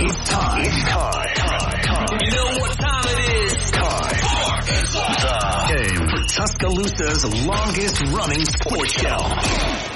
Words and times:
It's 0.00 0.30
time. 0.30 0.64
It's 0.64 0.82
time. 0.84 1.26
time. 1.34 1.82
time. 1.82 2.18
You 2.22 2.30
know 2.30 2.58
what 2.60 2.78
time 2.78 3.04
it 3.08 3.18
is? 3.50 3.70
Time. 3.70 4.14
The 4.88 5.74
game. 5.74 6.08
For 6.08 6.22
Tuscaloosa's 6.28 7.46
longest 7.46 8.00
running 8.14 8.44
sports 8.44 8.92
show. 8.92 9.18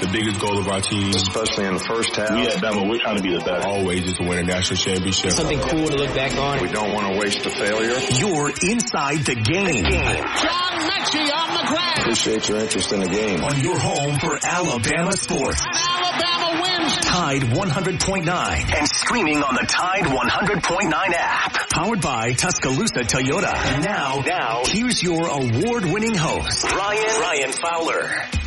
The 0.01 0.09
biggest 0.11 0.41
goal 0.41 0.59
of 0.59 0.67
our 0.67 0.81
team, 0.81 1.09
especially 1.15 1.65
in 1.65 1.75
the 1.75 1.79
first 1.79 2.15
half. 2.17 2.31
We 2.31 2.47
at 2.47 2.57
Bama, 2.61 2.89
we're 2.89 2.99
trying 2.99 3.17
to 3.17 3.23
be 3.23 3.31
the 3.31 3.43
best. 3.45 3.65
Always 3.65 4.05
is 4.05 4.13
to 4.15 4.23
win 4.27 4.39
a 4.39 4.43
national 4.43 4.77
championship. 4.77 5.31
Something 5.31 5.59
cool 5.59 5.87
to 5.87 5.95
look 5.95 6.13
back 6.13 6.35
on. 6.37 6.61
We 6.61 6.67
don't 6.67 6.93
want 6.93 7.13
to 7.13 7.19
waste 7.19 7.45
a 7.45 7.49
failure. 7.49 7.95
You're 8.19 8.49
inside 8.69 9.23
the 9.23 9.35
game. 9.35 9.85
John 9.85 10.73
Metchie 10.83 11.31
on 11.31 11.53
the 11.55 11.65
ground. 11.71 11.99
Appreciate 11.99 12.49
your 12.49 12.57
interest 12.59 12.91
in 12.91 12.99
the 12.99 13.07
game. 13.07 13.41
On 13.43 13.57
your 13.61 13.79
home 13.79 14.19
for 14.19 14.37
Alabama 14.43 15.13
sports. 15.13 15.63
And 15.63 15.77
Alabama 15.77 16.61
wins. 16.61 16.82
Tide 17.13 17.43
100.9 17.43 18.75
and 18.75 18.87
streaming 18.87 19.43
on 19.43 19.53
the 19.53 19.67
Tide 19.67 20.05
100.9 20.05 20.91
app. 21.13 21.69
Powered 21.69 22.01
by 22.01 22.33
Tuscaloosa 22.33 23.01
Toyota. 23.01 23.53
Now, 23.83 24.23
now, 24.25 24.63
here's 24.65 25.03
your 25.03 25.27
award-winning 25.27 26.15
host, 26.15 26.63
Ryan, 26.63 27.21
Ryan 27.21 27.51
Fowler. 27.51 28.42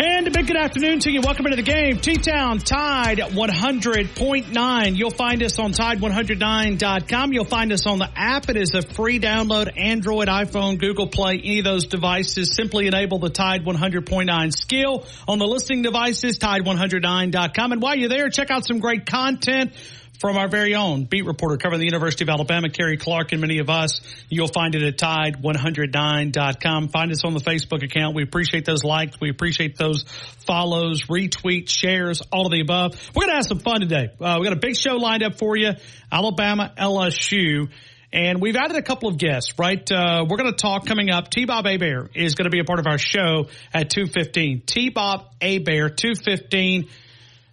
And 0.00 0.28
a 0.28 0.30
big 0.30 0.46
good 0.46 0.56
afternoon 0.56 1.00
to 1.00 1.10
you. 1.10 1.20
Welcome 1.22 1.46
into 1.46 1.56
the 1.56 1.62
game. 1.62 1.98
T-Town 1.98 2.58
Tide 2.58 3.18
100.9. 3.18 4.96
You'll 4.96 5.10
find 5.10 5.42
us 5.42 5.58
on 5.58 5.72
Tide109.com. 5.72 7.32
You'll 7.32 7.44
find 7.44 7.72
us 7.72 7.84
on 7.84 7.98
the 7.98 8.08
app. 8.14 8.48
It 8.48 8.56
is 8.56 8.74
a 8.74 8.82
free 8.82 9.18
download. 9.18 9.76
Android, 9.76 10.28
iPhone, 10.28 10.78
Google 10.78 11.08
Play, 11.08 11.40
any 11.42 11.58
of 11.58 11.64
those 11.64 11.86
devices. 11.86 12.54
Simply 12.54 12.86
enable 12.86 13.18
the 13.18 13.30
Tide 13.30 13.64
100.9 13.64 14.52
skill 14.52 15.04
on 15.26 15.40
the 15.40 15.46
listening 15.46 15.82
devices, 15.82 16.38
Tide109.com. 16.38 17.72
And 17.72 17.82
while 17.82 17.96
you're 17.96 18.08
there, 18.08 18.30
check 18.30 18.52
out 18.52 18.64
some 18.64 18.78
great 18.78 19.04
content 19.04 19.72
from 20.18 20.36
our 20.36 20.48
very 20.48 20.74
own 20.74 21.04
beat 21.04 21.24
reporter 21.24 21.56
covering 21.56 21.80
the 21.80 21.86
University 21.86 22.24
of 22.24 22.28
Alabama, 22.28 22.68
Kerry 22.68 22.96
Clark, 22.96 23.32
and 23.32 23.40
many 23.40 23.58
of 23.58 23.70
us. 23.70 24.00
You'll 24.28 24.48
find 24.48 24.74
it 24.74 24.82
at 24.82 24.98
tide109.com. 24.98 26.88
Find 26.88 27.12
us 27.12 27.24
on 27.24 27.34
the 27.34 27.40
Facebook 27.40 27.82
account. 27.84 28.16
We 28.16 28.22
appreciate 28.22 28.64
those 28.64 28.84
likes. 28.84 29.20
We 29.20 29.30
appreciate 29.30 29.76
those 29.76 30.04
follows, 30.46 31.02
retweets, 31.04 31.70
shares, 31.70 32.20
all 32.32 32.46
of 32.46 32.52
the 32.52 32.60
above. 32.60 33.10
We're 33.14 33.22
going 33.22 33.30
to 33.30 33.36
have 33.36 33.46
some 33.46 33.60
fun 33.60 33.80
today. 33.80 34.08
Uh, 34.20 34.36
we 34.40 34.46
got 34.46 34.52
a 34.52 34.60
big 34.60 34.76
show 34.76 34.96
lined 34.96 35.22
up 35.22 35.38
for 35.38 35.56
you. 35.56 35.72
Alabama, 36.10 36.72
LSU. 36.76 37.68
And 38.10 38.40
we've 38.40 38.56
added 38.56 38.76
a 38.76 38.82
couple 38.82 39.10
of 39.10 39.18
guests, 39.18 39.52
right? 39.58 39.86
Uh, 39.92 40.24
we're 40.28 40.38
going 40.38 40.50
to 40.50 40.56
talk 40.56 40.86
coming 40.86 41.10
up. 41.10 41.28
T-Bob 41.28 41.66
Hebert 41.66 42.12
is 42.16 42.34
going 42.34 42.44
to 42.46 42.50
be 42.50 42.58
a 42.58 42.64
part 42.64 42.78
of 42.78 42.86
our 42.86 42.96
show 42.96 43.48
at 43.74 43.90
2.15. 43.90 44.64
T-Bob 44.64 45.26
Hebert, 45.42 45.98
2.15. 45.98 46.88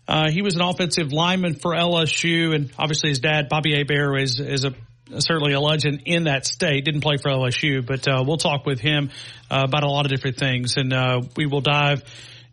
Uh, 0.08 0.30
he 0.30 0.42
was 0.42 0.56
an 0.56 0.62
offensive 0.62 1.12
lineman 1.12 1.56
for 1.56 1.72
LSU, 1.72 2.54
and 2.54 2.72
obviously 2.78 3.10
his 3.10 3.20
dad, 3.20 3.50
Bobby 3.50 3.76
Hebert, 3.76 4.22
is 4.22 4.40
is 4.40 4.66
a 4.66 4.74
certainly 5.20 5.54
a 5.54 5.60
legend 5.60 6.04
in 6.06 6.26
that 6.26 6.46
state. 6.46 6.86
Didn't 6.86 7.02
play 7.02 7.18
for 7.18 7.30
LSU, 7.30 7.86
but 7.86 8.08
uh, 8.08 8.24
we'll 8.26 8.38
talk 8.38 8.66
with 8.66 8.80
him 8.80 9.10
uh, 9.50 9.64
about 9.68 9.84
a 9.84 9.90
lot 9.90 10.06
of 10.06 10.12
different 10.12 10.38
things, 10.38 10.78
and 10.78 10.94
uh, 10.94 11.22
we 11.36 11.48
will 11.48 11.62
dive 11.62 12.04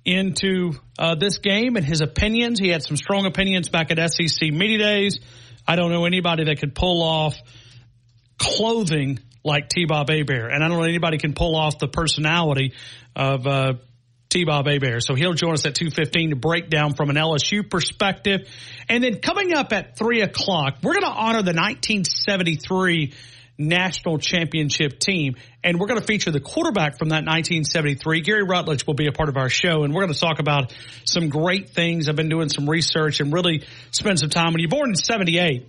into 0.05 0.73
uh, 0.99 1.15
this 1.15 1.39
game 1.39 1.77
and 1.77 1.85
his 1.85 2.01
opinions. 2.01 2.59
He 2.59 2.69
had 2.69 2.83
some 2.83 2.97
strong 2.97 3.27
opinions 3.27 3.69
back 3.69 3.91
at 3.91 4.11
SEC 4.11 4.51
media 4.51 4.79
days. 4.79 5.21
I 5.67 5.77
don't 5.77 5.91
know 5.93 6.07
anybody 6.07 6.45
that 6.45 6.59
could 6.59 6.75
pull 6.75 7.03
off 7.03 7.37
clothing 8.39 9.21
like 9.45 9.69
T. 9.69 9.85
Bob 9.85 10.09
Hebert, 10.09 10.53
and 10.53 10.65
I 10.65 10.69
don't 10.69 10.79
know 10.79 10.85
anybody 10.85 11.19
can 11.19 11.35
pull 11.35 11.55
off 11.55 11.79
the 11.79 11.89
personality 11.89 12.73
of. 13.15 13.47
T-Bob 14.33 14.67
Hebert. 14.67 15.03
So 15.03 15.15
he'll 15.15 15.35
join 15.35 15.53
us 15.53 15.67
at 15.67 15.75
2.15 15.75 16.31
to 16.31 16.37
break 16.37 16.71
down 16.71 16.95
from 16.95 17.11
an 17.11 17.17
LSU 17.17 17.69
perspective. 17.69 18.49
And 18.89 19.05
then 19.05 19.21
coming 19.21 19.53
up 19.53 19.73
at 19.73 19.99
3 19.99 20.23
o'clock, 20.23 20.79
we're 20.83 20.95
going 20.95 21.05
to 21.05 21.09
honor 21.09 21.43
the 21.43 21.53
1973 21.53 23.13
national 23.59 24.19
championship 24.19 24.99
team. 24.99 25.37
And 25.63 25.79
we're 25.79 25.87
going 25.87 26.01
to 26.01 26.07
feature 26.07 26.31
the 26.31 26.41
quarterback 26.41 26.99
from 26.99 27.11
that 27.11 27.25
1973. 27.25 28.23
Gary 28.23 28.43
Rutledge 28.43 28.87
will 28.87 28.95
be 28.95 29.07
a 29.07 29.13
part 29.13 29.29
of 29.29 29.37
our 29.37 29.49
show. 29.49 29.85
And 29.85 29.95
we're 29.95 30.03
going 30.03 30.15
to 30.15 30.19
talk 30.19 30.39
about 30.39 30.75
some 31.05 31.29
great 31.29 31.71
things. 31.71 32.09
I've 32.09 32.17
been 32.17 32.31
doing 32.31 32.49
some 32.49 32.69
research 32.69 33.21
and 33.21 33.33
really 33.33 33.65
spend 33.91 34.19
some 34.19 34.31
time. 34.31 34.53
When 34.53 34.61
you're 34.61 34.71
born 34.71 34.91
in 34.91 34.97
78, 34.97 35.69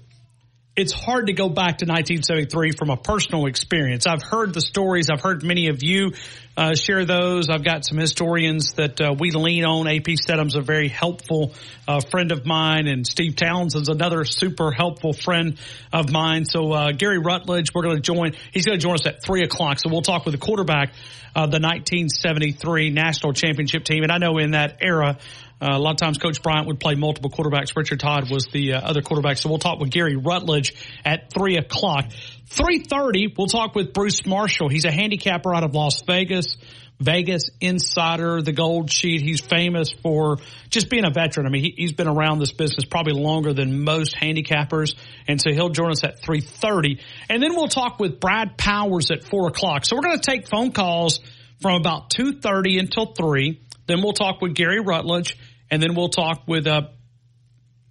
it's 0.75 0.91
hard 0.91 1.27
to 1.27 1.33
go 1.33 1.49
back 1.49 1.77
to 1.79 1.85
1973 1.85 2.71
from 2.71 2.89
a 2.89 2.97
personal 2.97 3.45
experience. 3.45 4.07
I've 4.07 4.23
heard 4.23 4.55
the 4.55 4.61
stories. 4.61 5.11
I've 5.11 5.21
heard 5.21 5.43
many 5.43 5.67
of 5.67 5.83
you 5.83 6.13
uh, 6.57 6.73
share 6.73 7.05
those. 7.05 7.49
I've 7.49 7.63
got 7.63 7.85
some 7.85 7.99
historians 7.99 8.73
that 8.73 8.99
uh, 8.99 9.13
we 9.17 9.29
lean 9.31 9.65
on. 9.65 9.87
AP 9.87 10.17
Stedham's 10.19 10.55
a 10.55 10.61
very 10.61 10.87
helpful 10.87 11.53
uh, 11.87 11.99
friend 11.99 12.31
of 12.31 12.47
mine, 12.47 12.87
and 12.87 13.05
Steve 13.05 13.35
Townsend's 13.35 13.87
another 13.87 14.25
super 14.25 14.71
helpful 14.71 15.13
friend 15.13 15.59
of 15.91 16.11
mine. 16.11 16.45
So 16.45 16.71
uh, 16.71 16.91
Gary 16.91 17.19
Rutledge, 17.19 17.73
we're 17.75 17.83
going 17.83 17.97
to 17.97 18.01
join. 18.01 18.31
He's 18.51 18.65
going 18.65 18.79
to 18.79 18.81
join 18.81 18.95
us 18.95 19.05
at 19.05 19.23
three 19.23 19.43
o'clock. 19.43 19.79
So 19.79 19.89
we'll 19.91 20.01
talk 20.01 20.25
with 20.25 20.33
the 20.33 20.39
quarterback 20.39 20.89
of 21.35 21.51
the 21.51 21.59
1973 21.59 22.89
national 22.89 23.33
championship 23.33 23.83
team. 23.83 24.03
And 24.03 24.11
I 24.11 24.17
know 24.17 24.39
in 24.39 24.51
that 24.51 24.77
era. 24.81 25.19
Uh, 25.63 25.77
a 25.77 25.79
lot 25.79 25.91
of 25.91 25.97
times 25.97 26.17
Coach 26.17 26.43
Bryant 26.43 26.67
would 26.67 26.81
play 26.81 26.95
multiple 26.95 27.29
quarterbacks. 27.29 27.73
Richard 27.77 28.01
Todd 28.01 28.29
was 28.29 28.47
the 28.51 28.73
uh, 28.73 28.81
other 28.81 29.01
quarterback. 29.01 29.37
So 29.37 29.47
we'll 29.47 29.59
talk 29.59 29.79
with 29.79 29.91
Gary 29.91 30.17
Rutledge 30.17 30.75
at 31.05 31.31
three 31.31 31.55
o'clock. 31.55 32.09
3.30, 32.49 33.35
we'll 33.37 33.47
talk 33.47 33.73
with 33.73 33.93
Bruce 33.93 34.25
Marshall. 34.25 34.67
He's 34.67 34.83
a 34.83 34.91
handicapper 34.91 35.55
out 35.55 35.63
of 35.63 35.73
Las 35.73 36.01
Vegas. 36.05 36.57
Vegas 36.99 37.49
insider, 37.61 38.41
the 38.41 38.51
gold 38.51 38.91
sheet. 38.91 39.21
He's 39.21 39.39
famous 39.39 39.91
for 39.91 40.37
just 40.69 40.89
being 40.89 41.05
a 41.05 41.09
veteran. 41.09 41.47
I 41.47 41.49
mean, 41.49 41.73
he, 41.75 41.83
has 41.83 41.93
been 41.93 42.07
around 42.09 42.39
this 42.39 42.51
business 42.51 42.85
probably 42.85 43.13
longer 43.13 43.53
than 43.53 43.83
most 43.83 44.15
handicappers. 44.15 44.95
And 45.27 45.41
so 45.41 45.51
he'll 45.51 45.69
join 45.69 45.91
us 45.91 46.03
at 46.03 46.21
3.30. 46.21 46.99
And 47.29 47.41
then 47.41 47.55
we'll 47.55 47.69
talk 47.69 47.99
with 47.99 48.19
Brad 48.19 48.57
Powers 48.57 49.11
at 49.11 49.23
4 49.23 49.47
o'clock. 49.47 49.85
So 49.85 49.95
we're 49.95 50.03
going 50.03 50.19
to 50.19 50.31
take 50.31 50.47
phone 50.49 50.73
calls 50.73 51.21
from 51.61 51.75
about 51.75 52.09
2.30 52.09 52.79
until 52.79 53.13
3. 53.13 53.61
Then 53.87 54.01
we'll 54.01 54.13
talk 54.13 54.41
with 54.41 54.53
Gary 54.53 54.79
Rutledge 54.79 55.37
and 55.73 55.81
then 55.81 55.95
we'll 55.95 56.09
talk 56.09 56.43
with 56.47 56.67
uh, 56.67 56.83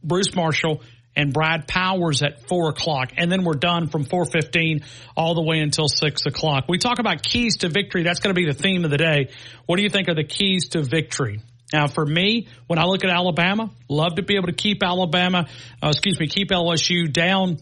Bruce 0.04 0.36
Marshall 0.36 0.82
and 1.16 1.32
Brad 1.32 1.66
Powers 1.66 2.22
at 2.22 2.46
four 2.46 2.68
o'clock, 2.68 3.10
and 3.16 3.30
then 3.30 3.42
we're 3.42 3.54
done 3.54 3.88
from 3.88 4.04
four 4.04 4.24
fifteen 4.24 4.84
all 5.16 5.34
the 5.34 5.42
way 5.42 5.58
until 5.58 5.88
six 5.88 6.24
o'clock. 6.24 6.66
We 6.68 6.78
talk 6.78 7.00
about 7.00 7.24
keys 7.24 7.56
to 7.58 7.68
victory. 7.68 8.04
That's 8.04 8.20
going 8.20 8.32
to 8.32 8.40
be 8.40 8.46
the 8.46 8.54
theme 8.54 8.84
of 8.84 8.92
the 8.92 8.98
day. 8.98 9.30
What 9.66 9.78
do 9.78 9.82
you 9.82 9.88
think 9.88 10.08
are 10.08 10.14
the 10.14 10.22
keys 10.22 10.68
to 10.70 10.82
victory? 10.82 11.40
Now, 11.72 11.88
for 11.88 12.06
me, 12.06 12.46
when 12.68 12.78
I 12.78 12.84
look 12.84 13.02
at 13.02 13.10
Alabama, 13.10 13.72
love 13.88 14.14
to 14.14 14.22
be 14.22 14.36
able 14.36 14.46
to 14.46 14.54
keep 14.54 14.80
Alabama, 14.84 15.48
uh, 15.82 15.88
excuse 15.88 16.20
me, 16.20 16.28
keep 16.28 16.50
LSU 16.50 17.12
down 17.12 17.56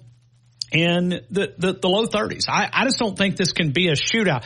in 0.70 1.08
the, 1.30 1.54
the, 1.56 1.72
the 1.80 1.88
low 1.88 2.06
30s. 2.06 2.44
I, 2.46 2.68
I 2.70 2.84
just 2.84 2.98
don't 2.98 3.16
think 3.16 3.36
this 3.36 3.52
can 3.52 3.70
be 3.70 3.88
a 3.88 3.94
shootout. 3.94 4.44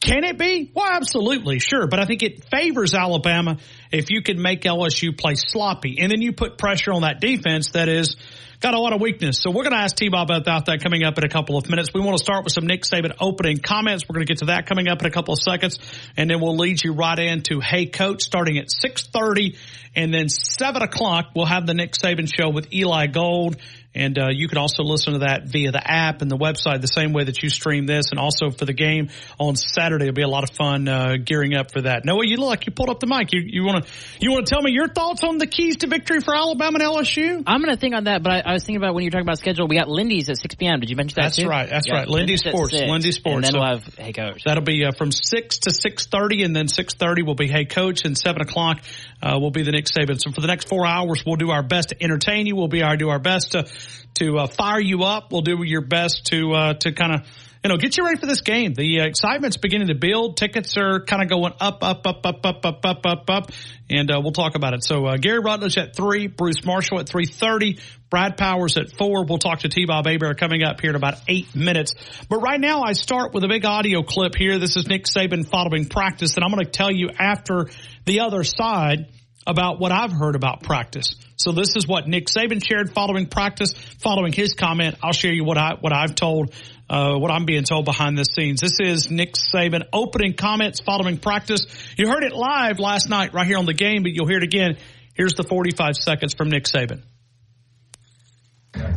Can 0.00 0.24
it 0.24 0.38
be? 0.38 0.70
Well, 0.74 0.86
absolutely, 0.88 1.58
sure. 1.58 1.86
But 1.88 2.00
I 2.00 2.04
think 2.04 2.22
it 2.22 2.44
favors 2.50 2.94
Alabama 2.94 3.58
if 3.96 4.10
you 4.10 4.22
can 4.22 4.40
make 4.40 4.62
LSU 4.62 5.16
play 5.16 5.34
sloppy. 5.34 5.98
And 6.00 6.12
then 6.12 6.20
you 6.20 6.32
put 6.32 6.58
pressure 6.58 6.92
on 6.92 7.02
that 7.02 7.20
defense 7.20 7.70
that 7.70 7.88
is 7.88 8.16
got 8.60 8.74
a 8.74 8.78
lot 8.78 8.92
of 8.92 9.00
weakness. 9.00 9.38
So 9.40 9.50
we're 9.50 9.64
going 9.64 9.72
to 9.72 9.78
ask 9.78 9.96
T-Bob 9.96 10.30
about 10.30 10.66
that 10.66 10.82
coming 10.82 11.02
up 11.02 11.18
in 11.18 11.24
a 11.24 11.28
couple 11.28 11.56
of 11.56 11.68
minutes. 11.68 11.90
We 11.92 12.00
want 12.00 12.16
to 12.16 12.22
start 12.22 12.44
with 12.44 12.52
some 12.52 12.66
Nick 12.66 12.82
Saban 12.82 13.14
opening 13.20 13.58
comments. 13.58 14.04
We're 14.08 14.14
going 14.14 14.26
to 14.26 14.30
get 14.30 14.38
to 14.38 14.46
that 14.46 14.66
coming 14.66 14.88
up 14.88 15.00
in 15.00 15.06
a 15.06 15.10
couple 15.10 15.34
of 15.34 15.40
seconds. 15.40 15.78
And 16.16 16.30
then 16.30 16.40
we'll 16.40 16.56
lead 16.56 16.82
you 16.82 16.92
right 16.92 17.18
into 17.18 17.60
Hey 17.60 17.86
Coach 17.86 18.22
starting 18.22 18.58
at 18.58 18.70
630 18.70 19.56
and 19.94 20.12
then 20.12 20.28
7 20.28 20.82
o'clock. 20.82 21.30
We'll 21.34 21.46
have 21.46 21.66
the 21.66 21.74
Nick 21.74 21.92
Saban 21.92 22.32
show 22.32 22.50
with 22.50 22.72
Eli 22.72 23.06
Gold 23.06 23.56
and 23.96 24.18
uh, 24.18 24.28
you 24.30 24.48
can 24.48 24.58
also 24.58 24.82
listen 24.82 25.14
to 25.14 25.18
that 25.20 25.44
via 25.46 25.72
the 25.72 25.82
app 25.82 26.22
and 26.22 26.30
the 26.30 26.36
website 26.36 26.80
the 26.80 26.86
same 26.86 27.12
way 27.12 27.24
that 27.24 27.42
you 27.42 27.48
stream 27.48 27.86
this. 27.86 28.10
And 28.10 28.20
also 28.20 28.50
for 28.50 28.64
the 28.64 28.72
game 28.72 29.08
on 29.38 29.56
Saturday, 29.56 30.04
it'll 30.04 30.14
be 30.14 30.22
a 30.22 30.28
lot 30.28 30.44
of 30.44 30.54
fun 30.54 30.86
uh, 30.86 31.16
gearing 31.16 31.54
up 31.54 31.72
for 31.72 31.82
that. 31.82 32.04
Noah, 32.04 32.26
you 32.26 32.36
look 32.36 32.48
like 32.48 32.66
you 32.66 32.72
pulled 32.72 32.90
up 32.90 33.00
the 33.00 33.06
mic. 33.06 33.32
You 33.32 33.40
you 33.44 33.64
want 33.64 33.84
to 33.84 33.90
you 34.20 34.30
want 34.30 34.46
to 34.46 34.54
tell 34.54 34.62
me 34.62 34.72
your 34.72 34.88
thoughts 34.88 35.24
on 35.24 35.38
the 35.38 35.46
keys 35.46 35.78
to 35.78 35.86
victory 35.86 36.20
for 36.20 36.34
Alabama 36.34 36.78
and 36.78 36.86
LSU? 36.86 37.42
I'm 37.46 37.62
going 37.62 37.74
to 37.74 37.80
think 37.80 37.94
on 37.94 38.04
that, 38.04 38.22
but 38.22 38.32
I, 38.32 38.40
I, 38.40 38.52
was 38.52 38.64
thinking 38.64 38.82
about 38.82 38.94
when 38.94 39.04
you're 39.04 39.10
talking 39.10 39.26
about 39.26 39.38
schedule. 39.38 39.66
We 39.66 39.76
got 39.76 39.88
Lindy's 39.88 40.28
at 40.28 40.38
6 40.38 40.54
p.m. 40.56 40.80
Did 40.80 40.90
you 40.90 40.96
mention 40.96 41.16
that? 41.16 41.22
That's 41.22 41.36
too? 41.36 41.48
right. 41.48 41.68
That's 41.68 41.86
yeah, 41.88 41.96
right. 41.96 42.08
Lindy 42.08 42.36
Sports. 42.36 42.72
Lindy 42.72 43.12
Sports. 43.12 43.34
And 43.36 43.44
then 43.44 43.52
so 43.52 43.58
we'll 43.58 43.68
have 43.68 43.94
Hey 43.96 44.12
Coach. 44.12 44.42
That'll 44.44 44.62
be 44.62 44.84
uh, 44.84 44.92
from 44.92 45.10
six 45.12 45.58
to 45.60 45.70
six 45.72 46.06
thirty, 46.06 46.42
and 46.42 46.54
then 46.54 46.68
six 46.68 46.94
thirty 46.94 47.22
will 47.22 47.34
be 47.34 47.48
Hey 47.48 47.64
Coach, 47.64 48.04
and 48.04 48.16
seven 48.16 48.42
o'clock 48.42 48.82
uh, 49.22 49.38
will 49.38 49.50
be 49.50 49.62
the 49.62 49.72
Nick 49.72 49.86
Saban. 49.86 50.20
So 50.20 50.30
for 50.30 50.40
the 50.40 50.46
next 50.46 50.68
four 50.68 50.86
hours, 50.86 51.24
we'll 51.26 51.36
do 51.36 51.50
our 51.50 51.62
best 51.62 51.90
to 51.90 52.02
entertain 52.02 52.46
you. 52.46 52.56
We'll 52.56 52.68
be 52.68 52.82
our 52.82 52.96
do 52.96 53.08
our 53.08 53.18
best 53.18 53.52
to 53.52 53.66
to 54.14 54.38
uh, 54.38 54.46
fire 54.46 54.80
you 54.80 55.02
up. 55.04 55.32
We'll 55.32 55.42
do 55.42 55.62
your 55.64 55.82
best 55.82 56.26
to 56.26 56.52
uh, 56.52 56.74
to 56.74 56.92
kind 56.92 57.14
of 57.14 57.28
you 57.64 57.70
know 57.70 57.76
get 57.76 57.96
you 57.96 58.04
ready 58.04 58.18
for 58.18 58.26
this 58.26 58.42
game. 58.42 58.74
The 58.74 59.00
uh, 59.00 59.06
excitement's 59.06 59.56
beginning 59.56 59.88
to 59.88 59.94
build. 59.94 60.36
Tickets 60.36 60.76
are 60.76 61.00
kind 61.04 61.22
of 61.22 61.28
going 61.28 61.52
up, 61.60 61.82
up, 61.82 62.06
up, 62.06 62.24
up, 62.24 62.44
up, 62.44 62.64
up, 62.64 62.84
up, 62.84 63.06
up, 63.06 63.30
up, 63.30 63.50
and 63.90 64.10
uh, 64.10 64.20
we'll 64.22 64.32
talk 64.32 64.54
about 64.54 64.74
it. 64.74 64.84
So 64.84 65.06
uh, 65.06 65.16
Gary 65.16 65.40
Rutledge 65.40 65.78
at 65.78 65.96
three, 65.96 66.26
Bruce 66.26 66.64
Marshall 66.64 67.00
at 67.00 67.08
three 67.08 67.26
thirty, 67.26 67.78
Brad 68.08 68.36
Powers 68.36 68.76
at 68.76 68.96
four. 68.96 69.24
We'll 69.24 69.38
talk 69.38 69.60
to 69.60 69.68
T. 69.68 69.84
Bob 69.84 70.06
Hebert 70.06 70.38
coming 70.38 70.62
up 70.62 70.80
here 70.80 70.90
in 70.90 70.96
about 70.96 71.18
eight 71.28 71.54
minutes. 71.54 71.94
But 72.28 72.38
right 72.38 72.60
now, 72.60 72.82
I 72.82 72.92
start 72.92 73.34
with 73.34 73.42
a 73.44 73.48
big 73.48 73.64
audio 73.64 74.02
clip 74.02 74.34
here. 74.36 74.58
This 74.58 74.76
is 74.76 74.86
Nick 74.86 75.04
Saban 75.04 75.48
following 75.48 75.86
practice, 75.86 76.36
and 76.36 76.44
I'm 76.44 76.50
going 76.50 76.64
to 76.64 76.70
tell 76.70 76.90
you 76.90 77.10
after 77.18 77.68
the 78.04 78.20
other 78.20 78.44
side 78.44 79.10
about 79.46 79.78
what 79.78 79.92
I've 79.92 80.12
heard 80.12 80.36
about 80.36 80.62
practice. 80.62 81.14
So 81.36 81.52
this 81.52 81.76
is 81.76 81.86
what 81.86 82.08
Nick 82.08 82.26
Saban 82.26 82.64
shared 82.64 82.92
following 82.92 83.26
practice, 83.26 83.72
following 83.72 84.32
his 84.32 84.54
comment. 84.54 84.96
I'll 85.02 85.12
share 85.12 85.32
you 85.32 85.44
what 85.44 85.58
I 85.58 85.74
what 85.80 85.94
I've 85.94 86.14
told, 86.14 86.54
uh, 86.88 87.16
what 87.16 87.30
I'm 87.30 87.44
being 87.44 87.64
told 87.64 87.84
behind 87.84 88.16
the 88.18 88.24
scenes. 88.24 88.60
This 88.60 88.80
is 88.80 89.10
Nick 89.10 89.34
Saban 89.34 89.82
opening 89.92 90.34
comments 90.34 90.80
following 90.80 91.18
practice. 91.18 91.66
You 91.96 92.08
heard 92.08 92.24
it 92.24 92.32
live 92.32 92.78
last 92.78 93.08
night 93.08 93.34
right 93.34 93.46
here 93.46 93.58
on 93.58 93.66
the 93.66 93.74
game, 93.74 94.02
but 94.02 94.12
you'll 94.12 94.28
hear 94.28 94.38
it 94.38 94.44
again. 94.44 94.78
Here's 95.14 95.34
the 95.34 95.44
45 95.44 95.96
seconds 95.96 96.34
from 96.34 96.50
Nick 96.50 96.64
Saban. 96.64 97.02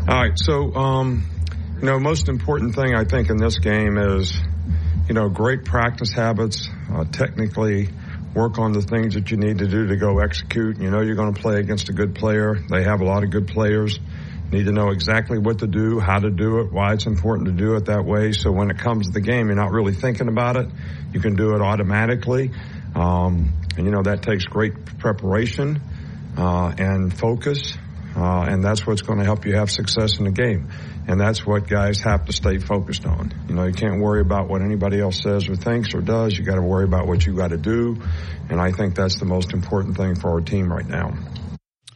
All 0.07 0.21
right, 0.21 0.37
so 0.37 0.73
um, 0.75 1.23
you 1.79 1.85
know, 1.85 1.99
most 1.99 2.27
important 2.27 2.75
thing 2.75 2.95
I 2.95 3.05
think 3.05 3.29
in 3.29 3.37
this 3.37 3.59
game 3.59 3.97
is, 3.97 4.37
you 5.07 5.13
know, 5.13 5.29
great 5.29 5.65
practice 5.65 6.11
habits, 6.11 6.67
uh, 6.91 7.05
technically 7.05 7.89
work 8.33 8.59
on 8.59 8.73
the 8.73 8.81
things 8.81 9.15
that 9.15 9.31
you 9.31 9.37
need 9.37 9.59
to 9.59 9.67
do 9.67 9.87
to 9.87 9.95
go 9.95 10.19
execute. 10.19 10.79
You 10.79 10.91
know 10.91 11.01
you're 11.01 11.15
going 11.15 11.33
to 11.33 11.41
play 11.41 11.59
against 11.59 11.89
a 11.89 11.93
good 11.93 12.15
player. 12.15 12.59
They 12.69 12.83
have 12.83 13.01
a 13.01 13.05
lot 13.05 13.23
of 13.23 13.31
good 13.31 13.47
players. 13.47 13.99
need 14.51 14.65
to 14.65 14.71
know 14.71 14.89
exactly 14.89 15.37
what 15.37 15.59
to 15.59 15.67
do, 15.67 15.99
how 15.99 16.19
to 16.19 16.29
do 16.29 16.59
it, 16.59 16.71
why 16.71 16.93
it's 16.93 17.05
important 17.05 17.47
to 17.47 17.53
do 17.53 17.75
it 17.75 17.85
that 17.85 18.03
way. 18.03 18.31
So 18.31 18.51
when 18.51 18.69
it 18.71 18.77
comes 18.77 19.07
to 19.07 19.13
the 19.13 19.21
game, 19.21 19.47
you're 19.47 19.55
not 19.55 19.71
really 19.71 19.93
thinking 19.93 20.27
about 20.27 20.57
it. 20.57 20.67
You 21.13 21.19
can 21.19 21.35
do 21.35 21.55
it 21.55 21.61
automatically. 21.61 22.51
Um, 22.95 23.53
and 23.77 23.85
you 23.85 23.91
know 23.91 24.03
that 24.03 24.23
takes 24.23 24.45
great 24.45 24.73
preparation 24.97 25.81
uh, 26.37 26.73
and 26.77 27.17
focus. 27.17 27.77
Uh, 28.15 28.41
and 28.41 28.63
that's 28.63 28.85
what's 28.85 29.01
going 29.01 29.19
to 29.19 29.25
help 29.25 29.45
you 29.45 29.55
have 29.55 29.69
success 29.69 30.17
in 30.19 30.25
the 30.25 30.31
game. 30.31 30.69
And 31.07 31.19
that's 31.19 31.45
what 31.45 31.67
guys 31.67 31.99
have 32.01 32.25
to 32.25 32.33
stay 32.33 32.57
focused 32.57 33.05
on. 33.05 33.33
You 33.47 33.55
know, 33.55 33.65
you 33.65 33.73
can't 33.73 34.01
worry 34.01 34.21
about 34.21 34.49
what 34.49 34.61
anybody 34.61 34.99
else 34.99 35.21
says 35.21 35.47
or 35.47 35.55
thinks 35.55 35.93
or 35.93 36.01
does. 36.01 36.37
You 36.37 36.45
got 36.45 36.55
to 36.55 36.61
worry 36.61 36.83
about 36.83 37.07
what 37.07 37.25
you 37.25 37.35
got 37.35 37.49
to 37.49 37.57
do. 37.57 38.01
And 38.49 38.59
I 38.59 38.71
think 38.71 38.95
that's 38.95 39.19
the 39.19 39.25
most 39.25 39.53
important 39.53 39.97
thing 39.97 40.15
for 40.15 40.31
our 40.31 40.41
team 40.41 40.71
right 40.71 40.87
now. 40.87 41.13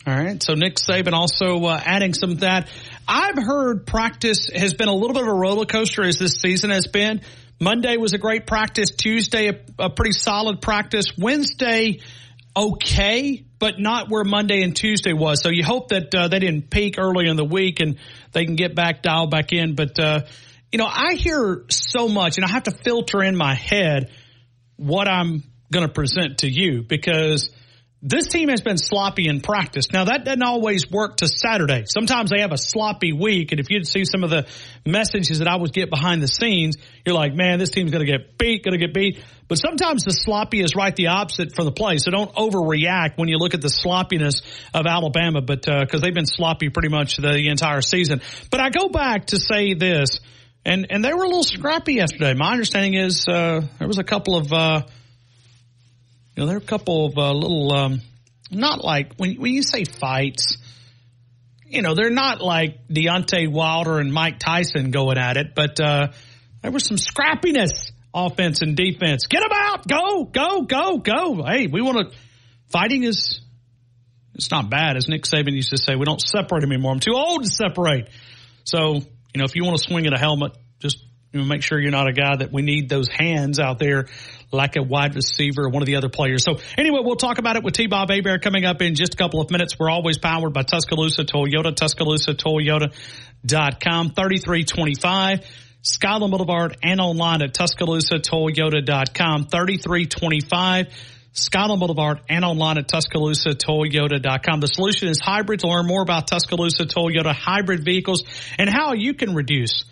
All 0.05 0.13
right. 0.13 0.41
So 0.43 0.53
Nick 0.53 0.75
Saban 0.75 1.13
also 1.13 1.63
uh, 1.65 1.79
adding 1.83 2.13
some 2.13 2.31
of 2.31 2.39
that. 2.41 2.67
I've 3.07 3.37
heard 3.37 3.85
practice 3.85 4.49
has 4.53 4.73
been 4.73 4.89
a 4.89 4.93
little 4.93 5.13
bit 5.13 5.23
of 5.23 5.29
a 5.29 5.33
roller 5.33 5.65
coaster 5.65 6.03
as 6.03 6.17
this 6.17 6.35
season 6.41 6.71
has 6.71 6.87
been. 6.87 7.21
Monday 7.61 7.95
was 7.97 8.13
a 8.13 8.17
great 8.17 8.45
practice. 8.45 8.91
Tuesday, 8.91 9.49
a, 9.49 9.59
a 9.79 9.89
pretty 9.89 10.11
solid 10.11 10.61
practice. 10.61 11.17
Wednesday, 11.17 12.01
okay, 12.55 13.45
but 13.63 13.79
not 13.79 14.09
where 14.09 14.25
Monday 14.25 14.61
and 14.61 14.75
Tuesday 14.75 15.13
was. 15.13 15.41
So 15.41 15.47
you 15.47 15.63
hope 15.63 15.87
that 15.87 16.13
uh, 16.13 16.27
they 16.27 16.39
didn't 16.39 16.69
peak 16.69 16.95
early 16.97 17.29
in 17.29 17.37
the 17.37 17.45
week 17.45 17.79
and 17.79 17.95
they 18.33 18.43
can 18.43 18.57
get 18.57 18.75
back 18.75 19.01
dialed 19.01 19.31
back 19.31 19.53
in. 19.53 19.73
But 19.73 19.97
uh, 19.97 20.23
you 20.69 20.79
know, 20.79 20.85
I 20.85 21.13
hear 21.13 21.63
so 21.69 22.09
much, 22.09 22.37
and 22.37 22.43
I 22.43 22.49
have 22.49 22.63
to 22.63 22.71
filter 22.71 23.23
in 23.23 23.37
my 23.37 23.55
head 23.55 24.11
what 24.75 25.07
I'm 25.07 25.43
going 25.71 25.87
to 25.87 25.93
present 25.93 26.39
to 26.39 26.49
you 26.49 26.83
because 26.83 27.51
this 28.05 28.27
team 28.27 28.49
has 28.49 28.59
been 28.59 28.77
sloppy 28.77 29.29
in 29.29 29.39
practice. 29.39 29.85
Now 29.93 30.03
that 30.03 30.25
doesn't 30.25 30.43
always 30.43 30.91
work 30.91 31.17
to 31.17 31.27
Saturday. 31.27 31.85
Sometimes 31.87 32.31
they 32.31 32.41
have 32.41 32.51
a 32.51 32.57
sloppy 32.57 33.13
week. 33.13 33.53
And 33.53 33.61
if 33.61 33.69
you'd 33.69 33.87
see 33.87 34.03
some 34.03 34.25
of 34.25 34.29
the 34.29 34.45
messages 34.85 35.39
that 35.39 35.47
I 35.47 35.55
would 35.55 35.71
get 35.71 35.89
behind 35.89 36.21
the 36.21 36.27
scenes, 36.27 36.75
you're 37.05 37.15
like, 37.15 37.33
man, 37.33 37.59
this 37.59 37.69
team's 37.69 37.91
going 37.91 38.05
to 38.05 38.11
get 38.11 38.37
beat, 38.37 38.65
going 38.65 38.77
to 38.77 38.85
get 38.85 38.93
beat. 38.93 39.23
But 39.47 39.55
sometimes 39.55 40.03
the 40.03 40.11
sloppy 40.11 40.59
is 40.59 40.75
right 40.75 40.93
the 40.93 41.07
opposite 41.07 41.55
for 41.55 41.63
the 41.63 41.71
play. 41.71 41.97
So 41.97 42.11
don't 42.11 42.33
overreact 42.35 43.17
when 43.17 43.29
you 43.29 43.37
look 43.37 43.53
at 43.53 43.61
the 43.61 43.69
sloppiness 43.69 44.41
of 44.73 44.85
Alabama, 44.85 45.41
but, 45.41 45.65
uh, 45.69 45.85
cause 45.85 46.01
they've 46.01 46.13
been 46.13 46.25
sloppy 46.25 46.67
pretty 46.69 46.89
much 46.89 47.15
the 47.15 47.47
entire 47.47 47.81
season. 47.81 48.21
But 48.51 48.59
I 48.59 48.69
go 48.69 48.89
back 48.89 49.27
to 49.27 49.39
say 49.39 49.75
this 49.75 50.19
and, 50.65 50.87
and 50.89 51.05
they 51.05 51.13
were 51.13 51.23
a 51.23 51.27
little 51.27 51.43
scrappy 51.43 51.93
yesterday. 51.93 52.33
My 52.33 52.51
understanding 52.51 52.95
is, 52.95 53.25
uh, 53.29 53.61
there 53.79 53.87
was 53.87 53.97
a 53.97 54.03
couple 54.03 54.35
of, 54.35 54.51
uh, 54.51 54.81
you 56.35 56.41
know, 56.41 56.47
there 56.47 56.55
are 56.55 56.59
a 56.59 56.61
couple 56.61 57.05
of 57.05 57.17
uh, 57.17 57.31
little, 57.31 57.73
um, 57.73 58.01
not 58.51 58.83
like 58.83 59.15
when 59.17 59.35
when 59.35 59.53
you 59.53 59.63
say 59.63 59.83
fights, 59.83 60.57
you 61.65 61.81
know, 61.81 61.95
they're 61.95 62.09
not 62.09 62.41
like 62.41 62.87
Deontay 62.87 63.51
Wilder 63.51 63.99
and 63.99 64.11
Mike 64.11 64.39
Tyson 64.39 64.91
going 64.91 65.17
at 65.17 65.37
it, 65.37 65.55
but 65.55 65.79
uh, 65.79 66.07
there 66.61 66.71
was 66.71 66.85
some 66.85 66.97
scrappiness, 66.97 67.91
offense 68.13 68.61
and 68.61 68.75
defense. 68.75 69.27
Get 69.27 69.41
them 69.41 69.51
out, 69.53 69.87
go, 69.87 70.23
go, 70.25 70.61
go, 70.63 70.97
go. 70.97 71.43
Hey, 71.43 71.67
we 71.67 71.81
want 71.81 72.11
to. 72.11 72.17
Fighting 72.71 73.03
is 73.03 73.41
it's 74.35 74.49
not 74.49 74.69
bad, 74.69 74.97
as 74.97 75.07
Nick 75.07 75.23
Saban 75.23 75.53
used 75.53 75.69
to 75.69 75.77
say. 75.77 75.95
We 75.95 76.05
don't 76.05 76.21
separate 76.21 76.63
anymore. 76.63 76.91
I'm 76.91 76.99
too 76.99 77.13
old 77.13 77.43
to 77.43 77.49
separate. 77.49 78.09
So 78.63 78.95
you 78.95 79.39
know, 79.39 79.45
if 79.45 79.55
you 79.55 79.63
want 79.63 79.77
to 79.77 79.83
swing 79.83 80.07
at 80.07 80.13
a 80.13 80.17
helmet, 80.17 80.57
just 80.79 81.03
you 81.31 81.39
know, 81.39 81.45
make 81.45 81.63
sure 81.63 81.79
you're 81.79 81.91
not 81.91 82.07
a 82.07 82.13
guy 82.13 82.37
that 82.37 82.51
we 82.51 82.61
need 82.61 82.89
those 82.89 83.07
hands 83.07 83.59
out 83.59 83.79
there 83.79 84.07
like 84.53 84.75
a 84.75 84.83
wide 84.83 85.15
receiver 85.15 85.63
or 85.63 85.69
one 85.69 85.81
of 85.81 85.87
the 85.87 85.95
other 85.95 86.09
players. 86.09 86.43
So 86.43 86.59
anyway, 86.77 86.99
we'll 87.01 87.15
talk 87.15 87.39
about 87.39 87.55
it 87.55 87.63
with 87.63 87.73
T-Bob 87.73 88.09
Hebert 88.09 88.43
coming 88.43 88.65
up 88.65 88.81
in 88.81 88.95
just 88.95 89.13
a 89.15 89.17
couple 89.17 89.39
of 89.41 89.49
minutes. 89.49 89.79
We're 89.79 89.89
always 89.89 90.17
powered 90.17 90.51
by 90.53 90.63
Tuscaloosa 90.63 91.23
Toyota, 91.23 91.73
TuscaloosaToyota.com, 91.73 94.09
3325. 94.11 95.45
Skyland 95.85 96.31
Boulevard 96.31 96.77
and 96.81 97.01
online 97.01 97.41
at 97.41 97.53
TuscaloosaToyota.com, 97.53 99.47
3325. 99.47 100.87
Skyland 101.33 101.79
Boulevard 101.79 102.21
and 102.29 102.45
online 102.45 102.77
at 102.77 102.87
TuscaloosaToyota.com. 102.87 104.59
The 104.59 104.67
solution 104.67 105.09
is 105.09 105.19
hybrid. 105.19 105.61
To 105.61 105.67
learn 105.67 105.87
more 105.87 106.03
about 106.03 106.27
Tuscaloosa 106.27 106.85
Toyota 106.85 107.33
hybrid 107.33 107.83
vehicles 107.83 108.23
and 108.57 108.69
how 108.69 108.93
you 108.93 109.15
can 109.15 109.33
reduce 109.33 109.83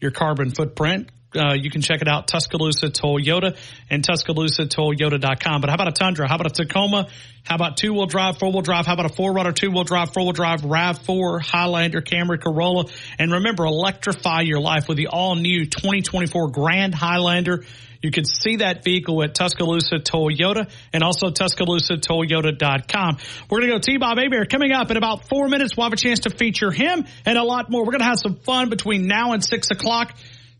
your 0.00 0.12
carbon 0.12 0.50
footprint, 0.50 1.10
uh, 1.36 1.54
you 1.54 1.70
can 1.70 1.82
check 1.82 2.02
it 2.02 2.08
out, 2.08 2.26
Tuscaloosa 2.28 2.86
Toyota 2.86 3.56
and 3.90 4.02
TuscaloosaToyota.com. 4.02 5.60
But 5.60 5.70
how 5.70 5.74
about 5.74 5.88
a 5.88 5.92
Tundra? 5.92 6.28
How 6.28 6.36
about 6.36 6.58
a 6.58 6.64
Tacoma? 6.64 7.08
How 7.44 7.54
about 7.54 7.76
two 7.76 7.92
wheel 7.92 8.06
drive, 8.06 8.38
four 8.38 8.50
wheel 8.50 8.62
drive? 8.62 8.86
How 8.86 8.94
about 8.94 9.10
a 9.10 9.14
4Runner, 9.14 9.54
two 9.54 9.70
wheel 9.70 9.84
drive, 9.84 10.12
four 10.12 10.24
wheel 10.24 10.32
drive, 10.32 10.62
RAV4, 10.62 11.40
Highlander, 11.40 12.02
Camry, 12.02 12.40
Corolla? 12.40 12.86
And 13.18 13.30
remember, 13.32 13.64
electrify 13.64 14.40
your 14.40 14.60
life 14.60 14.88
with 14.88 14.96
the 14.96 15.06
all 15.08 15.36
new 15.36 15.64
2024 15.64 16.50
Grand 16.50 16.94
Highlander. 16.94 17.64
You 18.02 18.10
can 18.10 18.24
see 18.24 18.56
that 18.56 18.84
vehicle 18.84 19.22
at 19.22 19.34
Tuscaloosa 19.34 19.96
Toyota 19.96 20.70
and 20.92 21.02
also 21.02 21.28
TuscaloosaToyota.com. 21.28 23.16
We're 23.50 23.58
going 23.58 23.70
to 23.70 23.76
go 23.76 23.80
T-Bob 23.80 24.18
Hebert 24.18 24.50
coming 24.50 24.72
up 24.72 24.90
in 24.90 24.96
about 24.96 25.28
four 25.28 25.48
minutes. 25.48 25.76
We'll 25.76 25.86
have 25.86 25.92
a 25.92 25.96
chance 25.96 26.20
to 26.20 26.30
feature 26.30 26.70
him 26.70 27.04
and 27.24 27.38
a 27.38 27.42
lot 27.42 27.70
more. 27.70 27.82
We're 27.82 27.92
going 27.92 28.00
to 28.00 28.06
have 28.06 28.18
some 28.18 28.36
fun 28.36 28.70
between 28.70 29.06
now 29.06 29.32
and 29.32 29.44
six 29.44 29.70
o'clock. 29.70 30.16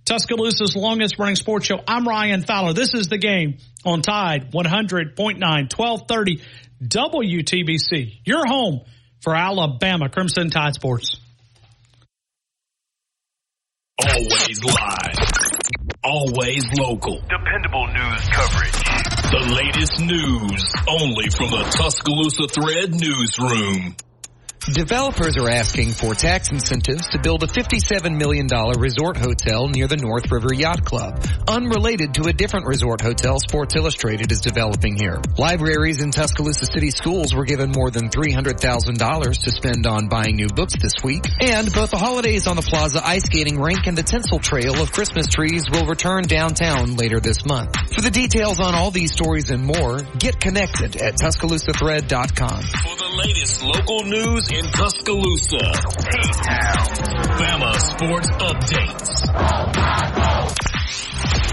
Tuscaloosa's 0.07 0.77
longest 0.77 1.19
running 1.19 1.35
sports 1.35 1.67
show. 1.67 1.81
I'm 1.87 2.07
Ryan 2.07 2.43
Fowler. 2.43 2.73
This 2.73 2.95
is 2.95 3.09
the 3.09 3.19
game 3.19 3.59
on 3.85 4.03
Tide 4.03 4.53
100.9, 4.53 5.17
1230 5.17 6.41
WTBC. 6.83 8.21
Your 8.25 8.47
home 8.47 8.83
for 9.21 9.35
Alabama 9.35 10.09
Crimson 10.09 10.51
Tide 10.51 10.75
Sports. 10.75 11.17
Always 14.01 14.65
live. 14.65 15.17
Always 16.05 16.65
local. 16.79 17.21
Dependable 17.23 17.89
news 17.89 18.29
coverage. 18.29 18.87
The 19.27 19.55
latest 19.59 20.01
news 20.01 20.73
only 20.89 21.29
from 21.31 21.51
the 21.51 21.65
Tuscaloosa 21.77 22.47
Thread 22.47 22.95
newsroom. 22.95 23.97
Developers 24.65 25.37
are 25.37 25.49
asking 25.49 25.91
for 25.91 26.15
tax 26.15 26.51
incentives 26.51 27.09
to 27.11 27.21
build 27.21 27.45
a 27.45 27.47
$57 27.47 28.19
million 28.19 28.49
resort 28.79 29.17
hotel 29.17 29.69
near 29.69 29.87
the 29.87 29.97
North 29.97 30.31
River 30.33 30.53
Yacht 30.53 30.85
Club, 30.85 31.25
unrelated 31.47 32.15
to 32.15 32.25
a 32.25 32.33
different 32.33 32.67
resort 32.67 33.01
hotel 33.01 33.39
Sports 33.39 33.77
Illustrated 33.77 34.33
is 34.33 34.41
developing 34.41 34.97
here. 34.97 35.21
Libraries 35.39 36.03
in 36.03 36.11
Tuscaloosa 36.11 36.67
City 36.67 36.91
schools 36.91 37.33
were 37.33 37.45
given 37.45 37.71
more 37.71 37.93
than 37.93 38.09
$300,000 38.09 39.45
to 39.45 39.51
spend 39.53 39.87
on 39.87 40.09
buying 40.09 40.35
new 40.35 40.49
books 40.49 40.75
this 40.83 40.95
week, 41.05 41.23
and 41.41 41.73
both 41.73 41.93
the 41.93 41.97
Holidays 41.99 42.49
on 42.49 42.57
the 42.57 42.63
Plaza 42.63 43.07
ice 43.07 43.25
skating 43.25 43.61
rink 43.61 43.87
and 43.87 43.97
the 43.97 44.03
tinsel 44.03 44.41
trail 44.41 44.83
of 44.83 44.91
Christmas 44.91 45.29
trees 45.29 45.71
will 45.71 45.87
return 45.87 46.25
downtown 46.25 46.97
later 46.97 47.21
this 47.21 47.47
month. 47.47 47.77
For 47.95 48.01
the 48.01 48.11
details 48.11 48.59
on 48.59 48.75
all 48.75 48.91
these 48.91 49.13
stories 49.13 49.51
and 49.51 49.65
more, 49.65 50.01
get 50.19 50.41
connected 50.41 50.97
at 50.97 51.15
TuscaloosaThread.com. 51.15 53.06
Latest 53.17 53.63
local 53.63 54.05
news 54.05 54.51
in 54.53 54.65
Tuscaloosa. 54.73 55.57
Bama 57.41 57.73
Sports 57.81 58.29
Updates. 58.45 59.11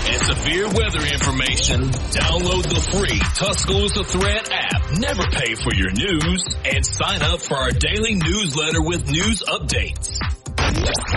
And 0.09 0.21
severe 0.25 0.67
weather 0.67 1.05
information. 1.07 1.87
Download 2.11 2.63
the 2.67 2.81
free 2.91 3.19
Tuscaloosa 3.35 4.03
Thread 4.03 4.49
app. 4.51 4.99
Never 4.99 5.23
pay 5.31 5.55
for 5.55 5.73
your 5.73 5.91
news. 5.91 6.43
And 6.65 6.85
sign 6.85 7.21
up 7.21 7.39
for 7.39 7.55
our 7.55 7.71
daily 7.71 8.15
newsletter 8.15 8.81
with 8.81 9.09
news 9.09 9.41
updates. 9.43 10.19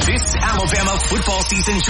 This 0.06 0.36
Alabama 0.36 0.96
football 1.08 1.42
season 1.42 1.80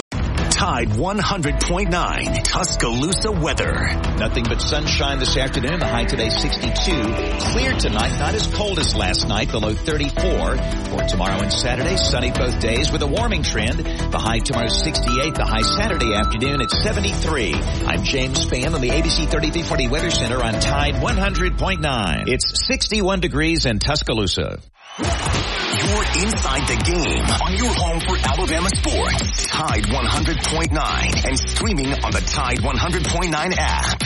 Tide 0.56 0.88
100.9 0.88 2.42
Tuscaloosa 2.42 3.30
weather. 3.30 3.74
Nothing 4.16 4.44
but 4.44 4.62
sunshine 4.62 5.18
this 5.18 5.36
afternoon. 5.36 5.80
The 5.80 5.86
high 5.86 6.06
today 6.06 6.30
62. 6.30 6.92
Clear 7.52 7.74
tonight, 7.74 8.18
not 8.18 8.34
as 8.34 8.46
cold 8.46 8.78
as 8.78 8.96
last 8.96 9.28
night, 9.28 9.50
the 9.50 9.60
low 9.60 9.74
34. 9.74 10.56
For 10.56 11.02
tomorrow 11.08 11.42
and 11.42 11.52
Saturday, 11.52 11.98
sunny 11.98 12.30
both 12.30 12.58
days 12.58 12.90
with 12.90 13.02
a 13.02 13.06
warming 13.06 13.42
trend. 13.42 13.80
The 13.80 14.18
high 14.18 14.38
tomorrow 14.38 14.68
68, 14.68 15.34
the 15.34 15.44
high 15.44 15.60
Saturday 15.60 16.14
afternoon 16.14 16.62
at 16.62 16.70
73. 16.70 17.52
I'm 17.52 18.02
James 18.02 18.42
Spann 18.46 18.74
on 18.74 18.80
the 18.80 18.88
ABC 18.88 19.30
3340 19.30 19.88
Weather 19.88 20.10
Center 20.10 20.42
on 20.42 20.54
Tide 20.54 20.94
100.9. 20.94 22.28
It's 22.28 22.66
61 22.66 23.20
degrees 23.20 23.66
in 23.66 23.78
Tuscaloosa. 23.78 24.60
You're 24.98 26.04
inside 26.24 26.66
the 26.68 26.76
game 26.86 27.26
on 27.44 27.54
your 27.54 27.68
home 27.74 28.00
for 28.00 28.16
Alabama 28.16 28.70
sports. 28.70 29.46
Tide 29.46 29.84
100.9 29.84 31.26
and 31.26 31.38
streaming 31.38 31.92
on 32.02 32.12
the 32.12 32.22
Tide 32.22 32.60
100.9 32.60 33.54
app. 33.58 34.00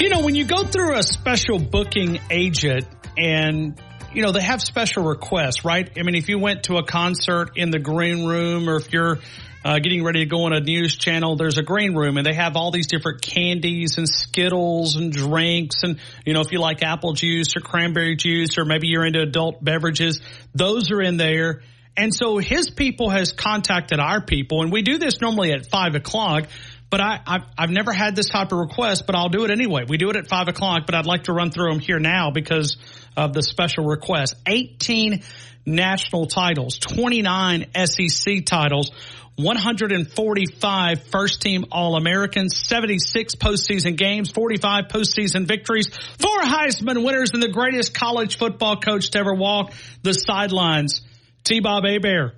You 0.00 0.08
know, 0.08 0.22
when 0.22 0.34
you 0.34 0.46
go 0.46 0.64
through 0.64 0.96
a 0.96 1.04
special 1.04 1.60
booking 1.60 2.18
agent 2.28 2.86
and 3.16 3.80
you 4.16 4.22
know, 4.22 4.32
they 4.32 4.40
have 4.40 4.62
special 4.62 5.04
requests, 5.04 5.62
right? 5.62 5.90
I 5.98 6.02
mean, 6.02 6.14
if 6.14 6.30
you 6.30 6.38
went 6.38 6.62
to 6.64 6.78
a 6.78 6.82
concert 6.82 7.50
in 7.56 7.70
the 7.70 7.78
green 7.78 8.24
room 8.24 8.66
or 8.66 8.76
if 8.76 8.90
you're 8.90 9.18
uh, 9.62 9.78
getting 9.78 10.02
ready 10.02 10.20
to 10.20 10.24
go 10.24 10.44
on 10.44 10.54
a 10.54 10.60
news 10.60 10.96
channel, 10.96 11.36
there's 11.36 11.58
a 11.58 11.62
green 11.62 11.94
room 11.94 12.16
and 12.16 12.24
they 12.24 12.32
have 12.32 12.56
all 12.56 12.70
these 12.70 12.86
different 12.86 13.20
candies 13.20 13.98
and 13.98 14.08
Skittles 14.08 14.96
and 14.96 15.12
drinks. 15.12 15.82
And, 15.82 16.00
you 16.24 16.32
know, 16.32 16.40
if 16.40 16.50
you 16.50 16.60
like 16.60 16.82
apple 16.82 17.12
juice 17.12 17.54
or 17.58 17.60
cranberry 17.60 18.16
juice 18.16 18.56
or 18.56 18.64
maybe 18.64 18.86
you're 18.86 19.04
into 19.04 19.20
adult 19.20 19.62
beverages, 19.62 20.22
those 20.54 20.90
are 20.92 21.02
in 21.02 21.18
there. 21.18 21.60
And 21.94 22.14
so 22.14 22.38
his 22.38 22.70
people 22.70 23.10
has 23.10 23.32
contacted 23.32 24.00
our 24.00 24.22
people 24.22 24.62
and 24.62 24.72
we 24.72 24.80
do 24.80 24.96
this 24.96 25.20
normally 25.20 25.52
at 25.52 25.66
five 25.66 25.94
o'clock. 25.94 26.46
But 26.88 27.00
I, 27.00 27.20
I've, 27.26 27.42
I've 27.58 27.70
never 27.70 27.92
had 27.92 28.14
this 28.14 28.28
type 28.28 28.52
of 28.52 28.58
request, 28.58 29.06
but 29.06 29.16
I'll 29.16 29.28
do 29.28 29.44
it 29.44 29.50
anyway. 29.50 29.84
We 29.86 29.98
do 29.98 30.08
it 30.08 30.16
at 30.16 30.28
five 30.28 30.48
o'clock, 30.48 30.86
but 30.86 30.94
I'd 30.94 31.04
like 31.04 31.24
to 31.24 31.32
run 31.32 31.50
through 31.50 31.70
them 31.70 31.80
here 31.80 31.98
now 31.98 32.30
because 32.30 32.76
of 33.16 33.32
the 33.32 33.42
special 33.42 33.84
request. 33.84 34.36
18 34.46 35.22
national 35.64 36.26
titles, 36.26 36.78
29 36.78 37.66
SEC 37.86 38.44
titles, 38.44 38.90
145 39.36 41.02
first 41.10 41.42
team 41.42 41.66
All-Americans, 41.70 42.56
76 42.56 43.34
postseason 43.34 43.96
games, 43.96 44.30
45 44.30 44.84
postseason 44.88 45.46
victories, 45.46 45.88
four 46.18 46.40
Heisman 46.40 47.04
winners, 47.04 47.32
and 47.34 47.42
the 47.42 47.48
greatest 47.48 47.92
college 47.92 48.38
football 48.38 48.76
coach 48.76 49.10
to 49.10 49.18
ever 49.18 49.34
walk 49.34 49.72
the 50.02 50.12
sidelines. 50.12 51.02
T-Bob 51.44 51.84
Bear, 52.00 52.32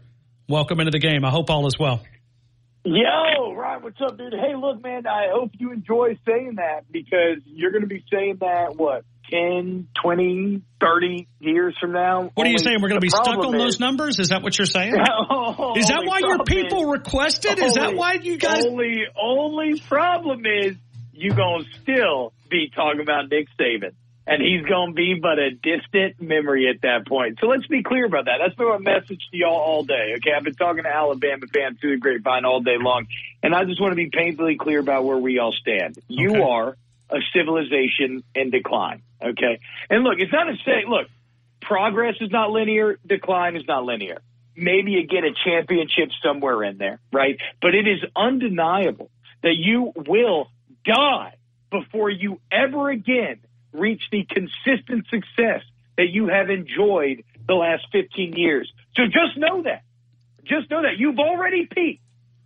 welcome 0.48 0.80
into 0.80 0.90
the 0.90 0.98
game. 0.98 1.24
I 1.24 1.30
hope 1.30 1.50
all 1.50 1.66
is 1.66 1.78
well. 1.78 2.02
Yo, 2.84 3.52
Ryan, 3.54 3.82
what's 3.82 4.00
up, 4.00 4.16
dude? 4.16 4.32
Hey, 4.32 4.54
look, 4.56 4.82
man, 4.82 5.06
I 5.06 5.28
hope 5.30 5.50
you 5.58 5.72
enjoy 5.72 6.18
saying 6.26 6.54
that 6.56 6.90
because 6.90 7.38
you're 7.44 7.70
going 7.70 7.82
to 7.82 7.88
be 7.88 8.02
saying 8.10 8.38
that, 8.40 8.76
what, 8.76 9.04
10, 9.30 9.88
20, 10.02 10.62
30 10.80 11.28
years 11.40 11.76
from 11.80 11.92
now? 11.92 12.30
What 12.34 12.46
are 12.46 12.50
you 12.50 12.58
saying? 12.58 12.78
We're 12.80 12.88
going 12.88 13.00
to 13.00 13.04
be 13.04 13.10
stuck 13.10 13.38
on 13.38 13.54
is, 13.54 13.60
those 13.60 13.80
numbers? 13.80 14.18
Is 14.18 14.28
that 14.28 14.42
what 14.42 14.58
you're 14.58 14.66
saying? 14.66 14.94
oh, 15.30 15.74
is 15.76 15.88
that 15.88 16.04
why 16.04 16.20
your 16.20 16.44
people 16.44 16.92
is, 16.92 16.98
requested? 16.98 17.58
Is 17.58 17.74
that 17.74 17.94
why 17.94 18.14
you 18.14 18.38
guys? 18.38 18.64
Only, 18.64 19.04
only 19.20 19.80
problem 19.80 20.42
is 20.46 20.76
you're 21.12 21.36
going 21.36 21.64
to 21.64 21.80
still 21.80 22.32
be 22.48 22.70
talking 22.74 23.00
about 23.00 23.30
Nick 23.30 23.48
Saban 23.58 23.92
and 24.28 24.42
he's 24.42 24.64
going 24.68 24.90
to 24.90 24.94
be 24.94 25.18
but 25.20 25.38
a 25.38 25.50
distant 25.50 26.20
memory 26.20 26.68
at 26.68 26.82
that 26.82 27.08
point. 27.08 27.38
So 27.40 27.46
let's 27.46 27.66
be 27.66 27.82
clear 27.82 28.04
about 28.04 28.26
that. 28.26 28.36
That's 28.40 28.54
been 28.54 28.68
my 28.68 28.78
message 28.78 29.26
to 29.30 29.36
y'all 29.36 29.56
all 29.56 29.84
day. 29.84 30.14
Okay, 30.18 30.30
I've 30.36 30.44
been 30.44 30.54
talking 30.54 30.82
to 30.82 30.88
Alabama 30.94 31.46
fans 31.52 31.78
through 31.80 31.96
the 31.96 32.00
grapevine 32.00 32.44
all 32.44 32.60
day 32.60 32.76
long, 32.78 33.06
and 33.42 33.54
I 33.54 33.64
just 33.64 33.80
want 33.80 33.92
to 33.92 33.96
be 33.96 34.10
painfully 34.10 34.56
clear 34.60 34.80
about 34.80 35.04
where 35.04 35.16
we 35.16 35.38
all 35.38 35.52
stand. 35.52 35.98
You 36.08 36.32
Okay. 36.32 36.42
are 36.42 36.76
a 37.10 37.18
civilization 37.34 38.22
in 38.34 38.50
decline. 38.50 39.02
Okay, 39.22 39.60
and 39.90 40.04
look, 40.04 40.18
it's 40.18 40.32
not 40.32 40.44
to 40.44 40.56
say, 40.64 40.84
look, 40.88 41.08
progress 41.60 42.14
is 42.20 42.30
not 42.30 42.50
linear, 42.50 42.98
decline 43.06 43.56
is 43.56 43.64
not 43.66 43.84
linear. 43.84 44.20
Maybe 44.56 44.92
you 44.92 45.06
get 45.06 45.24
a 45.24 45.32
championship 45.44 46.10
somewhere 46.22 46.64
in 46.64 46.78
there, 46.78 47.00
right? 47.12 47.38
But 47.60 47.74
it 47.74 47.86
is 47.86 48.00
undeniable 48.16 49.10
that 49.42 49.54
you 49.56 49.92
will 49.94 50.50
die 50.84 51.34
before 51.70 52.10
you 52.10 52.40
ever 52.50 52.90
again 52.90 53.40
reach 53.72 54.02
the 54.10 54.24
consistent 54.24 55.06
success 55.08 55.62
that 55.96 56.08
you 56.10 56.28
have 56.28 56.50
enjoyed 56.50 57.24
the 57.46 57.54
last 57.54 57.86
15 57.92 58.34
years. 58.34 58.72
So 58.96 59.04
just 59.04 59.36
know 59.36 59.62
that. 59.62 59.82
Just 60.44 60.70
know 60.70 60.82
that 60.82 60.98
you've 60.98 61.18
already 61.18 61.66
peaked. 61.66 62.02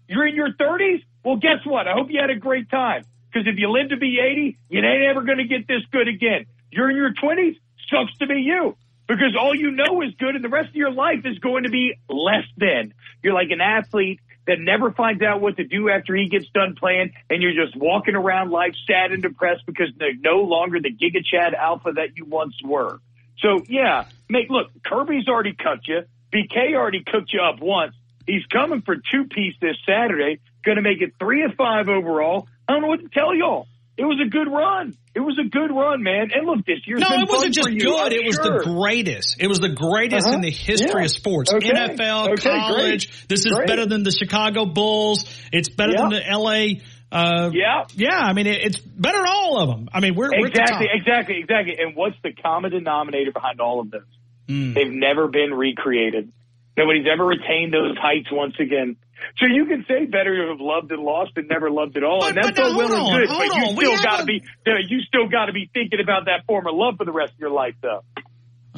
You're 0.09 0.27
in 0.27 0.35
your 0.35 0.53
30s. 0.53 1.03
Well, 1.25 1.37
guess 1.37 1.65
what? 1.65 1.87
I 1.87 1.93
hope 1.93 2.11
you 2.11 2.21
had 2.21 2.31
a 2.31 2.37
great 2.37 2.71
time. 2.71 3.05
Because 3.33 3.47
if 3.47 3.59
you 3.59 3.71
live 3.71 3.91
to 3.91 3.97
be 3.97 4.19
80, 4.21 4.59
you 4.69 4.81
ain't 4.81 5.05
ever 5.05 5.23
going 5.23 5.39
to 5.39 5.45
get 5.45 5.67
this 5.67 5.83
good 5.91 6.09
again. 6.09 6.47
You're 6.73 6.91
in 6.91 6.97
your 6.97 7.13
20s. 7.13 7.57
Sucks 7.91 8.17
to 8.19 8.27
be 8.27 8.41
you. 8.41 8.77
Because 9.07 9.37
all 9.39 9.55
you 9.55 9.71
know 9.71 10.01
is 10.03 10.15
good 10.19 10.35
and 10.35 10.45
the 10.45 10.49
rest 10.49 10.71
of 10.71 10.75
your 10.75 10.93
life 10.93 11.21
is 11.25 11.39
going 11.39 11.65
to 11.65 11.69
be 11.69 11.95
less 12.09 12.45
than. 12.57 12.95
You're 13.23 13.35
like 13.35 13.51
an 13.51 13.61
athlete 13.61 14.21
that 14.47 14.59
never 14.59 14.91
finds 14.91 15.23
out 15.23 15.41
what 15.41 15.57
to 15.57 15.65
do 15.65 15.89
after 15.89 16.15
he 16.17 16.29
gets 16.29 16.49
done 16.49 16.75
playing, 16.75 17.13
and 17.31 17.43
you're 17.43 17.53
just 17.53 17.77
walking 17.77 18.15
around 18.15 18.51
life 18.51 18.75
sad 18.87 19.13
and 19.13 19.23
depressed 19.23 19.65
because 19.67 19.89
they're 19.99 20.17
no 20.19 20.43
longer 20.43 20.81
the 20.81 20.91
Giga 20.91 21.25
Chad 21.25 21.55
Alpha 21.55 21.93
that 21.93 22.17
you 22.17 22.25
once 22.25 22.55
were. 22.65 23.01
So 23.39 23.63
yeah, 23.69 24.07
make 24.29 24.49
look, 24.51 24.71
Kirby's 24.85 25.29
already 25.29 25.55
cut 25.55 25.87
you. 25.87 26.05
BK 26.33 26.75
already 26.75 27.05
cooked 27.05 27.33
you 27.33 27.41
up 27.41 27.61
once. 27.61 27.95
He's 28.27 28.47
coming 28.47 28.83
for 28.83 28.97
two 28.97 29.25
piece 29.25 29.55
this 29.61 29.77
Saturday. 29.87 30.41
Going 30.65 30.77
to 30.77 30.83
make 30.83 31.03
it 31.03 31.15
three 31.19 31.43
of 31.43 31.55
five 31.55 31.89
overall. 31.89 32.49
I 32.69 32.73
don't 32.73 32.83
know 32.83 32.89
what 32.89 33.01
to 33.01 33.09
tell 33.09 33.35
y'all. 33.35 33.67
It 33.97 34.05
was 34.05 34.19
a 34.25 34.29
good 34.29 34.51
run. 34.51 34.97
It 35.15 35.21
was 35.21 35.39
a 35.39 35.47
good 35.49 35.71
run, 35.71 36.03
man. 36.03 36.31
And 36.35 36.47
look, 36.47 36.65
this 36.65 36.79
year's 36.87 37.01
No, 37.01 37.09
it 37.11 37.29
wasn't 37.29 37.55
just 37.55 37.69
good. 37.69 38.01
I'm 38.01 38.13
It 38.13 38.25
was 38.25 38.37
sure. 38.43 38.59
the 38.61 38.65
greatest. 38.81 39.37
It 39.39 39.49
was 39.49 39.61
the 39.61 39.69
greatest 39.69 40.27
Uh-huh. 40.27 40.37
in 40.37 40.41
the 40.41 40.51
history 40.51 41.03
Yeah. 41.03 41.05
of 41.05 41.11
sports. 41.11 41.53
Okay. 41.53 41.69
NFL, 41.71 42.31
Okay, 42.33 42.49
college. 42.59 43.09
great. 43.11 43.29
This 43.29 43.45
is 43.45 43.53
Great. 43.53 43.67
better 43.69 43.85
than 43.87 44.03
the 44.03 44.11
Chicago 44.11 44.65
Bulls. 44.65 45.25
It's 45.53 45.69
better 45.69 45.93
than 45.93 46.09
the 46.11 46.23
LA. 46.27 46.81
Uh, 47.13 47.51
Yeah. 47.53 47.85
Yeah. 47.95 48.19
I 48.19 48.33
mean, 48.33 48.47
it, 48.47 48.63
it's 48.65 48.79
better 48.79 49.19
than 49.19 49.27
all 49.29 49.61
of 49.61 49.69
them. 49.69 49.89
I 49.93 50.01
mean, 50.01 50.15
we're, 50.15 50.31
we're 50.41 50.47
Exactly, 50.47 50.89
exactly, 50.91 51.37
exactly. 51.39 51.77
And 51.79 51.95
what's 51.95 52.17
the 52.23 52.33
common 52.33 52.71
denominator 52.71 53.33
behind 53.33 53.61
all 53.61 53.81
of 53.81 53.91
those? 53.91 54.01
Mm. 54.49 54.73
They've 54.75 54.91
never 54.91 55.29
been 55.29 55.53
recreated. 55.53 56.33
Nobody's 56.79 57.07
ever 57.13 57.27
retained 57.27 57.75
those 57.75 57.99
heights 57.99 58.29
once 58.33 58.55
again. 58.59 58.97
So 59.39 59.47
you 59.47 59.67
can 59.67 59.85
say 59.89 60.05
better 60.07 60.35
to 60.45 60.51
have 60.51 60.61
loved 60.61 60.91
and 60.93 61.03
lost 61.03 61.33
than 61.37 61.47
never 61.49 61.71
loved 61.71 61.97
at 61.97 62.05
all, 62.05 62.21
But- 62.21 62.37
and 62.37 62.39
that's 62.45 62.59
all 62.59 62.77
well 62.77 62.93
and 62.93 63.19
good. 63.19 63.29
But 63.29 63.57
you 63.57 63.63
on. 63.65 63.77
Still 63.77 64.03
got 64.03 64.17
to 64.21 64.25
be 64.25 64.43
uh, 64.67 64.71
you 64.89 65.01
still 65.03 65.29
got 65.29 65.47
to 65.47 65.53
be 65.53 65.71
thinking 65.73 66.01
about 66.01 66.27
that 66.27 66.47
former 66.47 66.71
love 66.73 66.97
for 66.99 67.05
the 67.05 67.13
rest 67.13 67.35
of 67.35 67.39
your 67.41 67.51
life, 67.51 67.75
though. 67.81 68.05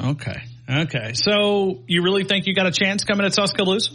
Okay. 0.02 0.42
Okay. 0.68 1.12
So 1.14 1.82
you 1.86 2.02
really 2.02 2.24
think 2.24 2.46
you 2.46 2.54
got 2.54 2.66
a 2.66 2.72
chance 2.72 3.04
coming 3.04 3.28
to 3.28 3.34
Tuscaloosa? 3.34 3.92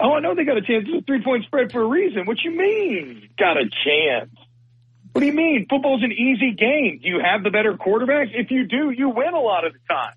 Oh, 0.00 0.12
I 0.12 0.20
know 0.20 0.34
they 0.34 0.44
got 0.44 0.56
a 0.56 0.62
chance. 0.62 0.84
It's 0.86 1.02
a 1.02 1.04
three 1.04 1.22
point 1.22 1.44
spread 1.44 1.72
for 1.72 1.82
a 1.82 1.86
reason. 1.86 2.24
What 2.26 2.38
you 2.44 2.52
mean? 2.56 3.28
Got 3.36 3.56
a 3.56 3.64
chance? 3.64 4.30
What 5.12 5.22
do 5.22 5.26
you 5.26 5.32
mean? 5.32 5.66
Football's 5.68 6.04
an 6.04 6.12
easy 6.12 6.52
game. 6.52 7.00
Do 7.02 7.08
you 7.08 7.20
have 7.20 7.42
the 7.42 7.50
better 7.50 7.72
quarterbacks? 7.74 8.28
If 8.32 8.50
you 8.52 8.66
do, 8.68 8.90
you 8.90 9.08
win 9.08 9.34
a 9.34 9.40
lot 9.40 9.66
of 9.66 9.72
the 9.72 9.78
time. 9.88 10.14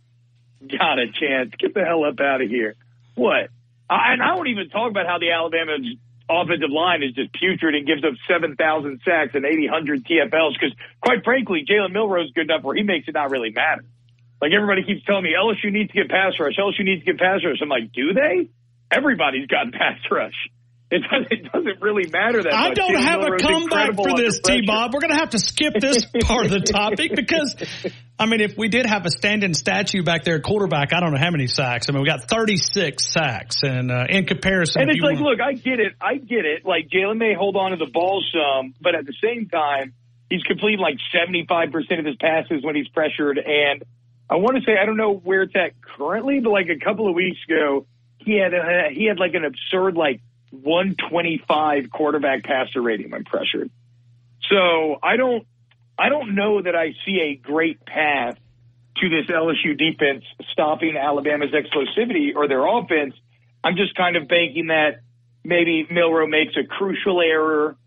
Got 0.77 1.00
a 1.00 1.07
chance. 1.07 1.51
Get 1.57 1.74
the 1.74 1.83
hell 1.83 2.03
up 2.05 2.19
out 2.19 2.41
of 2.41 2.50
here. 2.50 2.75
What? 3.15 3.50
I, 3.91 4.13
and 4.13 4.21
I 4.24 4.36
won't 4.36 4.48
even 4.48 4.69
talk 4.69 4.89
about 4.89 5.05
how 5.05 5.19
the 5.19 5.31
Alabama 5.31 5.75
offensive 6.29 6.71
line 6.71 7.03
is 7.03 7.12
just 7.13 7.33
putrid 7.33 7.75
and 7.75 7.86
gives 7.86 8.03
up 8.05 8.13
7,000 8.27 8.55
sacks 9.03 9.36
and 9.36 9.45
800 9.45 10.05
TFLs 10.05 10.53
because, 10.53 10.74
quite 11.01 11.24
frankly, 11.25 11.65
Jalen 11.67 11.91
Milroe 11.91 12.24
is 12.24 12.31
good 12.31 12.50
enough 12.50 12.63
where 12.63 12.75
he 12.75 12.83
makes 12.83 13.07
it 13.10 13.13
not 13.13 13.31
really 13.31 13.51
matter. 13.51 13.83
Like 14.41 14.53
everybody 14.53 14.83
keeps 14.83 15.03
telling 15.05 15.24
me, 15.24 15.36
LSU 15.38 15.71
needs 15.71 15.91
to 15.91 15.98
get 16.01 16.10
pass 16.10 16.33
rush. 16.39 16.55
LSU 16.57 16.83
needs 16.83 17.03
to 17.03 17.12
get 17.12 17.19
pass 17.19 17.41
rush. 17.43 17.57
I'm 17.62 17.69
like, 17.69 17.91
do 17.91 18.13
they? 18.13 18.50
Everybody's 18.89 19.48
gotten 19.48 19.71
pass 19.77 20.00
rush. 20.10 20.50
It 20.95 21.03
doesn't, 21.10 21.31
it 21.31 21.51
doesn't 21.53 21.81
really 21.81 22.10
matter 22.12 22.43
that 22.43 22.51
much? 22.51 22.53
I 22.53 22.67
much. 22.67 22.75
don't 22.75 23.01
have 23.01 23.21
a 23.21 23.38
comeback 23.38 23.95
for 23.95 24.17
this. 24.17 24.41
T 24.41 24.63
Bob. 24.67 24.93
We're 24.93 25.00
going 25.00 25.12
to 25.12 25.19
have 25.19 25.29
to 25.29 25.39
skip 25.39 25.75
this 25.79 26.05
part 26.24 26.43
of 26.43 26.51
the 26.51 26.60
topic 26.60 27.15
because, 27.15 27.55
I 28.19 28.25
mean, 28.25 28.41
if 28.41 28.57
we 28.57 28.67
did 28.67 28.86
have 28.86 29.05
a 29.05 29.10
standing 29.10 29.53
statue 29.53 30.03
back 30.03 30.25
there 30.25 30.41
quarterback, 30.41 30.91
I 30.91 31.00
don't 31.00 31.13
know 31.13 31.17
how 31.17 31.31
many 31.31 31.48
sacks. 31.48 31.88
I 31.88 31.93
mean, 31.93 32.01
we 32.01 32.10
got 32.10 32.27
36 32.27 33.07
sacks, 33.07 33.63
and 33.63 33.89
uh, 33.89 34.03
in 34.10 34.25
comparison, 34.25 34.81
And 34.81 34.91
it's 34.91 35.00
like, 35.00 35.15
want- 35.15 35.38
look, 35.38 35.39
I 35.39 35.53
get 35.53 35.79
it. 35.79 35.93
I 36.01 36.17
get 36.17 36.43
it. 36.43 36.65
Like 36.65 36.89
Jalen 36.89 37.17
may 37.17 37.36
hold 37.36 37.55
on 37.55 37.71
to 37.71 37.77
the 37.77 37.89
ball 37.89 38.21
some, 38.33 38.74
but 38.81 38.93
at 38.93 39.05
the 39.05 39.15
same 39.24 39.48
time, 39.48 39.93
he's 40.29 40.43
completing 40.43 40.81
like 40.81 40.98
75% 41.15 42.00
of 42.00 42.05
his 42.05 42.17
passes 42.17 42.65
when 42.65 42.75
he's 42.75 42.89
pressured. 42.89 43.38
And 43.38 43.81
I 44.29 44.36
want 44.36 44.57
to 44.57 44.63
say, 44.65 44.74
I 44.77 44.86
don't 44.86 44.98
know 44.98 45.13
where 45.13 45.43
it's 45.43 45.55
at 45.55 45.71
currently, 45.81 46.41
but 46.41 46.50
like 46.50 46.67
a 46.67 46.83
couple 46.83 47.07
of 47.07 47.15
weeks 47.15 47.39
ago, 47.48 47.86
he 48.17 48.38
had 48.38 48.53
a, 48.53 48.89
he 48.93 49.05
had 49.05 49.19
like 49.19 49.36
an 49.36 49.45
absurd 49.45 49.95
like 49.95 50.19
125 50.51 51.89
quarterback 51.91 52.43
passer 52.43 52.81
rating 52.81 53.12
when 53.12 53.24
pressured. 53.24 53.70
So 54.50 54.98
I 55.01 55.17
don't, 55.17 55.48
I 55.98 56.10
don't 56.10 56.36
know 56.36 56.62
that 56.62 56.75
I 56.75 56.93
see 57.05 57.20
a 57.22 57.36
great 57.36 57.86
path 57.86 58.38
to 58.98 59.10
this 59.10 59.27
LSU 59.27 59.77
defense 59.77 60.24
stopping 60.51 60.98
Alabama's 60.98 61.51
explosivity 61.51 62.36
or 62.36 62.48
their 62.48 62.65
offense. 62.65 63.15
I'm 63.63 63.75
just 63.75 63.96
kind 63.96 64.15
of 64.15 64.27
banking 64.27 64.67
that 64.67 65.01
maybe 65.43 65.88
Milroe 65.89 66.27
makes 66.27 66.55
a 66.58 66.65
crucial 66.65 67.22
error. 67.22 67.77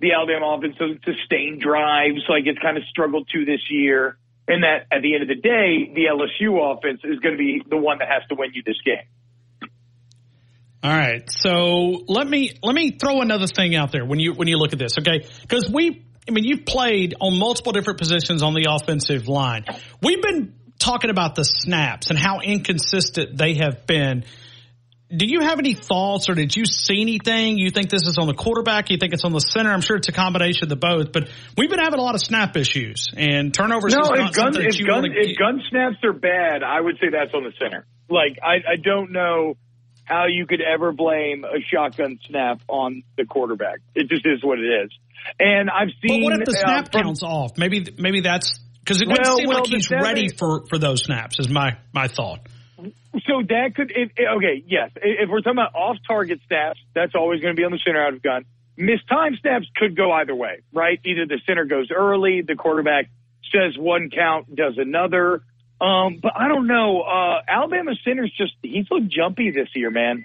The 0.00 0.12
Alabama 0.12 0.56
offense 0.56 0.76
doesn't 0.78 1.04
sustain 1.04 1.58
drives 1.58 2.22
like 2.28 2.46
it's 2.46 2.58
kind 2.58 2.76
of 2.76 2.84
struggled 2.84 3.28
to 3.32 3.44
this 3.44 3.60
year. 3.70 4.18
And 4.46 4.62
that 4.62 4.86
at 4.92 5.00
the 5.00 5.14
end 5.14 5.22
of 5.22 5.28
the 5.28 5.40
day, 5.40 5.90
the 5.94 6.04
LSU 6.04 6.76
offense 6.76 7.00
is 7.02 7.18
going 7.20 7.34
to 7.34 7.38
be 7.38 7.62
the 7.68 7.78
one 7.78 7.98
that 7.98 8.08
has 8.08 8.22
to 8.28 8.34
win 8.34 8.52
you 8.52 8.62
this 8.62 8.80
game. 8.84 9.08
All 10.84 10.90
right. 10.90 11.30
So 11.30 12.04
let 12.08 12.28
me 12.28 12.52
let 12.62 12.74
me 12.74 12.90
throw 12.90 13.22
another 13.22 13.46
thing 13.46 13.74
out 13.74 13.90
there 13.90 14.04
when 14.04 14.20
you 14.20 14.34
when 14.34 14.48
you 14.48 14.58
look 14.58 14.74
at 14.74 14.78
this, 14.78 14.98
okay? 14.98 15.26
Because 15.40 15.70
we 15.70 16.04
I 16.28 16.30
mean 16.30 16.44
you've 16.44 16.66
played 16.66 17.14
on 17.22 17.38
multiple 17.38 17.72
different 17.72 17.98
positions 17.98 18.42
on 18.42 18.52
the 18.52 18.66
offensive 18.68 19.26
line. 19.26 19.64
We've 20.02 20.20
been 20.20 20.54
talking 20.78 21.08
about 21.08 21.36
the 21.36 21.44
snaps 21.44 22.10
and 22.10 22.18
how 22.18 22.40
inconsistent 22.40 23.38
they 23.38 23.54
have 23.54 23.86
been. 23.86 24.26
Do 25.08 25.24
you 25.26 25.40
have 25.40 25.58
any 25.58 25.72
thoughts 25.72 26.28
or 26.28 26.34
did 26.34 26.54
you 26.54 26.66
see 26.66 27.00
anything? 27.00 27.56
You 27.56 27.70
think 27.70 27.88
this 27.88 28.06
is 28.06 28.18
on 28.18 28.26
the 28.26 28.34
quarterback? 28.34 28.90
You 28.90 28.98
think 28.98 29.14
it's 29.14 29.24
on 29.24 29.32
the 29.32 29.38
center? 29.38 29.70
I'm 29.70 29.80
sure 29.80 29.96
it's 29.96 30.08
a 30.08 30.12
combination 30.12 30.64
of 30.64 30.68
the 30.68 30.76
both, 30.76 31.12
but 31.12 31.30
we've 31.56 31.70
been 31.70 31.78
having 31.78 31.98
a 31.98 32.02
lot 32.02 32.14
of 32.14 32.20
snap 32.20 32.56
issues 32.58 33.10
and 33.16 33.54
turnovers. 33.54 33.94
No, 33.94 34.02
if 34.02 34.32
gun, 34.32 34.52
if, 34.56 34.86
gun, 34.86 35.04
if 35.06 35.38
gun 35.38 35.62
snaps 35.70 35.96
are 36.04 36.12
bad, 36.12 36.62
I 36.62 36.78
would 36.78 36.96
say 37.00 37.08
that's 37.10 37.32
on 37.32 37.44
the 37.44 37.52
center. 37.58 37.86
Like 38.10 38.38
I, 38.42 38.72
I 38.72 38.76
don't 38.76 39.12
know 39.12 39.56
how 40.04 40.26
you 40.26 40.46
could 40.46 40.60
ever 40.60 40.92
blame 40.92 41.44
a 41.44 41.60
shotgun 41.72 42.18
snap 42.28 42.60
on 42.68 43.02
the 43.16 43.24
quarterback. 43.24 43.78
It 43.94 44.08
just 44.08 44.26
is 44.26 44.42
what 44.42 44.58
it 44.58 44.84
is. 44.84 44.90
And 45.38 45.70
I've 45.70 45.88
seen. 46.06 46.20
But 46.22 46.24
what 46.24 46.40
if 46.40 46.46
the 46.46 46.56
uh, 46.58 46.60
snap 46.60 46.92
from- 46.92 47.02
count's 47.02 47.22
off? 47.22 47.56
Maybe 47.56 47.86
maybe 47.98 48.20
that's 48.20 48.58
because 48.80 49.00
it 49.00 49.08
doesn't 49.08 49.24
Well, 49.24 49.36
seem 49.38 49.48
well, 49.48 49.58
like 49.60 49.68
he's 49.68 49.90
ready 49.90 50.28
for 50.28 50.66
for 50.68 50.78
those 50.78 51.02
snaps. 51.04 51.38
Is 51.38 51.48
my 51.48 51.78
my 51.92 52.08
thought. 52.08 52.40
So 52.76 53.42
that 53.48 53.74
could, 53.76 53.92
okay, 53.92 54.64
yes. 54.66 54.90
If 54.96 55.30
we're 55.30 55.38
talking 55.40 55.52
about 55.52 55.74
off-target 55.76 56.40
snaps, 56.48 56.80
that's 56.94 57.14
always 57.14 57.40
going 57.40 57.54
to 57.54 57.58
be 57.58 57.64
on 57.64 57.70
the 57.70 57.78
center 57.86 58.04
out 58.04 58.12
of 58.12 58.22
gun. 58.22 58.44
Missed 58.76 59.06
time 59.08 59.36
snaps 59.40 59.66
could 59.76 59.96
go 59.96 60.10
either 60.10 60.34
way, 60.34 60.62
right? 60.72 60.98
Either 61.04 61.24
the 61.24 61.40
center 61.46 61.64
goes 61.64 61.90
early, 61.94 62.42
the 62.42 62.56
quarterback 62.56 63.08
says 63.52 63.78
one 63.78 64.10
count, 64.10 64.54
does 64.54 64.74
another. 64.78 65.42
Um, 65.80 66.18
but 66.22 66.32
I 66.36 66.48
don't 66.48 66.66
know. 66.66 67.02
Uh, 67.02 67.42
Alabama 67.46 67.92
center's 68.04 68.32
just, 68.36 68.54
he's 68.62 68.86
looked 68.90 69.08
jumpy 69.08 69.50
this 69.50 69.68
year, 69.74 69.90
man. 69.90 70.24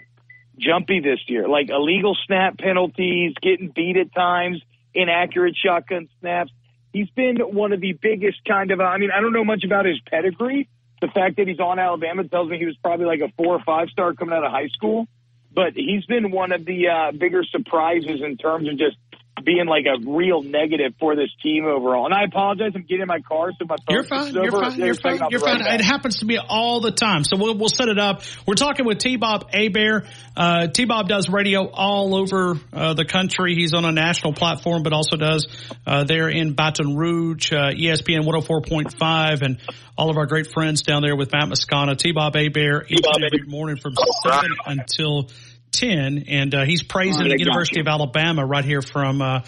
Jumpy 0.58 1.00
this 1.00 1.20
year. 1.28 1.48
Like 1.48 1.70
illegal 1.70 2.16
snap 2.26 2.58
penalties, 2.58 3.34
getting 3.42 3.70
beat 3.70 3.98
at 3.98 4.14
times, 4.14 4.62
inaccurate 4.94 5.56
shotgun 5.56 6.08
snaps. 6.20 6.52
He's 6.94 7.10
been 7.12 7.38
one 7.38 7.72
of 7.72 7.82
the 7.82 7.94
biggest 7.94 8.40
kind 8.48 8.72
of, 8.72 8.80
I 8.80 8.98
mean, 8.98 9.12
I 9.16 9.22
don't 9.22 9.34
know 9.34 9.46
much 9.46 9.64
about 9.64 9.86
his 9.86 10.00
pedigree. 10.10 10.68
The 11.02 11.08
fact 11.08 11.38
that 11.38 11.48
he's 11.48 11.60
on 11.60 11.80
Alabama 11.80 12.28
tells 12.28 12.50
me 12.50 12.58
he 12.58 12.66
was 12.66 12.78
probably 12.78 13.06
like 13.06 13.22
a 13.22 13.32
four 13.38 13.56
or 13.56 13.64
five 13.64 13.90
star 13.90 14.14
coming 14.14 14.36
out 14.36 14.44
of 14.44 14.52
high 14.52 14.68
school. 14.68 15.08
But 15.54 15.74
he's 15.76 16.06
been 16.06 16.32
one 16.32 16.52
of 16.52 16.66
the 16.66 16.88
uh, 16.88 17.12
bigger 17.12 17.44
surprises 17.44 18.22
in 18.24 18.38
terms 18.38 18.68
of 18.68 18.78
just 18.78 18.98
being 19.44 19.66
like 19.66 19.86
a 19.86 20.00
real 20.10 20.42
negative 20.44 20.94
for 21.00 21.16
this 21.16 21.30
team 21.42 21.66
overall. 21.66 22.06
And 22.06 22.14
I 22.14 22.24
apologize, 22.24 22.72
I'm 22.76 22.82
getting 22.84 23.02
in 23.02 23.08
my 23.08 23.20
car, 23.20 23.52
so 23.58 23.66
my 23.66 23.76
phone 23.88 23.96
You're 23.96 24.04
fine. 24.04 24.34
You're 24.34 24.52
fine. 24.52 24.80
You're 24.80 24.96
fine. 24.96 25.20
You're 25.30 25.40
fine. 25.40 25.62
It 25.62 25.82
happens 25.82 26.20
to 26.20 26.26
me 26.26 26.38
all 26.38 26.82
the 26.82 26.92
time. 26.92 27.24
So 27.24 27.38
we'll, 27.38 27.58
we'll 27.58 27.70
set 27.70 27.88
it 27.88 28.00
up. 28.00 28.22
We're 28.46 28.56
talking 28.56 28.86
with 28.86 29.00
T 29.00 29.16
Bob 29.18 29.52
Hebert. 29.52 30.06
Uh, 30.36 30.68
T 30.68 30.86
Bob 30.86 31.08
does 31.08 31.30
radio 31.30 31.70
all 31.70 32.16
over 32.16 32.56
uh, 32.74 32.94
the 32.94 33.06
country. 33.06 33.56
He's 33.56 33.74
on 33.74 33.86
a 33.86 33.92
national 33.92 34.34
platform, 34.34 34.84
but 34.84 34.94
also 34.94 35.18
does 35.18 35.48
uh, 35.86 36.04
there 36.04 36.30
in 36.30 36.54
Baton 36.54 36.96
Rouge, 36.96 37.52
uh, 37.52 37.72
ESPN 37.72 38.22
104.5, 38.22 39.42
and 39.42 39.60
all 39.98 40.10
of 40.10 40.18
our 40.18 40.26
great 40.26 40.48
friends 40.54 40.82
down 40.82 41.02
there 41.02 41.16
with 41.16 41.32
Matt 41.32 41.50
Moscona. 41.50 41.98
T 41.98 42.12
Bob 42.12 42.36
Hebert 42.36 42.90
each 42.90 43.06
and 43.06 43.24
every 43.24 43.48
morning 43.48 43.78
from 43.78 43.94
7 44.24 44.50
until 44.66 45.30
10. 45.72 46.26
And 46.28 46.54
uh, 46.54 46.66
he's 46.66 46.84
praising 46.84 47.28
the 47.28 47.38
University 47.38 47.80
of 47.80 47.88
Alabama 47.88 48.46
right 48.46 48.66
here 48.66 48.82
from. 48.82 49.22
Uh, 49.22 49.42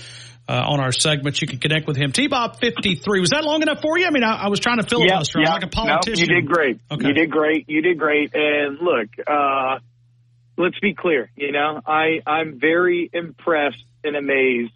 uh, 0.50 0.54
on 0.54 0.82
our 0.82 0.92
segment, 0.92 1.40
you 1.40 1.48
can 1.48 1.60
connect 1.60 1.88
with 1.88 1.96
him. 1.96 2.12
T 2.12 2.28
Bob 2.28 2.60
fifty 2.60 2.96
three. 2.96 3.22
Was 3.22 3.30
that 3.30 3.46
long 3.46 3.62
enough 3.62 3.80
for 3.82 3.98
you? 3.98 4.06
I 4.06 4.10
mean, 4.10 4.24
I, 4.24 4.44
I 4.44 4.48
was 4.50 4.60
trying 4.60 4.78
to 4.78 4.84
filibuster. 4.84 5.40
I'm 5.40 5.46
like 5.46 5.64
a 5.64 5.68
politician. 5.68 6.28
No, 6.28 6.36
you 6.36 6.42
did 6.42 6.50
great. 6.52 6.80
Okay. 6.92 7.08
You 7.08 7.14
did 7.14 7.32
great. 7.32 7.70
You 7.70 7.82
did 7.82 7.98
great. 7.98 8.32
And 8.34 8.80
look, 8.82 9.08
uh, 9.26 9.80
let's 10.58 10.78
be 10.80 10.94
clear. 10.94 11.32
You 11.38 11.54
know, 11.54 11.80
I 11.86 12.22
I'm 12.26 12.60
very 12.60 13.10
impressed 13.14 13.84
and 14.04 14.18
amazed 14.18 14.74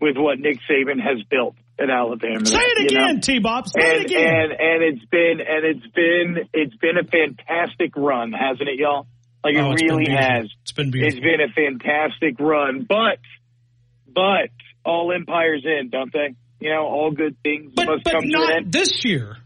with 0.00 0.16
what 0.16 0.38
Nick 0.38 0.58
Saban 0.70 1.00
has 1.00 1.22
built 1.24 1.56
at 1.78 1.90
Alabama. 1.90 2.46
Say 2.46 2.56
it 2.58 2.90
again, 2.90 3.20
T 3.20 3.38
Bob. 3.40 3.68
Say 3.68 3.80
and, 3.82 4.04
it 4.04 4.10
again. 4.10 4.26
and 4.26 4.52
and 4.52 4.82
it's 4.82 5.04
been 5.06 5.40
and 5.40 5.64
it's 5.64 5.86
been 5.94 6.48
it's 6.52 6.76
been 6.76 6.96
a 6.96 7.04
fantastic 7.04 7.96
run, 7.96 8.32
hasn't 8.32 8.68
it, 8.68 8.78
y'all? 8.78 9.06
Like 9.42 9.54
Oh, 9.56 9.70
it 9.70 9.74
it's 9.74 9.82
really 9.82 10.10
has. 10.10 10.50
It's 10.62 10.72
been 10.72 10.88
It's 10.88 11.16
beautiful. 11.16 11.20
been 11.22 11.40
a 11.40 11.52
fantastic 11.52 12.38
run, 12.38 12.84
but 12.88 13.18
but 14.12 14.50
all 14.84 15.12
empires 15.12 15.64
end, 15.66 15.90
don't 15.90 16.12
they? 16.12 16.34
You 16.60 16.70
know, 16.70 16.82
all 16.86 17.10
good 17.10 17.36
things 17.42 17.72
but 17.74 17.86
must 17.86 18.04
but 18.04 18.12
come 18.12 18.22
to 18.22 18.26
an 18.26 18.32
not 18.32 18.52
end. 18.56 18.72
this 18.72 19.04
year. 19.04 19.36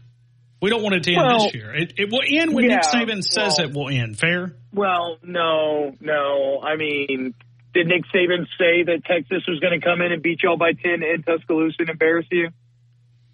We 0.61 0.69
don't 0.69 0.81
want 0.83 0.95
it 0.95 1.03
to 1.03 1.13
end 1.13 1.21
Well, 1.25 1.43
this 1.45 1.53
year. 1.53 1.73
It, 1.75 1.93
it 1.97 2.09
will 2.11 2.21
end 2.27 2.53
when 2.53 2.67
Nick 2.67 2.81
yeah, 2.83 2.91
Saban 3.01 3.23
says 3.23 3.55
well- 3.57 3.67
it 3.69 3.73
will 3.73 3.89
end. 3.89 4.17
Fair. 4.17 4.53
Well, 4.73 5.17
no, 5.23 5.95
no. 6.01 6.59
I 6.61 6.75
mean, 6.75 7.33
did 7.73 7.87
Nick 7.87 8.03
Saban 8.13 8.45
say 8.59 8.83
that 8.83 9.03
Texas 9.05 9.43
was 9.47 9.59
going 9.61 9.79
to 9.79 9.85
come 9.85 10.01
in 10.01 10.11
and 10.11 10.21
beat 10.21 10.43
y'all 10.43 10.57
by 10.57 10.73
ten 10.73 11.01
in 11.03 11.23
Tuscaloosa 11.23 11.75
and 11.79 11.89
embarrass 11.91 12.25
you, 12.31 12.49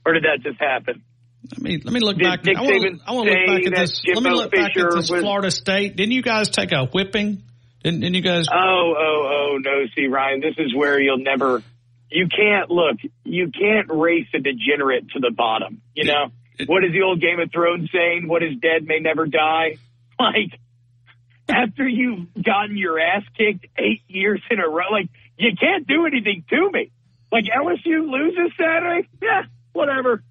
or 0.05 0.13
did 0.13 0.23
that 0.23 0.43
just 0.43 0.59
happen? 0.59 1.01
Let 1.49 1.61
me 1.61 1.81
let 1.83 1.93
me 1.93 1.99
look 1.99 2.17
Did 2.17 2.23
back. 2.23 2.47
I 2.47 2.61
want 2.61 2.83
to 2.83 2.99
I 3.05 3.11
want 3.13 3.29
to 3.29 3.33
look 3.33 3.47
back 3.47 3.65
at 3.67 3.75
this. 3.75 4.01
Let 4.07 4.23
me 4.23 4.29
look 4.29 4.51
back 4.51 4.77
at 4.77 4.91
this 4.91 5.09
was- 5.09 5.21
Florida 5.21 5.51
State. 5.51 5.95
Didn't 5.95 6.13
you 6.13 6.21
guys 6.21 6.49
take 6.49 6.71
a 6.71 6.85
whipping? 6.85 7.43
Didn't, 7.83 8.01
didn't 8.01 8.13
you 8.15 8.21
guys? 8.21 8.45
Oh, 8.51 8.93
oh, 8.95 9.53
oh, 9.55 9.57
no. 9.59 9.85
See, 9.95 10.05
Ryan, 10.05 10.39
this 10.39 10.53
is 10.59 10.75
where 10.75 10.99
you'll 11.01 11.17
never. 11.17 11.63
You 12.11 12.27
can't 12.27 12.69
look. 12.69 12.97
You 13.23 13.49
can't 13.49 13.87
race 13.89 14.27
a 14.35 14.39
degenerate 14.39 15.09
to 15.11 15.19
the 15.19 15.31
bottom. 15.35 15.81
You 15.95 16.05
know 16.05 16.31
what 16.67 16.83
is 16.83 16.91
the 16.91 17.01
old 17.01 17.19
Game 17.21 17.39
of 17.39 17.51
Thrones 17.51 17.89
saying? 17.91 18.27
What 18.27 18.43
is 18.43 18.57
dead 18.61 18.83
may 18.85 18.99
never 18.99 19.25
die. 19.25 19.77
Like 20.19 20.59
after 21.49 21.87
you've 21.87 22.27
gotten 22.43 22.77
your 22.77 22.99
ass 22.99 23.23
kicked 23.35 23.65
eight 23.75 24.03
years 24.07 24.39
in 24.51 24.59
a 24.59 24.67
row, 24.67 24.85
like 24.91 25.09
you 25.35 25.49
can't 25.59 25.87
do 25.87 26.05
anything 26.05 26.43
to 26.47 26.69
me. 26.71 26.91
Like 27.31 27.45
LSU 27.45 28.07
loses 28.07 28.51
Saturday, 28.55 29.07
yeah, 29.19 29.43
whatever. 29.73 30.21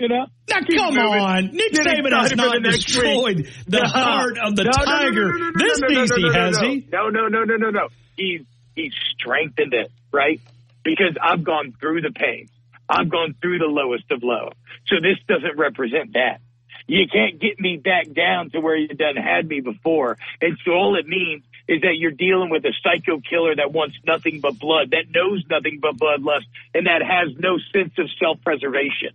You 0.00 0.08
know. 0.08 0.26
Now, 0.48 0.60
Keep 0.60 0.78
come 0.78 0.94
moving. 0.94 1.20
on. 1.20 1.44
Nick 1.52 1.72
Get 1.72 1.86
Saban 1.86 2.12
has 2.18 2.34
not 2.34 2.54
the 2.62 2.70
destroyed 2.70 3.36
week. 3.36 3.46
the 3.68 3.80
No. 3.80 3.86
heart 3.86 4.38
of 4.38 4.56
the 4.56 4.64
No, 4.64 4.70
Tiger. 4.70 5.28
no, 5.38 5.50
This 5.58 5.78
no, 5.80 5.88
no, 5.88 6.02
easy, 6.02 6.22
no, 6.22 6.28
no, 6.28 6.32
has 6.32 6.58
he? 6.58 6.86
No, 6.90 7.08
no, 7.10 7.28
no, 7.28 7.44
no, 7.44 7.56
no, 7.56 7.68
no. 7.70 7.88
He's 8.16 8.40
he's 8.74 8.94
strengthened 9.12 9.74
it, 9.74 9.92
right? 10.10 10.40
Because 10.82 11.16
I've 11.22 11.44
gone 11.44 11.74
through 11.78 12.00
the 12.00 12.12
pain. 12.12 12.48
I've 12.88 13.10
gone 13.10 13.34
through 13.42 13.58
the 13.58 13.66
lowest 13.66 14.10
of 14.10 14.22
low. 14.22 14.52
So 14.86 14.96
this 15.02 15.18
doesn't 15.28 15.58
represent 15.58 16.14
that. 16.14 16.40
You 16.86 17.06
can't 17.06 17.38
get 17.38 17.60
me 17.60 17.76
back 17.76 18.10
down 18.12 18.50
to 18.50 18.60
where 18.60 18.76
you 18.76 18.88
done 18.88 19.16
had 19.16 19.46
me 19.46 19.60
before. 19.60 20.16
And 20.40 20.56
so 20.64 20.72
all 20.72 20.96
it 20.98 21.06
means 21.06 21.44
is 21.68 21.82
that 21.82 21.96
you're 21.98 22.10
dealing 22.10 22.48
with 22.50 22.64
a 22.64 22.72
psycho 22.82 23.20
killer 23.20 23.54
that 23.54 23.70
wants 23.70 23.96
nothing 24.04 24.40
but 24.40 24.58
blood, 24.58 24.90
that 24.90 25.04
knows 25.14 25.44
nothing 25.48 25.78
but 25.80 25.96
bloodlust, 25.98 26.46
and 26.74 26.86
that 26.86 27.02
has 27.02 27.36
no 27.38 27.58
sense 27.72 27.92
of 27.98 28.08
self-preservation. 28.18 29.10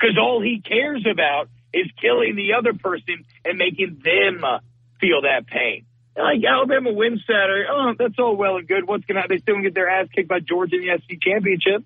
Because 0.00 0.16
all 0.18 0.40
he 0.40 0.62
cares 0.62 1.04
about 1.10 1.48
is 1.74 1.86
killing 2.00 2.34
the 2.36 2.54
other 2.58 2.72
person 2.72 3.24
and 3.44 3.58
making 3.58 4.00
them 4.02 4.42
uh, 4.42 4.58
feel 5.00 5.22
that 5.22 5.46
pain. 5.46 5.84
Like 6.16 6.40
Alabama 6.44 6.92
wins 6.92 7.22
Saturday. 7.26 7.66
Oh, 7.70 7.92
that's 7.98 8.14
all 8.18 8.36
well 8.36 8.56
and 8.56 8.66
good. 8.66 8.86
What's 8.86 9.04
going 9.04 9.20
to 9.20 9.28
They 9.28 9.38
still 9.38 9.54
gonna 9.54 9.64
get 9.64 9.74
their 9.74 9.88
ass 9.88 10.08
kicked 10.14 10.28
by 10.28 10.40
Georgia 10.40 10.76
in 10.76 10.82
the 10.82 10.98
SEC 10.98 11.18
championship. 11.22 11.84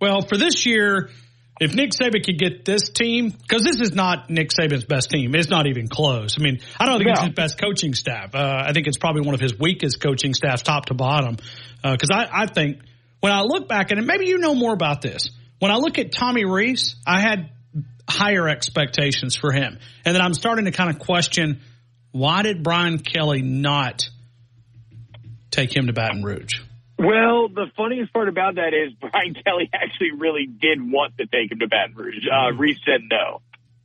Well, 0.00 0.22
for 0.22 0.36
this 0.36 0.64
year, 0.64 1.10
if 1.60 1.74
Nick 1.74 1.90
Saban 1.90 2.24
could 2.24 2.38
get 2.38 2.64
this 2.64 2.88
team, 2.88 3.30
because 3.30 3.62
this 3.62 3.80
is 3.80 3.92
not 3.92 4.30
Nick 4.30 4.48
Saban's 4.48 4.84
best 4.84 5.10
team, 5.10 5.34
it's 5.34 5.50
not 5.50 5.66
even 5.66 5.88
close. 5.88 6.36
I 6.38 6.42
mean, 6.42 6.60
I 6.78 6.86
don't 6.86 6.98
think 6.98 7.10
it's 7.10 7.20
his 7.20 7.34
best 7.34 7.60
coaching 7.60 7.94
staff. 7.94 8.34
Uh, 8.34 8.64
I 8.66 8.72
think 8.72 8.86
it's 8.86 8.96
probably 8.96 9.22
one 9.22 9.34
of 9.34 9.40
his 9.40 9.58
weakest 9.58 10.00
coaching 10.00 10.32
staffs, 10.32 10.62
top 10.62 10.86
to 10.86 10.94
bottom. 10.94 11.36
Because 11.82 12.08
I, 12.10 12.26
I 12.32 12.46
think 12.46 12.80
when 13.20 13.32
I 13.32 13.42
look 13.42 13.68
back, 13.68 13.90
and 13.90 14.06
maybe 14.06 14.26
you 14.26 14.38
know 14.38 14.54
more 14.54 14.72
about 14.72 15.02
this, 15.02 15.30
when 15.60 15.70
I 15.70 15.76
look 15.76 15.98
at 15.98 16.10
Tommy 16.12 16.44
Rees, 16.44 16.96
I 17.06 17.20
had 17.20 17.50
higher 18.08 18.48
expectations 18.48 19.36
for 19.36 19.52
him, 19.52 19.78
and 20.04 20.14
then 20.14 20.20
I'm 20.20 20.34
starting 20.34 20.64
to 20.64 20.72
kind 20.72 20.90
of 20.90 20.98
question 20.98 21.60
why 22.12 22.42
did 22.42 22.64
Brian 22.64 22.98
Kelly 22.98 23.40
not 23.40 24.08
take 25.52 25.74
him 25.74 25.86
to 25.86 25.92
Baton 25.92 26.24
Rouge? 26.24 26.60
Well, 26.98 27.48
the 27.48 27.66
funniest 27.76 28.12
part 28.12 28.28
about 28.28 28.56
that 28.56 28.74
is 28.74 28.92
Brian 28.94 29.34
Kelly 29.34 29.70
actually 29.72 30.12
really 30.18 30.46
did 30.46 30.80
want 30.82 31.16
to 31.18 31.26
take 31.26 31.52
him 31.52 31.60
to 31.60 31.68
Baton 31.68 31.94
Rouge. 31.94 32.26
Uh, 32.26 32.52
Rees 32.56 32.78
said 32.84 33.02
no. 33.08 33.42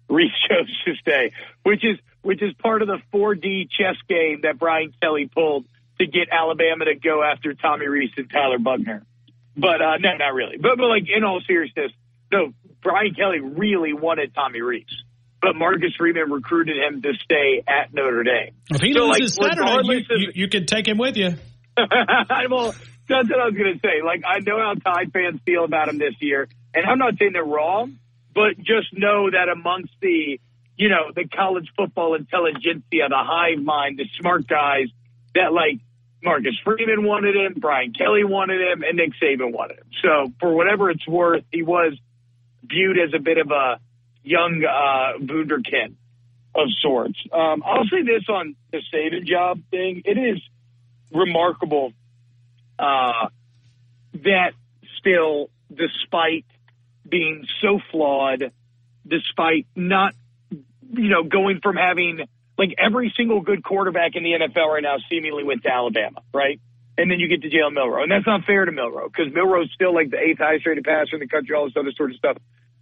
Rees 0.10 0.32
chose 0.50 0.70
to 0.86 0.96
stay, 0.96 1.32
which 1.64 1.84
is 1.86 1.98
which 2.24 2.42
is 2.42 2.54
part 2.56 2.82
of 2.82 2.88
the 2.88 2.98
4D 3.14 3.70
chess 3.70 3.96
game 4.10 4.42
that 4.42 4.58
Brian 4.58 4.92
Kelly 5.00 5.30
pulled 5.32 5.66
to 6.00 6.08
get 6.08 6.30
Alabama 6.32 6.86
to 6.86 6.96
go 6.96 7.24
after 7.24 7.54
Tommy 7.54 7.88
Rees 7.88 8.10
and 8.18 8.30
Tyler 8.30 8.58
Buckner. 8.58 9.06
But 9.58 9.82
uh, 9.82 9.98
no, 10.00 10.16
not 10.18 10.34
really. 10.34 10.58
But 10.58 10.78
but 10.78 10.88
like 10.88 11.06
in 11.08 11.24
all 11.24 11.42
seriousness, 11.48 11.92
no, 12.32 12.54
Brian 12.82 13.14
Kelly 13.14 13.40
really 13.40 13.94
wanted 13.94 14.34
Tommy 14.34 14.62
Rees. 14.62 14.86
But 15.42 15.56
Marcus 15.56 15.94
Freeman 15.98 16.32
recruited 16.32 16.78
him 16.78 17.02
to 17.02 17.14
stay 17.24 17.64
at 17.68 17.94
Notre 17.94 18.24
Dame. 18.24 18.56
If 18.70 18.82
he 18.82 18.94
So, 18.94 19.06
like, 19.06 19.20
loses 19.20 19.36
Saturday, 19.36 20.06
you, 20.10 20.18
you, 20.18 20.32
you 20.34 20.48
can 20.50 20.66
take 20.66 20.88
him 20.88 20.98
with 20.98 21.18
you. 21.18 21.36
well, 21.78 22.74
that's 23.08 23.30
what 23.30 23.40
I 23.40 23.46
was 23.46 23.54
going 23.56 23.74
to 23.74 23.80
say. 23.84 24.02
Like, 24.04 24.24
I 24.26 24.40
know 24.40 24.58
how 24.58 24.74
Tide 24.74 25.12
fans 25.14 25.40
feel 25.46 25.64
about 25.66 25.90
him 25.90 26.00
this 26.00 26.16
year, 26.20 26.48
and 26.74 26.86
I'm 26.86 26.98
not 26.98 27.14
saying 27.20 27.34
they're 27.34 27.44
wrong, 27.44 28.00
but 28.34 28.58
just 28.58 28.88
know 28.94 29.30
that 29.30 29.50
amongst 29.50 29.92
the, 30.02 30.40
you 30.78 30.90
know, 30.90 31.12
the 31.16 31.28
college 31.28 31.68
football 31.78 32.16
intelligentsia, 32.16 33.10
the 33.10 33.16
hive 33.16 33.64
mind, 33.64 34.00
the 34.00 34.06
smart 34.20 34.48
guys, 34.48 34.88
that 35.36 35.54
like 35.54 35.80
Marcus 36.26 36.56
Freeman 36.64 37.04
wanted 37.04 37.36
him, 37.36 37.54
Brian 37.58 37.94
Kelly 37.94 38.24
wanted 38.24 38.60
him, 38.60 38.84
and 38.84 38.98
Nick 38.98 39.12
Saban 39.22 39.54
wanted 39.54 39.78
him. 39.78 39.86
So, 40.02 40.34
for 40.40 40.54
whatever 40.54 40.90
it's 40.90 41.08
worth, 41.08 41.44
he 41.52 41.62
was 41.62 41.94
viewed 42.64 42.98
as 42.98 43.14
a 43.14 43.20
bit 43.20 43.38
of 43.38 43.52
a 43.52 43.80
young 44.24 44.66
uh, 44.66 45.20
Wunderkind 45.20 45.94
of 46.56 46.68
sorts. 46.82 47.20
Um, 47.32 47.64
I'll 47.66 47.86
say 47.86 48.02
this 48.02 48.24
on 48.28 48.56
the 48.72 48.82
Saban 48.94 49.26
job 49.26 49.62
thing: 49.70 50.02
it 50.04 50.18
is 50.18 50.42
remarkable 51.12 51.94
uh, 52.80 53.28
that 54.16 54.52
still, 54.98 55.50
despite 55.74 56.46
being 57.08 57.46
so 57.62 57.80
flawed, 57.92 58.52
despite 59.08 59.68
not, 59.76 60.16
you 60.50 61.10
know, 61.10 61.24
going 61.24 61.60
from 61.62 61.76
having 61.76 62.26
like 62.58 62.76
every 62.78 63.14
single 63.18 63.42
good 63.42 63.64
quarterback 63.64 64.16
in 64.16 64.24
the 64.24 64.32
NFL 64.32 64.74
right 64.74 64.84
now 64.84 64.98
seemingly 65.10 65.44
went 65.44 65.64
to 65.64 65.70
Alabama, 65.72 66.22
right? 66.34 66.60
And 66.98 67.12
then 67.12 67.20
you 67.20 67.28
get 67.28 67.42
to 67.42 67.50
Jalen 67.50 67.74
Milroe, 67.74 68.04
and 68.04 68.12
that's 68.12 68.26
not 68.26 68.46
fair 68.46 68.64
to 68.64 68.72
Milroe 68.72 69.10
because 69.10 69.34
Milroe's 69.34 69.70
still 69.74 69.94
like 69.94 70.10
the 70.10 70.18
eighth 70.18 70.40
highest 70.40 70.66
rated 70.66 70.86
passer 70.86 71.16
in 71.16 71.20
the 71.20 71.28
country, 71.28 71.56
all 71.56 71.66
this 71.66 71.76
other 71.78 71.92
sort 71.92 72.12
of 72.12 72.18
stuff. 72.18 72.38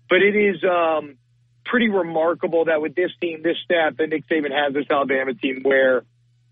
But 0.08 0.22
it 0.22 0.36
is 0.36 0.64
um, 0.64 1.18
pretty 1.66 1.90
remarkable 1.90 2.66
that 2.66 2.82
with 2.82 2.94
this 2.94 3.12
team, 3.20 3.42
this 3.42 3.58
staff 3.64 3.98
that 3.98 4.10
Nick 4.10 4.28
Saban 4.28 4.52
has, 4.52 4.74
this 4.74 4.86
Alabama 4.92 5.34
team, 5.34 5.62
where 5.64 6.04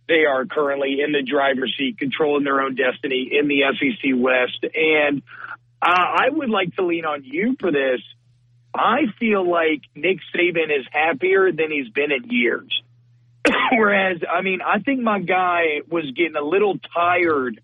they 0.08 0.26
are 0.26 0.46
currently 0.46 1.02
in 1.06 1.12
the 1.12 1.22
driver's 1.22 1.76
seat, 1.78 2.00
controlling 2.00 2.44
their 2.44 2.62
own 2.62 2.76
destiny 2.76 3.30
in 3.32 3.48
the 3.48 3.62
SEC 3.78 4.12
West. 4.16 4.66
And 4.74 5.22
uh, 5.82 5.86
I 5.86 6.30
would 6.30 6.50
like 6.50 6.76
to 6.78 6.86
lean 6.86 7.06
on 7.06 7.24
you 7.24 7.56
for 7.60 7.72
this. 7.72 8.02
I 8.74 9.02
feel 9.20 9.48
like 9.48 9.82
Nick 9.96 10.18
Saban 10.34 10.76
is 10.76 10.86
happier 10.92 11.52
than 11.52 11.72
he's 11.72 11.90
been 11.90 12.12
in 12.12 12.30
years. 12.30 12.82
Whereas, 13.72 14.20
I 14.30 14.42
mean, 14.42 14.60
I 14.62 14.80
think 14.80 15.02
my 15.02 15.20
guy 15.20 15.82
was 15.90 16.06
getting 16.16 16.36
a 16.36 16.44
little 16.44 16.78
tired 16.94 17.62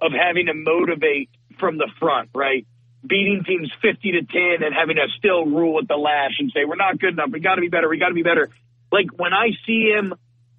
of 0.00 0.12
having 0.12 0.46
to 0.46 0.54
motivate 0.54 1.30
from 1.58 1.78
the 1.78 1.88
front, 1.98 2.30
right? 2.34 2.66
Beating 3.06 3.44
teams 3.46 3.70
50 3.82 4.12
to 4.12 4.22
10 4.22 4.62
and 4.62 4.74
having 4.74 4.96
to 4.96 5.06
still 5.18 5.44
rule 5.44 5.74
with 5.74 5.88
the 5.88 5.96
lash 5.96 6.32
and 6.38 6.50
say, 6.54 6.64
we're 6.64 6.76
not 6.76 6.98
good 6.98 7.14
enough. 7.14 7.30
We 7.30 7.40
got 7.40 7.56
to 7.56 7.60
be 7.60 7.68
better. 7.68 7.88
We 7.88 7.98
got 7.98 8.08
to 8.08 8.14
be 8.14 8.22
better. 8.22 8.48
Like 8.90 9.06
when 9.16 9.32
I 9.32 9.50
see 9.66 9.92
him 9.94 10.14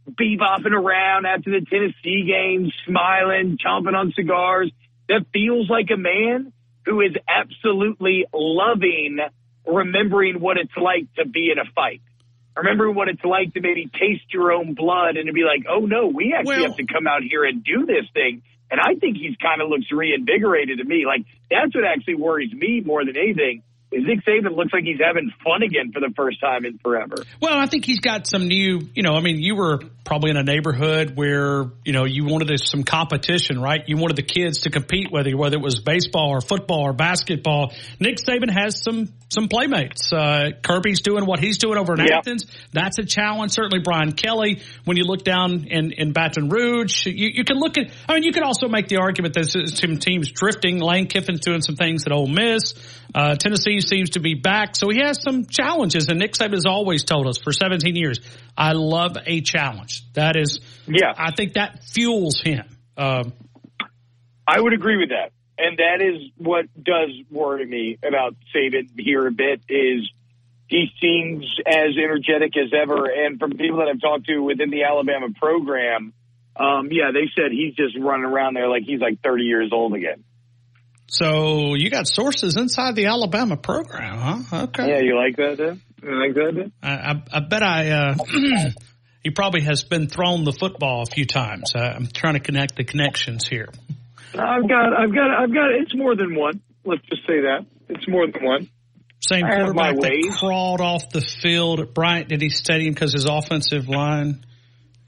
bebopping 0.09 0.73
around 0.73 1.25
after 1.25 1.51
the 1.51 1.65
Tennessee 1.65 2.25
game, 2.25 2.71
smiling, 2.85 3.57
chomping 3.63 3.95
on 3.95 4.13
cigars, 4.15 4.71
that 5.09 5.25
feels 5.33 5.69
like 5.69 5.89
a 5.91 5.97
man 5.97 6.53
who 6.85 7.01
is 7.01 7.13
absolutely 7.27 8.25
loving 8.33 9.19
remembering 9.65 10.39
what 10.39 10.57
it's 10.57 10.75
like 10.75 11.13
to 11.15 11.25
be 11.25 11.51
in 11.51 11.59
a 11.59 11.69
fight. 11.75 12.01
Remembering 12.61 12.95
what 12.95 13.09
it's 13.09 13.23
like 13.23 13.53
to 13.55 13.61
maybe 13.61 13.89
taste 13.91 14.31
your 14.33 14.51
own 14.51 14.73
blood 14.75 15.17
and 15.17 15.27
to 15.27 15.33
be 15.33 15.43
like, 15.43 15.65
oh 15.69 15.85
no, 15.85 16.07
we 16.07 16.33
actually 16.37 16.57
Well- 16.57 16.67
have 16.67 16.77
to 16.77 16.85
come 16.85 17.07
out 17.07 17.21
here 17.23 17.43
and 17.43 17.63
do 17.63 17.85
this 17.85 18.05
thing. 18.13 18.43
And 18.69 18.79
I 18.79 18.95
think 18.95 19.17
he's 19.17 19.35
kind 19.35 19.61
of 19.61 19.67
looks 19.67 19.91
reinvigorated 19.91 20.77
to 20.77 20.83
me. 20.85 21.05
Like 21.05 21.25
that's 21.49 21.73
what 21.75 21.83
actually 21.83 22.15
worries 22.15 22.53
me 22.53 22.81
more 22.85 23.03
than 23.03 23.17
anything. 23.17 23.63
Nick 23.91 24.23
Saban 24.25 24.55
looks 24.55 24.71
like 24.73 24.83
he's 24.83 24.99
having 25.03 25.31
fun 25.43 25.63
again 25.63 25.91
for 25.91 25.99
the 25.99 26.13
first 26.15 26.39
time 26.39 26.65
in 26.65 26.77
forever. 26.77 27.15
Well, 27.41 27.57
I 27.57 27.65
think 27.65 27.83
he's 27.83 27.99
got 27.99 28.25
some 28.25 28.47
new, 28.47 28.79
you 28.93 29.03
know, 29.03 29.15
I 29.15 29.19
mean, 29.21 29.39
you 29.39 29.55
were 29.55 29.79
probably 30.05 30.31
in 30.31 30.37
a 30.37 30.43
neighborhood 30.43 31.15
where, 31.15 31.65
you 31.83 31.91
know, 31.91 32.05
you 32.05 32.25
wanted 32.25 32.57
some 32.63 32.83
competition, 32.83 33.61
right? 33.61 33.83
You 33.87 33.97
wanted 33.97 34.15
the 34.15 34.23
kids 34.23 34.61
to 34.61 34.69
compete, 34.69 35.11
whether, 35.11 35.35
whether 35.35 35.57
it 35.57 35.61
was 35.61 35.81
baseball 35.81 36.29
or 36.29 36.41
football 36.41 36.83
or 36.83 36.93
basketball. 36.93 37.73
Nick 37.99 38.17
Saban 38.17 38.49
has 38.49 38.81
some, 38.81 39.09
some 39.29 39.49
playmates. 39.49 40.11
Uh, 40.13 40.51
Kirby's 40.63 41.01
doing 41.01 41.25
what 41.25 41.39
he's 41.39 41.57
doing 41.57 41.77
over 41.77 41.93
in 41.93 41.99
Yeah. 41.99 42.19
Athens. 42.19 42.45
That's 42.71 42.97
a 42.97 43.05
challenge. 43.05 43.51
Certainly 43.51 43.79
Brian 43.83 44.13
Kelly, 44.13 44.61
when 44.85 44.95
you 44.95 45.03
look 45.03 45.23
down 45.23 45.65
in, 45.69 45.91
in 45.91 46.13
Baton 46.13 46.49
Rouge, 46.49 47.05
you, 47.05 47.29
you 47.33 47.43
can 47.43 47.57
look 47.57 47.77
at, 47.77 47.91
I 48.07 48.13
mean, 48.13 48.23
you 48.23 48.31
could 48.31 48.43
also 48.43 48.67
make 48.69 48.87
the 48.87 48.97
argument 48.97 49.33
that 49.33 49.45
some 49.45 49.97
teams 49.97 50.31
drifting. 50.31 50.79
Lane 50.79 51.07
Kiffin's 51.07 51.41
doing 51.41 51.61
some 51.61 51.75
things 51.75 52.05
at 52.05 52.13
Ole 52.13 52.27
Miss. 52.27 52.73
Uh, 53.13 53.35
Tennessee 53.35 53.81
seems 53.81 54.11
to 54.11 54.19
be 54.19 54.35
back. 54.35 54.75
So 54.75 54.89
he 54.89 54.99
has 54.99 55.21
some 55.21 55.45
challenges. 55.45 56.07
And 56.07 56.19
Nick 56.19 56.33
Saban 56.33 56.53
has 56.53 56.65
always 56.65 57.03
told 57.03 57.27
us 57.27 57.37
for 57.37 57.51
17 57.51 57.95
years, 57.95 58.19
I 58.57 58.73
love 58.73 59.17
a 59.25 59.41
challenge. 59.41 60.03
That 60.13 60.35
is, 60.37 60.59
Yeah. 60.87 61.13
I 61.17 61.31
think 61.31 61.53
that 61.53 61.83
fuels 61.83 62.41
him. 62.41 62.65
Um, 62.97 63.33
I 64.47 64.59
would 64.59 64.73
agree 64.73 64.97
with 64.97 65.09
that. 65.09 65.31
And 65.57 65.77
that 65.77 66.01
is 66.01 66.31
what 66.37 66.65
does 66.81 67.09
worry 67.29 67.65
me 67.65 67.97
about 68.03 68.35
Saban 68.55 68.89
here 68.97 69.27
a 69.27 69.31
bit 69.31 69.61
is 69.69 70.09
he 70.67 70.87
seems 70.99 71.45
as 71.67 71.97
energetic 71.97 72.57
as 72.57 72.71
ever. 72.73 73.05
And 73.05 73.37
from 73.37 73.51
people 73.51 73.77
that 73.77 73.87
I've 73.87 74.01
talked 74.01 74.25
to 74.27 74.39
within 74.39 74.69
the 74.69 74.83
Alabama 74.83 75.27
program, 75.37 76.13
um, 76.55 76.89
yeah, 76.91 77.11
they 77.13 77.29
said 77.35 77.51
he's 77.51 77.75
just 77.75 77.97
running 77.99 78.25
around 78.25 78.55
there 78.55 78.69
like 78.69 78.83
he's 78.83 78.99
like 78.99 79.21
30 79.21 79.43
years 79.43 79.69
old 79.71 79.93
again. 79.93 80.23
So 81.11 81.75
you 81.75 81.89
got 81.89 82.07
sources 82.07 82.55
inside 82.55 82.95
the 82.95 83.07
Alabama 83.07 83.57
program, 83.57 84.17
huh? 84.17 84.63
Okay. 84.63 84.87
Yeah, 84.87 84.99
you 85.01 85.17
like 85.17 85.35
that, 85.35 85.57
Dan? 85.57 85.81
You 86.01 86.15
like 86.17 86.33
that, 86.35 86.55
Dan? 86.55 86.71
I, 86.81 86.93
I, 86.93 87.23
I 87.33 87.39
bet 87.41 87.61
I, 87.61 87.89
uh, 87.89 88.15
he 89.21 89.29
probably 89.29 89.61
has 89.63 89.83
been 89.83 90.07
thrown 90.07 90.45
the 90.45 90.53
football 90.53 91.01
a 91.01 91.05
few 91.05 91.25
times. 91.25 91.73
Uh, 91.75 91.79
I'm 91.79 92.07
trying 92.07 92.35
to 92.35 92.39
connect 92.39 92.77
the 92.77 92.85
connections 92.85 93.45
here. 93.45 93.67
I've 94.33 94.69
got, 94.69 94.93
I've 94.97 95.13
got, 95.13 95.29
I've 95.37 95.53
got, 95.53 95.71
it's 95.81 95.93
more 95.93 96.15
than 96.15 96.33
one. 96.33 96.61
Let's 96.85 97.01
just 97.09 97.27
say 97.27 97.41
that. 97.41 97.65
It's 97.89 98.07
more 98.07 98.25
than 98.25 98.41
one. 98.41 98.69
Same 99.19 99.43
I 99.43 99.49
have 99.49 99.75
my 99.75 99.91
quarterback 99.91 99.95
that 99.99 100.11
ways. 100.11 100.39
crawled 100.39 100.79
off 100.79 101.09
the 101.09 101.19
field 101.19 101.81
at 101.81 101.93
Bryant 101.93 102.31
study 102.53 102.87
him 102.87 102.93
because 102.93 103.11
his 103.11 103.25
offensive 103.25 103.89
line, 103.89 104.45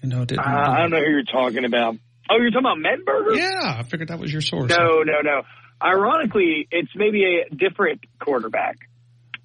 you 0.02 0.10
know, 0.10 0.26
didn't. 0.26 0.46
Uh, 0.46 0.52
I 0.52 0.82
don't 0.82 0.92
know 0.92 1.00
who 1.00 1.10
you're 1.10 1.24
talking 1.24 1.64
about. 1.64 1.96
Oh, 2.30 2.36
you're 2.40 2.52
talking 2.52 2.68
about 2.68 2.78
Mettenberger? 2.78 3.38
yeah, 3.38 3.80
I 3.80 3.84
figured 3.84 4.10
that 4.10 4.20
was 4.20 4.32
your 4.32 4.42
source. 4.42 4.70
No, 4.70 5.02
no, 5.04 5.22
no. 5.24 5.42
Ironically, 5.84 6.68
it's 6.72 6.92
maybe 6.96 7.24
a 7.26 7.54
different 7.56 8.02
quarterback. 8.20 8.78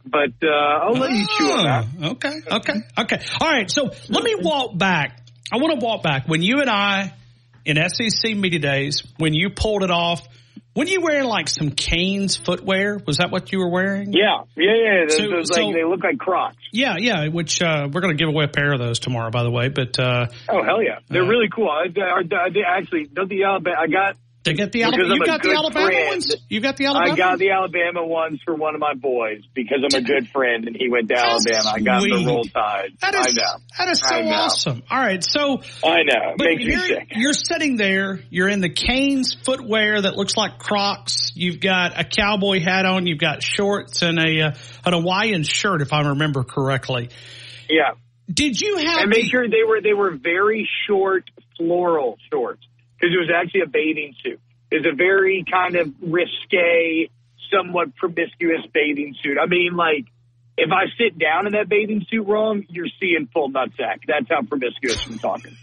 But 0.05 0.31
uh, 0.43 0.49
I'll 0.49 0.93
let 0.95 1.11
you 1.11 1.27
chew 1.37 1.51
on 1.51 1.65
that. 1.65 1.85
Ah, 2.03 2.09
Okay, 2.13 2.41
okay, 2.51 2.73
okay. 2.99 3.19
All 3.41 3.49
right, 3.51 3.71
so 3.71 3.91
let 4.09 4.25
me 4.25 4.37
walk 4.39 4.79
back. 4.79 5.21
I 5.53 5.57
want 5.59 5.79
to 5.79 5.85
walk 5.85 6.03
back. 6.03 6.27
When 6.29 6.41
you 6.43 6.61
and 6.61 6.71
I, 6.71 7.13
in 7.67 7.77
SEC 7.89 8.37
Media 8.37 8.59
Days, 8.61 9.03
when 9.19 9.35
you 9.35 9.51
pulled 9.51 9.83
it 9.83 9.91
off, 9.91 10.27
when 10.73 10.87
you 10.87 11.01
wearing 11.03 11.25
like 11.27 11.49
some 11.49 11.71
Canes 11.73 12.37
footwear? 12.37 12.99
Was 13.05 13.17
that 13.19 13.31
what 13.33 13.51
you 13.53 13.59
were 13.59 13.69
wearing? 13.71 14.13
Yeah, 14.13 14.45
yeah, 14.57 14.73
yeah. 14.77 15.05
Those, 15.09 15.17
So- 15.17 15.29
those, 15.29 15.49
so- 15.55 15.67
like, 15.67 15.75
they 15.75 15.85
look 15.85 16.03
like 16.05 16.19
Crocs. 16.19 16.57
Yeah, 16.73 16.95
yeah, 16.99 17.29
which 17.29 17.61
uh, 17.61 17.89
we're 17.93 18.01
going 18.01 18.17
to 18.17 18.23
give 18.23 18.29
away 18.33 18.45
a 18.45 18.49
pair 18.49 18.73
of 18.73 18.79
those 18.79 19.01
tomorrow, 19.01 19.31
by 19.31 19.43
the 19.43 19.51
way. 19.51 19.69
But 19.69 19.99
uh, 19.99 20.27
Oh 20.49 20.63
hell 20.63 20.83
yeah, 20.83 21.01
they're 21.09 21.25
Uh, 21.25 21.27
really 21.29 21.49
cool. 21.55 21.69
I, 21.69 21.87
I, 22.01 22.21
I, 22.21 22.79
actually, 22.79 23.07
don't 23.13 23.29
the 23.29 23.43
Alabama. 23.45 23.77
I 23.81 23.87
got 23.89 24.17
they 24.45 24.55
get 24.55 24.73
the 24.73 24.85
Alabama. 24.85 25.15
You 25.15 25.27
got 25.27 25.43
the 25.43 25.51
Alabama 25.53 25.87
friend. 25.87 26.09
ones. 26.09 26.37
You 26.49 26.61
got 26.61 26.77
the 26.77 26.87
Alabama. 26.87 27.13
I 27.13 27.17
got 27.17 27.39
the 27.39 27.51
Alabama 27.51 28.07
ones 28.07 28.41
for 28.45 28.55
one 28.55 28.75
of 28.75 28.81
my 28.81 28.95
boys 28.95 29.43
because 29.53 29.79
I'm 29.83 29.99
a 29.99 30.05
good 30.05 30.29
friend 30.29 30.67
and 30.67 30.77
he 30.77 30.89
went 30.89 31.09
to 31.09 31.17
How 31.17 31.37
Alabama. 31.37 31.73
I 31.75 31.81
got 31.81 32.03
the 32.03 32.25
roll 32.27 32.45
tide. 32.45 32.93
That 33.01 33.15
is 33.15 33.39
I 33.39 33.41
know. 33.41 33.63
that 33.79 33.89
is 33.89 34.01
so 34.01 34.23
awesome. 34.23 34.83
All 34.91 34.99
right, 34.99 35.23
so 35.23 35.61
I 35.85 36.03
know. 36.05 36.35
But 36.37 36.47
makes 36.47 36.65
you're, 36.65 36.79
sick. 36.79 37.09
you're 37.17 37.33
sitting 37.33 37.77
there, 37.77 38.21
you're 38.31 38.49
in 38.49 38.61
the 38.61 38.71
Canes 38.71 39.35
footwear 39.45 40.01
that 40.03 40.17
looks 40.17 40.37
like 40.37 40.59
Crocs. 40.59 41.33
You've 41.35 41.61
got 41.61 42.01
a 42.01 42.05
cowboy 42.05 42.61
hat 42.61 42.87
on, 42.87 43.07
you've 43.07 43.19
got 43.19 43.43
shorts 43.43 44.03
and 44.03 44.19
a 44.19 44.41
uh, 44.47 44.53
an 44.87 44.93
Hawaiian 44.95 45.43
shirt, 45.43 45.83
if 45.83 45.93
I 45.93 46.09
remember 46.09 46.45
correctly. 46.45 47.11
Yeah. 47.69 47.91
Did 48.33 48.61
you 48.61 48.77
have 48.79 49.01
and 49.03 49.11
make 49.11 49.25
the- 49.25 49.29
sure 49.29 49.49
they 49.49 49.65
were 49.67 49.81
they 49.83 49.95
were 49.95 50.17
very 50.17 50.69
short 50.87 51.25
floral 51.57 52.19
shorts 52.33 52.63
because 52.99 53.15
it 53.15 53.19
was 53.19 53.31
actually 53.35 53.63
a 53.63 53.69
bathing 53.69 54.15
suit. 54.23 54.41
It's 54.71 54.87
a 54.87 54.95
very 54.95 55.45
kind 55.51 55.77
of 55.77 55.95
risque, 56.03 57.11
somewhat 57.51 57.95
promiscuous 57.97 58.67
bathing 58.73 59.15
suit. 59.23 59.39
I 59.41 59.47
mean, 59.47 59.77
like 59.77 60.07
if 60.57 60.71
I 60.73 60.87
sit 60.99 61.19
down 61.19 61.47
in 61.47 61.53
that 61.53 61.69
bathing 61.69 62.05
suit 62.11 62.27
wrong, 62.27 62.65
you're 62.69 62.89
seeing 63.01 63.29
full 63.33 63.51
nutsack. 63.51 64.01
That's 64.07 64.27
how 64.29 64.43
promiscuous 64.43 65.07
I'm 65.07 65.19
talking. 65.19 65.57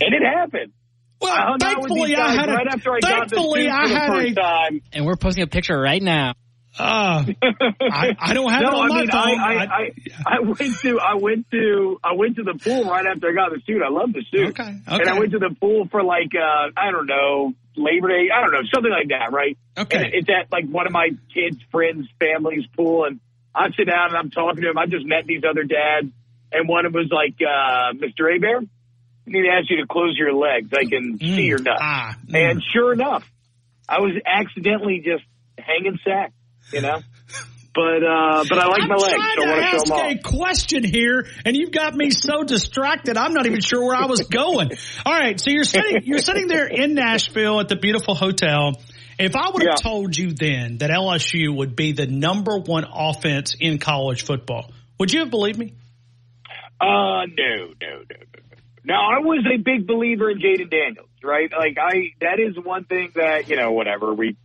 And 0.00 0.14
it 0.14 0.22
happened. 0.22 0.72
Well, 1.20 1.32
I 1.32 1.46
hung 1.46 1.62
out 1.62 1.82
with 1.82 1.88
thankfully 1.88 2.14
I 2.14 2.18
guys 2.18 2.36
had 2.36 2.48
a, 2.48 2.52
right 2.52 2.66
after 2.70 2.92
I 2.92 3.00
got 3.00 3.28
the 3.28 3.36
thankfully 3.36 3.62
suit 3.62 3.72
I 3.72 3.82
for 3.82 3.88
the 3.88 3.94
had 3.98 4.08
first 4.08 4.30
a, 4.30 4.34
time. 4.34 4.82
And 4.92 5.06
we're 5.06 5.16
posting 5.16 5.42
a 5.42 5.46
picture 5.48 5.78
right 5.78 6.02
now. 6.02 6.34
Uh, 6.78 7.24
I, 7.42 8.16
I 8.18 8.34
don't 8.34 8.50
have 8.50 8.62
no, 8.62 8.68
it 8.68 8.74
on 8.74 8.84
I 8.84 8.88
my 8.88 9.00
mean, 9.00 9.10
phone. 9.10 9.40
I, 9.40 9.54
I, 9.54 9.64
I, 9.64 9.90
I 10.26 10.40
went 10.40 10.78
to 10.80 11.00
I 11.00 11.14
went 11.14 11.50
to 11.50 12.00
I 12.04 12.12
went 12.14 12.36
to 12.36 12.42
the 12.44 12.54
pool 12.54 12.84
right 12.84 13.04
after 13.06 13.30
I 13.30 13.34
got 13.34 13.50
the 13.50 13.60
suit. 13.66 13.82
I 13.82 13.90
love 13.90 14.12
the 14.12 14.24
suit. 14.30 14.50
Okay, 14.50 14.62
okay. 14.62 14.78
And 14.86 15.08
I 15.08 15.18
went 15.18 15.32
to 15.32 15.38
the 15.38 15.54
pool 15.60 15.88
for 15.90 16.02
like 16.02 16.32
uh 16.34 16.70
I 16.76 16.90
don't 16.90 17.06
know 17.06 17.54
Labor 17.78 18.08
Day. 18.08 18.28
I 18.34 18.42
don't 18.42 18.52
know 18.52 18.68
something 18.72 18.90
like 18.90 19.08
that, 19.08 19.32
right? 19.32 19.56
Okay. 19.76 19.96
And 19.96 20.06
it's 20.12 20.28
at 20.28 20.52
like 20.52 20.68
one 20.68 20.86
of 20.86 20.92
my 20.92 21.08
kids' 21.32 21.58
friends' 21.70 22.06
family's 22.18 22.66
pool, 22.76 23.04
and 23.04 23.20
I 23.54 23.70
sit 23.76 23.86
down 23.86 24.10
and 24.10 24.16
I'm 24.16 24.30
talking 24.30 24.62
to 24.62 24.70
him. 24.70 24.78
I 24.78 24.86
just 24.86 25.06
met 25.06 25.26
these 25.26 25.42
other 25.48 25.64
dads, 25.64 26.12
and 26.52 26.68
one 26.68 26.86
of 26.86 26.92
them 26.92 27.00
was 27.00 27.10
like, 27.10 27.36
uh, 27.40 27.94
"Mr. 27.94 28.32
Hebert, 28.32 28.64
I 28.64 29.30
need 29.30 29.42
to 29.42 29.48
ask 29.48 29.70
you 29.70 29.78
to 29.78 29.86
close 29.86 30.16
your 30.18 30.34
legs. 30.34 30.70
I 30.72 30.84
can 30.84 31.18
see 31.18 31.46
your 31.46 31.58
nuts." 31.58 31.80
Ah, 31.80 32.16
mm. 32.26 32.34
And 32.34 32.62
sure 32.72 32.92
enough, 32.92 33.24
I 33.88 34.00
was 34.00 34.12
accidentally 34.26 35.02
just 35.04 35.24
hanging 35.56 35.98
sack, 36.04 36.32
you 36.72 36.80
know. 36.80 37.00
But 37.74 38.02
uh, 38.02 38.44
but 38.48 38.58
I 38.58 38.66
like 38.66 38.82
I'm 38.82 38.88
my 38.88 38.96
legs, 38.96 39.14
trying 39.14 39.36
so 39.36 39.44
I 39.44 39.48
want 39.50 39.60
to 39.60 39.70
show 39.70 39.78
them 39.84 39.92
a 39.92 40.16
off. 40.16 40.22
question 40.24 40.82
here, 40.84 41.26
and 41.44 41.54
you've 41.56 41.70
got 41.70 41.94
me 41.94 42.10
so 42.10 42.42
distracted. 42.42 43.16
I'm 43.16 43.34
not 43.34 43.46
even 43.46 43.60
sure 43.60 43.84
where 43.84 43.94
I 43.96 44.06
was 44.06 44.22
going. 44.22 44.70
All 45.06 45.12
right, 45.12 45.38
so 45.38 45.50
you're 45.50 45.64
sitting 45.64 46.02
you're 46.04 46.18
sitting 46.18 46.48
there 46.48 46.66
in 46.66 46.94
Nashville 46.94 47.60
at 47.60 47.68
the 47.68 47.76
beautiful 47.76 48.14
hotel. 48.14 48.72
If 49.18 49.36
I 49.36 49.50
would 49.50 49.62
have 49.62 49.74
Yeah. 49.78 49.90
told 49.90 50.16
you 50.16 50.32
then 50.32 50.78
that 50.78 50.90
LSU 50.90 51.54
would 51.56 51.76
be 51.76 51.92
the 51.92 52.06
number 52.06 52.58
one 52.58 52.84
offense 52.92 53.54
in 53.58 53.78
college 53.78 54.22
football, 54.22 54.70
would 54.98 55.12
you 55.12 55.20
have 55.20 55.30
believed 55.30 55.58
me? 55.58 55.74
Uh, 56.80 56.86
no, 56.86 57.24
no, 57.26 57.90
no, 57.90 57.96
no. 57.98 57.98
no. 58.10 58.56
Now 58.84 59.00
I 59.10 59.18
was 59.20 59.44
a 59.52 59.56
big 59.58 59.86
believer 59.86 60.30
in 60.30 60.38
Jayden 60.38 60.70
Daniels, 60.70 61.08
right? 61.22 61.50
Like 61.56 61.76
I, 61.78 62.12
that 62.20 62.38
is 62.40 62.56
one 62.64 62.84
thing 62.84 63.10
that 63.16 63.48
you 63.48 63.56
know, 63.56 63.72
whatever 63.72 64.14
we 64.14 64.36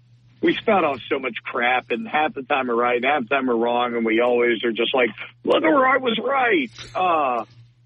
we 0.43 0.53
spout 0.55 0.83
off 0.83 0.99
so 1.09 1.19
much 1.19 1.37
crap, 1.43 1.89
and 1.89 2.07
half 2.07 2.33
the 2.33 2.43
time 2.43 2.67
we're 2.67 2.75
right, 2.75 2.97
and 2.97 3.05
half 3.05 3.23
the 3.23 3.29
time 3.29 3.47
we're 3.47 3.55
wrong, 3.55 3.95
and 3.95 4.05
we 4.05 4.19
always 4.19 4.63
are 4.65 4.73
just 4.73 4.93
like, 4.93 5.09
look 5.45 5.63
where 5.63 5.87
I 5.87 5.97
was 5.97 6.19
right. 6.21 6.69
Uh, 6.93 7.45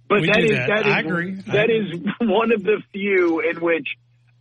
but 0.09 0.21
that 0.25 0.43
is 0.43 0.51
that. 0.51 0.67
that 0.67 0.85
I 0.87 0.99
is 1.01 1.05
agree. 1.05 1.37
I 1.47 1.51
that 1.51 1.69
is 1.69 2.01
one 2.27 2.51
of 2.51 2.63
the 2.63 2.81
few 2.91 3.41
in 3.41 3.61
which 3.61 3.87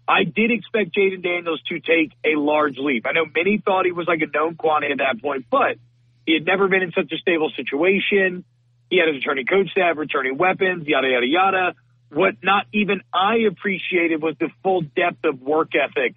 I 0.09 0.25
did 0.25 0.51
expect 0.51 0.97
Jayden 0.97 1.23
Daniels 1.23 1.61
to 1.69 1.79
take 1.79 2.13
a 2.25 2.39
large 2.39 2.79
leap. 2.79 3.07
I 3.07 3.13
know 3.13 3.27
many 3.27 3.59
thought 3.59 3.85
he 3.85 3.93
was 3.93 4.09
like 4.09 4.23
a 4.23 4.31
known 4.33 4.55
quantity 4.57 4.93
at 4.93 4.99
that 4.99 5.21
point, 5.21 5.47
but 5.51 5.77
he 6.25 6.33
had 6.35 6.47
never 6.47 6.69
been 6.69 6.83
in 6.83 6.93
such 6.93 7.13
a 7.13 7.19
stable 7.19 7.51
situation. 7.55 8.45
He 8.89 8.99
had 8.99 9.09
his 9.09 9.17
returning 9.17 9.47
coach 9.47 9.71
staff, 9.73 9.97
returning 9.99 10.39
weapons, 10.39 10.87
yada, 10.87 11.09
yada, 11.09 11.27
yada. 11.27 11.75
What 12.11 12.37
not 12.43 12.67
even 12.73 13.03
I 13.13 13.47
appreciated 13.51 14.23
was 14.23 14.37
the 14.39 14.49
full 14.63 14.81
depth 14.81 15.25
of 15.25 15.43
work 15.43 15.73
ethic 15.75 16.15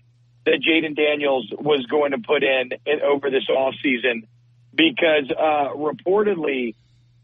that 0.50 0.62
Jayden 0.66 0.96
Daniels 0.96 1.48
was 1.52 1.86
going 1.86 2.12
to 2.12 2.18
put 2.18 2.44
in, 2.44 2.72
over 3.04 3.30
this 3.30 3.46
offseason 3.50 4.28
because 4.74 5.30
uh, 5.30 5.76
reportedly 5.78 6.76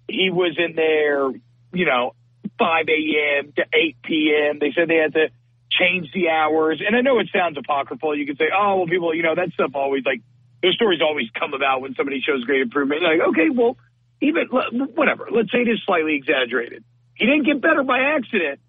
he 0.07 0.29
was 0.29 0.55
in 0.57 0.75
there, 0.75 1.29
you 1.73 1.85
know, 1.85 2.13
5 2.59 2.85
a.m. 2.87 3.53
to 3.55 3.65
8 3.73 3.97
p.m. 4.03 4.59
They 4.59 4.71
said 4.75 4.87
they 4.87 5.01
had 5.01 5.13
to 5.13 5.29
change 5.71 6.11
the 6.13 6.29
hours. 6.29 6.81
And 6.85 6.95
I 6.95 7.01
know 7.01 7.19
it 7.19 7.29
sounds 7.33 7.57
apocryphal. 7.57 8.15
You 8.15 8.27
could 8.27 8.37
say, 8.37 8.49
oh, 8.55 8.77
well, 8.77 8.87
people, 8.87 9.13
you 9.15 9.23
know, 9.23 9.33
that 9.33 9.49
stuff 9.53 9.71
always 9.73 10.03
like, 10.05 10.21
those 10.61 10.75
stories 10.75 11.01
always 11.01 11.27
come 11.37 11.53
about 11.53 11.81
when 11.81 11.95
somebody 11.95 12.21
shows 12.21 12.43
great 12.43 12.61
improvement. 12.61 13.01
Like, 13.01 13.19
okay, 13.29 13.49
well, 13.49 13.77
even 14.21 14.47
whatever. 14.49 15.27
Let's 15.31 15.51
say 15.51 15.59
it 15.59 15.69
is 15.69 15.81
slightly 15.85 16.15
exaggerated. 16.15 16.83
He 17.15 17.25
didn't 17.25 17.45
get 17.45 17.61
better 17.61 17.83
by 17.83 17.99
accident. 17.99 18.59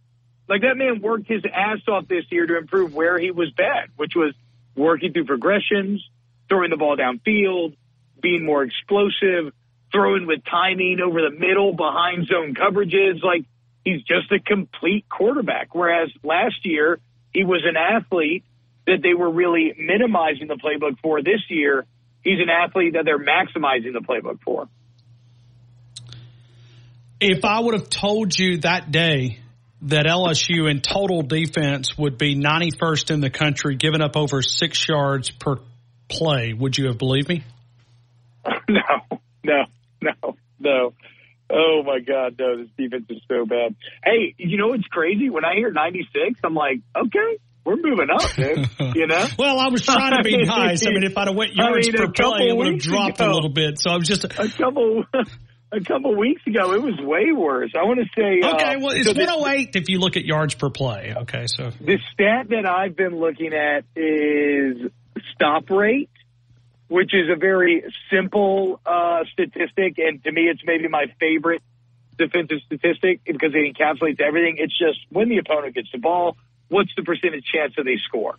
Like 0.49 0.63
that 0.63 0.77
man 0.77 1.01
worked 1.03 1.29
his 1.29 1.43
ass 1.53 1.79
off 1.89 2.09
this 2.09 2.25
year 2.31 2.47
to 2.47 2.57
improve 2.57 2.95
where 2.95 3.19
he 3.19 3.31
was 3.31 3.51
bad, 3.51 3.91
which 3.97 4.13
was 4.15 4.33
working 4.77 5.13
through 5.13 5.25
progressions, 5.25 6.07
throwing 6.49 6.71
the 6.71 6.77
ball 6.77 6.97
downfield, 6.97 7.77
being 8.21 8.45
more 8.45 8.63
explosive, 8.63 9.53
throwing 9.93 10.27
with 10.27 10.45
timing 10.45 11.01
over 11.01 11.21
the 11.23 11.31
middle 11.31 11.73
behind 11.73 12.27
zone 12.27 12.55
coverages. 12.55 13.23
Like 13.23 13.45
he's 13.85 14.03
just 14.03 14.31
a 14.33 14.39
complete 14.39 15.09
quarterback. 15.09 15.75
Whereas 15.75 16.11
last 16.23 16.65
year 16.65 16.99
he 17.33 17.45
was 17.45 17.63
an 17.65 17.77
athlete 17.77 18.45
that 18.87 19.01
they 19.03 19.15
were 19.15 19.31
really 19.31 19.75
minimizing 19.79 20.49
the 20.49 20.57
playbook 20.57 20.99
for. 21.01 21.23
This 21.23 21.41
year 21.49 21.87
he's 22.23 22.41
an 22.41 22.51
athlete 22.51 22.95
that 22.95 23.05
they're 23.05 23.19
maximizing 23.19 23.93
the 23.93 24.01
playbook 24.01 24.41
for. 24.43 24.69
If 27.19 27.45
I 27.45 27.61
would 27.61 27.75
have 27.75 27.89
told 27.89 28.39
you 28.39 28.59
that 28.59 28.93
day 28.93 29.39
that 29.83 30.07
LSU 30.07 30.71
in 30.71 30.81
total 30.81 31.23
defense 31.23 31.97
would 31.99 32.19
be 32.19 32.35
91st 32.35 33.11
in 33.13 33.21
the 33.21 33.31
country, 33.31 33.77
giving 33.77 34.01
up 34.01 34.17
over 34.17 34.43
six 34.43 34.89
yards 34.89 35.31
per 35.31 35.57
play, 36.09 36.53
would 36.53 36.77
you 36.77 36.87
have 36.87 36.99
believed 36.99 37.29
me? 37.29 37.45
no, 38.69 38.81
no, 39.45 39.65
no, 40.01 40.37
no. 40.59 40.93
Oh 41.49 41.83
my 41.85 42.01
God, 42.01 42.35
no! 42.39 42.57
This 42.57 42.69
defense 42.77 43.07
is 43.09 43.23
so 43.29 43.45
bad. 43.47 43.77
Hey, 44.05 44.35
you 44.37 44.59
know 44.59 44.69
what's 44.69 44.87
crazy? 44.89 45.31
When 45.31 45.45
I 45.45 45.55
hear 45.55 45.71
96, 45.71 46.41
I'm 46.43 46.55
like, 46.55 46.81
okay, 46.97 47.39
we're 47.65 47.77
moving 47.77 48.09
up, 48.13 48.33
dude. 48.35 48.69
You 48.97 49.07
know? 49.07 49.27
well, 49.39 49.59
I 49.59 49.69
was 49.69 49.83
trying 49.83 50.17
to 50.17 50.23
be 50.23 50.37
nice. 50.45 50.87
I 50.87 50.91
mean, 50.91 51.05
if 51.05 51.17
I'd 51.17 51.29
have 51.29 51.37
went 51.37 51.55
yards 51.55 51.89
I 51.89 51.93
mean, 51.93 52.07
per 52.07 52.13
play, 52.13 52.49
it 52.49 52.57
would 52.57 52.67
have 52.69 52.79
dropped 52.81 53.21
ago- 53.21 53.31
a 53.31 53.35
little 53.35 53.51
bit. 53.51 53.79
So 53.79 53.91
I 53.91 53.97
was 53.97 54.09
just 54.09 54.25
a 54.25 54.29
couple. 54.29 55.05
A 55.73 55.81
couple 55.81 56.15
weeks 56.17 56.43
ago, 56.47 56.75
it 56.75 56.83
was 56.83 56.95
way 57.01 57.33
worse. 57.33 57.73
I 57.77 57.83
want 57.83 57.99
to 57.99 58.07
say. 58.17 58.41
okay. 58.49 58.75
uh, 58.77 58.81
Well, 58.81 58.91
it's 58.91 59.07
so 59.07 59.13
the- 59.13 59.25
108 59.27 59.75
if 59.75 59.89
you 59.89 59.99
look 59.99 60.17
at 60.17 60.25
yards 60.25 60.55
per 60.55 60.71
play. 60.71 61.13
Okay, 61.17 61.47
so 61.49 61.71
The 61.81 61.99
stat 62.13 62.49
that 62.51 62.67
I've 62.67 62.97
been 62.97 63.19
looking 63.19 63.53
at 63.53 63.85
is 63.97 64.91
stop 65.35 65.69
rate, 65.69 66.09
which 66.89 67.13
is 67.13 67.29
a 67.33 67.37
very 67.37 67.83
simple 68.13 68.81
uh, 68.87 69.25
statistic, 69.33 69.99
and 69.99 70.23
to 70.23 70.31
me, 70.31 70.43
it's 70.43 70.63
maybe 70.65 70.87
my 70.89 71.07
favorite 71.19 71.63
defensive 72.17 72.59
statistic 72.67 73.21
because 73.25 73.51
it 73.53 73.75
encapsulates 73.75 74.21
everything. 74.21 74.57
It's 74.59 74.79
just 74.79 75.01
when 75.11 75.29
the 75.29 75.39
opponent 75.39 75.75
gets 75.75 75.89
the 75.93 75.99
ball, 75.99 76.37
what's 76.69 76.91
the 76.97 77.03
percentage 77.03 77.45
chance 77.53 77.75
that 77.77 77.83
they 77.85 77.99
score? 78.07 78.37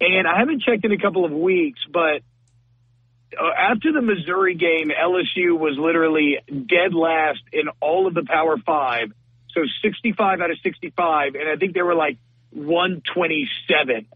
And 0.00 0.26
I 0.26 0.38
haven't 0.38 0.62
checked 0.62 0.84
in 0.84 0.92
a 0.92 0.98
couple 0.98 1.24
of 1.24 1.32
weeks, 1.32 1.80
but 1.90 2.00
uh, 2.16 2.20
Uh, 3.38 3.50
after 3.56 3.92
the 3.92 4.02
Missouri 4.02 4.54
game, 4.54 4.90
LSU 4.90 5.58
was 5.58 5.76
literally 5.78 6.38
dead 6.48 6.94
last 6.94 7.40
in 7.52 7.68
all 7.80 8.06
of 8.06 8.14
the 8.14 8.24
Power 8.24 8.56
Five. 8.58 9.12
So 9.52 9.62
65 9.82 10.40
out 10.40 10.50
of 10.50 10.58
65, 10.62 11.34
and 11.34 11.48
I 11.48 11.56
think 11.56 11.72
they 11.72 11.82
were 11.82 11.94
like 11.94 12.18
127 12.50 14.06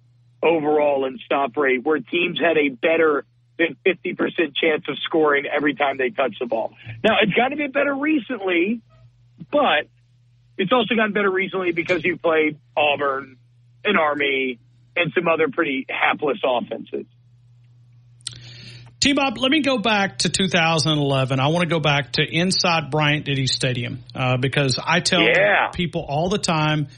overall 0.42 1.06
in 1.06 1.18
stop 1.24 1.56
rate, 1.56 1.83
where 1.83 1.98
teams 1.98 2.38
had 2.38 2.59
a 2.59 2.68
better 2.68 3.24
than 3.59 3.76
50% 3.87 4.54
chance 4.54 4.85
of 4.88 4.98
scoring 4.98 5.44
every 5.46 5.74
time 5.74 5.98
they 5.98 6.11
touch 6.11 6.37
the 6.40 6.46
ball. 6.46 6.74
Now, 7.04 7.16
it's 7.22 7.33
gotten 7.33 7.56
to 7.59 7.64
get 7.64 7.72
better 7.72 7.94
recently, 7.94 8.80
but 9.50 9.88
it's 10.56 10.72
also 10.72 10.94
gotten 10.94 11.12
better 11.12 11.30
recently 11.30 11.72
because 11.72 12.04
you 12.04 12.16
played 12.16 12.59
Auburn 12.76 13.37
and 13.85 13.98
Army 13.98 14.59
and 14.96 15.12
some 15.14 15.28
other 15.28 15.48
pretty 15.48 15.87
hapless 15.88 16.38
offenses. 16.44 17.06
T 19.00 19.14
Bob, 19.14 19.38
let 19.38 19.50
me 19.50 19.62
go 19.62 19.78
back 19.78 20.18
to 20.18 20.28
2011. 20.28 21.40
I 21.40 21.46
want 21.48 21.62
to 21.62 21.74
go 21.74 21.80
back 21.80 22.12
to 22.12 22.22
inside 22.22 22.90
Bryant-Denny 22.90 23.46
Stadium 23.46 24.04
uh, 24.14 24.36
because 24.36 24.78
I 24.82 25.00
tell 25.00 25.22
Yeah. 25.22 25.68
people 25.72 26.04
all 26.06 26.28
the 26.28 26.38
time. 26.38 26.88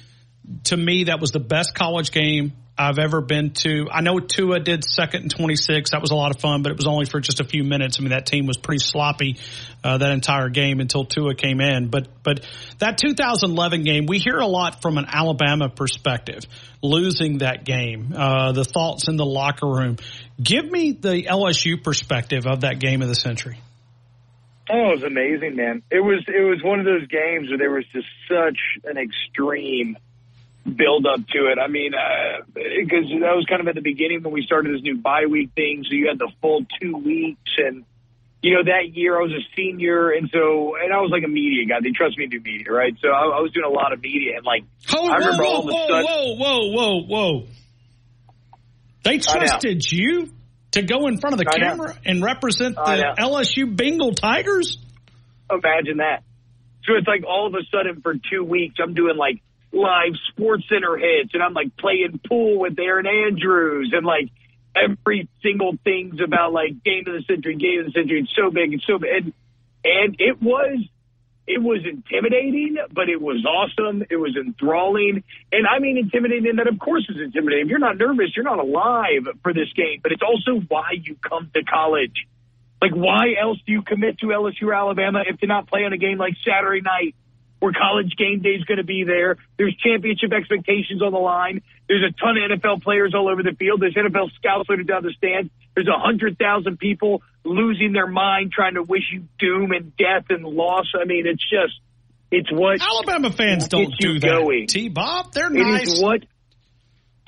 To 0.65 0.77
me, 0.77 1.05
that 1.05 1.21
was 1.21 1.31
the 1.31 1.39
best 1.39 1.77
college 1.77 2.11
game 2.11 2.55
I've 2.77 2.99
ever 2.99 3.21
been 3.21 3.51
to. 3.51 3.89
I 3.91 4.01
know 4.01 4.19
Tua 4.19 4.59
did 4.59 4.83
second 4.83 5.23
and 5.23 5.31
26. 5.31 5.91
That 5.91 6.01
was 6.01 6.11
a 6.11 6.15
lot 6.15 6.35
of 6.35 6.41
fun, 6.41 6.63
but 6.63 6.73
it 6.73 6.79
was 6.79 6.87
only 6.87 7.05
for 7.05 7.21
just 7.21 7.41
a 7.41 7.45
few 7.45 7.65
minutes. 7.65 7.99
I 7.99 8.03
mean, 8.03 8.11
that 8.11 8.25
team 8.25 8.47
was 8.47 8.57
pretty 8.57 8.83
sloppy 8.83 9.39
uh, 9.85 9.99
that 9.99 10.11
entire 10.11 10.49
game 10.49 10.81
until 10.81 11.05
Tua 11.05 11.35
came 11.35 11.61
in. 11.61 11.89
But 11.89 12.09
but 12.23 12.47
that 12.79 12.97
2011 12.97 13.85
game, 13.85 14.07
we 14.07 14.19
hear 14.19 14.39
a 14.39 14.47
lot 14.47 14.81
from 14.81 14.97
an 14.97 15.05
Alabama 15.07 15.69
perspective. 15.69 16.45
Losing 16.83 17.39
that 17.39 17.65
game, 17.65 18.15
uh, 18.17 18.53
the 18.53 18.65
thoughts 18.65 19.07
in 19.07 19.17
the 19.17 19.27
locker 19.27 19.69
room. 19.69 19.99
Give 20.43 20.65
me 20.65 20.93
the 20.93 21.25
LSU 21.25 21.83
perspective 21.83 22.47
of 22.47 22.63
that 22.63 22.81
game 22.81 23.03
of 23.03 23.09
the 23.09 23.15
century. 23.15 23.61
Oh, 24.71 24.93
it 24.93 24.95
was 24.97 25.05
amazing, 25.05 25.57
man. 25.57 25.83
It 25.91 26.01
was 26.01 26.25
it 26.27 26.43
was 26.43 26.63
one 26.65 26.81
of 26.81 26.87
those 26.87 27.07
games 27.09 27.51
where 27.51 27.59
there 27.59 27.71
was 27.71 27.85
just 27.93 28.07
such 28.27 28.59
an 28.85 28.97
extreme 28.97 29.99
build 30.65 31.07
up 31.07 31.21
to 31.29 31.47
it. 31.51 31.59
I 31.59 31.69
mean, 31.69 31.93
uh, 31.95 32.43
because 32.55 33.07
that 33.11 33.35
was 33.37 33.47
kind 33.49 33.61
of 33.61 33.69
at 33.69 33.75
the 33.75 33.81
beginning 33.83 34.23
when 34.23 34.33
we 34.33 34.43
started 34.43 34.75
this 34.75 34.83
new 34.83 34.99
bye 34.99 35.27
week 35.29 35.51
thing. 35.55 35.85
So 35.89 35.95
you 35.95 36.09
had 36.09 36.19
the 36.19 36.31
full 36.41 36.65
two 36.81 36.97
weeks, 36.97 37.51
and 37.59 37.85
you 38.43 38.55
know 38.55 38.65
that 38.65 38.95
year 38.95 39.19
I 39.19 39.23
was 39.23 39.33
a 39.33 39.45
senior, 39.57 40.11
and 40.11 40.31
so 40.33 40.77
and 40.77 40.93
I 40.93 40.99
was 41.01 41.11
like 41.11 41.25
a 41.25 41.29
media 41.29 41.67
guy. 41.67 41.81
They 41.83 41.91
trust 41.91 42.17
me 42.19 42.27
to 42.29 42.39
do 42.39 42.43
media, 42.43 42.71
right? 42.73 42.95
So 43.03 43.09
I, 43.09 43.39
I 43.39 43.41
was 43.41 43.51
doing 43.53 43.67
a 43.67 43.73
lot 43.73 43.93
of 43.93 44.01
media, 44.01 44.37
and 44.37 44.45
like 44.47 44.63
Oh, 44.95 45.07
I 45.09 45.11
whoa, 45.11 45.17
remember 45.19 45.43
whoa, 45.45 45.51
all 45.51 45.61
of 45.61 45.67
a 45.69 45.73
whoa, 45.73 45.87
sudden. 45.89 46.05
whoa, 46.07 46.37
whoa, 46.37 46.71
whoa, 46.71 47.03
whoa! 47.43 47.47
They 49.05 49.19
trusted 49.19 49.91
you 49.91 50.31
to 50.73 50.83
go 50.83 51.07
in 51.09 51.19
front 51.19 51.35
of 51.35 51.39
the 51.39 51.47
I 51.53 51.59
know. 51.59 51.67
camera 51.71 51.99
and 52.07 52.23
represent 52.23 52.77
the 52.77 52.97
know. 52.97 53.15
LSU 53.19 53.75
Bengal 53.77 54.13
Tigers. 54.15 54.79
Imagine 55.51 55.99
that. 55.99 56.23
So 56.85 56.95
it's 56.97 57.07
like 57.07 57.25
all 57.29 57.47
of 57.47 57.55
a 57.55 57.63
sudden 57.71 58.01
for 58.01 58.15
two 58.15 58.43
weeks 58.45 58.77
I'm 58.83 58.95
doing 58.95 59.17
like 59.17 59.43
live 59.73 60.13
sports 60.29 60.65
center 60.69 60.97
hits 60.97 61.31
and 61.33 61.43
I'm 61.43 61.55
like 61.55 61.77
playing 61.77 62.21
pool 62.29 62.59
with 62.59 62.79
Erin 62.79 63.07
Andrews 63.07 63.93
and 63.95 64.05
like 64.05 64.31
every 64.75 65.29
single 65.43 65.77
things 65.85 66.21
about 66.23 66.53
like 66.53 66.83
game 66.85 67.05
of 67.07 67.15
the 67.15 67.23
century, 67.27 67.57
game 67.57 67.81
of 67.81 67.87
the 67.87 67.93
century. 67.93 68.21
It's 68.21 68.35
so 68.35 68.51
big, 68.51 68.75
it's 68.75 68.87
so 68.87 68.99
big, 68.99 69.11
and, 69.25 69.33
and 69.85 70.17
it 70.19 70.41
was 70.41 70.85
it 71.47 71.61
was 71.61 71.81
intimidating, 71.85 72.77
but 72.93 73.09
it 73.09 73.21
was 73.21 73.45
awesome. 73.45 74.05
It 74.09 74.17
was 74.17 74.37
enthralling. 74.37 75.25
And 75.51 75.67
I 75.67 75.81
mean 75.81 75.99
intimidating 75.99 76.57
that 76.57 76.69
of 76.69 76.79
course 76.79 77.07
is 77.09 77.17
intimidating. 77.21 77.67
If 77.67 77.71
you're 77.71 77.79
not 77.79 77.97
nervous, 77.97 78.37
you're 78.37 78.45
not 78.45 78.59
alive 78.59 79.27
for 79.43 79.53
this 79.53 79.73
game, 79.75 80.01
but 80.03 80.13
it's 80.13 80.23
also 80.23 80.61
why 80.69 80.93
you 81.03 81.17
come 81.17 81.51
to 81.55 81.65
college. 81.65 82.27
Like 82.81 82.93
why 82.93 83.35
else 83.41 83.59
do 83.67 83.73
you 83.73 83.83
commit 83.83 84.19
to 84.19 84.27
LSU 84.27 84.65
or 84.65 84.75
Alabama 84.75 85.23
if 85.27 85.39
to 85.41 85.47
not 85.47 85.67
play 85.67 85.85
on 85.85 85.93
a 85.93 85.99
game 85.99 86.19
like 86.19 86.35
Saturday 86.45 86.81
night 86.81 87.15
where 87.63 87.73
college 87.73 88.17
game 88.19 88.43
day 88.43 88.59
is 88.59 88.65
going 88.65 88.79
to 88.79 88.85
be 88.85 89.05
there? 89.07 89.37
There's 89.57 89.77
championship 89.77 90.33
expectations 90.33 91.01
on 91.01 91.13
the 91.13 91.19
line. 91.19 91.63
There's 91.87 92.03
a 92.03 92.11
ton 92.19 92.35
of 92.37 92.59
NFL 92.59 92.83
players 92.83 93.15
all 93.15 93.31
over 93.31 93.45
the 93.45 93.55
field. 93.57 93.81
There's 93.81 93.95
NFL 93.95 94.35
scouts 94.35 94.69
looking 94.69 94.87
down 94.87 95.05
the 95.05 95.15
stands. 95.17 95.49
There's 95.77 95.87
a 95.87 95.97
hundred 95.97 96.39
thousand 96.39 96.81
people 96.81 97.23
losing 97.45 97.93
their 97.93 98.09
mind 98.09 98.51
trying 98.51 98.75
to 98.75 98.83
wish 98.83 99.05
you 99.13 99.29
doom 99.39 99.71
and 99.71 99.97
death 99.97 100.27
and 100.31 100.43
loss. 100.45 100.87
I 101.01 101.05
mean, 101.05 101.25
it's 101.29 101.43
just, 101.43 101.79
it's 102.33 102.51
what 102.51 102.83
Alabama 102.83 103.31
fans 103.31 103.69
don't 103.69 103.95
do 103.97 104.19
that. 104.19 104.67
T. 104.69 104.89
Bob, 104.89 105.33
they're 105.33 105.47
it 105.47 105.53
nice. 105.53 105.87
Is 105.87 106.03
what? 106.03 106.25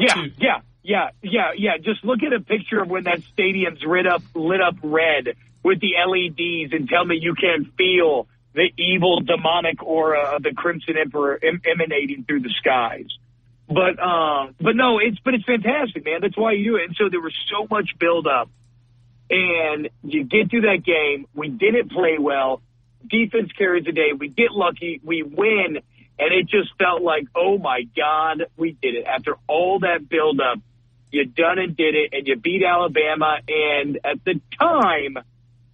Yeah, 0.01 0.17
yeah, 0.37 0.61
yeah, 0.83 1.11
yeah, 1.23 1.51
yeah. 1.57 1.77
Just 1.77 2.05
look 2.05 2.25
at 2.27 2.33
a 2.33 2.41
picture 2.41 2.83
of 2.83 2.89
when 2.89 3.05
that 3.05 3.21
stadium's 3.33 3.85
lit 3.87 4.09
up, 4.09 4.23
lit 4.35 4.61
up 4.61 4.75
red 4.83 5.37
with 5.63 5.79
the 5.81 5.93
LEDs, 6.05 6.73
and 6.73 6.89
tell 6.89 7.05
me 7.05 7.19
you 7.21 7.37
can't 7.41 7.73
feel 7.77 8.27
the 8.55 8.71
evil, 8.79 9.21
demonic 9.21 9.83
aura 9.83 10.37
of 10.37 10.43
the 10.43 10.55
Crimson 10.55 10.97
Emperor 10.97 11.39
em- 11.43 11.63
emanating 11.65 12.25
through 12.25 12.41
the 12.41 12.55
skies. 12.59 13.07
But, 13.69 13.99
um, 14.01 14.55
but 14.61 14.77
no, 14.77 14.99
it's 14.99 15.19
but 15.25 15.35
it's 15.35 15.45
fantastic, 15.45 16.05
man. 16.05 16.21
That's 16.21 16.37
why 16.37 16.53
you 16.53 16.65
do 16.65 16.77
it. 16.77 16.85
And 16.85 16.97
so 16.97 17.09
there 17.11 17.21
was 17.21 17.35
so 17.51 17.67
much 17.71 17.99
build 17.99 18.27
up 18.27 18.49
and 19.31 19.89
you 20.03 20.25
get 20.25 20.51
through 20.51 20.63
that 20.63 20.85
game. 20.85 21.27
We 21.35 21.49
didn't 21.49 21.91
play 21.91 22.17
well. 22.19 22.61
Defense 23.09 23.51
carries 23.57 23.85
the 23.85 23.93
day. 23.93 24.13
We 24.17 24.29
get 24.29 24.53
lucky. 24.53 25.01
We 25.03 25.23
win. 25.23 25.79
And 26.19 26.33
it 26.33 26.47
just 26.49 26.71
felt 26.79 27.03
like, 27.03 27.27
oh 27.35 27.59
my 27.59 27.83
God, 27.97 28.47
we 28.57 28.73
did 28.73 28.95
it. 28.95 29.05
After 29.07 29.37
all 29.49 29.81
that 29.81 30.09
build 30.09 30.41
up, 30.41 30.59
you 31.11 31.25
done 31.27 31.59
and 31.59 31.77
did 31.77 31.95
it, 31.95 32.11
and 32.13 32.27
you 32.27 32.37
beat 32.37 32.63
Alabama. 32.65 33.39
And 33.49 33.99
at 34.05 34.25
the 34.25 34.41
time, 34.59 35.17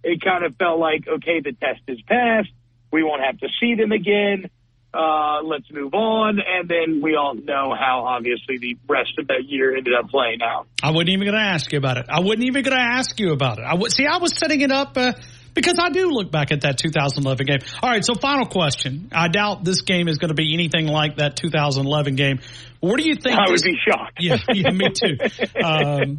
it 0.03 0.21
kind 0.21 0.45
of 0.45 0.55
felt 0.55 0.79
like, 0.79 1.07
okay, 1.07 1.41
the 1.41 1.53
test 1.53 1.81
is 1.87 2.01
passed. 2.01 2.49
We 2.91 3.03
won't 3.03 3.23
have 3.23 3.37
to 3.39 3.47
see 3.59 3.75
them 3.75 3.91
again. 3.91 4.49
Uh, 4.93 5.41
let's 5.43 5.71
move 5.71 5.93
on. 5.93 6.39
And 6.39 6.67
then 6.67 7.01
we 7.01 7.15
all 7.15 7.33
know 7.33 7.73
how 7.73 8.05
obviously 8.07 8.57
the 8.57 8.77
rest 8.89 9.11
of 9.17 9.27
that 9.27 9.43
year 9.47 9.75
ended 9.75 9.93
up 9.97 10.09
playing 10.09 10.41
out. 10.43 10.67
I 10.83 10.91
wasn't 10.91 11.09
even 11.09 11.27
going 11.27 11.37
to 11.37 11.45
ask 11.45 11.71
you 11.71 11.77
about 11.77 11.97
it. 11.97 12.07
I 12.09 12.19
wasn't 12.19 12.43
even 12.43 12.63
going 12.63 12.75
to 12.75 12.83
ask 12.83 13.17
you 13.19 13.31
about 13.31 13.59
it. 13.59 13.63
I 13.63 13.75
would 13.75 13.93
see. 13.93 14.05
I 14.05 14.17
was 14.17 14.37
setting 14.37 14.59
it 14.59 14.71
up 14.71 14.97
uh, 14.97 15.13
because 15.53 15.79
I 15.79 15.91
do 15.91 16.09
look 16.09 16.29
back 16.29 16.51
at 16.51 16.61
that 16.61 16.77
2011 16.77 17.45
game. 17.45 17.59
All 17.81 17.89
right. 17.89 18.03
So 18.03 18.15
final 18.15 18.45
question. 18.45 19.09
I 19.13 19.29
doubt 19.29 19.63
this 19.63 19.81
game 19.81 20.09
is 20.09 20.17
going 20.17 20.29
to 20.29 20.35
be 20.35 20.53
anything 20.53 20.87
like 20.87 21.17
that 21.17 21.37
2011 21.37 22.15
game. 22.15 22.39
What 22.81 22.99
do 22.99 23.07
you 23.07 23.15
think? 23.15 23.39
I 23.39 23.49
this, 23.49 23.63
would 23.63 23.71
be 23.71 23.77
shocked. 23.87 24.17
Yeah, 24.19 24.37
yeah 24.53 24.71
me 24.71 24.89
too. 24.93 25.17
Um, 25.63 26.17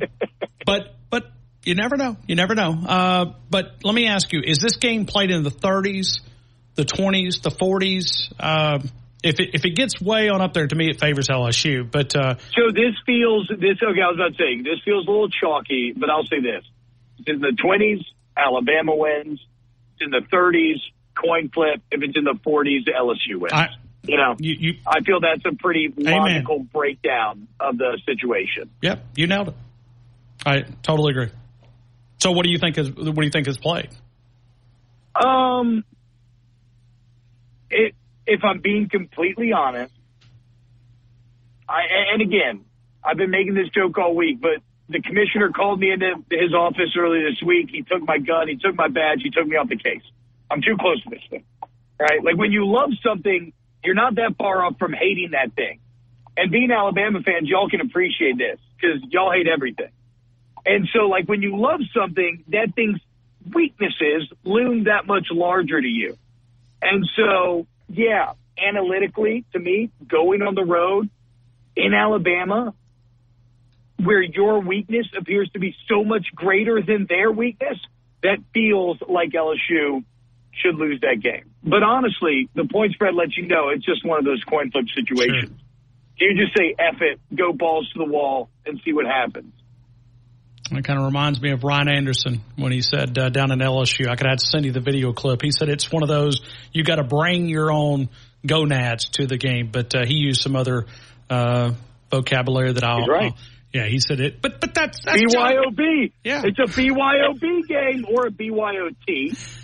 but 0.64 0.94
but 1.10 1.30
you 1.64 1.74
never 1.74 1.96
know. 1.96 2.16
You 2.26 2.36
never 2.36 2.54
know. 2.54 2.74
Uh, 2.86 3.24
but 3.50 3.76
let 3.84 3.94
me 3.94 4.06
ask 4.06 4.32
you: 4.32 4.40
Is 4.42 4.58
this 4.58 4.76
game 4.76 5.04
played 5.04 5.30
in 5.30 5.42
the 5.42 5.50
30s? 5.50 6.20
The 6.74 6.84
20s, 6.84 7.42
the 7.42 7.50
40s. 7.50 8.32
Um, 8.40 8.90
if 9.22 9.38
it, 9.38 9.50
if 9.54 9.64
it 9.64 9.76
gets 9.76 10.00
way 10.00 10.28
on 10.28 10.40
up 10.40 10.52
there, 10.52 10.66
to 10.66 10.74
me, 10.74 10.88
it 10.90 10.98
favors 10.98 11.28
LSU. 11.28 11.88
But 11.88 12.16
uh, 12.16 12.34
so 12.54 12.72
this 12.72 12.94
feels 13.06 13.46
this. 13.48 13.78
Okay, 13.82 14.00
I 14.00 14.08
was 14.08 14.16
about 14.16 14.36
to 14.36 14.38
say 14.38 14.62
this 14.62 14.80
feels 14.84 15.06
a 15.06 15.10
little 15.10 15.28
chalky, 15.28 15.92
but 15.96 16.10
I'll 16.10 16.26
say 16.26 16.40
this: 16.40 16.64
it's 17.18 17.28
in 17.28 17.40
the 17.40 17.56
20s, 17.62 18.04
Alabama 18.36 18.96
wins. 18.96 19.40
It's 19.94 20.02
in 20.02 20.10
the 20.10 20.22
30s, 20.32 20.80
coin 21.14 21.50
flip. 21.54 21.82
If 21.90 22.02
it's 22.02 22.16
in 22.16 22.24
the 22.24 22.34
40s, 22.34 22.88
LSU 22.88 23.38
wins. 23.38 23.52
I, 23.52 23.68
you 24.02 24.16
know, 24.16 24.34
you, 24.38 24.56
you, 24.58 24.74
I 24.84 25.00
feel 25.02 25.20
that's 25.20 25.44
a 25.46 25.56
pretty 25.56 25.92
logical 25.96 26.56
amen. 26.56 26.70
breakdown 26.72 27.48
of 27.60 27.78
the 27.78 28.00
situation. 28.04 28.70
Yep, 28.80 29.04
you 29.14 29.28
nailed 29.28 29.48
it. 29.48 29.54
I 30.44 30.62
totally 30.82 31.12
agree. 31.12 31.30
So, 32.18 32.32
what 32.32 32.44
do 32.44 32.50
you 32.50 32.58
think 32.58 32.78
is 32.78 32.90
what 32.90 33.14
do 33.14 33.24
you 33.24 33.30
think 33.30 33.46
is 33.46 33.58
played? 33.58 33.90
Um, 35.14 35.84
it, 37.72 37.94
if 38.26 38.44
I'm 38.44 38.60
being 38.60 38.88
completely 38.88 39.52
honest, 39.52 39.92
I, 41.68 42.12
and 42.12 42.22
again, 42.22 42.64
I've 43.02 43.16
been 43.16 43.30
making 43.30 43.54
this 43.54 43.68
joke 43.74 43.98
all 43.98 44.14
week, 44.14 44.40
but 44.40 44.62
the 44.88 45.00
commissioner 45.00 45.50
called 45.50 45.80
me 45.80 45.90
into 45.90 46.22
his 46.30 46.54
office 46.54 46.94
earlier 46.96 47.30
this 47.30 47.42
week. 47.42 47.70
He 47.70 47.82
took 47.82 48.02
my 48.02 48.18
gun, 48.18 48.48
he 48.48 48.56
took 48.56 48.74
my 48.74 48.88
badge, 48.88 49.20
he 49.22 49.30
took 49.30 49.46
me 49.46 49.56
off 49.56 49.68
the 49.68 49.76
case. 49.76 50.02
I'm 50.50 50.60
too 50.60 50.76
close 50.78 51.02
to 51.04 51.10
this 51.10 51.22
thing, 51.30 51.44
right? 51.98 52.22
Like 52.22 52.36
when 52.36 52.52
you 52.52 52.66
love 52.66 52.90
something, 53.02 53.52
you're 53.82 53.94
not 53.94 54.16
that 54.16 54.36
far 54.36 54.64
off 54.64 54.78
from 54.78 54.92
hating 54.92 55.30
that 55.32 55.54
thing. 55.54 55.80
And 56.36 56.50
being 56.50 56.70
Alabama 56.70 57.20
fans, 57.22 57.48
y'all 57.48 57.68
can 57.68 57.80
appreciate 57.80 58.38
this 58.38 58.58
because 58.76 59.02
y'all 59.10 59.32
hate 59.32 59.48
everything. 59.48 59.90
And 60.64 60.88
so, 60.92 61.06
like 61.06 61.28
when 61.28 61.42
you 61.42 61.56
love 61.58 61.80
something, 61.94 62.44
that 62.48 62.74
thing's 62.74 63.00
weaknesses 63.52 64.30
loom 64.44 64.84
that 64.84 65.06
much 65.06 65.26
larger 65.30 65.80
to 65.80 65.86
you. 65.86 66.16
And 66.82 67.08
so, 67.16 67.66
yeah, 67.88 68.32
analytically, 68.58 69.44
to 69.52 69.58
me, 69.58 69.90
going 70.06 70.42
on 70.42 70.54
the 70.54 70.64
road 70.64 71.08
in 71.76 71.94
Alabama, 71.94 72.74
where 74.02 74.22
your 74.22 74.60
weakness 74.60 75.06
appears 75.16 75.48
to 75.50 75.60
be 75.60 75.74
so 75.88 76.04
much 76.04 76.26
greater 76.34 76.82
than 76.82 77.06
their 77.08 77.30
weakness, 77.30 77.78
that 78.22 78.38
feels 78.52 78.98
like 79.08 79.30
LSU 79.30 80.04
should 80.52 80.74
lose 80.74 81.00
that 81.00 81.20
game. 81.22 81.50
But 81.62 81.82
honestly, 81.82 82.48
the 82.54 82.64
point 82.64 82.92
spread 82.92 83.14
lets 83.14 83.36
you 83.36 83.46
know 83.46 83.68
it's 83.68 83.84
just 83.84 84.04
one 84.04 84.18
of 84.18 84.24
those 84.24 84.42
coin 84.44 84.70
flip 84.70 84.86
situations. 84.94 85.50
Sure. 86.18 86.28
You 86.28 86.36
just 86.36 86.56
say 86.56 86.74
F 86.78 87.00
it, 87.00 87.20
go 87.34 87.52
balls 87.52 87.90
to 87.92 87.98
the 87.98 88.04
wall, 88.04 88.50
and 88.66 88.80
see 88.84 88.92
what 88.92 89.06
happens. 89.06 89.52
It 90.70 90.84
kind 90.84 90.98
of 90.98 91.04
reminds 91.04 91.40
me 91.40 91.50
of 91.50 91.64
Ryan 91.64 91.88
Anderson 91.88 92.40
when 92.56 92.72
he 92.72 92.82
said 92.82 93.18
uh, 93.18 93.28
down 93.28 93.50
in 93.50 93.58
LSU. 93.58 94.08
I 94.08 94.16
could 94.16 94.26
have 94.26 94.38
to 94.38 94.46
send 94.46 94.64
you 94.64 94.72
the 94.72 94.80
video 94.80 95.12
clip. 95.12 95.42
He 95.42 95.50
said 95.50 95.68
it's 95.68 95.90
one 95.90 96.02
of 96.02 96.08
those 96.08 96.40
you 96.72 96.84
got 96.84 96.96
to 96.96 97.04
bring 97.04 97.48
your 97.48 97.70
own 97.70 98.08
gonads 98.46 99.08
to 99.10 99.26
the 99.26 99.36
game, 99.36 99.70
but 99.72 99.94
uh, 99.94 100.06
he 100.06 100.14
used 100.14 100.40
some 100.40 100.56
other 100.56 100.86
uh, 101.28 101.72
vocabulary 102.10 102.72
that 102.72 102.84
I'll. 102.84 103.00
He's 103.00 103.08
right. 103.08 103.32
I'll, 103.32 103.38
yeah, 103.72 103.86
he 103.86 104.00
said 104.00 104.20
it, 104.20 104.42
but 104.42 104.60
but 104.60 104.74
that's, 104.74 105.00
that's 105.02 105.20
BYOB. 105.20 106.12
Yeah, 106.22 106.42
it's 106.44 106.58
a 106.58 106.64
BYOB 106.64 107.66
game 107.66 108.04
or 108.10 108.26
a 108.26 108.30
BYOT. 108.30 109.58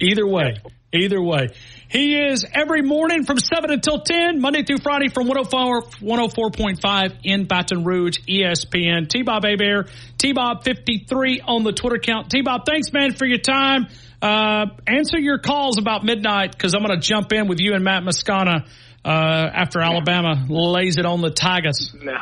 Either 0.00 0.26
way, 0.26 0.58
either 0.92 1.20
way. 1.20 1.48
He 1.88 2.18
is 2.18 2.44
every 2.52 2.82
morning 2.82 3.24
from 3.24 3.38
7 3.38 3.70
until 3.70 4.00
10, 4.00 4.42
Monday 4.42 4.62
through 4.62 4.78
Friday 4.78 5.08
from 5.08 5.26
104, 5.26 5.82
104.5 6.02 7.20
in 7.24 7.46
Baton 7.46 7.82
Rouge, 7.84 8.18
ESPN. 8.28 9.08
T-Bob 9.08 9.44
Hebert, 9.44 9.90
T-Bob53 10.18 11.40
on 11.46 11.64
the 11.64 11.72
Twitter 11.72 11.96
account. 11.96 12.30
T-Bob, 12.30 12.66
thanks, 12.66 12.92
man, 12.92 13.14
for 13.14 13.24
your 13.24 13.38
time. 13.38 13.86
Uh, 14.20 14.66
answer 14.86 15.18
your 15.18 15.38
calls 15.38 15.78
about 15.78 16.04
midnight 16.04 16.52
because 16.52 16.74
I'm 16.74 16.82
going 16.82 17.00
to 17.00 17.06
jump 17.06 17.32
in 17.32 17.48
with 17.48 17.58
you 17.58 17.72
and 17.72 17.82
Matt 17.82 18.02
Moscona 18.02 18.68
uh, 19.02 19.08
after 19.08 19.80
Alabama 19.80 20.44
lays 20.46 20.98
it 20.98 21.06
on 21.06 21.22
the 21.22 21.30
Tigers. 21.30 21.94
No. 21.94 22.12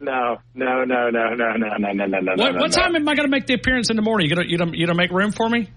No, 0.00 0.38
no, 0.54 0.84
no, 0.84 1.10
no, 1.10 1.34
no, 1.34 1.52
no, 1.56 1.76
no, 1.76 1.92
no, 1.92 2.06
no, 2.06 2.32
What, 2.36 2.54
no, 2.54 2.60
what 2.60 2.72
time 2.72 2.94
am 2.94 3.08
I 3.08 3.14
going 3.14 3.26
to 3.26 3.30
make 3.30 3.46
the 3.46 3.54
appearance 3.54 3.90
in 3.90 3.96
the 3.96 4.02
morning? 4.02 4.28
You 4.28 4.36
gonna 4.36 4.48
you 4.48 4.56
gonna 4.56 4.76
you 4.76 4.86
gonna 4.86 4.96
make 4.96 5.10
room 5.10 5.32
for 5.32 5.48
me? 5.48 5.70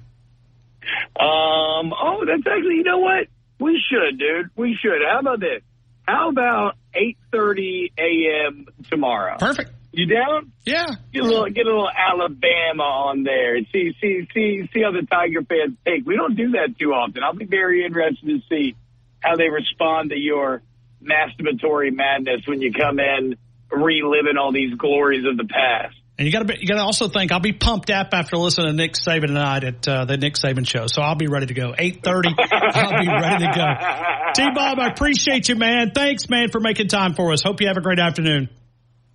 Um. 1.19 1.93
Oh, 1.93 2.23
that's 2.25 2.45
actually. 2.45 2.75
You 2.75 2.83
know 2.83 2.99
what? 2.99 3.27
We 3.59 3.81
should, 3.89 4.17
dude. 4.17 4.49
We 4.55 4.77
should. 4.81 5.01
How 5.07 5.19
about 5.19 5.39
this? 5.39 5.61
How 6.07 6.29
about 6.29 6.75
eight 6.93 7.17
thirty 7.31 7.91
a.m. 7.97 8.65
tomorrow? 8.89 9.37
Perfect. 9.37 9.71
You 9.93 10.05
down? 10.05 10.53
Yeah. 10.63 10.87
Get 11.11 11.23
a 11.23 11.25
little, 11.25 11.49
get 11.49 11.65
a 11.65 11.69
little 11.69 11.89
Alabama 11.89 12.83
on 12.83 13.23
there. 13.23 13.57
See, 13.73 13.93
see, 13.99 14.25
see, 14.33 14.69
see 14.73 14.81
how 14.81 14.91
the 14.91 15.05
Tiger 15.05 15.41
fans 15.43 15.77
take. 15.85 16.05
We 16.05 16.15
don't 16.15 16.35
do 16.35 16.51
that 16.51 16.79
too 16.79 16.93
often. 16.93 17.23
I'll 17.23 17.33
be 17.33 17.45
very 17.45 17.85
interested 17.85 18.25
to 18.25 18.39
see 18.49 18.75
how 19.19 19.35
they 19.35 19.49
respond 19.49 20.11
to 20.11 20.17
your 20.17 20.61
masturbatory 21.03 21.93
madness 21.93 22.41
when 22.45 22.61
you 22.61 22.71
come 22.71 22.99
in 22.99 23.35
reliving 23.69 24.37
all 24.39 24.53
these 24.53 24.73
glories 24.75 25.25
of 25.25 25.35
the 25.35 25.45
past. 25.45 25.95
And 26.21 26.27
you 26.27 26.31
got 26.31 26.45
to 26.45 26.62
you 26.62 26.67
got 26.67 26.75
to 26.75 26.84
also 26.84 27.07
think 27.07 27.31
I'll 27.31 27.39
be 27.39 27.51
pumped 27.51 27.89
up 27.89 28.10
after 28.13 28.38
listening 28.38 28.67
to 28.67 28.73
Nick 28.73 28.93
Saban 28.93 29.25
tonight 29.25 29.63
at 29.63 29.88
uh, 29.88 30.05
the 30.05 30.17
Nick 30.17 30.36
Saban 30.36 30.67
show. 30.67 30.86
So 30.86 31.01
I'll 31.01 31.15
be 31.15 31.25
ready 31.25 31.47
to 31.47 31.55
go. 31.55 31.73
Eight 31.75 32.03
thirty, 32.03 32.29
I'll 32.38 32.99
be 33.01 33.07
ready 33.07 33.47
to 33.47 33.51
go. 33.51 34.34
T 34.36 34.47
Bob, 34.53 34.77
I 34.77 34.89
appreciate 34.89 35.49
you, 35.49 35.55
man. 35.55 35.93
Thanks, 35.95 36.29
man, 36.29 36.51
for 36.51 36.60
making 36.60 36.89
time 36.89 37.15
for 37.15 37.31
us. 37.31 37.41
Hope 37.41 37.60
you 37.60 37.65
have 37.69 37.77
a 37.77 37.81
great 37.81 37.97
afternoon. 37.97 38.49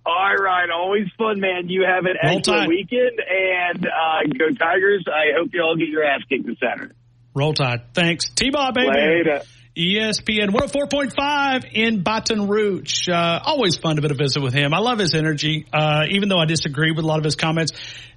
All 0.05 0.35
right, 0.35 0.69
always 0.69 1.07
fun, 1.17 1.39
man. 1.39 1.69
You 1.69 1.85
have 1.87 2.03
an 2.03 2.17
Roll 2.21 2.39
excellent 2.39 2.61
Tide. 2.63 2.67
weekend, 2.67 3.21
and 3.25 3.85
uh, 3.85 4.27
go 4.37 4.53
Tigers. 4.53 5.05
I 5.07 5.31
hope 5.39 5.51
you 5.53 5.61
all 5.61 5.77
get 5.77 5.87
your 5.87 6.03
ass 6.03 6.23
kicked 6.27 6.45
this 6.45 6.57
Saturday. 6.59 6.93
Roll 7.33 7.53
Tide. 7.53 7.93
Thanks, 7.93 8.29
T 8.31 8.49
Bob. 8.49 8.75
Later. 8.75 9.43
ESPN 9.77 10.49
104.5 10.49 11.71
in 11.71 12.01
Baton 12.01 12.47
Rouge. 12.47 13.07
Uh, 13.07 13.39
always 13.45 13.77
fun 13.77 13.97
to 13.97 14.01
be 14.01 14.07
to 14.07 14.15
visit 14.15 14.41
with 14.41 14.53
him. 14.53 14.73
I 14.73 14.79
love 14.79 14.97
his 14.97 15.13
energy, 15.13 15.67
uh, 15.71 16.05
even 16.09 16.29
though 16.29 16.39
I 16.39 16.45
disagree 16.45 16.91
with 16.91 17.05
a 17.05 17.07
lot 17.07 17.19
of 17.19 17.23
his 17.23 17.35
comments. 17.35 17.73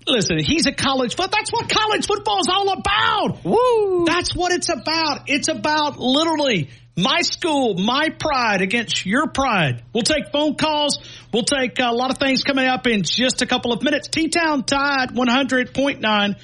Listen, 0.06 0.38
he's 0.38 0.64
a 0.64 0.72
college 0.72 1.16
foot. 1.16 1.30
That's 1.30 1.52
what 1.52 1.68
college 1.68 2.06
football 2.06 2.40
is 2.40 2.48
all 2.50 2.72
about. 2.72 3.44
Woo! 3.44 4.06
That's 4.06 4.34
what 4.34 4.52
it's 4.52 4.70
about. 4.70 5.24
It's 5.28 5.48
about 5.48 5.98
literally 5.98 6.70
my 6.96 7.20
school, 7.20 7.74
my 7.74 8.08
pride 8.08 8.62
against 8.62 9.04
your 9.04 9.26
pride. 9.26 9.82
We'll 9.92 10.02
take 10.02 10.32
phone 10.32 10.54
calls. 10.54 10.98
We'll 11.30 11.42
take 11.42 11.78
a 11.78 11.92
lot 11.92 12.10
of 12.10 12.16
things 12.16 12.42
coming 12.42 12.66
up 12.66 12.86
in 12.86 13.02
just 13.02 13.42
a 13.42 13.46
couple 13.46 13.74
of 13.74 13.82
minutes. 13.82 14.08
T-Town 14.08 14.64
Tide 14.64 15.10
100.9, 15.10 16.40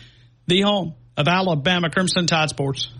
the 0.46 0.60
home 0.60 0.94
of 1.16 1.26
Alabama 1.26 1.88
Crimson 1.88 2.26
Tide 2.26 2.50
Sports. 2.50 2.90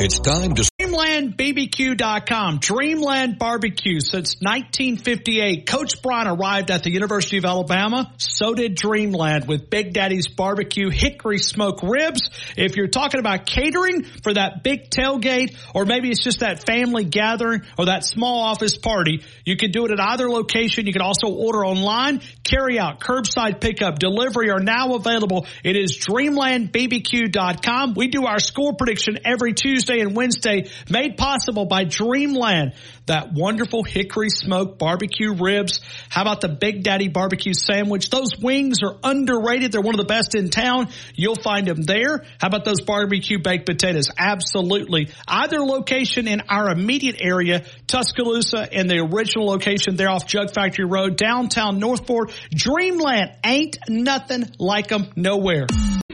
It's 0.00 0.20
time 0.20 0.54
to 0.54 0.62
DreamlandBBQ.com. 0.80 2.58
Dreamland 2.60 3.36
Barbecue 3.40 3.98
since 3.98 4.36
1958. 4.40 5.66
Coach 5.66 6.00
Bryant 6.02 6.38
arrived 6.38 6.70
at 6.70 6.84
the 6.84 6.92
University 6.92 7.38
of 7.38 7.44
Alabama. 7.44 8.12
So 8.16 8.54
did 8.54 8.76
Dreamland 8.76 9.48
with 9.48 9.70
Big 9.70 9.92
Daddy's 9.92 10.28
Barbecue 10.28 10.88
Hickory 10.88 11.38
Smoke 11.38 11.80
Ribs. 11.82 12.30
If 12.56 12.76
you're 12.76 12.86
talking 12.86 13.18
about 13.18 13.44
catering 13.44 14.04
for 14.04 14.32
that 14.34 14.62
big 14.62 14.88
tailgate, 14.90 15.56
or 15.74 15.84
maybe 15.84 16.10
it's 16.10 16.22
just 16.22 16.38
that 16.40 16.64
family 16.64 17.02
gathering 17.02 17.62
or 17.76 17.86
that 17.86 18.04
small 18.04 18.42
office 18.42 18.78
party, 18.78 19.24
you 19.44 19.56
can 19.56 19.72
do 19.72 19.84
it 19.84 19.90
at 19.90 19.98
either 19.98 20.30
location. 20.30 20.86
You 20.86 20.92
can 20.92 21.02
also 21.02 21.26
order 21.26 21.66
online, 21.66 22.20
carry 22.44 22.78
out, 22.78 23.00
curbside 23.00 23.60
pickup, 23.60 23.98
delivery 23.98 24.50
are 24.50 24.60
now 24.60 24.94
available. 24.94 25.48
It 25.64 25.74
is 25.74 25.98
DreamlandBBQ.com. 25.98 27.94
We 27.94 28.06
do 28.06 28.26
our 28.26 28.38
score 28.38 28.74
prediction 28.74 29.18
every 29.24 29.54
Tuesday 29.54 29.87
and 29.94 30.14
Wednesday 30.14 30.70
made 30.90 31.16
possible 31.16 31.64
by 31.64 31.84
Dreamland. 31.84 32.74
That 33.08 33.32
wonderful 33.32 33.84
hickory 33.84 34.30
smoked 34.30 34.78
barbecue 34.78 35.34
ribs. 35.34 35.80
How 36.08 36.22
about 36.22 36.40
the 36.40 36.48
Big 36.48 36.82
Daddy 36.82 37.08
barbecue 37.08 37.54
sandwich? 37.54 38.10
Those 38.10 38.36
wings 38.38 38.78
are 38.82 38.96
underrated. 39.02 39.72
They're 39.72 39.80
one 39.80 39.94
of 39.94 39.98
the 39.98 40.04
best 40.04 40.34
in 40.34 40.50
town. 40.50 40.88
You'll 41.14 41.34
find 41.34 41.66
them 41.66 41.82
there. 41.82 42.24
How 42.38 42.48
about 42.48 42.64
those 42.64 42.82
barbecue 42.82 43.38
baked 43.38 43.66
potatoes? 43.66 44.10
Absolutely. 44.16 45.10
Either 45.26 45.60
location 45.60 46.28
in 46.28 46.42
our 46.48 46.70
immediate 46.70 47.16
area, 47.20 47.64
Tuscaloosa 47.86 48.68
and 48.72 48.90
the 48.90 48.98
original 48.98 49.46
location 49.46 49.96
there 49.96 50.10
off 50.10 50.26
Jug 50.26 50.52
Factory 50.52 50.84
Road, 50.84 51.16
downtown 51.16 51.78
Northport. 51.78 52.32
Dreamland 52.54 53.32
ain't 53.44 53.78
nothing 53.88 54.44
like 54.58 54.88
them 54.88 55.10
nowhere 55.16 55.66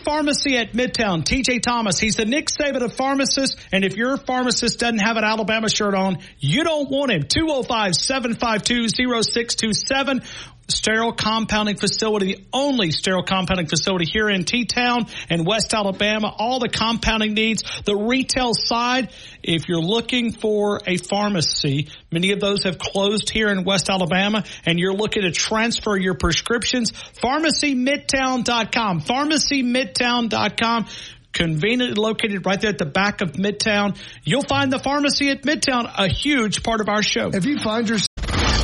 pharmacy 0.04 0.56
at 0.58 0.72
Midtown, 0.72 1.24
TJ 1.24 1.62
Thomas. 1.62 1.98
He's 1.98 2.16
the 2.16 2.24
Nick 2.24 2.48
Saban 2.48 2.82
of 2.82 2.92
pharmacists. 2.92 3.56
And 3.72 3.84
if 3.84 3.96
your 3.96 4.16
pharmacist 4.16 4.78
doesn't 4.78 4.98
have 4.98 5.16
an 5.16 5.24
Alabama 5.24 5.68
shirt 5.68 5.94
on, 5.94 6.18
you 6.38 6.62
don't 6.62 6.83
want 6.84 7.10
him. 7.10 7.24
205-752-0627 7.24 10.22
sterile 10.68 11.12
compounding 11.12 11.76
facility, 11.76 12.34
the 12.34 12.44
only 12.52 12.90
sterile 12.90 13.22
compounding 13.22 13.66
facility 13.66 14.06
here 14.06 14.28
in 14.28 14.44
T-Town 14.44 15.06
and 15.28 15.46
West 15.46 15.74
Alabama. 15.74 16.32
All 16.36 16.58
the 16.58 16.68
compounding 16.68 17.34
needs, 17.34 17.62
the 17.84 17.96
retail 17.96 18.52
side. 18.54 19.10
If 19.42 19.68
you're 19.68 19.82
looking 19.82 20.32
for 20.32 20.80
a 20.86 20.96
pharmacy, 20.96 21.88
many 22.10 22.32
of 22.32 22.40
those 22.40 22.64
have 22.64 22.78
closed 22.78 23.30
here 23.30 23.48
in 23.48 23.64
West 23.64 23.90
Alabama 23.90 24.44
and 24.64 24.78
you're 24.78 24.94
looking 24.94 25.22
to 25.22 25.32
transfer 25.32 25.96
your 25.96 26.14
prescriptions, 26.14 26.92
pharmacymidtown.com, 26.92 29.02
pharmacymidtown.com 29.02 30.86
conveniently 31.34 32.00
located 32.00 32.46
right 32.46 32.60
there 32.60 32.70
at 32.70 32.78
the 32.78 32.86
back 32.86 33.20
of 33.20 33.32
Midtown. 33.32 33.98
You'll 34.22 34.42
find 34.42 34.72
the 34.72 34.78
pharmacy 34.78 35.28
at 35.28 35.42
Midtown, 35.42 35.92
a 35.98 36.08
huge 36.08 36.62
part 36.62 36.80
of 36.80 36.88
our 36.88 37.02
show. 37.02 37.30
If 37.34 37.44
you 37.44 37.58
find 37.58 37.88
yourself 37.88 38.08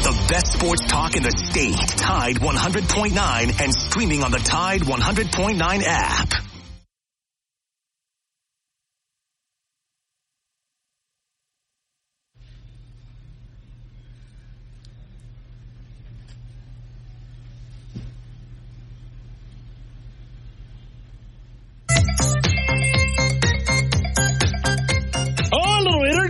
the 0.02 0.26
best 0.30 0.54
sports 0.54 0.80
talk 0.86 1.14
in 1.14 1.22
the 1.22 1.30
state. 1.30 1.76
Tide 1.98 2.36
100.9 2.36 3.60
and 3.62 3.74
streaming 3.74 4.24
on 4.24 4.30
the 4.30 4.38
Tide 4.38 4.80
100.9 4.80 5.82
app. 5.84 6.29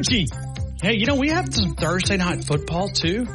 Energy. 0.00 0.26
Hey, 0.82 0.94
you 0.94 1.04
know, 1.04 1.16
we 1.16 1.28
have 1.28 1.52
some 1.52 1.74
Thursday 1.74 2.16
night 2.16 2.44
football 2.44 2.88
too. 2.88 3.26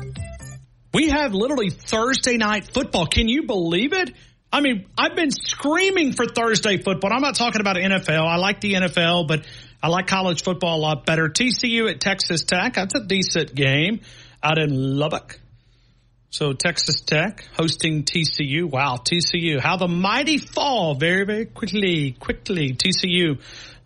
We 0.93 1.09
have 1.09 1.33
literally 1.33 1.69
Thursday 1.69 2.37
night 2.37 2.65
football. 2.65 3.05
Can 3.05 3.27
you 3.27 3.43
believe 3.43 3.93
it? 3.93 4.11
I 4.51 4.61
mean, 4.61 4.87
I've 4.97 5.15
been 5.15 5.29
screaming 5.29 6.13
for 6.13 6.25
Thursday 6.25 6.77
football. 6.77 7.13
I'm 7.13 7.21
not 7.21 7.35
talking 7.35 7.61
about 7.61 7.75
NFL. 7.75 8.25
I 8.25 8.37
like 8.37 8.61
the 8.61 8.73
NFL, 8.73 9.27
but 9.27 9.45
I 9.83 9.89
like 9.89 10.07
college 10.07 10.43
football 10.43 10.77
a 10.77 10.81
lot 10.81 11.05
better. 11.05 11.29
TCU 11.29 11.91
at 11.91 11.99
Texas 11.99 12.45
Tech. 12.45 12.73
That's 12.73 12.95
a 12.95 13.05
decent 13.05 13.53
game 13.53 14.01
out 14.41 14.57
in 14.57 14.97
Lubbock. 14.97 15.39
So 16.31 16.53
Texas 16.53 17.01
Tech 17.01 17.47
hosting 17.55 18.05
TCU. 18.05 18.63
Wow, 18.63 18.97
TCU. 18.97 19.59
How 19.59 19.77
the 19.77 19.87
mighty 19.87 20.39
fall 20.39 20.95
very, 20.95 21.25
very 21.25 21.45
quickly, 21.45 22.13
quickly. 22.19 22.73
TCU. 22.73 23.39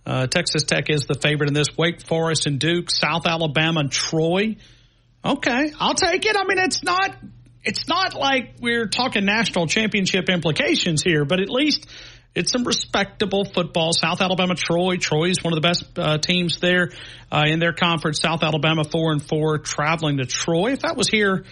Uh, 0.06 0.28
Texas 0.28 0.64
Tech 0.64 0.89
is 0.89 1.06
the 1.06 1.16
favorite 1.16 1.50
in 1.50 1.54
this. 1.54 1.68
Wake 1.78 2.02
Forest 2.02 2.47
and 2.47 2.60
Duke, 2.60 2.89
South 2.89 3.26
Alabama 3.26 3.82
and 3.82 3.91
Troy. 3.91 4.58
Okay, 5.24 5.72
I'll 5.80 5.95
take 5.95 6.26
it. 6.26 6.36
I 6.36 6.45
mean, 6.45 6.58
it's 6.60 6.84
not 6.84 7.16
it's 7.64 7.88
not 7.88 8.16
like 8.16 8.56
we're 8.62 8.88
talking 8.88 9.26
national 9.26 9.68
championship 9.68 10.30
implications 10.30 11.04
here, 11.04 11.26
but 11.26 11.39
at 11.39 11.50
least 11.50 11.88
it's 12.36 12.52
some 12.52 12.64
respectable 12.64 13.43
football. 13.43 13.91
South 13.91 14.22
Alabama, 14.22 14.56
Troy. 14.56 14.97
Troy 14.97 15.30
is 15.30 15.43
one 15.43 15.54
of 15.54 15.62
the 15.62 15.68
best 15.68 15.86
uh, 15.97 16.18
teams 16.20 16.60
there 16.60 16.91
uh, 17.32 17.43
in 17.47 17.60
their 17.60 17.74
conference. 17.74 18.22
South 18.22 18.43
Alabama, 18.43 18.84
four 18.84 19.12
and 19.12 19.22
four, 19.22 19.58
traveling 19.58 20.18
to 20.18 20.26
Troy. 20.26 20.72
If 20.72 20.82
that 20.82 20.95
was 20.95 21.10
here 21.10 21.43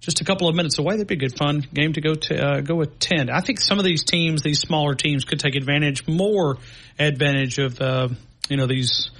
just 0.00 0.20
a 0.20 0.24
couple 0.24 0.48
of 0.48 0.54
minutes 0.54 0.78
away, 0.78 0.94
that'd 0.94 1.06
be 1.06 1.14
a 1.14 1.18
good 1.18 1.36
fun 1.36 1.66
game 1.72 1.92
to 1.94 2.00
go 2.00 2.14
to 2.14 2.38
uh, 2.38 2.60
go 2.60 2.80
attend. 2.80 3.30
I 3.30 3.40
think 3.40 3.60
some 3.60 3.78
of 3.78 3.84
these 3.84 4.04
teams, 4.04 4.42
these 4.42 4.60
smaller 4.60 4.94
teams, 4.94 5.24
could 5.24 5.40
take 5.40 5.56
advantage 5.56 6.06
more 6.06 6.58
advantage 6.98 7.58
of 7.58 7.80
uh, 7.80 8.08
you 8.48 8.56
know 8.56 8.66
these 8.66 9.10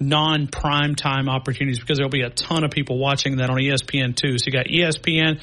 non 0.00 0.46
prime 0.46 0.94
time 0.94 1.28
opportunities 1.28 1.80
because 1.80 1.98
there'll 1.98 2.10
be 2.10 2.22
a 2.22 2.30
ton 2.30 2.64
of 2.64 2.70
people 2.70 2.98
watching 2.98 3.38
that 3.38 3.50
on 3.50 3.56
ESPN 3.56 4.14
too. 4.14 4.38
So 4.38 4.46
you 4.46 4.52
got 4.52 4.66
ESPN. 4.66 5.40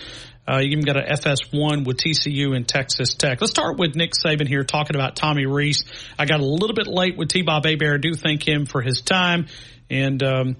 Uh, 0.48 0.60
you 0.60 0.70
even 0.70 0.84
got 0.84 0.96
an 0.96 1.06
FS1 1.08 1.88
with 1.88 1.98
TCU 1.98 2.56
and 2.56 2.68
Texas 2.68 3.16
Tech. 3.16 3.42
Let's 3.42 3.50
start 3.52 3.80
with 3.80 3.96
Nick 3.96 4.12
Saban 4.12 4.48
here 4.48 4.64
talking 4.64 4.96
about 4.96 5.16
Tommy 5.16 5.48
Rees. 5.48 5.84
I 6.20 6.26
got 6.26 6.40
a 6.40 6.46
little 6.46 6.76
bit 6.76 6.86
late 6.86 7.18
with 7.18 7.30
T-Bob 7.30 7.66
Hebert. 7.66 7.96
I 7.96 7.98
do 7.98 8.14
thank 8.14 8.48
him 8.48 8.68
for 8.68 8.84
his 8.84 9.02
time. 9.02 9.48
And 9.90 10.22
um, 10.22 10.56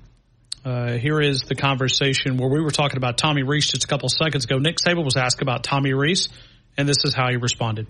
uh, 0.66 0.98
here 0.98 1.22
is 1.22 1.42
the 1.42 1.54
conversation 1.54 2.38
where 2.38 2.50
we 2.50 2.60
were 2.60 2.72
talking 2.72 2.98
about 2.98 3.20
Tommy 3.20 3.44
Rees 3.44 3.68
just 3.68 3.84
a 3.84 3.88
couple 3.88 4.10
seconds 4.10 4.46
ago. 4.46 4.58
Nick 4.58 4.78
Saban 4.78 5.06
was 5.06 5.16
asked 5.16 5.44
about 5.44 5.64
Tommy 5.64 5.94
Rees, 5.94 6.30
and 6.76 6.90
this 6.90 7.06
is 7.06 7.14
how 7.14 7.30
he 7.30 7.38
responded. 7.38 7.86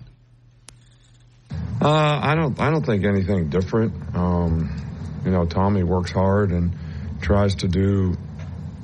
Uh, 1.82 2.20
I 2.22 2.36
don't. 2.36 2.60
I 2.60 2.72
don't 2.72 2.86
think 2.86 3.06
anything 3.06 3.50
different. 3.50 4.16
Um, 4.16 5.22
you 5.24 5.32
know, 5.32 5.46
Tommy 5.46 5.84
works 5.84 6.12
hard 6.12 6.52
and 6.52 6.76
tries 7.22 7.56
to 7.56 7.68
do 7.68 8.16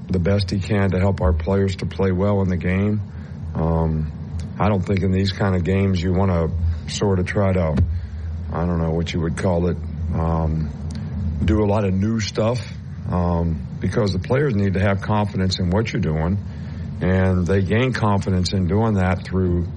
the 0.09 0.19
best 0.19 0.51
he 0.51 0.59
can 0.59 0.91
to 0.91 0.99
help 0.99 1.19
our 1.21 1.33
players 1.33 1.75
to 1.77 1.85
play 1.85 2.11
well 2.11 2.41
in 2.41 2.47
the 2.47 2.57
game. 2.57 3.01
Um, 3.55 4.11
I 4.57 4.69
don't 4.69 4.81
think 4.81 5.01
in 5.01 5.11
these 5.11 5.33
kind 5.33 5.55
of 5.55 5.63
games 5.63 6.01
you 6.01 6.13
want 6.13 6.31
to 6.31 6.93
sort 6.93 7.19
of 7.19 7.25
try 7.25 7.51
to, 7.51 7.75
I 8.53 8.65
don't 8.65 8.79
know 8.79 8.91
what 8.91 9.11
you 9.13 9.19
would 9.21 9.37
call 9.37 9.67
it, 9.67 9.77
um, 10.13 10.69
do 11.43 11.63
a 11.63 11.65
lot 11.65 11.83
of 11.83 11.93
new 11.93 12.19
stuff 12.19 12.61
um, 13.09 13.67
because 13.81 14.13
the 14.13 14.19
players 14.19 14.55
need 14.55 14.75
to 14.75 14.79
have 14.79 15.01
confidence 15.01 15.59
in 15.59 15.71
what 15.71 15.91
you're 15.91 16.01
doing, 16.01 16.37
and 17.01 17.45
they 17.45 17.61
gain 17.63 17.91
confidence 17.91 18.53
in 18.53 18.67
doing 18.67 18.93
that 18.93 19.25
through, 19.25 19.67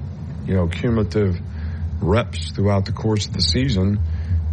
you 0.47 0.55
know, 0.55 0.69
cumulative 0.69 1.37
reps 2.01 2.53
throughout 2.53 2.85
the 2.85 2.93
course 2.93 3.27
of 3.27 3.33
the 3.33 3.41
season. 3.41 3.99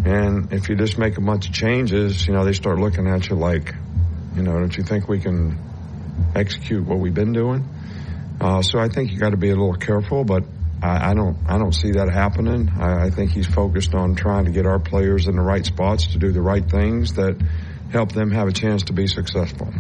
And 0.06 0.52
if 0.52 0.70
you 0.70 0.76
just 0.76 0.98
make 0.98 1.18
a 1.18 1.22
bunch 1.22 1.48
of 1.48 1.54
changes, 1.54 2.26
you 2.26 2.34
know, 2.34 2.46
they 2.46 2.54
start 2.54 2.80
looking 2.80 3.08
at 3.08 3.30
you 3.30 3.36
like, 3.36 3.76
you 4.36 4.42
know, 4.42 4.54
don't 4.54 4.76
you 4.76 4.84
think 4.84 5.08
we 5.08 5.20
can 5.20 5.60
execute 6.34 6.88
what 6.88 6.98
we've 7.00 7.14
been 7.14 7.34
doing? 7.34 7.68
Uh, 8.40 8.62
so 8.64 8.80
I 8.80 8.88
think 8.88 9.12
you 9.12 9.20
got 9.20 9.32
to 9.32 9.38
be 9.38 9.50
a 9.50 9.56
little 9.56 9.76
careful, 9.76 10.24
but 10.24 10.44
I, 10.82 11.12
I, 11.12 11.14
don't, 11.14 11.38
I 11.48 11.60
don't 11.60 11.74
see 11.74 11.92
that 11.92 12.10
happening. 12.10 12.72
I, 12.80 13.06
I 13.06 13.10
think 13.12 13.32
he's 13.32 13.46
focused 13.46 13.94
on 13.94 14.16
trying 14.16 14.46
to 14.46 14.52
get 14.52 14.66
our 14.66 14.80
players 14.80 15.28
in 15.28 15.36
the 15.36 15.42
right 15.42 15.64
spots 15.64 16.08
to 16.14 16.18
do 16.18 16.32
the 16.32 16.42
right 16.42 16.68
things 16.68 17.14
that 17.14 17.40
help 17.92 18.12
them 18.12 18.32
have 18.32 18.48
a 18.48 18.54
chance 18.54 18.84
to 18.84 18.94
be 18.94 19.08
successful. 19.08 19.74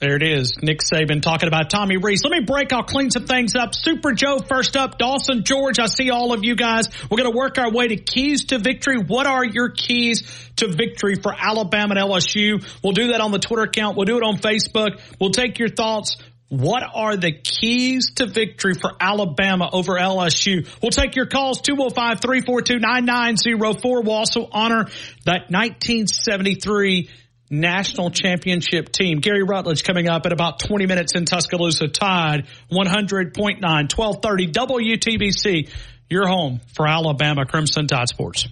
There 0.00 0.16
it 0.16 0.22
is. 0.22 0.54
Nick 0.62 0.80
Saban 0.80 1.20
talking 1.20 1.46
about 1.46 1.68
Tommy 1.68 1.98
Rees. 1.98 2.22
Let 2.24 2.32
me 2.32 2.40
break. 2.46 2.72
I'll 2.72 2.84
clean 2.84 3.10
some 3.10 3.26
things 3.26 3.54
up. 3.54 3.74
Super 3.74 4.12
Joe 4.12 4.38
first 4.38 4.74
up. 4.74 4.96
Dawson 4.96 5.44
George. 5.44 5.78
I 5.78 5.86
see 5.86 6.08
all 6.08 6.32
of 6.32 6.42
you 6.42 6.56
guys. 6.56 6.88
We're 7.10 7.18
going 7.18 7.30
to 7.30 7.36
work 7.36 7.58
our 7.58 7.70
way 7.70 7.88
to 7.88 7.96
keys 7.96 8.46
to 8.46 8.58
victory. 8.58 8.96
What 8.96 9.26
are 9.26 9.44
your 9.44 9.68
keys 9.68 10.22
to 10.56 10.68
victory 10.68 11.16
for 11.16 11.34
Alabama 11.38 11.96
and 11.96 12.10
LSU? 12.10 12.64
We'll 12.82 12.94
do 12.94 13.08
that 13.08 13.20
on 13.20 13.30
the 13.30 13.38
Twitter 13.38 13.64
account. 13.64 13.98
We'll 13.98 14.06
do 14.06 14.16
it 14.16 14.22
on 14.22 14.38
Facebook. 14.38 15.02
We'll 15.20 15.32
take 15.32 15.58
your 15.58 15.68
thoughts. 15.68 16.16
What 16.50 16.82
are 16.82 17.16
the 17.16 17.32
keys 17.32 18.10
to 18.16 18.26
victory 18.26 18.74
for 18.74 18.92
Alabama 19.00 19.70
over 19.72 19.92
LSU? 19.92 20.68
We'll 20.82 20.90
take 20.90 21.14
your 21.14 21.26
calls 21.26 21.62
205-342-9904. 21.62 23.84
We'll 23.84 24.10
also 24.10 24.48
honor 24.50 24.86
that 25.26 25.48
1973 25.48 27.08
national 27.50 28.10
championship 28.10 28.90
team. 28.90 29.20
Gary 29.20 29.44
Rutledge 29.44 29.84
coming 29.84 30.08
up 30.08 30.26
at 30.26 30.32
about 30.32 30.58
20 30.58 30.86
minutes 30.86 31.14
in 31.14 31.24
Tuscaloosa. 31.24 31.86
Tide 31.86 32.48
100.9, 32.72 33.62
1230 33.62 34.52
WTBC. 34.52 35.70
Your 36.08 36.26
home 36.26 36.60
for 36.74 36.88
Alabama 36.88 37.46
Crimson 37.46 37.86
Tide 37.86 38.08
Sports. 38.08 38.48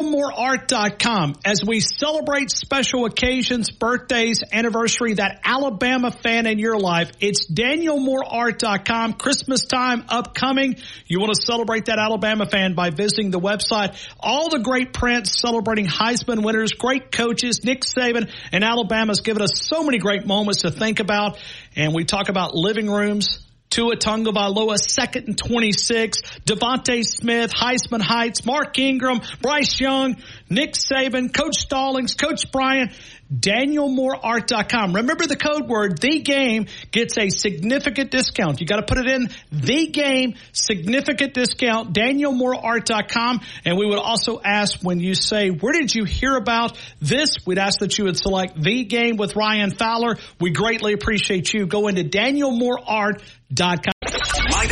MooreArt.com 0.00 1.34
as 1.44 1.64
we 1.64 1.80
celebrate 1.80 2.50
special 2.50 3.04
occasions, 3.04 3.70
birthdays, 3.70 4.42
anniversary, 4.52 5.14
that 5.14 5.40
Alabama 5.44 6.10
fan 6.10 6.46
in 6.46 6.58
your 6.58 6.78
life. 6.78 7.10
It's 7.20 7.50
DanielMooreArt.com. 7.50 9.14
Christmas 9.14 9.66
time 9.66 10.04
upcoming. 10.08 10.76
You 11.06 11.20
want 11.20 11.34
to 11.34 11.42
celebrate 11.42 11.86
that 11.86 11.98
Alabama 11.98 12.46
fan 12.46 12.74
by 12.74 12.90
visiting 12.90 13.30
the 13.30 13.40
website. 13.40 13.96
All 14.20 14.48
the 14.48 14.60
great 14.60 14.92
prints 14.92 15.40
celebrating 15.40 15.86
Heisman 15.86 16.44
winners, 16.44 16.72
great 16.72 17.10
coaches, 17.10 17.64
Nick 17.64 17.82
Saban 17.82 18.30
and 18.52 18.64
Alabama's 18.64 19.20
given 19.20 19.42
us 19.42 19.50
so 19.54 19.82
many 19.82 19.98
great 19.98 20.26
moments 20.26 20.62
to 20.62 20.70
think 20.70 21.00
about. 21.00 21.38
And 21.76 21.94
we 21.94 22.04
talk 22.04 22.28
about 22.28 22.54
living 22.54 22.88
rooms, 22.90 23.40
Tua 23.70 23.96
Tagovailoa, 23.96 24.78
second 24.78 25.28
and 25.28 25.38
26. 25.38 26.22
DeVonta 26.46 27.04
Smith, 27.04 27.52
Heisman 27.52 28.00
Heights, 28.00 28.46
Mark 28.46 28.78
Ingram, 28.78 29.20
Bryce 29.42 29.80
Young, 29.80 30.16
Nick 30.48 30.72
Saban, 30.74 31.32
Coach 31.32 31.56
Stallings, 31.56 32.14
Coach 32.14 32.50
Bryant, 32.50 32.92
DanielMooreArt.com. 33.32 34.94
Remember 34.94 35.26
the 35.26 35.36
code 35.36 35.68
word, 35.68 36.00
the 36.00 36.20
game 36.20 36.66
gets 36.90 37.18
a 37.18 37.28
significant 37.30 38.10
discount. 38.10 38.60
You 38.60 38.66
got 38.66 38.76
to 38.76 38.82
put 38.82 38.98
it 38.98 39.10
in 39.10 39.28
the 39.52 39.86
game, 39.88 40.34
significant 40.52 41.34
discount, 41.34 41.92
DanielMooreArt.com. 41.92 43.40
And 43.64 43.76
we 43.76 43.86
would 43.86 43.98
also 43.98 44.40
ask 44.42 44.80
when 44.82 45.00
you 45.00 45.14
say, 45.14 45.50
where 45.50 45.72
did 45.72 45.94
you 45.94 46.04
hear 46.04 46.36
about 46.36 46.78
this? 47.00 47.36
We'd 47.46 47.58
ask 47.58 47.80
that 47.80 47.98
you 47.98 48.04
would 48.04 48.18
select 48.18 48.60
the 48.60 48.84
game 48.84 49.16
with 49.16 49.36
Ryan 49.36 49.70
Fowler. 49.70 50.16
We 50.40 50.50
greatly 50.50 50.92
appreciate 50.92 51.52
you. 51.52 51.66
Go 51.66 51.88
into 51.88 52.04
DanielMooreArt.com. 52.04 53.97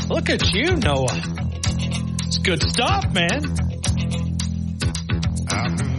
Look 0.09 0.29
at 0.29 0.53
you, 0.53 0.75
Noah. 0.75 1.19
It's 2.27 2.37
good 2.37 2.61
stuff, 2.61 3.11
man. 3.11 3.43
I've 5.49 5.90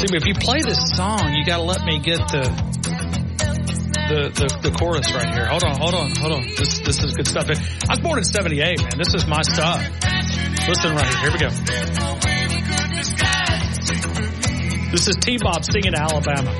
See, 0.00 0.16
if 0.16 0.24
you 0.24 0.32
play 0.32 0.62
this 0.62 0.80
song, 0.96 1.34
you 1.34 1.44
got 1.44 1.58
to 1.58 1.62
let 1.62 1.84
me 1.84 1.98
get 1.98 2.16
the, 2.32 2.48
the 4.08 4.32
the 4.32 4.70
the 4.70 4.76
chorus 4.78 5.12
right 5.12 5.28
here. 5.28 5.44
Hold 5.44 5.62
on, 5.62 5.76
hold 5.76 5.94
on, 5.94 6.16
hold 6.16 6.32
on. 6.32 6.46
This 6.56 6.78
this 6.78 7.04
is 7.04 7.12
good 7.12 7.28
stuff. 7.28 7.50
I 7.50 7.92
was 7.92 8.00
born 8.00 8.16
in 8.16 8.24
'78, 8.24 8.80
man. 8.80 8.96
This 8.96 9.12
is 9.12 9.26
my 9.26 9.42
stuff. 9.42 9.76
Listen 10.66 10.96
right 10.96 11.04
here. 11.04 11.20
Here 11.20 11.32
we 11.32 11.38
go. 11.38 11.50
This 14.90 15.06
is 15.06 15.16
T. 15.20 15.36
Bob 15.36 15.66
singing 15.66 15.94
Alabama. 15.94 16.50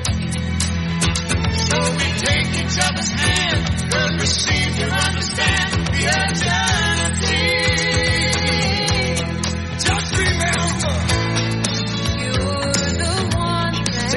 So 1.65 1.81
we 1.97 2.07
take 2.21 2.45
each 2.61 2.77
other's 2.77 3.09
hand, 3.09 3.65
cause 3.91 4.11
we 4.21 4.25
seem 4.27 4.69
to 4.69 4.85
understand 4.85 5.87
the 5.87 6.03
eternity. 6.13 7.60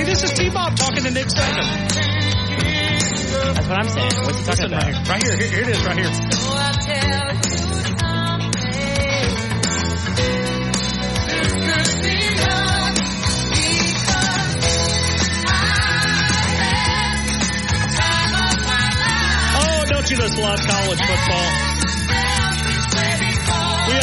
This 0.05 0.23
is 0.23 0.33
T. 0.33 0.51
Bob 0.51 0.77
talking 0.77 1.03
to 1.05 1.11
Nick 1.11 1.29
Saban. 1.29 1.89
That's 3.55 3.67
what 3.67 3.79
I'm 3.79 3.89
saying. 3.89 4.13
What's 4.25 4.39
he 4.39 4.45
talking 4.45 4.67
about? 4.67 4.85
Right 4.85 4.95
here. 4.95 5.05
Right 5.09 5.23
here. 5.23 5.37
Here, 5.37 5.49
here 5.49 5.63
it 5.63 5.69
is. 5.69 5.85
Right 5.85 5.97
here. 5.97 6.11
Oh, 19.57 19.85
don't 19.89 20.11
you 20.11 20.17
just 20.17 20.39
love 20.39 20.59
college 20.61 21.01
football? 21.01 21.74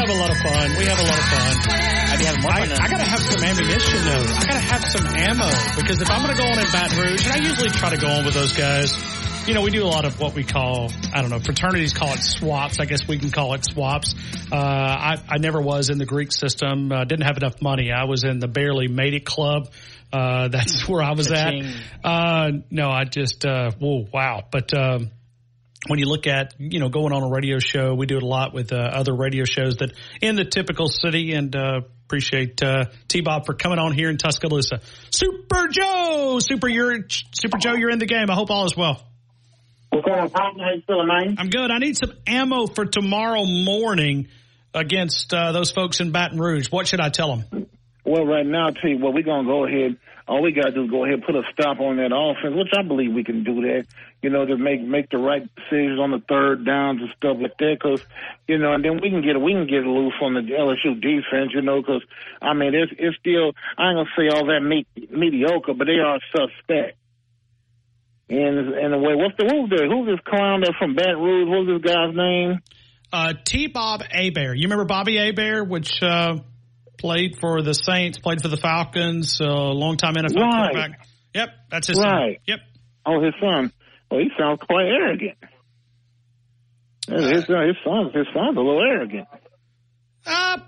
Have 0.02 0.10
a 0.10 0.14
lot 0.14 0.32
of 0.32 0.38
fun. 0.38 0.78
We 0.80 0.86
have 0.86 0.98
a 0.98 1.04
lot 1.04 1.20
of 1.20 1.26
fun. 1.26 1.58
I'd 1.70 2.18
be 2.18 2.26
having 2.26 2.42
more 2.42 2.52
I, 2.52 2.60
fun 2.62 2.70
than 2.70 2.82
I 2.82 2.88
gotta 2.90 3.04
have 3.04 3.20
some 3.20 3.44
ammunition 3.44 4.04
though. 4.04 4.34
I 4.34 4.46
gotta 4.50 4.66
have 4.66 4.84
some 4.84 5.06
ammo 5.06 5.46
because 5.80 6.02
if 6.02 6.10
I'm 6.10 6.26
gonna 6.26 6.36
go 6.36 6.44
on 6.44 6.58
in 6.58 6.66
Baton 6.72 6.98
Rouge, 6.98 7.24
and 7.28 7.34
I 7.34 7.38
usually 7.38 7.70
try 7.70 7.92
to 7.92 7.98
go 7.98 8.08
on 8.08 8.26
with 8.26 8.34
those 8.34 8.58
guys, 8.58 8.98
you 9.48 9.54
know, 9.54 9.62
we 9.62 9.70
do 9.70 9.84
a 9.84 9.86
lot 9.86 10.06
of 10.06 10.20
what 10.20 10.34
we 10.34 10.44
call, 10.44 10.90
I 11.14 11.22
don't 11.22 11.30
know, 11.30 11.38
fraternities 11.38 11.94
call 11.94 12.14
it 12.14 12.24
swaps. 12.24 12.80
I 12.80 12.86
guess 12.86 13.08
we 13.08 13.20
can 13.20 13.30
call 13.30 13.54
it 13.54 13.64
swaps. 13.64 14.16
Uh, 14.52 14.56
I, 14.56 15.18
I 15.30 15.38
never 15.38 15.62
was 15.62 15.92
in 15.92 16.00
the 16.00 16.08
Greek 16.08 16.32
system. 16.32 16.92
Uh, 16.92 17.04
didn't 17.04 17.26
have 17.26 17.38
enough 17.38 17.62
money. 17.62 17.92
I 17.92 18.06
was 18.06 18.24
in 18.24 18.40
the 18.40 18.48
barely 18.48 18.88
made 18.88 19.14
it 19.14 19.24
club. 19.24 19.70
Uh, 20.12 20.48
that's 20.52 20.88
where 20.88 21.04
I 21.04 21.12
was 21.12 21.32
at. 21.32 21.54
Uh, 22.04 22.52
no, 22.72 22.90
I 22.90 23.04
just, 23.04 23.46
uh, 23.46 23.70
whoa, 23.78 24.08
wow. 24.12 24.44
But, 24.50 24.74
um, 24.74 25.12
when 25.88 26.00
you 26.00 26.06
look 26.06 26.28
at, 26.28 26.54
you 26.60 26.80
know, 26.80 26.90
going 26.90 27.12
on 27.12 27.24
a 27.24 27.30
radio 27.30 27.60
show, 27.60 27.96
we 27.96 28.06
do 28.06 28.18
it 28.18 28.24
a 28.24 28.28
lot 28.28 28.54
with 28.54 28.72
uh, 28.72 28.76
other 28.76 29.16
radio 29.16 29.46
shows 29.46 29.78
that 29.78 29.94
in 30.22 30.36
the 30.36 30.46
typical 30.46 30.88
city 30.88 31.34
and 31.34 31.56
uh, 31.56 31.82
appreciate 32.06 32.62
uh, 32.62 32.86
T-Bob 33.08 33.46
for 33.46 33.54
coming 33.54 33.80
on 33.80 33.92
here 33.92 34.10
in 34.10 34.18
Tuscaloosa. 34.18 34.82
Super 35.10 35.68
Joe, 35.70 36.40
Super, 36.40 36.68
you're, 36.68 37.00
Super 37.10 37.58
Joe, 37.58 37.74
you're 37.74 37.90
in 37.90 38.00
the 38.00 38.06
game. 38.06 38.30
I 38.30 38.36
hope 38.36 38.52
all 38.52 38.66
is 38.66 38.78
well. 38.78 39.02
What's 39.90 40.06
going 40.06 40.20
on? 40.20 40.30
How 40.30 40.72
you 40.74 40.82
feeling, 40.86 41.08
man? 41.08 41.36
I'm 41.40 41.50
good. 41.50 41.72
I 41.72 41.80
need 41.80 41.98
some 41.98 42.14
ammo 42.28 42.68
for 42.68 42.86
tomorrow 42.86 43.44
morning 43.46 44.28
against 44.74 45.34
uh, 45.34 45.52
those 45.52 45.72
folks 45.72 46.00
in 46.00 46.12
Baton 46.12 46.40
Rouge. 46.40 46.68
What 46.72 46.88
should 46.88 47.02
I 47.02 47.10
tell 47.10 47.36
them? 47.36 47.68
Well, 48.06 48.26
right 48.26 48.46
now, 48.46 48.70
you 48.84 49.00
what, 49.00 49.14
we're 49.14 49.24
going 49.24 49.46
to 49.46 49.52
go 49.52 49.66
ahead. 49.66 49.98
All 50.28 50.42
we 50.42 50.52
got 50.52 50.66
to 50.66 50.72
do 50.72 50.84
is 50.86 50.90
go 50.90 51.04
ahead 51.04 51.16
and 51.16 51.24
put 51.24 51.36
a 51.36 51.44
stop 51.52 51.80
on 51.80 51.98
that 51.98 52.12
offense, 52.14 52.56
which 52.56 52.72
I 52.78 52.84
believe 52.84 53.14
we 53.14 53.24
can 53.24 53.44
do 53.44 53.62
that. 53.62 53.86
You 54.22 54.30
know, 54.30 54.46
to 54.46 54.56
make 54.56 54.82
make 54.82 55.10
the 55.10 55.18
right 55.18 55.44
decisions 55.56 56.00
on 56.00 56.12
the 56.12 56.22
third 56.30 56.66
downs 56.66 57.02
and 57.02 57.10
stuff 57.18 57.38
like 57.42 57.58
that. 57.58 57.78
Because 57.80 58.06
you 58.48 58.58
know, 58.58 58.74
and 58.74 58.86
then 58.86 59.00
we 59.02 59.10
can 59.10 59.22
get 59.22 59.40
we 59.40 59.54
can 59.54 59.68
get 59.68 59.84
loose 59.84 60.14
on 60.22 60.36
the 60.36 60.42
LSU 60.42 61.02
defense. 61.02 61.52
You 61.54 61.62
know, 61.62 61.82
because 61.82 62.04
I 62.42 62.54
mean, 62.54 62.76
it's 62.76 62.92
it's 62.98 63.18
still 63.18 63.54
I 63.78 63.90
ain't 63.90 63.98
gonna 63.98 64.10
say 64.16 64.30
all 64.30 64.46
that 64.46 64.62
me- 64.62 64.88
mediocre, 65.10 65.74
but 65.74 65.88
they 65.88 66.00
are 66.00 66.20
suspect. 66.32 66.98
And 68.30 68.74
in 68.76 68.94
a 68.94 68.98
way, 68.98 69.16
what's 69.16 69.36
the 69.38 69.44
who's 69.44 69.70
the 69.70 69.88
who's 69.90 70.08
this 70.08 70.20
clown 70.26 70.62
that's 70.62 70.78
from 70.78 70.96
Baton 70.96 71.20
Rouge? 71.20 71.50
What's 71.50 71.84
this 71.84 71.94
guy's 71.94 72.16
name? 72.16 72.60
Uh, 73.12 73.34
T. 73.44 73.68
Bob 73.68 74.04
Hebert. 74.04 74.58
You 74.58 74.64
remember 74.64 74.86
Bobby 74.86 75.18
Hebert, 75.18 75.68
which 75.68 76.02
uh, 76.02 76.38
played 77.02 77.38
for 77.40 77.62
the 77.62 77.74
Saints, 77.74 78.18
played 78.20 78.42
for 78.42 78.48
the 78.48 78.58
Falcons, 78.58 79.40
uh, 79.42 79.46
long 79.48 79.98
time 79.98 80.14
NFL 80.16 80.42
Right. 80.42 80.72
quarterback. 80.72 81.08
Yep, 81.34 81.50
that's 81.70 81.88
his 81.88 81.98
Right. 81.98 82.36
son. 82.38 82.44
Yep. 82.48 82.60
Oh, 83.06 83.24
his 83.24 83.34
son. 83.42 83.72
Well, 84.10 84.20
he 84.22 84.30
sounds 84.38 84.60
quite 84.62 84.86
arrogant. 84.86 85.38
His, 87.10 87.22
his, 87.30 87.50
uh, 87.50 87.62
his 87.68 87.76
son, 87.84 88.12
his 88.14 88.28
son's 88.34 88.58
a 88.58 88.62
little 88.62 88.82
arrogant. 88.82 89.28
Uh, 90.26 90.60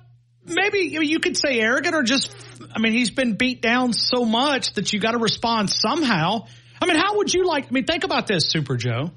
maybe 0.45 0.79
you 0.79 1.01
you 1.01 1.19
could 1.19 1.37
say 1.37 1.59
arrogant 1.59 1.95
or 1.95 2.03
just, 2.03 2.35
I 2.75 2.79
mean, 2.79 2.93
he's 2.93 3.11
been 3.11 3.35
beat 3.35 3.61
down 3.61 3.93
so 3.93 4.25
much 4.25 4.73
that 4.73 4.91
you 4.91 4.99
got 4.99 5.11
to 5.11 5.19
respond 5.19 5.69
somehow. 5.69 6.47
I 6.81 6.85
mean, 6.87 6.97
how 6.97 7.17
would 7.17 7.33
you 7.33 7.45
like, 7.45 7.67
I 7.67 7.71
mean, 7.71 7.85
think 7.85 8.03
about 8.03 8.27
this, 8.27 8.49
Super 8.49 8.75
Joe. 8.77 9.11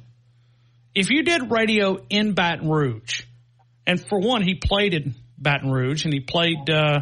If 0.94 1.10
you 1.10 1.22
did 1.22 1.50
radio 1.50 1.98
in 2.10 2.32
Baton 2.34 2.68
Rouge, 2.68 3.22
and 3.86 4.00
for 4.00 4.18
one, 4.20 4.42
he 4.42 4.54
played 4.54 4.94
in 4.94 5.14
Baton 5.38 5.70
Rouge 5.70 6.04
and 6.04 6.14
he 6.14 6.20
played, 6.20 6.68
uh, 6.70 7.00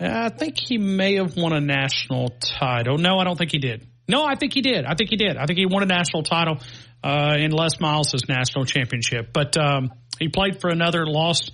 I 0.00 0.28
think 0.30 0.56
he 0.58 0.78
may 0.78 1.16
have 1.16 1.36
won 1.36 1.52
a 1.52 1.60
national 1.60 2.28
title. 2.40 2.98
No, 2.98 3.18
I 3.18 3.24
don't 3.24 3.36
think 3.36 3.52
he 3.52 3.58
did. 3.58 3.86
No, 4.08 4.24
I 4.24 4.36
think 4.36 4.54
he 4.54 4.62
did. 4.62 4.84
I 4.84 4.94
think 4.94 5.10
he 5.10 5.16
did. 5.16 5.36
I 5.36 5.46
think 5.46 5.58
he 5.58 5.66
won 5.66 5.82
a 5.82 5.86
national 5.86 6.22
title 6.22 6.58
uh, 7.04 7.36
in 7.38 7.50
Les 7.50 7.78
Miles' 7.80 8.28
national 8.28 8.64
championship. 8.64 9.32
But 9.32 9.56
um, 9.56 9.90
He 10.18 10.28
played 10.28 10.60
for 10.60 10.70
another, 10.70 11.06
lost. 11.06 11.52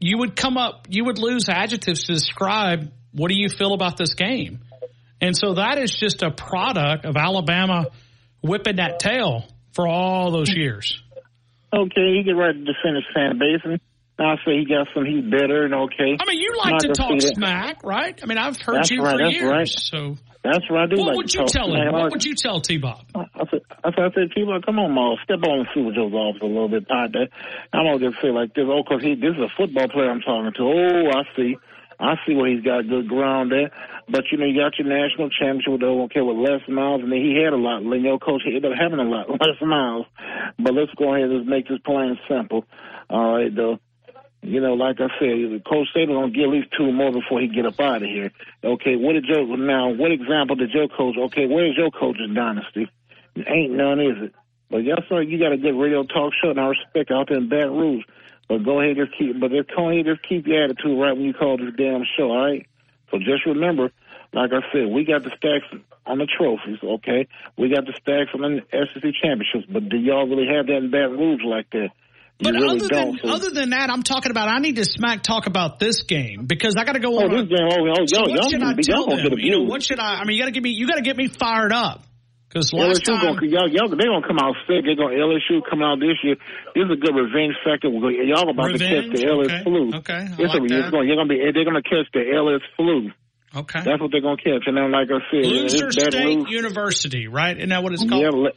You 0.00 0.18
would 0.18 0.36
come 0.36 0.56
up, 0.56 0.86
you 0.88 1.04
would 1.04 1.18
lose 1.18 1.48
adjectives 1.48 2.04
to 2.04 2.14
describe 2.14 2.92
what 3.12 3.28
do 3.28 3.34
you 3.36 3.48
feel 3.48 3.74
about 3.74 3.96
this 3.96 4.14
game. 4.14 4.60
And 5.20 5.36
so 5.36 5.54
that 5.54 5.78
is 5.78 5.92
just 5.92 6.22
a 6.22 6.30
product 6.30 7.04
of 7.04 7.16
Alabama 7.16 7.86
whipping 8.42 8.76
that 8.76 8.98
tail 8.98 9.44
for 9.74 9.86
all 9.86 10.30
those 10.30 10.50
years. 10.54 11.02
Okay, 11.72 12.16
he 12.16 12.22
get 12.24 12.32
right 12.32 12.52
to 12.52 12.72
fan 13.14 13.38
base, 13.38 13.60
and 13.64 13.80
I 14.20 14.36
say 14.44 14.58
he 14.58 14.64
got 14.66 14.86
some. 14.94 15.04
He's 15.06 15.24
better 15.24 15.64
and 15.64 15.74
okay. 15.74 16.16
I 16.20 16.24
mean, 16.28 16.40
you 16.40 16.54
like 16.58 16.78
to 16.80 16.88
talk 16.92 17.20
smack, 17.20 17.82
right? 17.84 18.18
I 18.22 18.26
mean, 18.26 18.38
I've 18.38 18.60
heard 18.60 18.76
That's 18.76 18.90
you 18.90 19.02
right, 19.02 19.12
for 19.12 19.18
that's 19.24 19.34
years. 19.34 19.50
right. 19.50 19.68
So 19.68 20.16
That's 20.44 20.68
what 20.68 20.80
I 20.80 20.86
do. 20.86 21.00
what 21.00 21.08
like 21.08 21.16
would 21.16 21.32
you 21.34 21.46
tell 21.46 21.68
smack. 21.68 21.86
him? 21.88 21.92
What 21.92 22.10
would 22.12 22.24
you 22.24 22.34
tell 22.34 22.60
T 22.60 22.76
Bob? 22.78 23.00
I 23.14 23.24
said, 23.50 23.60
I 23.82 23.90
said, 23.96 24.04
I 24.04 24.10
said, 24.14 24.30
people, 24.34 24.58
come 24.64 24.78
on, 24.78 24.92
Maul, 24.92 25.18
step 25.24 25.40
on 25.42 25.66
Super 25.74 25.92
Joe's 25.94 26.12
office 26.12 26.42
a 26.42 26.46
little 26.46 26.68
bit, 26.68 26.86
Todd. 26.86 27.16
I'm 27.72 27.86
gonna 27.86 27.98
just 28.10 28.20
say 28.22 28.28
like 28.30 28.52
this. 28.54 28.64
Oh, 28.68 28.82
cause 28.86 29.02
he, 29.02 29.14
this 29.14 29.32
is 29.32 29.42
a 29.42 29.48
football 29.56 29.88
player 29.88 30.10
I'm 30.10 30.20
talking 30.20 30.52
to. 30.56 30.62
Oh, 30.68 31.10
I 31.16 31.22
see, 31.36 31.56
I 31.98 32.14
see 32.26 32.34
where 32.34 32.50
he's 32.52 32.64
got 32.64 32.88
good 32.88 33.08
ground 33.08 33.52
there. 33.52 33.70
But 34.08 34.24
you 34.32 34.38
know, 34.38 34.44
you 34.46 34.58
got 34.60 34.76
your 34.78 34.88
national 34.88 35.30
championship 35.30 35.72
with 35.72 35.82
okay 35.82 36.20
with 36.20 36.36
Les 36.36 36.60
Miles, 36.68 37.00
and 37.02 37.12
then 37.12 37.20
he 37.24 37.40
had 37.42 37.52
a 37.52 37.56
lot. 37.56 37.80
You 37.82 38.00
know, 38.00 38.18
coach 38.18 38.42
he 38.44 38.56
ended 38.56 38.72
up 38.72 38.76
having 38.78 38.98
a 38.98 39.08
lot 39.08 39.30
less 39.40 39.60
Miles. 39.62 40.06
But 40.58 40.74
let's 40.74 40.92
go 40.98 41.14
ahead 41.14 41.30
and 41.30 41.40
just 41.40 41.48
make 41.48 41.68
this 41.68 41.78
plain 41.86 42.16
and 42.16 42.20
simple. 42.28 42.64
All 43.08 43.36
right, 43.36 43.54
though. 43.54 43.78
You 44.42 44.60
know, 44.60 44.72
like 44.72 45.00
I 45.00 45.08
said, 45.18 45.64
Coach 45.64 45.88
Saban 45.94 46.14
gonna 46.14 46.30
get 46.30 46.44
at 46.44 46.48
least 46.48 46.68
two 46.76 46.90
more 46.92 47.12
before 47.12 47.40
he 47.40 47.48
get 47.48 47.66
up 47.66 47.78
out 47.78 48.02
of 48.02 48.08
here. 48.08 48.32
Okay, 48.64 48.96
what 48.96 49.12
did 49.12 49.26
Joe 49.26 49.44
now? 49.44 49.90
What 49.90 50.12
example 50.12 50.56
did 50.56 50.70
Joe 50.72 50.88
coach? 50.88 51.16
Okay, 51.18 51.46
where's 51.46 51.76
your 51.76 51.90
coach's 51.90 52.34
dynasty? 52.34 52.90
Ain't 53.36 53.72
none, 53.72 54.00
is 54.00 54.16
it? 54.22 54.34
But 54.70 54.78
yes, 54.78 55.00
sir, 55.08 55.20
you 55.20 55.38
got 55.38 55.52
a 55.52 55.58
good 55.58 55.78
radio 55.78 56.04
talk 56.04 56.32
show, 56.40 56.50
and 56.50 56.60
I 56.60 56.68
respect 56.68 57.10
out 57.10 57.28
there 57.28 57.38
in 57.38 57.48
Baton 57.48 57.76
Rouge. 57.76 58.04
But 58.48 58.64
go 58.64 58.80
ahead, 58.80 58.96
just 58.96 59.16
keep. 59.18 59.38
But 59.38 59.50
just 59.50 59.74
go 59.76 59.90
ahead, 59.90 60.06
just 60.06 60.26
keep 60.26 60.46
your 60.46 60.64
attitude 60.64 60.98
right 60.98 61.12
when 61.12 61.24
you 61.24 61.34
call 61.34 61.58
this 61.58 61.74
damn 61.76 62.04
show. 62.16 62.30
All 62.30 62.44
right. 62.44 62.66
So 63.10 63.18
just 63.18 63.44
remember, 63.46 63.90
like 64.32 64.52
I 64.52 64.60
said, 64.72 64.86
we 64.86 65.04
got 65.04 65.22
the 65.24 65.30
stacks 65.36 65.66
on 66.06 66.18
the 66.18 66.26
trophies. 66.26 66.78
Okay, 66.82 67.28
we 67.58 67.68
got 67.68 67.84
the 67.84 67.92
stacks 67.92 68.30
on 68.34 68.40
the 68.40 68.62
SEC 68.72 69.02
championships. 69.22 69.66
But 69.68 69.88
do 69.88 69.98
y'all 69.98 70.26
really 70.26 70.46
have 70.46 70.66
that 70.66 70.76
in 70.76 70.90
Baton 70.90 71.18
Rouge 71.18 71.42
like 71.44 71.68
that? 71.70 71.90
But 72.42 72.54
really 72.54 72.80
other 72.80 72.88
than 72.88 73.20
other 73.30 73.50
than 73.50 73.70
that, 73.70 73.90
I'm 73.90 74.02
talking 74.02 74.30
about. 74.30 74.48
I 74.48 74.58
need 74.58 74.76
to 74.76 74.84
smack 74.84 75.22
talk 75.22 75.46
about 75.46 75.78
this 75.78 76.02
game 76.02 76.46
because 76.46 76.74
I 76.76 76.84
got 76.84 76.92
to 76.94 77.00
go 77.00 77.12
Oh, 77.18 77.24
on. 77.24 77.30
this 77.30 77.48
game, 77.48 77.68
oh, 77.70 77.88
oh, 78.00 78.06
so 78.06 78.20
what 78.30 78.50
should 78.50 78.62
I 78.62 78.74
tell 78.80 79.06
them? 79.06 79.38
You 79.38 79.50
know, 79.58 79.62
what 79.64 79.82
should 79.82 79.98
I? 79.98 80.20
I 80.20 80.24
mean, 80.24 80.36
you 80.36 80.42
got 80.42 80.46
to 80.46 80.52
get 80.52 80.62
me. 80.62 80.70
You 80.70 80.86
got 80.88 80.96
to 80.96 81.02
get 81.02 81.16
me 81.16 81.28
fired 81.28 81.72
up 81.72 82.02
because 82.48 82.72
LSU 82.72 82.78
last 82.88 83.04
time. 83.04 83.34
gonna, 83.36 83.46
y'all, 83.46 83.68
y'all, 83.68 83.88
they 83.88 84.04
gonna 84.08 84.26
come 84.26 84.38
out 84.38 84.56
sick. 84.66 84.84
They 84.84 84.94
gonna 84.96 85.14
LSU 85.14 85.60
coming 85.68 85.84
out 85.86 86.00
this 86.00 86.16
year. 86.24 86.36
This 86.74 86.84
is 86.84 86.90
a 86.90 86.96
good 86.96 87.14
revenge 87.14 87.54
factor. 87.64 87.90
We're 87.90 88.10
y'all 88.24 88.48
about 88.48 88.72
to 88.72 88.78
catch 88.78 89.06
the 89.12 89.26
LS 89.28 89.46
Okay. 89.46 89.62
flu. 89.64 89.90
Okay, 90.00 90.14
I 90.14 90.34
It's, 90.38 90.54
like 90.54 90.62
a, 90.64 90.66
that. 90.66 90.78
it's 90.80 90.90
gonna, 90.90 91.04
you're 91.06 91.16
gonna 91.16 91.28
be, 91.28 91.38
they're 91.52 91.64
gonna 91.64 91.82
catch 91.82 92.08
the 92.12 92.24
LS 92.34 92.62
flu. 92.76 93.10
Okay. 93.54 93.82
That's 93.84 94.00
what 94.00 94.10
they're 94.12 94.20
gonna 94.22 94.36
catch. 94.38 94.64
And 94.66 94.76
then, 94.76 94.90
like 94.90 95.08
I 95.10 95.18
said, 95.30 95.44
Loser 95.44 95.90
State 95.92 96.14
Rouge. 96.14 96.48
University, 96.50 97.26
right? 97.28 97.56
Isn't 97.56 97.68
that 97.70 97.82
what 97.82 97.92
it's 97.92 98.04
called? 98.04 98.22
Yeah, 98.22 98.50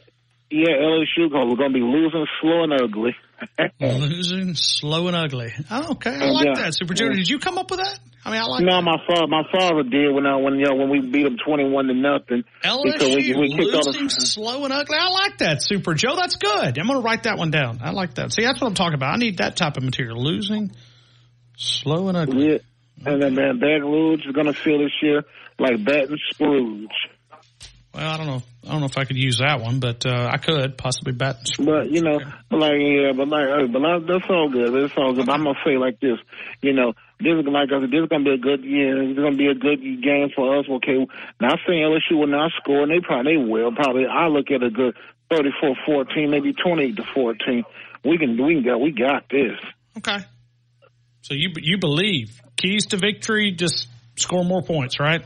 yeah, 0.50 0.74
LSU 0.86 1.30
gonna, 1.30 1.46
we're 1.50 1.56
gonna 1.56 1.74
be 1.74 1.80
losing 1.80 2.26
slow 2.40 2.62
and 2.64 2.72
ugly. 2.72 3.14
Losing 3.80 4.54
slow 4.54 5.08
and 5.08 5.16
ugly. 5.16 5.52
Oh, 5.70 5.92
okay, 5.92 6.14
I 6.14 6.30
like 6.30 6.46
Yeah. 6.46 6.62
that. 6.64 6.74
Super 6.74 6.94
Junior, 6.94 7.14
did 7.16 7.28
you 7.28 7.38
come 7.38 7.58
up 7.58 7.70
with 7.70 7.80
that? 7.80 7.98
I 8.26 8.30
mean, 8.30 8.40
I 8.40 8.44
like 8.46 8.64
no, 8.64 8.80
my 8.80 8.96
father, 9.06 9.26
my 9.26 9.42
father 9.52 9.82
did 9.82 10.14
when 10.14 10.26
I, 10.26 10.36
when 10.36 10.54
you 10.58 10.64
know, 10.64 10.76
when 10.76 10.88
we 10.88 11.00
beat 11.00 11.24
them 11.24 11.36
twenty 11.44 11.68
one 11.68 11.86
to 11.88 11.94
nothing. 11.94 12.44
LSU 12.64 13.36
we, 13.38 13.54
we 13.54 13.70
losing 13.70 14.08
slow 14.08 14.64
and 14.64 14.72
ugly. 14.72 14.96
I 14.98 15.08
like 15.10 15.38
that, 15.38 15.62
Super 15.62 15.94
Joe. 15.94 16.16
That's 16.16 16.36
good. 16.36 16.78
I'm 16.78 16.86
going 16.86 16.98
to 17.00 17.04
write 17.04 17.24
that 17.24 17.36
one 17.36 17.50
down. 17.50 17.80
I 17.82 17.90
like 17.90 18.14
that. 18.14 18.32
See, 18.32 18.42
that's 18.42 18.60
what 18.60 18.68
I'm 18.68 18.74
talking 18.74 18.94
about. 18.94 19.14
I 19.14 19.18
need 19.18 19.38
that 19.38 19.56
type 19.56 19.76
of 19.76 19.82
material. 19.82 20.22
Losing 20.22 20.72
slow 21.56 22.08
and 22.08 22.16
ugly. 22.16 22.52
Yeah, 22.52 22.58
and 23.12 23.22
then 23.22 23.34
man, 23.34 23.58
Baton 23.58 23.82
Rouge 23.84 24.24
is 24.26 24.32
gonna 24.32 24.54
feel 24.54 24.78
this 24.78 24.92
year 25.02 25.22
like 25.58 25.84
Baton 25.84 26.18
Scrooge. 26.32 26.88
Well, 27.94 28.10
I 28.10 28.16
don't 28.16 28.26
know. 28.26 28.42
I 28.66 28.72
don't 28.72 28.80
know 28.80 28.86
if 28.86 28.98
I 28.98 29.04
could 29.04 29.16
use 29.16 29.38
that 29.38 29.60
one, 29.60 29.78
but 29.78 30.04
uh, 30.04 30.28
I 30.32 30.38
could 30.38 30.76
possibly 30.76 31.12
bet. 31.12 31.36
But 31.58 31.90
you 31.90 32.02
know, 32.02 32.18
like 32.50 32.74
yeah, 32.80 33.12
but 33.14 33.28
like, 33.28 33.46
uh, 33.46 33.66
but 33.70 33.80
like, 33.80 34.06
that's 34.06 34.30
all 34.30 34.48
good. 34.50 34.72
That's 34.72 34.94
all 34.96 35.14
good. 35.14 35.26
But 35.26 35.32
I'm 35.32 35.44
gonna 35.44 35.58
say 35.64 35.76
like 35.76 36.00
this, 36.00 36.18
you 36.60 36.72
know, 36.72 36.94
this 37.20 37.38
is 37.38 37.46
like 37.46 37.68
I 37.70 37.80
said, 37.80 37.90
this 37.90 38.00
is 38.02 38.08
gonna 38.08 38.24
be 38.24 38.34
a 38.34 38.38
good 38.38 38.64
year. 38.64 38.98
This 38.98 39.12
is 39.12 39.16
gonna 39.16 39.36
be 39.36 39.46
a 39.46 39.54
good 39.54 39.80
game 40.02 40.30
for 40.34 40.58
us. 40.58 40.66
Okay, 40.68 41.06
not 41.40 41.60
saying 41.68 41.82
LSU 41.82 42.18
will 42.18 42.26
not 42.26 42.50
score, 42.60 42.82
and 42.82 42.90
they 42.90 43.00
probably 43.00 43.36
they 43.36 43.38
will. 43.38 43.70
Probably 43.70 44.06
I 44.06 44.26
look 44.26 44.50
at 44.50 44.62
a 44.64 44.70
good 44.70 44.96
34-14, 45.30 46.30
maybe 46.30 46.52
28 46.52 46.96
to 46.96 47.04
14. 47.14 47.64
We 48.04 48.18
can 48.18 48.42
we 48.42 48.54
can 48.54 48.64
go. 48.64 48.78
We 48.78 48.90
got 48.90 49.28
this. 49.30 49.58
Okay. 49.98 50.18
So 51.22 51.34
you 51.34 51.50
you 51.56 51.78
believe 51.78 52.40
keys 52.56 52.86
to 52.86 52.96
victory? 52.96 53.52
Just 53.52 53.86
score 54.16 54.44
more 54.44 54.62
points, 54.62 54.98
right? 54.98 55.22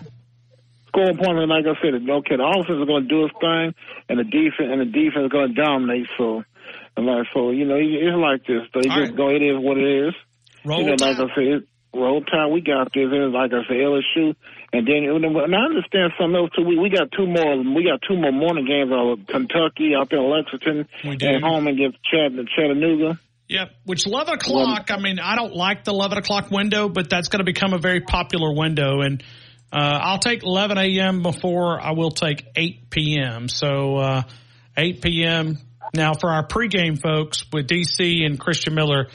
Score 0.99 1.15
point, 1.15 1.39
and 1.39 1.49
like 1.49 1.63
I 1.63 1.79
said, 1.79 1.95
okay, 1.95 2.35
the 2.35 2.43
offense 2.43 2.83
is 2.83 2.87
going 2.91 3.07
to 3.07 3.09
do 3.09 3.25
its 3.31 3.35
thing, 3.39 3.71
and 4.11 4.19
the 4.19 4.27
defense 4.27 4.67
and 4.67 4.81
the 4.83 4.91
defense 4.91 5.31
is 5.31 5.33
going 5.33 5.55
to 5.55 5.55
dominate. 5.55 6.11
So, 6.19 6.43
and 6.97 7.07
like 7.07 7.27
so, 7.31 7.51
you 7.55 7.65
know, 7.65 7.79
it's 7.79 8.19
like 8.19 8.43
this. 8.43 8.67
So 8.75 8.83
you 8.83 8.91
All 8.91 9.07
just 9.07 9.15
go. 9.15 9.31
It 9.31 9.43
is 9.47 9.55
what 9.63 9.79
it 9.79 9.87
is. 9.87 10.15
Roll 10.67 10.83
you 10.83 10.91
know, 10.91 10.99
like 10.99 11.23
I 11.23 11.31
said, 11.39 11.63
it, 11.63 11.63
roll 11.95 12.19
time. 12.27 12.51
We 12.51 12.67
got 12.67 12.91
this. 12.91 13.07
And 13.07 13.31
like 13.31 13.55
I 13.55 13.63
said, 13.71 13.79
LSU, 13.79 14.35
and 14.75 14.83
then 14.83 15.07
and 15.07 15.55
I 15.55 15.63
understand 15.71 16.19
something 16.19 16.35
else 16.35 16.51
too. 16.59 16.67
We 16.67 16.75
we 16.83 16.91
got 16.91 17.15
two 17.15 17.31
more. 17.31 17.63
We 17.63 17.87
got 17.87 18.03
two 18.03 18.19
more 18.19 18.35
morning 18.35 18.67
games. 18.67 18.91
Uh, 18.91 19.15
Kentucky 19.31 19.95
out 19.95 20.11
there 20.11 20.19
in 20.19 20.27
Lexington, 20.27 20.91
and 21.07 21.45
home 21.47 21.71
against 21.71 22.03
Chatt- 22.11 22.35
Chattanooga. 22.59 23.23
Yep. 23.49 23.71
Which 23.85 24.07
11 24.07 24.35
o'clock, 24.35 24.91
I 24.91 24.99
mean, 24.99 25.19
I 25.19 25.35
don't 25.35 25.55
like 25.55 25.85
the 25.85 25.93
11 25.93 26.19
o'clock 26.19 26.51
window, 26.51 26.91
but 26.91 27.09
that's 27.09 27.29
going 27.29 27.39
to 27.39 27.45
become 27.45 27.73
a 27.73 27.79
very 27.79 28.03
popular 28.03 28.53
window. 28.55 29.01
And 29.01 29.25
uh, 29.73 29.99
I'll 30.03 30.19
take 30.19 30.43
11 30.43 30.79
a.m. 30.79 31.23
before 31.23 31.81
I 31.81 31.93
will 31.93 32.11
take 32.11 32.47
8 32.57 32.91
p.m. 32.91 33.49
So 33.49 33.97
uh, 33.97 34.23
8 34.77 35.03
p.m. 35.03 35.59
Now, 35.95 36.15
for 36.15 36.31
our 36.31 36.47
pregame 36.47 37.01
folks 37.01 37.45
with 37.53 37.69
DC 37.69 38.25
and 38.25 38.39
Christian 38.39 38.75
Miller, 38.75 39.09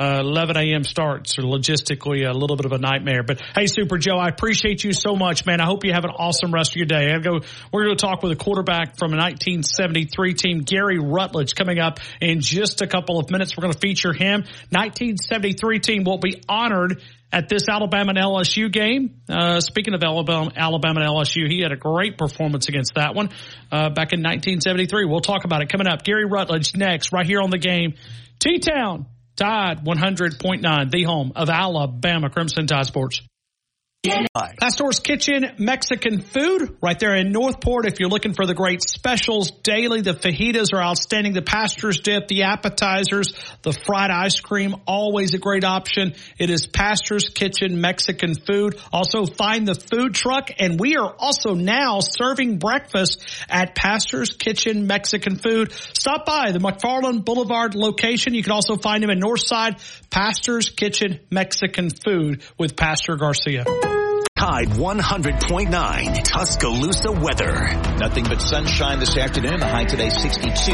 uh, 0.00 0.20
11 0.20 0.56
a.m. 0.56 0.82
starts 0.82 1.38
are 1.38 1.42
logistically 1.42 2.26
a 2.26 2.32
little 2.32 2.56
bit 2.56 2.64
of 2.64 2.72
a 2.72 2.78
nightmare. 2.78 3.22
But 3.22 3.42
hey, 3.54 3.66
Super 3.66 3.98
Joe, 3.98 4.16
I 4.16 4.28
appreciate 4.28 4.82
you 4.82 4.94
so 4.94 5.14
much, 5.14 5.44
man. 5.44 5.60
I 5.60 5.66
hope 5.66 5.84
you 5.84 5.92
have 5.92 6.04
an 6.04 6.10
awesome 6.10 6.54
rest 6.54 6.72
of 6.72 6.76
your 6.76 6.86
day. 6.86 7.12
I 7.12 7.18
go. 7.18 7.40
We're 7.70 7.84
going 7.84 7.96
to 7.96 8.00
talk 8.00 8.22
with 8.22 8.32
a 8.32 8.36
quarterback 8.36 8.96
from 8.96 9.12
a 9.12 9.18
1973 9.18 10.34
team, 10.34 10.60
Gary 10.60 10.98
Rutledge, 10.98 11.54
coming 11.54 11.78
up 11.78 12.00
in 12.18 12.40
just 12.40 12.80
a 12.80 12.86
couple 12.86 13.18
of 13.18 13.30
minutes. 13.30 13.56
We're 13.56 13.62
going 13.62 13.74
to 13.74 13.78
feature 13.78 14.14
him. 14.14 14.40
1973 14.70 15.80
team 15.80 16.04
will 16.04 16.16
be 16.16 16.42
honored 16.48 17.02
at 17.30 17.50
this 17.50 17.68
Alabama 17.68 18.14
and 18.16 18.18
LSU 18.18 18.72
game. 18.72 19.20
Uh, 19.28 19.60
speaking 19.60 19.92
of 19.92 20.02
Alabama, 20.02 20.50
Alabama 20.56 21.00
and 21.00 21.10
LSU, 21.10 21.46
he 21.46 21.60
had 21.60 21.72
a 21.72 21.76
great 21.76 22.16
performance 22.16 22.68
against 22.68 22.94
that 22.94 23.14
one 23.14 23.28
uh, 23.70 23.90
back 23.90 24.14
in 24.14 24.20
1973. 24.20 25.04
We'll 25.04 25.20
talk 25.20 25.44
about 25.44 25.60
it 25.60 25.68
coming 25.68 25.86
up. 25.86 26.04
Gary 26.04 26.24
Rutledge 26.24 26.74
next, 26.74 27.12
right 27.12 27.26
here 27.26 27.42
on 27.42 27.50
the 27.50 27.58
game. 27.58 27.96
T-Town. 28.38 29.04
Tide 29.40 29.84
100.9, 29.84 30.90
the 30.90 31.02
home 31.04 31.32
of 31.34 31.48
Alabama 31.48 32.28
Crimson 32.28 32.66
Tide 32.66 32.84
Sports. 32.84 33.22
Pastor's 34.02 35.00
Kitchen 35.00 35.44
Mexican 35.58 36.22
food 36.22 36.78
right 36.80 36.98
there 36.98 37.14
in 37.14 37.32
Northport. 37.32 37.84
If 37.84 38.00
you're 38.00 38.08
looking 38.08 38.32
for 38.32 38.46
the 38.46 38.54
great 38.54 38.82
specials 38.82 39.50
daily, 39.50 40.00
the 40.00 40.14
fajitas 40.14 40.72
are 40.72 40.80
outstanding. 40.80 41.34
The 41.34 41.42
pastor's 41.42 42.00
dip, 42.00 42.26
the 42.28 42.44
appetizers, 42.44 43.34
the 43.60 43.72
fried 43.72 44.10
ice 44.10 44.40
cream, 44.40 44.74
always 44.86 45.34
a 45.34 45.38
great 45.38 45.64
option. 45.64 46.14
It 46.38 46.48
is 46.48 46.66
Pastor's 46.66 47.28
Kitchen 47.28 47.82
Mexican 47.82 48.34
food. 48.34 48.80
Also 48.90 49.26
find 49.26 49.68
the 49.68 49.74
food 49.74 50.14
truck 50.14 50.50
and 50.58 50.80
we 50.80 50.96
are 50.96 51.14
also 51.18 51.54
now 51.54 52.00
serving 52.00 52.58
breakfast 52.58 53.22
at 53.50 53.74
Pastor's 53.74 54.32
Kitchen 54.32 54.86
Mexican 54.86 55.36
food. 55.36 55.72
Stop 55.72 56.24
by 56.24 56.52
the 56.52 56.58
McFarland 56.58 57.26
Boulevard 57.26 57.74
location. 57.74 58.32
You 58.32 58.42
can 58.42 58.52
also 58.52 58.76
find 58.76 59.04
him 59.04 59.10
in 59.10 59.20
Northside 59.20 59.78
Pastor's 60.08 60.70
Kitchen 60.70 61.20
Mexican 61.30 61.90
food 61.90 62.42
with 62.56 62.76
Pastor 62.76 63.16
Garcia. 63.16 63.64
Tide 64.40 64.68
100.9 64.68 66.24
Tuscaloosa 66.24 67.12
weather. 67.12 67.52
Nothing 67.98 68.24
but 68.24 68.40
sunshine 68.40 68.98
this 68.98 69.18
afternoon. 69.18 69.60
The 69.60 69.66
high 69.66 69.84
today 69.84 70.08
62. 70.08 70.72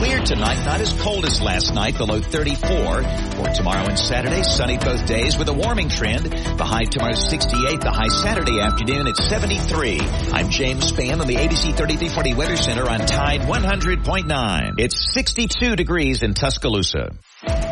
Clear 0.00 0.18
tonight, 0.24 0.64
not 0.64 0.80
as 0.80 0.92
cold 1.00 1.24
as 1.24 1.40
last 1.40 1.72
night, 1.72 1.96
below 1.96 2.20
34. 2.20 2.66
For 2.66 3.48
tomorrow 3.54 3.86
and 3.86 3.96
Saturday, 3.96 4.42
sunny 4.42 4.76
both 4.76 5.06
days 5.06 5.38
with 5.38 5.48
a 5.48 5.52
warming 5.52 5.88
trend. 5.88 6.24
The 6.24 6.64
high 6.64 6.82
tomorrow 6.82 7.14
68. 7.14 7.80
The 7.80 7.92
high 7.92 8.08
Saturday 8.08 8.58
afternoon 8.58 9.06
at 9.06 9.16
73. 9.16 10.00
I'm 10.32 10.50
James 10.50 10.90
Spann 10.90 11.20
on 11.20 11.28
the 11.28 11.36
ABC 11.36 11.76
3340 11.76 12.34
Weather 12.34 12.56
Center 12.56 12.90
on 12.90 13.06
Tide 13.06 13.42
100.9. 13.42 14.80
It's 14.80 15.14
62 15.14 15.76
degrees 15.76 16.24
in 16.24 16.34
Tuscaloosa. 16.34 17.10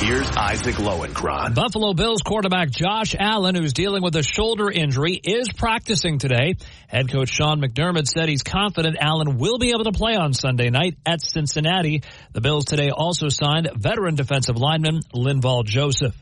Here's 0.00 0.30
Isaac 0.30 0.76
Lowenkron. 0.76 1.56
Buffalo 1.56 1.92
Bills 1.92 2.22
quarterback 2.22 2.70
Josh 2.70 3.16
Allen, 3.18 3.56
who's 3.56 3.72
dealing 3.72 4.00
with 4.00 4.14
a 4.14 4.22
shoulder 4.22 4.70
injury, 4.70 5.20
is 5.22 5.48
practicing 5.52 6.18
today. 6.18 6.54
Head 6.86 7.10
coach 7.10 7.30
Sean 7.30 7.60
McDermott 7.60 8.06
said 8.06 8.28
he's 8.28 8.44
confident 8.44 8.96
Allen 9.00 9.38
will 9.38 9.58
be 9.58 9.70
able 9.70 9.82
to 9.84 9.92
play 9.92 10.14
on 10.14 10.34
Sunday 10.34 10.70
night 10.70 10.96
at 11.04 11.20
Cincinnati. 11.20 12.02
The 12.32 12.40
Bills 12.40 12.66
today 12.66 12.90
also 12.90 13.28
signed 13.28 13.70
veteran 13.74 14.14
defensive 14.14 14.56
lineman 14.56 15.00
Linval 15.12 15.64
Joseph. 15.64 16.14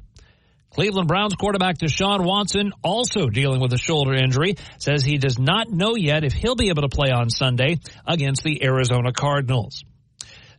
Cleveland 0.70 1.06
Browns 1.06 1.34
quarterback 1.34 1.76
Deshaun 1.76 2.24
Watson, 2.24 2.72
also 2.82 3.26
dealing 3.26 3.60
with 3.60 3.74
a 3.74 3.78
shoulder 3.78 4.14
injury, 4.14 4.54
says 4.78 5.04
he 5.04 5.18
does 5.18 5.38
not 5.38 5.70
know 5.70 5.96
yet 5.96 6.24
if 6.24 6.32
he'll 6.32 6.56
be 6.56 6.70
able 6.70 6.82
to 6.82 6.88
play 6.88 7.10
on 7.10 7.28
Sunday 7.28 7.76
against 8.06 8.42
the 8.42 8.64
Arizona 8.64 9.12
Cardinals. 9.12 9.84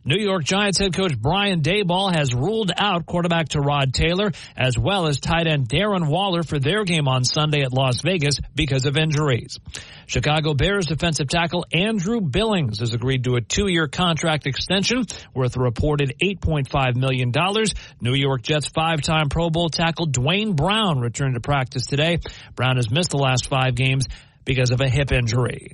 New 0.08 0.16
York 0.16 0.42
Giants 0.42 0.78
head 0.78 0.96
coach 0.96 1.20
Brian 1.20 1.60
Daboll 1.60 2.10
has 2.10 2.32
ruled 2.32 2.72
out 2.74 3.04
quarterback 3.04 3.50
Tyrod 3.50 3.92
Taylor 3.92 4.32
as 4.56 4.78
well 4.78 5.06
as 5.06 5.20
tight 5.20 5.46
end 5.46 5.68
Darren 5.68 6.08
Waller 6.08 6.42
for 6.42 6.58
their 6.58 6.84
game 6.84 7.06
on 7.06 7.24
Sunday 7.24 7.60
at 7.60 7.74
Las 7.74 8.00
Vegas 8.00 8.40
because 8.54 8.86
of 8.86 8.96
injuries. 8.96 9.58
Chicago 10.06 10.54
Bears 10.54 10.86
defensive 10.86 11.28
tackle 11.28 11.66
Andrew 11.74 12.22
Billings 12.22 12.80
has 12.80 12.94
agreed 12.94 13.24
to 13.24 13.34
a 13.34 13.42
two-year 13.42 13.86
contract 13.86 14.46
extension 14.46 15.04
worth 15.34 15.58
a 15.58 15.60
reported 15.60 16.14
$8.5 16.22 16.96
million. 16.96 17.30
New 18.00 18.14
York 18.14 18.40
Jets 18.40 18.68
five-time 18.68 19.28
Pro 19.28 19.50
Bowl 19.50 19.68
tackle 19.68 20.06
Duane 20.06 20.54
Brown 20.54 21.00
returned 21.00 21.34
to 21.34 21.40
practice 21.40 21.84
today. 21.84 22.20
Brown 22.54 22.76
has 22.76 22.90
missed 22.90 23.10
the 23.10 23.18
last 23.18 23.46
five 23.50 23.74
games 23.74 24.06
because 24.46 24.70
of 24.70 24.80
a 24.80 24.88
hip 24.88 25.12
injury. 25.12 25.72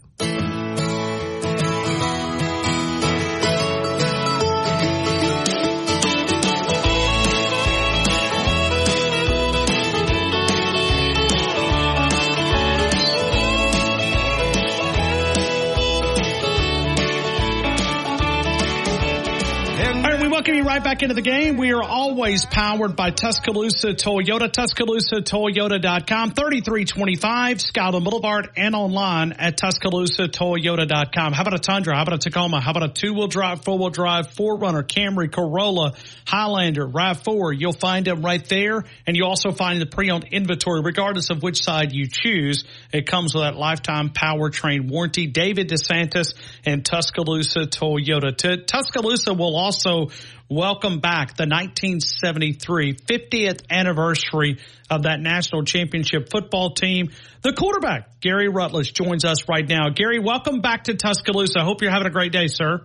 Welcome 20.34 20.56
you 20.56 20.64
right 20.64 20.82
back 20.82 21.00
into 21.04 21.14
the 21.14 21.22
game. 21.22 21.56
We 21.58 21.72
are 21.72 21.82
always 21.84 22.44
powered 22.44 22.96
by 22.96 23.10
Tuscaloosa 23.10 23.94
Toyota, 23.94 24.50
TuscaloosaToyota.com, 24.50 26.32
3325 26.32 27.60
Scotland 27.60 28.04
Boulevard, 28.04 28.50
and 28.56 28.74
online 28.74 29.30
at 29.30 29.56
TuscaloosaToyota.com. 29.56 31.32
How 31.34 31.42
about 31.42 31.54
a 31.54 31.60
Tundra? 31.60 31.94
How 31.94 32.02
about 32.02 32.14
a 32.14 32.18
Tacoma? 32.18 32.60
How 32.60 32.72
about 32.72 32.82
a 32.82 32.88
two-wheel 32.88 33.28
drive, 33.28 33.62
four-wheel 33.62 33.90
drive, 33.90 34.26
4Runner, 34.34 34.82
Camry, 34.82 35.30
Corolla, 35.30 35.92
Highlander, 36.26 36.88
RAV4? 36.88 37.54
You'll 37.56 37.72
find 37.72 38.04
them 38.04 38.22
right 38.22 38.44
there, 38.44 38.82
and 39.06 39.16
you 39.16 39.26
also 39.26 39.52
find 39.52 39.80
the 39.80 39.86
pre-owned 39.86 40.24
inventory, 40.32 40.80
regardless 40.82 41.30
of 41.30 41.44
which 41.44 41.62
side 41.62 41.92
you 41.92 42.08
choose. 42.10 42.64
It 42.92 43.06
comes 43.06 43.34
with 43.34 43.44
that 43.44 43.54
lifetime 43.54 44.10
powertrain 44.10 44.90
warranty. 44.90 45.28
David 45.28 45.68
DeSantis 45.68 46.34
and 46.66 46.84
Tuscaloosa 46.84 47.68
Toyota. 47.68 48.66
Tuscaloosa 48.66 49.32
will 49.32 49.54
also 49.56 50.08
welcome 50.48 51.00
back 51.00 51.36
the 51.36 51.44
1973 51.44 52.94
50th 52.94 53.62
anniversary 53.70 54.58
of 54.90 55.04
that 55.04 55.20
national 55.20 55.64
championship 55.64 56.30
football 56.30 56.74
team. 56.74 57.10
The 57.42 57.52
quarterback, 57.52 58.20
Gary 58.20 58.48
Rutledge, 58.48 58.92
joins 58.92 59.24
us 59.24 59.48
right 59.48 59.68
now. 59.68 59.90
Gary, 59.90 60.18
welcome 60.18 60.60
back 60.60 60.84
to 60.84 60.94
Tuscaloosa. 60.94 61.60
I 61.60 61.64
hope 61.64 61.82
you're 61.82 61.90
having 61.90 62.06
a 62.06 62.10
great 62.10 62.32
day, 62.32 62.46
sir. 62.48 62.84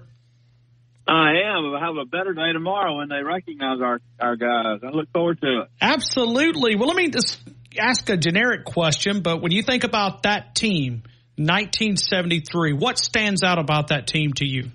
I 1.08 1.32
am. 1.46 1.74
I'll 1.74 1.80
have 1.80 1.98
a 1.98 2.06
better 2.06 2.34
day 2.34 2.54
tomorrow 2.54 2.98
when 2.98 3.10
they 3.10 3.24
recognize 3.24 3.82
our, 3.82 4.00
our 4.20 4.36
guys. 4.36 4.82
I 4.84 4.90
look 4.90 5.12
forward 5.12 5.42
to 5.42 5.62
it. 5.62 5.68
Absolutely. 5.82 6.76
Well, 6.76 6.88
let 6.88 6.98
me 6.98 7.10
just 7.10 7.40
ask 7.80 8.08
a 8.10 8.18
generic 8.18 8.66
question, 8.66 9.22
but 9.22 9.42
when 9.42 9.52
you 9.52 9.64
think 9.64 9.84
about 9.84 10.24
that 10.24 10.54
team, 10.56 11.04
1973, 11.38 12.74
what 12.74 13.00
stands 13.00 13.44
out 13.44 13.60
about 13.60 13.88
that 13.88 14.08
team 14.08 14.34
to 14.34 14.46
you? 14.46 14.72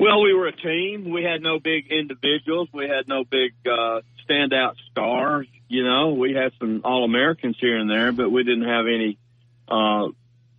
Well, 0.00 0.22
we 0.22 0.32
were 0.32 0.46
a 0.46 0.56
team. 0.56 1.10
We 1.10 1.24
had 1.24 1.42
no 1.42 1.58
big 1.60 1.92
individuals. 1.92 2.70
We 2.72 2.88
had 2.88 3.06
no 3.06 3.22
big 3.22 3.52
uh, 3.66 4.00
standout 4.26 4.76
stars. 4.90 5.46
You 5.68 5.84
know, 5.84 6.14
we 6.14 6.32
had 6.32 6.52
some 6.58 6.80
All 6.84 7.04
Americans 7.04 7.58
here 7.60 7.76
and 7.76 7.90
there, 7.90 8.10
but 8.10 8.30
we 8.30 8.42
didn't 8.42 8.66
have 8.66 8.86
any, 8.86 9.18
uh, 9.68 10.08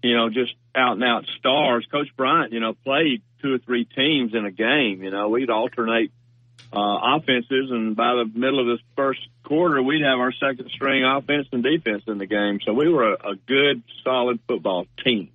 you 0.04 0.16
know, 0.16 0.30
just 0.30 0.54
out 0.76 0.94
and 0.94 1.04
out 1.04 1.26
stars. 1.40 1.88
Coach 1.92 2.10
Bryant, 2.16 2.54
you 2.54 2.60
know, 2.60 2.74
played 2.84 3.24
two 3.42 3.56
or 3.56 3.58
three 3.58 3.86
teams 3.86 4.36
in 4.36 4.46
a 4.46 4.52
game. 4.52 5.02
You 5.02 5.10
know, 5.10 5.30
we'd 5.30 5.50
alternate 5.50 6.12
uh, 6.72 7.18
offenses, 7.18 7.72
and 7.72 7.96
by 7.96 8.14
the 8.14 8.30
middle 8.32 8.60
of 8.60 8.68
this 8.78 8.86
first 8.96 9.22
quarter, 9.44 9.82
we'd 9.82 10.04
have 10.04 10.20
our 10.20 10.34
second 10.34 10.70
string 10.70 11.04
offense 11.04 11.48
and 11.52 11.64
defense 11.64 12.04
in 12.06 12.20
the 12.20 12.28
game. 12.28 12.60
So 12.64 12.74
we 12.74 12.88
were 12.90 13.14
a, 13.14 13.32
a 13.32 13.36
good, 13.48 13.82
solid 14.04 14.40
football 14.48 14.86
team. 15.04 15.32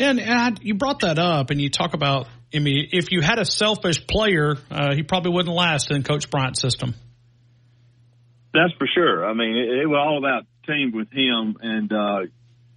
And, 0.00 0.18
and 0.18 0.58
you 0.60 0.74
brought 0.74 1.00
that 1.00 1.20
up, 1.20 1.50
and 1.50 1.60
you 1.60 1.70
talk 1.70 1.94
about 1.94 2.26
I 2.54 2.58
mean, 2.60 2.88
if 2.92 3.10
you 3.10 3.20
had 3.20 3.38
a 3.38 3.44
selfish 3.44 4.06
player, 4.06 4.56
uh, 4.70 4.94
he 4.94 5.02
probably 5.02 5.32
wouldn't 5.32 5.54
last 5.54 5.90
in 5.90 6.02
Coach 6.02 6.30
Bryant's 6.30 6.60
system. 6.60 6.94
That's 8.52 8.72
for 8.78 8.86
sure. 8.94 9.26
I 9.26 9.34
mean, 9.34 9.56
it, 9.56 9.82
it 9.82 9.86
was 9.86 9.98
all 9.98 10.18
about 10.18 10.44
team 10.66 10.92
with 10.94 11.10
him, 11.10 11.56
and 11.60 11.92
uh, 11.92 12.20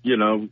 you 0.02 0.18
know, 0.18 0.50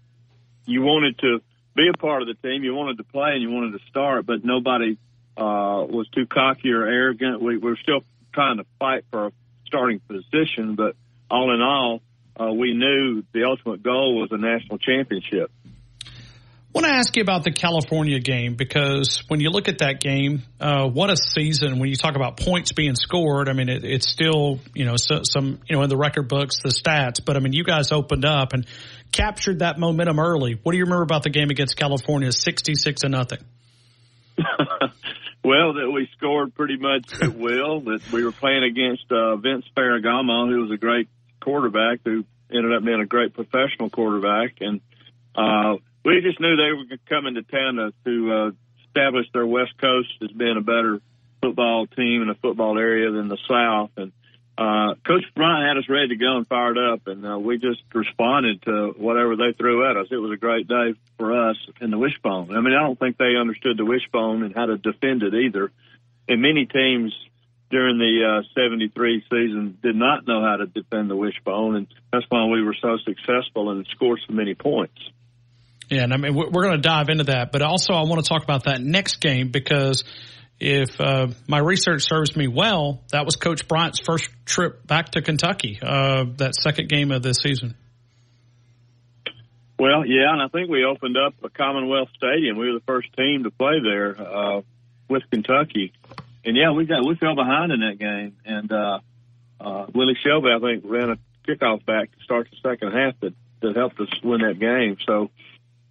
you 0.66 0.82
wanted 0.82 1.18
to 1.20 1.40
be 1.76 1.90
a 1.94 1.98
part 1.98 2.22
of 2.22 2.28
the 2.28 2.36
team, 2.48 2.64
you 2.64 2.74
wanted 2.74 2.98
to 2.98 3.04
play, 3.04 3.32
and 3.34 3.42
you 3.42 3.50
wanted 3.50 3.80
to 3.80 3.86
start, 3.90 4.26
but 4.26 4.46
nobody 4.46 4.98
uh, 5.38 5.84
was 5.90 6.08
too 6.14 6.26
cocky 6.26 6.72
or 6.72 6.86
arrogant. 6.86 7.42
We 7.42 7.58
were 7.58 7.78
still 7.82 8.02
trying 8.34 8.58
to 8.58 8.66
fight 8.80 9.06
for 9.12 9.28
a 9.28 9.32
starting 9.66 10.00
position, 10.00 10.76
but 10.76 10.96
all 11.30 11.54
in 11.54 11.62
all, 11.62 12.02
uh, 12.40 12.54
we 12.54 12.74
knew 12.74 13.24
the 13.34 13.46
ultimate 13.46 13.82
goal 13.82 14.20
was 14.20 14.30
a 14.32 14.38
national 14.38 14.78
championship. 14.78 15.52
Want 16.76 16.88
to 16.88 16.92
ask 16.92 17.16
you 17.16 17.22
about 17.22 17.46
the 17.46 17.54
California 17.54 18.20
game 18.20 18.56
because 18.56 19.24
when 19.30 19.40
you 19.40 19.50
look 19.50 19.70
at 19.70 19.78
that 19.78 20.02
game, 20.02 20.44
uh, 20.60 20.90
what 20.90 21.10
a 21.10 21.16
season! 21.16 21.80
When 21.80 21.88
you 21.88 21.96
talk 21.96 22.18
about 22.18 22.36
points 22.36 22.74
being 22.74 22.96
scored, 22.96 23.48
I 23.48 23.54
mean 23.54 23.70
it, 23.70 23.86
it's 23.86 24.12
still 24.12 24.60
you 24.74 24.84
know 24.84 24.98
so, 24.98 25.22
some 25.24 25.62
you 25.70 25.78
know 25.78 25.84
in 25.84 25.90
the 25.90 25.96
record 25.96 26.28
books 26.28 26.58
the 26.62 26.72
stats, 26.72 27.24
but 27.24 27.38
I 27.38 27.40
mean 27.40 27.54
you 27.54 27.64
guys 27.64 27.94
opened 27.94 28.26
up 28.26 28.52
and 28.52 28.68
captured 29.14 29.60
that 29.60 29.80
momentum 29.80 30.20
early. 30.20 30.60
What 30.62 30.74
do 30.74 30.78
you 30.78 30.84
remember 30.84 31.04
about 31.04 31.24
the 31.24 31.30
game 31.30 31.50
against 31.50 31.78
California, 31.78 32.34
sixty-six 32.34 33.04
and 33.04 33.14
nothing? 33.14 33.40
well, 34.38 35.76
that 35.76 35.90
we 35.94 36.10
scored 36.18 36.56
pretty 36.56 36.76
much 36.76 37.06
at 37.22 37.38
will. 37.38 37.80
That 37.86 38.02
we 38.12 38.26
were 38.26 38.34
playing 38.34 38.66
against 38.66 39.10
uh, 39.10 39.38
Vince 39.38 39.64
Ferragamo, 39.78 40.50
who 40.50 40.64
was 40.64 40.72
a 40.72 40.78
great 40.78 41.08
quarterback, 41.40 42.00
who 42.04 42.26
ended 42.54 42.76
up 42.76 42.84
being 42.84 43.00
a 43.00 43.06
great 43.06 43.34
professional 43.34 43.90
quarterback, 43.90 44.58
and. 44.60 44.82
Uh, 45.38 45.76
we 46.06 46.22
just 46.22 46.40
knew 46.40 46.56
they 46.56 46.72
were 46.72 46.98
coming 47.10 47.34
to 47.34 47.42
town 47.42 47.76
to, 47.76 47.94
to 48.06 48.34
uh, 48.34 48.52
establish 48.88 49.26
their 49.34 49.46
West 49.46 49.74
Coast 49.82 50.10
as 50.22 50.32
being 50.32 50.56
a 50.56 50.62
better 50.62 51.02
football 51.42 51.88
team 51.88 52.22
in 52.22 52.30
a 52.30 52.36
football 52.36 52.78
area 52.78 53.12
than 53.12 53.28
the 53.28 53.38
South. 53.50 53.90
And 53.98 54.12
uh, 54.58 54.96
Coach 55.06 55.24
Bryant 55.36 55.68
had 55.68 55.78
us 55.78 55.90
ready 55.90 56.10
to 56.10 56.16
go 56.16 56.38
and 56.38 56.48
fired 56.48 56.78
up, 56.78 57.08
and 57.08 57.26
uh, 57.26 57.38
we 57.38 57.58
just 57.58 57.82
responded 57.94 58.62
to 58.64 58.94
whatever 58.96 59.36
they 59.36 59.52
threw 59.58 59.90
at 59.90 59.98
us. 59.98 60.08
It 60.12 60.18
was 60.18 60.32
a 60.32 60.38
great 60.38 60.68
day 60.68 60.94
for 61.18 61.50
us 61.50 61.58
in 61.82 61.90
the 61.90 61.98
wishbone. 61.98 62.56
I 62.56 62.62
mean, 62.62 62.74
I 62.74 62.84
don't 62.84 62.98
think 62.98 63.18
they 63.18 63.36
understood 63.36 63.78
the 63.78 63.86
wishbone 63.86 64.44
and 64.44 64.56
how 64.56 64.68
to 64.68 64.78
defend 64.78 65.24
it 65.24 65.34
either. 65.34 65.72
And 66.30 66.42
many 66.42 66.68
teams 66.68 67.14
during 67.70 67.98
the 67.98 68.44
uh, 68.46 68.48
73 68.56 69.24
season 69.30 69.78
did 69.82 69.96
not 69.96 70.26
know 70.26 70.42
how 70.42 70.58
to 70.58 70.68
defend 70.68 71.10
the 71.10 71.16
wishbone, 71.16 71.76
and 71.76 71.88
that's 72.14 72.26
why 72.30 72.46
we 72.46 72.64
were 72.64 72.76
so 72.80 72.98
successful 73.04 73.72
and 73.72 73.86
scored 73.88 74.22
so 74.26 74.34
many 74.34 74.54
points. 74.54 75.02
Yeah, 75.90 76.04
and 76.04 76.14
I 76.14 76.18
mean 76.18 76.36
we're 76.36 76.50
going 76.50 76.82
to 76.82 76.88
dive 76.88 77.10
into 77.10 77.26
that, 77.26 77.52
but 77.52 77.62
also 77.62 77.94
I 77.94 78.04
want 78.04 78.24
to 78.24 78.28
talk 78.28 78.44
about 78.44 78.64
that 78.66 78.82
next 78.82 79.22
game 79.22 79.50
because 79.50 80.04
if 80.60 81.00
uh, 81.00 81.28
my 81.48 81.60
research 81.60 82.04
serves 82.04 82.36
me 82.36 82.48
well, 82.48 83.04
that 83.12 83.26
was 83.26 83.36
Coach 83.36 83.68
Bryant's 83.68 84.00
first 84.00 84.30
trip 84.46 84.86
back 84.88 85.12
to 85.12 85.22
Kentucky. 85.22 85.80
Uh, 85.82 86.26
that 86.38 86.56
second 86.56 86.90
game 86.90 87.12
of 87.12 87.22
this 87.22 87.38
season. 87.38 87.76
Well, 89.78 90.06
yeah, 90.06 90.32
and 90.32 90.42
I 90.42 90.48
think 90.48 90.70
we 90.70 90.86
opened 90.86 91.18
up 91.18 91.34
a 91.44 91.50
Commonwealth 91.50 92.08
Stadium. 92.16 92.58
We 92.58 92.72
were 92.72 92.80
the 92.80 92.86
first 92.86 93.12
team 93.18 93.44
to 93.44 93.52
play 93.52 93.82
there 93.84 94.16
uh, 94.20 94.62
with 95.10 95.24
Kentucky, 95.30 95.92
and 96.46 96.56
yeah, 96.56 96.72
we 96.72 96.86
got 96.86 97.06
we 97.06 97.16
fell 97.16 97.36
behind 97.36 97.74
in 97.74 97.82
that 97.82 98.00
game, 98.00 98.38
and 98.46 98.72
uh, 98.72 99.00
uh, 99.60 99.86
Willie 99.94 100.18
Shelby 100.24 100.48
I 100.56 100.60
think 100.60 100.84
ran 100.86 101.10
a 101.10 101.18
kickoff 101.46 101.86
back 101.86 102.10
to 102.12 102.24
start 102.24 102.48
the 102.50 102.70
second 102.70 102.94
half 102.94 103.20
that 103.20 103.34
that 103.62 103.76
helped 103.76 104.00
us 104.00 104.08
win 104.24 104.42
that 104.42 104.60
game. 104.60 104.98
So 105.06 105.30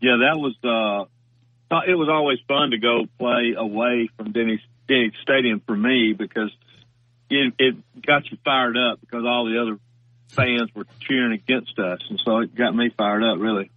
yeah, 0.05 0.17
that 0.21 0.37
was 0.37 0.55
uh, 0.63 1.81
it 1.89 1.95
was 1.95 2.11
always 2.11 2.39
fun 2.47 2.73
to 2.73 2.79
go 2.79 3.07
play 3.19 3.55
away 3.57 4.11
from 4.19 4.33
Denny 4.33 4.61
Denny 4.87 5.13
Stadium 5.23 5.63
for 5.67 5.75
me 5.75 6.13
because 6.13 6.51
it, 7.31 7.55
it 7.59 8.03
got 8.07 8.31
you 8.31 8.37
fired 8.45 8.77
up 8.77 9.01
because 9.01 9.25
all 9.25 9.47
the 9.47 9.63
other 9.63 9.79
fans 10.29 10.75
were 10.75 10.85
cheering 11.01 11.33
against 11.33 11.79
us, 11.79 12.01
and 12.11 12.21
so 12.23 12.41
it 12.41 12.55
got 12.55 12.77
me 12.77 12.91
fired 12.91 13.23
up 13.25 13.39
really. 13.39 13.71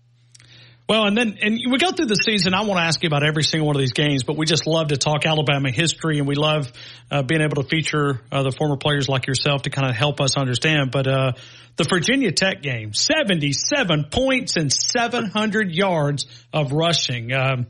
Well, 0.87 1.03
and 1.05 1.17
then 1.17 1.37
and 1.41 1.59
we 1.69 1.77
go 1.79 1.91
through 1.91 2.05
the 2.05 2.15
season. 2.15 2.53
I 2.53 2.61
want 2.61 2.79
to 2.79 2.85
ask 2.85 3.03
you 3.03 3.07
about 3.07 3.25
every 3.25 3.43
single 3.43 3.67
one 3.67 3.75
of 3.75 3.81
these 3.81 3.91
games, 3.91 4.23
but 4.23 4.37
we 4.37 4.45
just 4.45 4.65
love 4.65 4.87
to 4.87 4.97
talk 4.97 5.25
Alabama 5.25 5.69
history, 5.69 6.17
and 6.17 6.25
we 6.25 6.35
love 6.35 6.71
uh, 7.11 7.23
being 7.23 7.41
able 7.41 7.61
to 7.61 7.67
feature 7.67 8.21
uh, 8.31 8.43
the 8.43 8.53
former 8.53 8.77
players 8.77 9.09
like 9.09 9.27
yourself 9.27 9.63
to 9.63 9.69
kind 9.69 9.89
of 9.89 9.97
help 9.97 10.21
us 10.21 10.37
understand. 10.37 10.91
But 10.91 11.07
uh, 11.07 11.31
the 11.75 11.83
Virginia 11.83 12.31
Tech 12.31 12.61
game, 12.61 12.93
seventy-seven 12.93 14.05
points 14.09 14.55
and 14.55 14.71
seven 14.71 15.25
hundred 15.25 15.75
yards 15.75 16.25
of 16.53 16.71
rushing. 16.71 17.33
Um, 17.33 17.67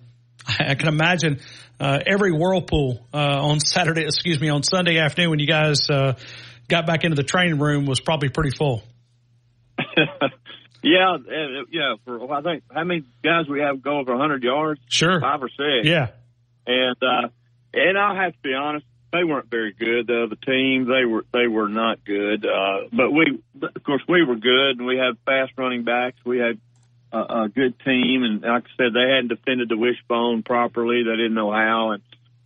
I 0.48 0.76
can 0.76 0.88
imagine 0.88 1.40
uh, 1.80 1.98
every 2.06 2.32
whirlpool 2.32 3.04
uh, 3.12 3.18
on 3.18 3.60
Saturday, 3.60 4.04
excuse 4.04 4.40
me, 4.40 4.50
on 4.50 4.62
Sunday 4.62 5.00
afternoon 5.00 5.32
when 5.32 5.40
you 5.40 5.48
guys 5.48 5.90
uh, 5.90 6.14
got 6.68 6.86
back 6.86 7.04
into 7.04 7.16
the 7.16 7.24
training 7.24 7.58
room 7.58 7.88
was 7.88 8.00
probably 8.00 8.30
pretty 8.30 8.56
full. 8.56 8.84
Yeah, 10.84 11.16
uh, 11.16 11.64
yeah. 11.72 11.96
For 12.06 12.32
I 12.32 12.42
think 12.42 12.64
how 12.74 12.84
many 12.84 13.04
guys 13.24 13.48
we 13.48 13.62
have 13.62 13.82
go 13.82 14.00
over 14.00 14.12
100 14.12 14.44
yards? 14.44 14.80
Sure, 14.88 15.20
five 15.20 15.42
or 15.42 15.50
six. 15.50 15.86
Yeah, 15.88 16.10
and 16.66 16.98
uh, 17.02 17.30
and 17.74 17.98
I 17.98 18.24
have 18.24 18.34
to 18.34 18.40
be 18.42 18.54
honest, 18.54 18.86
they 19.12 19.24
weren't 19.24 19.50
very 19.50 19.74
good. 19.74 20.08
The 20.08 20.24
other 20.24 20.36
team, 20.36 20.86
they 20.86 21.06
were 21.06 21.26
they 21.34 21.48
were 21.48 21.70
not 21.70 22.04
good. 22.04 22.46
Uh, 22.46 22.88
but 22.92 23.12
we, 23.12 23.40
of 23.62 23.84
course, 23.84 24.02
we 24.08 24.24
were 24.24 24.36
good, 24.36 24.78
and 24.78 24.86
we 24.86 24.98
had 24.98 25.18
fast 25.26 25.54
running 25.58 25.84
backs. 25.84 26.18
We 26.26 26.40
had 26.40 26.60
a, 27.12 27.44
a 27.44 27.50
good 27.50 27.80
team, 27.80 28.24
and 28.24 28.42
like 28.42 28.66
I 28.66 28.70
said, 28.78 28.94
they 28.94 29.10
hadn't 29.10 29.30
defended 29.30 29.70
the 29.70 29.78
wishbone 29.78 30.44
properly. 30.44 31.04
They 31.04 31.16
didn't 31.16 31.36
know 31.36 31.52
how, 31.52 31.92
and 31.92 32.04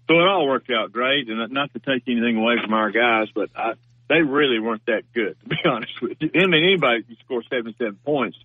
so 0.08 0.20
it 0.20 0.28
all 0.28 0.48
worked 0.48 0.70
out 0.70 0.92
great. 0.92 1.30
And 1.30 1.52
not 1.52 1.74
to 1.74 1.80
take 1.80 2.04
anything 2.08 2.38
away 2.38 2.56
from 2.62 2.74
our 2.74 2.92
guys, 2.92 3.28
but 3.34 3.50
I 3.56 3.74
they 4.12 4.22
really 4.22 4.60
weren't 4.60 4.86
that 4.88 5.04
good, 5.14 5.40
to 5.40 5.50
be 5.50 5.56
honest 5.66 5.94
with 6.02 6.18
you. 6.20 6.30
I 6.36 6.48
mean, 6.48 6.64
anybody 6.66 7.04
can 7.04 7.16
score 7.24 7.42
77 7.50 7.98
points, 8.06 8.38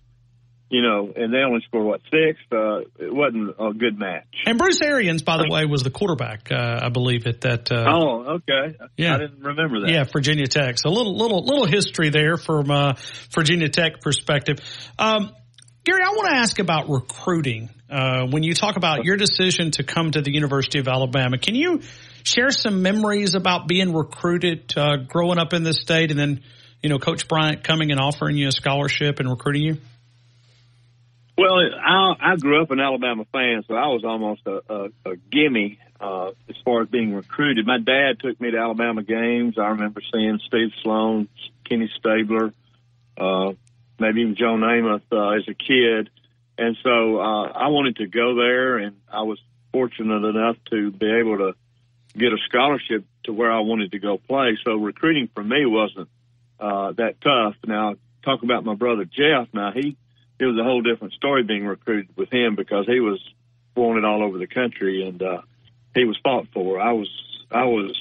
you 0.69 0.81
know, 0.81 1.11
and 1.13 1.33
they 1.33 1.39
only 1.39 1.61
scored, 1.67 1.85
what, 1.85 2.01
six? 2.09 2.39
Uh, 2.51 2.79
it 2.99 3.13
wasn't 3.13 3.55
a 3.59 3.73
good 3.73 3.99
match. 3.99 4.27
And 4.45 4.57
Bruce 4.57 4.81
Arians, 4.81 5.23
by 5.23 5.37
the 5.37 5.47
way, 5.49 5.65
was 5.65 5.83
the 5.83 5.89
quarterback, 5.89 6.51
uh, 6.51 6.79
I 6.83 6.89
believe, 6.89 7.27
at 7.27 7.41
that. 7.41 7.69
Uh, 7.69 7.85
oh, 7.85 8.35
okay. 8.37 8.77
Yeah. 8.95 9.15
I 9.15 9.17
didn't 9.17 9.41
remember 9.41 9.81
that. 9.81 9.89
Yeah, 9.89 10.05
Virginia 10.05 10.47
Tech. 10.47 10.77
So 10.77 10.89
a 10.89 10.95
little, 10.95 11.17
little, 11.17 11.43
little 11.43 11.65
history 11.65 12.09
there 12.09 12.37
from 12.37 12.71
uh, 12.71 12.93
Virginia 13.33 13.67
Tech 13.67 13.99
perspective. 13.99 14.59
Um, 14.97 15.31
Gary, 15.83 16.01
I 16.03 16.09
want 16.09 16.29
to 16.29 16.35
ask 16.35 16.59
about 16.59 16.89
recruiting. 16.89 17.69
Uh, 17.89 18.27
when 18.29 18.43
you 18.43 18.53
talk 18.53 18.75
about 18.75 19.05
your 19.05 19.15
decision 19.15 19.71
to 19.71 19.83
come 19.83 20.11
to 20.11 20.21
the 20.21 20.33
University 20.33 20.79
of 20.79 20.87
Alabama, 20.89 21.37
can 21.37 21.55
you 21.55 21.81
share 22.27 22.51
some 22.51 22.81
memories 22.81 23.35
about 23.35 23.67
being 23.67 23.93
recruited, 23.93 24.73
uh, 24.77 24.97
growing 24.97 25.39
up 25.39 25.53
in 25.53 25.63
this 25.63 25.81
state, 25.81 26.11
and 26.11 26.19
then, 26.19 26.41
you 26.83 26.89
know, 26.89 26.99
Coach 26.99 27.27
Bryant 27.27 27.63
coming 27.63 27.91
and 27.91 27.99
offering 27.99 28.35
you 28.35 28.47
a 28.47 28.51
scholarship 28.51 29.19
and 29.19 29.29
recruiting 29.29 29.63
you? 29.63 29.77
Well, 31.37 31.53
I, 31.55 32.33
I 32.33 32.35
grew 32.35 32.61
up 32.61 32.71
an 32.71 32.79
Alabama 32.79 33.25
fan, 33.31 33.63
so 33.67 33.75
I 33.75 33.87
was 33.87 34.03
almost 34.03 34.41
a, 34.47 34.61
a, 34.73 35.11
a 35.11 35.15
gimme 35.31 35.79
uh, 36.01 36.31
as 36.49 36.55
far 36.65 36.81
as 36.81 36.89
being 36.89 37.13
recruited. 37.13 37.65
My 37.65 37.77
dad 37.77 38.19
took 38.19 38.41
me 38.41 38.51
to 38.51 38.57
Alabama 38.57 39.03
games. 39.03 39.57
I 39.57 39.67
remember 39.67 40.01
seeing 40.11 40.39
Steve 40.47 40.71
Sloan, 40.81 41.27
Kenny 41.69 41.91
Stabler, 41.99 42.53
uh, 43.17 43.53
maybe 43.99 44.21
even 44.21 44.35
Joe 44.35 44.57
Namath 44.57 45.03
uh, 45.11 45.37
as 45.37 45.47
a 45.47 45.53
kid. 45.53 46.09
And 46.57 46.75
so 46.83 47.19
uh, 47.19 47.51
I 47.51 47.67
wanted 47.67 47.97
to 47.97 48.07
go 48.07 48.35
there, 48.35 48.77
and 48.77 48.95
I 49.11 49.21
was 49.21 49.39
fortunate 49.71 50.23
enough 50.23 50.57
to 50.71 50.91
be 50.91 51.05
able 51.05 51.37
to 51.37 51.53
get 52.17 52.33
a 52.33 52.37
scholarship 52.49 53.05
to 53.25 53.33
where 53.33 53.51
I 53.51 53.59
wanted 53.59 53.91
to 53.91 53.99
go 53.99 54.17
play. 54.17 54.57
So 54.65 54.75
recruiting 54.75 55.29
for 55.33 55.43
me 55.43 55.65
wasn't 55.65 56.09
uh, 56.59 56.93
that 56.93 57.21
tough. 57.21 57.55
Now, 57.65 57.95
talk 58.23 58.43
about 58.43 58.65
my 58.65 58.75
brother 58.75 59.05
Jeff. 59.05 59.47
Now 59.53 59.71
he 59.73 59.97
it 60.39 60.45
was 60.45 60.57
a 60.59 60.63
whole 60.63 60.81
different 60.81 61.13
story 61.13 61.43
being 61.43 61.65
recruited 61.65 62.15
with 62.15 62.31
him 62.31 62.55
because 62.55 62.85
he 62.85 62.99
was 62.99 63.19
wanted 63.75 64.05
all 64.05 64.23
over 64.23 64.37
the 64.37 64.47
country 64.47 65.07
and 65.07 65.21
uh, 65.21 65.41
he 65.95 66.05
was 66.05 66.17
fought 66.23 66.47
for. 66.53 66.79
I 66.79 66.93
was 66.93 67.09
I 67.51 67.65
was 67.65 67.95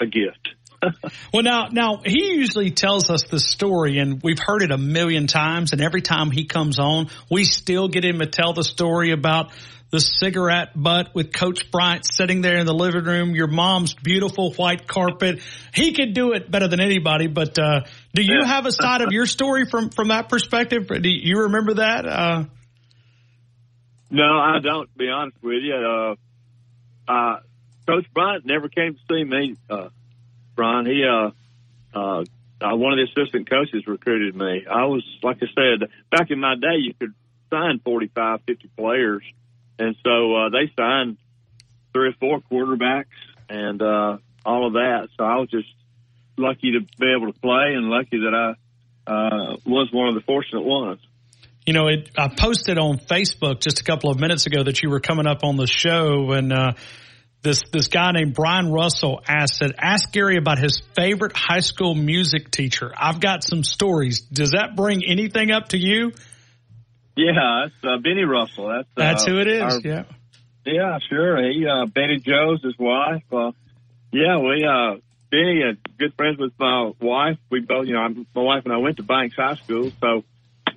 a 0.00 0.06
gift. 0.06 0.48
well, 1.32 1.42
now, 1.42 1.68
now 1.70 2.00
he 2.04 2.34
usually 2.34 2.70
tells 2.70 3.08
us 3.08 3.24
the 3.24 3.38
story, 3.38 3.98
and 3.98 4.20
we've 4.22 4.40
heard 4.40 4.62
it 4.62 4.72
a 4.72 4.78
million 4.78 5.26
times. 5.28 5.72
And 5.72 5.80
every 5.80 6.02
time 6.02 6.30
he 6.30 6.44
comes 6.44 6.78
on, 6.78 7.08
we 7.30 7.44
still 7.44 7.88
get 7.88 8.04
him 8.04 8.18
to 8.18 8.26
tell 8.26 8.52
the 8.52 8.64
story 8.64 9.12
about 9.12 9.52
the 9.92 10.00
cigarette 10.00 10.70
butt 10.74 11.14
with 11.14 11.34
Coach 11.34 11.70
Bryant 11.70 12.06
sitting 12.06 12.40
there 12.40 12.56
in 12.56 12.64
the 12.64 12.72
living 12.72 13.04
room, 13.04 13.34
your 13.34 13.46
mom's 13.46 13.92
beautiful 13.92 14.50
white 14.54 14.88
carpet. 14.88 15.42
He 15.74 15.92
could 15.92 16.14
do 16.14 16.32
it 16.32 16.50
better 16.50 16.66
than 16.66 16.80
anybody. 16.80 17.26
But 17.26 17.58
uh, 17.58 17.82
do 18.14 18.22
you 18.22 18.38
yeah. 18.40 18.46
have 18.46 18.64
a 18.64 18.72
side 18.72 19.02
of 19.02 19.12
your 19.12 19.26
story 19.26 19.66
from 19.66 19.90
from 19.90 20.08
that 20.08 20.30
perspective? 20.30 20.88
Do 20.88 21.10
you 21.10 21.42
remember 21.42 21.74
that? 21.74 22.06
Uh, 22.06 22.44
no, 24.10 24.24
I 24.24 24.60
don't. 24.62 24.90
To 24.90 24.98
be 24.98 25.08
honest 25.08 25.36
with 25.42 25.62
you, 25.62 25.74
uh, 25.74 26.14
uh, 27.12 27.40
Coach 27.86 28.06
Bryant 28.14 28.46
never 28.46 28.70
came 28.70 28.94
to 28.94 29.00
see 29.10 29.22
me. 29.22 29.56
Uh, 29.68 29.90
Brian, 30.56 30.86
he 30.86 31.04
uh, 31.04 31.32
uh, 31.94 32.24
uh, 32.62 32.76
one 32.76 32.94
of 32.94 32.98
the 32.98 33.08
assistant 33.12 33.50
coaches 33.50 33.86
recruited 33.86 34.34
me. 34.34 34.64
I 34.70 34.86
was, 34.86 35.04
like 35.22 35.36
I 35.42 35.46
said, 35.54 35.90
back 36.10 36.30
in 36.30 36.40
my 36.40 36.54
day, 36.54 36.78
you 36.78 36.94
could 36.94 37.12
sign 37.50 37.78
45, 37.84 38.40
50 38.46 38.70
players 38.74 39.22
and 39.78 39.96
so 40.04 40.34
uh, 40.34 40.48
they 40.50 40.70
signed 40.76 41.16
three 41.92 42.08
or 42.08 42.12
four 42.20 42.40
quarterbacks 42.40 43.06
and 43.48 43.80
uh, 43.82 44.18
all 44.44 44.66
of 44.66 44.72
that. 44.74 45.08
So 45.18 45.24
I 45.24 45.36
was 45.36 45.50
just 45.50 45.68
lucky 46.36 46.72
to 46.72 46.80
be 46.98 47.14
able 47.16 47.32
to 47.32 47.38
play 47.38 47.74
and 47.74 47.88
lucky 47.88 48.18
that 48.18 48.34
I 48.34 49.10
uh, 49.10 49.56
was 49.66 49.90
one 49.92 50.08
of 50.08 50.14
the 50.14 50.22
fortunate 50.22 50.62
ones. 50.64 51.00
You 51.66 51.74
know, 51.74 51.86
it, 51.88 52.10
I 52.18 52.28
posted 52.28 52.78
on 52.78 52.98
Facebook 52.98 53.60
just 53.60 53.80
a 53.80 53.84
couple 53.84 54.10
of 54.10 54.18
minutes 54.18 54.46
ago 54.46 54.64
that 54.64 54.82
you 54.82 54.90
were 54.90 55.00
coming 55.00 55.26
up 55.26 55.44
on 55.44 55.56
the 55.56 55.68
show, 55.68 56.32
and 56.32 56.52
uh, 56.52 56.72
this 57.42 57.62
this 57.72 57.86
guy 57.86 58.10
named 58.10 58.34
Brian 58.34 58.72
Russell 58.72 59.20
asked 59.28 59.58
said, 59.58 59.72
"Ask 59.78 60.10
Gary 60.10 60.38
about 60.38 60.58
his 60.58 60.82
favorite 60.96 61.36
high 61.36 61.60
school 61.60 61.94
music 61.94 62.50
teacher." 62.50 62.92
I've 62.96 63.20
got 63.20 63.44
some 63.44 63.62
stories. 63.62 64.22
Does 64.22 64.52
that 64.52 64.74
bring 64.74 65.02
anything 65.06 65.52
up 65.52 65.68
to 65.68 65.78
you? 65.78 66.12
Yeah, 67.16 67.66
it's 67.66 67.74
uh, 67.84 67.98
Benny 67.98 68.24
Russell. 68.24 68.68
That's 68.68 68.88
uh, 68.96 69.00
that's 69.00 69.24
who 69.26 69.38
it 69.38 69.46
is. 69.46 69.62
Our, 69.62 69.80
yeah, 69.80 70.04
yeah, 70.64 70.98
sure. 71.08 71.42
He 71.50 71.66
uh, 71.66 71.86
Benny 71.86 72.18
Joe's 72.18 72.62
his 72.62 72.78
wife. 72.78 73.24
Uh, 73.32 73.52
yeah, 74.12 74.38
we 74.38 74.64
uh, 74.64 74.96
Benny 75.30 75.60
is 75.60 75.76
good 75.98 76.14
friends 76.16 76.38
with 76.38 76.52
my 76.58 76.92
wife. 77.00 77.38
We 77.50 77.60
both, 77.60 77.86
you 77.86 77.94
know, 77.94 78.08
my 78.34 78.42
wife 78.42 78.64
and 78.64 78.72
I 78.72 78.78
went 78.78 78.96
to 78.96 79.02
Banks 79.02 79.36
High 79.36 79.56
School, 79.56 79.90
so. 80.00 80.24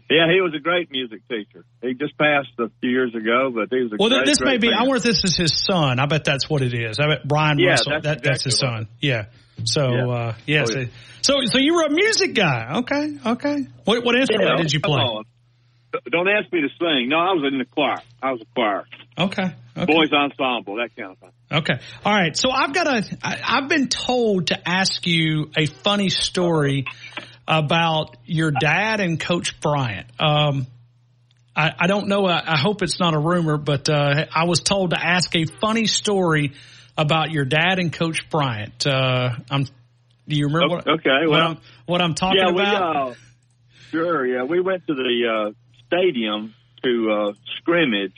Yeah, 0.08 0.32
he 0.32 0.40
was 0.40 0.54
a 0.56 0.60
great 0.60 0.92
music 0.92 1.28
teacher. 1.28 1.66
He 1.82 1.96
just 1.96 2.16
passed 2.16 2.50
a 2.60 2.70
few 2.80 2.92
years 2.92 3.16
ago, 3.16 3.50
but 3.50 3.70
he 3.76 3.82
was 3.82 3.92
a 3.92 3.98
great 3.98 4.00
well. 4.00 4.10
Great, 4.10 4.26
this 4.28 4.38
great 4.38 4.62
may 4.62 4.68
be. 4.70 4.72
I 4.72 4.84
wonder 4.84 4.98
if 4.98 5.04
this 5.04 5.24
is 5.24 5.36
his 5.36 5.60
son. 5.60 6.00
I 6.00 6.06
bet 6.06 6.24
that's 6.24 6.48
what 6.48 6.62
it 6.62 6.76
is. 6.76 7.00
I 7.00 7.08
bet 7.08 7.28
Brian 7.28 7.58
yeah, 7.58 7.72
Russell. 7.72 7.94
That's, 7.94 8.04
that, 8.04 8.18
exactly 8.18 8.30
that's 8.30 8.44
his 8.44 8.60
son. 8.60 8.74
Right. 8.74 8.88
Yeah. 9.00 9.26
So 9.64 9.90
yeah, 9.90 10.08
uh, 10.08 10.36
yeah, 10.46 10.62
oh, 10.62 10.66
so, 10.66 10.80
yeah. 10.80 10.86
so 11.24 11.34
so 11.46 11.58
you 11.58 11.74
were 11.74 11.86
a 11.86 11.90
music 11.90 12.36
guy. 12.36 12.78
Okay. 12.82 13.18
Okay. 13.26 13.68
What 13.86 14.06
what 14.06 14.16
instrument 14.16 14.52
yeah, 14.52 14.62
did 14.62 14.74
you 14.74 14.80
play? 14.80 15.24
On. 15.96 16.12
Don't 16.12 16.28
ask 16.28 16.52
me 16.52 16.62
to 16.62 16.70
sing. 16.80 17.10
No, 17.10 17.18
I 17.18 17.34
was 17.34 17.50
in 17.52 17.60
the 17.60 17.66
choir. 17.66 18.02
I 18.22 18.32
was 18.32 18.41
a 18.41 18.46
choir. 18.54 18.86
Okay. 19.18 19.54
okay. 19.78 19.86
Boys 19.86 20.12
ensemble, 20.12 20.76
that 20.76 20.89
kind 20.96 21.12
of 21.12 21.18
thing. 21.20 21.32
Okay. 21.52 21.74
All 22.04 22.14
right. 22.14 22.36
So 22.36 22.50
I've 22.52 22.74
got 22.74 22.88
a. 22.88 23.18
I, 23.24 23.39
I've 23.43 23.70
been 23.70 23.88
told 23.88 24.48
to 24.48 24.68
ask 24.68 25.06
you 25.06 25.52
a 25.58 25.66
funny 25.66 26.10
story 26.10 26.86
about 27.48 28.18
your 28.26 28.52
dad 28.52 29.00
and 29.00 29.20
Coach 29.20 29.60
Bryant. 29.62 30.08
Um, 30.20 30.68
I, 31.56 31.72
I 31.80 31.88
don't 31.88 32.08
know. 32.08 32.26
I, 32.26 32.41
I 32.54 32.58
hope 32.58 32.82
it's 32.82 33.00
not 33.00 33.14
a 33.14 33.20
rumor, 33.20 33.58
but 33.58 33.89
uh, 33.89 34.26
I 34.34 34.46
was 34.46 34.62
told 34.62 34.89
to 34.89 35.00
ask 35.02 35.36
a 35.36 35.46
funny 35.46 35.88
story 35.88 36.54
about 36.98 37.32
your 37.32 37.46
dad 37.46 37.80
and 37.80 37.93
Coach 37.93 38.30
Bryant. 38.30 38.86
Uh, 38.86 39.36
I'm. 39.50 39.66
Do 40.28 40.36
you 40.36 40.48
remember? 40.48 40.78
What, 40.78 40.88
okay. 40.88 41.28
Well, 41.28 41.30
what 41.30 41.41
I'm, 41.41 41.58
what 41.86 42.02
I'm 42.02 42.14
talking 42.16 42.41
yeah, 42.43 42.50
about? 42.50 43.08
We, 43.08 43.12
uh, 43.12 43.16
sure. 43.91 44.26
Yeah, 44.26 44.43
we 44.43 44.60
went 44.60 44.88
to 44.88 44.96
the 44.96 45.52
uh, 45.52 45.52
stadium 45.96 46.54
to 46.84 47.12
uh, 47.12 47.34
scrimmage, 47.58 48.18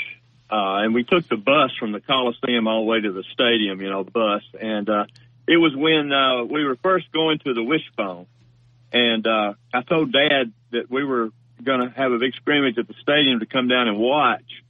uh, 0.50 0.84
and 0.84 0.94
we 0.94 1.04
took 1.04 1.28
the 1.28 1.38
bus 1.38 1.72
from 1.80 1.92
the 1.92 2.00
Coliseum 2.00 2.68
all 2.68 2.82
the 2.82 2.90
way 2.90 3.02
to 3.02 3.12
the 3.12 3.24
stadium. 3.34 3.82
You 3.82 3.90
know, 3.90 4.04
bus, 4.04 4.44
and 4.60 4.90
uh, 4.90 5.06
it 5.48 5.58
was 5.58 5.76
when 5.76 6.12
uh, 6.12 6.44
we 6.44 6.64
were 6.64 6.76
first 6.78 7.12
going 7.12 7.40
to 7.40 7.54
the 7.54 7.64
Wishbone, 7.64 8.28
and 8.92 9.26
uh, 9.26 9.54
I 9.74 9.82
told 9.82 10.12
Dad 10.12 10.52
that 10.72 10.90
we 10.90 11.04
were 11.04 11.30
going 11.64 11.82
to 11.82 11.90
have 11.96 12.12
a 12.12 12.18
big 12.18 12.36
scrimmage 12.36 12.78
at 12.78 12.88
the 12.88 12.94
stadium 13.02 13.40
to 13.40 13.46
come 13.46 13.68
down 13.68 13.88
and 13.88 13.98
watch. 13.98 14.64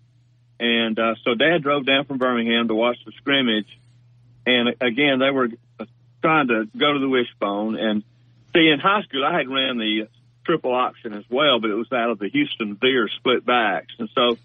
And 0.59 0.97
uh, 0.97 1.15
so 1.23 1.35
Dad 1.35 1.61
drove 1.61 1.85
down 1.85 2.05
from 2.05 2.17
Birmingham 2.17 2.67
to 2.67 2.75
watch 2.75 2.97
the 3.05 3.11
scrimmage. 3.17 3.67
And 4.45 4.69
again, 4.81 5.19
they 5.19 5.29
were 5.29 5.49
trying 6.21 6.47
to 6.47 6.67
go 6.75 6.93
to 6.93 6.99
the 6.99 7.09
Wishbone. 7.09 7.77
And 7.77 8.03
see, 8.53 8.69
in 8.69 8.79
high 8.79 9.01
school, 9.03 9.23
I 9.25 9.37
had 9.37 9.49
ran 9.49 9.77
the 9.77 10.07
triple 10.47 10.73
option 10.73 11.13
as 11.13 11.25
well, 11.29 11.59
but 11.59 11.69
it 11.69 11.75
was 11.75 11.91
out 11.91 12.09
of 12.09 12.19
the 12.19 12.29
Houston 12.29 12.75
Veer 12.75 13.09
split 13.19 13.45
backs. 13.45 13.93
And 13.99 14.09
so, 14.15 14.37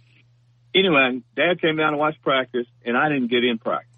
anyway, 0.74 1.22
Dad 1.36 1.62
came 1.62 1.76
down 1.76 1.92
to 1.92 1.98
watch 1.98 2.20
practice, 2.22 2.66
and 2.84 2.96
I 2.96 3.08
didn't 3.08 3.28
get 3.28 3.44
in 3.44 3.58
practice. 3.58 3.88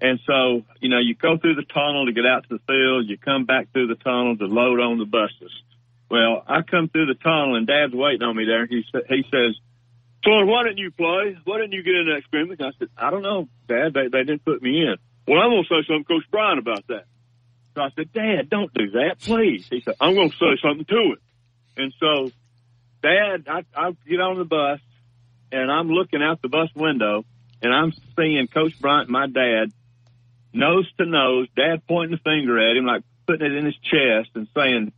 And 0.00 0.18
so, 0.26 0.64
you 0.80 0.88
know, 0.88 0.98
you 0.98 1.14
go 1.14 1.38
through 1.38 1.54
the 1.54 1.64
tunnel 1.64 2.06
to 2.06 2.12
get 2.12 2.26
out 2.26 2.48
to 2.48 2.58
the 2.58 2.62
field, 2.66 3.06
you 3.06 3.16
come 3.16 3.44
back 3.44 3.72
through 3.72 3.86
the 3.88 3.94
tunnel 3.94 4.36
to 4.36 4.46
load 4.46 4.80
on 4.80 4.98
the 4.98 5.04
buses. 5.04 5.52
Well, 6.10 6.42
I 6.46 6.62
come 6.62 6.88
through 6.88 7.06
the 7.06 7.14
tunnel 7.14 7.56
and 7.56 7.66
Dad's 7.66 7.94
waiting 7.94 8.22
on 8.22 8.36
me 8.36 8.44
there. 8.44 8.66
He 8.66 8.84
sa- 8.90 9.06
he 9.08 9.24
says, 9.30 9.56
So 10.24 10.44
why 10.44 10.64
didn't 10.64 10.78
you 10.78 10.90
play? 10.90 11.36
Why 11.44 11.58
didn't 11.58 11.72
you 11.72 11.82
get 11.82 11.94
in 11.96 12.06
that 12.14 12.22
scrimmage? 12.24 12.60
I 12.60 12.70
said, 12.78 12.88
I 12.96 13.10
don't 13.10 13.22
know, 13.22 13.48
Dad. 13.68 13.94
They, 13.94 14.08
they 14.08 14.24
didn't 14.24 14.44
put 14.44 14.62
me 14.62 14.82
in. 14.82 14.96
Well, 15.26 15.40
I'm 15.40 15.50
to 15.50 15.62
say 15.68 15.82
something 15.88 16.04
to 16.04 16.08
Coach 16.08 16.30
Bryant 16.30 16.58
about 16.58 16.86
that. 16.88 17.04
So 17.74 17.82
I 17.82 17.90
said, 17.96 18.12
Dad, 18.12 18.48
don't 18.48 18.72
do 18.72 18.90
that, 18.92 19.18
please. 19.20 19.66
He 19.68 19.80
said, 19.80 19.94
I'm 20.00 20.14
going 20.14 20.30
to 20.30 20.36
say 20.36 20.56
something 20.62 20.86
to 20.86 21.12
it. 21.12 21.18
And 21.76 21.92
so, 22.00 22.30
Dad, 23.02 23.46
I, 23.48 23.64
I 23.74 23.96
get 24.08 24.20
on 24.20 24.38
the 24.38 24.44
bus 24.44 24.80
and 25.52 25.70
I'm 25.70 25.88
looking 25.88 26.22
out 26.22 26.42
the 26.42 26.48
bus 26.48 26.70
window 26.74 27.24
and 27.62 27.74
I'm 27.74 27.92
seeing 28.16 28.46
Coach 28.48 28.78
Bryant, 28.80 29.08
my 29.08 29.26
dad, 29.26 29.72
nose 30.52 30.90
to 30.98 31.04
nose, 31.04 31.48
dad 31.56 31.86
pointing 31.86 32.16
the 32.16 32.22
finger 32.22 32.58
at 32.58 32.76
him, 32.76 32.86
like 32.86 33.02
putting 33.26 33.46
it 33.46 33.56
in 33.56 33.66
his 33.66 33.76
chest 33.76 34.30
and 34.34 34.48
saying, 34.56 34.92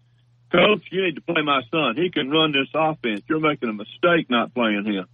Coach, 0.50 0.84
you 0.90 1.04
need 1.04 1.16
to 1.16 1.20
play 1.20 1.42
my 1.42 1.62
son. 1.70 1.96
He 1.96 2.10
can 2.10 2.30
run 2.30 2.52
this 2.52 2.68
offense. 2.74 3.22
You're 3.28 3.40
making 3.40 3.68
a 3.68 3.72
mistake 3.72 4.30
not 4.30 4.54
playing 4.54 4.84
him. 4.84 5.06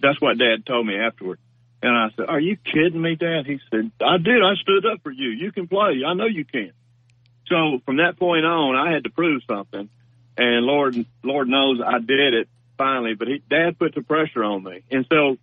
That's 0.00 0.20
what 0.20 0.38
dad 0.38 0.64
told 0.64 0.86
me 0.86 0.96
afterward. 0.96 1.38
And 1.82 1.96
I 1.96 2.10
said, 2.14 2.26
Are 2.28 2.38
you 2.38 2.56
kidding 2.56 3.00
me, 3.00 3.16
Dad? 3.16 3.46
He 3.46 3.58
said, 3.70 3.90
I 4.00 4.18
did. 4.18 4.42
I 4.42 4.54
stood 4.60 4.84
up 4.86 5.02
for 5.02 5.10
you. 5.10 5.30
You 5.30 5.50
can 5.50 5.66
play. 5.66 6.02
I 6.06 6.14
know 6.14 6.26
you 6.26 6.44
can. 6.44 6.72
So 7.46 7.80
from 7.84 7.96
that 7.96 8.18
point 8.18 8.44
on, 8.44 8.76
I 8.76 8.92
had 8.92 9.04
to 9.04 9.10
prove 9.10 9.42
something. 9.48 9.88
And 10.40 10.64
Lord, 10.64 10.96
Lord 11.22 11.48
knows 11.48 11.82
I 11.86 11.98
did 11.98 12.32
it 12.32 12.48
finally, 12.78 13.12
but 13.12 13.28
he, 13.28 13.42
Dad 13.50 13.78
put 13.78 13.94
the 13.94 14.00
pressure 14.00 14.42
on 14.42 14.64
me. 14.64 14.80
And 14.90 15.04
so 15.12 15.36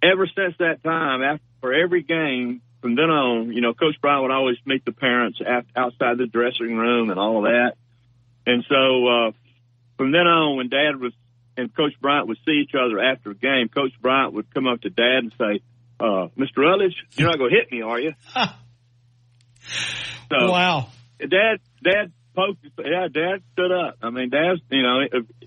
ever 0.00 0.28
since 0.28 0.54
that 0.60 0.84
time, 0.84 1.20
after, 1.20 1.42
for 1.60 1.74
every 1.74 2.04
game 2.04 2.62
from 2.80 2.94
then 2.94 3.10
on, 3.10 3.52
you 3.52 3.60
know, 3.60 3.74
Coach 3.74 4.00
Bryant 4.00 4.22
would 4.22 4.30
always 4.30 4.56
meet 4.64 4.84
the 4.84 4.92
parents 4.92 5.40
after, 5.44 5.68
outside 5.74 6.18
the 6.18 6.28
dressing 6.28 6.76
room 6.76 7.10
and 7.10 7.18
all 7.18 7.38
of 7.38 7.50
that. 7.50 7.72
And 8.46 8.64
so 8.68 9.08
uh, 9.08 9.32
from 9.96 10.12
then 10.12 10.28
on, 10.28 10.58
when 10.58 10.68
Dad 10.68 11.00
was 11.00 11.12
and 11.56 11.74
Coach 11.74 11.94
Bryant 12.00 12.28
would 12.28 12.38
see 12.46 12.62
each 12.62 12.74
other 12.80 13.00
after 13.00 13.30
a 13.30 13.34
game, 13.34 13.68
Coach 13.68 13.94
Bryant 14.00 14.32
would 14.34 14.54
come 14.54 14.68
up 14.68 14.82
to 14.82 14.90
Dad 14.90 15.24
and 15.24 15.34
say, 15.36 15.60
uh, 15.98 16.28
"Mr. 16.38 16.58
Rutledge, 16.58 16.94
you're 17.16 17.28
not 17.28 17.38
going 17.38 17.50
to 17.50 17.56
hit 17.56 17.72
me, 17.72 17.82
are 17.82 17.98
you?" 17.98 18.12
so, 20.30 20.52
wow. 20.52 20.86
Dad, 21.18 21.58
Dad 21.82 22.12
Yeah, 22.78 23.08
Dad 23.12 23.42
stood 23.52 23.72
up. 23.72 23.96
I 24.02 24.10
mean, 24.10 24.30
Dad's. 24.30 24.60
You 24.70 24.82
know, 24.82 25.00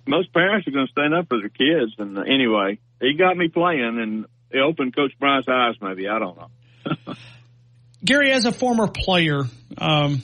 most 0.07 0.33
parents 0.33 0.67
are 0.67 0.71
going 0.71 0.87
to 0.87 0.91
stand 0.91 1.13
up 1.13 1.27
for 1.29 1.39
their 1.39 1.49
kids. 1.49 1.93
And 1.97 2.17
anyway, 2.17 2.79
he 2.99 3.15
got 3.15 3.37
me 3.37 3.47
playing, 3.47 3.99
and 3.99 4.25
it 4.51 4.59
opened 4.59 4.95
Coach 4.95 5.13
Bryant's 5.19 5.47
eyes. 5.49 5.75
Maybe 5.81 6.07
I 6.07 6.19
don't 6.19 6.37
know. 6.37 7.13
Gary, 8.03 8.31
as 8.31 8.45
a 8.45 8.51
former 8.51 8.87
player, 8.87 9.41
um, 9.77 10.21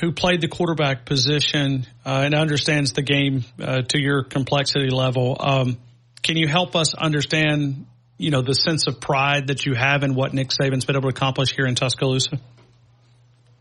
who 0.00 0.12
played 0.12 0.40
the 0.40 0.48
quarterback 0.48 1.06
position 1.06 1.86
uh, 2.04 2.22
and 2.24 2.34
understands 2.34 2.92
the 2.92 3.02
game 3.02 3.44
uh, 3.60 3.82
to 3.82 3.98
your 3.98 4.24
complexity 4.24 4.90
level. 4.90 5.36
Um, 5.38 5.78
can 6.22 6.36
you 6.36 6.48
help 6.48 6.76
us 6.76 6.94
understand, 6.94 7.86
you 8.18 8.30
know, 8.30 8.42
the 8.42 8.52
sense 8.52 8.86
of 8.88 9.00
pride 9.00 9.46
that 9.46 9.64
you 9.64 9.74
have 9.74 10.02
in 10.02 10.14
what 10.14 10.34
Nick 10.34 10.48
Saban's 10.48 10.84
been 10.84 10.96
able 10.96 11.10
to 11.10 11.16
accomplish 11.16 11.54
here 11.54 11.66
in 11.66 11.74
Tuscaloosa? 11.74 12.40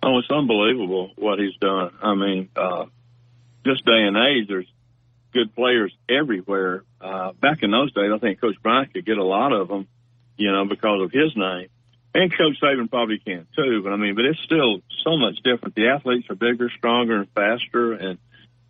Oh, 0.06 0.20
it's 0.20 0.30
unbelievable 0.30 1.12
what 1.16 1.40
he's 1.40 1.56
done. 1.60 1.92
I 2.02 2.14
mean, 2.14 2.50
uh, 2.56 2.86
this 3.66 3.82
day 3.82 4.04
and 4.04 4.16
age, 4.16 4.48
there's 4.48 4.72
good 5.34 5.56
players 5.56 5.92
everywhere. 6.08 6.84
Uh, 7.02 7.34
back 7.34 7.64
in 7.64 7.72
those 7.72 7.92
days, 7.94 8.12
I 8.14 8.20
think 8.20 8.40
Coach 8.40 8.56
Bryant 8.62 8.94
could 8.94 9.06
get 9.06 9.18
a 9.18 9.24
lot 9.24 9.52
of 9.52 9.68
them, 9.68 9.88
you 10.38 10.52
know, 10.52 10.66
because 10.66 11.02
of 11.02 11.12
his 11.12 11.36
name 11.36 11.70
and 12.16 12.32
Coach 12.32 12.56
Saban 12.64 12.90
probably 12.90 13.20
can 13.20 13.46
too. 13.56 13.82
But 13.84 13.92
I 13.92 13.98
mean, 13.98 14.16
but 14.16 14.26
it's 14.26 14.40
still 14.40 14.80
so 15.04 15.18
much 15.18 15.36
different. 15.44 15.76
The 15.76 15.90
athletes 15.90 16.30
are 16.30 16.36
bigger, 16.36 16.72
stronger, 16.78 17.18
and 17.18 17.30
faster, 17.36 17.94
and 17.94 18.18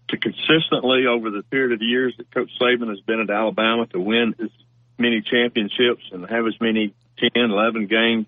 to 0.09 0.17
consistently 0.17 1.05
over 1.07 1.29
the 1.29 1.43
period 1.43 1.71
of 1.71 1.81
years 1.81 2.15
that 2.17 2.31
Coach 2.31 2.49
Saban 2.59 2.89
has 2.89 2.99
been 3.01 3.21
at 3.21 3.29
Alabama 3.29 3.85
to 3.87 3.99
win 3.99 4.35
as 4.41 4.49
many 4.97 5.21
championships 5.21 6.03
and 6.11 6.27
have 6.27 6.47
as 6.47 6.59
many 6.59 6.93
10, 7.17 7.29
11 7.35 7.87
game, 7.87 8.25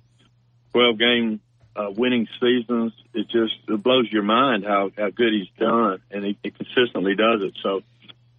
12 0.73 0.99
game 0.99 1.39
uh, 1.77 1.91
winning 1.91 2.27
seasons, 2.39 2.93
it 3.13 3.27
just 3.29 3.53
it 3.67 3.83
blows 3.83 4.07
your 4.11 4.23
mind 4.23 4.65
how 4.65 4.89
how 4.97 5.09
good 5.09 5.31
he's 5.31 5.49
done, 5.59 6.01
and 6.09 6.25
he, 6.25 6.37
he 6.41 6.51
consistently 6.51 7.15
does 7.15 7.41
it. 7.43 7.53
So 7.61 7.81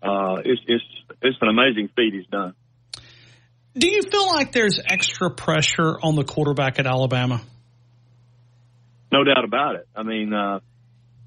uh, 0.03 0.43
it's 0.45 0.61
it's 0.67 0.85
it's 1.23 1.39
an 1.41 1.49
amazing 1.49 1.89
feat 1.95 2.15
he's 2.15 2.27
done. 2.27 2.55
Do 3.77 3.89
you 3.89 4.03
feel 4.03 4.27
like 4.27 4.51
there's 4.51 4.81
extra 4.85 5.31
pressure 5.31 5.97
on 6.03 6.17
the 6.17 6.25
quarterback 6.25 6.81
at 6.81 6.87
Alabama? 6.87 7.41
No 9.13 9.23
doubt 9.23 9.45
about 9.45 9.77
it. 9.77 9.89
I 9.95 10.03
mean, 10.03 10.35
uh, 10.35 10.59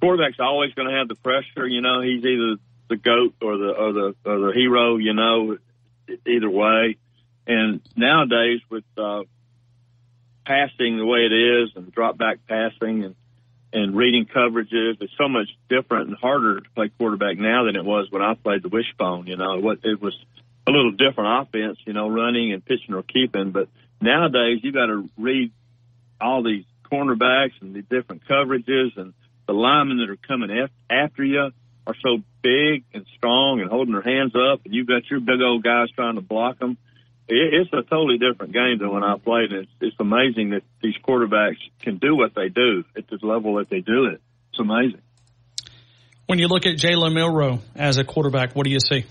quarterback's 0.01 0.37
always 0.39 0.73
going 0.73 0.89
to 0.89 0.97
have 0.97 1.07
the 1.07 1.15
pressure. 1.15 1.65
You 1.65 1.81
know, 1.81 2.01
he's 2.01 2.23
either 2.25 2.55
the 2.89 2.97
goat 2.97 3.35
or 3.41 3.57
the 3.57 3.69
or 3.69 3.93
the 3.93 4.15
or 4.25 4.39
the 4.39 4.51
hero. 4.53 4.97
You 4.97 5.13
know, 5.13 5.57
either 6.27 6.49
way. 6.49 6.97
And 7.47 7.81
nowadays, 7.95 8.59
with 8.69 8.83
uh, 8.97 9.23
passing 10.45 10.97
the 10.97 11.05
way 11.05 11.19
it 11.19 11.33
is 11.33 11.69
and 11.75 11.91
drop 11.91 12.17
back 12.17 12.39
passing 12.47 13.03
and 13.03 13.15
and 13.73 13.95
reading 13.95 14.25
coverages, 14.25 14.97
it's 14.99 15.13
so 15.17 15.29
much 15.29 15.47
different 15.69 16.09
and 16.09 16.17
harder 16.17 16.59
to 16.59 16.69
play 16.71 16.89
quarterback 16.97 17.37
now 17.37 17.63
than 17.63 17.77
it 17.77 17.85
was 17.85 18.07
when 18.09 18.21
I 18.21 18.33
played 18.33 18.63
the 18.63 18.69
wishbone. 18.69 19.27
You 19.27 19.37
know, 19.37 19.59
what 19.59 19.79
it 19.83 20.01
was 20.01 20.13
a 20.67 20.71
little 20.71 20.91
different 20.91 21.47
offense, 21.47 21.77
you 21.85 21.93
know, 21.93 22.09
running 22.09 22.51
and 22.51 22.63
pitching 22.63 22.93
or 22.93 23.03
keeping. 23.03 23.51
But 23.51 23.69
nowadays, 24.01 24.59
you 24.61 24.71
got 24.71 24.87
to 24.87 25.09
read 25.17 25.51
all 26.19 26.43
these 26.43 26.65
cornerbacks 26.91 27.53
and 27.61 27.73
the 27.73 27.81
different 27.81 28.25
coverages, 28.27 28.97
and 28.97 29.13
the 29.47 29.53
linemen 29.53 29.99
that 29.99 30.09
are 30.09 30.17
coming 30.17 30.67
after 30.89 31.23
you 31.23 31.51
are 31.87 31.95
so 32.03 32.17
big 32.41 32.83
and 32.93 33.05
strong 33.15 33.61
and 33.61 33.69
holding 33.69 33.93
their 33.93 34.01
hands 34.01 34.33
up, 34.35 34.61
and 34.65 34.73
you've 34.73 34.87
got 34.87 35.09
your 35.09 35.19
big 35.19 35.41
old 35.41 35.63
guys 35.63 35.89
trying 35.91 36.15
to 36.15 36.21
block 36.21 36.59
them. 36.59 36.77
It's 37.33 37.71
a 37.71 37.81
totally 37.83 38.17
different 38.17 38.51
game 38.51 38.77
than 38.79 38.91
when 38.91 39.03
I 39.03 39.15
played. 39.17 39.53
It's, 39.53 39.71
it's 39.79 39.95
amazing 39.99 40.49
that 40.49 40.63
these 40.81 40.95
quarterbacks 41.07 41.57
can 41.81 41.97
do 41.97 42.13
what 42.15 42.35
they 42.35 42.49
do 42.49 42.83
at 42.97 43.07
the 43.07 43.25
level 43.25 43.55
that 43.55 43.69
they 43.69 43.79
do 43.79 44.05
it. 44.05 44.21
It's 44.49 44.59
amazing. 44.59 45.01
When 46.27 46.39
you 46.39 46.47
look 46.47 46.65
at 46.65 46.75
Jalen 46.75 47.13
Milroe 47.13 47.59
as 47.73 47.97
a 47.97 48.03
quarterback, 48.03 48.53
what 48.53 48.65
do 48.65 48.69
you 48.69 48.81
see? 48.81 49.05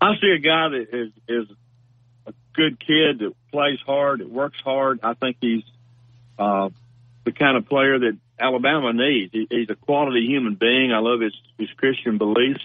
I 0.00 0.14
see 0.20 0.34
a 0.36 0.40
guy 0.40 0.68
that 0.70 0.86
is 0.92 1.12
is 1.28 1.56
a 2.26 2.32
good 2.54 2.80
kid 2.80 3.18
that 3.20 3.34
plays 3.52 3.78
hard, 3.84 4.20
that 4.20 4.30
works 4.30 4.58
hard. 4.64 5.00
I 5.02 5.12
think 5.14 5.36
he's 5.40 5.62
uh, 6.38 6.70
the 7.24 7.32
kind 7.32 7.56
of 7.56 7.68
player 7.68 7.98
that 7.98 8.18
Alabama 8.40 8.92
needs. 8.94 9.32
He, 9.32 9.46
he's 9.48 9.70
a 9.70 9.76
quality 9.76 10.26
human 10.26 10.54
being. 10.54 10.90
I 10.92 11.00
love 11.00 11.20
his 11.20 11.34
his 11.58 11.68
Christian 11.76 12.16
beliefs. 12.16 12.64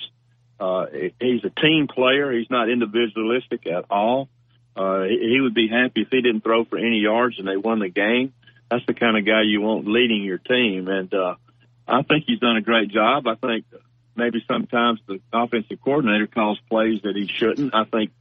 Uh, 0.59 0.87
he's 1.19 1.43
a 1.43 1.49
team 1.49 1.87
player. 1.87 2.31
He's 2.31 2.49
not 2.49 2.69
individualistic 2.69 3.67
at 3.67 3.85
all. 3.89 4.29
Uh, 4.75 5.03
he, 5.03 5.39
would 5.41 5.53
be 5.53 5.67
happy 5.67 6.01
if 6.01 6.09
he 6.11 6.21
didn't 6.21 6.41
throw 6.41 6.63
for 6.63 6.77
any 6.77 6.99
yards 6.99 7.39
and 7.39 7.47
they 7.47 7.57
won 7.57 7.79
the 7.79 7.89
game. 7.89 8.33
That's 8.69 8.85
the 8.85 8.93
kind 8.93 9.17
of 9.17 9.25
guy 9.25 9.41
you 9.43 9.61
want 9.61 9.87
leading 9.87 10.23
your 10.23 10.37
team. 10.37 10.87
And, 10.87 11.11
uh, 11.13 11.35
I 11.87 12.01
think 12.03 12.25
he's 12.27 12.39
done 12.39 12.57
a 12.57 12.61
great 12.61 12.89
job. 12.89 13.27
I 13.27 13.35
think 13.35 13.65
maybe 14.15 14.43
sometimes 14.47 14.99
the 15.07 15.19
offensive 15.31 15.79
coordinator 15.81 16.27
calls 16.27 16.59
plays 16.69 17.01
that 17.03 17.15
he 17.15 17.27
shouldn't. 17.27 17.73
I 17.73 17.85
think 17.85 18.11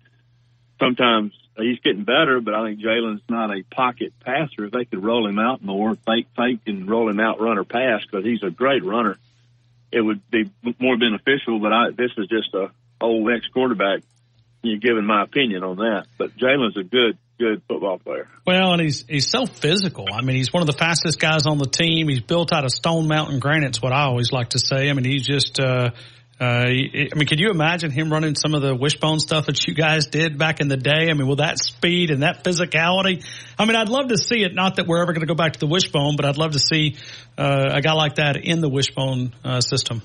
sometimes 0.79 1.33
he's 1.57 1.81
getting 1.81 2.05
better, 2.05 2.41
but 2.41 2.55
I 2.55 2.65
think 2.65 2.81
Jalen's 2.81 3.23
not 3.29 3.51
a 3.51 3.63
pocket 3.63 4.13
passer. 4.21 4.67
If 4.67 4.73
they 4.73 4.85
could 4.85 5.03
roll 5.03 5.27
him 5.27 5.39
out 5.39 5.63
more, 5.63 5.97
fake, 6.07 6.29
fake, 6.37 6.61
and 6.67 6.89
roll 6.89 7.09
him 7.09 7.19
out, 7.19 7.41
run 7.41 7.59
or 7.59 7.65
pass, 7.65 8.03
because 8.03 8.25
he's 8.25 8.43
a 8.43 8.51
great 8.51 8.85
runner, 8.85 9.19
it 9.93 10.01
would 10.01 10.29
be 10.31 10.51
more 10.79 10.97
beneficial. 10.97 11.61
But 11.61 11.73
I, 11.73 11.91
this 11.91 12.11
is 12.17 12.29
just 12.29 12.55
a 12.55 12.71
old 13.01 13.31
ex 13.31 13.47
quarterback. 13.53 14.01
You 14.63 14.81
giving 14.81 15.05
my 15.05 15.23
opinion 15.23 15.63
on 15.63 15.77
that, 15.77 16.07
but 16.19 16.37
Jalen's 16.37 16.77
a 16.77 16.83
good 16.83 17.19
good 17.39 17.63
football 17.69 17.99
player. 17.99 18.29
Well, 18.47 18.73
and 18.73 18.83
he's 18.83 19.05
he's 19.07 19.29
so 19.29 19.47
physical. 19.47 20.07
I 20.13 20.23
mean, 20.23 20.37
he's 20.37 20.53
one 20.53 20.63
of 20.63 20.67
the 20.67 20.77
fastest 20.77 21.21
guys 21.21 21.47
on 21.47 21.59
the 21.59 21.67
team. 21.67 22.09
He's 22.09 22.21
built 22.21 22.53
out 22.53 22.65
of 22.65 22.71
Stone 22.73 23.07
Mountain 23.07 23.39
granite's 23.39 23.81
what 23.81 23.93
I 23.93 24.05
always 24.05 24.33
like 24.33 24.51
to 24.51 24.59
say. 24.59 24.91
I 24.91 24.93
mean, 24.93 25.05
he's 25.05 25.25
just. 25.25 25.61
Uh, 25.61 25.91
uh, 26.39 26.45
I 26.45 27.15
mean, 27.15 27.27
could 27.27 27.41
you 27.41 27.51
imagine 27.51 27.91
him 27.91 28.13
running 28.13 28.35
some 28.35 28.55
of 28.55 28.61
the 28.61 28.75
wishbone 28.75 29.21
stuff 29.21 29.47
that 29.47 29.67
you 29.67 29.75
guys 29.75 30.09
did 30.09 30.37
back 30.37 30.61
in 30.61 30.69
the 30.69 30.77
day? 30.77 31.09
I 31.09 31.15
mean, 31.15 31.27
with 31.27 31.39
that 31.39 31.59
speed 31.59 32.11
and 32.11 32.23
that 32.23 32.45
physicality, 32.45 33.25
I 33.59 33.65
mean, 33.65 33.75
I'd 33.75 33.89
love 33.89 34.09
to 34.09 34.19
see 34.19 34.43
it. 34.43 34.55
Not 34.55 34.77
that 34.77 34.87
we're 34.87 35.01
ever 35.01 35.15
going 35.15 35.23
to 35.23 35.27
go 35.27 35.35
back 35.35 35.55
to 35.55 35.59
the 35.59 35.67
wishbone, 35.67 36.17
but 36.17 36.27
I'd 36.27 36.37
love 36.37 36.53
to 36.53 36.59
see 36.59 36.97
uh, 37.39 37.71
a 37.73 37.81
guy 37.81 37.95
like 37.95 38.17
that 38.17 38.37
in 38.37 38.61
the 38.61 38.69
wishbone 38.69 39.33
uh, 39.45 39.61
system. 39.63 40.03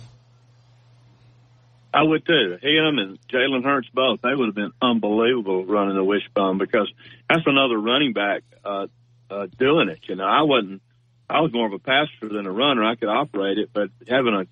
I 1.93 2.03
would 2.03 2.25
too. 2.25 2.57
Him 2.61 2.97
and 2.97 3.19
Jalen 3.27 3.65
Hurts 3.65 3.89
both. 3.93 4.21
They 4.21 4.33
would 4.33 4.45
have 4.45 4.55
been 4.55 4.71
unbelievable 4.81 5.65
running 5.65 5.95
the 5.95 6.03
wishbone 6.03 6.57
because 6.57 6.89
that's 7.29 7.43
another 7.45 7.77
running 7.77 8.13
back 8.13 8.43
uh, 8.63 8.87
uh, 9.29 9.47
doing 9.59 9.89
it. 9.89 9.99
You 10.07 10.15
know, 10.15 10.23
I 10.23 10.43
wasn't. 10.43 10.81
I 11.29 11.41
was 11.41 11.51
more 11.51 11.67
of 11.67 11.73
a 11.73 11.79
passer 11.79 12.29
than 12.29 12.45
a 12.45 12.51
runner. 12.51 12.85
I 12.85 12.95
could 12.95 13.09
operate 13.09 13.57
it, 13.57 13.71
but 13.73 13.89
having 14.07 14.33
a 14.33 14.45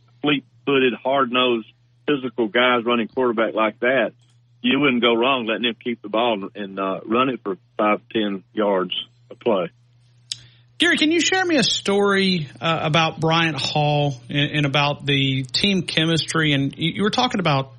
fleet-footed, 0.69 0.93
hard-nosed, 1.03 1.67
physical 2.07 2.47
guys 2.47 2.83
running 2.85 3.07
quarterback 3.07 3.53
like 3.53 3.79
that, 3.79 4.13
you 4.61 4.79
wouldn't 4.79 5.01
go 5.01 5.13
wrong 5.13 5.45
letting 5.45 5.65
him 5.65 5.75
keep 5.81 6.01
the 6.01 6.09
ball 6.09 6.49
and 6.55 6.79
uh, 6.79 6.99
run 7.05 7.29
it 7.29 7.39
for 7.43 7.57
five, 7.77 8.01
ten 8.11 8.43
yards 8.53 8.93
a 9.31 9.35
play. 9.35 9.69
Gary, 10.77 10.97
can 10.97 11.11
you 11.11 11.19
share 11.19 11.45
me 11.45 11.57
a 11.57 11.63
story 11.63 12.47
uh, 12.61 12.79
about 12.83 13.19
Bryant 13.19 13.57
Hall 13.59 14.15
and, 14.29 14.51
and, 14.51 14.65
about 14.65 15.05
the 15.05 15.43
team 15.43 15.83
chemistry? 15.83 16.53
And 16.53 16.73
you, 16.77 16.93
you, 16.95 17.03
were 17.03 17.09
talking 17.09 17.41
about 17.41 17.73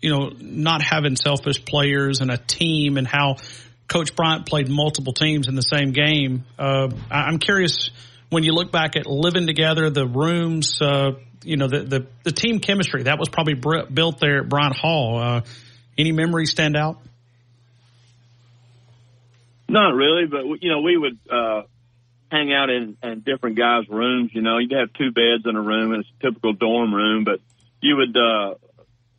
you 0.00 0.10
know, 0.10 0.32
not 0.40 0.82
having 0.82 1.14
selfish 1.14 1.64
players 1.64 2.20
and 2.20 2.30
a 2.32 2.36
team 2.36 2.98
and 2.98 3.06
how 3.06 3.36
Coach 3.86 4.16
Bryant 4.16 4.46
played 4.46 4.68
multiple 4.68 5.12
teams 5.12 5.48
in 5.48 5.54
the 5.54 5.62
same 5.62 5.92
game. 5.92 6.44
Uh, 6.58 6.88
I'm 7.10 7.38
curious 7.38 7.90
when 8.28 8.42
you 8.42 8.52
look 8.52 8.72
back 8.72 8.96
at 8.96 9.06
living 9.06 9.46
together, 9.46 9.90
the 9.90 10.06
rooms, 10.06 10.78
uh, 10.80 11.12
you 11.44 11.56
know, 11.56 11.68
the, 11.68 11.80
the, 11.80 12.06
the, 12.24 12.32
team 12.32 12.60
chemistry 12.60 13.04
that 13.04 13.18
was 13.18 13.28
probably 13.28 13.54
built 13.54 14.20
there 14.20 14.40
at 14.40 14.48
Bryant 14.48 14.76
Hall. 14.76 15.18
Uh, 15.18 15.40
any 15.98 16.12
memories 16.12 16.50
stand 16.50 16.76
out? 16.76 16.98
Not 19.68 19.94
really, 19.94 20.26
but 20.26 20.44
you 20.62 20.70
know, 20.70 20.80
we 20.80 20.96
would, 20.96 21.18
uh, 21.30 21.62
hang 22.32 22.52
out 22.52 22.70
in, 22.70 22.96
in 23.02 23.20
different 23.20 23.56
guys' 23.56 23.88
rooms. 23.88 24.30
You 24.32 24.40
know, 24.40 24.58
you'd 24.58 24.72
have 24.72 24.92
two 24.94 25.12
beds 25.12 25.44
in 25.44 25.54
a 25.54 25.60
room, 25.60 25.92
and 25.92 26.00
it's 26.00 26.10
a 26.18 26.26
typical 26.28 26.54
dorm 26.54 26.94
room. 26.94 27.24
But 27.24 27.40
you 27.82 27.96
would 27.96 28.16
uh, 28.16 28.54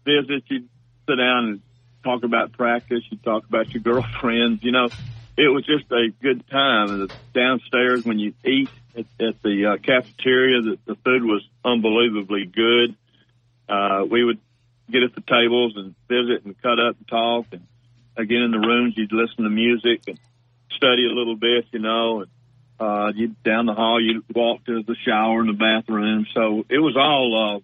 visit, 0.03 0.43
you'd 0.47 0.67
sit 1.07 1.15
down 1.15 1.45
and 1.45 1.61
talk 2.03 2.23
about 2.23 2.53
practice. 2.53 3.03
You'd 3.09 3.23
talk 3.23 3.47
about 3.47 3.71
your 3.71 3.83
girlfriends. 3.83 4.63
You 4.63 4.71
know, 4.71 4.89
it 5.37 5.47
was 5.47 5.63
just 5.65 5.91
a 5.91 6.09
good 6.21 6.47
time. 6.49 6.89
And 6.89 7.13
downstairs, 7.33 8.03
when 8.03 8.17
you 8.17 8.33
eat 8.43 8.69
at, 8.95 9.05
at 9.19 9.41
the 9.41 9.65
uh, 9.65 9.77
cafeteria, 9.77 10.61
the, 10.61 10.79
the 10.85 10.95
food 10.95 11.23
was 11.23 11.47
unbelievably 11.63 12.45
good. 12.45 12.95
Uh, 13.67 14.05
we 14.09 14.23
would 14.23 14.39
get 14.91 15.03
at 15.03 15.15
the 15.15 15.21
tables 15.21 15.73
and 15.75 15.95
visit 16.07 16.45
and 16.45 16.59
cut 16.61 16.79
up 16.79 16.97
and 16.97 17.07
talk. 17.07 17.45
And 17.51 17.65
again, 18.17 18.41
in 18.41 18.51
the 18.51 18.59
rooms, 18.59 18.95
you'd 18.97 19.11
listen 19.11 19.43
to 19.43 19.49
music 19.49 20.01
and 20.07 20.19
study 20.75 21.07
a 21.07 21.13
little 21.13 21.35
bit, 21.35 21.65
you 21.71 21.79
know. 21.79 22.21
And 22.21 22.29
uh, 22.79 23.11
you 23.15 23.35
down 23.43 23.65
the 23.65 23.73
hall, 23.73 24.01
you 24.01 24.23
walk 24.33 24.65
to 24.65 24.83
the 24.83 24.95
shower 25.05 25.39
and 25.39 25.49
the 25.49 25.53
bathroom. 25.53 26.25
So 26.33 26.65
it 26.69 26.79
was 26.79 26.95
all 26.97 27.55
uh, 27.55 27.59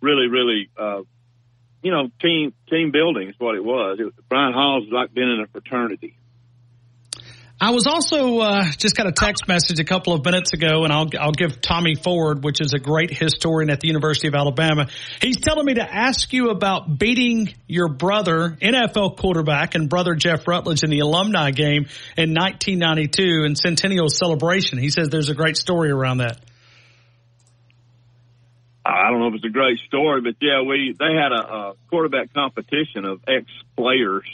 really, 0.00 0.28
really, 0.28 0.68
uh, 0.76 1.02
you 1.82 1.90
know, 1.90 2.10
team 2.20 2.52
team 2.68 2.90
building 2.90 3.28
is 3.28 3.34
what 3.38 3.54
it 3.54 3.64
was. 3.64 3.98
It, 4.00 4.12
Bryant 4.28 4.54
Hall's 4.54 4.88
like 4.90 5.14
being 5.14 5.30
in 5.30 5.40
a 5.40 5.46
fraternity. 5.46 6.16
I 7.62 7.70
was 7.70 7.86
also 7.86 8.40
uh, 8.40 8.64
just 8.76 8.96
got 8.96 9.06
a 9.06 9.12
text 9.12 9.46
message 9.46 9.78
a 9.78 9.84
couple 9.84 10.14
of 10.14 10.24
minutes 10.24 10.52
ago, 10.52 10.82
and 10.82 10.92
I'll 10.92 11.06
I'll 11.20 11.30
give 11.30 11.60
Tommy 11.60 11.94
Ford, 11.94 12.42
which 12.42 12.60
is 12.60 12.72
a 12.72 12.80
great 12.80 13.16
historian 13.16 13.70
at 13.70 13.78
the 13.78 13.86
University 13.86 14.26
of 14.26 14.34
Alabama. 14.34 14.88
He's 15.20 15.36
telling 15.36 15.66
me 15.66 15.74
to 15.74 15.82
ask 15.82 16.32
you 16.32 16.50
about 16.50 16.98
beating 16.98 17.54
your 17.68 17.86
brother, 17.86 18.58
NFL 18.60 19.16
quarterback, 19.16 19.76
and 19.76 19.88
brother 19.88 20.16
Jeff 20.16 20.48
Rutledge 20.48 20.82
in 20.82 20.90
the 20.90 20.98
alumni 20.98 21.52
game 21.52 21.86
in 22.16 22.34
1992 22.34 23.44
in 23.44 23.54
Centennial 23.54 24.08
Celebration. 24.08 24.78
He 24.78 24.90
says 24.90 25.08
there's 25.10 25.28
a 25.28 25.34
great 25.34 25.56
story 25.56 25.92
around 25.92 26.18
that. 26.18 26.40
I 28.84 29.12
don't 29.12 29.20
know 29.20 29.28
if 29.28 29.34
it's 29.34 29.44
a 29.44 29.50
great 29.50 29.78
story, 29.86 30.20
but 30.20 30.34
yeah, 30.40 30.62
we 30.62 30.96
they 30.98 31.14
had 31.14 31.30
a, 31.30 31.46
a 31.46 31.74
quarterback 31.90 32.34
competition 32.34 33.04
of 33.04 33.20
ex 33.28 33.46
players 33.76 34.26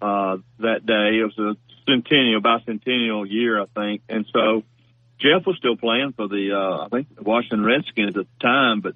uh, 0.00 0.38
that 0.60 0.86
day. 0.86 1.20
It 1.20 1.24
was 1.36 1.38
a 1.38 1.71
centennial, 1.86 2.40
bicentennial 2.40 3.28
year, 3.28 3.60
I 3.60 3.66
think. 3.66 4.02
And 4.08 4.26
so 4.32 4.62
Jeff 5.18 5.46
was 5.46 5.56
still 5.56 5.76
playing 5.76 6.12
for 6.12 6.28
the, 6.28 6.52
uh, 6.52 6.84
I 6.86 6.88
think 6.88 7.14
the 7.14 7.22
Washington 7.22 7.64
Redskins 7.64 8.16
at 8.16 8.26
the 8.26 8.26
time, 8.40 8.80
but 8.80 8.94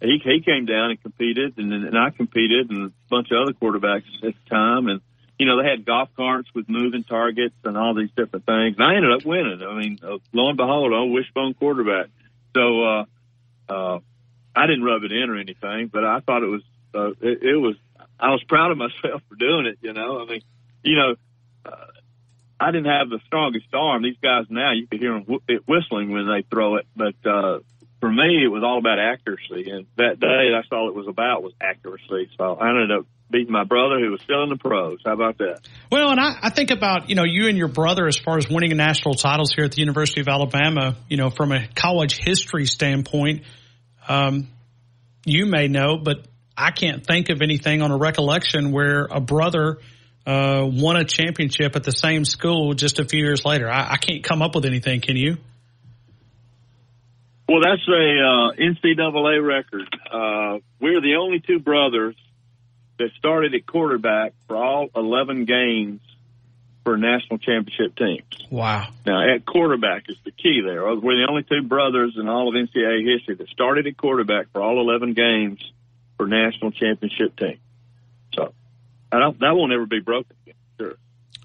he, 0.00 0.20
he 0.22 0.40
came 0.40 0.66
down 0.66 0.90
and 0.90 1.02
competed 1.02 1.58
and, 1.58 1.72
and 1.72 1.98
I 1.98 2.10
competed 2.10 2.70
and 2.70 2.86
a 2.86 2.92
bunch 3.10 3.28
of 3.30 3.42
other 3.42 3.52
quarterbacks 3.52 4.04
at 4.22 4.34
the 4.34 4.50
time. 4.50 4.86
And, 4.86 5.00
you 5.38 5.46
know, 5.46 5.60
they 5.62 5.68
had 5.68 5.84
golf 5.84 6.08
carts 6.16 6.48
with 6.54 6.68
moving 6.68 7.04
targets 7.04 7.54
and 7.64 7.76
all 7.76 7.94
these 7.94 8.10
different 8.16 8.46
things. 8.46 8.76
And 8.78 8.84
I 8.84 8.96
ended 8.96 9.12
up 9.12 9.24
winning. 9.24 9.62
I 9.62 9.74
mean, 9.74 9.98
uh, 10.02 10.18
lo 10.32 10.48
and 10.48 10.56
behold, 10.56 10.92
I'm 10.92 11.02
a 11.02 11.06
wishbone 11.06 11.54
quarterback. 11.54 12.06
So, 12.54 12.82
uh, 12.82 13.04
uh, 13.68 13.98
I 14.54 14.66
didn't 14.66 14.84
rub 14.84 15.04
it 15.04 15.12
in 15.12 15.30
or 15.30 15.36
anything, 15.36 15.88
but 15.92 16.04
I 16.04 16.20
thought 16.20 16.42
it 16.42 16.46
was, 16.46 16.62
uh, 16.94 17.10
it, 17.20 17.42
it 17.42 17.56
was, 17.56 17.76
I 18.18 18.30
was 18.30 18.42
proud 18.44 18.72
of 18.72 18.78
myself 18.78 19.22
for 19.28 19.36
doing 19.36 19.66
it, 19.66 19.78
you 19.82 19.92
know, 19.92 20.22
I 20.22 20.24
mean, 20.24 20.42
you 20.82 20.96
know, 20.96 21.14
uh, 21.64 21.86
I 22.60 22.72
didn't 22.72 22.90
have 22.90 23.08
the 23.08 23.20
strongest 23.26 23.66
arm. 23.72 24.02
These 24.02 24.18
guys 24.22 24.46
now, 24.50 24.72
you 24.72 24.86
can 24.86 24.98
hear 24.98 25.12
them 25.12 25.38
whistling 25.66 26.10
when 26.10 26.26
they 26.26 26.42
throw 26.42 26.76
it. 26.76 26.86
But 26.96 27.14
uh, 27.24 27.60
for 28.00 28.10
me, 28.10 28.42
it 28.44 28.48
was 28.48 28.62
all 28.64 28.78
about 28.78 28.98
accuracy. 28.98 29.70
And 29.70 29.86
that 29.96 30.18
day, 30.18 30.50
that's 30.52 30.68
all 30.72 30.88
it 30.88 30.94
was 30.94 31.06
about 31.06 31.42
was 31.42 31.52
accuracy. 31.60 32.30
So 32.36 32.56
I 32.56 32.70
ended 32.70 32.90
up 32.90 33.06
beating 33.30 33.52
my 33.52 33.64
brother 33.64 34.00
who 34.00 34.10
was 34.10 34.20
still 34.22 34.42
in 34.42 34.48
the 34.48 34.56
pros. 34.56 34.98
How 35.04 35.12
about 35.12 35.38
that? 35.38 35.60
Well, 35.92 36.10
and 36.10 36.18
I, 36.18 36.36
I 36.42 36.50
think 36.50 36.70
about, 36.70 37.10
you 37.10 37.14
know, 37.14 37.24
you 37.24 37.48
and 37.48 37.56
your 37.56 37.68
brother 37.68 38.06
as 38.06 38.16
far 38.16 38.38
as 38.38 38.48
winning 38.48 38.76
national 38.76 39.14
titles 39.14 39.52
here 39.54 39.64
at 39.64 39.72
the 39.72 39.80
University 39.80 40.20
of 40.20 40.28
Alabama, 40.28 40.96
you 41.08 41.16
know, 41.16 41.30
from 41.30 41.52
a 41.52 41.68
college 41.68 42.18
history 42.18 42.66
standpoint, 42.66 43.42
um, 44.08 44.48
you 45.24 45.46
may 45.46 45.68
know, 45.68 45.98
but 46.02 46.26
I 46.56 46.72
can't 46.72 47.06
think 47.06 47.28
of 47.28 47.40
anything 47.42 47.82
on 47.82 47.92
a 47.92 47.96
recollection 47.96 48.72
where 48.72 49.06
a 49.08 49.20
brother– 49.20 49.78
uh, 50.28 50.66
won 50.66 50.96
a 50.96 51.04
championship 51.04 51.74
at 51.74 51.84
the 51.84 51.90
same 51.90 52.26
school 52.26 52.74
just 52.74 52.98
a 52.98 53.04
few 53.04 53.24
years 53.24 53.46
later. 53.46 53.68
I, 53.68 53.92
I 53.92 53.96
can't 53.96 54.22
come 54.22 54.42
up 54.42 54.54
with 54.54 54.66
anything. 54.66 55.00
Can 55.00 55.16
you? 55.16 55.38
Well, 57.48 57.60
that's 57.62 57.88
a 57.88 57.92
uh, 57.92 58.52
NCAA 58.60 59.46
record. 59.46 59.88
Uh, 60.12 60.58
we're 60.80 61.00
the 61.00 61.16
only 61.18 61.40
two 61.40 61.60
brothers 61.60 62.14
that 62.98 63.08
started 63.18 63.54
at 63.54 63.66
quarterback 63.66 64.34
for 64.46 64.56
all 64.56 64.88
11 64.94 65.46
games 65.46 66.00
for 66.84 66.98
national 66.98 67.38
championship 67.38 67.96
teams. 67.96 68.50
Wow. 68.50 68.88
Now, 69.06 69.34
at 69.34 69.46
quarterback 69.46 70.04
is 70.10 70.16
the 70.26 70.30
key 70.30 70.60
there. 70.62 70.84
We're 70.94 71.16
the 71.16 71.26
only 71.26 71.44
two 71.44 71.66
brothers 71.66 72.16
in 72.20 72.28
all 72.28 72.48
of 72.48 72.54
NCAA 72.54 73.10
history 73.10 73.36
that 73.36 73.48
started 73.48 73.86
at 73.86 73.96
quarterback 73.96 74.52
for 74.52 74.60
all 74.60 74.78
11 74.78 75.14
games 75.14 75.60
for 76.18 76.26
national 76.26 76.72
championship 76.72 77.34
teams. 77.38 77.60
I 79.12 79.18
don't, 79.18 79.38
that 79.40 79.54
won't 79.54 79.72
ever 79.72 79.86
be 79.86 80.00
broken. 80.00 80.36
Sure. 80.78 80.94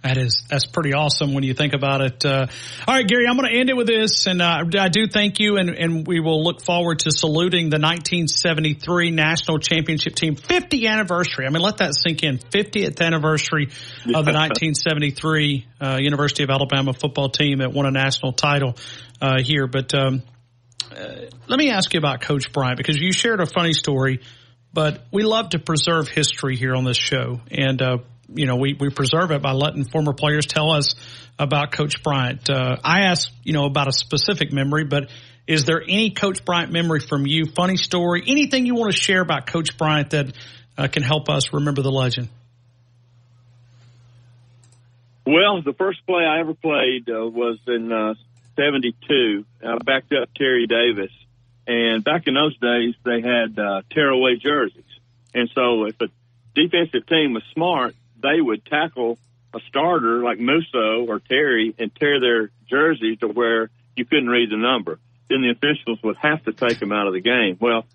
That 0.03 0.17
is 0.17 0.43
that's 0.49 0.65
pretty 0.65 0.93
awesome 0.93 1.33
when 1.33 1.45
you 1.45 1.53
think 1.53 1.71
about 1.71 2.01
it. 2.01 2.25
Uh, 2.25 2.47
all 2.85 2.93
right, 2.93 3.07
Gary, 3.07 3.25
I'm 3.25 3.37
going 3.37 3.49
to 3.49 3.57
end 3.57 3.69
it 3.69 3.77
with 3.77 3.87
this, 3.87 4.27
and 4.27 4.41
uh, 4.41 4.65
I 4.77 4.89
do 4.89 5.07
thank 5.07 5.39
you, 5.39 5.55
and, 5.55 5.69
and 5.69 6.05
we 6.05 6.19
will 6.19 6.43
look 6.43 6.61
forward 6.61 6.99
to 6.99 7.11
saluting 7.11 7.69
the 7.69 7.79
1973 7.79 9.11
national 9.11 9.59
championship 9.59 10.15
team 10.15 10.35
50th 10.35 10.89
anniversary. 10.89 11.45
I 11.45 11.49
mean, 11.51 11.61
let 11.61 11.77
that 11.77 11.95
sink 11.95 12.21
in. 12.21 12.37
50th 12.37 12.99
anniversary 12.99 13.67
of 13.67 14.25
the 14.25 14.33
1973 14.33 15.67
uh, 15.79 15.97
University 16.01 16.43
of 16.43 16.49
Alabama 16.49 16.91
football 16.91 17.29
team 17.29 17.59
that 17.59 17.71
won 17.71 17.85
a 17.85 17.91
national 17.91 18.33
title 18.33 18.75
uh, 19.21 19.41
here. 19.41 19.67
But 19.67 19.95
um, 19.95 20.21
uh, 20.91 21.29
let 21.47 21.57
me 21.57 21.69
ask 21.69 21.93
you 21.93 21.99
about 21.99 22.19
Coach 22.19 22.51
Bryant 22.51 22.75
because 22.75 22.99
you 22.99 23.13
shared 23.13 23.39
a 23.39 23.45
funny 23.45 23.71
story 23.71 24.19
but 24.73 25.05
we 25.11 25.23
love 25.23 25.49
to 25.49 25.59
preserve 25.59 26.07
history 26.07 26.57
here 26.57 26.75
on 26.75 26.83
this 26.83 26.97
show. 26.97 27.39
And, 27.51 27.81
uh, 27.81 27.97
you 28.33 28.47
know, 28.47 28.55
we, 28.55 28.73
we 28.73 28.89
preserve 28.89 29.31
it 29.31 29.41
by 29.41 29.51
letting 29.51 29.85
former 29.85 30.13
players 30.13 30.47
tell 30.47 30.71
us 30.71 30.95
about 31.37 31.71
Coach 31.71 32.01
Bryant. 32.03 32.49
Uh, 32.49 32.77
I 32.83 33.01
asked, 33.01 33.31
you 33.43 33.53
know, 33.53 33.65
about 33.65 33.87
a 33.87 33.91
specific 33.91 34.51
memory, 34.51 34.83
but 34.83 35.09
is 35.45 35.65
there 35.65 35.81
any 35.81 36.11
Coach 36.11 36.43
Bryant 36.43 36.71
memory 36.71 36.99
from 36.99 37.27
you? 37.27 37.45
Funny 37.45 37.77
story? 37.77 38.23
Anything 38.25 38.65
you 38.65 38.75
want 38.75 38.91
to 38.91 38.97
share 38.97 39.21
about 39.21 39.45
Coach 39.45 39.77
Bryant 39.77 40.11
that 40.11 40.33
uh, 40.77 40.87
can 40.87 41.03
help 41.03 41.29
us 41.29 41.53
remember 41.53 41.81
the 41.81 41.91
legend? 41.91 42.29
Well, 45.25 45.61
the 45.61 45.73
first 45.73 46.05
play 46.05 46.23
I 46.23 46.39
ever 46.39 46.53
played 46.53 47.09
uh, 47.09 47.27
was 47.27 47.59
in 47.67 47.91
uh, 47.91 48.15
72. 48.55 49.45
I 49.65 49.77
backed 49.83 50.11
up 50.13 50.29
Terry 50.35 50.67
Davis 50.67 51.11
and 51.67 52.03
back 52.03 52.27
in 52.27 52.33
those 52.33 52.57
days, 52.57 52.95
they 53.03 53.21
had 53.21 53.57
uh, 53.57 53.81
tearaway 53.89 54.35
jerseys. 54.35 54.83
And 55.33 55.49
so 55.53 55.85
if 55.85 55.99
a 56.01 56.07
defensive 56.53 57.07
team 57.07 57.33
was 57.33 57.43
smart, 57.53 57.95
they 58.21 58.39
would 58.39 58.65
tackle 58.65 59.17
a 59.53 59.59
starter 59.69 60.23
like 60.23 60.39
Musso 60.39 61.05
or 61.05 61.19
Terry 61.19 61.73
and 61.77 61.93
tear 61.95 62.19
their 62.19 62.49
jersey 62.67 63.15
to 63.17 63.27
where 63.27 63.69
you 63.95 64.05
couldn't 64.05 64.29
read 64.29 64.49
the 64.49 64.57
number. 64.57 64.99
Then 65.29 65.41
the 65.41 65.51
officials 65.51 66.01
would 66.03 66.17
have 66.17 66.43
to 66.45 66.53
take 66.53 66.79
them 66.79 66.91
out 66.91 67.07
of 67.07 67.13
the 67.13 67.21
game. 67.21 67.57
Well, 67.59 67.85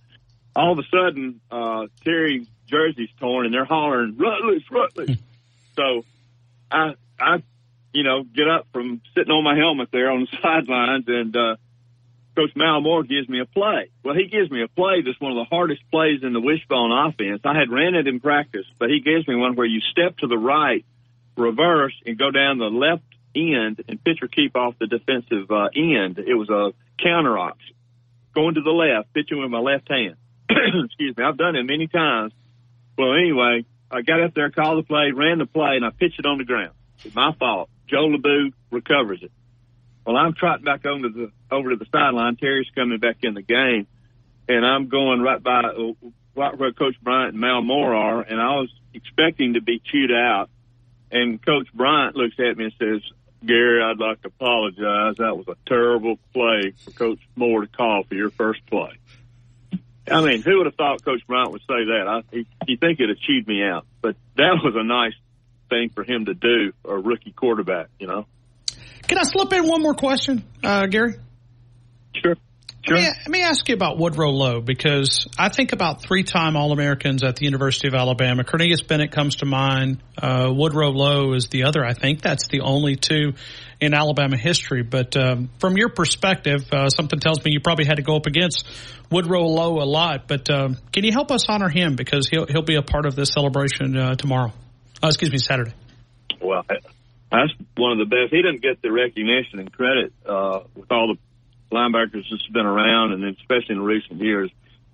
all 0.56 0.72
of 0.72 0.78
a 0.78 0.82
sudden, 0.90 1.40
uh, 1.50 1.86
Terry's 2.04 2.46
jersey's 2.66 3.10
torn 3.20 3.46
and 3.46 3.54
they're 3.54 3.64
hollering, 3.64 4.16
Rutledge, 4.16 4.64
Rutledge. 4.70 5.18
so 5.76 6.04
I, 6.70 6.94
I, 7.20 7.42
you 7.92 8.02
know, 8.02 8.22
get 8.22 8.48
up 8.48 8.66
from 8.72 9.00
sitting 9.14 9.30
on 9.30 9.44
my 9.44 9.56
helmet 9.56 9.90
there 9.92 10.10
on 10.10 10.20
the 10.20 10.38
sidelines 10.42 11.04
and, 11.06 11.36
uh, 11.36 11.56
Coach 12.38 12.54
Mal 12.54 12.80
Moore 12.80 13.02
gives 13.02 13.28
me 13.28 13.40
a 13.40 13.46
play. 13.46 13.90
Well, 14.04 14.14
he 14.14 14.28
gives 14.28 14.48
me 14.48 14.62
a 14.62 14.68
play 14.68 15.02
that's 15.02 15.20
one 15.20 15.32
of 15.32 15.38
the 15.38 15.50
hardest 15.50 15.82
plays 15.90 16.20
in 16.22 16.32
the 16.32 16.40
wishbone 16.40 16.92
offense. 16.92 17.40
I 17.44 17.58
had 17.58 17.68
ran 17.68 17.96
it 17.96 18.06
in 18.06 18.20
practice, 18.20 18.64
but 18.78 18.90
he 18.90 19.00
gives 19.00 19.26
me 19.26 19.34
one 19.34 19.56
where 19.56 19.66
you 19.66 19.80
step 19.80 20.18
to 20.18 20.28
the 20.28 20.38
right, 20.38 20.84
reverse, 21.36 21.94
and 22.06 22.16
go 22.16 22.30
down 22.30 22.58
the 22.58 22.66
left 22.66 23.02
end 23.34 23.82
and 23.88 24.02
pitcher 24.04 24.28
keep 24.28 24.54
off 24.54 24.78
the 24.78 24.86
defensive 24.86 25.50
uh, 25.50 25.68
end. 25.74 26.20
It 26.20 26.34
was 26.34 26.48
a 26.48 26.70
counter 27.02 27.36
option. 27.36 27.74
Going 28.36 28.54
to 28.54 28.62
the 28.62 28.70
left, 28.70 29.12
pitching 29.12 29.40
with 29.40 29.50
my 29.50 29.58
left 29.58 29.90
hand. 29.90 30.14
Excuse 30.48 31.16
me. 31.16 31.24
I've 31.24 31.38
done 31.38 31.56
it 31.56 31.64
many 31.64 31.88
times. 31.88 32.32
Well, 32.96 33.14
anyway, 33.14 33.64
I 33.90 34.02
got 34.02 34.22
up 34.22 34.34
there, 34.34 34.50
called 34.50 34.78
the 34.78 34.86
play, 34.86 35.10
ran 35.10 35.38
the 35.38 35.46
play, 35.46 35.74
and 35.74 35.84
I 35.84 35.90
pitched 35.90 36.20
it 36.20 36.26
on 36.26 36.38
the 36.38 36.44
ground. 36.44 36.74
It's 37.04 37.16
my 37.16 37.32
fault. 37.32 37.68
Joe 37.88 38.08
LaBue 38.08 38.52
recovers 38.70 39.24
it. 39.24 39.32
Well, 40.08 40.16
I'm 40.16 40.32
trotting 40.32 40.64
back 40.64 40.86
over 40.86 41.06
the 41.10 41.30
over 41.50 41.68
to 41.68 41.76
the 41.76 41.84
sideline. 41.92 42.36
Terry's 42.36 42.70
coming 42.74 42.98
back 42.98 43.18
in 43.24 43.34
the 43.34 43.42
game, 43.42 43.86
and 44.48 44.64
I'm 44.64 44.88
going 44.88 45.20
right 45.20 45.42
by 45.42 45.60
uh, 45.60 45.92
right 46.34 46.58
where 46.58 46.72
Coach 46.72 46.98
Bryant 47.02 47.32
and 47.32 47.40
Mal 47.42 47.60
Moore 47.60 47.94
are, 47.94 48.22
and 48.22 48.40
I 48.40 48.56
was 48.56 48.70
expecting 48.94 49.52
to 49.52 49.60
be 49.60 49.82
chewed 49.84 50.10
out. 50.10 50.48
And 51.10 51.44
Coach 51.44 51.68
Bryant 51.74 52.16
looks 52.16 52.36
at 52.38 52.56
me 52.56 52.64
and 52.64 52.72
says, 52.78 53.02
Gary, 53.44 53.82
I'd 53.82 53.98
like 53.98 54.22
to 54.22 54.28
apologize. 54.28 55.16
That 55.18 55.36
was 55.36 55.46
a 55.46 55.56
terrible 55.66 56.18
play 56.32 56.72
for 56.86 56.90
Coach 56.92 57.20
Moore 57.36 57.60
to 57.60 57.66
call 57.66 58.04
for 58.04 58.14
your 58.14 58.30
first 58.30 58.64
play. 58.64 58.92
I 60.10 60.22
mean, 60.22 60.40
who 60.40 60.56
would 60.56 60.66
have 60.66 60.74
thought 60.74 61.04
Coach 61.04 61.26
Bryant 61.26 61.52
would 61.52 61.60
say 61.68 61.84
that? 61.84 62.04
I, 62.08 62.22
he, 62.34 62.46
you 62.66 62.78
think 62.78 62.98
it'd 62.98 63.10
have 63.10 63.18
chewed 63.18 63.46
me 63.46 63.62
out, 63.62 63.84
but 64.00 64.16
that 64.36 64.56
was 64.64 64.74
a 64.74 64.82
nice 64.82 65.12
thing 65.68 65.90
for 65.90 66.02
him 66.02 66.24
to 66.24 66.32
do, 66.32 66.72
a 66.86 66.96
rookie 66.96 67.32
quarterback, 67.32 67.88
you 67.98 68.06
know. 68.06 68.26
Can 69.08 69.18
I 69.18 69.22
slip 69.24 69.52
in 69.52 69.66
one 69.66 69.82
more 69.82 69.94
question, 69.94 70.44
uh, 70.62 70.86
Gary? 70.86 71.14
Sure. 72.14 72.36
Sure. 72.86 72.96
Let 72.96 73.02
me, 73.02 73.08
let 73.08 73.28
me 73.30 73.42
ask 73.42 73.68
you 73.68 73.74
about 73.74 73.98
Woodrow 73.98 74.30
Lowe 74.30 74.60
because 74.60 75.26
I 75.36 75.48
think 75.48 75.72
about 75.72 76.02
three-time 76.02 76.56
All-Americans 76.56 77.22
at 77.22 77.36
the 77.36 77.44
University 77.44 77.88
of 77.88 77.94
Alabama. 77.94 78.44
Cornelius 78.44 78.82
Bennett 78.82 79.10
comes 79.10 79.36
to 79.36 79.46
mind. 79.46 79.98
Uh, 80.16 80.50
Woodrow 80.54 80.90
Lowe 80.90 81.34
is 81.34 81.48
the 81.48 81.64
other. 81.64 81.84
I 81.84 81.92
think 81.92 82.22
that's 82.22 82.48
the 82.48 82.60
only 82.60 82.96
two 82.96 83.34
in 83.80 83.94
Alabama 83.94 84.36
history. 84.36 84.82
But 84.82 85.16
um, 85.16 85.50
from 85.58 85.76
your 85.76 85.88
perspective, 85.88 86.66
uh, 86.72 86.88
something 86.88 87.18
tells 87.18 87.44
me 87.44 87.52
you 87.52 87.60
probably 87.60 87.84
had 87.84 87.96
to 87.96 88.02
go 88.02 88.16
up 88.16 88.26
against 88.26 88.66
Woodrow 89.10 89.42
Lowe 89.42 89.82
a 89.82 89.84
lot. 89.84 90.28
But 90.28 90.48
um, 90.48 90.76
can 90.92 91.04
you 91.04 91.12
help 91.12 91.30
us 91.30 91.48
honor 91.48 91.68
him 91.68 91.96
because 91.96 92.28
he'll 92.28 92.46
he'll 92.46 92.62
be 92.62 92.76
a 92.76 92.82
part 92.82 93.06
of 93.06 93.16
this 93.16 93.30
celebration 93.30 93.96
uh, 93.96 94.14
tomorrow? 94.14 94.52
Uh, 95.02 95.08
excuse 95.08 95.30
me, 95.30 95.38
Saturday. 95.38 95.72
Well, 96.40 96.64
that's 97.30 97.52
one 97.76 97.92
of 97.92 97.98
the 97.98 98.06
best. 98.06 98.32
He 98.32 98.42
didn't 98.42 98.62
get 98.62 98.80
the 98.80 98.90
recognition 98.90 99.58
and 99.58 99.72
credit 99.72 100.12
uh, 100.26 100.60
with 100.74 100.90
all 100.90 101.14
the 101.14 101.18
linebackers 101.74 102.24
that's 102.30 102.46
been 102.46 102.66
around, 102.66 103.12
and 103.12 103.24
especially 103.36 103.74
in 103.74 103.82
recent 103.82 104.20
years. 104.20 104.50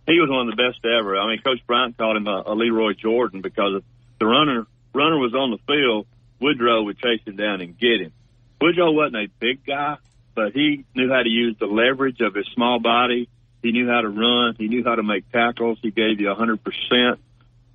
He 0.06 0.20
was 0.20 0.28
one 0.28 0.48
of 0.48 0.56
the 0.56 0.62
best 0.62 0.84
ever. 0.84 1.16
I 1.16 1.28
mean, 1.28 1.40
Coach 1.40 1.66
Bryant 1.66 1.96
called 1.96 2.16
him 2.16 2.26
a, 2.26 2.42
a 2.46 2.54
Lee 2.54 2.70
Roy 2.70 2.92
Jordan 2.92 3.40
because 3.40 3.82
the 4.18 4.26
runner 4.26 4.66
runner 4.92 5.18
was 5.18 5.34
on 5.34 5.50
the 5.50 5.58
field, 5.66 6.06
Woodrow 6.40 6.82
would 6.82 6.98
chase 6.98 7.20
him 7.24 7.36
down 7.36 7.60
and 7.60 7.78
get 7.78 8.00
him. 8.00 8.12
Woodrow 8.60 8.92
wasn't 8.92 9.16
a 9.16 9.28
big 9.38 9.64
guy, 9.64 9.96
but 10.34 10.52
he 10.52 10.84
knew 10.94 11.10
how 11.10 11.22
to 11.22 11.28
use 11.28 11.56
the 11.58 11.66
leverage 11.66 12.20
of 12.20 12.34
his 12.34 12.46
small 12.54 12.80
body. 12.80 13.28
He 13.62 13.72
knew 13.72 13.88
how 13.88 14.02
to 14.02 14.08
run. 14.08 14.56
He 14.58 14.68
knew 14.68 14.84
how 14.84 14.94
to 14.94 15.02
make 15.02 15.30
tackles. 15.32 15.78
He 15.80 15.90
gave 15.90 16.20
you 16.20 16.30
a 16.30 16.34
hundred 16.34 16.62
percent. 16.62 17.20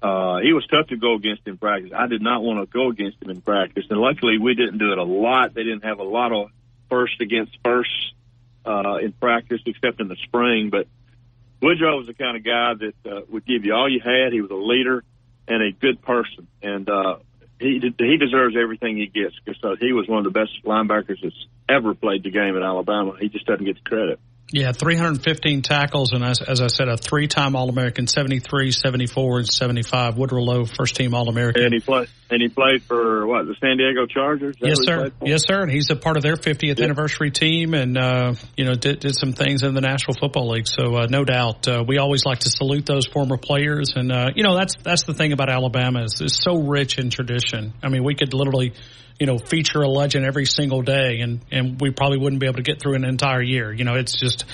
Uh, 0.01 0.39
he 0.39 0.53
was 0.53 0.65
tough 0.67 0.87
to 0.87 0.97
go 0.97 1.15
against 1.15 1.45
in 1.45 1.57
practice. 1.57 1.91
I 1.95 2.07
did 2.07 2.21
not 2.21 2.41
want 2.41 2.59
to 2.59 2.65
go 2.71 2.89
against 2.89 3.21
him 3.21 3.29
in 3.29 3.41
practice, 3.41 3.85
and 3.89 3.99
luckily 3.99 4.37
we 4.37 4.55
didn't 4.55 4.77
do 4.77 4.91
it 4.93 4.97
a 4.97 5.03
lot. 5.03 5.53
They 5.53 5.63
didn't 5.63 5.83
have 5.83 5.99
a 5.99 6.03
lot 6.03 6.31
of 6.31 6.51
first 6.89 7.19
against 7.19 7.57
first 7.63 8.13
uh, 8.65 8.97
in 9.01 9.11
practice, 9.11 9.61
except 9.65 9.99
in 9.99 10.07
the 10.07 10.15
spring. 10.23 10.69
But 10.69 10.87
Woodrow 11.61 11.97
was 11.97 12.07
the 12.07 12.13
kind 12.13 12.37
of 12.37 12.43
guy 12.43 12.73
that 12.75 13.11
uh, 13.11 13.21
would 13.29 13.45
give 13.45 13.65
you 13.65 13.73
all 13.73 13.91
you 13.91 13.99
had. 13.99 14.31
He 14.31 14.41
was 14.41 14.51
a 14.51 14.55
leader 14.55 15.03
and 15.47 15.61
a 15.61 15.71
good 15.71 16.01
person, 16.01 16.47
and 16.61 16.89
uh, 16.89 17.17
he 17.59 17.93
he 17.97 18.17
deserves 18.17 18.55
everything 18.55 18.97
he 18.97 19.07
gets 19.07 19.35
because 19.43 19.61
uh, 19.63 19.75
he 19.79 19.91
was 19.91 20.07
one 20.07 20.25
of 20.25 20.31
the 20.31 20.39
best 20.39 20.63
linebackers 20.63 21.21
that's 21.21 21.47
ever 21.67 21.93
played 21.93 22.23
the 22.23 22.31
game 22.31 22.55
in 22.55 22.63
Alabama. 22.63 23.15
He 23.19 23.27
just 23.27 23.45
doesn't 23.45 23.65
get 23.65 23.75
the 23.75 23.89
credit. 23.89 24.19
Yeah, 24.51 24.71
315 24.71 25.61
tackles, 25.61 26.11
and 26.11 26.23
as, 26.23 26.41
as 26.41 26.59
I 26.59 26.67
said, 26.67 26.87
a 26.87 26.97
three-time 26.97 27.55
All-American, 27.55 28.07
73, 28.07 28.71
74, 28.71 29.37
and 29.39 29.47
75. 29.47 30.17
Woodrow 30.17 30.41
Lowe, 30.41 30.65
first-team 30.65 31.13
All-American. 31.13 31.65
And 31.65 31.73
he 31.73 31.79
played, 31.79 32.07
and 32.31 32.41
he 32.41 32.47
played 32.47 32.81
for 32.81 33.27
what 33.27 33.45
the 33.45 33.55
San 33.61 33.77
Diego 33.77 34.07
Chargers. 34.07 34.55
Yes, 34.59 34.79
sir. 34.81 35.11
Yes, 35.23 35.43
sir. 35.47 35.61
And 35.61 35.71
he's 35.71 35.91
a 35.91 35.95
part 35.95 36.17
of 36.17 36.23
their 36.23 36.35
50th 36.35 36.81
anniversary 36.81 37.29
team, 37.29 37.75
and 37.75 37.95
uh, 37.95 38.33
you 38.57 38.65
know 38.65 38.73
did, 38.73 38.99
did 39.01 39.15
some 39.15 39.33
things 39.33 39.61
in 39.61 39.75
the 39.75 39.81
National 39.81 40.15
Football 40.19 40.49
League. 40.49 40.67
So 40.67 40.95
uh, 40.95 41.07
no 41.07 41.23
doubt, 41.23 41.67
uh, 41.67 41.83
we 41.87 41.99
always 41.99 42.25
like 42.25 42.39
to 42.39 42.49
salute 42.49 42.87
those 42.87 43.05
former 43.05 43.37
players, 43.37 43.93
and 43.95 44.11
uh, 44.11 44.29
you 44.35 44.43
know 44.43 44.55
that's 44.55 44.75
that's 44.81 45.03
the 45.03 45.13
thing 45.13 45.31
about 45.31 45.49
Alabama 45.49 46.03
is 46.03 46.21
it's 46.21 46.41
so 46.43 46.57
rich 46.57 46.97
in 46.97 47.11
tradition. 47.11 47.73
I 47.83 47.89
mean, 47.89 48.03
we 48.03 48.15
could 48.15 48.33
literally 48.33 48.73
you 49.19 49.25
know, 49.25 49.37
feature 49.37 49.81
a 49.81 49.87
legend 49.87 50.25
every 50.25 50.45
single 50.45 50.81
day, 50.81 51.19
and 51.19 51.41
and 51.51 51.79
we 51.79 51.91
probably 51.91 52.17
wouldn't 52.17 52.39
be 52.39 52.47
able 52.47 52.55
to 52.55 52.63
get 52.63 52.81
through 52.81 52.95
an 52.95 53.03
entire 53.03 53.41
year. 53.41 53.71
You 53.71 53.83
know, 53.83 53.95
it's 53.95 54.17
just 54.17 54.45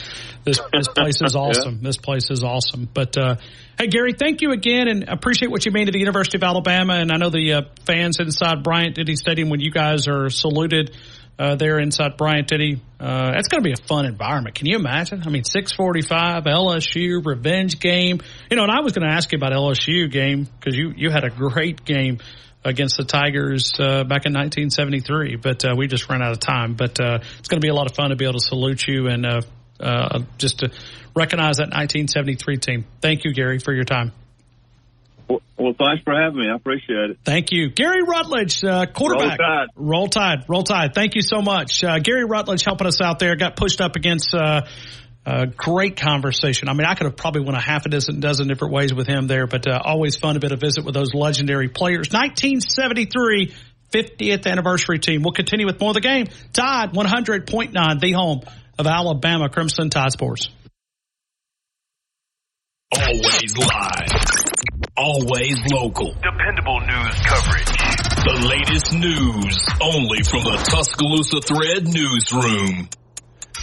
this 0.43 0.59
this 0.73 0.87
place 0.87 1.21
is 1.21 1.35
awesome. 1.35 1.75
yeah. 1.75 1.83
This 1.83 1.97
place 1.97 2.31
is 2.31 2.43
awesome. 2.43 2.89
But 2.91 3.15
uh, 3.15 3.35
hey, 3.77 3.87
Gary, 3.87 4.13
thank 4.17 4.41
you 4.41 4.51
again, 4.51 4.87
and 4.87 5.07
appreciate 5.07 5.51
what 5.51 5.65
you 5.65 5.71
mean 5.71 5.85
to 5.85 5.91
the 5.91 5.99
University 5.99 6.39
of 6.39 6.43
Alabama, 6.43 6.93
and 6.93 7.11
I 7.11 7.17
know 7.17 7.29
the 7.29 7.53
uh, 7.53 7.61
fans 7.85 8.19
inside 8.19 8.63
Bryant 8.63 8.95
Denny 8.95 9.15
Stadium 9.15 9.49
when 9.49 9.59
you 9.59 9.71
guys 9.71 10.07
are 10.07 10.29
saluted. 10.29 10.95
Uh, 11.37 11.57
there 11.57 11.79
inside 11.79 12.15
Bryant 12.15 12.47
Denny, 12.47 12.81
uh, 12.97 13.31
that's 13.33 13.49
going 13.49 13.61
to 13.61 13.67
be 13.67 13.73
a 13.73 13.87
fun 13.87 14.05
environment. 14.05 14.55
Can 14.55 14.67
you 14.67 14.77
imagine? 14.77 15.21
I 15.25 15.29
mean, 15.29 15.43
645 15.43 16.45
LSU 16.45 17.25
revenge 17.25 17.81
game. 17.81 18.21
You 18.49 18.55
know, 18.55 18.63
and 18.63 18.71
I 18.71 18.79
was 18.79 18.93
going 18.93 19.05
to 19.05 19.13
ask 19.13 19.33
you 19.33 19.35
about 19.35 19.51
LSU 19.51 20.09
game 20.09 20.45
because 20.45 20.77
you 20.77 20.93
you 20.95 21.09
had 21.09 21.25
a 21.25 21.29
great 21.29 21.83
game 21.83 22.19
against 22.65 22.97
the 22.97 23.03
Tigers 23.03 23.73
uh, 23.79 24.03
back 24.03 24.25
in 24.25 24.33
1973, 24.33 25.35
but 25.35 25.63
uh, 25.63 25.75
we 25.77 25.87
just 25.87 26.09
ran 26.09 26.21
out 26.21 26.31
of 26.31 26.39
time. 26.39 26.73
But 26.73 26.99
uh, 26.99 27.19
it's 27.39 27.47
going 27.47 27.61
to 27.61 27.65
be 27.65 27.69
a 27.69 27.73
lot 27.73 27.89
of 27.89 27.95
fun 27.95 28.09
to 28.09 28.15
be 28.15 28.25
able 28.25 28.39
to 28.39 28.45
salute 28.45 28.85
you 28.87 29.07
and 29.07 29.25
uh, 29.25 29.41
uh, 29.79 30.23
just 30.37 30.59
to 30.59 30.71
recognize 31.15 31.57
that 31.57 31.69
1973 31.69 32.57
team. 32.57 32.85
Thank 33.01 33.23
you, 33.23 33.33
Gary, 33.33 33.59
for 33.59 33.73
your 33.73 33.83
time. 33.83 34.11
Well, 35.29 35.41
well, 35.57 35.73
thanks 35.79 36.03
for 36.03 36.13
having 36.13 36.39
me. 36.39 36.49
I 36.51 36.55
appreciate 36.55 37.11
it. 37.11 37.17
Thank 37.23 37.51
you. 37.51 37.69
Gary 37.69 38.03
Rutledge, 38.03 38.63
uh, 38.63 38.85
quarterback. 38.87 39.39
Roll 39.39 39.47
Tide. 39.47 39.67
Roll 39.75 40.07
Tide. 40.07 40.45
Roll 40.47 40.63
Tide. 40.63 40.93
Thank 40.93 41.15
you 41.15 41.21
so 41.21 41.41
much. 41.41 41.81
Gary 41.81 42.25
Rutledge 42.25 42.63
helping 42.63 42.87
us 42.87 43.01
out 43.01 43.19
there. 43.19 43.35
Got 43.35 43.55
pushed 43.55 43.81
up 43.81 43.95
against 43.95 44.35
uh, 45.25 45.45
great 45.57 45.99
conversation. 45.99 46.69
I 46.69 46.73
mean, 46.73 46.85
I 46.85 46.93
could 46.93 47.05
have 47.05 47.17
probably 47.17 47.41
went 47.41 47.57
a 47.57 47.61
half 47.61 47.85
a 47.85 47.89
dozen, 47.89 48.19
dozen 48.19 48.47
different 48.47 48.73
ways 48.73 48.93
with 48.93 49.07
him 49.07 49.27
there, 49.27 49.47
but 49.47 49.67
uh, 49.67 49.79
always 49.83 50.17
fun 50.17 50.35
to 50.35 50.39
be 50.39 50.49
to 50.49 50.55
visit 50.55 50.85
with 50.85 50.93
those 50.93 51.13
legendary 51.13 51.69
players. 51.69 52.09
1973 52.11 53.53
50th 53.91 54.45
anniversary 54.45 54.99
team. 54.99 55.21
We'll 55.23 55.31
continue 55.31 55.65
with 55.65 55.79
more 55.79 55.91
of 55.91 55.95
the 55.95 56.01
game. 56.01 56.27
Tide 56.53 56.91
100.9, 56.91 57.99
the 57.99 58.11
home 58.11 58.41
of 58.77 58.87
Alabama 58.87 59.49
Crimson 59.49 59.89
Tide 59.89 60.11
Sports. 60.11 60.49
Always 62.93 63.57
live. 63.57 64.25
Always 64.97 65.57
local. 65.71 66.13
Dependable 66.13 66.79
news 66.81 67.19
coverage. 67.25 67.65
The 68.25 68.47
latest 68.49 68.93
news 68.93 69.57
only 69.81 70.23
from 70.23 70.43
the 70.43 70.57
Tuscaloosa 70.69 71.41
Thread 71.41 71.87
newsroom. 71.87 72.89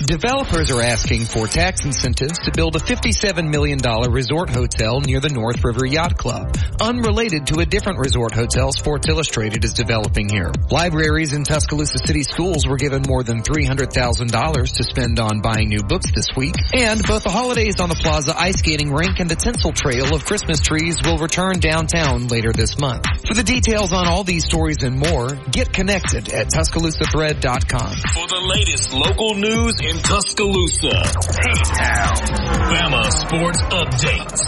Developers 0.00 0.70
are 0.70 0.80
asking 0.80 1.26
for 1.26 1.46
tax 1.46 1.84
incentives 1.84 2.38
to 2.44 2.50
build 2.50 2.74
a 2.76 2.78
$57 2.78 3.50
million 3.50 3.78
resort 4.10 4.48
hotel 4.48 5.00
near 5.02 5.20
the 5.20 5.28
North 5.28 5.62
River 5.62 5.84
Yacht 5.84 6.16
Club, 6.16 6.56
unrelated 6.80 7.46
to 7.48 7.60
a 7.60 7.66
different 7.66 7.98
resort 7.98 8.32
hotel 8.32 8.72
Sports 8.72 9.06
Illustrated 9.08 9.64
is 9.64 9.74
developing 9.74 10.30
here. 10.30 10.50
Libraries 10.70 11.34
in 11.34 11.44
Tuscaloosa 11.44 11.98
City 11.98 12.22
schools 12.22 12.66
were 12.66 12.78
given 12.78 13.02
more 13.06 13.22
than 13.22 13.42
$300,000 13.42 14.76
to 14.76 14.82
spend 14.82 15.20
on 15.20 15.42
buying 15.42 15.68
new 15.68 15.82
books 15.82 16.10
this 16.14 16.28
week, 16.34 16.54
and 16.74 17.02
both 17.06 17.22
the 17.22 17.30
Holidays 17.30 17.78
on 17.78 17.90
the 17.90 17.94
Plaza 17.94 18.34
ice 18.36 18.58
skating 18.58 18.92
rink 18.92 19.20
and 19.20 19.30
the 19.30 19.36
tinsel 19.36 19.72
trail 19.72 20.14
of 20.14 20.24
Christmas 20.24 20.60
trees 20.60 20.96
will 21.04 21.18
return 21.18 21.60
downtown 21.60 22.28
later 22.28 22.52
this 22.52 22.78
month. 22.78 23.04
For 23.28 23.34
the 23.34 23.44
details 23.44 23.92
on 23.92 24.08
all 24.08 24.24
these 24.24 24.44
stories 24.44 24.82
and 24.82 24.98
more, 24.98 25.28
get 25.50 25.70
connected 25.70 26.32
at 26.32 26.48
TuscaloosaThread.com. 26.48 27.92
For 28.14 28.26
the 28.26 28.42
latest 28.48 28.94
local 28.94 29.34
news 29.34 29.81
in 29.82 29.98
Tuscaloosa. 29.98 30.94
T-Town. 31.32 32.14
Bama 32.70 33.10
Sports 33.10 33.62
Updates. 33.62 34.42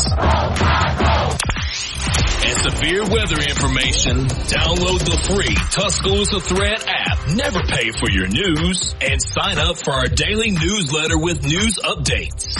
And 2.46 2.56
severe 2.60 3.02
weather 3.02 3.40
information. 3.42 4.26
Download 4.46 5.00
the 5.00 5.18
free 5.26 5.54
Tuscaloosa 5.72 6.40
Thread 6.40 6.84
app. 6.86 7.18
Never 7.34 7.60
pay 7.62 7.90
for 7.90 8.10
your 8.10 8.28
news. 8.28 8.94
And 9.00 9.20
sign 9.20 9.58
up 9.58 9.76
for 9.78 9.92
our 9.92 10.06
daily 10.06 10.52
newsletter 10.52 11.18
with 11.18 11.42
news 11.42 11.78
updates. 11.82 12.54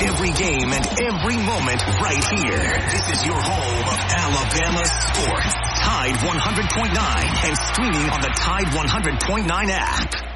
Every 0.00 0.30
game 0.30 0.72
and 0.72 0.86
every 1.02 1.36
moment 1.36 1.82
right 1.98 2.22
here. 2.38 2.78
This 2.90 3.18
is 3.18 3.26
your 3.26 3.34
home 3.34 3.82
of 3.82 3.98
Alabama 4.14 4.86
sports. 4.86 5.52
Tide 5.82 6.14
100.9 6.22 7.48
and 7.48 7.58
streaming 7.72 8.08
on 8.08 8.20
the 8.20 8.30
Tide 8.36 8.66
100.9 8.66 9.48
app. 9.70 10.28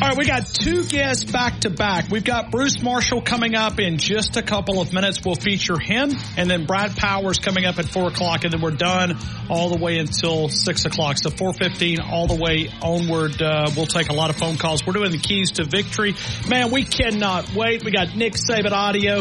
All 0.00 0.08
right, 0.08 0.16
we 0.16 0.24
got 0.24 0.46
two 0.46 0.86
guests 0.86 1.30
back 1.30 1.60
to 1.60 1.68
back. 1.68 2.08
We've 2.08 2.24
got 2.24 2.50
Bruce 2.50 2.80
Marshall 2.80 3.20
coming 3.20 3.54
up 3.54 3.78
in 3.78 3.98
just 3.98 4.38
a 4.38 4.42
couple 4.42 4.80
of 4.80 4.94
minutes. 4.94 5.22
We'll 5.22 5.34
feature 5.34 5.78
him, 5.78 6.12
and 6.38 6.48
then 6.48 6.64
Brad 6.64 6.96
Powers 6.96 7.38
coming 7.38 7.66
up 7.66 7.78
at 7.78 7.84
four 7.84 8.08
o'clock, 8.08 8.44
and 8.44 8.52
then 8.52 8.62
we're 8.62 8.70
done 8.70 9.18
all 9.50 9.68
the 9.68 9.78
way 9.78 9.98
until 9.98 10.48
six 10.48 10.86
o'clock. 10.86 11.18
So 11.18 11.28
four 11.28 11.52
fifteen 11.52 12.00
all 12.00 12.26
the 12.26 12.36
way 12.36 12.70
onward. 12.80 13.42
Uh, 13.42 13.70
we'll 13.76 13.84
take 13.84 14.08
a 14.08 14.14
lot 14.14 14.30
of 14.30 14.36
phone 14.36 14.56
calls. 14.56 14.86
We're 14.86 14.94
doing 14.94 15.12
the 15.12 15.18
keys 15.18 15.50
to 15.52 15.64
victory. 15.64 16.14
Man, 16.48 16.70
we 16.70 16.84
cannot 16.84 17.54
wait. 17.54 17.84
We 17.84 17.90
got 17.90 18.16
Nick 18.16 18.36
Saban 18.36 18.72
audio. 18.72 19.20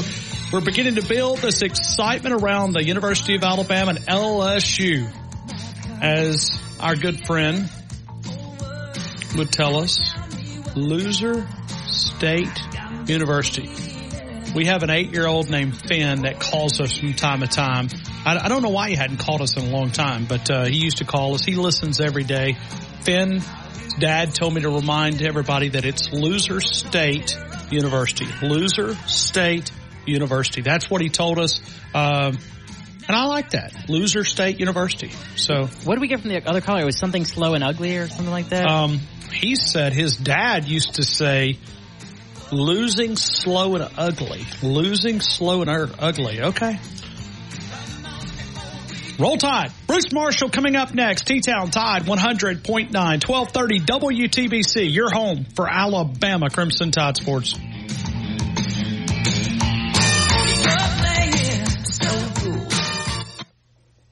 We're 0.53 0.61
beginning 0.61 0.95
to 0.95 1.05
build 1.05 1.39
this 1.39 1.61
excitement 1.61 2.41
around 2.41 2.71
the 2.71 2.85
University 2.85 3.35
of 3.35 3.43
Alabama 3.43 3.95
and 3.97 3.99
LSU, 4.07 5.11
as 6.01 6.57
our 6.79 6.95
good 6.95 7.25
friend 7.25 7.69
would 9.35 9.51
tell 9.51 9.75
us 9.75 10.18
loser 10.79 11.47
state 11.87 12.47
university. 13.05 13.69
We 14.55 14.65
have 14.65 14.81
an 14.83 14.89
eight 14.89 15.11
year 15.11 15.27
old 15.27 15.49
named 15.49 15.75
Finn 15.75 16.23
that 16.23 16.39
calls 16.39 16.79
us 16.81 16.97
from 16.97 17.13
time 17.13 17.41
to 17.41 17.47
time. 17.47 17.89
I, 18.25 18.45
I 18.45 18.47
don't 18.47 18.63
know 18.63 18.69
why 18.69 18.89
he 18.89 18.95
hadn't 18.95 19.17
called 19.17 19.41
us 19.41 19.55
in 19.57 19.67
a 19.67 19.69
long 19.69 19.91
time, 19.91 20.25
but 20.25 20.49
uh, 20.49 20.65
he 20.65 20.77
used 20.77 20.97
to 20.97 21.05
call 21.05 21.35
us. 21.35 21.43
He 21.43 21.55
listens 21.55 21.99
every 21.99 22.23
day. 22.23 22.57
Finn, 23.01 23.41
dad 23.99 24.33
told 24.33 24.53
me 24.53 24.61
to 24.61 24.69
remind 24.69 25.21
everybody 25.21 25.69
that 25.69 25.85
it's 25.85 26.11
Loser 26.11 26.61
State 26.61 27.37
University. 27.69 28.27
Loser 28.41 28.95
State 29.07 29.71
University. 30.05 30.61
That's 30.61 30.89
what 30.89 31.01
he 31.01 31.09
told 31.09 31.37
us. 31.37 31.61
Um, 31.93 32.37
and 33.07 33.15
I 33.15 33.25
like 33.25 33.51
that. 33.51 33.89
Loser 33.89 34.23
State 34.23 34.59
University. 34.59 35.11
So. 35.35 35.65
What 35.65 35.95
did 35.95 36.01
we 36.01 36.07
get 36.07 36.21
from 36.21 36.29
the 36.29 36.47
other 36.47 36.61
caller? 36.61 36.81
It 36.81 36.85
was 36.85 36.97
something 36.97 37.25
slow 37.25 37.53
and 37.53 37.63
ugly 37.63 37.97
or 37.97 38.07
something 38.07 38.29
like 38.29 38.49
that? 38.49 38.67
Um, 38.67 38.99
he 39.31 39.55
said 39.55 39.93
his 39.93 40.17
dad 40.17 40.67
used 40.67 40.95
to 40.95 41.03
say, 41.03 41.57
losing 42.51 43.15
slow 43.15 43.75
and 43.75 43.89
ugly. 43.97 44.45
Losing 44.61 45.21
slow 45.21 45.61
and 45.61 45.69
ugly. 45.99 46.41
Okay. 46.41 46.79
Roll 49.19 49.35
Tide. 49.35 49.71
Bruce 49.85 50.13
Marshall 50.13 50.49
coming 50.49 50.77
up 50.77 50.93
next. 50.93 51.27
T-Town 51.27 51.71
Tide 51.71 52.03
100.9, 52.03 52.93
1230 52.93 53.79
WTBC. 53.81 54.93
Your 54.93 55.11
home 55.11 55.45
for 55.55 55.69
Alabama 55.69 56.49
Crimson 56.49 56.91
Tide 56.91 57.17
Sports. 57.17 57.59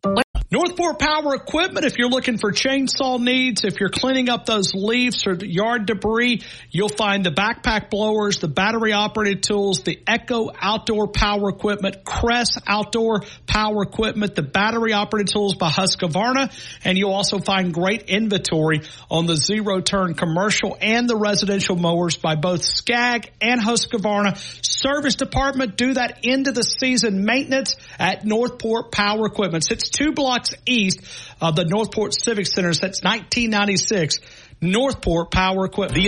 Northport 0.50 0.98
Power 0.98 1.34
Equipment, 1.34 1.86
if 1.86 1.96
you're 1.96 2.10
looking 2.10 2.36
for 2.36 2.52
chainsaw 2.52 3.18
needs, 3.18 3.64
if 3.64 3.80
you're 3.80 3.88
cleaning 3.88 4.28
up 4.28 4.44
those 4.44 4.74
leaves 4.74 5.26
or 5.26 5.34
yard 5.34 5.86
debris, 5.86 6.42
you'll 6.70 6.90
find 6.90 7.24
the 7.24 7.30
backpack 7.30 7.88
blowers, 7.88 8.38
the 8.38 8.46
battery 8.46 8.92
operated 8.92 9.42
tools, 9.42 9.82
the 9.84 10.00
Echo 10.06 10.50
outdoor 10.60 11.08
power 11.08 11.48
equipment, 11.48 12.04
Crest 12.04 12.60
outdoor 12.66 13.22
power 13.46 13.82
equipment, 13.82 14.34
the 14.34 14.42
battery 14.42 14.92
operated 14.92 15.32
tools 15.32 15.54
by 15.54 15.70
Husqvarna, 15.70 16.52
and 16.84 16.98
you'll 16.98 17.14
also 17.14 17.38
find 17.38 17.72
great 17.72 18.02
inventory 18.02 18.82
on 19.10 19.24
the 19.24 19.36
zero 19.36 19.80
turn 19.80 20.12
commercial 20.12 20.76
and 20.78 21.08
the 21.08 21.16
residential 21.16 21.74
mowers 21.74 22.18
by 22.18 22.34
both 22.36 22.62
Scag 22.62 23.32
and 23.40 23.60
Husqvarna. 23.62 24.36
Service 24.62 25.14
department 25.14 25.78
do 25.78 25.94
that 25.94 26.20
end 26.22 26.48
of 26.48 26.54
the 26.54 26.62
season 26.62 27.24
maintenance 27.24 27.76
at 27.98 28.26
Northport 28.26 28.92
Power 28.92 29.26
Equipment. 29.26 29.70
It's 29.70 29.88
two 29.88 30.12
blocks 30.12 30.33
east 30.66 31.00
of 31.40 31.56
the 31.56 31.64
Northport 31.64 32.14
Civic 32.14 32.46
Center 32.46 32.72
since 32.72 33.02
1996. 33.02 34.18
Northport 34.60 35.30
Power 35.30 35.66
Equipment. 35.66 36.04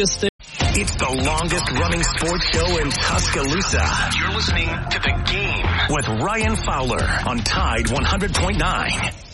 It's 0.79 0.97
the 0.97 1.23
longest 1.25 1.71
running 1.73 2.03
sports 2.03 2.47
show 2.51 2.79
in 2.79 2.91
Tuscaloosa. 2.91 4.11
You're 4.19 4.33
listening 4.33 4.69
to 4.69 4.99
The 4.99 5.23
Game 5.31 5.67
with 5.91 6.09
Ryan 6.23 6.57
Fowler 6.57 7.03
on 7.27 7.39
Tide 7.39 7.87
100.9. 7.87 9.26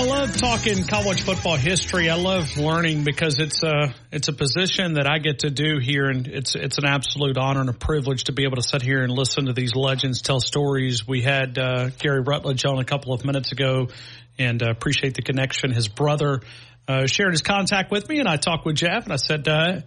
I 0.00 0.04
love 0.04 0.34
talking 0.34 0.84
college 0.84 1.20
football 1.20 1.56
history. 1.56 2.08
I 2.08 2.14
love 2.14 2.56
learning 2.56 3.04
because 3.04 3.38
it's 3.38 3.62
a 3.62 3.94
it's 4.10 4.28
a 4.28 4.32
position 4.32 4.94
that 4.94 5.06
I 5.06 5.18
get 5.18 5.40
to 5.40 5.50
do 5.50 5.76
here, 5.78 6.06
and 6.06 6.26
it's 6.26 6.54
it's 6.54 6.78
an 6.78 6.86
absolute 6.86 7.36
honor 7.36 7.60
and 7.60 7.68
a 7.68 7.74
privilege 7.74 8.24
to 8.24 8.32
be 8.32 8.44
able 8.44 8.56
to 8.56 8.62
sit 8.62 8.80
here 8.80 9.02
and 9.02 9.12
listen 9.12 9.44
to 9.44 9.52
these 9.52 9.74
legends 9.74 10.22
tell 10.22 10.40
stories. 10.40 11.06
We 11.06 11.20
had 11.20 11.58
uh, 11.58 11.90
Gary 11.98 12.20
Rutledge 12.22 12.64
on 12.64 12.78
a 12.78 12.84
couple 12.84 13.12
of 13.12 13.26
minutes 13.26 13.52
ago, 13.52 13.88
and 14.38 14.62
uh, 14.62 14.70
appreciate 14.70 15.16
the 15.16 15.22
connection. 15.22 15.70
His 15.70 15.88
brother 15.88 16.40
uh, 16.88 17.06
shared 17.06 17.32
his 17.32 17.42
contact 17.42 17.90
with 17.90 18.08
me, 18.08 18.20
and 18.20 18.28
I 18.28 18.36
talked 18.36 18.64
with 18.64 18.76
Jeff, 18.76 19.04
and 19.04 19.12
I 19.12 19.16
said. 19.16 19.84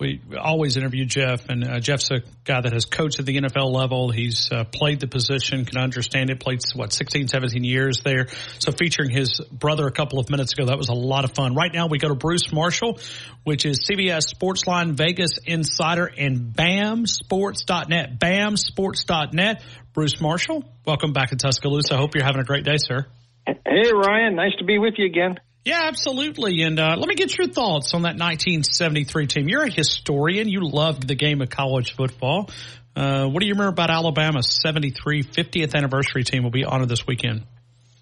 We 0.00 0.22
always 0.34 0.78
interview 0.78 1.04
Jeff, 1.04 1.50
and 1.50 1.62
uh, 1.62 1.78
Jeff's 1.78 2.10
a 2.10 2.22
guy 2.44 2.62
that 2.62 2.72
has 2.72 2.86
coached 2.86 3.20
at 3.20 3.26
the 3.26 3.36
NFL 3.36 3.70
level. 3.70 4.10
He's 4.10 4.50
uh, 4.50 4.64
played 4.64 4.98
the 4.98 5.06
position, 5.06 5.66
can 5.66 5.76
understand 5.76 6.30
it, 6.30 6.40
played, 6.40 6.60
what, 6.74 6.94
16, 6.94 7.28
17 7.28 7.64
years 7.64 8.00
there. 8.02 8.28
So 8.60 8.72
featuring 8.72 9.10
his 9.10 9.40
brother 9.52 9.86
a 9.86 9.92
couple 9.92 10.18
of 10.18 10.30
minutes 10.30 10.54
ago, 10.54 10.66
that 10.66 10.78
was 10.78 10.88
a 10.88 10.94
lot 10.94 11.26
of 11.26 11.32
fun. 11.34 11.54
Right 11.54 11.70
now, 11.70 11.86
we 11.86 11.98
go 11.98 12.08
to 12.08 12.14
Bruce 12.14 12.50
Marshall, 12.50 12.98
which 13.44 13.66
is 13.66 13.86
CBS 13.86 14.34
Sportsline 14.34 14.92
Vegas 14.92 15.36
Insider 15.44 16.06
and 16.06 16.54
BAMSports.net. 16.54 18.18
BAMSports.net. 18.18 19.62
Bruce 19.92 20.18
Marshall, 20.18 20.64
welcome 20.86 21.12
back 21.12 21.28
to 21.28 21.36
Tuscaloosa. 21.36 21.96
I 21.96 21.98
hope 21.98 22.14
you're 22.14 22.24
having 22.24 22.40
a 22.40 22.44
great 22.44 22.64
day, 22.64 22.78
sir. 22.78 23.04
Hey, 23.46 23.92
Ryan. 23.92 24.34
Nice 24.34 24.54
to 24.60 24.64
be 24.64 24.78
with 24.78 24.94
you 24.96 25.04
again. 25.04 25.40
Yeah, 25.64 25.82
absolutely. 25.84 26.62
And 26.62 26.80
uh, 26.80 26.96
let 26.96 27.06
me 27.06 27.14
get 27.14 27.36
your 27.36 27.48
thoughts 27.48 27.92
on 27.92 28.02
that 28.02 28.16
1973 28.16 29.26
team. 29.26 29.48
You're 29.48 29.64
a 29.64 29.70
historian. 29.70 30.48
You 30.48 30.66
loved 30.66 31.06
the 31.06 31.14
game 31.14 31.42
of 31.42 31.50
college 31.50 31.94
football. 31.94 32.50
Uh, 32.96 33.26
what 33.26 33.40
do 33.40 33.46
you 33.46 33.52
remember 33.52 33.72
about 33.72 33.90
Alabama's 33.90 34.48
73 34.62 35.22
50th 35.22 35.74
anniversary 35.74 36.24
team 36.24 36.42
will 36.42 36.50
be 36.50 36.64
honored 36.64 36.88
this 36.88 37.06
weekend? 37.06 37.44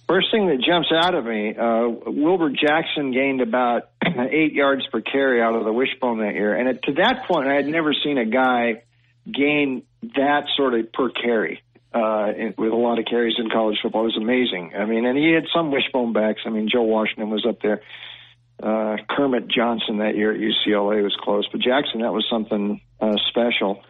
First 0.08 0.28
thing 0.32 0.46
that 0.46 0.64
jumps 0.66 0.88
out 0.94 1.14
of 1.14 1.24
me, 1.26 1.54
uh, 1.54 2.10
Wilbur 2.10 2.50
Jackson 2.50 3.12
gained 3.12 3.42
about 3.42 3.90
eight 4.30 4.54
yards 4.54 4.86
per 4.90 5.02
carry 5.02 5.42
out 5.42 5.54
of 5.54 5.64
the 5.64 5.72
wishbone 5.72 6.20
that 6.20 6.32
year. 6.32 6.54
And 6.54 6.80
to 6.84 6.92
that 6.94 7.26
point, 7.28 7.48
I 7.48 7.56
had 7.56 7.66
never 7.66 7.92
seen 7.92 8.16
a 8.16 8.24
guy 8.24 8.84
gain 9.30 9.82
that 10.16 10.44
sort 10.56 10.74
of 10.74 10.92
per 10.92 11.10
carry 11.10 11.62
uh, 11.92 12.32
with 12.56 12.72
a 12.72 12.76
lot 12.76 12.98
of 12.98 13.06
carries 13.06 13.36
in 13.38 13.50
college 13.50 13.78
football. 13.82 14.04
Was 14.04 14.16
amazing. 14.16 14.72
I 14.76 14.84
mean, 14.84 15.06
and 15.06 15.16
he 15.16 15.32
had 15.32 15.44
some 15.54 15.70
wishbone 15.70 16.12
backs. 16.12 16.42
I 16.44 16.50
mean, 16.50 16.68
Joe 16.70 16.82
Washington 16.82 17.30
was 17.30 17.46
up 17.48 17.60
there. 17.62 17.82
Uh, 18.62 18.96
Kermit 19.08 19.48
Johnson 19.48 19.98
that 19.98 20.16
year 20.16 20.32
at 20.32 20.40
UCLA 20.40 21.02
was 21.02 21.16
close, 21.20 21.46
but 21.50 21.60
Jackson, 21.60 22.02
that 22.02 22.12
was 22.12 22.26
something 22.28 22.80
uh, 23.00 23.14
special. 23.28 23.82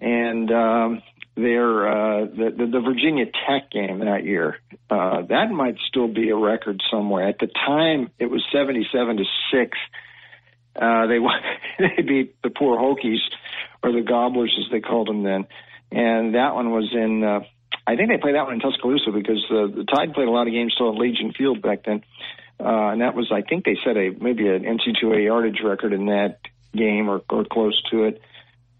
And 0.00 0.50
um, 0.50 1.02
their 1.36 1.88
uh, 1.88 2.24
the, 2.26 2.54
the 2.56 2.66
the 2.66 2.80
Virginia 2.80 3.26
Tech 3.26 3.70
game 3.70 4.00
that 4.00 4.24
year, 4.24 4.58
uh, 4.90 5.22
that 5.28 5.50
might 5.50 5.76
still 5.88 6.08
be 6.08 6.30
a 6.30 6.36
record 6.36 6.80
somewhere. 6.90 7.28
At 7.28 7.38
the 7.38 7.48
time, 7.48 8.10
it 8.18 8.26
was 8.26 8.44
seventy-seven 8.52 9.16
to 9.16 9.24
six. 9.52 9.76
Uh, 10.74 11.06
they 11.06 11.18
they 11.78 12.02
beat 12.02 12.36
the 12.42 12.50
poor 12.50 12.78
Hokies 12.78 13.20
or 13.82 13.92
the 13.92 14.02
Gobblers 14.02 14.56
as 14.58 14.70
they 14.70 14.80
called 14.80 15.08
them 15.08 15.22
then 15.22 15.46
and 15.92 16.34
that 16.34 16.54
one 16.54 16.70
was 16.70 16.88
in. 16.92 17.22
Uh, 17.22 17.40
I 17.86 17.96
think 17.96 18.08
they 18.08 18.18
played 18.18 18.34
that 18.34 18.44
one 18.44 18.54
in 18.54 18.60
Tuscaloosa 18.60 19.10
because 19.10 19.44
uh, 19.50 19.66
the 19.66 19.84
Tide 19.84 20.14
played 20.14 20.28
a 20.28 20.30
lot 20.30 20.46
of 20.46 20.52
games 20.52 20.72
still 20.74 20.90
at 20.90 20.98
Legion 20.98 21.32
Field 21.32 21.60
back 21.60 21.84
then, 21.84 22.02
uh, 22.60 22.88
and 22.88 23.00
that 23.00 23.14
was 23.14 23.30
I 23.32 23.42
think 23.42 23.64
they 23.64 23.76
set 23.84 23.96
a 23.96 24.10
maybe 24.10 24.48
an 24.48 24.64
NC2A 24.64 25.24
yardage 25.24 25.60
record 25.62 25.92
in 25.92 26.06
that 26.06 26.38
game 26.74 27.08
or, 27.08 27.22
or 27.28 27.44
close 27.44 27.80
to 27.90 28.04
it. 28.04 28.22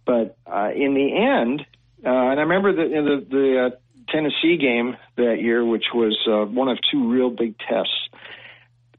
But 0.06 0.36
uh, 0.46 0.70
in 0.74 0.94
the 0.94 1.16
end, 1.16 1.66
uh, 2.04 2.30
and 2.30 2.40
I 2.40 2.42
remember 2.42 2.72
the 2.72 2.88
the, 2.88 3.26
the 3.28 3.66
uh, 3.66 3.70
Tennessee 4.08 4.56
game 4.56 4.96
that 5.16 5.40
year, 5.40 5.64
which 5.64 5.86
was 5.94 6.18
uh, 6.26 6.44
one 6.46 6.68
of 6.68 6.78
two 6.90 7.10
real 7.10 7.30
big 7.30 7.58
tests. 7.58 8.08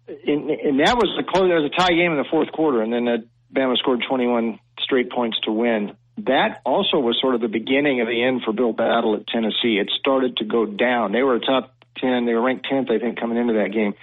And 0.05 0.81
that 0.81 0.97
was 0.97 1.15
the 1.17 1.23
close. 1.23 1.47
There 1.47 1.61
was 1.61 1.71
a 1.73 1.79
tie 1.79 1.93
game 1.93 2.11
in 2.11 2.17
the 2.17 2.27
fourth 2.29 2.51
quarter, 2.51 2.81
and 2.81 2.91
then 2.91 3.07
uh, 3.07 3.17
Bama 3.53 3.77
scored 3.77 4.03
21 4.07 4.59
straight 4.79 5.09
points 5.09 5.39
to 5.45 5.51
win 5.51 5.95
that 6.17 6.61
also 6.65 6.99
was 6.99 7.17
sort 7.19 7.35
of 7.35 7.41
the 7.41 7.47
beginning 7.47 8.01
of 8.01 8.07
the 8.07 8.23
end 8.23 8.41
for 8.45 8.53
Bill 8.53 8.73
Battle 8.73 9.15
at 9.15 9.27
Tennessee. 9.27 9.79
It 9.79 9.89
started 9.99 10.37
to 10.37 10.45
go 10.45 10.65
down. 10.65 11.11
They 11.11 11.23
were 11.23 11.35
a 11.35 11.39
top 11.39 11.73
10. 11.97 12.25
They 12.25 12.33
were 12.33 12.41
ranked 12.41 12.67
10th, 12.71 12.91
I 12.91 12.99
think, 12.99 13.19
coming 13.19 13.37
into 13.37 13.53
that 13.53 13.71
game. 13.71 13.93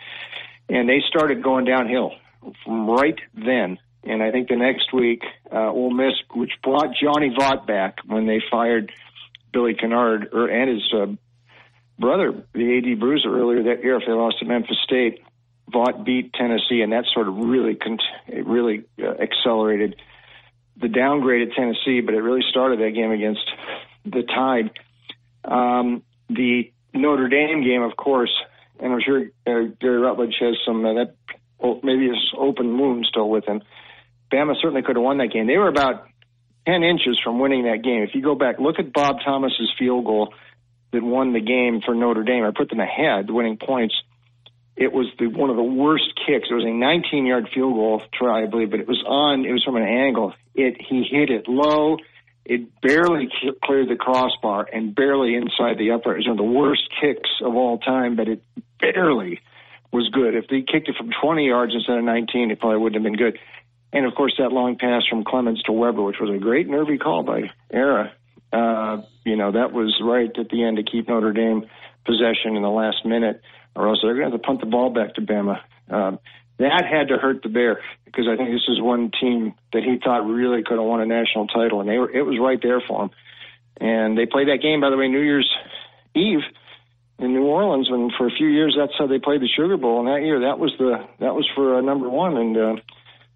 And 0.69 0.89
they 0.89 1.03
started 1.09 1.43
going 1.43 1.65
downhill 1.65 2.13
from 2.65 2.89
right 2.91 3.19
then. 3.35 3.79
And 4.03 4.23
I 4.23 4.33
think 4.33 4.49
the 4.49 4.57
next 4.57 4.93
week, 4.93 5.23
uh, 5.53 5.71
Ole 5.71 5.91
Miss, 5.91 6.15
which 6.35 6.53
brought 6.63 6.95
Johnny 7.01 7.35
Vaught 7.39 7.67
back 7.67 7.99
when 8.07 8.27
they 8.27 8.43
fired 8.51 8.91
Billy 9.53 9.75
Kinard 9.75 10.33
or, 10.33 10.49
and 10.49 10.71
his 10.71 10.93
uh, 10.93 11.07
brother, 11.99 12.33
the 12.55 12.79
AD 12.79 12.99
Bruiser, 12.99 13.29
earlier 13.29 13.63
that 13.65 13.85
year, 13.85 13.97
if 13.97 14.03
they 14.07 14.13
lost 14.13 14.39
to 14.41 14.47
Memphis 14.47 14.79
State, 14.83 15.23
Vaught 15.73 16.05
beat 16.05 16.33
Tennessee, 16.33 16.81
and 16.81 16.93
that 16.93 17.05
sort 17.13 17.29
of 17.29 17.37
really, 17.37 17.79
it 18.27 18.47
really 18.47 18.83
uh, 19.01 19.13
accelerated– 19.23 19.95
the 20.81 20.89
downgrade 20.89 21.49
at 21.49 21.55
Tennessee, 21.55 22.01
but 22.01 22.15
it 22.15 22.21
really 22.21 22.45
started 22.49 22.81
that 22.81 22.95
game 22.95 23.11
against 23.11 23.45
the 24.05 24.23
Tide. 24.23 24.71
Um, 25.45 26.03
the 26.29 26.73
Notre 26.95 27.29
Dame 27.29 27.63
game, 27.63 27.83
of 27.83 27.97
course, 27.97 28.33
and 28.79 28.93
I'm 28.93 29.01
sure 29.05 29.25
uh, 29.47 29.69
Gary 29.81 29.99
Rutledge 29.99 30.37
has 30.41 30.57
some 30.65 30.85
uh, 30.85 30.95
that 30.95 31.15
well, 31.59 31.81
maybe 31.83 32.09
his 32.09 32.33
open 32.37 32.79
wound 32.79 33.07
still 33.09 33.29
with 33.29 33.45
him. 33.45 33.63
Bama 34.33 34.55
certainly 34.61 34.83
could 34.83 34.97
have 34.97 35.03
won 35.03 35.19
that 35.19 35.33
game. 35.33 35.47
They 35.47 35.59
were 35.59 35.69
about 35.69 36.07
10 36.67 36.83
inches 36.83 37.19
from 37.23 37.39
winning 37.39 37.65
that 37.65 37.83
game. 37.83 38.03
If 38.03 38.15
you 38.15 38.23
go 38.23 38.35
back, 38.35 38.59
look 38.59 38.79
at 38.79 38.93
Bob 38.93 39.17
Thomas's 39.25 39.73
field 39.79 40.05
goal 40.05 40.33
that 40.93 41.03
won 41.03 41.33
the 41.33 41.41
game 41.41 41.83
for 41.85 41.95
Notre 41.95 42.25
Dame 42.25 42.45
I 42.45 42.51
put 42.57 42.71
them 42.71 42.81
ahead, 42.81 43.31
winning 43.31 43.59
points 43.59 43.95
it 44.81 44.95
was 44.95 45.07
the 45.19 45.27
one 45.27 45.51
of 45.51 45.57
the 45.57 45.63
worst 45.63 46.19
kicks. 46.27 46.49
It 46.51 46.55
was 46.55 46.65
a 46.65 46.73
19 46.73 47.27
yard 47.27 47.51
field 47.55 47.75
goal 47.75 48.03
try, 48.15 48.43
I 48.43 48.47
believe, 48.47 48.71
but 48.71 48.81
it 48.81 48.89
was 48.89 49.05
on. 49.07 49.45
It 49.45 49.53
was 49.53 49.63
from 49.63 49.77
an 49.77 49.85
angle. 49.85 50.33
It 50.55 50.81
he 50.81 51.05
hit 51.05 51.29
it 51.29 51.47
low. 51.47 51.99
It 52.47 52.81
barely 52.81 53.29
cleared 53.63 53.91
the 53.91 53.97
crossbar 53.97 54.67
and 54.73 54.95
barely 54.95 55.35
inside 55.35 55.77
the 55.77 55.91
upright. 55.93 56.17
It 56.17 56.19
was 56.21 56.29
one 56.29 56.41
of 56.41 56.45
the 56.45 56.59
worst 56.59 56.89
kicks 56.99 57.29
of 57.45 57.55
all 57.55 57.79
time, 57.79 58.17
but 58.17 58.27
it 58.27 58.43
barely 58.81 59.41
was 59.93 60.09
good. 60.09 60.35
If 60.35 60.49
they 60.49 60.63
kicked 60.63 60.89
it 60.89 60.97
from 60.97 61.11
20 61.23 61.47
yards 61.47 61.75
instead 61.75 61.99
of 61.99 62.05
19, 62.05 62.51
it 62.51 62.59
probably 62.59 62.79
wouldn't 62.79 63.05
have 63.05 63.05
been 63.05 63.19
good. 63.19 63.39
And 63.93 64.07
of 64.07 64.15
course, 64.15 64.33
that 64.39 64.51
long 64.51 64.79
pass 64.79 65.03
from 65.09 65.25
Clements 65.25 65.63
to 65.65 65.73
Weber, 65.73 66.03
which 66.03 66.17
was 66.19 66.35
a 66.35 66.39
great 66.39 66.67
nervy 66.67 66.97
call 66.97 67.23
by 67.23 67.51
Ara. 67.71 68.13
Uh, 68.51 69.03
you 69.27 69.37
know, 69.37 69.53
that 69.53 69.73
was 69.73 70.01
right 70.03 70.31
at 70.39 70.49
the 70.49 70.65
end 70.65 70.79
to 70.79 70.83
keep 70.83 71.09
Notre 71.09 71.33
Dame 71.33 71.67
possession 72.07 72.57
in 72.57 72.63
the 72.63 72.71
last 72.71 73.05
minute 73.05 73.43
or 73.75 73.89
else 73.89 74.01
they're 74.03 74.15
going 74.15 74.27
to 74.27 74.33
have 74.33 74.41
to 74.41 74.47
punt 74.47 74.61
the 74.61 74.67
ball 74.67 74.91
back 74.91 75.15
to 75.15 75.21
Bama. 75.21 75.61
Um, 75.89 76.19
that 76.59 76.85
had 76.85 77.09
to 77.09 77.17
hurt 77.17 77.43
the 77.43 77.49
Bear 77.49 77.81
because 78.05 78.27
I 78.29 78.37
think 78.37 78.51
this 78.51 78.69
is 78.69 78.81
one 78.81 79.11
team 79.19 79.55
that 79.73 79.83
he 79.83 79.99
thought 80.03 80.27
really 80.27 80.63
could 80.63 80.77
have 80.77 80.87
won 80.87 81.01
a 81.01 81.07
national 81.07 81.47
title, 81.47 81.81
and 81.81 81.89
they 81.89 81.97
were 81.97 82.11
it 82.11 82.23
was 82.23 82.39
right 82.39 82.61
there 82.63 82.83
for 82.87 83.05
him. 83.05 83.11
And 83.81 84.17
they 84.17 84.27
played 84.27 84.49
that 84.49 84.61
game, 84.61 84.83
by 84.83 84.91
the 84.91 84.97
way, 84.97 85.09
New 85.09 85.23
Year's 85.23 85.51
Eve 86.15 86.41
in 87.19 87.33
New 87.33 87.45
Orleans, 87.45 87.89
and 87.91 88.13
for 88.17 88.27
a 88.27 88.31
few 88.31 88.49
years 88.49 88.77
that's 88.79 88.93
how 88.99 89.07
they 89.07 89.19
played 89.19 89.41
the 89.41 89.49
Sugar 89.49 89.79
Bowl. 89.79 90.01
And 90.01 90.09
that 90.09 90.25
year, 90.25 90.41
that 90.41 90.59
was 90.59 90.73
the 90.79 91.07
that 91.21 91.35
was 91.35 91.49
for 91.55 91.77
uh, 91.77 91.81
number 91.81 92.11
one, 92.11 92.37
and 92.37 92.57
uh, 92.57 92.77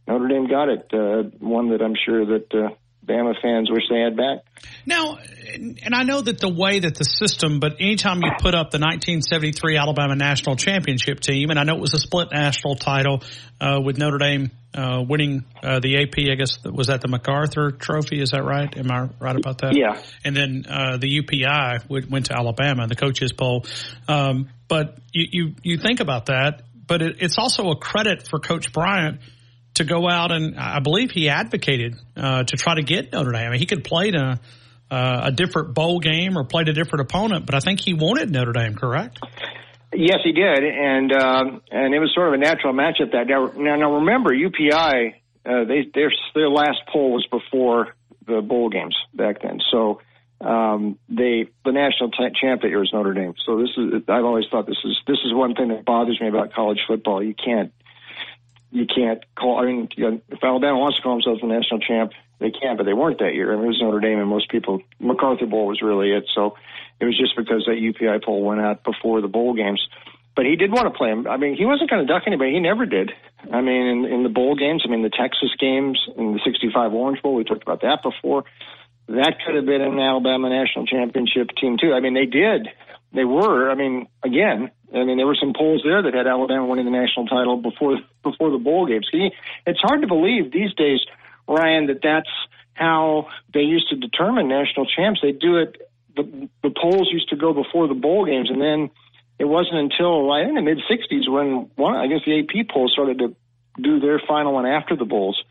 Notre 0.06 0.28
Dame 0.28 0.46
got 0.46 0.68
it. 0.68 0.88
Uh, 0.92 1.30
one 1.38 1.70
that 1.70 1.80
I'm 1.80 1.96
sure 1.96 2.26
that 2.26 2.54
uh, 2.54 2.74
Bama 3.04 3.34
fans 3.40 3.70
wish 3.70 3.84
they 3.90 4.00
had 4.00 4.16
back. 4.16 4.38
Now, 4.86 5.18
and 5.54 5.94
I 5.94 6.02
know 6.02 6.20
that 6.20 6.40
the 6.40 6.48
way 6.48 6.80
that 6.80 6.96
the 6.96 7.04
system, 7.04 7.60
but 7.60 7.74
anytime 7.80 8.22
you 8.22 8.30
put 8.38 8.54
up 8.54 8.70
the 8.70 8.78
1973 8.78 9.76
Alabama 9.76 10.14
national 10.14 10.56
championship 10.56 11.20
team, 11.20 11.50
and 11.50 11.58
I 11.58 11.64
know 11.64 11.74
it 11.74 11.80
was 11.80 11.94
a 11.94 11.98
split 11.98 12.28
national 12.32 12.76
title 12.76 13.22
uh, 13.60 13.80
with 13.82 13.98
Notre 13.98 14.18
Dame 14.18 14.50
uh, 14.74 15.04
winning 15.06 15.44
uh, 15.62 15.80
the 15.80 16.02
AP, 16.02 16.30
I 16.30 16.34
guess 16.34 16.62
was 16.64 16.88
that 16.88 17.00
the 17.00 17.08
MacArthur 17.08 17.70
Trophy? 17.70 18.20
Is 18.20 18.30
that 18.30 18.44
right? 18.44 18.74
Am 18.76 18.90
I 18.90 19.08
right 19.20 19.36
about 19.36 19.58
that? 19.58 19.76
Yeah. 19.76 20.02
And 20.24 20.36
then 20.36 20.64
uh, 20.68 20.96
the 20.96 21.20
UPI 21.20 22.10
went 22.10 22.26
to 22.26 22.36
Alabama, 22.36 22.86
the 22.86 22.96
coaches 22.96 23.32
poll. 23.32 23.66
Um, 24.08 24.48
but 24.68 24.98
you, 25.12 25.26
you 25.30 25.54
you 25.62 25.78
think 25.78 26.00
about 26.00 26.26
that, 26.26 26.62
but 26.86 27.02
it, 27.02 27.16
it's 27.20 27.38
also 27.38 27.70
a 27.70 27.76
credit 27.76 28.26
for 28.28 28.38
Coach 28.38 28.72
Bryant 28.72 29.20
to 29.74 29.84
go 29.84 30.08
out 30.08 30.30
and 30.32 30.58
I 30.58 30.80
believe 30.80 31.10
he 31.10 31.28
advocated 31.28 31.96
uh, 32.16 32.44
to 32.44 32.56
try 32.56 32.76
to 32.76 32.82
get 32.82 33.12
Notre 33.12 33.32
Dame. 33.32 33.46
I 33.46 33.50
mean, 33.50 33.58
he 33.58 33.66
could 33.66 33.84
play 33.84 34.10
a 34.10 34.40
uh, 34.90 35.22
a 35.24 35.32
different 35.32 35.74
bowl 35.74 35.98
game 35.98 36.36
or 36.36 36.44
played 36.44 36.68
a 36.68 36.72
different 36.72 37.10
opponent, 37.10 37.46
but 37.46 37.54
I 37.54 37.60
think 37.60 37.80
he 37.80 37.94
wanted 37.94 38.30
Notre 38.30 38.52
Dame, 38.52 38.74
correct? 38.74 39.18
Yes, 39.92 40.18
he 40.22 40.32
did, 40.32 40.64
and 40.64 41.12
um, 41.12 41.62
and 41.70 41.94
it 41.94 41.98
was 42.00 42.12
sort 42.14 42.28
of 42.28 42.34
a 42.34 42.38
natural 42.38 42.72
matchup. 42.74 43.12
That 43.12 43.26
now, 43.28 43.52
now, 43.56 43.76
now 43.76 43.94
remember, 43.94 44.30
UPI 44.30 45.14
uh, 45.46 45.64
they 45.64 45.88
their 45.94 46.12
their 46.34 46.48
last 46.48 46.78
poll 46.92 47.12
was 47.12 47.26
before 47.30 47.94
the 48.26 48.40
bowl 48.40 48.70
games 48.70 48.96
back 49.14 49.42
then, 49.42 49.60
so 49.70 50.00
um, 50.40 50.98
they 51.08 51.46
the 51.64 51.72
national 51.72 52.10
t- 52.10 52.34
champ 52.40 52.62
that 52.62 52.68
year 52.68 52.80
was 52.80 52.90
Notre 52.92 53.14
Dame. 53.14 53.34
So 53.46 53.60
this 53.60 53.70
is 53.76 54.02
I've 54.08 54.24
always 54.24 54.46
thought 54.50 54.66
this 54.66 54.82
is 54.84 54.96
this 55.06 55.18
is 55.24 55.32
one 55.32 55.54
thing 55.54 55.68
that 55.68 55.84
bothers 55.84 56.20
me 56.20 56.28
about 56.28 56.52
college 56.52 56.80
football. 56.88 57.22
You 57.22 57.34
can't 57.34 57.72
you 58.74 58.86
can't 58.86 59.22
call. 59.38 59.60
I 59.60 59.66
mean, 59.66 59.88
you 59.96 60.10
know, 60.10 60.20
if 60.28 60.42
Alabama 60.42 60.78
wants 60.78 60.98
to 60.98 61.02
call 61.02 61.14
themselves 61.14 61.40
the 61.40 61.46
national 61.46 61.78
champ, 61.78 62.10
they 62.40 62.50
can, 62.50 62.76
but 62.76 62.84
they 62.84 62.92
weren't 62.92 63.20
that 63.20 63.34
year. 63.34 63.52
I 63.52 63.56
mean, 63.56 63.66
it 63.66 63.68
was 63.68 63.80
Notre 63.80 64.00
Dame, 64.00 64.18
and 64.18 64.28
most 64.28 64.50
people 64.50 64.82
MacArthur 64.98 65.46
Bowl 65.46 65.68
was 65.68 65.80
really 65.80 66.10
it. 66.10 66.24
So 66.34 66.56
it 66.98 67.04
was 67.04 67.16
just 67.16 67.36
because 67.36 67.64
that 67.66 67.78
UPI 67.78 68.24
poll 68.24 68.42
went 68.42 68.60
out 68.60 68.82
before 68.82 69.20
the 69.20 69.28
bowl 69.28 69.54
games. 69.54 69.80
But 70.34 70.46
he 70.46 70.56
did 70.56 70.72
want 70.72 70.92
to 70.92 70.98
play 70.98 71.10
him. 71.10 71.28
I 71.28 71.36
mean, 71.36 71.54
he 71.56 71.64
wasn't 71.64 71.88
going 71.88 72.04
to 72.04 72.12
duck 72.12 72.24
anybody. 72.26 72.50
He 72.52 72.58
never 72.58 72.84
did. 72.84 73.12
I 73.52 73.60
mean, 73.60 73.86
in, 73.86 74.04
in 74.12 74.22
the 74.24 74.28
bowl 74.28 74.56
games, 74.56 74.82
I 74.84 74.90
mean, 74.90 75.02
the 75.02 75.14
Texas 75.14 75.54
games 75.60 76.00
in 76.18 76.32
the 76.32 76.40
'65 76.44 76.92
Orange 76.92 77.22
Bowl, 77.22 77.36
we 77.36 77.44
talked 77.44 77.62
about 77.62 77.82
that 77.82 78.02
before. 78.02 78.42
That 79.06 79.36
could 79.46 79.54
have 79.54 79.66
been 79.66 79.82
an 79.82 80.00
Alabama 80.00 80.48
national 80.48 80.86
championship 80.86 81.50
team 81.60 81.76
too. 81.80 81.94
I 81.94 82.00
mean, 82.00 82.14
they 82.14 82.26
did. 82.26 82.66
They 83.14 83.24
were. 83.24 83.70
I 83.70 83.74
mean, 83.74 84.08
again, 84.24 84.70
I 84.92 85.04
mean, 85.04 85.16
there 85.16 85.26
were 85.26 85.36
some 85.38 85.52
polls 85.56 85.82
there 85.84 86.02
that 86.02 86.14
had 86.14 86.26
Alabama 86.26 86.66
winning 86.66 86.84
the 86.84 86.90
national 86.90 87.26
title 87.26 87.56
before 87.56 87.98
before 88.22 88.50
the 88.50 88.58
bowl 88.58 88.86
games. 88.86 89.08
It's 89.12 89.80
hard 89.80 90.02
to 90.02 90.08
believe 90.08 90.52
these 90.52 90.74
days, 90.74 91.00
Ryan, 91.48 91.86
that 91.86 92.00
that's 92.02 92.30
how 92.74 93.28
they 93.52 93.60
used 93.60 93.88
to 93.90 93.96
determine 93.96 94.48
national 94.48 94.86
champs. 94.86 95.20
They 95.22 95.32
do 95.32 95.58
it. 95.58 95.80
The, 96.16 96.48
the 96.62 96.70
polls 96.70 97.08
used 97.12 97.28
to 97.30 97.36
go 97.36 97.52
before 97.52 97.88
the 97.88 97.94
bowl 97.94 98.24
games, 98.24 98.50
and 98.50 98.60
then 98.60 98.90
it 99.38 99.44
wasn't 99.44 99.78
until 99.78 100.30
I 100.32 100.44
think 100.44 100.56
the 100.56 100.62
mid 100.62 100.78
'60s 100.90 101.30
when 101.30 101.70
one, 101.76 101.96
I 101.96 102.08
guess 102.08 102.20
the 102.26 102.40
AP 102.40 102.68
poll 102.68 102.88
started 102.88 103.18
to 103.18 103.36
do 103.80 104.00
their 104.00 104.20
final 104.26 104.54
one 104.54 104.66
after 104.66 104.96
the 104.96 105.04
bowls. 105.04 105.42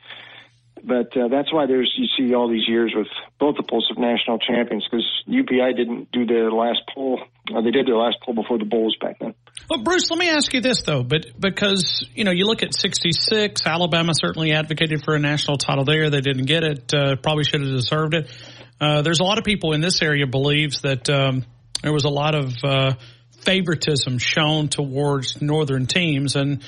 But 0.85 1.15
uh, 1.15 1.30
that's 1.30 1.51
why 1.53 1.65
there's 1.65 1.93
you 1.95 2.07
see 2.18 2.35
all 2.35 2.49
these 2.49 2.68
years 2.68 2.93
with 2.93 3.07
polls 3.39 3.88
of 3.89 3.97
national 3.97 4.38
champions 4.39 4.85
because 4.89 5.05
UPI 5.30 5.77
didn't 5.77 6.11
do 6.11 6.26
their 6.26 6.51
last 6.51 6.81
poll. 6.93 7.22
Uh, 7.55 7.61
they 7.61 7.72
did 7.72 7.88
their 7.88 7.95
last 7.95 8.18
poll 8.26 8.35
before 8.35 8.57
the 8.57 8.65
bowls 8.65 8.95
back 8.99 9.18
then. 9.19 9.34
Well, 9.69 9.81
Bruce, 9.81 10.10
let 10.10 10.19
me 10.19 10.30
ask 10.30 10.53
you 10.53 10.60
this 10.60 10.81
though, 10.81 11.03
but 11.03 11.39
because 11.39 12.05
you 12.14 12.26
know 12.26 12.31
you 12.31 12.45
look 12.45 12.64
at 12.64 12.76
'66, 12.76 13.61
Alabama 13.65 14.11
certainly 14.14 14.51
advocated 14.51 15.03
for 15.05 15.15
a 15.15 15.19
national 15.19 15.57
title 15.57 15.85
there. 15.85 16.10
They 16.10 16.22
didn't 16.22 16.45
get 16.45 16.64
it. 16.64 16.93
Uh, 16.93 17.15
probably 17.15 17.45
should 17.45 17.61
have 17.61 17.72
deserved 17.72 18.14
it. 18.14 18.30
Uh, 18.81 19.01
there's 19.03 19.22
a 19.22 19.23
lot 19.23 19.38
of 19.38 19.45
people 19.45 19.72
in 19.72 19.80
this 19.80 20.01
area 20.01 20.27
believes 20.27 20.81
that 20.81 21.10
um, 21.10 21.45
there 21.81 21.93
was 21.93 22.03
a 22.03 22.10
lot 22.10 22.35
of 22.35 22.53
uh, 22.61 22.93
favoritism 23.43 24.18
shown 24.18 24.68
towards 24.68 25.41
northern 25.41 25.85
teams, 25.85 26.35
and 26.35 26.61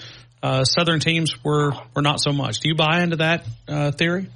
uh, 0.44 0.64
southern 0.64 1.00
teams 1.00 1.44
were 1.44 1.72
were 1.96 2.02
not 2.02 2.20
so 2.20 2.32
much. 2.32 2.60
Do 2.60 2.70
you 2.70 2.76
buy 2.76 3.02
into 3.02 3.18
that 3.18 3.46
uh, 3.68 3.92
theory? 3.92 4.28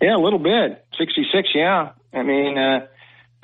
Yeah, 0.00 0.16
a 0.16 0.22
little 0.22 0.38
bit. 0.38 0.84
Sixty-six, 0.98 1.48
yeah. 1.54 1.92
I 2.12 2.22
mean, 2.22 2.58
uh, 2.58 2.86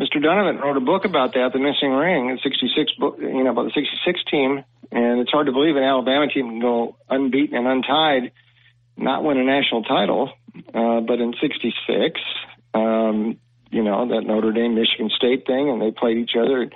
Mr. 0.01 0.17
Dunnavant 0.17 0.61
wrote 0.63 0.77
a 0.77 0.81
book 0.81 1.05
about 1.05 1.35
that, 1.35 1.51
the 1.53 1.59
missing 1.59 1.91
ring, 1.91 2.29
the 2.29 2.39
'66 2.43 2.93
book, 2.99 3.17
you 3.21 3.45
know, 3.45 3.51
about 3.51 3.65
the 3.65 3.73
'66 3.75 4.21
team, 4.31 4.65
and 4.91 5.21
it's 5.21 5.31
hard 5.31 5.47
to 5.47 5.53
believe 5.53 5.77
an 5.77 5.83
Alabama 5.83 6.27
team 6.29 6.49
can 6.49 6.61
go 6.61 6.97
unbeaten 7.09 7.57
and 7.57 7.67
untied, 7.67 8.33
not 8.97 9.25
win 9.25 9.37
a 9.37 9.45
national 9.45 9.83
title. 9.83 10.31
Uh, 10.75 11.01
but 11.01 11.21
in 11.21 11.35
'66, 11.41 12.21
um, 12.75 13.39
you 13.71 13.83
know, 13.83 14.09
that 14.09 14.23
Notre 14.27 14.53
Dame 14.53 14.75
Michigan 14.75 15.11
State 15.15 15.47
thing, 15.47 15.69
and 15.69 15.81
they 15.81 15.91
played 15.91 16.17
each 16.17 16.35
other. 16.35 16.71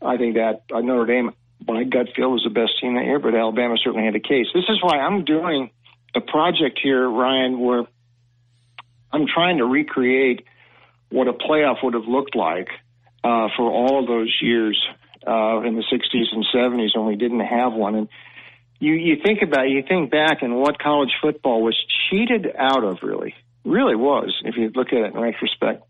I 0.00 0.16
think 0.16 0.34
that 0.34 0.62
uh, 0.74 0.80
Notre 0.80 1.06
Dame 1.06 1.32
my 1.66 1.84
gut 1.84 2.08
feel 2.14 2.30
was 2.30 2.42
the 2.44 2.50
best 2.50 2.80
team 2.80 2.94
that 2.94 3.04
year, 3.04 3.18
but 3.18 3.34
Alabama 3.34 3.76
certainly 3.82 4.04
had 4.04 4.14
a 4.14 4.20
case. 4.20 4.46
This 4.54 4.64
is 4.68 4.82
why 4.82 4.98
I'm 4.98 5.24
doing 5.24 5.70
a 6.14 6.20
project 6.20 6.78
here, 6.82 7.08
Ryan, 7.08 7.58
where 7.58 7.84
I'm 9.12 9.26
trying 9.26 9.58
to 9.58 9.64
recreate 9.64 10.44
what 11.10 11.28
a 11.28 11.32
playoff 11.32 11.82
would 11.82 11.94
have 11.94 12.06
looked 12.06 12.36
like 12.36 12.68
uh, 13.24 13.48
for 13.56 13.70
all 13.70 14.00
of 14.00 14.06
those 14.06 14.34
years 14.40 14.78
uh, 15.26 15.60
in 15.62 15.74
the 15.74 15.84
60s 15.92 16.32
and 16.32 16.46
70s 16.54 16.96
when 16.96 17.06
we 17.06 17.16
didn't 17.16 17.40
have 17.40 17.72
one. 17.72 17.94
And 17.94 18.08
you, 18.78 18.94
you 18.94 19.16
think 19.24 19.42
about 19.42 19.66
it, 19.66 19.70
you 19.70 19.82
think 19.86 20.10
back 20.10 20.42
and 20.42 20.56
what 20.56 20.78
college 20.78 21.10
football 21.20 21.62
was 21.62 21.76
cheated 22.10 22.46
out 22.56 22.84
of, 22.84 22.98
really, 23.02 23.34
really 23.64 23.96
was, 23.96 24.34
if 24.44 24.56
you 24.56 24.70
look 24.74 24.88
at 24.88 24.98
it 24.98 25.14
in 25.14 25.20
retrospect. 25.20 25.84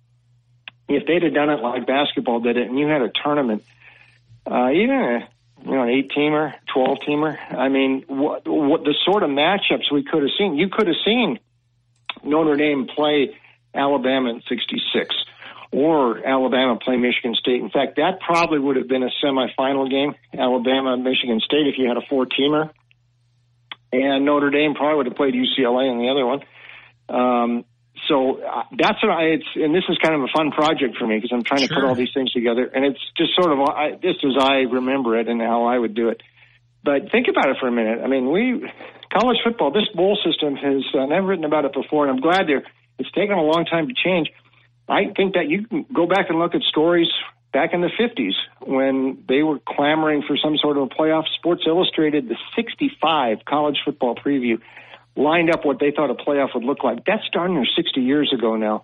If 0.89 1.07
they'd 1.07 1.23
have 1.23 1.35
done 1.35 1.51
it 1.51 1.61
like 1.61 1.87
basketball 1.87 2.41
did 2.41 2.57
it, 2.57 2.67
and 2.67 2.79
you 2.79 2.87
had 2.87 3.03
a 3.03 3.11
tournament, 3.23 3.63
uh, 4.51 4.71
even 4.71 4.97
a 4.97 5.29
you 5.65 5.73
know, 5.73 5.83
an 5.83 5.89
eight 5.91 6.11
teamer, 6.11 6.55
12 6.73 6.99
teamer. 7.07 7.37
I 7.53 7.69
mean, 7.69 8.05
what, 8.07 8.47
what 8.47 8.85
the 8.85 8.95
sort 9.05 9.23
of 9.23 9.31
matchups 9.31 9.93
we 9.93 10.05
could 10.05 10.23
have 10.23 10.33
seen. 10.39 10.57
You 10.57 10.69
could 10.69 10.87
have 10.87 10.97
seen 11.05 11.39
Notre 12.23 12.57
Dame 12.57 12.87
play 12.87 13.37
Alabama 13.75 14.31
in 14.31 14.43
66 14.49 15.15
or 15.71 16.27
Alabama 16.27 16.79
play 16.83 16.97
Michigan 16.97 17.35
State. 17.35 17.61
In 17.61 17.71
fact, 17.71 17.97
that 17.97 18.21
probably 18.21 18.59
would 18.59 18.77
have 18.77 18.89
been 18.89 19.03
a 19.03 19.11
semifinal 19.23 19.91
game, 19.91 20.15
Alabama 20.37 20.97
Michigan 20.97 21.41
State, 21.41 21.67
if 21.67 21.79
you 21.79 21.89
had 21.89 21.97
a 21.97 22.07
four 22.09 22.27
teamer. 22.27 22.71
And 23.93 24.25
Notre 24.25 24.51
Dame 24.51 24.75
probably 24.75 24.97
would 24.97 25.07
have 25.07 25.17
played 25.17 25.35
UCLA 25.35 25.91
in 25.91 25.99
the 25.99 26.09
other 26.09 26.27
one. 26.27 26.41
Um, 27.09 27.65
so 28.07 28.43
uh, 28.43 28.63
that's 28.77 29.03
what 29.03 29.11
I, 29.11 29.39
it's, 29.39 29.49
and 29.55 29.75
this 29.75 29.85
is 29.89 29.99
kind 29.99 30.15
of 30.15 30.23
a 30.23 30.29
fun 30.35 30.51
project 30.51 30.97
for 30.99 31.07
me 31.07 31.17
because 31.17 31.33
I'm 31.33 31.43
trying 31.43 31.67
sure. 31.67 31.69
to 31.69 31.75
put 31.75 31.85
all 31.85 31.95
these 31.95 32.13
things 32.15 32.33
together 32.33 32.65
and 32.67 32.85
it's 32.85 33.01
just 33.17 33.35
sort 33.35 33.53
of, 33.53 33.59
I, 33.61 33.93
just 34.03 34.25
as 34.25 34.37
I 34.39 34.69
remember 34.71 35.19
it 35.19 35.29
and 35.29 35.41
how 35.41 35.65
I 35.65 35.79
would 35.79 35.95
do 35.95 36.09
it. 36.09 36.23
But 36.85 37.11
think 37.11 37.29
about 37.29 37.49
it 37.51 37.57
for 37.61 37.69
a 37.69 37.73
minute. 37.73 38.01
I 38.03 38.07
mean, 38.07 38.31
we, 38.31 38.71
college 39.13 39.39
football, 39.43 39.73
this 39.73 39.89
bowl 39.95 40.19
system 40.25 40.55
has, 40.57 40.85
uh, 40.95 41.01
and 41.01 41.13
I've 41.13 41.25
written 41.25 41.45
about 41.45 41.65
it 41.65 41.73
before 41.73 42.07
and 42.07 42.17
I'm 42.17 42.23
glad 42.23 42.47
there, 42.47 42.63
it's 42.99 43.11
taken 43.13 43.37
a 43.37 43.43
long 43.43 43.65
time 43.65 43.89
to 43.89 43.95
change. 43.95 44.29
I 44.89 45.13
think 45.17 45.35
that 45.35 45.49
you 45.49 45.67
can 45.67 45.87
go 45.93 46.07
back 46.07 46.31
and 46.31 46.39
look 46.39 46.55
at 46.55 46.63
stories 46.63 47.09
back 47.53 47.71
in 47.73 47.81
the 47.81 47.91
50s 47.99 48.35
when 48.61 49.25
they 49.29 49.43
were 49.43 49.59
clamoring 49.67 50.23
for 50.27 50.37
some 50.37 50.57
sort 50.57 50.77
of 50.77 50.85
a 50.85 50.89
playoff. 50.89 51.25
Sports 51.37 51.63
Illustrated, 51.67 52.29
the 52.29 52.37
65 52.57 53.39
college 53.47 53.79
football 53.85 54.15
preview 54.15 54.61
lined 55.19 55.51
up 55.51 55.65
what 55.65 55.81
they 55.81 55.91
thought 55.91 56.11
a 56.11 56.15
playoff 56.15 56.55
would 56.55 56.65
look 56.65 56.85
like. 56.85 57.05
That's 57.05 57.29
darn 57.33 57.55
near 57.55 57.67
60 57.67 58.01
years 58.01 58.33
ago 58.33 58.57
now. 58.57 58.83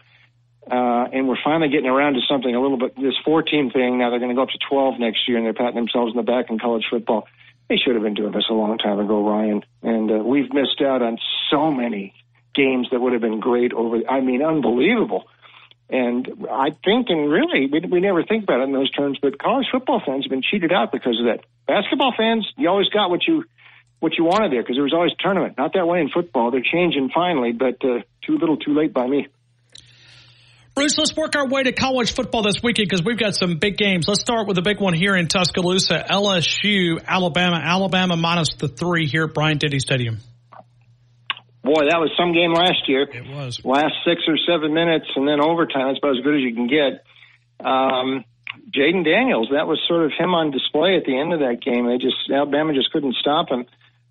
Uh, 0.71 1.07
and 1.13 1.29
we're 1.29 1.39
finally 1.45 1.69
getting 1.69 1.89
around 1.89 2.15
to 2.15 2.21
something 2.29 2.55
a 2.55 2.61
little 2.61 2.79
bit, 2.79 2.97
this 2.97 3.15
four 3.25 3.43
team 3.43 3.71
thing. 3.71 3.99
Now 3.99 4.11
they're 4.11 4.19
going 4.19 4.31
to 4.31 4.35
go 4.35 4.43
up 4.43 4.49
to 4.49 4.59
12 4.69 4.99
next 4.99 5.29
year 5.29 5.37
and 5.37 5.47
they're 5.47 5.55
patting 5.55 5.77
themselves 5.77 6.13
in 6.13 6.17
the 6.17 6.23
back 6.23 6.51
in 6.51 6.59
college 6.59 6.85
football. 6.91 7.29
They 7.69 7.77
should 7.77 7.95
have 7.95 8.03
been 8.03 8.15
doing 8.15 8.33
this 8.33 8.47
a 8.51 8.55
long 8.55 8.79
time 8.79 8.99
ago, 8.99 9.27
Ryan. 9.27 9.63
And 9.83 10.11
uh, 10.11 10.15
we've 10.17 10.53
missed 10.53 10.81
out 10.81 11.03
on 11.03 11.19
so 11.51 11.71
many 11.71 12.15
games 12.55 12.89
that 12.91 13.01
would 13.01 13.13
have 13.13 13.23
been 13.23 13.41
great 13.41 13.73
over, 13.73 14.01
I 14.09 14.21
mean, 14.21 14.43
unbelievable. 14.43 15.25
And 15.91 16.47
I 16.51 16.71
think, 16.85 17.11
and 17.11 17.31
really, 17.31 17.67
we, 17.71 17.81
we 17.81 18.01
never 18.01 18.25
think 18.25 18.45
about 18.45 18.61
it 18.61 18.65
in 18.65 18.73
those 18.73 18.91
terms, 18.91 19.19
but 19.21 19.39
college 19.39 19.67
football 19.71 20.03
fans 20.05 20.25
have 20.25 20.31
been 20.31 20.43
cheated 20.43 20.73
out 20.73 20.93
because 20.93 21.19
of 21.21 21.27
that. 21.27 21.45
Basketball 21.67 22.15
fans, 22.17 22.51
you 22.57 22.69
always 22.69 22.89
got 22.89 23.11
what 23.11 23.27
you 23.27 23.45
what 24.05 24.19
you 24.19 24.25
wanted 24.25 24.53
there 24.53 24.63
because 24.63 24.77
there 24.77 24.85
was 24.85 24.93
always 24.93 25.13
tournament. 25.19 25.57
Not 25.57 25.73
that 25.73 25.87
way 25.87 25.99
in 26.01 26.11
football. 26.11 26.51
They're 26.51 26.61
changing 26.61 27.09
finally, 27.13 27.53
but 27.53 27.81
uh, 27.83 28.05
too 28.21 28.37
little, 28.37 28.59
too 28.59 28.77
late 28.77 28.93
by 28.93 29.07
me. 29.07 29.29
Bruce, 30.75 30.99
let's 30.99 31.17
work 31.17 31.37
our 31.37 31.49
way 31.49 31.63
to 31.63 31.73
college 31.73 32.13
football 32.13 32.43
this 32.43 32.63
weekend 32.63 32.91
because 32.91 33.03
we've 33.03 33.17
got 33.17 33.35
some 33.35 33.57
big 33.57 33.79
games. 33.79 34.07
Let's 34.07 34.21
start 34.21 34.47
with 34.47 34.57
the 34.57 34.63
big 34.63 34.79
one 34.79 34.93
here 34.93 35.17
in 35.17 35.27
Tuscaloosa, 35.27 36.05
LSU, 36.11 37.03
Alabama. 37.03 37.57
Alabama 37.57 38.17
minus 38.17 38.49
the 38.59 38.69
three 38.69 39.07
here 39.07 39.25
at 39.25 39.33
Bryant-Denny 39.33 39.79
Stadium. 39.79 40.19
Boy, 41.63 41.89
that 41.89 41.97
was 41.97 42.13
some 42.19 42.35
game 42.35 42.53
last 42.53 42.87
year. 42.87 43.09
It 43.11 43.27
was. 43.27 43.65
Last 43.65 43.95
six 44.05 44.21
or 44.29 44.37
seven 44.37 44.75
minutes 44.75 45.07
and 45.17 45.27
then 45.27 45.41
overtime. 45.41 45.89
That's 45.89 45.99
about 45.99 46.19
as 46.19 46.23
good 46.23 46.37
as 46.37 46.43
you 46.43 46.53
can 46.53 46.69
get. 46.69 47.07
Um, 47.65 48.25
Jayden 48.69 49.03
Daniels, 49.03 49.49
that 49.53 49.67
was 49.67 49.81
sort 49.89 50.05
of 50.05 50.13
him 50.13 50.35
on 50.35 50.51
display 50.51 50.97
at 50.97 51.07
the 51.07 51.17
end 51.19 51.33
of 51.33 51.41
that 51.41 51.65
game. 51.65 51.87
They 51.87 51.97
just 51.97 52.29
Alabama 52.29 52.75
just 52.75 52.93
couldn't 52.93 53.15
stop 53.15 53.49
him 53.49 53.65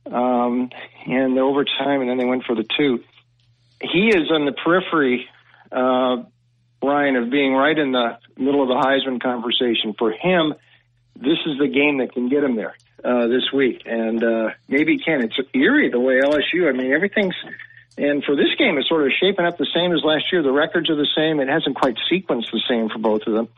um, 0.06 0.70
and 1.06 1.36
the 1.38 1.42
overtime, 1.42 2.02
and 2.02 2.10
then 2.10 2.18
they 2.18 2.26
went 2.26 2.44
for 2.44 2.56
the 2.56 2.66
two. 2.78 3.04
He 3.82 4.10
is 4.10 4.32
on 4.32 4.46
the 4.46 4.54
periphery, 4.54 5.28
uh, 5.72 6.24
Ryan, 6.82 7.16
of 7.16 7.30
being 7.30 7.54
right 7.54 7.78
in 7.78 7.92
the 7.92 8.18
middle 8.38 8.62
of 8.62 8.70
the 8.70 8.76
Heisman 8.76 9.22
conversation. 9.22 9.94
For 9.98 10.12
him, 10.12 10.54
this 11.16 11.40
is 11.46 11.58
the 11.60 11.68
game 11.68 12.00
that 12.00 12.14
can 12.14 12.30
get 12.30 12.44
him 12.44 12.56
there 12.56 12.76
uh, 13.04 13.28
this 13.28 13.52
week, 13.54 13.84
and 13.86 14.24
uh, 14.24 14.50
maybe 14.68 14.94
he 14.94 15.04
can. 15.04 15.24
It's 15.24 15.38
eerie 15.54 15.90
the 15.90 16.00
way 16.00 16.20
LSU. 16.22 16.70
I 16.70 16.72
mean, 16.72 16.94
everything's. 16.94 17.36
And 17.96 18.24
for 18.24 18.36
this 18.36 18.50
game, 18.58 18.78
it's 18.80 18.90
sort 18.90 19.06
of 19.06 19.12
shaping 19.20 19.46
up 19.46 19.58
the 19.58 19.68
same 19.74 19.94
as 19.94 20.02
last 20.04 20.26
year. 20.32 20.42
The 20.42 20.52
records 20.52 20.90
are 20.90 20.96
the 20.96 21.08
same. 21.16 21.40
It 21.40 21.48
hasn't 21.48 21.76
quite 21.76 21.96
sequenced 22.12 22.52
the 22.52 22.62
same 22.68 22.90
for 22.90 22.98
both 22.98 23.22
of 23.28 23.34
them. 23.34 23.50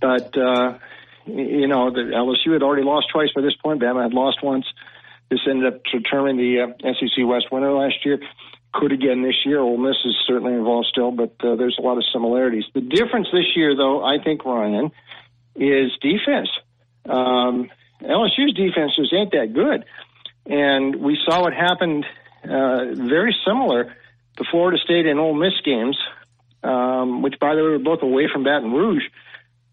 But, 0.00 0.36
uh, 0.36 0.78
you 1.26 1.68
know, 1.68 1.90
the 1.90 2.10
LSU 2.10 2.54
had 2.54 2.62
already 2.64 2.82
lost 2.82 3.06
twice 3.12 3.28
by 3.34 3.40
this 3.40 3.54
point. 3.54 3.80
Bama 3.80 4.02
had 4.02 4.14
lost 4.14 4.42
once. 4.42 4.66
This 5.30 5.40
ended 5.48 5.72
up 5.72 5.82
determining 5.92 6.36
the 6.36 6.62
uh, 6.62 6.92
SEC 6.94 7.26
West 7.26 7.46
winner 7.52 7.72
last 7.72 8.04
year. 8.04 8.18
could 8.72 8.92
again 8.92 9.22
this 9.22 9.44
year. 9.44 9.60
Ole 9.60 9.76
Miss 9.76 9.96
is 10.04 10.16
certainly 10.26 10.54
involved 10.54 10.88
still, 10.90 11.10
but 11.10 11.34
uh, 11.40 11.56
there's 11.56 11.76
a 11.78 11.82
lot 11.82 11.98
of 11.98 12.04
similarities. 12.12 12.64
The 12.74 12.80
difference 12.80 13.28
this 13.32 13.56
year, 13.56 13.76
though, 13.76 14.02
I 14.02 14.22
think, 14.22 14.44
Ryan, 14.44 14.90
is 15.56 15.90
defense. 16.00 16.48
Um, 17.08 17.70
LSU's 18.02 18.54
defense 18.54 18.92
just 18.96 19.12
ain't 19.12 19.32
that 19.32 19.52
good. 19.52 19.84
And 20.46 20.96
we 20.96 21.18
saw 21.24 21.42
what 21.42 21.52
happened 21.52 22.06
uh, 22.44 22.94
very 22.94 23.36
similar 23.46 23.94
the 24.38 24.46
Florida 24.50 24.78
State 24.82 25.06
and 25.06 25.18
Ole 25.18 25.34
Miss 25.34 25.54
games, 25.64 25.98
um, 26.62 27.22
which, 27.22 27.34
by 27.40 27.54
the 27.54 27.62
way, 27.62 27.70
were 27.70 27.78
both 27.78 28.02
away 28.02 28.28
from 28.32 28.44
Baton 28.44 28.72
Rouge. 28.72 29.02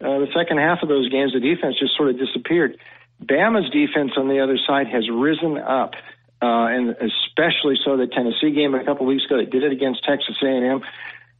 Uh, 0.01 0.19
the 0.19 0.27
second 0.35 0.57
half 0.57 0.79
of 0.81 0.89
those 0.89 1.07
games, 1.09 1.33
the 1.33 1.39
defense 1.39 1.75
just 1.79 1.95
sort 1.95 2.09
of 2.09 2.17
disappeared. 2.17 2.77
Bama's 3.23 3.69
defense 3.71 4.11
on 4.17 4.27
the 4.27 4.39
other 4.39 4.57
side 4.67 4.87
has 4.87 5.09
risen 5.09 5.57
up, 5.57 5.93
uh, 6.41 6.67
and 6.67 6.89
especially 6.89 7.75
so 7.83 7.97
the 7.97 8.07
Tennessee 8.07 8.51
game 8.51 8.75
a 8.75 8.83
couple 8.83 9.05
weeks 9.05 9.25
ago. 9.25 9.37
They 9.37 9.45
did 9.45 9.63
it 9.63 9.71
against 9.71 10.03
Texas 10.03 10.35
A&M. 10.43 10.81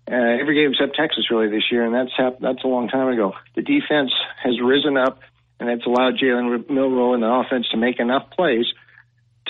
Uh, 0.10 0.16
every 0.16 0.56
game 0.56 0.72
except 0.72 0.96
Texas 0.96 1.32
really 1.32 1.50
this 1.50 1.72
year, 1.72 1.84
and 1.84 1.94
that's 1.94 2.12
hap- 2.16 2.40
that's 2.40 2.64
a 2.64 2.68
long 2.68 2.88
time 2.88 3.08
ago. 3.08 3.34
The 3.56 3.64
defense 3.64 4.12
has 4.44 4.54
risen 4.62 4.98
up, 4.98 5.20
and 5.60 5.70
it's 5.70 5.86
allowed 5.86 6.18
Jalen 6.22 6.70
Milroe 6.70 7.14
and 7.14 7.24
the 7.24 7.28
offense 7.28 7.68
to 7.70 7.78
make 7.78 8.00
enough 8.00 8.30
plays 8.32 8.66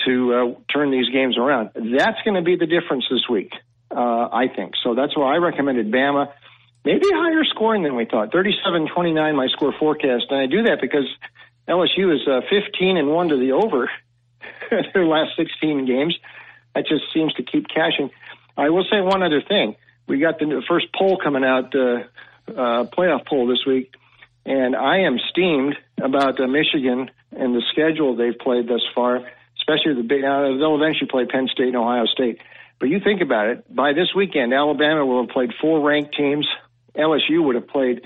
to 0.06 0.34
uh, 0.34 0.72
turn 0.72 0.90
these 0.90 1.08
games 1.10 1.36
around. 1.36 1.70
That's 1.74 2.20
going 2.24 2.36
to 2.36 2.42
be 2.42 2.56
the 2.56 2.66
difference 2.66 3.04
this 3.10 3.28
week, 3.28 3.52
uh, 3.90 4.28
I 4.32 4.46
think. 4.54 4.74
So 4.82 4.94
that's 4.94 5.16
why 5.16 5.34
I 5.34 5.38
recommended 5.38 5.90
Bama. 5.90 6.32
Maybe 6.84 7.04
higher 7.10 7.44
scoring 7.44 7.82
than 7.82 7.96
we 7.96 8.04
thought. 8.04 8.32
37-29 8.32 9.34
my 9.34 9.48
score 9.48 9.74
forecast. 9.78 10.26
And 10.30 10.40
I 10.40 10.46
do 10.46 10.62
that 10.64 10.78
because 10.80 11.06
LSU 11.68 12.14
is 12.14 12.26
uh, 12.28 12.40
15 12.48 12.96
and 12.96 13.08
1 13.08 13.28
to 13.28 13.36
the 13.36 13.52
over 13.52 13.90
their 14.94 15.06
last 15.06 15.36
16 15.36 15.86
games. 15.86 16.16
That 16.74 16.86
just 16.86 17.04
seems 17.12 17.32
to 17.34 17.42
keep 17.42 17.68
cashing. 17.68 18.10
I 18.56 18.70
will 18.70 18.84
say 18.90 19.00
one 19.00 19.22
other 19.22 19.42
thing. 19.42 19.76
We 20.06 20.18
got 20.18 20.38
the 20.38 20.62
first 20.68 20.86
poll 20.94 21.18
coming 21.22 21.44
out, 21.44 21.74
uh, 21.74 22.04
uh, 22.48 22.84
playoff 22.84 23.26
poll 23.26 23.48
this 23.48 23.64
week, 23.66 23.92
and 24.44 24.76
I 24.76 25.00
am 25.00 25.18
steamed 25.30 25.76
about 26.00 26.40
uh, 26.40 26.46
Michigan 26.46 27.10
and 27.32 27.54
the 27.54 27.62
schedule 27.72 28.14
they've 28.14 28.38
played 28.38 28.68
thus 28.68 28.82
far 28.94 29.26
especially 29.66 29.94
the 29.94 30.06
big. 30.06 30.24
Uh, 30.24 30.56
they'll 30.58 30.76
eventually 30.76 31.08
play 31.10 31.26
Penn 31.26 31.48
State 31.52 31.68
and 31.68 31.76
Ohio 31.76 32.06
State. 32.06 32.38
But 32.78 32.88
you 32.88 33.00
think 33.00 33.20
about 33.20 33.48
it. 33.48 33.74
By 33.74 33.92
this 33.92 34.14
weekend, 34.14 34.52
Alabama 34.52 35.04
will 35.04 35.22
have 35.22 35.30
played 35.30 35.50
four 35.60 35.86
ranked 35.86 36.14
teams. 36.14 36.46
LSU 36.94 37.44
would 37.44 37.54
have 37.54 37.68
played 37.68 38.02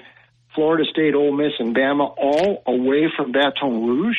Florida 0.54 0.84
State, 0.90 1.14
Ole 1.14 1.32
Miss, 1.32 1.52
and 1.58 1.74
Bama 1.74 2.12
all 2.16 2.62
away 2.66 3.08
from 3.16 3.32
Baton 3.32 3.86
Rouge. 3.86 4.16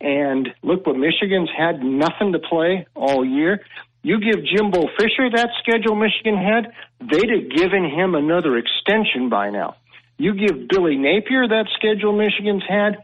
And 0.00 0.48
look 0.62 0.86
what 0.86 0.96
Michigan's 0.96 1.50
had 1.56 1.82
nothing 1.82 2.32
to 2.32 2.38
play 2.40 2.86
all 2.94 3.24
year. 3.24 3.64
You 4.02 4.18
give 4.18 4.44
Jimbo 4.44 4.88
Fisher 4.98 5.30
that 5.32 5.50
schedule 5.60 5.94
Michigan 5.94 6.36
had, 6.36 6.72
they'd 7.00 7.30
have 7.30 7.56
given 7.56 7.84
him 7.88 8.16
another 8.16 8.56
extension 8.58 9.28
by 9.28 9.50
now. 9.50 9.76
You 10.18 10.34
give 10.34 10.66
Billy 10.68 10.96
Napier 10.96 11.46
that 11.46 11.66
schedule 11.76 12.12
Michigan's 12.16 12.64
had, 12.68 12.98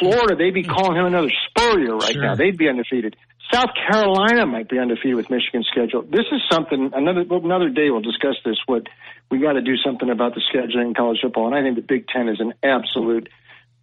Florida, 0.00 0.34
they'd 0.36 0.52
be 0.54 0.64
calling 0.64 0.96
him 0.98 1.06
another 1.06 1.30
Spurrier 1.48 1.94
right 1.96 2.12
Sure. 2.12 2.22
now. 2.22 2.34
They'd 2.34 2.58
be 2.58 2.68
undefeated. 2.68 3.14
South 3.52 3.70
Carolina 3.88 4.46
might 4.46 4.68
be 4.68 4.78
undefeated 4.78 5.16
with 5.16 5.30
Michigan's 5.30 5.68
schedule. 5.70 6.02
This 6.02 6.26
is 6.32 6.40
something. 6.50 6.90
Another 6.92 7.24
another 7.30 7.68
day 7.68 7.90
we'll 7.90 8.00
discuss 8.00 8.36
this. 8.44 8.56
What 8.66 8.86
we 9.30 9.38
got 9.38 9.52
to 9.52 9.62
do 9.62 9.76
something 9.84 10.10
about 10.10 10.34
the 10.34 10.42
scheduling 10.52 10.88
in 10.88 10.94
college 10.94 11.18
football, 11.22 11.46
and 11.46 11.54
I 11.54 11.62
think 11.62 11.76
the 11.76 11.82
Big 11.82 12.08
Ten 12.08 12.28
is 12.28 12.40
an 12.40 12.54
absolute 12.62 13.28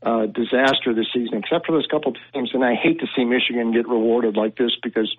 uh, 0.03 0.25
disaster 0.25 0.93
this 0.93 1.07
season, 1.13 1.37
except 1.37 1.65
for 1.65 1.73
those 1.73 1.87
couple 1.89 2.13
teams. 2.33 2.51
And 2.53 2.63
I 2.63 2.75
hate 2.75 2.99
to 2.99 3.07
see 3.15 3.23
Michigan 3.23 3.71
get 3.71 3.87
rewarded 3.87 4.35
like 4.35 4.57
this 4.57 4.71
because 4.81 5.13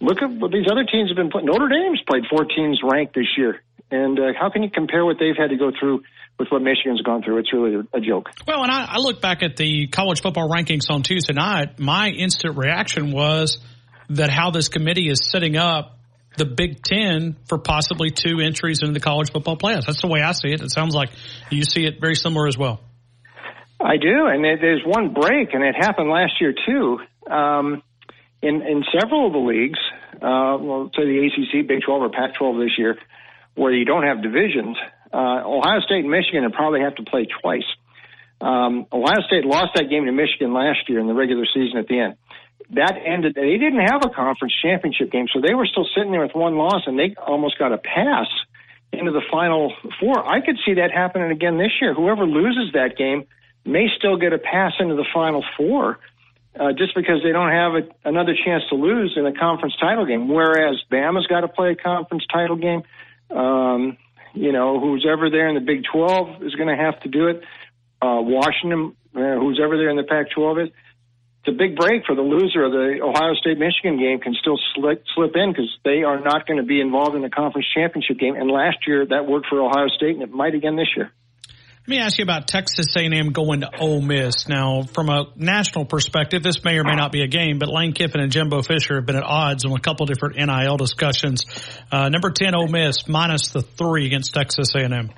look 0.00 0.22
at 0.22 0.30
what 0.30 0.52
these 0.52 0.66
other 0.70 0.84
teams 0.84 1.10
have 1.10 1.16
been 1.16 1.30
playing. 1.30 1.46
Notre 1.46 1.68
Dame's 1.68 2.00
played 2.08 2.24
four 2.30 2.44
teams 2.44 2.80
ranked 2.82 3.14
this 3.14 3.26
year, 3.36 3.60
and 3.90 4.18
uh, 4.18 4.32
how 4.38 4.50
can 4.50 4.62
you 4.62 4.70
compare 4.70 5.04
what 5.04 5.16
they've 5.18 5.36
had 5.36 5.50
to 5.50 5.56
go 5.56 5.72
through 5.78 6.02
with 6.38 6.48
what 6.48 6.62
Michigan's 6.62 7.02
gone 7.02 7.22
through? 7.22 7.38
It's 7.38 7.52
really 7.52 7.74
a, 7.92 8.00
joke. 8.00 8.30
Well, 8.46 8.62
and 8.62 8.70
I, 8.70 8.86
I 8.88 8.98
look 8.98 9.20
back 9.20 9.42
at 9.42 9.56
the 9.56 9.88
college 9.88 10.22
football 10.22 10.48
rankings 10.48 10.90
on 10.90 11.02
Tuesday 11.02 11.34
night. 11.34 11.78
My 11.78 12.08
instant 12.08 12.56
reaction 12.56 13.12
was 13.12 13.58
that 14.10 14.30
how 14.30 14.50
this 14.50 14.68
committee 14.68 15.08
is 15.08 15.20
setting 15.30 15.56
up 15.56 15.98
the 16.36 16.44
Big 16.44 16.82
Ten 16.82 17.36
for 17.48 17.58
possibly 17.58 18.10
two 18.10 18.40
entries 18.40 18.80
into 18.80 18.92
the 18.92 19.00
college 19.00 19.32
football 19.32 19.56
playoffs. 19.56 19.86
That's 19.86 20.00
the 20.00 20.08
way 20.08 20.20
I 20.22 20.32
see 20.32 20.48
it. 20.48 20.62
It 20.62 20.70
sounds 20.70 20.94
like 20.94 21.10
you 21.50 21.64
see 21.64 21.84
it 21.86 22.00
very 22.00 22.14
similar 22.14 22.46
as 22.46 22.56
well. 22.56 22.80
I 23.80 23.96
do, 23.96 24.26
and 24.26 24.44
there- 24.44 24.58
there's 24.58 24.84
one 24.84 25.12
break, 25.12 25.54
and 25.54 25.64
it 25.64 25.74
happened 25.74 26.10
last 26.10 26.40
year 26.40 26.52
too. 26.66 27.00
Um, 27.26 27.82
in 28.42 28.62
in 28.62 28.84
several 28.98 29.26
of 29.26 29.32
the 29.32 29.38
leagues, 29.38 29.78
uh, 30.16 30.56
well, 30.60 30.90
say 30.96 31.04
the 31.04 31.26
ACC, 31.26 31.62
Big 31.66 31.82
12, 31.82 32.02
or 32.02 32.08
Pac-12 32.10 32.58
this 32.58 32.78
year, 32.78 32.98
where 33.54 33.72
you 33.72 33.84
don't 33.84 34.02
have 34.02 34.22
divisions, 34.22 34.76
uh, 35.12 35.42
Ohio 35.44 35.80
State 35.80 36.00
and 36.00 36.10
Michigan 36.10 36.44
will 36.44 36.50
probably 36.52 36.80
have 36.80 36.94
to 36.96 37.02
play 37.02 37.26
twice. 37.40 37.66
Um, 38.40 38.86
Ohio 38.92 39.20
State 39.26 39.44
lost 39.44 39.74
that 39.74 39.90
game 39.90 40.06
to 40.06 40.12
Michigan 40.12 40.52
last 40.54 40.88
year 40.88 40.98
in 40.98 41.06
the 41.06 41.14
regular 41.14 41.44
season 41.46 41.78
at 41.78 41.88
the 41.88 42.00
end. 42.00 42.14
That 42.72 42.94
ended. 43.04 43.34
They 43.34 43.58
didn't 43.58 43.84
have 43.86 44.04
a 44.04 44.10
conference 44.10 44.54
championship 44.62 45.10
game, 45.10 45.26
so 45.32 45.40
they 45.40 45.54
were 45.54 45.66
still 45.66 45.86
sitting 45.94 46.12
there 46.12 46.22
with 46.22 46.34
one 46.34 46.56
loss, 46.56 46.82
and 46.86 46.98
they 46.98 47.14
almost 47.26 47.58
got 47.58 47.72
a 47.72 47.78
pass 47.78 48.26
into 48.92 49.10
the 49.10 49.22
final 49.30 49.72
four. 49.98 50.24
I 50.26 50.40
could 50.40 50.56
see 50.64 50.74
that 50.74 50.90
happening 50.92 51.30
again 51.30 51.58
this 51.58 51.72
year. 51.80 51.94
Whoever 51.94 52.24
loses 52.24 52.72
that 52.74 52.96
game 52.96 53.24
may 53.64 53.88
still 53.98 54.16
get 54.16 54.32
a 54.32 54.38
pass 54.38 54.72
into 54.78 54.94
the 54.94 55.06
final 55.12 55.44
four, 55.56 55.98
uh, 56.58 56.72
just 56.72 56.94
because 56.94 57.22
they 57.24 57.32
don't 57.32 57.50
have 57.50 57.72
a, 57.74 58.08
another 58.08 58.34
chance 58.44 58.62
to 58.70 58.76
lose 58.76 59.14
in 59.16 59.26
a 59.26 59.32
conference 59.32 59.74
title 59.80 60.06
game. 60.06 60.28
Whereas 60.28 60.76
Bama's 60.90 61.26
got 61.26 61.40
to 61.40 61.48
play 61.48 61.72
a 61.72 61.76
conference 61.76 62.24
title 62.32 62.56
game. 62.56 62.82
Um, 63.30 63.96
you 64.32 64.52
know, 64.52 64.78
who's 64.78 65.06
ever 65.10 65.28
there 65.28 65.48
in 65.48 65.54
the 65.54 65.60
Big 65.60 65.82
12 65.92 66.42
is 66.42 66.54
going 66.54 66.68
to 66.68 66.80
have 66.80 67.00
to 67.00 67.08
do 67.08 67.28
it. 67.28 67.42
Uh, 68.02 68.22
Washington, 68.22 68.94
uh, 69.14 69.36
who's 69.38 69.60
ever 69.62 69.76
there 69.76 69.90
in 69.90 69.96
the 69.96 70.04
Pac 70.04 70.30
12 70.30 70.58
is. 70.60 70.68
It's 71.40 71.54
a 71.54 71.56
big 71.56 71.74
break 71.74 72.04
for 72.04 72.14
the 72.14 72.22
loser 72.22 72.64
of 72.64 72.72
the 72.72 73.00
Ohio 73.02 73.32
State 73.34 73.56
Michigan 73.56 73.98
game 73.98 74.20
can 74.20 74.34
still 74.34 74.58
slip, 74.74 75.02
slip 75.14 75.32
in 75.34 75.52
because 75.52 75.72
they 75.84 76.02
are 76.02 76.20
not 76.20 76.46
going 76.46 76.58
to 76.58 76.66
be 76.66 76.80
involved 76.82 77.16
in 77.16 77.22
the 77.22 77.30
conference 77.30 77.66
championship 77.74 78.18
game. 78.18 78.36
And 78.36 78.50
last 78.50 78.86
year 78.86 79.06
that 79.06 79.26
worked 79.26 79.46
for 79.48 79.60
Ohio 79.62 79.88
State, 79.88 80.16
and 80.16 80.22
it 80.22 80.30
might 80.30 80.54
again 80.54 80.76
this 80.76 80.88
year. 80.94 81.10
Let 81.86 81.88
me 81.88 81.98
ask 81.98 82.18
you 82.18 82.24
about 82.24 82.46
Texas 82.46 82.94
A&M 82.94 83.32
going 83.32 83.62
to 83.62 83.70
Ole 83.80 84.02
Miss. 84.02 84.46
Now, 84.48 84.82
from 84.82 85.08
a 85.08 85.32
national 85.34 85.86
perspective, 85.86 86.42
this 86.42 86.62
may 86.62 86.76
or 86.76 86.84
may 86.84 86.94
not 86.94 87.10
be 87.10 87.22
a 87.22 87.26
game, 87.26 87.58
but 87.58 87.70
Lane 87.70 87.94
Kiffin 87.94 88.20
and 88.20 88.30
Jimbo 88.30 88.60
Fisher 88.60 88.96
have 88.96 89.06
been 89.06 89.16
at 89.16 89.24
odds 89.24 89.64
on 89.64 89.72
a 89.72 89.80
couple 89.80 90.04
different 90.04 90.36
NIL 90.36 90.76
discussions. 90.76 91.46
Uh, 91.90 92.10
number 92.10 92.30
10, 92.30 92.54
Ole 92.54 92.68
Miss, 92.68 93.08
minus 93.08 93.48
the 93.48 93.62
three 93.62 94.04
against 94.04 94.34
Texas 94.34 94.74
A&M. 94.76 95.10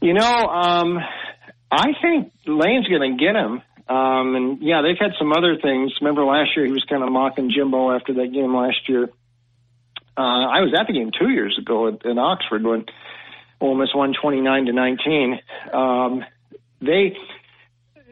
You 0.00 0.14
know, 0.14 0.24
um, 0.24 0.98
I 1.70 1.88
think 2.00 2.32
Lane's 2.46 2.88
going 2.88 3.16
to 3.16 3.22
get 3.22 3.36
him. 3.36 3.62
Um, 3.88 4.36
and 4.36 4.62
yeah, 4.62 4.82
they've 4.82 4.98
had 4.98 5.12
some 5.18 5.32
other 5.32 5.56
things. 5.60 5.92
Remember 6.00 6.24
last 6.24 6.50
year 6.56 6.66
he 6.66 6.72
was 6.72 6.84
kind 6.88 7.02
of 7.02 7.10
mocking 7.10 7.50
Jimbo 7.50 7.90
after 7.92 8.14
that 8.14 8.32
game 8.32 8.54
last 8.54 8.88
year. 8.88 9.10
Uh, 10.16 10.46
I 10.46 10.60
was 10.60 10.74
at 10.78 10.86
the 10.86 10.92
game 10.92 11.10
two 11.18 11.30
years 11.30 11.58
ago 11.58 11.88
at, 11.88 12.04
in 12.04 12.18
Oxford 12.18 12.64
when 12.64 12.84
Ole 13.60 13.74
Miss 13.74 13.94
won 13.94 14.12
29 14.20 14.66
to 14.66 14.72
19. 14.72 15.40
Um, 15.72 16.24
they 16.80 17.16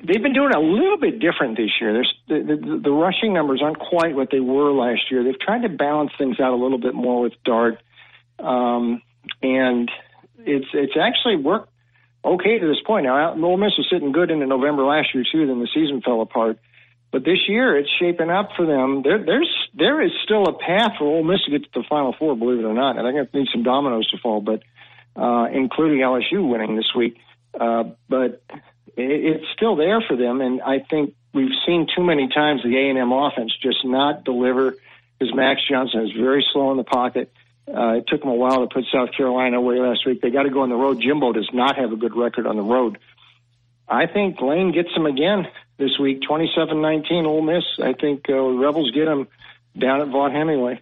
they've 0.03 0.23
been 0.23 0.33
doing 0.33 0.55
a 0.55 0.61
little 0.61 0.97
bit 0.97 1.21
different 1.21 1.57
this 1.57 1.71
year. 1.81 1.93
There's 1.93 2.15
the, 2.29 2.57
the, 2.57 2.81
the 2.85 2.91
rushing 2.91 3.35
numbers 3.35 3.61
aren't 3.63 3.79
quite 3.79 4.15
what 4.15 4.31
they 4.31 4.41
were 4.41 4.73
last 4.73 5.11
year. 5.11 5.23
They've 5.23 5.39
tried 5.39 5.63
to 5.63 5.69
balance 5.69 6.13
things 6.17 6.41
out 6.41 6.53
a 6.53 6.57
little 6.57 6.79
bit 6.79 6.95
more 6.95 7.21
with 7.21 7.35
Dart, 7.45 7.79
um, 8.39 9.03
and 9.43 9.91
it's 10.39 10.69
it's 10.73 10.95
actually 11.01 11.37
worked 11.37 11.71
okay 12.25 12.59
to 12.59 12.67
this 12.67 12.81
point. 12.87 13.05
Now, 13.05 13.33
Ole 13.33 13.57
Miss 13.57 13.77
was 13.77 13.89
sitting 13.91 14.13
good 14.13 14.31
into 14.31 14.47
November 14.47 14.85
last 14.85 15.15
year 15.15 15.25
too. 15.31 15.47
Then 15.47 15.61
the 15.61 15.69
season 15.73 16.03
fell 16.03 16.21
apart. 16.21 16.59
But 17.13 17.25
this 17.25 17.49
year, 17.49 17.77
it's 17.77 17.91
shaping 17.99 18.31
up 18.31 18.51
for 18.57 18.67
them. 18.67 19.03
There, 19.03 19.25
there's 19.25 19.51
there 19.75 20.01
is 20.01 20.13
still 20.23 20.45
a 20.45 20.53
path 20.53 20.93
for 20.99 21.05
Ole 21.05 21.25
Miss 21.25 21.45
to 21.45 21.51
get 21.51 21.65
to 21.65 21.81
the 21.81 21.87
Final 21.89 22.15
Four. 22.17 22.37
Believe 22.37 22.61
it 22.61 22.65
or 22.65 22.75
not, 22.75 22.99
and 22.99 23.07
I 23.07 23.13
think 23.13 23.29
it 23.29 23.37
needs 23.37 23.51
some 23.53 23.65
dominoes 23.65 24.09
to 24.11 24.19
fall, 24.19 24.41
but 24.41 24.63
uh, 25.17 25.47
including 25.53 25.99
LSU 25.99 26.49
winning 26.49 26.77
this 26.77 26.95
week. 26.95 27.19
Uh, 27.59 27.85
but 28.09 28.43
it, 28.97 29.37
it's 29.37 29.47
still 29.57 29.75
there 29.75 30.01
for 30.07 30.17
them, 30.17 30.41
and 30.41 30.63
I 30.63 30.79
think 30.79 31.15
we've 31.35 31.51
seen 31.67 31.89
too 31.95 32.05
many 32.05 32.29
times 32.29 32.63
the 32.63 32.77
A 32.77 32.91
and 32.91 32.99
M 32.99 33.13
offense 33.13 33.53
just 33.61 33.85
not 33.85 34.25
deliver. 34.25 34.77
Because 35.19 35.35
Max 35.35 35.61
Johnson 35.69 36.01
is 36.07 36.13
very 36.13 36.43
slow 36.51 36.71
in 36.71 36.79
the 36.79 36.85
pocket. 36.85 37.31
Uh, 37.69 37.99
it 37.99 38.05
took 38.09 38.20
them 38.20 38.31
a 38.31 38.35
while 38.35 38.66
to 38.66 38.69
put 38.73 38.85
South 38.93 39.11
Carolina 39.16 39.59
away 39.59 39.78
last 39.78 40.07
week. 40.07 40.20
They 40.20 40.31
got 40.31 40.43
to 40.43 40.51
go 40.51 40.62
on 40.62 40.70
the 40.70 40.77
road. 40.77 41.01
Jimbo 41.01 41.32
does 41.32 41.49
not 41.53 41.77
have 41.77 41.93
a 41.93 41.97
good 41.97 42.16
record 42.16 42.47
on 42.47 42.57
the 42.57 42.62
road. 42.62 42.99
I 43.89 44.07
think 44.07 44.41
Lane 44.41 44.73
gets 44.73 44.93
them 44.95 45.07
again 45.07 45.47
this 45.78 45.99
week, 46.01 46.20
27-19 46.28 47.27
Ole 47.27 47.43
Miss. 47.43 47.65
I 47.82 47.93
think 47.93 48.27
uh, 48.28 48.35
Rebels 48.35 48.93
get 48.93 49.07
them 49.07 49.28
down 49.77 50.01
at 50.01 50.09
Vaught 50.09 50.32
Hemingway. 50.32 50.81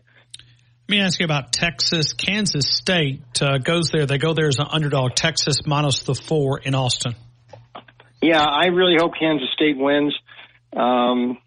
Let 0.88 0.96
me 0.96 1.00
ask 1.00 1.20
you 1.20 1.24
about 1.24 1.52
Texas. 1.52 2.14
Kansas 2.14 2.66
State 2.68 3.42
uh, 3.42 3.58
goes 3.58 3.90
there. 3.90 4.06
They 4.06 4.18
go 4.18 4.32
there 4.32 4.48
as 4.48 4.58
an 4.58 4.66
underdog. 4.70 5.14
Texas 5.14 5.66
minus 5.66 6.02
the 6.02 6.14
four 6.14 6.58
in 6.58 6.74
Austin. 6.74 7.14
Yeah, 8.22 8.42
I 8.42 8.66
really 8.66 8.96
hope 8.98 9.12
Kansas 9.18 9.48
State 9.54 9.76
wins 9.76 10.14
um, 10.74 11.38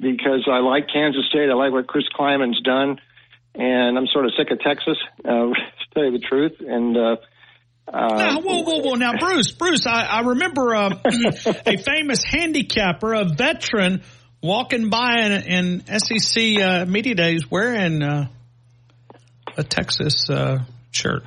because 0.00 0.48
I 0.50 0.58
like 0.58 0.86
Kansas 0.92 1.24
State. 1.30 1.48
I 1.48 1.54
like 1.54 1.72
what 1.72 1.86
Chris 1.86 2.04
Klieman's 2.18 2.60
done. 2.60 3.00
And 3.58 3.98
I'm 3.98 4.06
sort 4.06 4.24
of 4.24 4.32
sick 4.38 4.50
of 4.50 4.60
Texas, 4.60 4.96
uh, 5.24 5.28
to 5.28 5.54
tell 5.92 6.04
you 6.04 6.12
the 6.12 6.24
truth. 6.26 6.52
And 6.60 6.96
uh, 6.96 7.16
uh, 7.92 8.16
now, 8.16 8.40
whoa, 8.40 8.62
whoa, 8.62 8.78
whoa! 8.80 8.94
Now, 8.94 9.12
Bruce, 9.18 9.50
Bruce, 9.52 9.86
I, 9.86 10.02
I 10.04 10.20
remember 10.20 10.74
uh, 10.74 10.90
a 11.66 11.76
famous 11.78 12.22
handicapper, 12.22 13.14
a 13.14 13.24
veteran, 13.24 14.02
walking 14.42 14.90
by 14.90 15.16
in, 15.20 15.82
in 15.86 15.98
SEC 15.98 16.60
uh, 16.60 16.84
media 16.86 17.14
days 17.14 17.50
wearing 17.50 18.02
uh, 18.02 18.28
a 19.56 19.64
Texas 19.64 20.30
uh, 20.30 20.58
shirt. 20.90 21.24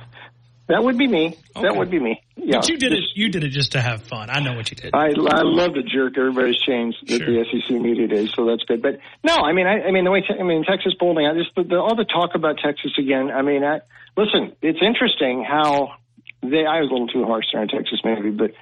That 0.68 0.84
would 0.84 0.96
be 0.96 1.08
me. 1.08 1.36
Okay. 1.56 1.62
That 1.62 1.76
would 1.76 1.90
be 1.90 1.98
me. 1.98 2.22
Yeah. 2.36 2.58
But 2.58 2.68
you 2.68 2.76
did 2.78 2.92
it. 2.92 3.04
You 3.14 3.28
did 3.28 3.44
it 3.44 3.50
just 3.50 3.72
to 3.72 3.80
have 3.80 4.02
fun. 4.02 4.30
I 4.30 4.40
know 4.40 4.54
what 4.54 4.70
you 4.70 4.76
did. 4.76 4.94
I 4.94 5.08
I 5.08 5.42
love 5.42 5.74
to 5.74 5.82
jerk 5.82 6.16
everybody's 6.16 6.58
chains 6.58 6.96
at 7.02 7.18
sure. 7.18 7.26
the 7.26 7.44
SEC 7.44 7.80
media 7.80 8.06
days, 8.06 8.32
so 8.34 8.46
that's 8.46 8.62
good. 8.64 8.80
But 8.80 8.98
no, 9.24 9.34
I 9.36 9.52
mean, 9.52 9.66
I, 9.66 9.82
I 9.82 9.90
mean 9.90 10.04
the 10.04 10.10
way 10.10 10.24
I 10.28 10.42
mean 10.42 10.64
Texas 10.64 10.94
bowling. 10.98 11.26
I 11.26 11.34
just 11.34 11.54
the, 11.56 11.64
the, 11.64 11.76
all 11.76 11.96
the 11.96 12.04
talk 12.04 12.34
about 12.34 12.58
Texas 12.58 12.92
again. 12.98 13.30
I 13.30 13.42
mean, 13.42 13.64
I, 13.64 13.80
listen, 14.16 14.54
it's 14.62 14.78
interesting 14.80 15.44
how 15.44 15.96
they. 16.42 16.64
I 16.64 16.80
was 16.80 16.90
a 16.90 16.92
little 16.92 17.08
too 17.08 17.24
harsh 17.24 17.46
there 17.52 17.60
on 17.60 17.68
Texas, 17.68 18.00
maybe, 18.04 18.30
but 18.30 18.52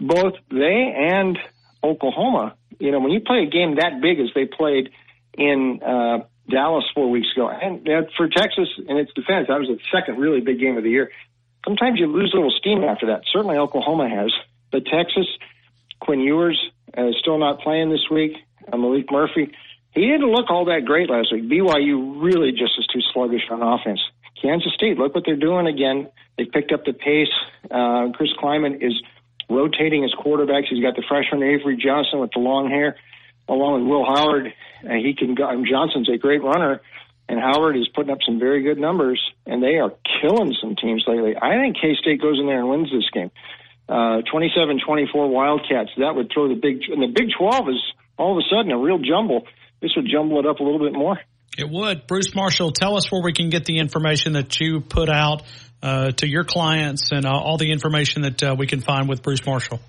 both 0.00 0.34
they 0.50 0.94
and 0.96 1.38
Oklahoma. 1.84 2.56
You 2.78 2.90
know, 2.90 3.00
when 3.00 3.12
you 3.12 3.20
play 3.20 3.44
a 3.46 3.50
game 3.50 3.76
that 3.76 4.00
big 4.00 4.18
as 4.18 4.28
they 4.34 4.46
played 4.46 4.90
in 5.34 5.80
uh, 5.84 6.24
Dallas 6.48 6.84
four 6.94 7.10
weeks 7.10 7.28
ago, 7.36 7.48
and 7.48 7.86
for 8.16 8.28
Texas 8.28 8.68
in 8.88 8.96
its 8.96 9.12
defense, 9.12 9.48
that 9.48 9.60
was 9.60 9.68
the 9.68 9.78
second 9.92 10.18
really 10.18 10.40
big 10.40 10.58
game 10.58 10.78
of 10.78 10.82
the 10.82 10.90
year 10.90 11.10
sometimes 11.64 11.98
you 11.98 12.06
lose 12.06 12.32
a 12.32 12.36
little 12.36 12.54
steam 12.58 12.84
after 12.84 13.06
that. 13.06 13.22
Certainly 13.32 13.56
Oklahoma 13.56 14.08
has. 14.08 14.32
But 14.70 14.86
Texas, 14.86 15.26
Quinn 16.00 16.20
Ewers 16.20 16.60
uh, 16.96 17.10
still 17.20 17.38
not 17.38 17.60
playing 17.60 17.90
this 17.90 18.08
week. 18.10 18.32
Uh, 18.72 18.76
Maalik 18.76 19.10
Murphy, 19.10 19.52
he 19.92 20.02
didn't 20.02 20.30
look 20.30 20.50
all 20.50 20.66
that 20.66 20.84
great 20.84 21.10
last 21.10 21.32
week. 21.32 21.44
BYU 21.44 22.22
really 22.22 22.52
just 22.52 22.72
is 22.78 22.86
too 22.92 23.00
sluggish 23.12 23.42
on 23.50 23.62
offense. 23.62 24.00
Kansas 24.40 24.72
State, 24.74 24.96
look 24.96 25.14
what 25.14 25.24
they're 25.26 25.36
doing 25.36 25.66
again. 25.66 26.08
They've 26.38 26.50
picked 26.50 26.72
up 26.72 26.84
the 26.84 26.92
pace. 26.92 27.28
Uh, 27.70 28.08
Chris 28.14 28.30
Klieman 28.40 28.82
is 28.82 28.94
rotating 29.48 30.02
his 30.02 30.14
quarterbacks. 30.14 30.68
He's 30.70 30.82
got 30.82 30.96
the 30.96 31.04
freshman 31.06 31.42
Avery 31.42 31.76
Johnson 31.76 32.20
with 32.20 32.30
the 32.32 32.38
long 32.38 32.70
hair, 32.70 32.96
along 33.48 33.82
with 33.82 33.90
Will 33.90 34.04
Howard. 34.04 34.54
Uh, 34.84 34.94
he 34.94 35.14
can 35.14 35.34
go. 35.34 35.62
Johnson's 35.68 36.08
a 36.08 36.16
great 36.16 36.42
runner 36.42 36.80
and 37.30 37.38
Howard 37.38 37.76
is 37.76 37.86
putting 37.94 38.10
up 38.10 38.18
some 38.26 38.40
very 38.40 38.64
good 38.64 38.76
numbers, 38.76 39.22
and 39.46 39.62
they 39.62 39.78
are 39.78 39.92
killing 40.20 40.52
some 40.60 40.74
teams 40.74 41.04
lately. 41.06 41.36
I 41.40 41.62
think 41.62 41.76
K 41.80 41.94
State 41.94 42.20
goes 42.20 42.40
in 42.40 42.46
there 42.46 42.58
and 42.58 42.68
wins 42.68 42.90
this 42.90 43.08
game. 43.14 43.30
Uh, 43.88 44.22
27-24 44.34 45.30
Wildcats. 45.30 45.90
That 45.98 46.16
would 46.16 46.30
throw 46.34 46.48
the 46.48 46.56
big 46.56 46.82
and 46.90 47.00
the 47.00 47.06
Big 47.06 47.28
12 47.38 47.68
is 47.68 47.82
all 48.18 48.32
of 48.32 48.38
a 48.38 48.46
sudden 48.50 48.72
a 48.72 48.78
real 48.78 48.98
jumble. 48.98 49.46
This 49.80 49.92
would 49.94 50.08
jumble 50.10 50.40
it 50.40 50.46
up 50.46 50.58
a 50.58 50.62
little 50.64 50.80
bit 50.80 50.92
more. 50.92 51.20
It 51.56 51.68
would. 51.70 52.08
Bruce 52.08 52.34
Marshall, 52.34 52.72
tell 52.72 52.96
us 52.96 53.10
where 53.12 53.22
we 53.22 53.32
can 53.32 53.48
get 53.48 53.64
the 53.64 53.78
information 53.78 54.32
that 54.32 54.58
you 54.58 54.80
put 54.80 55.08
out 55.08 55.42
uh, 55.82 56.10
to 56.12 56.26
your 56.26 56.44
clients 56.44 57.10
and 57.12 57.26
uh, 57.26 57.30
all 57.30 57.58
the 57.58 57.70
information 57.70 58.22
that 58.22 58.42
uh, 58.42 58.56
we 58.58 58.66
can 58.66 58.80
find 58.80 59.08
with 59.08 59.22
Bruce 59.22 59.44
Marshall. 59.46 59.80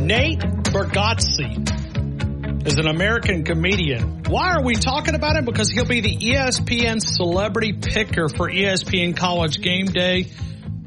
Nate 0.00 0.40
Bargatze 0.40 1.79
is 2.64 2.76
an 2.76 2.86
American 2.86 3.44
comedian. 3.44 4.22
Why 4.28 4.54
are 4.54 4.62
we 4.62 4.74
talking 4.74 5.14
about 5.14 5.36
him? 5.36 5.44
Because 5.44 5.70
he'll 5.70 5.86
be 5.86 6.00
the 6.00 6.16
ESPN 6.16 7.00
celebrity 7.00 7.72
picker 7.72 8.28
for 8.28 8.50
ESPN 8.50 9.16
College 9.16 9.60
Game 9.60 9.86
Day. 9.86 10.30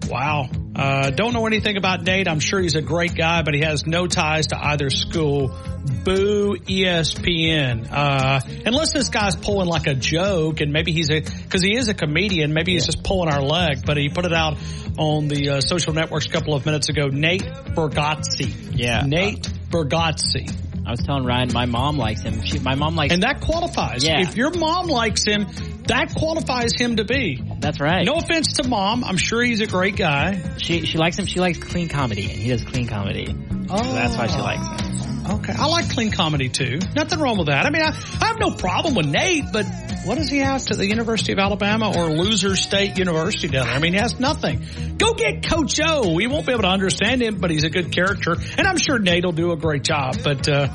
Wow. 0.08 0.50
Uh, 0.76 1.12
don't 1.12 1.34
know 1.34 1.46
anything 1.46 1.78
about 1.78 2.04
Nate. 2.04 2.28
I'm 2.28 2.40
sure 2.40 2.60
he's 2.60 2.76
a 2.76 2.82
great 2.82 3.16
guy, 3.16 3.42
but 3.44 3.54
he 3.54 3.62
has 3.62 3.86
no 3.86 4.08
ties 4.08 4.48
to 4.48 4.58
either 4.58 4.90
school. 4.90 5.56
Boo 6.04 6.56
ESPN. 6.58 7.88
Uh, 7.92 8.42
unless 8.66 8.94
this 8.94 9.10
guy's 9.10 9.36
pulling 9.36 9.68
like 9.68 9.88
a 9.88 9.94
joke 9.94 10.62
and 10.62 10.74
maybe 10.74 10.92
he's 10.92 11.10
a, 11.10 11.22
cause 11.22 11.62
he 11.62 11.76
is 11.76 11.90
a 11.90 11.94
comedian, 11.94 12.54
maybe 12.54 12.74
he's 12.74 12.86
just 12.86 13.04
pulling 13.04 13.32
our 13.32 13.42
leg, 13.42 13.86
but 13.86 13.98
he 13.98 14.10
put 14.10 14.26
it 14.26 14.34
out 14.34 14.58
on 14.98 15.28
the 15.28 15.50
uh, 15.50 15.62
social 15.62 15.94
networks 15.94 16.26
a 16.28 16.30
couple 16.30 16.54
of 16.54 16.66
minutes 16.66 16.90
ago. 16.90 17.08
Nate 17.08 17.44
Bargatze. 17.44 18.74
Yeah. 18.76 19.04
Nate 19.06 19.44
Bargatze. 19.70 20.73
I 20.86 20.92
was 20.92 21.00
telling 21.02 21.24
Ryan, 21.24 21.54
my 21.54 21.66
mom 21.66 21.98
likes 21.98 22.22
him. 22.22 22.44
She, 22.44 22.60
my 22.60 22.76
mom 22.76 22.96
likes, 22.96 23.14
And 23.14 23.24
that 23.24 23.40
qualifies. 23.40 24.04
Yeah. 24.04 24.22
If 24.22 24.36
your 24.36 24.52
mom 24.52 24.88
likes 24.88 25.24
him, 25.26 25.48
that 25.88 26.14
qualifies 26.16 26.74
him 26.76 26.98
to 26.98 27.06
be. 27.06 27.42
That's 27.60 27.80
right. 27.80 28.06
No 28.06 28.16
offense 28.16 28.54
to 28.54 28.68
mom. 28.68 29.04
I'm 29.04 29.18
sure 29.18 29.42
he's 29.42 29.62
a 29.62 29.68
great 29.68 29.96
guy. 29.96 30.42
She 30.58 30.86
she 30.86 30.98
likes 30.98 31.18
him. 31.18 31.26
She 31.26 31.40
likes 31.40 31.58
clean 31.58 31.88
comedy, 31.88 32.24
and 32.24 32.32
he 32.32 32.50
does 32.50 32.64
clean 32.64 32.88
comedy. 32.88 33.34
Oh. 33.70 33.78
So 33.78 33.94
that's 33.94 34.18
why 34.18 34.28
she 34.28 34.40
likes 34.40 35.06
him. 35.06 35.13
Okay. 35.30 35.54
I 35.54 35.66
like 35.68 35.90
clean 35.90 36.12
comedy 36.12 36.50
too. 36.50 36.80
Nothing 36.96 37.20
wrong 37.20 37.38
with 37.38 37.48
that. 37.48 37.66
I 37.66 37.70
mean, 37.70 37.82
I, 37.82 37.96
I 38.22 38.28
have 38.28 38.40
no 38.40 38.52
problem 38.52 38.96
with 38.96 39.08
Nate, 39.08 39.46
but 39.54 39.66
what 40.06 40.18
does 40.18 40.30
he 40.30 40.40
have 40.40 40.66
to 40.66 40.76
the 40.76 40.86
University 40.86 41.32
of 41.32 41.40
Alabama 41.40 41.94
or 41.96 42.12
Loser 42.12 42.56
State 42.56 42.98
University 42.98 43.48
down 43.48 43.68
there? 43.68 43.76
I 43.76 43.80
mean, 43.80 43.94
he 43.94 44.00
has 44.00 44.20
nothing. 44.20 44.62
Go 44.98 45.14
get 45.14 45.48
Coach 45.48 45.80
O. 45.82 46.14
We 46.14 46.28
won't 46.28 46.46
be 46.46 46.52
able 46.52 46.64
to 46.64 46.70
understand 46.70 47.22
him, 47.22 47.40
but 47.40 47.52
he's 47.52 47.64
a 47.64 47.70
good 47.70 47.92
character. 47.92 48.36
And 48.58 48.68
I'm 48.68 48.78
sure 48.78 49.00
Nate 49.00 49.24
will 49.24 49.32
do 49.32 49.52
a 49.52 49.58
great 49.58 49.84
job. 49.84 50.18
But, 50.24 50.48
uh, 50.50 50.68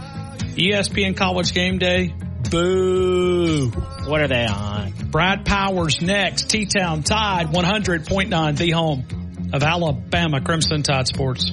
ESPN 0.57 1.17
College 1.17 1.53
Game 1.53 1.79
Day, 1.79 2.15
boo. 2.51 3.71
What 4.07 4.21
are 4.21 4.29
they 4.29 4.47
on? 4.47 4.93
Brad 5.11 5.45
Powers 5.45 6.01
next. 6.01 6.51
T-Town 6.51 7.03
Tide 7.03 7.49
100.9, 7.49 8.57
the 8.57 8.71
home 8.71 9.05
of 9.53 9.63
Alabama 9.63 10.41
Crimson 10.41 10.83
Tide 10.83 11.07
Sports. 11.07 11.53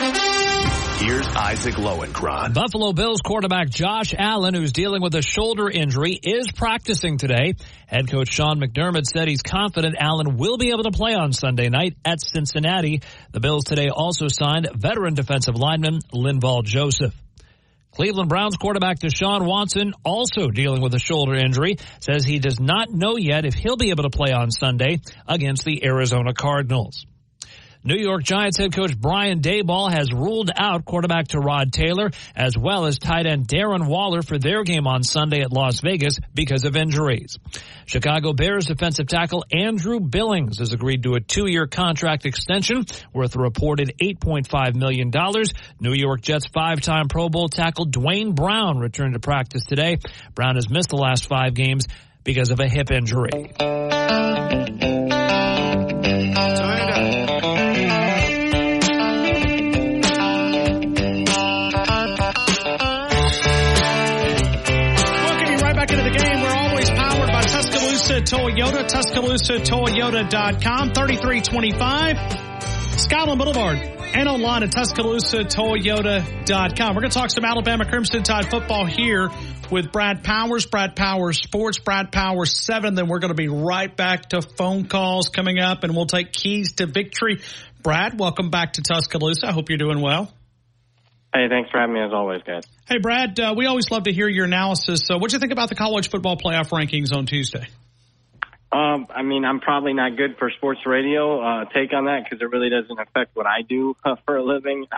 Here's 1.03 1.27
Isaac 1.29 1.73
Lowenkron. 1.73 2.53
Buffalo 2.53 2.93
Bills 2.93 3.21
quarterback 3.21 3.69
Josh 3.69 4.13
Allen, 4.15 4.53
who's 4.53 4.71
dealing 4.71 5.01
with 5.01 5.15
a 5.15 5.23
shoulder 5.23 5.67
injury, 5.67 6.11
is 6.11 6.51
practicing 6.51 7.17
today. 7.17 7.55
Head 7.87 8.07
coach 8.11 8.31
Sean 8.31 8.61
McDermott 8.61 9.07
said 9.07 9.27
he's 9.27 9.41
confident 9.41 9.95
Allen 9.97 10.37
will 10.37 10.59
be 10.59 10.69
able 10.69 10.83
to 10.83 10.91
play 10.91 11.15
on 11.15 11.33
Sunday 11.33 11.69
night 11.69 11.97
at 12.05 12.21
Cincinnati. 12.21 13.01
The 13.31 13.39
Bills 13.39 13.63
today 13.63 13.89
also 13.89 14.27
signed 14.27 14.69
veteran 14.75 15.15
defensive 15.15 15.55
lineman 15.55 16.01
Linval 16.13 16.63
Joseph. 16.65 17.15
Cleveland 17.93 18.29
Browns 18.29 18.57
quarterback 18.57 18.99
Deshaun 18.99 19.47
Watson, 19.47 19.93
also 20.05 20.49
dealing 20.49 20.83
with 20.83 20.93
a 20.93 20.99
shoulder 20.99 21.33
injury, 21.33 21.77
says 21.99 22.25
he 22.25 22.37
does 22.37 22.59
not 22.59 22.91
know 22.91 23.17
yet 23.17 23.43
if 23.43 23.55
he'll 23.55 23.75
be 23.75 23.89
able 23.89 24.03
to 24.03 24.15
play 24.15 24.33
on 24.33 24.51
Sunday 24.51 24.99
against 25.27 25.65
the 25.65 25.83
Arizona 25.83 26.35
Cardinals. 26.35 27.07
New 27.83 27.95
York 27.95 28.23
Giants 28.23 28.57
head 28.57 28.73
coach 28.73 28.95
Brian 28.95 29.41
Daboll 29.41 29.91
has 29.91 30.13
ruled 30.13 30.51
out 30.55 30.85
quarterback 30.85 31.27
Tyrod 31.27 31.71
Taylor 31.71 32.11
as 32.35 32.55
well 32.55 32.85
as 32.85 32.99
tight 32.99 33.25
end 33.25 33.47
Darren 33.47 33.87
Waller 33.87 34.21
for 34.21 34.37
their 34.37 34.63
game 34.63 34.85
on 34.85 35.03
Sunday 35.03 35.41
at 35.41 35.51
Las 35.51 35.79
Vegas 35.81 36.19
because 36.33 36.63
of 36.65 36.75
injuries. 36.75 37.39
Chicago 37.87 38.33
Bears 38.33 38.65
defensive 38.65 39.07
tackle 39.07 39.43
Andrew 39.51 39.99
Billings 39.99 40.59
has 40.59 40.73
agreed 40.73 41.03
to 41.03 41.15
a 41.15 41.19
two-year 41.19 41.65
contract 41.65 42.25
extension 42.25 42.85
worth 43.13 43.35
a 43.35 43.39
reported 43.39 43.93
$8.5 43.99 44.75
million. 44.75 45.11
New 45.79 45.93
York 45.93 46.21
Jets 46.21 46.47
five-time 46.47 47.07
Pro 47.07 47.29
Bowl 47.29 47.49
tackle 47.49 47.85
Duane 47.85 48.33
Brown 48.33 48.77
returned 48.77 49.13
to 49.13 49.19
practice 49.19 49.65
today. 49.65 49.97
Brown 50.35 50.55
has 50.55 50.69
missed 50.69 50.89
the 50.89 50.97
last 50.97 51.27
five 51.27 51.55
games 51.55 51.87
because 52.23 52.51
of 52.51 52.59
a 52.59 52.69
hip 52.69 52.91
injury. 52.91 53.31
Tuscaloosa 68.11 68.35
Toyota, 68.35 68.83
TuscaloosaToyota.com, 68.89 70.91
3325 70.91 72.99
Skyland 72.99 73.39
Boulevard, 73.39 73.77
and 73.77 74.27
online 74.27 74.63
at 74.63 74.71
TuscaloosaToyota.com. 74.71 76.95
We're 76.95 77.01
going 77.01 77.11
to 77.11 77.17
talk 77.17 77.29
some 77.29 77.45
Alabama 77.45 77.85
Crimson 77.85 78.23
Tide 78.23 78.49
football 78.49 78.85
here 78.85 79.29
with 79.71 79.93
Brad 79.93 80.25
Powers, 80.25 80.65
Brad 80.65 80.97
Powers 80.97 81.41
Sports, 81.41 81.79
Brad 81.79 82.11
Powers 82.11 82.59
7. 82.59 82.95
Then 82.95 83.07
we're 83.07 83.19
going 83.19 83.29
to 83.29 83.35
be 83.35 83.47
right 83.47 83.95
back 83.95 84.27
to 84.29 84.41
phone 84.41 84.87
calls 84.87 85.29
coming 85.29 85.59
up, 85.59 85.85
and 85.85 85.95
we'll 85.95 86.05
take 86.05 86.33
keys 86.33 86.73
to 86.73 86.87
victory. 86.87 87.39
Brad, 87.81 88.19
welcome 88.19 88.49
back 88.49 88.73
to 88.73 88.81
Tuscaloosa. 88.81 89.47
I 89.47 89.53
hope 89.53 89.69
you're 89.69 89.77
doing 89.77 90.01
well. 90.01 90.33
Hey, 91.33 91.47
thanks 91.47 91.71
for 91.71 91.79
having 91.79 91.93
me 91.93 92.01
as 92.01 92.11
always, 92.11 92.41
guys. 92.45 92.65
Hey, 92.89 92.97
Brad, 92.97 93.39
uh, 93.39 93.53
we 93.55 93.67
always 93.67 93.89
love 93.89 94.03
to 94.03 94.11
hear 94.11 94.27
your 94.27 94.43
analysis. 94.43 95.05
So, 95.05 95.17
what 95.17 95.29
do 95.29 95.37
you 95.37 95.39
think 95.39 95.53
about 95.53 95.69
the 95.69 95.75
college 95.75 96.09
football 96.09 96.35
playoff 96.35 96.71
rankings 96.71 97.15
on 97.15 97.25
Tuesday? 97.25 97.69
Um, 98.71 99.07
I 99.09 99.21
mean, 99.21 99.43
I'm 99.43 99.59
probably 99.59 99.93
not 99.93 100.15
good 100.15 100.37
for 100.37 100.49
sports 100.51 100.79
radio 100.85 101.41
uh, 101.41 101.65
take 101.65 101.93
on 101.93 102.05
that 102.05 102.23
because 102.23 102.41
it 102.41 102.49
really 102.49 102.69
doesn't 102.69 102.97
affect 102.97 103.35
what 103.35 103.45
I 103.45 103.63
do 103.63 103.95
uh, 104.05 104.15
for 104.25 104.37
a 104.37 104.43
living. 104.43 104.87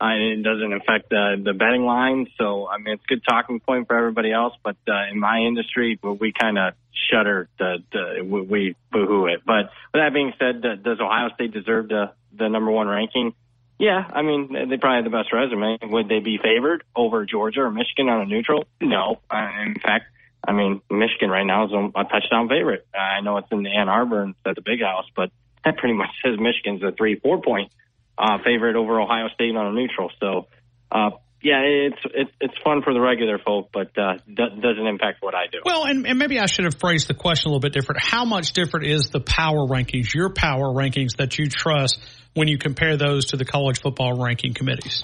Uh, 0.00 0.10
it 0.14 0.44
doesn't 0.44 0.72
affect 0.72 1.12
uh, 1.12 1.34
the 1.42 1.52
betting 1.58 1.82
line. 1.82 2.28
So, 2.38 2.68
I 2.68 2.78
mean, 2.78 2.94
it's 2.94 3.02
a 3.02 3.06
good 3.08 3.22
talking 3.28 3.58
point 3.58 3.88
for 3.88 3.98
everybody 3.98 4.30
else. 4.30 4.54
But 4.62 4.76
uh, 4.86 5.10
in 5.10 5.18
my 5.18 5.38
industry, 5.40 5.98
we 6.00 6.32
kind 6.32 6.56
of 6.56 6.74
shudder, 7.10 7.48
the, 7.58 7.78
the, 7.90 8.22
we, 8.22 8.76
boo-hoo 8.92 9.26
it. 9.26 9.40
But 9.44 9.70
with 9.92 10.00
that 10.00 10.14
being 10.14 10.32
said, 10.38 10.62
does 10.62 11.00
Ohio 11.00 11.30
State 11.34 11.52
deserve 11.52 11.88
the, 11.88 12.12
the 12.32 12.48
number 12.48 12.70
one 12.70 12.86
ranking? 12.86 13.34
Yeah, 13.78 14.04
I 14.08 14.22
mean, 14.22 14.52
they 14.52 14.76
probably 14.76 14.96
have 14.96 15.04
the 15.04 15.10
best 15.10 15.32
resume. 15.32 15.78
Would 15.82 16.08
they 16.08 16.18
be 16.18 16.38
favored 16.42 16.82
over 16.94 17.24
Georgia 17.26 17.62
or 17.62 17.70
Michigan 17.70 18.08
on 18.08 18.22
a 18.22 18.26
neutral? 18.26 18.66
No. 18.80 19.20
Uh, 19.30 19.48
in 19.66 19.74
fact, 19.80 20.06
I 20.46 20.52
mean, 20.52 20.80
Michigan 20.90 21.30
right 21.30 21.44
now 21.44 21.66
is 21.66 21.72
a, 21.72 22.04
touchdown 22.04 22.48
favorite. 22.48 22.86
I 22.94 23.20
know 23.20 23.38
it's 23.38 23.48
in 23.50 23.66
Ann 23.66 23.88
Arbor 23.88 24.22
and 24.22 24.30
it's 24.30 24.40
at 24.46 24.54
the 24.54 24.62
big 24.62 24.80
house, 24.80 25.06
but 25.14 25.30
that 25.64 25.76
pretty 25.76 25.94
much 25.94 26.10
says 26.24 26.38
Michigan's 26.38 26.82
a 26.82 26.92
three, 26.92 27.18
four 27.18 27.40
point 27.42 27.72
uh, 28.16 28.38
favorite 28.44 28.76
over 28.76 29.00
Ohio 29.00 29.28
State 29.34 29.54
on 29.56 29.66
a 29.66 29.72
neutral. 29.72 30.10
So, 30.20 30.46
uh, 30.90 31.10
yeah, 31.40 31.60
it's 31.62 32.00
it's 32.14 32.30
it's 32.40 32.54
fun 32.64 32.82
for 32.82 32.92
the 32.92 33.00
regular 33.00 33.38
folk, 33.38 33.68
but 33.72 33.96
uh, 33.96 34.14
doesn't 34.26 34.86
impact 34.86 35.22
what 35.22 35.36
I 35.36 35.46
do. 35.52 35.58
Well, 35.64 35.84
and, 35.84 36.04
and 36.04 36.18
maybe 36.18 36.40
I 36.40 36.46
should 36.46 36.64
have 36.64 36.74
phrased 36.74 37.06
the 37.06 37.14
question 37.14 37.50
a 37.50 37.52
little 37.52 37.60
bit 37.60 37.72
different. 37.72 38.02
How 38.02 38.24
much 38.24 38.54
different 38.54 38.86
is 38.86 39.10
the 39.10 39.20
power 39.20 39.64
rankings, 39.66 40.12
your 40.12 40.30
power 40.30 40.72
rankings 40.72 41.18
that 41.18 41.38
you 41.38 41.48
trust 41.48 42.00
when 42.34 42.48
you 42.48 42.58
compare 42.58 42.96
those 42.96 43.26
to 43.26 43.36
the 43.36 43.44
college 43.44 43.80
football 43.80 44.20
ranking 44.20 44.52
committees? 44.52 45.02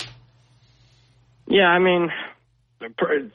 Yeah, 1.47 1.67
I 1.67 1.79
mean, 1.79 2.09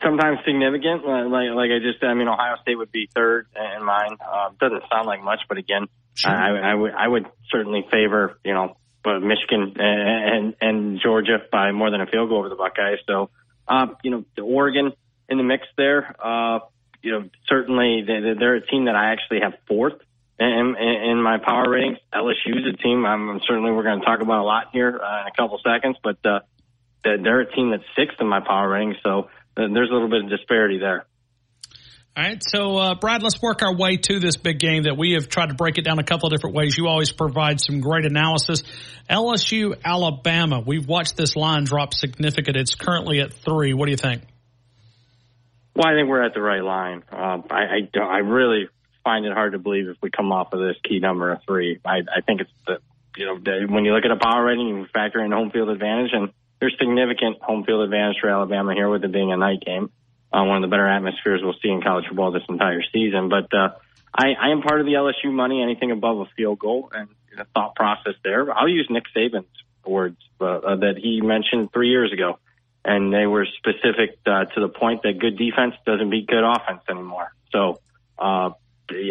sometimes 0.02 0.40
significant. 0.46 1.06
Like 1.06 1.52
like 1.52 1.72
I 1.72 1.80
just 1.80 2.00
said, 2.00 2.10
I 2.10 2.14
mean, 2.14 2.28
Ohio 2.28 2.56
State 2.62 2.76
would 2.76 2.92
be 2.92 3.10
third 3.14 3.48
in 3.56 3.84
mine. 3.84 4.18
Uh, 4.20 4.50
doesn't 4.60 4.84
sound 4.92 5.08
like 5.08 5.24
much, 5.24 5.42
but 5.48 5.58
again, 5.58 5.88
sure. 6.16 6.32
I, 6.32 6.72
I 6.72 6.74
would 6.74 6.94
I 6.94 7.08
would 7.08 7.28
certainly 7.52 7.86
favor 7.92 8.40
you 8.44 8.54
know 8.54 8.76
but 9.04 9.20
Michigan 9.20 9.76
and 9.78 10.56
and 10.62 11.00
Georgia 11.02 11.38
by 11.52 11.72
more 11.72 11.92
than 11.92 12.02
a 12.02 12.06
field 12.06 12.30
goal 12.30 12.40
over 12.40 12.50
the 12.50 12.56
Buckeyes. 12.56 13.00
So, 13.08 13.30
uh, 13.68 13.88
you 14.04 14.12
know, 14.12 14.26
the 14.36 14.42
Oregon 14.42 14.92
in 15.28 15.38
the 15.38 15.44
mix 15.44 15.68
there. 15.78 16.16
Uh, 16.24 16.60
you 17.02 17.12
know, 17.12 17.30
certainly 17.48 18.04
they're 18.06 18.56
a 18.56 18.68
team 18.68 18.86
that 18.86 18.96
I 18.96 19.14
actually 19.14 19.40
have 19.42 19.54
fourth 19.68 20.02
in, 20.38 20.76
in 20.78 21.22
my 21.22 21.38
power 21.38 21.70
ratings. 21.70 21.98
LSU's 22.14 22.74
a 22.74 22.76
team 22.76 23.06
I'm 23.06 23.40
certainly 23.48 23.72
we're 23.72 23.84
going 23.84 24.00
to 24.00 24.06
talk 24.06 24.22
about 24.22 24.42
a 24.42 24.44
lot 24.44 24.68
here 24.74 25.00
uh, 25.02 25.22
in 25.22 25.28
a 25.28 25.32
couple 25.36 25.60
seconds, 25.64 25.98
but 26.04 26.18
uh, 26.26 26.40
they're 27.04 27.42
a 27.42 27.52
team 27.56 27.72
that's 27.72 27.84
sixth 27.96 28.20
in 28.20 28.28
my 28.28 28.42
power 28.42 28.68
ratings. 28.68 28.98
So 29.04 29.30
there's 29.68 29.90
a 29.90 29.94
little 29.94 30.10
bit 30.10 30.24
of 30.24 30.30
disparity 30.30 30.80
there. 30.80 31.06
All 32.18 32.24
right, 32.24 32.44
so 32.44 32.76
uh, 32.76 32.96
Brad, 32.96 33.24
let's 33.24 33.42
work 33.42 33.62
our 33.62 33.74
way 33.74 33.96
to 33.96 34.20
this 34.20 34.36
big 34.36 34.60
game 34.60 34.84
that 34.84 34.98
we 34.98 35.14
have 35.14 35.30
tried 35.30 35.50
to 35.50 35.56
break 35.56 35.78
it 35.78 35.84
down 35.84 36.00
a 36.00 36.04
couple 36.04 36.28
of 36.28 36.34
different 36.34 36.56
ways. 36.56 36.78
You 36.78 36.88
always 36.88 37.12
provide 37.12 37.62
some 37.62 37.80
great 37.80 38.06
analysis. 38.06 38.64
LSU, 39.10 39.76
Alabama. 39.86 40.60
We've 40.60 40.88
watched 40.88 41.16
this 41.16 41.36
line 41.36 41.64
drop 41.64 41.94
significant. 41.94 42.58
It's 42.58 42.76
currently 42.76 43.22
at 43.22 43.32
three. 43.32 43.74
What 43.74 43.86
do 43.86 43.92
you 43.92 43.98
think? 43.98 44.24
Well, 45.76 45.88
I 45.88 45.94
think 45.94 46.10
we're 46.10 46.24
at 46.24 46.34
the 46.34 46.42
right 46.42 46.64
line. 46.64 47.04
Uh, 47.10 47.42
I 47.50 47.62
I, 47.62 47.80
don't, 47.94 48.08
I 48.08 48.18
really 48.18 48.68
find 49.04 49.26
it 49.26 49.32
hard 49.32 49.54
to 49.54 49.60
believe 49.60 49.88
if 49.88 49.98
we 50.02 50.10
come 50.10 50.32
off 50.32 50.52
of 50.52 50.60
this 50.60 50.76
key 50.84 51.00
number 51.00 51.32
of 51.32 51.40
three. 51.48 51.80
I, 51.86 52.00
I 52.00 52.22
think 52.22 52.42
it's 52.42 52.52
the 52.68 52.80
you 53.16 53.26
know 53.28 53.36
when 53.74 53.86
you 53.86 53.94
look 53.94 54.04
at 54.04 54.12
a 54.12 54.18
power 54.18 54.44
rating, 54.44 54.68
you 54.68 54.86
factor 54.94 55.24
in 55.24 55.32
home 55.32 55.52
field 55.52 55.70
advantage, 55.70 56.12
and 56.12 56.32
there's 56.60 56.76
significant 56.80 57.42
home 57.42 57.64
field 57.64 57.82
advantage 57.82 58.18
for 58.22 58.30
Alabama 58.30 58.74
here 58.74 58.90
with 58.90 59.04
it 59.04 59.12
being 59.12 59.32
a 59.32 59.38
night 59.38 59.62
game. 59.66 59.92
uh, 60.32 60.44
one 60.44 60.58
of 60.58 60.62
the 60.62 60.68
better 60.68 60.88
atmospheres 60.88 61.42
we'll 61.44 61.56
see 61.62 61.70
in 61.70 61.82
college 61.82 62.06
football 62.08 62.32
this 62.32 62.44
entire 62.50 62.82
season. 62.94 63.30
But 63.30 63.54
uh, 63.54 63.70
I, 64.14 64.34
I 64.40 64.50
am 64.50 64.62
part 64.62 64.80
of 64.80 64.86
the 64.86 64.94
LSU 64.94 65.32
money. 65.32 65.62
Anything 65.62 65.92
above 65.92 66.20
a 66.20 66.26
field 66.36 66.60
goal 66.60 66.92
and 66.94 67.10
the 67.36 67.46
thought 67.54 67.76
process 67.76 68.14
there. 68.24 68.52
I'll 68.52 68.68
use 68.68 68.88
Nick 68.90 69.04
Saban's 69.16 69.48
words 69.86 70.18
uh, 70.42 70.46
uh, 70.46 70.76
that 70.78 70.98
he 70.98 71.22
mentioned 71.22 71.72
three 71.72 71.90
years 71.90 72.12
ago, 72.12 72.38
and 72.84 73.14
they 73.14 73.26
were 73.26 73.46
specific 73.58 74.20
uh, 74.26 74.46
to 74.46 74.60
the 74.60 74.70
point 74.70 75.04
that 75.04 75.18
good 75.20 75.38
defense 75.38 75.76
doesn't 75.86 76.10
beat 76.10 76.28
good 76.28 76.44
offense 76.44 76.82
anymore. 76.90 77.34
So. 77.52 77.80
Uh, 78.18 78.52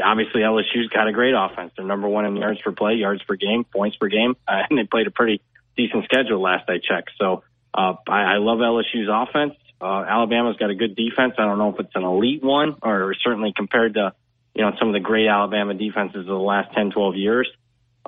obviously 0.05 0.41
LSU's 0.43 0.89
got 0.93 1.09
a 1.09 1.13
great 1.13 1.35
offense. 1.37 1.73
They're 1.77 1.87
number 1.87 2.09
one 2.09 2.27
in 2.27 2.37
yards 2.37 2.61
per 2.61 2.73
play, 2.73 2.95
yards 2.95 3.23
per 3.23 3.37
game, 3.37 3.65
points 3.65 3.97
per 3.97 4.09
game, 4.09 4.37
uh, 4.47 4.63
and 4.69 4.79
they 4.79 4.85
played 4.85 5.07
a 5.07 5.11
pretty 5.11 5.41
decent 5.79 6.05
schedule 6.05 6.43
last 6.43 6.69
I 6.69 6.77
checked. 6.77 7.13
So 7.19 7.45
uh, 7.73 7.95
I, 8.07 8.35
I 8.35 8.37
love 8.37 8.59
LSU's 8.59 9.09
offense. 9.09 9.55
Uh, 9.81 10.05
Alabama's 10.07 10.57
got 10.57 10.71
a 10.71 10.75
good 10.75 10.97
defense. 10.97 11.35
I 11.39 11.45
don't 11.45 11.59
know 11.59 11.73
if 11.73 11.81
it's 11.81 11.95
an 11.95 12.03
elite 12.03 12.43
one 12.43 12.77
or 12.83 13.15
certainly 13.23 13.55
compared 13.57 13.95
to 13.95 14.13
you 14.55 14.63
know 14.63 14.73
some 14.79 14.89
of 14.89 14.95
the 14.95 15.01
great 15.01 15.29
Alabama 15.29 15.73
defenses 15.73 16.21
of 16.21 16.27
the 16.27 16.35
last 16.35 16.75
10, 16.75 16.91
12 16.91 17.17
years. 17.17 17.49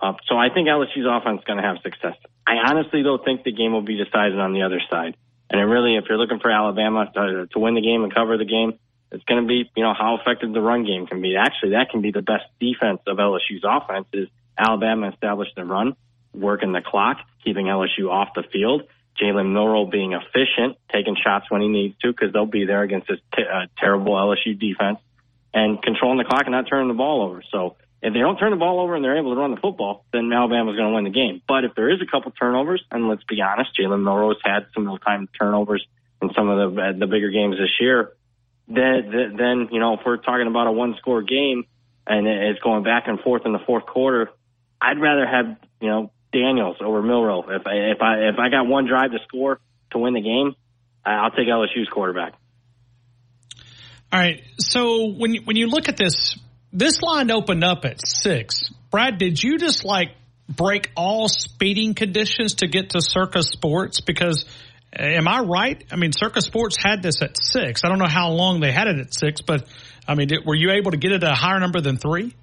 Uh, 0.02 0.14
so 0.26 0.36
I 0.36 0.48
think 0.52 0.68
LSU's 0.68 1.06
offense 1.08 1.40
is 1.40 1.44
going 1.44 1.62
to 1.62 1.66
have 1.66 1.78
success. 1.82 2.16
I 2.46 2.56
honestly 2.56 3.02
though 3.02 3.18
think 3.24 3.44
the 3.44 3.52
game 3.52 3.72
will 3.72 3.86
be 3.86 3.96
decided 3.96 4.38
on 4.38 4.52
the 4.52 4.62
other 4.62 4.82
side. 4.90 5.16
And 5.50 5.68
really, 5.68 5.96
if 5.96 6.04
you're 6.08 6.18
looking 6.18 6.38
for 6.38 6.50
Alabama 6.50 7.10
to, 7.12 7.46
to 7.52 7.58
win 7.58 7.74
the 7.74 7.80
game 7.80 8.04
and 8.04 8.14
cover 8.14 8.38
the 8.38 8.44
game, 8.44 8.78
it's 9.10 9.24
going 9.24 9.42
to 9.42 9.48
be, 9.48 9.68
you 9.76 9.82
know, 9.82 9.94
how 9.98 10.16
effective 10.16 10.52
the 10.52 10.60
run 10.60 10.84
game 10.84 11.06
can 11.06 11.20
be. 11.20 11.36
Actually, 11.36 11.72
that 11.72 11.90
can 11.90 12.00
be 12.00 12.12
the 12.12 12.22
best 12.22 12.44
defense 12.60 13.00
of 13.06 13.16
LSU's 13.16 13.64
offense 13.64 14.06
is 14.12 14.28
Alabama 14.56 15.08
established 15.10 15.52
the 15.56 15.64
run, 15.64 15.96
working 16.34 16.72
the 16.72 16.80
clock, 16.84 17.18
keeping 17.44 17.66
LSU 17.66 18.10
off 18.10 18.30
the 18.34 18.42
field. 18.52 18.82
Jalen 19.20 19.52
Milroe 19.52 19.86
being 19.86 20.12
efficient, 20.12 20.78
taking 20.92 21.16
shots 21.22 21.50
when 21.50 21.60
he 21.60 21.68
needs 21.68 21.98
to, 21.98 22.12
because 22.12 22.32
they'll 22.32 22.46
be 22.46 22.64
there 22.64 22.82
against 22.82 23.08
this 23.08 23.18
t- 23.34 23.42
uh, 23.42 23.66
terrible 23.78 24.14
LSU 24.14 24.58
defense, 24.58 24.98
and 25.52 25.82
controlling 25.82 26.18
the 26.18 26.24
clock 26.24 26.42
and 26.44 26.52
not 26.52 26.68
turning 26.68 26.88
the 26.88 26.94
ball 26.94 27.22
over. 27.22 27.42
So 27.50 27.76
if 28.00 28.14
they 28.14 28.20
don't 28.20 28.38
turn 28.38 28.50
the 28.50 28.56
ball 28.56 28.80
over 28.80 28.94
and 28.94 29.04
they're 29.04 29.18
able 29.18 29.34
to 29.34 29.40
run 29.40 29.50
the 29.50 29.60
football, 29.60 30.06
then 30.12 30.32
Alabama's 30.32 30.76
going 30.76 30.88
to 30.88 30.94
win 30.94 31.04
the 31.04 31.10
game. 31.10 31.42
But 31.46 31.64
if 31.64 31.74
there 31.74 31.90
is 31.90 32.00
a 32.00 32.06
couple 32.06 32.30
turnovers, 32.30 32.82
and 32.90 33.08
let's 33.08 33.24
be 33.24 33.42
honest, 33.42 33.70
Jalen 33.78 34.02
Milroe's 34.02 34.40
had 34.42 34.66
some 34.72 34.86
those 34.86 35.00
time 35.00 35.28
turnovers 35.38 35.86
in 36.22 36.30
some 36.34 36.48
of 36.48 36.74
the 36.74 36.96
the 36.98 37.06
bigger 37.06 37.30
games 37.30 37.56
this 37.58 37.78
year 37.78 38.12
then, 38.70 39.34
then 39.36 39.68
you 39.72 39.80
know, 39.80 39.94
if 39.94 40.00
we're 40.06 40.16
talking 40.16 40.46
about 40.46 40.68
a 40.68 40.72
one 40.72 40.94
score 40.98 41.22
game 41.22 41.64
and 42.06 42.26
it's 42.26 42.60
going 42.60 42.84
back 42.84 43.08
and 43.08 43.20
forth 43.20 43.42
in 43.44 43.52
the 43.52 43.58
fourth 43.58 43.84
quarter, 43.86 44.30
I'd 44.80 45.00
rather 45.00 45.26
have, 45.26 45.56
you 45.80 45.88
know, 45.88 46.12
Daniels 46.32 46.76
over 46.84 47.02
Milroe. 47.02 47.42
If 47.48 47.66
I, 47.66 47.74
if 47.92 48.00
I, 48.00 48.28
if 48.28 48.38
I 48.38 48.48
got 48.48 48.66
one 48.66 48.86
drive 48.86 49.10
to 49.12 49.18
score 49.26 49.60
to 49.92 49.98
win 49.98 50.14
the 50.14 50.20
game, 50.20 50.54
I'll 51.04 51.30
take 51.30 51.48
LSU's 51.48 51.88
quarterback. 51.92 52.34
All 54.12 54.18
right. 54.18 54.42
So 54.58 55.08
when 55.12 55.34
you, 55.34 55.42
when 55.44 55.56
you 55.56 55.68
look 55.68 55.88
at 55.88 55.96
this, 55.96 56.36
this 56.72 57.00
line 57.02 57.30
opened 57.30 57.64
up 57.64 57.84
at 57.84 58.06
six. 58.06 58.70
Brad, 58.90 59.18
did 59.18 59.42
you 59.42 59.58
just 59.58 59.84
like 59.84 60.10
break 60.48 60.90
all 60.96 61.28
speeding 61.28 61.94
conditions 61.94 62.56
to 62.56 62.66
get 62.66 62.90
to 62.90 63.00
Circa 63.00 63.42
Sports? 63.42 64.00
Because 64.00 64.44
eh, 64.92 65.16
Am 65.16 65.28
I 65.28 65.40
right? 65.40 65.84
I 65.90 65.96
mean, 65.96 66.12
Circa 66.12 66.42
Sports 66.42 66.76
had 66.76 67.02
this 67.02 67.22
at 67.22 67.36
six. 67.40 67.82
I 67.84 67.88
don't 67.88 67.98
know 67.98 68.08
how 68.08 68.30
long 68.30 68.60
they 68.60 68.72
had 68.72 68.88
it 68.88 68.98
at 68.98 69.14
six, 69.14 69.40
but 69.40 69.66
I 70.06 70.14
mean, 70.14 70.28
did, 70.28 70.44
were 70.44 70.56
you 70.56 70.72
able 70.72 70.90
to 70.90 70.96
get 70.96 71.12
it 71.12 71.22
at 71.22 71.30
a 71.30 71.34
higher 71.34 71.60
number 71.60 71.80
than 71.80 71.96
three? 71.96 72.34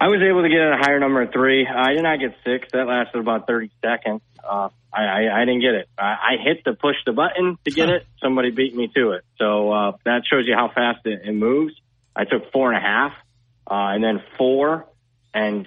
I 0.00 0.06
was 0.08 0.22
able 0.22 0.42
to 0.42 0.48
get 0.48 0.60
a 0.60 0.76
higher 0.78 1.00
number 1.00 1.22
of 1.22 1.32
three. 1.32 1.66
I 1.66 1.92
did 1.94 2.02
not 2.02 2.20
get 2.20 2.36
six. 2.44 2.68
That 2.72 2.86
lasted 2.86 3.18
about 3.18 3.46
30 3.46 3.70
seconds. 3.82 4.20
Uh, 4.42 4.68
I, 4.92 5.02
I, 5.02 5.42
I 5.42 5.44
didn't 5.44 5.60
get 5.60 5.74
it. 5.74 5.88
I, 5.98 6.04
I 6.04 6.36
hit 6.42 6.64
the 6.64 6.72
push 6.74 6.96
the 7.04 7.12
button 7.12 7.58
to 7.64 7.70
get 7.70 7.88
it. 7.88 8.06
Somebody 8.22 8.50
beat 8.50 8.74
me 8.74 8.88
to 8.94 9.12
it. 9.12 9.24
So 9.38 9.72
uh, 9.72 9.92
that 10.04 10.22
shows 10.30 10.44
you 10.46 10.54
how 10.54 10.70
fast 10.72 11.04
it, 11.04 11.22
it 11.24 11.32
moves. 11.32 11.74
I 12.14 12.24
took 12.24 12.52
four 12.52 12.72
and 12.72 12.78
a 12.78 12.86
half, 12.86 13.12
uh, 13.70 13.94
and 13.94 14.02
then 14.02 14.22
four, 14.36 14.86
and 15.34 15.66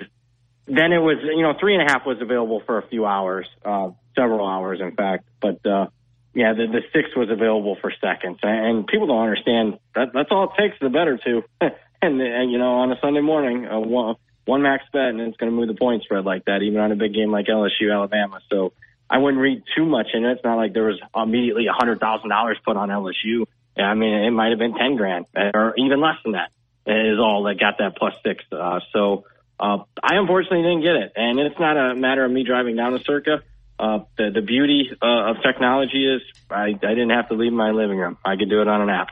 then 0.66 0.92
it 0.92 1.00
was, 1.00 1.18
you 1.24 1.44
know, 1.44 1.54
three 1.60 1.76
and 1.76 1.88
a 1.88 1.92
half 1.92 2.06
was 2.06 2.18
available 2.22 2.62
for 2.66 2.78
a 2.78 2.88
few 2.88 3.06
hours. 3.06 3.48
Uh, 3.64 3.92
several 4.16 4.48
hours, 4.48 4.80
in 4.82 4.96
fact. 4.96 5.26
But 5.42 5.66
uh, 5.66 5.88
yeah, 6.34 6.54
the, 6.54 6.68
the 6.68 6.82
six 6.94 7.16
was 7.16 7.30
available 7.30 7.78
for 7.82 7.92
seconds, 8.02 8.40
and 8.44 8.88
people 8.88 9.08
don't 9.08 9.22
understand 9.22 9.80
that. 9.96 10.10
That's 10.14 10.30
all 10.32 10.52
it 10.52 10.62
takes. 10.62 10.78
The 10.80 10.90
better 10.90 11.20
two, 11.24 11.44
and, 12.02 12.22
and 12.22 12.52
you 12.52 12.58
know, 12.58 12.80
on 12.80 12.92
a 12.92 13.00
Sunday 13.02 13.22
morning, 13.22 13.68
uh, 13.68 13.80
one, 13.80 14.16
one 14.46 14.62
max 14.62 14.84
bet, 14.92 15.10
and 15.10 15.22
it's 15.22 15.38
going 15.38 15.52
to 15.52 15.56
move 15.56 15.68
the 15.68 15.76
point 15.76 16.04
spread 16.04 16.26
like 16.26 16.46
that, 16.46 16.62
even 16.62 16.80
on 16.80 16.92
a 16.92 16.96
big 16.96 17.14
game 17.14 17.32
like 17.32 17.48
LSU 17.48 17.94
Alabama. 17.94 18.40
So 18.50 18.74
I 19.10 19.18
wouldn't 19.18 19.42
read 19.42 19.64
too 19.76 19.86
much 19.86 20.08
in 20.14 20.26
it. 20.26 20.32
It's 20.34 20.44
not 20.44 20.56
like 20.56 20.74
there 20.74 20.86
was 20.86 21.00
immediately 21.16 21.68
a 21.68 21.74
hundred 21.74 22.00
thousand 22.00 22.30
dollars 22.30 22.58
put 22.66 22.78
on 22.78 22.90
LSU. 22.90 23.46
I 23.78 23.94
mean, 23.94 24.14
it 24.14 24.32
might 24.32 24.50
have 24.50 24.60
been 24.60 24.76
ten 24.76 24.96
grand 24.96 25.26
or 25.36 25.74
even 25.78 26.02
less 26.02 26.16
than 26.24 26.34
that 26.34 26.50
is 26.86 27.20
all 27.20 27.44
that 27.44 27.60
got 27.60 27.78
that 27.78 27.96
plus 27.96 28.14
six. 28.26 28.44
Uh, 28.52 28.80
so 28.92 29.26
uh, 29.60 29.80
I 30.02 30.16
unfortunately 30.16 30.64
didn't 30.64 30.82
get 30.82 30.96
it, 30.96 31.14
and 31.16 31.40
it's 31.40 31.60
not 31.60 31.78
a 31.78 31.96
matter 31.96 32.26
of 32.26 32.32
me 32.32 32.44
driving 32.44 32.76
down 32.76 32.94
to 32.94 33.04
Circa. 33.04 33.44
Uh, 33.78 34.00
the, 34.18 34.30
the 34.34 34.42
beauty 34.42 34.92
uh, 35.02 35.32
of 35.32 35.38
technology 35.44 36.06
is 36.06 36.22
I, 36.50 36.66
I 36.66 36.74
didn't 36.74 37.12
have 37.12 37.30
to 37.30 37.36
leave 37.36 37.54
my 37.54 37.72
living 37.72 37.98
room. 37.98 38.18
I 38.24 38.36
could 38.36 38.50
do 38.50 38.62
it 38.62 38.68
on 38.68 38.82
an 38.82 38.90
app. 38.90 39.10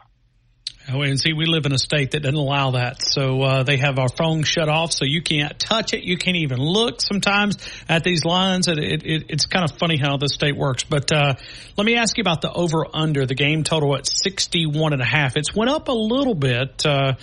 Oh, 0.91 1.01
and 1.01 1.19
see, 1.19 1.33
we 1.33 1.45
live 1.45 1.65
in 1.65 1.73
a 1.73 1.77
state 1.77 2.11
that 2.11 2.21
doesn't 2.21 2.35
allow 2.35 2.71
that. 2.71 3.03
So 3.03 3.41
uh, 3.43 3.63
they 3.63 3.77
have 3.77 3.99
our 3.99 4.09
phone 4.09 4.43
shut 4.43 4.69
off, 4.69 4.91
so 4.91 5.05
you 5.05 5.21
can't 5.21 5.57
touch 5.59 5.93
it. 5.93 6.03
You 6.03 6.17
can't 6.17 6.37
even 6.37 6.57
look 6.57 6.99
sometimes 7.01 7.57
at 7.87 8.03
these 8.03 8.25
lines. 8.25 8.67
It, 8.67 8.79
it, 8.79 9.05
it, 9.05 9.25
it's 9.29 9.45
kind 9.45 9.69
of 9.69 9.77
funny 9.77 9.97
how 9.97 10.17
the 10.17 10.27
state 10.27 10.57
works. 10.57 10.83
But 10.83 11.11
uh, 11.11 11.35
let 11.77 11.85
me 11.85 11.95
ask 11.95 12.17
you 12.17 12.21
about 12.21 12.41
the 12.41 12.51
over 12.51 12.85
under 12.91 13.25
the 13.27 13.35
game 13.35 13.63
total 13.63 13.95
at 13.95 14.07
sixty 14.07 14.65
one 14.65 14.93
and 14.93 15.01
a 15.01 15.05
half. 15.05 15.37
It's 15.37 15.55
went 15.55 15.69
up 15.69 15.89
a 15.89 15.93
little 15.93 16.35
bit. 16.35 16.85
Uh, 16.85 17.13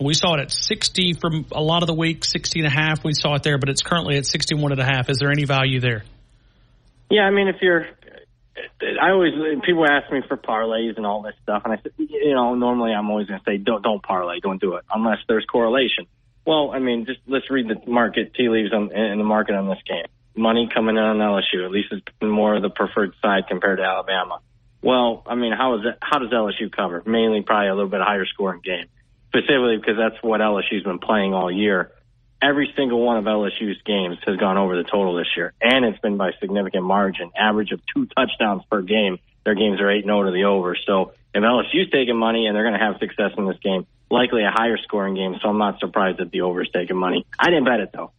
we 0.00 0.14
saw 0.14 0.34
it 0.34 0.40
at 0.40 0.50
60 0.50 1.14
from 1.14 1.46
a 1.52 1.62
lot 1.62 1.84
of 1.84 1.86
the 1.86 1.94
week, 1.94 2.24
60 2.24 2.58
and 2.60 2.66
a 2.66 2.70
half. 2.70 3.04
We 3.04 3.12
saw 3.14 3.36
it 3.36 3.44
there, 3.44 3.58
but 3.58 3.68
it's 3.68 3.82
currently 3.82 4.16
at 4.16 4.26
61 4.26 4.72
and 4.72 4.80
a 4.80 4.84
half. 4.84 5.08
Is 5.08 5.18
there 5.18 5.30
any 5.30 5.44
value 5.44 5.78
there? 5.78 6.02
Yeah, 7.08 7.22
I 7.22 7.30
mean, 7.30 7.46
if 7.46 7.56
you're, 7.62 7.86
I 9.00 9.10
always 9.10 9.32
people 9.64 9.86
ask 9.86 10.12
me 10.12 10.20
for 10.26 10.36
parlays 10.36 10.96
and 10.96 11.06
all 11.06 11.22
this 11.22 11.34
stuff, 11.42 11.62
and 11.64 11.72
I 11.72 11.82
said, 11.82 11.92
you 11.96 12.34
know, 12.34 12.54
normally 12.54 12.92
I'm 12.92 13.08
always 13.08 13.26
going 13.26 13.40
to 13.40 13.44
say 13.44 13.56
don't 13.56 13.82
don't 13.82 14.02
parlay, 14.02 14.40
don't 14.40 14.60
do 14.60 14.74
it 14.74 14.84
unless 14.92 15.18
there's 15.26 15.44
correlation. 15.44 16.06
Well, 16.44 16.72
I 16.72 16.78
mean, 16.78 17.06
just 17.06 17.20
let's 17.26 17.50
read 17.50 17.68
the 17.68 17.90
market 17.90 18.34
tea 18.34 18.48
leaves 18.48 18.72
on, 18.72 18.92
in 18.92 19.18
the 19.18 19.24
market 19.24 19.54
on 19.54 19.68
this 19.68 19.78
game. 19.86 20.06
Money 20.34 20.68
coming 20.72 20.96
in 20.96 21.02
on 21.02 21.18
LSU, 21.18 21.64
at 21.64 21.70
least 21.70 21.88
it's 21.92 22.04
more 22.20 22.56
of 22.56 22.62
the 22.62 22.70
preferred 22.70 23.14
side 23.22 23.44
compared 23.48 23.78
to 23.78 23.84
Alabama. 23.84 24.40
Well, 24.82 25.22
I 25.26 25.34
mean, 25.34 25.52
how 25.52 25.78
is 25.78 25.86
it? 25.86 25.98
How 26.02 26.18
does 26.18 26.30
LSU 26.30 26.70
cover? 26.70 27.02
Mainly, 27.06 27.42
probably 27.42 27.68
a 27.68 27.74
little 27.74 27.90
bit 27.90 28.00
higher 28.00 28.26
scoring 28.26 28.60
game, 28.64 28.86
specifically 29.28 29.76
because 29.76 29.96
that's 29.96 30.22
what 30.22 30.40
LSU's 30.40 30.84
been 30.84 30.98
playing 30.98 31.32
all 31.32 31.50
year 31.50 31.92
every 32.42 32.72
single 32.76 33.00
one 33.00 33.16
of 33.16 33.24
LSU's 33.24 33.80
games 33.86 34.18
has 34.26 34.36
gone 34.36 34.58
over 34.58 34.76
the 34.76 34.82
total 34.82 35.14
this 35.14 35.28
year, 35.36 35.54
and 35.62 35.84
it's 35.84 36.00
been 36.00 36.16
by 36.16 36.32
significant 36.40 36.84
margin, 36.84 37.30
average 37.36 37.70
of 37.70 37.80
two 37.94 38.06
touchdowns 38.06 38.62
per 38.70 38.82
game. 38.82 39.18
Their 39.44 39.54
games 39.54 39.80
are 39.80 39.90
8 39.90 40.04
0 40.04 40.24
to 40.24 40.30
the 40.32 40.44
over. 40.44 40.76
So 40.76 41.12
if 41.34 41.42
LSU's 41.42 41.90
taking 41.90 42.16
money 42.16 42.46
and 42.46 42.54
they're 42.54 42.64
going 42.64 42.78
to 42.78 42.84
have 42.84 42.98
success 42.98 43.32
in 43.38 43.46
this 43.46 43.58
game, 43.58 43.86
likely 44.10 44.44
a 44.44 44.50
higher 44.50 44.76
scoring 44.78 45.14
game. 45.14 45.36
So 45.40 45.48
I'm 45.48 45.58
not 45.58 45.80
surprised 45.80 46.18
that 46.18 46.30
the 46.30 46.42
over 46.42 46.62
is 46.62 46.68
taking 46.72 46.96
money. 46.96 47.26
I 47.38 47.46
didn't 47.46 47.64
bet 47.64 47.80
it, 47.80 47.90
though. 47.92 48.12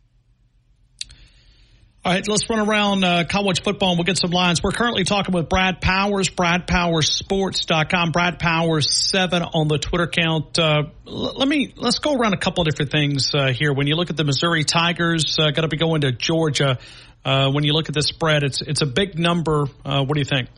All 2.06 2.12
right, 2.12 2.28
let's 2.28 2.50
run 2.50 2.60
around 2.60 3.06
uh, 3.06 3.24
college 3.24 3.64
football 3.64 3.92
and 3.92 3.98
we'll 3.98 4.04
get 4.04 4.18
some 4.18 4.32
lines. 4.32 4.62
We're 4.62 4.74
currently 4.74 5.06
talking 5.06 5.34
with 5.34 5.48
Brad 5.48 5.80
Powers, 5.80 6.30
bradpowersports.com, 6.30 8.12
Brad 8.12 8.40
Powers 8.40 8.92
7 8.92 9.42
on 9.42 9.70
the 9.70 9.78
Twitter 9.78 10.04
account. 10.04 10.60
Uh, 10.60 10.84
let 11.06 11.48
me, 11.48 11.74
let's 11.78 12.00
go 12.00 12.14
around 12.14 12.34
a 12.34 12.38
couple 12.38 12.62
of 12.62 12.68
different 12.68 12.92
things 12.92 13.34
uh, 13.34 13.54
here. 13.54 13.72
When 13.72 13.88
you 13.88 13.96
look 13.96 14.10
at 14.10 14.18
the 14.18 14.26
Missouri 14.26 14.66
Tigers, 14.66 15.40
uh, 15.40 15.52
got 15.52 15.62
to 15.62 15.70
be 15.70 15.78
going 15.78 16.02
to 16.02 16.12
Georgia. 16.12 16.78
Uh, 17.24 17.52
when 17.52 17.64
you 17.64 17.72
look 17.72 17.88
at 17.88 17.96
the 17.96 18.02
spread, 18.02 18.44
it's, 18.44 18.62
it's 18.62 18.82
a 18.82 18.86
big 18.86 19.18
number. 19.18 19.68
Uh, 19.86 20.04
what 20.04 20.16
do 20.16 20.20
you 20.20 20.26
think? 20.26 20.50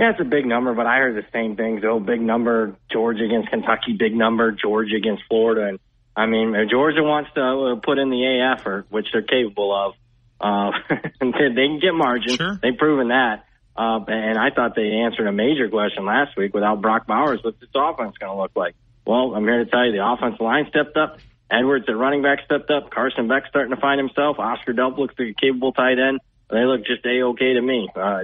Yeah, 0.00 0.10
it's 0.10 0.20
a 0.20 0.24
big 0.24 0.44
number, 0.44 0.74
but 0.74 0.86
I 0.86 0.96
heard 0.96 1.14
the 1.14 1.28
same 1.32 1.54
things. 1.54 1.84
Oh, 1.88 2.00
big 2.00 2.20
number, 2.20 2.74
Georgia 2.90 3.22
against 3.22 3.50
Kentucky, 3.50 3.92
big 3.96 4.12
number, 4.12 4.50
Georgia 4.50 4.96
against 4.96 5.22
Florida. 5.28 5.68
And 5.68 5.78
I 6.16 6.26
mean, 6.26 6.52
Georgia 6.68 7.04
wants 7.04 7.30
to 7.36 7.80
put 7.80 7.98
in 7.98 8.10
the 8.10 8.24
A 8.24 8.58
effort, 8.58 8.86
which 8.90 9.06
they're 9.12 9.22
capable 9.22 9.72
of. 9.72 9.94
Uh, 10.40 10.72
they 11.20 11.30
can 11.30 11.78
get 11.80 11.92
margin. 11.92 12.36
Sure. 12.36 12.58
They've 12.62 12.76
proven 12.76 13.08
that. 13.08 13.44
Uh, 13.76 14.00
and 14.08 14.38
I 14.38 14.50
thought 14.50 14.74
they 14.74 14.88
answered 14.88 15.26
a 15.26 15.32
major 15.32 15.68
question 15.68 16.06
last 16.06 16.36
week 16.36 16.54
without 16.54 16.80
Brock 16.80 17.06
Bowers. 17.06 17.40
What's 17.42 17.60
this 17.60 17.68
offense 17.74 18.16
going 18.18 18.32
to 18.32 18.40
look 18.40 18.52
like? 18.56 18.74
Well, 19.06 19.34
I'm 19.34 19.44
here 19.44 19.64
to 19.64 19.70
tell 19.70 19.84
you 19.84 19.92
the 19.92 20.06
offensive 20.06 20.40
line 20.40 20.66
stepped 20.70 20.96
up. 20.96 21.18
Edwards 21.50 21.84
at 21.88 21.96
running 21.96 22.22
back 22.22 22.40
stepped 22.44 22.70
up. 22.70 22.90
Carson 22.90 23.28
Beck 23.28 23.44
starting 23.48 23.74
to 23.74 23.80
find 23.80 24.00
himself. 24.00 24.38
Oscar 24.38 24.72
Delp 24.72 24.98
looks 24.98 25.14
like 25.18 25.28
a 25.28 25.34
capable 25.34 25.72
tight 25.72 25.98
end. 25.98 26.20
They 26.50 26.64
look 26.64 26.86
just 26.86 27.04
a-okay 27.04 27.54
to 27.54 27.60
me, 27.60 27.88
uh, 27.94 28.22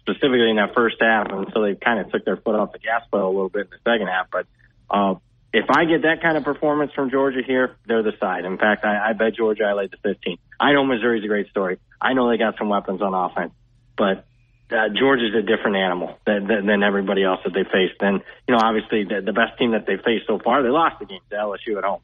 specifically 0.00 0.50
in 0.50 0.56
that 0.56 0.74
first 0.74 0.96
half 1.00 1.30
until 1.30 1.62
they 1.62 1.74
kind 1.74 2.00
of 2.00 2.10
took 2.10 2.24
their 2.24 2.36
foot 2.36 2.54
off 2.54 2.72
the 2.72 2.78
gas 2.78 3.02
pedal 3.10 3.28
a 3.28 3.30
little 3.30 3.50
bit 3.50 3.66
in 3.66 3.70
the 3.70 3.90
second 3.90 4.06
half. 4.06 4.28
But 4.30 4.46
uh, 4.90 5.14
if 5.52 5.64
I 5.70 5.84
get 5.86 6.02
that 6.02 6.20
kind 6.22 6.36
of 6.36 6.44
performance 6.44 6.92
from 6.94 7.10
Georgia 7.10 7.40
here, 7.46 7.76
they're 7.86 8.02
the 8.02 8.12
side. 8.20 8.44
In 8.44 8.58
fact, 8.58 8.84
I, 8.84 9.10
I 9.10 9.12
bet 9.14 9.34
Georgia 9.34 9.64
I 9.64 9.72
laid 9.72 9.90
the 9.90 9.96
15. 10.02 10.36
I 10.60 10.72
know 10.72 10.84
Missouri's 10.84 11.24
a 11.24 11.28
great 11.28 11.48
story. 11.48 11.78
I 12.00 12.12
know 12.12 12.30
they 12.30 12.36
got 12.36 12.58
some 12.58 12.68
weapons 12.68 13.00
on 13.00 13.14
offense, 13.14 13.52
but 13.96 14.26
uh, 14.70 14.88
Georgia's 14.94 15.34
a 15.34 15.42
different 15.42 15.76
animal 15.76 16.18
than, 16.26 16.46
than, 16.46 16.66
than 16.66 16.82
everybody 16.82 17.24
else 17.24 17.40
that 17.44 17.54
they 17.54 17.64
faced. 17.64 18.00
And, 18.00 18.20
you 18.46 18.54
know, 18.54 18.60
obviously 18.62 19.04
the, 19.04 19.22
the 19.24 19.32
best 19.32 19.58
team 19.58 19.72
that 19.72 19.86
they 19.86 19.96
faced 19.96 20.26
so 20.26 20.38
far, 20.38 20.62
they 20.62 20.68
lost 20.68 20.98
the 21.00 21.06
game 21.06 21.20
to 21.30 21.36
LSU 21.36 21.78
at 21.78 21.84
home. 21.84 22.00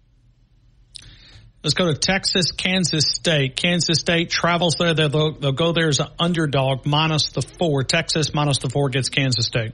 Let's 1.63 1.75
go 1.75 1.87
to 1.87 1.99
Texas, 1.99 2.53
Kansas 2.53 3.07
State. 3.09 3.57
Kansas 3.57 3.99
State 3.99 4.29
travels 4.29 4.77
there. 4.79 4.93
They'll, 4.95 5.33
they'll 5.33 5.53
go 5.53 5.73
there 5.73 5.89
as 5.89 6.01
an 6.01 6.09
underdog 6.19 6.85
minus 6.85 7.31
the 7.31 7.41
four. 7.41 7.85
Texas 7.85 8.35
minus 8.35 8.59
the 8.59 8.69
four 8.69 8.91
gets 8.91 9.09
Kansas 9.09 9.47
State. 9.47 9.73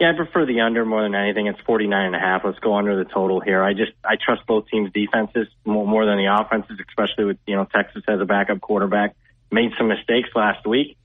Yeah, 0.00 0.12
I 0.12 0.16
prefer 0.16 0.46
the 0.46 0.60
under 0.60 0.86
more 0.86 1.02
than 1.02 1.14
anything. 1.14 1.46
It's 1.46 1.60
forty 1.60 1.86
nine 1.86 2.06
and 2.06 2.16
a 2.16 2.18
half. 2.18 2.40
Let's 2.42 2.58
go 2.58 2.74
under 2.74 2.96
the 2.96 3.04
total 3.04 3.40
here. 3.40 3.62
I 3.62 3.74
just 3.74 3.92
I 4.02 4.16
trust 4.16 4.46
both 4.46 4.66
teams' 4.68 4.90
defenses 4.92 5.46
more, 5.66 5.86
more 5.86 6.06
than 6.06 6.16
the 6.16 6.34
offenses, 6.34 6.78
especially 6.88 7.26
with 7.26 7.38
you 7.46 7.54
know 7.54 7.66
Texas 7.66 8.02
as 8.08 8.18
a 8.18 8.24
backup 8.24 8.62
quarterback. 8.62 9.14
Made 9.52 9.72
some 9.76 9.88
mistakes 9.88 10.30
last 10.34 10.66
week. 10.66 10.96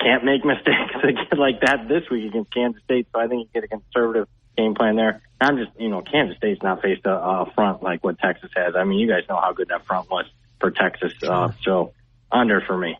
Can't 0.00 0.24
make 0.24 0.44
mistakes 0.44 0.94
like 1.38 1.60
that 1.60 1.86
this 1.88 2.10
week 2.10 2.28
against 2.28 2.52
Kansas 2.52 2.82
State. 2.82 3.06
So 3.14 3.20
I 3.20 3.28
think 3.28 3.46
you 3.46 3.60
get 3.60 3.64
a 3.64 3.68
conservative 3.68 4.26
game 4.56 4.74
plan 4.74 4.96
there. 4.96 5.22
I'm 5.40 5.56
just 5.56 5.70
you 5.78 5.88
know 5.88 6.02
Kansas 6.02 6.36
State's 6.36 6.60
not 6.60 6.82
faced 6.82 7.06
a, 7.06 7.14
a 7.14 7.52
front 7.54 7.84
like 7.84 8.02
what 8.02 8.18
Texas 8.18 8.50
has. 8.56 8.74
I 8.74 8.82
mean 8.82 8.98
you 8.98 9.06
guys 9.06 9.22
know 9.28 9.40
how 9.40 9.52
good 9.52 9.68
that 9.68 9.86
front 9.86 10.10
was 10.10 10.26
for 10.58 10.72
Texas. 10.72 11.12
Uh, 11.22 11.52
so 11.62 11.92
under 12.32 12.60
for 12.60 12.76
me. 12.76 12.98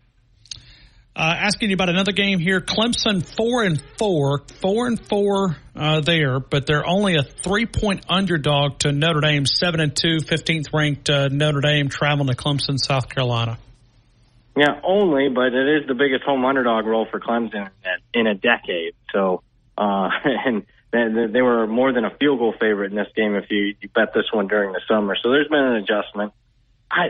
Uh, 1.20 1.34
asking 1.36 1.68
you 1.68 1.74
about 1.74 1.90
another 1.90 2.12
game 2.12 2.38
here. 2.38 2.62
Clemson 2.62 3.22
four 3.22 3.62
and 3.62 3.78
four, 3.98 4.40
four 4.62 4.86
and 4.86 4.98
four 5.06 5.54
uh, 5.76 6.00
there, 6.00 6.40
but 6.40 6.66
they're 6.66 6.88
only 6.88 7.16
a 7.16 7.22
three 7.22 7.66
point 7.66 8.06
underdog 8.08 8.78
to 8.78 8.90
Notre 8.90 9.20
Dame, 9.20 9.44
seven 9.44 9.80
and 9.80 9.94
two, 9.94 10.20
15th 10.22 10.72
ranked 10.72 11.10
uh, 11.10 11.28
Notre 11.28 11.60
Dame 11.60 11.90
traveling 11.90 12.28
to 12.28 12.34
Clemson, 12.34 12.78
South 12.78 13.10
Carolina. 13.10 13.58
Yeah, 14.56 14.80
only, 14.82 15.28
but 15.28 15.52
it 15.52 15.82
is 15.82 15.88
the 15.88 15.94
biggest 15.94 16.24
home 16.24 16.42
underdog 16.42 16.86
role 16.86 17.06
for 17.10 17.20
Clemson 17.20 17.68
in 18.14 18.26
a 18.26 18.34
decade. 18.34 18.94
So, 19.12 19.42
uh, 19.76 20.08
and 20.24 20.64
they, 21.34 21.42
were 21.42 21.66
more 21.66 21.92
than 21.92 22.06
a 22.06 22.16
field 22.18 22.38
goal 22.38 22.54
favorite 22.58 22.92
in 22.92 22.96
this 22.96 23.08
game 23.14 23.34
if 23.34 23.50
you 23.50 23.74
bet 23.94 24.14
this 24.14 24.32
one 24.32 24.48
during 24.48 24.72
the 24.72 24.80
summer. 24.88 25.14
So 25.22 25.32
there's 25.32 25.48
been 25.48 25.64
an 25.64 25.76
adjustment. 25.76 26.32
I 26.90 27.08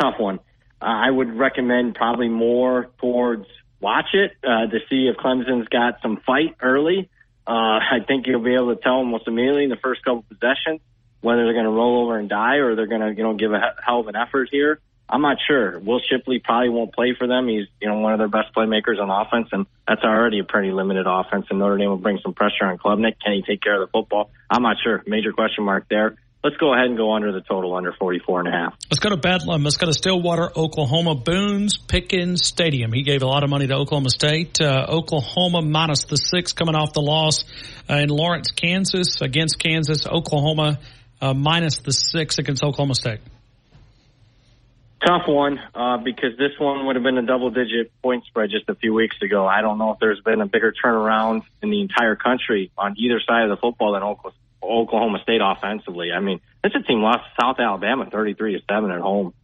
tough 0.00 0.18
one. 0.18 0.40
Uh, 0.80 0.86
I 0.86 1.10
would 1.10 1.36
recommend 1.36 1.94
probably 1.94 2.28
more 2.28 2.90
towards 3.00 3.46
watch 3.80 4.14
it 4.14 4.32
uh, 4.44 4.66
to 4.66 4.78
see 4.88 5.08
if 5.08 5.16
Clemson's 5.16 5.68
got 5.68 6.00
some 6.02 6.18
fight 6.26 6.56
early. 6.60 7.10
Uh, 7.46 7.50
I 7.52 7.98
think 8.06 8.26
you'll 8.26 8.42
be 8.42 8.54
able 8.54 8.74
to 8.74 8.80
tell 8.80 8.94
almost 8.94 9.26
immediately 9.28 9.64
in 9.64 9.70
the 9.70 9.76
first 9.76 10.04
couple 10.04 10.24
possessions 10.28 10.80
whether 11.20 11.44
they're 11.44 11.52
going 11.52 11.64
to 11.64 11.70
roll 11.70 12.04
over 12.04 12.18
and 12.18 12.28
die 12.28 12.56
or 12.56 12.74
they're 12.74 12.86
going 12.86 13.02
to, 13.02 13.14
you 13.14 13.22
know, 13.22 13.34
give 13.34 13.52
a 13.52 13.60
hell 13.84 14.00
of 14.00 14.08
an 14.08 14.16
effort 14.16 14.48
here. 14.50 14.80
I'm 15.06 15.22
not 15.22 15.38
sure. 15.46 15.78
Will 15.78 16.00
Shipley 16.08 16.38
probably 16.38 16.68
won't 16.68 16.94
play 16.94 17.14
for 17.18 17.26
them. 17.26 17.48
He's, 17.48 17.66
you 17.80 17.88
know, 17.88 17.98
one 17.98 18.12
of 18.12 18.18
their 18.18 18.28
best 18.28 18.54
playmakers 18.54 19.00
on 19.00 19.10
offense, 19.10 19.48
and 19.50 19.66
that's 19.86 20.02
already 20.02 20.38
a 20.38 20.44
pretty 20.44 20.70
limited 20.70 21.06
offense. 21.06 21.46
And 21.50 21.58
Notre 21.58 21.76
Dame 21.78 21.90
will 21.90 21.96
bring 21.96 22.20
some 22.22 22.32
pressure 22.32 22.64
on 22.64 22.78
Klubnik. 22.78 23.16
Can 23.20 23.34
he 23.34 23.42
take 23.42 23.60
care 23.60 23.82
of 23.82 23.88
the 23.88 23.90
football? 23.90 24.30
I'm 24.48 24.62
not 24.62 24.76
sure. 24.82 25.02
Major 25.06 25.32
question 25.32 25.64
mark 25.64 25.86
there. 25.90 26.16
Let's 26.42 26.56
go 26.56 26.72
ahead 26.72 26.86
and 26.86 26.96
go 26.96 27.12
under 27.12 27.32
the 27.32 27.42
total, 27.42 27.74
under 27.74 27.92
44 27.92 28.40
and 28.40 28.48
a 28.48 28.50
half. 28.50 28.74
Let's 28.90 29.00
go 29.00 29.10
to 29.10 29.18
Bedlam. 29.18 29.62
Let's 29.62 29.76
go 29.76 29.84
to 29.84 29.92
Stillwater, 29.92 30.50
Oklahoma. 30.56 31.14
Boones 31.14 31.76
Pickens 31.76 32.46
Stadium. 32.46 32.92
He 32.94 33.02
gave 33.02 33.22
a 33.22 33.26
lot 33.26 33.44
of 33.44 33.50
money 33.50 33.66
to 33.66 33.74
Oklahoma 33.74 34.08
State. 34.08 34.58
Uh, 34.58 34.86
Oklahoma 34.88 35.60
minus 35.60 36.04
the 36.04 36.16
six 36.16 36.54
coming 36.54 36.74
off 36.74 36.94
the 36.94 37.02
loss 37.02 37.44
uh, 37.90 37.96
in 37.96 38.08
Lawrence, 38.08 38.52
Kansas 38.52 39.20
against 39.20 39.58
Kansas. 39.58 40.06
Oklahoma 40.06 40.78
uh, 41.20 41.34
minus 41.34 41.80
the 41.80 41.92
six 41.92 42.38
against 42.38 42.64
Oklahoma 42.64 42.94
State. 42.94 43.20
Tough 45.06 45.28
one 45.28 45.58
uh, 45.74 45.98
because 45.98 46.38
this 46.38 46.52
one 46.58 46.86
would 46.86 46.96
have 46.96 47.02
been 47.02 47.18
a 47.18 47.26
double-digit 47.26 47.90
point 48.02 48.24
spread 48.26 48.50
just 48.50 48.68
a 48.68 48.74
few 48.74 48.94
weeks 48.94 49.16
ago. 49.22 49.46
I 49.46 49.60
don't 49.60 49.76
know 49.76 49.92
if 49.92 49.98
there's 49.98 50.20
been 50.20 50.40
a 50.40 50.46
bigger 50.46 50.72
turnaround 50.82 51.42
in 51.62 51.70
the 51.70 51.82
entire 51.82 52.16
country 52.16 52.70
on 52.78 52.94
either 52.98 53.20
side 53.26 53.44
of 53.44 53.50
the 53.50 53.56
football 53.56 53.92
than 53.92 54.02
Oklahoma 54.02 54.34
Oklahoma 54.62 55.18
State 55.22 55.40
offensively. 55.42 56.12
I 56.12 56.20
mean, 56.20 56.40
this 56.62 56.72
team 56.86 57.02
lost 57.02 57.24
to 57.24 57.42
South 57.42 57.58
Alabama 57.58 58.08
33 58.10 58.58
to 58.58 58.62
7 58.68 58.90
at 58.90 59.00
home. 59.00 59.34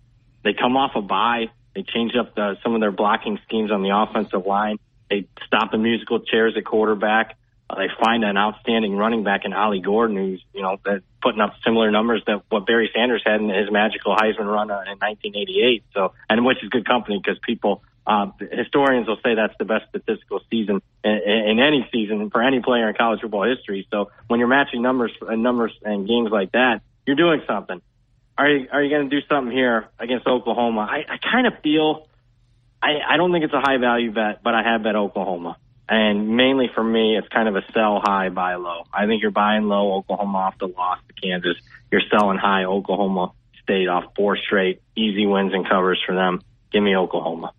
They 0.44 0.52
come 0.52 0.76
off 0.76 0.92
a 0.94 1.02
bye. 1.02 1.50
They 1.74 1.82
changed 1.82 2.16
up 2.16 2.34
the, 2.34 2.56
some 2.62 2.74
of 2.74 2.80
their 2.80 2.92
blocking 2.92 3.38
schemes 3.46 3.70
on 3.70 3.82
the 3.82 3.90
offensive 3.90 4.46
line. 4.46 4.78
They 5.10 5.26
stop 5.46 5.72
the 5.72 5.78
musical 5.78 6.20
chairs 6.20 6.54
at 6.56 6.64
quarterback. 6.64 7.36
Uh, 7.68 7.76
they 7.76 7.88
find 8.00 8.24
an 8.24 8.36
outstanding 8.36 8.96
running 8.96 9.24
back 9.24 9.44
in 9.44 9.52
Ollie 9.52 9.80
Gordon, 9.80 10.16
who's 10.16 10.44
you 10.52 10.62
know 10.62 10.76
putting 11.20 11.40
up 11.40 11.54
similar 11.64 11.90
numbers 11.90 12.22
that 12.26 12.42
what 12.48 12.66
Barry 12.66 12.90
Sanders 12.94 13.22
had 13.26 13.40
in 13.40 13.48
his 13.48 13.70
magical 13.70 14.14
Heisman 14.14 14.46
run 14.46 14.70
uh, 14.70 14.82
in 14.86 14.98
1988. 14.98 15.84
So, 15.92 16.12
and 16.30 16.44
which 16.44 16.62
is 16.62 16.68
good 16.68 16.86
company 16.86 17.20
because 17.22 17.38
people 17.42 17.82
uh, 18.06 18.26
historians 18.52 19.08
will 19.08 19.18
say 19.24 19.34
that's 19.34 19.54
the 19.58 19.64
best 19.64 19.86
statistical 19.88 20.40
season 20.50 20.80
in, 21.02 21.10
in 21.12 21.58
any 21.58 21.88
season 21.92 22.30
for 22.30 22.42
any 22.42 22.60
player 22.60 22.88
in 22.88 22.94
college 22.94 23.20
football 23.20 23.44
history. 23.44 23.86
So 23.90 24.10
when 24.28 24.38
you're 24.38 24.48
matching 24.48 24.82
numbers 24.82 25.12
and 25.20 25.42
numbers 25.42 25.72
and 25.82 26.06
games 26.06 26.30
like 26.30 26.52
that, 26.52 26.82
you're 27.06 27.16
doing 27.16 27.42
something. 27.46 27.80
Are 28.38 28.48
you 28.48 28.68
are 28.70 28.82
you 28.82 28.90
going 28.90 29.08
to 29.08 29.20
do 29.20 29.26
something 29.28 29.52
here 29.52 29.88
against 29.98 30.26
Oklahoma? 30.26 30.86
I, 30.88 31.14
I 31.14 31.18
kind 31.18 31.46
of 31.46 31.54
feel 31.62 32.08
I, 32.82 33.14
I 33.14 33.16
don't 33.16 33.32
think 33.32 33.44
it's 33.44 33.54
a 33.54 33.60
high 33.60 33.78
value 33.78 34.12
bet, 34.12 34.42
but 34.42 34.54
I 34.54 34.62
have 34.62 34.82
bet 34.82 34.94
Oklahoma. 34.94 35.56
And 35.88 36.36
mainly 36.36 36.68
for 36.74 36.82
me, 36.82 37.16
it's 37.16 37.28
kind 37.28 37.48
of 37.48 37.56
a 37.56 37.62
sell 37.72 38.00
high, 38.04 38.28
buy 38.28 38.56
low. 38.56 38.82
I 38.92 39.06
think 39.06 39.22
you're 39.22 39.30
buying 39.30 39.64
low 39.64 39.94
Oklahoma 39.94 40.38
off 40.38 40.58
the 40.58 40.66
loss 40.66 40.98
to 41.08 41.14
Kansas. 41.14 41.56
You're 41.90 42.02
selling 42.10 42.38
high 42.38 42.64
Oklahoma 42.64 43.32
State 43.62 43.88
off 43.88 44.14
four 44.14 44.36
straight 44.36 44.80
easy 44.94 45.26
wins 45.26 45.52
and 45.52 45.68
covers 45.68 46.00
for 46.06 46.14
them. 46.14 46.40
Give 46.70 46.82
me 46.82 46.96
Oklahoma. 46.96 47.52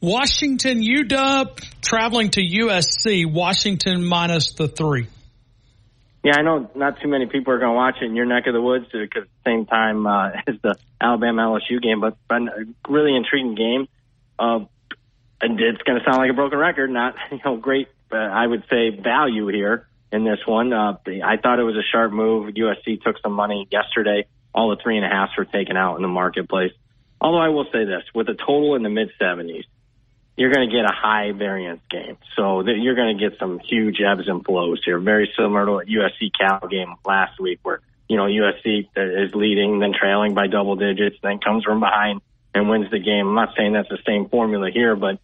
Washington 0.00 0.80
UW 0.80 1.80
traveling 1.82 2.30
to 2.30 2.40
USC. 2.40 3.30
Washington 3.30 4.04
minus 4.04 4.52
the 4.52 4.68
three. 4.68 5.08
Yeah, 6.22 6.34
I 6.36 6.42
know 6.42 6.70
not 6.74 7.00
too 7.00 7.08
many 7.08 7.26
people 7.26 7.52
are 7.52 7.58
going 7.58 7.70
to 7.70 7.76
watch 7.76 7.96
it 8.00 8.04
in 8.04 8.14
your 8.14 8.26
neck 8.26 8.46
of 8.46 8.52
the 8.52 8.60
woods 8.60 8.86
because 8.92 9.22
at 9.22 9.28
the 9.44 9.50
same 9.50 9.66
time 9.66 10.06
uh, 10.06 10.30
as 10.46 10.54
the 10.62 10.76
Alabama 11.00 11.42
LSU 11.42 11.82
game, 11.82 12.00
but, 12.00 12.16
but 12.28 12.42
a 12.42 12.66
really 12.88 13.16
intriguing 13.16 13.54
game. 13.54 13.88
Uh, 14.38 14.66
and 15.40 15.60
it's 15.60 15.82
going 15.82 15.98
to 15.98 16.04
sound 16.04 16.18
like 16.18 16.30
a 16.30 16.34
broken 16.34 16.58
record, 16.58 16.90
not 16.90 17.14
you 17.32 17.40
know 17.44 17.56
great, 17.56 17.88
uh, 18.12 18.16
I 18.16 18.46
would 18.46 18.64
say 18.70 18.90
value 18.90 19.48
here 19.48 19.88
in 20.12 20.24
this 20.24 20.38
one. 20.46 20.72
Uh, 20.72 20.98
I 21.24 21.36
thought 21.42 21.58
it 21.58 21.64
was 21.64 21.76
a 21.76 21.86
sharp 21.90 22.12
move. 22.12 22.54
USC 22.54 23.02
took 23.02 23.16
some 23.20 23.32
money 23.32 23.66
yesterday. 23.70 24.26
All 24.54 24.70
the 24.70 24.76
three 24.82 24.96
and 24.96 25.04
a 25.04 25.08
halfs 25.08 25.36
were 25.36 25.44
taken 25.44 25.76
out 25.76 25.96
in 25.96 26.02
the 26.02 26.08
marketplace. 26.08 26.72
Although 27.20 27.40
I 27.40 27.48
will 27.48 27.66
say 27.72 27.84
this, 27.84 28.04
with 28.14 28.28
a 28.28 28.34
total 28.34 28.76
in 28.76 28.82
the 28.82 28.88
mid 28.88 29.10
70s, 29.20 29.64
you're 30.38 30.52
going 30.52 30.68
to 30.68 30.74
get 30.74 30.84
a 30.84 30.94
high 30.94 31.32
variance 31.32 31.80
game. 31.90 32.16
So 32.36 32.64
you're 32.64 32.94
going 32.94 33.18
to 33.18 33.28
get 33.28 33.40
some 33.40 33.58
huge 33.58 34.00
ebbs 34.00 34.28
and 34.28 34.44
flows 34.44 34.80
here, 34.84 35.00
very 35.00 35.32
similar 35.36 35.66
to 35.66 35.72
what 35.72 35.86
USC 35.88 36.30
Cal 36.38 36.60
game 36.68 36.94
last 37.04 37.40
week, 37.40 37.58
where 37.64 37.80
you 38.08 38.16
know 38.16 38.26
USC 38.26 38.88
is 38.96 39.34
leading, 39.34 39.80
then 39.80 39.92
trailing 39.92 40.34
by 40.34 40.46
double 40.46 40.76
digits, 40.76 41.16
then 41.24 41.40
comes 41.40 41.64
from 41.64 41.80
behind 41.80 42.20
and 42.54 42.68
wins 42.68 42.88
the 42.92 43.00
game. 43.00 43.26
I'm 43.26 43.34
not 43.34 43.54
saying 43.56 43.72
that's 43.72 43.88
the 43.88 43.98
same 44.06 44.28
formula 44.28 44.70
here, 44.70 44.94
but 44.94 45.18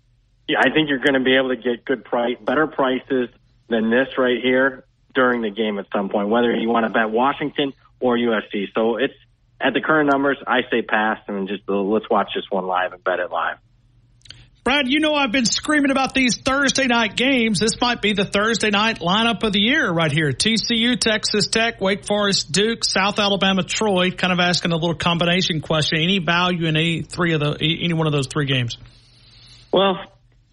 I 0.50 0.70
think 0.70 0.88
you're 0.88 0.98
going 0.98 1.14
to 1.14 1.20
be 1.20 1.36
able 1.36 1.50
to 1.50 1.56
get 1.56 1.84
good 1.84 2.04
price, 2.04 2.36
better 2.40 2.66
prices 2.66 3.28
than 3.68 3.90
this 3.90 4.18
right 4.18 4.42
here 4.42 4.84
during 5.14 5.42
the 5.42 5.50
game 5.50 5.78
at 5.78 5.86
some 5.92 6.08
point, 6.08 6.28
whether 6.28 6.52
you 6.52 6.68
want 6.68 6.86
to 6.86 6.92
bet 6.92 7.08
Washington 7.08 7.72
or 8.00 8.18
USC. 8.18 8.66
So 8.74 8.96
it's 8.96 9.14
at 9.60 9.74
the 9.74 9.80
current 9.80 10.10
numbers, 10.10 10.38
I 10.44 10.62
say 10.72 10.82
pass 10.82 11.20
and 11.28 11.46
just 11.46 11.62
let's 11.68 12.10
watch 12.10 12.32
this 12.34 12.44
one 12.50 12.66
live 12.66 12.92
and 12.92 13.02
bet 13.04 13.20
it 13.20 13.30
live. 13.30 13.58
Brad, 14.64 14.88
you 14.88 14.98
know 14.98 15.14
I've 15.14 15.30
been 15.30 15.44
screaming 15.44 15.90
about 15.90 16.14
these 16.14 16.38
Thursday 16.38 16.86
night 16.86 17.16
games. 17.16 17.60
This 17.60 17.78
might 17.82 18.00
be 18.00 18.14
the 18.14 18.24
Thursday 18.24 18.70
night 18.70 19.00
lineup 19.00 19.42
of 19.42 19.52
the 19.52 19.60
year 19.60 19.92
right 19.92 20.10
here. 20.10 20.32
TCU, 20.32 20.98
Texas 20.98 21.48
Tech, 21.48 21.82
Wake 21.82 22.06
Forest, 22.06 22.50
Duke, 22.50 22.82
South 22.82 23.18
Alabama, 23.18 23.62
Troy. 23.62 24.10
Kind 24.10 24.32
of 24.32 24.40
asking 24.40 24.72
a 24.72 24.76
little 24.76 24.94
combination 24.94 25.60
question. 25.60 25.98
Any 26.00 26.18
value 26.18 26.66
in 26.66 26.78
any 26.78 27.02
three 27.02 27.34
of 27.34 27.40
the 27.40 27.58
any 27.60 27.92
one 27.92 28.06
of 28.06 28.14
those 28.14 28.26
three 28.26 28.46
games? 28.46 28.78
Well, 29.70 29.98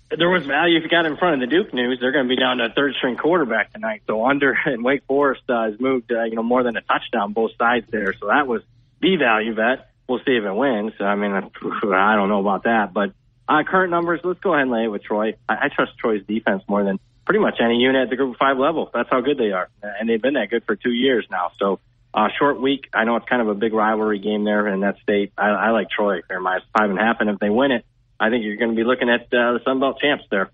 there 0.09 0.29
was 0.29 0.45
value 0.45 0.77
if 0.77 0.83
you 0.83 0.89
got 0.89 1.05
in 1.05 1.15
front 1.15 1.41
of 1.41 1.49
the 1.49 1.55
Duke 1.55 1.73
news. 1.73 1.99
They're 2.01 2.11
going 2.11 2.25
to 2.25 2.29
be 2.29 2.35
down 2.35 2.57
to 2.57 2.65
a 2.65 2.73
third 2.73 2.95
string 2.97 3.15
quarterback 3.15 3.71
tonight. 3.71 4.01
So 4.07 4.25
under 4.25 4.53
and 4.65 4.83
Wake 4.83 5.05
Forest 5.07 5.43
uh, 5.47 5.71
has 5.71 5.79
moved, 5.79 6.11
uh, 6.11 6.25
you 6.25 6.35
know, 6.35 6.43
more 6.43 6.63
than 6.63 6.75
a 6.75 6.81
touchdown 6.81 7.31
both 7.31 7.51
sides 7.57 7.85
there. 7.89 8.13
So 8.19 8.27
that 8.27 8.45
was 8.45 8.61
the 8.99 9.15
value 9.15 9.55
bet. 9.55 9.87
We'll 10.09 10.19
see 10.19 10.35
if 10.35 10.43
it 10.43 10.53
wins. 10.53 10.91
I 10.99 11.15
mean, 11.15 11.31
I 11.93 12.15
don't 12.17 12.27
know 12.27 12.41
about 12.41 12.63
that, 12.63 12.91
but 12.93 13.13
uh, 13.51 13.63
current 13.63 13.91
numbers, 13.91 14.21
let's 14.23 14.39
go 14.39 14.53
ahead 14.53 14.63
and 14.63 14.71
lay 14.71 14.85
it 14.85 14.87
with 14.87 15.03
Troy. 15.03 15.33
I, 15.49 15.53
I 15.53 15.67
trust 15.75 15.97
Troy's 15.97 16.23
defense 16.25 16.63
more 16.69 16.83
than 16.83 16.99
pretty 17.25 17.39
much 17.39 17.55
any 17.63 17.75
unit 17.75 18.03
at 18.03 18.09
the 18.09 18.15
Group 18.15 18.35
of 18.35 18.37
Five 18.37 18.57
level. 18.57 18.89
That's 18.93 19.09
how 19.09 19.21
good 19.21 19.37
they 19.37 19.51
are, 19.51 19.69
and 19.83 20.09
they've 20.09 20.21
been 20.21 20.35
that 20.35 20.49
good 20.49 20.63
for 20.65 20.75
two 20.75 20.91
years 20.91 21.25
now. 21.29 21.51
So, 21.59 21.79
uh, 22.13 22.27
short 22.39 22.61
week. 22.61 22.87
I 22.93 23.03
know 23.03 23.17
it's 23.17 23.27
kind 23.27 23.41
of 23.41 23.49
a 23.49 23.53
big 23.53 23.73
rivalry 23.73 24.19
game 24.19 24.43
there 24.43 24.67
in 24.67 24.81
that 24.81 24.97
state. 25.03 25.33
I, 25.37 25.49
I 25.49 25.69
like 25.71 25.89
Troy. 25.89 26.21
They're 26.27 26.39
minus 26.39 26.63
five 26.77 26.89
and 26.89 26.99
a 26.99 27.01
half, 27.01 27.17
and 27.19 27.29
if 27.29 27.39
they 27.39 27.49
win 27.49 27.71
it, 27.71 27.85
I 28.19 28.29
think 28.29 28.43
you're 28.45 28.57
going 28.57 28.71
to 28.71 28.75
be 28.75 28.83
looking 28.83 29.09
at 29.09 29.21
uh, 29.21 29.53
the 29.53 29.59
Sun 29.65 29.79
Belt 29.79 29.99
champs 30.01 30.25
there. 30.31 30.49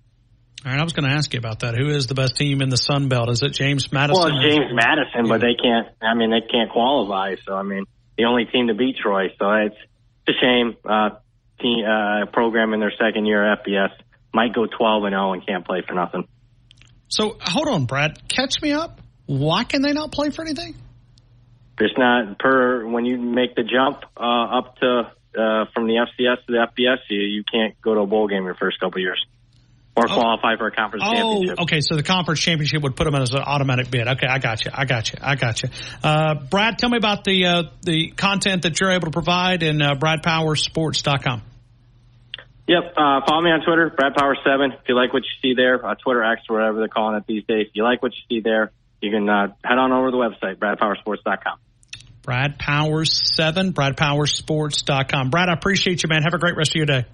All 0.65 0.71
right, 0.71 0.79
I 0.79 0.83
was 0.83 0.93
going 0.93 1.07
to 1.07 1.15
ask 1.15 1.31
you 1.33 1.37
about 1.37 1.59
that. 1.59 1.75
Who 1.77 1.89
is 1.89 2.07
the 2.07 2.15
best 2.15 2.35
team 2.35 2.61
in 2.61 2.69
the 2.69 2.77
Sun 2.77 3.09
Belt? 3.09 3.29
Is 3.29 3.43
it 3.43 3.53
James 3.53 3.91
Madison? 3.91 4.19
Well, 4.19 4.35
it's 4.35 4.43
James 4.43 4.71
Madison, 4.73 5.29
but 5.29 5.39
they 5.39 5.53
can't. 5.53 5.87
I 6.01 6.15
mean, 6.15 6.31
they 6.31 6.41
can't 6.41 6.71
qualify. 6.71 7.35
So, 7.45 7.53
I 7.53 7.61
mean, 7.61 7.85
the 8.17 8.25
only 8.25 8.45
team 8.45 8.67
to 8.67 8.73
beat 8.73 8.97
Troy. 8.97 9.29
So 9.37 9.51
it's, 9.51 9.75
it's 10.25 10.37
a 10.37 10.41
shame. 10.41 10.75
Uh, 10.83 11.21
team, 11.59 11.85
uh, 11.85 12.25
program 12.27 12.73
in 12.73 12.79
their 12.79 12.93
second 12.99 13.25
year 13.25 13.55
FBS 13.57 13.91
might 14.33 14.53
go 14.53 14.65
12 14.65 15.03
and 15.05 15.13
0 15.13 15.33
and 15.33 15.45
can't 15.45 15.65
play 15.65 15.81
for 15.87 15.93
nothing. 15.93 16.27
So 17.09 17.37
hold 17.41 17.67
on, 17.67 17.85
Brad. 17.85 18.19
Catch 18.27 18.61
me 18.61 18.73
up. 18.73 18.99
Why 19.25 19.63
can 19.63 19.81
they 19.81 19.93
not 19.93 20.11
play 20.11 20.29
for 20.29 20.41
anything? 20.43 20.75
There's 21.77 21.95
not 21.97 22.39
per 22.39 22.85
when 22.85 23.05
you 23.05 23.17
make 23.17 23.55
the 23.55 23.63
jump 23.63 24.03
uh, 24.17 24.57
up 24.57 24.77
to 24.77 25.11
uh, 25.37 25.65
from 25.73 25.87
the 25.87 25.93
FCS 25.93 26.45
to 26.47 26.51
the 26.51 26.67
FBS, 26.67 26.97
you, 27.09 27.19
you 27.19 27.43
can't 27.43 27.79
go 27.81 27.93
to 27.93 28.01
a 28.01 28.07
bowl 28.07 28.27
game 28.27 28.45
your 28.45 28.55
first 28.55 28.79
couple 28.79 28.99
years 28.99 29.23
or 29.97 30.05
qualify 30.05 30.55
for 30.57 30.67
a 30.67 30.71
conference 30.71 31.03
Oh, 31.07 31.13
championship. 31.13 31.59
okay. 31.61 31.79
So 31.81 31.95
the 31.95 32.03
conference 32.03 32.39
championship 32.39 32.83
would 32.83 32.95
put 32.95 33.05
them 33.05 33.15
in 33.15 33.21
as 33.23 33.33
an 33.33 33.39
automatic 33.39 33.89
bid. 33.89 34.07
Okay, 34.07 34.27
I 34.27 34.37
got 34.39 34.63
you. 34.63 34.71
I 34.73 34.85
got 34.85 35.11
you. 35.11 35.17
I 35.21 35.35
got 35.35 35.63
you. 35.63 35.69
Uh, 36.03 36.35
Brad, 36.35 36.77
tell 36.77 36.89
me 36.89 36.97
about 36.97 37.23
the 37.23 37.45
uh, 37.45 37.63
the 37.83 38.11
content 38.11 38.61
that 38.61 38.79
you're 38.79 38.91
able 38.91 39.05
to 39.07 39.11
provide 39.11 39.63
in 39.63 39.81
uh, 39.81 39.95
BradPowerSports.com. 39.95 41.41
Yep. 42.67 42.83
Uh, 42.97 43.21
follow 43.27 43.41
me 43.41 43.49
on 43.51 43.61
Twitter, 43.65 43.89
Brad 43.95 44.13
Power 44.15 44.35
Seven. 44.45 44.73
If 44.73 44.87
you 44.89 44.95
like 44.95 45.13
what 45.13 45.23
you 45.23 45.29
see 45.41 45.55
there, 45.55 45.83
uh, 45.85 45.95
Twitter 45.95 46.23
X, 46.23 46.41
or 46.49 46.57
whatever 46.57 46.79
they're 46.79 46.87
calling 46.89 47.15
it 47.17 47.23
these 47.25 47.43
days. 47.45 47.67
If 47.69 47.75
you 47.75 47.83
like 47.83 48.03
what 48.03 48.11
you 48.13 48.21
see 48.29 48.41
there, 48.43 48.71
you 49.01 49.09
can 49.11 49.27
uh, 49.29 49.47
head 49.63 49.77
on 49.77 49.91
over 49.93 50.11
to 50.11 50.11
the 50.11 50.17
website, 50.17 50.57
BradPowerSports.com. 50.57 51.59
Brad 52.23 52.59
Powers 52.59 53.35
seven, 53.37 53.71
BradPowerSports.com. 53.71 55.29
Brad, 55.29 55.47
I 55.47 55.53
appreciate 55.53 56.03
you, 56.03 56.09
man. 56.09 56.23
Have 56.23 56.33
a 56.33 56.39
great 56.39 56.57
rest 56.57 56.71
of 56.71 56.75
your 56.75 56.85
day. 56.85 57.05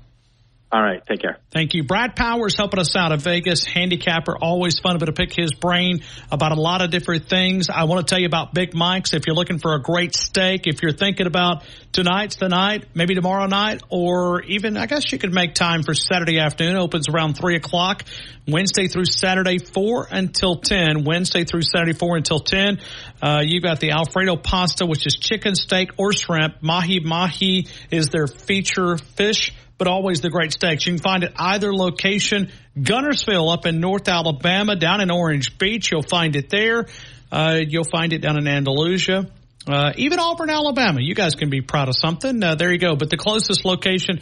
All 0.74 0.82
right. 0.82 1.06
Take 1.06 1.22
care. 1.22 1.38
Thank 1.52 1.76
you. 1.76 1.84
Brad 1.84 2.16
Powers 2.16 2.58
helping 2.58 2.80
us 2.80 2.96
out 2.96 3.12
of 3.12 3.22
Vegas, 3.22 3.64
handicapper. 3.64 4.36
Always 4.36 4.80
fun 4.80 4.98
to 4.98 5.12
pick 5.12 5.32
his 5.32 5.54
brain 5.54 6.02
about 6.32 6.52
a 6.52 6.60
lot 6.60 6.82
of 6.82 6.90
different 6.90 7.30
things. 7.30 7.70
I 7.70 7.84
want 7.84 8.08
to 8.08 8.12
tell 8.12 8.20
you 8.20 8.26
about 8.26 8.56
Big 8.56 8.74
Mike's. 8.74 9.14
If 9.14 9.28
you're 9.28 9.36
looking 9.36 9.60
for 9.60 9.76
a 9.76 9.80
great 9.80 10.16
steak, 10.16 10.66
if 10.66 10.82
you're 10.82 10.92
thinking 10.92 11.28
about 11.28 11.64
tonight's 11.92 12.38
the 12.38 12.50
night, 12.50 12.88
maybe 12.96 13.14
tomorrow 13.14 13.46
night, 13.46 13.84
or 13.90 14.42
even, 14.46 14.76
I 14.76 14.88
guess 14.88 15.12
you 15.12 15.20
could 15.20 15.32
make 15.32 15.54
time 15.54 15.84
for 15.84 15.94
Saturday 15.94 16.40
afternoon. 16.40 16.78
Opens 16.78 17.08
around 17.08 17.36
three 17.36 17.56
o'clock, 17.56 18.04
Wednesday 18.48 18.88
through 18.88 19.06
Saturday, 19.06 19.60
four 19.60 20.08
until 20.10 20.56
10. 20.56 21.04
Wednesday 21.04 21.44
through 21.44 21.62
Saturday, 21.62 21.94
four 21.94 22.18
until 22.18 22.40
10. 22.40 22.80
Uh, 23.22 23.44
you 23.46 23.62
got 23.62 23.80
the 23.80 23.92
Alfredo 23.92 24.38
pasta, 24.38 24.88
which 24.88 25.06
is 25.06 25.18
chicken, 25.18 25.54
steak, 25.54 25.92
or 25.98 26.14
shrimp. 26.14 26.64
Mahi 26.64 27.00
mahi 27.00 27.68
is 27.92 28.08
their 28.08 28.26
feature 28.26 28.98
fish 28.98 29.52
but 29.84 29.92
always 29.92 30.22
the 30.22 30.30
great 30.30 30.54
steaks. 30.54 30.86
You 30.86 30.94
can 30.94 31.02
find 31.02 31.24
it 31.26 31.34
either 31.36 31.74
location, 31.74 32.50
Guntersville 32.78 33.52
up 33.52 33.66
in 33.66 33.82
North 33.82 34.08
Alabama, 34.08 34.78
down 34.78 35.02
in 35.02 35.12
Orange 35.12 35.58
Beach. 35.58 35.92
You'll 35.92 36.04
find 36.04 36.38
it 36.38 36.50
there. 36.50 36.86
Uh, 37.30 37.60
you'll 37.68 37.84
find 37.84 38.14
it 38.14 38.20
down 38.20 38.38
in 38.38 38.48
Andalusia. 38.48 39.30
Uh, 39.68 39.92
even 39.98 40.20
Auburn, 40.20 40.50
Alabama. 40.50 41.02
You 41.02 41.14
guys 41.16 41.36
can 41.36 41.50
be 41.50 41.60
proud 41.60 41.90
of 41.90 41.98
something. 41.98 42.42
Uh, 42.42 42.56
there 42.56 42.72
you 42.72 42.78
go. 42.78 42.96
But 42.96 43.10
the 43.10 43.18
closest 43.18 43.66
location, 43.66 44.22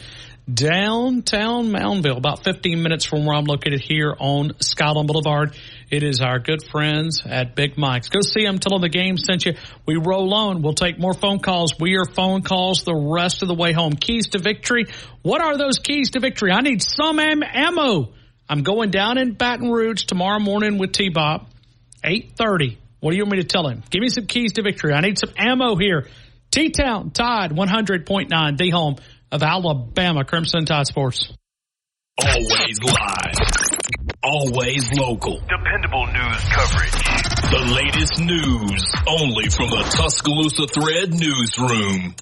downtown 0.52 1.68
Moundville, 1.68 2.16
about 2.16 2.42
15 2.42 2.82
minutes 2.82 3.04
from 3.04 3.24
where 3.24 3.36
I'm 3.36 3.44
located 3.44 3.84
here 3.88 4.12
on 4.18 4.54
Skyland 4.58 5.06
Boulevard. 5.06 5.54
It 5.92 6.02
is 6.02 6.22
our 6.22 6.38
good 6.38 6.62
friends 6.64 7.22
at 7.26 7.54
Big 7.54 7.76
Mike's. 7.76 8.08
Go 8.08 8.22
see 8.22 8.46
them. 8.46 8.58
Tell 8.58 8.78
them 8.78 8.80
the 8.80 8.88
game 8.88 9.18
sent 9.18 9.44
you. 9.44 9.56
We 9.84 9.96
roll 9.96 10.32
on. 10.32 10.62
We'll 10.62 10.72
take 10.72 10.98
more 10.98 11.12
phone 11.12 11.38
calls. 11.38 11.78
We 11.78 11.96
are 11.98 12.06
phone 12.06 12.40
calls 12.40 12.82
the 12.82 12.94
rest 12.94 13.42
of 13.42 13.48
the 13.48 13.54
way 13.54 13.72
home. 13.72 13.92
Keys 13.92 14.28
to 14.28 14.38
victory. 14.38 14.86
What 15.20 15.42
are 15.42 15.58
those 15.58 15.78
keys 15.80 16.12
to 16.12 16.20
victory? 16.20 16.50
I 16.50 16.62
need 16.62 16.82
some 16.82 17.18
am- 17.20 17.42
ammo. 17.42 18.14
I'm 18.48 18.62
going 18.62 18.90
down 18.90 19.18
in 19.18 19.34
Baton 19.34 19.70
Rouge 19.70 20.04
tomorrow 20.04 20.38
morning 20.38 20.78
with 20.78 20.92
T-Bob. 20.92 21.46
830. 22.02 22.78
What 23.00 23.10
do 23.10 23.18
you 23.18 23.24
want 23.24 23.32
me 23.32 23.42
to 23.42 23.46
tell 23.46 23.68
him? 23.68 23.82
Give 23.90 24.00
me 24.00 24.08
some 24.08 24.24
keys 24.24 24.54
to 24.54 24.62
victory. 24.62 24.94
I 24.94 25.02
need 25.02 25.18
some 25.18 25.34
ammo 25.36 25.76
here. 25.76 26.08
T-Town, 26.52 27.10
Tide, 27.10 27.50
100.9, 27.50 28.56
the 28.56 28.70
home 28.70 28.96
of 29.30 29.42
Alabama 29.42 30.24
Crimson 30.24 30.64
Tide 30.64 30.86
Sports. 30.86 31.30
Always 32.18 32.78
live. 32.82 33.61
Always 34.22 34.88
local. 34.98 35.40
Dependable 35.48 36.06
news 36.06 36.40
coverage. 36.54 36.92
The 37.50 37.58
latest 37.74 38.20
news 38.20 38.94
only 39.08 39.50
from 39.50 39.70
the 39.70 39.82
Tuscaloosa 39.96 40.66
Thread 40.68 41.12
newsroom. 41.12 42.14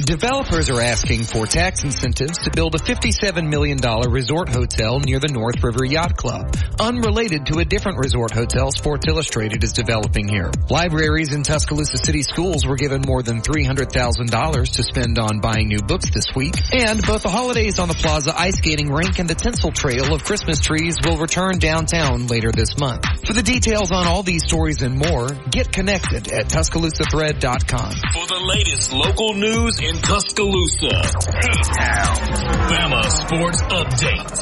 Developers 0.00 0.70
are 0.70 0.80
asking 0.80 1.24
for 1.24 1.44
tax 1.44 1.84
incentives 1.84 2.38
to 2.38 2.50
build 2.50 2.74
a 2.74 2.78
$57 2.78 3.48
million 3.48 3.76
resort 4.10 4.48
hotel 4.48 4.98
near 4.98 5.20
the 5.20 5.28
North 5.28 5.62
River 5.62 5.84
Yacht 5.84 6.16
Club, 6.16 6.56
unrelated 6.80 7.44
to 7.46 7.58
a 7.58 7.64
different 7.64 7.98
resort 7.98 8.32
hotel 8.32 8.72
Sports 8.72 9.06
Illustrated 9.06 9.62
is 9.62 9.72
developing 9.72 10.28
here. 10.28 10.50
Libraries 10.70 11.34
in 11.34 11.42
Tuscaloosa 11.42 11.98
City 11.98 12.22
schools 12.22 12.66
were 12.66 12.76
given 12.76 13.02
more 13.06 13.22
than 13.22 13.42
$300,000 13.42 14.72
to 14.72 14.82
spend 14.82 15.18
on 15.18 15.40
buying 15.40 15.68
new 15.68 15.80
books 15.80 16.08
this 16.10 16.34
week, 16.34 16.54
and 16.72 17.02
both 17.06 17.22
the 17.22 17.28
Holidays 17.28 17.78
on 17.78 17.88
the 17.88 17.94
Plaza 17.94 18.32
ice 18.34 18.56
skating 18.56 18.90
rink 18.90 19.18
and 19.18 19.28
the 19.28 19.34
tinsel 19.34 19.72
trail 19.72 20.14
of 20.14 20.24
Christmas 20.24 20.60
trees 20.60 20.96
will 21.04 21.18
return 21.18 21.58
downtown 21.58 22.28
later 22.28 22.50
this 22.50 22.78
month. 22.78 23.04
For 23.26 23.34
the 23.34 23.42
details 23.42 23.92
on 23.92 24.06
all 24.06 24.22
these 24.22 24.44
stories 24.44 24.80
and 24.80 24.96
more, 24.96 25.28
get 25.50 25.70
connected 25.70 26.32
at 26.32 26.46
TuscaloosaThread.com. 26.46 27.92
For 27.92 28.26
the 28.26 28.42
latest 28.46 28.92
local 28.92 29.34
news 29.34 29.81
in 29.82 29.96
Tuscaloosa, 29.96 30.90
T-Town, 31.42 32.16
Bama 32.70 33.02
Sports 33.10 33.60
Updates. 33.62 34.38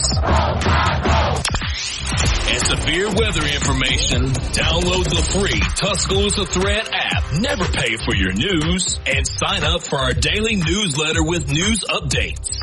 And 2.51 2.61
severe 2.67 3.09
weather 3.09 3.47
information, 3.47 4.27
download 4.53 5.05
the 5.09 5.23
free 5.33 5.61
Tuscaloosa 5.77 6.45
Thread 6.45 6.89
app. 6.93 7.25
Never 7.41 7.65
pay 7.65 7.97
for 7.97 8.15
your 8.15 8.33
news 8.33 9.01
and 9.07 9.27
sign 9.27 9.65
up 9.65 9.83
for 9.83 9.97
our 9.97 10.12
daily 10.12 10.57
newsletter 10.57 11.23
with 11.23 11.49
news 11.49 11.85
updates. 11.89 12.59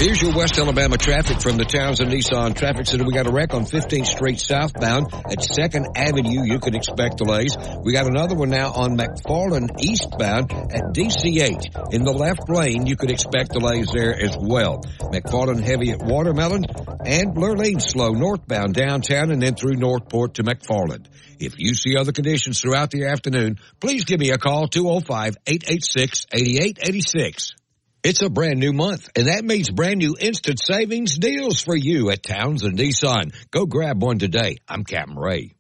Here's 0.03 0.21
your 0.21 0.35
West 0.35 0.59
Alabama 0.59 0.99
traffic 0.99 1.41
from 1.41 1.57
the 1.59 1.65
towns 1.65 2.01
Townsend 2.01 2.11
Nissan 2.11 2.57
Traffic 2.57 2.87
Center. 2.87 3.05
We 3.05 3.13
got 3.13 3.29
a 3.29 3.31
wreck 3.31 3.55
on 3.55 3.65
15th 3.65 4.07
Street 4.07 4.41
southbound 4.41 5.15
at 5.15 5.39
2nd 5.39 5.85
Avenue. 5.95 6.43
You 6.45 6.59
can 6.59 6.75
expect 6.75 7.19
delays. 7.19 7.57
We 7.85 7.93
got 7.93 8.09
another 8.09 8.35
one 8.35 8.51
now 8.51 8.73
on 8.73 8.97
McFarland 8.97 9.81
eastbound 9.81 10.51
at 10.51 10.93
DCH. 10.93 11.95
In 11.95 12.03
the 12.03 12.11
left 12.11 12.51
lane, 12.51 12.85
you 12.85 12.97
could 12.97 13.13
expect 13.13 13.53
delays 13.53 13.93
there 13.95 14.13
as 14.13 14.37
well. 14.37 14.81
McFarland 14.99 15.63
heavy 15.63 15.93
at 15.93 16.03
Watermelon 16.03 16.65
and 17.07 17.33
Blur 17.33 17.55
Lane 17.55 17.79
slow 17.79 18.11
northbound 18.11 18.75
downtown 18.75 19.31
and 19.31 19.41
then 19.41 19.55
through 19.55 19.77
Northport 19.77 20.35
to 20.35 20.43
McFarland. 20.43 21.07
If 21.39 21.61
you 21.61 21.77
see 21.77 21.97
other 21.97 22.11
conditions 22.11 22.61
throughout 22.61 22.91
the 22.91 23.07
afternoon, 23.07 23.61
please 23.79 24.05
give 24.05 24.19
me 24.19 24.33
a 24.33 24.39
call 24.39 24.67
205-886-8886. 24.67 27.53
It's 28.05 28.21
a 28.21 28.29
brand 28.29 28.59
new 28.59 28.73
month, 28.73 29.11
and 29.15 29.29
that 29.29 29.45
means 29.45 29.71
brand 29.71 29.99
new 29.99 30.17
instant 30.19 30.59
savings 30.61 31.17
deals 31.17 31.63
for 31.63 31.77
you 31.77 32.11
at 32.11 32.25
Townsend 32.25 32.77
Nissan. 32.77 33.33
Go 33.53 33.65
grab 33.65 34.03
one 34.03 34.19
today. 34.19 34.57
I'm 34.69 34.83
Captain 34.83 35.17
Ray. 35.17 35.55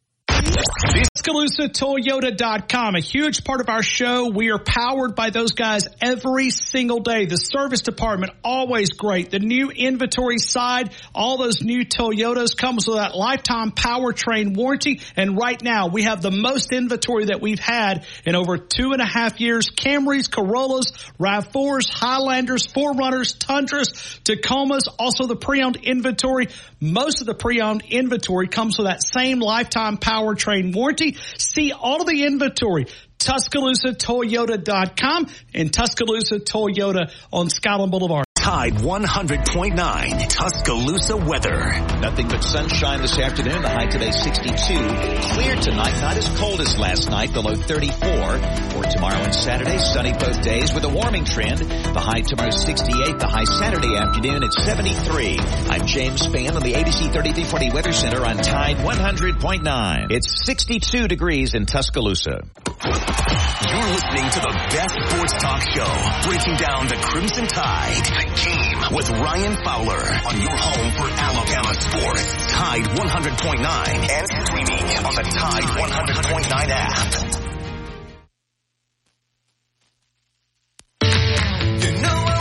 TuscaloosaToyota.com, 1.22 2.96
a 2.96 3.00
huge 3.00 3.44
part 3.44 3.60
of 3.60 3.68
our 3.68 3.82
show. 3.82 4.28
We 4.28 4.50
are 4.50 4.58
powered 4.58 5.14
by 5.14 5.30
those 5.30 5.52
guys 5.52 5.86
every 6.00 6.50
single 6.50 7.00
day. 7.00 7.26
The 7.26 7.36
service 7.36 7.80
department, 7.80 8.32
always 8.42 8.90
great. 8.90 9.30
The 9.30 9.38
new 9.38 9.70
inventory 9.70 10.38
side, 10.38 10.92
all 11.14 11.38
those 11.38 11.62
new 11.62 11.84
Toyotas 11.84 12.56
comes 12.56 12.88
with 12.88 12.96
that 12.96 13.14
lifetime 13.14 13.70
powertrain 13.70 14.56
warranty. 14.56 15.00
And 15.16 15.36
right 15.36 15.62
now 15.62 15.88
we 15.88 16.02
have 16.02 16.22
the 16.22 16.32
most 16.32 16.72
inventory 16.72 17.26
that 17.26 17.40
we've 17.40 17.60
had 17.60 18.04
in 18.24 18.34
over 18.34 18.58
two 18.58 18.92
and 18.92 19.00
a 19.00 19.06
half 19.06 19.40
years. 19.40 19.68
Camrys, 19.70 20.30
Corollas, 20.30 20.92
RAV4s, 21.20 21.88
Highlanders, 21.88 22.66
4Runners, 22.66 23.38
Tundras, 23.38 24.20
Tacomas, 24.24 24.88
also 24.98 25.26
the 25.26 25.36
pre-owned 25.36 25.76
inventory. 25.76 26.48
Most 26.80 27.20
of 27.20 27.28
the 27.28 27.34
pre-owned 27.34 27.82
inventory 27.88 28.48
comes 28.48 28.76
with 28.76 28.88
that 28.88 29.02
same 29.04 29.38
lifetime 29.38 29.98
powertrain 29.98 30.74
warranty. 30.74 31.11
See 31.38 31.72
all 31.72 32.00
of 32.00 32.06
the 32.06 32.24
inventory. 32.24 32.86
TuscaloosaToyota.com 33.18 35.26
and 35.54 35.72
Tuscaloosa 35.72 36.40
Toyota 36.40 37.12
on 37.32 37.48
Skyland 37.50 37.92
Boulevard. 37.92 38.24
Tide 38.42 38.74
100.9 38.74 40.28
Tuscaloosa 40.28 41.16
weather. 41.16 41.60
Nothing 42.00 42.26
but 42.26 42.42
sunshine 42.42 43.00
this 43.00 43.16
afternoon. 43.16 43.62
The 43.62 43.68
high 43.68 43.86
today 43.86 44.10
62. 44.10 44.56
Clear 44.56 45.54
tonight, 45.54 46.00
not 46.00 46.16
as 46.16 46.28
cold 46.40 46.60
as 46.60 46.76
last 46.76 47.08
night. 47.08 47.32
The 47.32 47.40
low 47.40 47.54
34. 47.54 47.92
For 48.02 48.82
tomorrow 48.90 49.22
and 49.22 49.32
Saturday, 49.32 49.78
sunny 49.78 50.12
both 50.14 50.42
days 50.42 50.74
with 50.74 50.82
a 50.82 50.88
warming 50.88 51.24
trend. 51.24 51.60
The 51.60 52.00
high 52.00 52.22
tomorrow 52.22 52.50
68. 52.50 53.20
The 53.20 53.28
high 53.28 53.44
Saturday 53.44 53.96
afternoon 53.96 54.42
at 54.42 54.52
73. 54.52 55.38
I'm 55.38 55.86
James 55.86 56.26
Spann 56.26 56.56
on 56.56 56.62
the 56.62 56.72
ABC 56.72 57.12
3340 57.12 57.70
Weather 57.70 57.92
Center 57.92 58.26
on 58.26 58.38
Tide 58.38 58.78
100.9. 58.78 60.10
It's 60.10 60.44
62 60.44 61.06
degrees 61.06 61.54
in 61.54 61.66
Tuscaloosa. 61.66 62.40
You're 62.84 63.88
listening 63.88 64.28
to 64.30 64.40
the 64.40 64.52
best 64.74 64.98
sports 65.08 65.32
talk 65.38 65.62
show, 65.70 66.28
breaking 66.28 66.56
down 66.56 66.88
the 66.88 66.96
Crimson 67.00 67.46
Tide, 67.46 68.31
game 68.36 68.94
with 68.94 69.10
Ryan 69.10 69.56
Fowler 69.64 70.02
on 70.26 70.40
your 70.40 70.56
home 70.56 70.92
for 70.96 71.10
Alabama 71.10 71.74
sports. 71.74 72.26
Tide 72.48 72.84
100.9 72.84 74.10
and 74.10 74.28
streaming 74.46 74.84
on 75.04 75.14
the 75.14 75.22
Tide 75.22 75.64
100.9 75.64 76.68
app. 76.70 77.42
All 82.04 82.32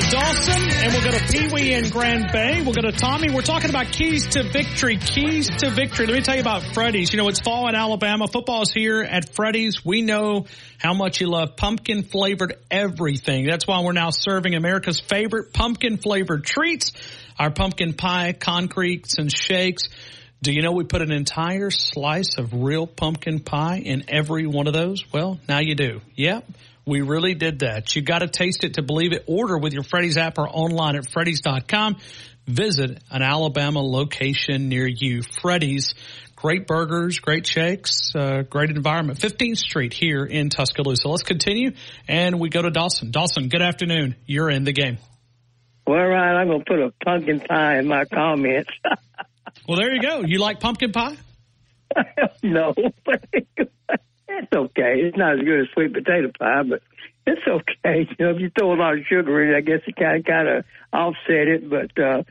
to 0.00 0.10
Dawson 0.10 0.62
and 0.70 0.92
we'll 0.92 1.02
go 1.02 1.10
to 1.10 1.24
Pee 1.32 1.48
Wee 1.48 1.74
in 1.74 1.88
Grand 1.88 2.30
Bay. 2.30 2.62
We'll 2.62 2.74
go 2.74 2.82
to 2.82 2.92
Tommy. 2.92 3.30
We're 3.30 3.42
talking 3.42 3.70
about 3.70 3.90
keys 3.90 4.26
to 4.28 4.44
victory. 4.44 4.96
Keys 4.96 5.48
to 5.48 5.70
victory. 5.70 6.06
Let 6.06 6.14
me 6.14 6.20
tell 6.20 6.34
you 6.34 6.40
about 6.40 6.62
Freddy's. 6.74 7.12
You 7.12 7.16
know, 7.16 7.28
it's 7.28 7.40
fall 7.40 7.68
in 7.68 7.74
Alabama. 7.74 8.28
Football's 8.28 8.70
here 8.70 9.02
at 9.02 9.34
Freddy's. 9.34 9.84
We 9.84 10.02
know 10.02 10.46
how 10.78 10.94
much 10.94 11.20
you 11.20 11.28
love 11.28 11.56
pumpkin 11.56 12.02
flavored 12.02 12.54
everything. 12.70 13.46
That's 13.46 13.66
why 13.66 13.80
we're 13.80 13.92
now 13.92 14.10
serving 14.10 14.54
America's 14.54 15.00
favorite 15.00 15.52
pumpkin 15.52 15.96
flavored 15.96 16.44
treats. 16.44 16.92
Our 17.38 17.50
pumpkin 17.50 17.94
pie, 17.94 18.34
concretes, 18.34 19.18
and 19.18 19.32
shakes. 19.32 19.88
Do 20.42 20.52
you 20.52 20.62
know 20.62 20.72
we 20.72 20.84
put 20.84 21.02
an 21.02 21.10
entire 21.10 21.70
slice 21.70 22.38
of 22.38 22.52
real 22.52 22.86
pumpkin 22.86 23.40
pie 23.40 23.78
in 23.78 24.04
every 24.08 24.46
one 24.46 24.68
of 24.68 24.74
those? 24.74 25.04
Well, 25.12 25.40
now 25.48 25.58
you 25.58 25.74
do. 25.74 26.00
Yep. 26.14 26.44
We 26.88 27.02
really 27.02 27.34
did 27.34 27.58
that. 27.58 27.94
You 27.94 28.00
got 28.00 28.20
to 28.20 28.28
taste 28.28 28.64
it 28.64 28.74
to 28.74 28.82
believe 28.82 29.12
it. 29.12 29.24
Order 29.26 29.58
with 29.58 29.74
your 29.74 29.82
Freddy's 29.82 30.16
app 30.16 30.38
or 30.38 30.48
online 30.48 30.96
at 30.96 31.06
Freddy's.com. 31.10 31.98
Visit 32.46 33.02
an 33.10 33.20
Alabama 33.20 33.82
location 33.82 34.70
near 34.70 34.86
you. 34.86 35.20
Freddy's, 35.42 35.94
great 36.34 36.66
burgers, 36.66 37.18
great 37.18 37.46
shakes, 37.46 38.12
uh, 38.16 38.40
great 38.48 38.70
environment. 38.70 39.18
15th 39.18 39.58
Street 39.58 39.92
here 39.92 40.24
in 40.24 40.48
Tuscaloosa. 40.48 41.08
Let's 41.08 41.24
continue 41.24 41.72
and 42.08 42.40
we 42.40 42.48
go 42.48 42.62
to 42.62 42.70
Dawson. 42.70 43.10
Dawson, 43.10 43.50
good 43.50 43.60
afternoon. 43.60 44.16
You're 44.24 44.48
in 44.48 44.64
the 44.64 44.72
game. 44.72 44.96
Well, 45.86 45.98
Ryan, 45.98 46.36
I'm 46.36 46.46
going 46.48 46.60
to 46.60 46.64
put 46.64 46.80
a 46.80 46.92
pumpkin 47.04 47.40
pie 47.40 47.80
in 47.80 47.86
my 47.86 48.06
comments. 48.06 48.70
Well, 49.66 49.76
there 49.76 49.92
you 49.92 50.00
go. 50.00 50.22
You 50.24 50.38
like 50.38 50.60
pumpkin 50.60 50.92
pie? 50.92 51.16
no, 52.42 52.72
it's 54.42 54.52
okay. 54.54 55.00
It's 55.02 55.16
not 55.16 55.34
as 55.34 55.40
good 55.40 55.60
as 55.60 55.66
sweet 55.74 55.92
potato 55.92 56.30
pie, 56.38 56.62
but 56.68 56.82
it's 57.26 57.46
okay. 57.46 58.08
You 58.18 58.26
know, 58.26 58.30
if 58.32 58.40
you 58.40 58.50
throw 58.58 58.72
a 58.72 58.78
lot 58.78 58.94
of 58.94 59.00
sugar 59.08 59.42
in 59.42 59.54
it, 59.54 59.56
I 59.56 59.60
guess 59.60 59.80
it 59.86 59.96
kind 59.96 60.18
of 60.18 60.24
kind 60.24 60.48
of 60.48 60.64
offset 60.92 61.48
it. 61.48 61.68
But 61.68 61.90
uh, 62.02 62.22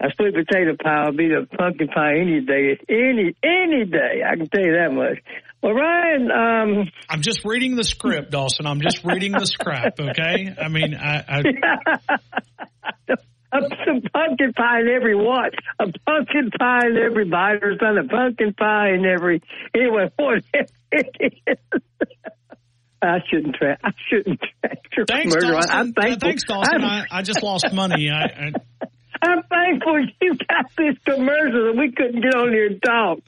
a 0.00 0.08
sweet 0.16 0.34
potato 0.34 0.76
pie 0.82 1.06
will 1.06 1.16
beat 1.16 1.32
a 1.32 1.46
pumpkin 1.46 1.88
pie 1.88 2.18
any 2.18 2.40
day, 2.40 2.78
any 2.88 3.34
any 3.42 3.84
day. 3.84 4.22
I 4.26 4.36
can 4.36 4.48
tell 4.48 4.64
you 4.64 4.72
that 4.72 4.92
much. 4.92 5.18
Well, 5.62 5.74
Ryan, 5.74 6.30
um, 6.32 6.90
I'm 7.08 7.22
just 7.22 7.44
reading 7.44 7.76
the 7.76 7.84
script, 7.84 8.32
Dawson. 8.32 8.66
I'm 8.66 8.80
just 8.80 9.04
reading 9.04 9.30
the 9.30 9.46
script. 9.46 10.00
Okay. 10.00 10.52
I 10.60 10.68
mean, 10.68 10.94
I. 10.96 11.24
I 11.28 11.38
a, 13.52 13.60
some 13.86 14.02
pumpkin 14.12 14.52
pie 14.54 14.80
in 14.80 14.88
every 14.88 15.14
what? 15.14 15.54
A 15.78 15.86
pumpkin 16.04 16.50
pie 16.58 16.86
in 16.86 16.96
every 16.96 17.26
bite 17.26 17.62
or 17.62 17.76
something. 17.78 18.06
A 18.06 18.08
pumpkin 18.08 18.54
pie 18.54 18.94
in 18.94 19.04
every 19.04 19.40
anyway. 19.74 20.10
Whatever 20.16 20.66
it 20.92 21.32
is. 21.46 21.56
I 23.02 23.18
shouldn't 23.28 23.56
try. 23.56 23.76
I 23.82 23.90
shouldn't 24.08 24.40
try. 24.40 25.04
Thanks, 25.08 25.34
Murder. 25.34 25.52
Dawson. 25.54 25.70
I'm 25.72 25.88
Uh, 25.96 26.02
thankful. 26.02 26.28
thanks, 26.28 26.44
Dawson. 26.44 26.84
I, 26.84 27.04
I 27.10 27.22
just 27.22 27.42
lost 27.42 27.72
money. 27.72 28.10
I, 28.10 28.22
I, 28.22 28.52
I'm 29.24 29.42
thankful 29.44 29.98
you 30.20 30.34
got 30.36 30.66
this 30.76 30.96
commercial 31.04 31.70
and 31.70 31.78
we 31.78 31.90
couldn't 31.92 32.20
get 32.22 32.34
on 32.34 32.52
here 32.52 32.66
and 32.66 32.82
talk. 32.82 33.18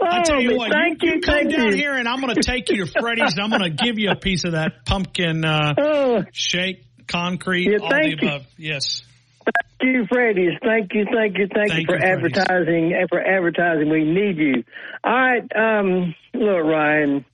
I 0.00 0.22
tell 0.22 0.40
you 0.40 0.52
Oh, 0.52 0.56
what, 0.56 0.72
thank 0.72 1.02
you, 1.02 1.08
you, 1.10 1.14
you 1.16 1.20
come 1.22 1.34
thank 1.34 1.50
down 1.56 1.66
you. 1.68 1.74
here 1.76 1.94
and 1.94 2.06
I'm 2.08 2.20
going 2.20 2.34
to 2.34 2.42
take 2.42 2.68
you 2.70 2.84
to 2.86 2.92
Freddy's 3.00 3.32
and 3.36 3.40
I'm 3.42 3.50
going 3.50 3.62
to 3.76 3.84
give 3.84 3.98
you 3.98 4.10
a 4.10 4.16
piece 4.16 4.44
of 4.44 4.52
that 4.52 4.84
pumpkin 4.84 5.44
uh, 5.44 6.24
shake, 6.32 6.84
concrete, 7.06 7.68
Oh. 7.68 7.72
Yeah, 7.72 7.78
all 7.82 7.88
the 7.90 8.18
above. 8.20 8.46
Yes. 8.58 9.02
Thank 9.44 9.94
you, 9.94 10.06
Freddy's. 10.06 10.58
Thank 10.62 10.94
you, 10.94 11.06
thank 11.12 11.36
you, 11.38 11.48
thank, 11.52 11.70
Thank 11.72 11.80
you 11.80 11.86
for 11.86 11.98
you, 11.98 12.04
advertising 12.04 12.94
and 12.94 13.08
for 13.08 13.20
advertising. 13.20 13.90
We 13.90 14.04
need 14.04 14.38
you. 14.38 14.64
All 15.02 15.12
right, 15.12 15.56
um, 15.56 16.14
look, 16.32 16.64
Ryan, 16.64 17.24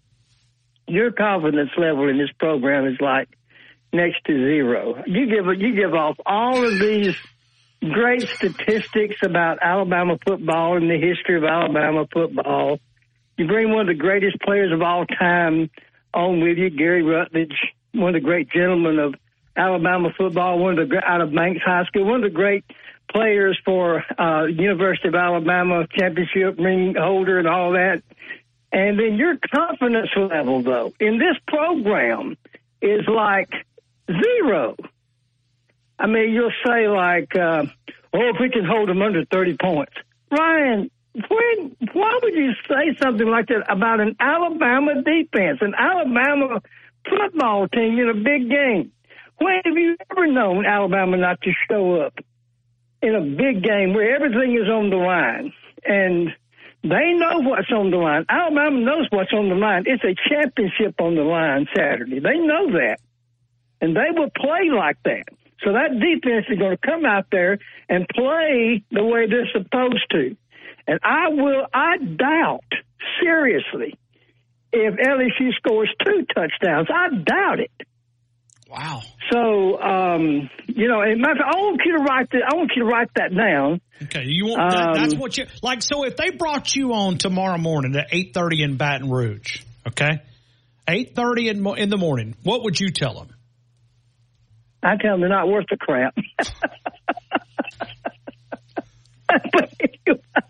your 0.89 1.13
confidence 1.13 1.71
level 1.77 2.09
in 2.09 2.19
this 2.19 2.31
program 2.39 2.87
is 2.87 3.01
like 3.01 3.29
next 3.93 4.25
to 4.27 4.33
zero. 4.33 5.03
You 5.07 5.27
give 5.27 5.47
you 5.61 5.75
give 5.75 5.95
off 5.95 6.17
all 6.27 6.65
of 6.65 6.79
these 6.79 7.17
great 7.81 8.29
statistics 8.29 9.17
about 9.23 9.59
Alabama 9.63 10.19
football 10.27 10.77
and 10.77 10.91
the 10.91 10.99
history 10.99 11.37
of 11.37 11.45
Alabama 11.45 12.07
football. 12.13 12.79
You 13.37 13.47
bring 13.47 13.71
one 13.71 13.83
of 13.83 13.87
the 13.87 13.95
greatest 13.95 14.39
players 14.41 14.73
of 14.73 14.83
all 14.83 15.07
time 15.07 15.71
on 16.13 16.41
with 16.41 16.59
you, 16.59 16.71
Gary 16.71 17.03
Rutledge, 17.03 17.57
one 17.93 18.15
of 18.15 18.23
the 18.23 18.27
great 18.27 18.51
gentlemen 18.51 18.99
of 18.99 19.15
Alabama 19.61 20.09
football, 20.17 20.59
one 20.59 20.79
of 20.79 20.89
the 20.89 20.97
out 21.05 21.21
of 21.21 21.35
Banks 21.35 21.61
High 21.63 21.85
School, 21.85 22.05
one 22.05 22.25
of 22.25 22.31
the 22.31 22.35
great 22.35 22.65
players 23.13 23.61
for 23.65 24.03
uh, 24.19 24.45
University 24.47 25.09
of 25.09 25.15
Alabama 25.15 25.87
championship 25.99 26.59
ring 26.59 26.95
holder 26.99 27.39
and 27.39 27.47
all 27.47 27.73
that. 27.73 28.03
And 28.73 28.99
then 28.99 29.17
your 29.17 29.37
confidence 29.53 30.09
level, 30.17 30.63
though, 30.63 30.95
in 30.99 31.19
this 31.19 31.37
program 31.47 32.37
is 32.81 33.07
like 33.07 33.51
zero. 34.09 34.77
I 35.99 36.07
mean, 36.07 36.33
you'll 36.33 36.53
say 36.67 36.89
like, 36.89 37.37
uh, 37.37 37.65
"Oh, 38.15 38.29
if 38.33 38.37
we 38.41 38.49
can 38.49 38.65
hold 38.65 38.89
them 38.89 39.03
under 39.03 39.25
thirty 39.25 39.57
points," 39.61 39.93
Ryan. 40.31 40.91
When, 41.13 41.77
why 41.93 42.21
would 42.23 42.35
you 42.35 42.53
say 42.69 42.97
something 43.03 43.27
like 43.27 43.49
that 43.49 43.65
about 43.69 43.99
an 43.99 44.15
Alabama 44.21 45.03
defense, 45.03 45.59
an 45.61 45.75
Alabama 45.77 46.63
football 47.05 47.67
team 47.67 47.99
in 47.99 48.09
a 48.09 48.15
big 48.15 48.49
game? 48.49 48.93
When 49.41 49.61
have 49.65 49.77
you 49.77 49.97
ever 50.11 50.27
known 50.27 50.67
Alabama 50.67 51.17
not 51.17 51.41
to 51.43 51.51
show 51.69 52.03
up 52.03 52.15
in 53.03 53.15
a 53.15 53.23
big 53.23 53.63
game 53.63 53.95
where 53.95 54.15
everything 54.15 54.53
is 54.53 54.69
on 54.69 54.91
the 54.91 54.97
line? 54.97 55.53
And 55.85 56.29
they 56.83 57.13
know 57.13 57.41
what's 57.41 57.73
on 57.73 57.91
the 57.91 57.97
line. 57.97 58.27
Alabama 58.29 58.79
knows 58.79 59.07
what's 59.09 59.33
on 59.33 59.49
the 59.49 59.55
line. 59.55 59.85
It's 59.87 60.05
a 60.05 60.15
championship 60.29 61.01
on 61.01 61.15
the 61.15 61.23
line 61.23 61.67
Saturday. 61.75 62.21
They 62.21 62.37
know 62.37 62.73
that. 62.73 62.99
And 63.81 63.97
they 63.97 64.11
will 64.13 64.31
play 64.31 64.69
like 64.75 64.99
that. 65.05 65.25
So 65.65 65.73
that 65.73 65.99
defense 65.99 66.47
is 66.51 66.59
going 66.59 66.77
to 66.77 66.87
come 66.87 67.07
out 67.07 67.27
there 67.33 67.59
and 67.89 68.07
play 68.09 68.85
the 68.91 69.05
way 69.05 69.27
they're 69.27 69.49
supposed 69.53 70.05
to. 70.11 70.37
And 70.87 70.99
I 71.03 71.29
will, 71.29 71.67
I 71.73 71.97
doubt, 71.97 72.65
seriously, 73.23 73.99
if 74.73 74.95
LSU 74.95 75.55
scores 75.55 75.91
two 76.05 76.27
touchdowns. 76.35 76.89
I 76.93 77.09
doubt 77.25 77.61
it. 77.61 77.71
Wow. 78.71 79.03
So, 79.33 79.81
um, 79.81 80.49
you 80.69 80.89
know, 80.89 81.01
and 81.01 81.21
matter 81.21 81.33
of 81.33 81.39
fact, 81.39 81.55
I 81.55 81.59
want 81.59 81.81
you 81.85 81.99
to 81.99 82.05
write 82.05 82.31
that. 82.31 82.43
I 82.53 82.57
want 82.57 82.71
you 82.77 82.83
to 82.83 82.89
write 82.89 83.09
that 83.17 83.35
down. 83.35 83.81
Okay, 84.05 84.25
you 84.27 84.47
want 84.47 84.71
that, 84.71 84.89
Um, 84.89 84.95
that's 84.95 85.15
what 85.15 85.37
you 85.37 85.47
like. 85.63 85.83
So 85.83 86.05
if 86.05 86.17
they 86.17 86.31
brought 86.31 86.75
you 86.77 86.93
on 86.93 87.19
tomorrow 87.19 87.59
morning 87.59 87.97
at 87.97 88.09
eight 88.13 88.33
thirty 88.33 88.63
in 88.63 88.77
Baton 88.77 89.11
Rouge, 89.11 89.63
okay, 89.89 90.23
eight 90.89 91.17
thirty 91.17 91.49
in 91.49 91.67
in 91.77 91.91
the 91.91 91.97
morning, 91.97 92.37
what 92.45 92.63
would 92.63 92.79
you 92.79 92.91
tell 92.91 93.15
them? 93.15 93.35
I 94.83 94.97
tell 94.97 95.13
them 95.13 95.21
they're 95.21 95.29
not 95.29 95.49
worth 95.49 95.67
the 95.69 95.77
crap. 95.77 96.17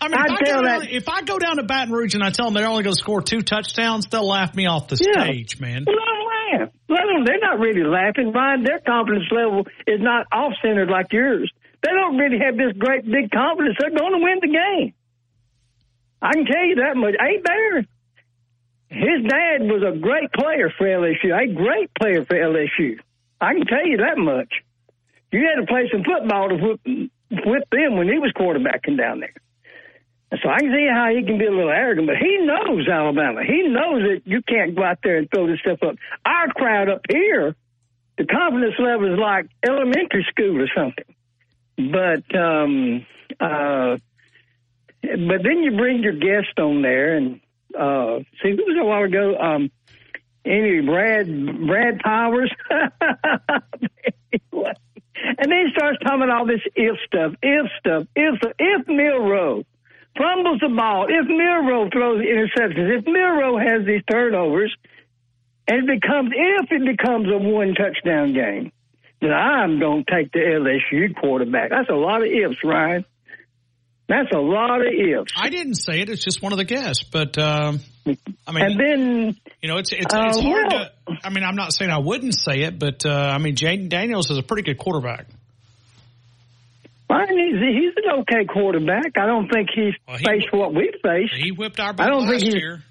I 0.00 0.08
mean, 0.08 0.14
if, 0.14 0.18
I 0.20 0.28
that- 0.28 0.64
down, 0.64 0.88
if 0.88 1.08
I 1.08 1.22
go 1.22 1.38
down 1.38 1.56
to 1.56 1.62
Baton 1.62 1.92
Rouge 1.92 2.14
and 2.14 2.22
I 2.22 2.30
tell 2.30 2.46
them 2.46 2.54
they're 2.54 2.66
only 2.66 2.82
going 2.84 2.94
to 2.94 2.98
score 2.98 3.22
two 3.22 3.42
touchdowns, 3.42 4.06
they'll 4.06 4.26
laugh 4.28 4.54
me 4.54 4.66
off 4.66 4.88
the 4.88 4.98
Yeah. 5.00 5.24
stage, 5.24 5.58
man. 5.60 5.84
Let 5.86 5.94
them 5.94 6.60
laugh. 6.60 6.68
Let 6.88 7.02
them. 7.06 7.24
They're 7.24 7.40
not 7.40 7.58
really 7.58 7.84
laughing, 7.84 8.32
Ryan. 8.32 8.62
Their 8.64 8.80
confidence 8.80 9.24
level 9.30 9.66
is 9.86 10.00
not 10.00 10.26
off 10.32 10.52
centered 10.62 10.90
like 10.90 11.12
yours. 11.12 11.50
They 11.82 11.90
don't 11.90 12.16
really 12.16 12.38
have 12.44 12.56
this 12.56 12.72
great 12.78 13.04
big 13.04 13.30
confidence. 13.30 13.76
They're 13.80 13.90
going 13.90 14.12
to 14.12 14.18
win 14.22 14.38
the 14.40 14.48
game. 14.48 14.94
I 16.20 16.32
can 16.34 16.44
tell 16.46 16.64
you 16.64 16.76
that 16.76 16.96
much. 16.96 17.14
Ain't 17.20 17.44
there? 17.44 17.78
His 18.90 19.24
dad 19.26 19.62
was 19.62 19.82
a 19.82 19.98
great 19.98 20.30
player 20.32 20.70
for 20.76 20.86
LSU. 20.86 21.32
A 21.34 21.52
great 21.52 21.90
player 21.98 22.24
for 22.24 22.36
LSU. 22.36 22.98
I 23.40 23.54
can 23.54 23.66
tell 23.66 23.84
you 23.86 23.96
that 23.96 24.18
much. 24.18 24.52
You 25.32 25.40
had 25.48 25.60
to 25.60 25.66
play 25.66 25.88
some 25.90 26.04
football 26.04 26.50
to 26.50 26.78
whip 27.44 27.68
them 27.70 27.96
when 27.96 28.08
he 28.08 28.18
was 28.18 28.32
quarterbacking 28.36 28.98
down 28.98 29.20
there. 29.20 29.34
And 30.30 30.40
so 30.42 30.48
I 30.48 30.60
can 30.60 30.72
see 30.72 30.88
how 30.90 31.10
he 31.14 31.22
can 31.24 31.36
be 31.36 31.44
a 31.44 31.50
little 31.50 31.70
arrogant, 31.70 32.06
but 32.06 32.16
he 32.16 32.38
knows 32.38 32.88
Alabama. 32.88 33.42
He 33.44 33.68
knows 33.68 34.02
that 34.02 34.22
you 34.24 34.40
can't 34.42 34.74
go 34.74 34.82
out 34.82 34.98
there 35.04 35.18
and 35.18 35.28
throw 35.30 35.46
this 35.46 35.60
stuff 35.60 35.82
up. 35.82 35.96
Our 36.24 36.48
crowd 36.48 36.88
up 36.88 37.02
here, 37.10 37.54
the 38.16 38.24
confidence 38.24 38.76
level 38.78 39.12
is 39.12 39.18
like 39.18 39.50
elementary 39.62 40.26
school 40.30 40.62
or 40.62 40.68
something. 40.74 41.04
But 41.76 42.34
um 42.34 43.04
uh 43.38 43.98
but 45.02 45.42
then 45.42 45.62
you 45.62 45.76
bring 45.76 46.02
your 46.02 46.14
guest 46.14 46.58
on 46.58 46.80
there 46.80 47.14
and 47.16 47.40
uh 47.78 48.20
see 48.42 48.52
who 48.52 48.64
was 48.64 48.78
a 48.80 48.84
while 48.84 49.04
ago? 49.04 49.36
Um 49.38 49.70
any 50.46 50.80
Brad 50.80 51.26
Brad 51.66 52.00
Powers. 52.00 52.50
and 55.22 55.46
then 55.50 55.66
he 55.66 55.72
starts 55.76 55.98
talking 56.02 56.22
about 56.22 56.38
all 56.38 56.46
this 56.46 56.62
if 56.74 56.96
stuff, 57.06 57.34
if 57.42 57.66
stuff, 57.78 58.06
if 58.16 58.40
if 58.58 58.88
Milroe 58.88 59.64
fumbles 60.16 60.60
the 60.60 60.68
ball, 60.68 61.06
if 61.08 61.26
Milroe 61.26 61.88
throws 61.90 62.20
the 62.20 62.28
interceptions, 62.28 62.98
if 62.98 63.06
Milroe 63.06 63.58
has 63.58 63.86
these 63.86 64.02
turnovers, 64.10 64.74
and 65.68 65.88
it 65.88 66.00
becomes 66.00 66.30
if 66.34 66.70
it 66.70 66.84
becomes 66.84 67.28
a 67.28 67.38
one 67.38 67.74
touchdown 67.74 68.32
game, 68.32 68.72
then 69.20 69.32
I'm 69.32 69.78
going 69.78 70.04
to 70.04 70.14
take 70.14 70.32
the 70.32 70.40
LSU 70.40 71.14
quarterback. 71.14 71.70
That's 71.70 71.88
a 71.88 71.94
lot 71.94 72.22
of 72.22 72.28
ifs, 72.28 72.58
Ryan. 72.64 73.04
That's 74.08 74.30
a 74.34 74.40
lot 74.40 74.80
of 74.80 74.88
ifs. 74.92 75.32
I 75.36 75.48
didn't 75.48 75.76
say 75.76 76.00
it. 76.00 76.10
It's 76.10 76.24
just 76.24 76.42
one 76.42 76.52
of 76.52 76.58
the 76.58 76.64
guests. 76.64 77.04
But 77.04 77.38
um, 77.38 77.80
I 78.04 78.52
mean, 78.52 78.64
and 78.64 78.80
then 78.80 79.36
you 79.60 79.68
know, 79.68 79.76
it's 79.78 79.92
it's, 79.92 80.12
uh, 80.12 80.18
hard 80.18 80.44
well- 80.44 80.68
to. 80.70 80.90
I 81.24 81.30
mean, 81.30 81.44
I'm 81.44 81.56
not 81.56 81.72
saying 81.72 81.90
I 81.90 81.98
wouldn't 81.98 82.34
say 82.34 82.62
it, 82.62 82.78
but 82.78 83.04
uh, 83.06 83.10
I 83.10 83.38
mean, 83.38 83.54
Jayden 83.54 83.88
Daniels 83.88 84.30
is 84.30 84.38
a 84.38 84.42
pretty 84.42 84.62
good 84.62 84.78
quarterback. 84.78 85.26
Ryan, 87.10 87.28
he's, 87.28 87.60
he's 87.60 88.04
an 88.04 88.20
okay 88.20 88.46
quarterback. 88.46 89.12
I 89.20 89.26
don't 89.26 89.48
think 89.52 89.68
he's 89.74 89.94
faced 90.24 90.48
what 90.52 90.74
we 90.74 90.92
faced. 91.02 91.34
He 91.34 91.52
whipped 91.52 91.78
our 91.78 91.94
I 91.98 92.08
don't 92.08 92.26
last 92.26 92.40
think 92.42 92.54
year. 92.54 92.82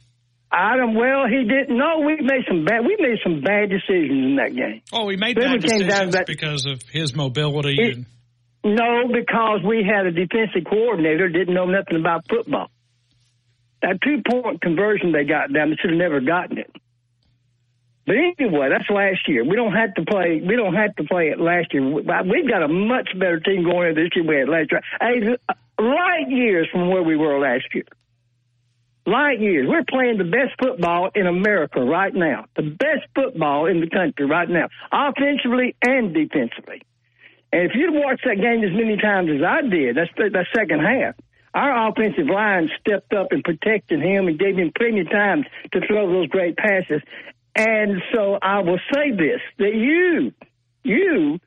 I 0.51 0.77
don't. 0.77 0.93
Well, 0.95 1.25
he 1.27 1.43
didn't. 1.47 1.75
No, 1.77 1.99
we 2.05 2.17
made 2.21 2.43
some 2.47 2.63
bad. 2.65 2.81
We 2.85 2.97
made 2.99 3.17
some 3.23 3.41
bad 3.41 3.69
decisions 3.69 4.25
in 4.25 4.35
that 4.35 4.53
game. 4.55 4.81
Oh, 4.93 5.05
we 5.05 5.15
made 5.17 5.37
Then 5.37 5.51
bad 5.53 5.61
decisions 5.61 6.13
that- 6.13 6.27
because 6.27 6.65
of 6.65 6.81
his 6.83 7.15
mobility. 7.15 7.75
It- 7.81 7.95
and, 7.95 8.05
No, 8.63 9.07
because 9.07 9.61
we 9.65 9.83
had 9.83 10.05
a 10.05 10.11
defensive 10.11 10.65
coordinator 10.69 11.29
didn't 11.29 11.53
know 11.55 11.65
nothing 11.65 11.99
about 11.99 12.27
football. 12.29 12.69
That 13.81 14.01
two 14.01 14.21
point 14.29 14.61
conversion 14.61 15.11
they 15.11 15.23
got 15.23 15.51
down, 15.51 15.71
they 15.71 15.75
should 15.77 15.91
have 15.91 15.99
never 15.99 16.19
gotten 16.21 16.57
it. 16.59 16.71
But 18.05 18.15
anyway, 18.17 18.69
that's 18.69 18.89
last 18.89 19.27
year. 19.27 19.43
We 19.43 19.55
don't 19.55 19.73
have 19.73 19.93
to 19.95 20.03
play. 20.05 20.41
We 20.45 20.55
don't 20.55 20.73
have 20.75 20.95
to 20.95 21.03
play 21.03 21.29
it 21.29 21.39
last 21.39 21.73
year. 21.73 21.83
We- 21.83 22.01
We've 22.01 22.49
got 22.49 22.63
a 22.63 22.67
much 22.67 23.09
better 23.17 23.39
team 23.39 23.63
going 23.63 23.89
into 23.89 24.01
this 24.03 24.09
year 24.15 24.25
we 24.25 24.35
had 24.37 24.49
last 24.49 24.71
year. 24.71 24.81
Hey, 24.99 25.37
uh, 25.49 25.53
light 25.81 26.29
years 26.29 26.67
from 26.71 26.89
where 26.89 27.03
we 27.03 27.15
were 27.15 27.39
last 27.39 27.65
year. 27.73 27.85
Light 29.05 29.39
years. 29.39 29.67
We're 29.67 29.83
playing 29.83 30.17
the 30.17 30.23
best 30.25 30.53
football 30.61 31.09
in 31.15 31.25
America 31.25 31.81
right 31.81 32.13
now. 32.13 32.45
The 32.55 32.63
best 32.63 33.05
football 33.15 33.65
in 33.65 33.81
the 33.81 33.89
country 33.89 34.25
right 34.25 34.47
now, 34.49 34.67
offensively 34.91 35.75
and 35.81 36.13
defensively. 36.13 36.81
And 37.51 37.63
if 37.63 37.75
you'd 37.75 37.93
watched 37.93 38.23
that 38.25 38.35
game 38.39 38.63
as 38.63 38.71
many 38.71 38.97
times 38.97 39.29
as 39.31 39.43
I 39.43 39.61
did, 39.61 39.97
that's 39.97 40.11
the, 40.17 40.29
the 40.29 40.45
second 40.55 40.79
half. 40.81 41.15
Our 41.53 41.89
offensive 41.89 42.27
line 42.27 42.69
stepped 42.79 43.13
up 43.13 43.27
and 43.31 43.43
protected 43.43 44.01
him 44.01 44.27
and 44.27 44.39
gave 44.39 44.57
him 44.57 44.71
plenty 44.75 45.01
of 45.01 45.09
time 45.09 45.43
to 45.73 45.81
throw 45.85 46.07
those 46.11 46.27
great 46.27 46.55
passes. 46.55 47.01
And 47.55 48.01
so 48.13 48.37
I 48.41 48.59
will 48.59 48.79
say 48.93 49.11
this: 49.11 49.41
that 49.57 49.75
you, 49.75 50.31
you, 50.83 51.39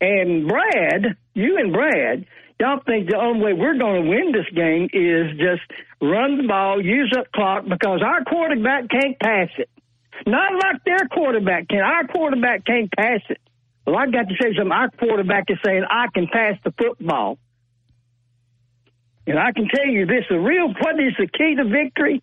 and 0.00 0.48
Brad, 0.48 1.16
you 1.34 1.58
and 1.58 1.72
Brad, 1.72 2.26
y'all 2.58 2.80
think 2.84 3.08
the 3.08 3.16
only 3.16 3.44
way 3.44 3.52
we're 3.52 3.78
going 3.78 4.02
to 4.02 4.10
win 4.10 4.32
this 4.32 4.50
game 4.54 4.88
is 4.92 5.38
just 5.38 5.62
run 6.00 6.38
the 6.38 6.48
ball, 6.48 6.84
use 6.84 7.14
up 7.16 7.30
clock, 7.32 7.64
because 7.64 8.02
our 8.02 8.24
quarterback 8.24 8.88
can't 8.90 9.18
pass 9.20 9.48
it. 9.58 9.70
Not 10.26 10.52
like 10.54 10.84
their 10.84 11.06
quarterback 11.10 11.68
can. 11.68 11.80
Our 11.80 12.06
quarterback 12.08 12.64
can't 12.64 12.90
pass 12.92 13.20
it. 13.28 13.40
Well, 13.86 13.96
I 13.96 14.06
got 14.06 14.28
to 14.28 14.34
say 14.40 14.54
something. 14.56 14.72
Our 14.72 14.90
quarterback 14.90 15.44
is 15.48 15.58
saying, 15.64 15.84
I 15.88 16.06
can 16.12 16.26
pass 16.26 16.54
the 16.64 16.72
football. 16.72 17.38
And 19.26 19.38
I 19.38 19.52
can 19.52 19.68
tell 19.68 19.86
you 19.86 20.06
this, 20.06 20.24
the 20.28 20.38
real, 20.38 20.68
what 20.68 20.98
is 20.98 21.14
the 21.18 21.26
key 21.26 21.54
to 21.56 21.64
victory? 21.64 22.22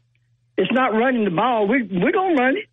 It's 0.57 0.71
not 0.71 0.93
running 0.93 1.23
the 1.23 1.31
ball. 1.31 1.67
We, 1.67 1.83
we're 1.83 2.11
to 2.11 2.35
run 2.37 2.57
it. 2.57 2.65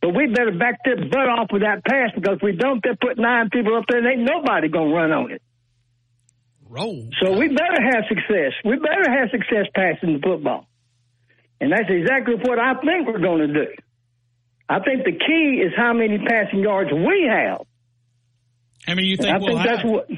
But 0.00 0.16
we 0.16 0.26
better 0.26 0.50
back 0.50 0.82
that 0.84 1.10
butt 1.10 1.28
off 1.28 1.48
with 1.52 1.62
that 1.62 1.84
pass 1.84 2.10
because 2.14 2.36
if 2.36 2.42
we 2.42 2.52
don't, 2.56 2.82
they'll 2.82 2.96
put 2.96 3.18
nine 3.18 3.50
people 3.50 3.76
up 3.76 3.84
there 3.88 3.98
and 3.98 4.06
ain't 4.06 4.28
nobody 4.28 4.68
going 4.68 4.88
to 4.90 4.94
run 4.94 5.12
on 5.12 5.30
it. 5.30 5.42
Roll. 6.68 7.08
So 7.22 7.38
we 7.38 7.48
better 7.48 7.82
have 7.92 8.04
success. 8.08 8.52
We 8.64 8.76
better 8.78 9.08
have 9.08 9.28
success 9.30 9.66
passing 9.74 10.14
the 10.14 10.20
football. 10.20 10.66
And 11.60 11.70
that's 11.70 11.88
exactly 11.88 12.34
what 12.34 12.58
I 12.58 12.74
think 12.80 13.06
we're 13.06 13.20
going 13.20 13.46
to 13.46 13.66
do. 13.66 13.72
I 14.68 14.80
think 14.80 15.04
the 15.04 15.12
key 15.12 15.62
is 15.64 15.72
how 15.76 15.92
many 15.92 16.18
passing 16.18 16.60
yards 16.60 16.90
we 16.90 17.28
have. 17.30 17.66
I 18.88 18.94
mean, 18.94 19.06
you 19.06 19.16
think 19.16 19.28
I 19.28 19.38
we'll 19.38 19.48
think 19.48 19.60
have? 19.60 19.68
that's 19.68 19.84
what. 19.84 20.08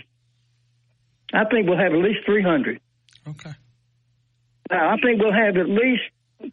I 1.34 1.44
think 1.50 1.68
we'll 1.68 1.76
have 1.76 1.92
at 1.92 1.98
least 1.98 2.20
300. 2.24 2.80
Okay. 3.28 3.52
Now, 4.70 4.94
I 4.94 4.96
think 5.00 5.20
we'll 5.20 5.32
have 5.32 5.56
at 5.56 5.68
least 5.68 6.02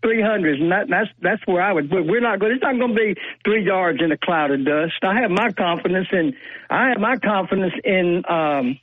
300, 0.01 0.59
and 0.61 0.71
that, 0.71 0.87
that's 0.89 1.09
that's 1.21 1.41
where 1.45 1.61
I 1.61 1.73
would. 1.73 1.89
but 1.89 2.05
We're 2.05 2.21
not 2.21 2.39
going. 2.39 2.53
It's 2.53 2.61
not 2.61 2.77
going 2.77 2.95
to 2.95 2.95
be 2.95 3.15
three 3.43 3.65
yards 3.65 3.99
in 4.01 4.11
a 4.11 4.17
cloud 4.17 4.51
of 4.51 4.65
dust. 4.65 4.93
I 5.03 5.21
have 5.21 5.31
my 5.31 5.51
confidence 5.51 6.07
in. 6.11 6.33
I 6.69 6.89
have 6.89 6.99
my 6.99 7.17
confidence 7.17 7.73
in 7.83 8.23
um, 8.27 8.79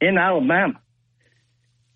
in 0.00 0.18
Alabama. 0.18 0.74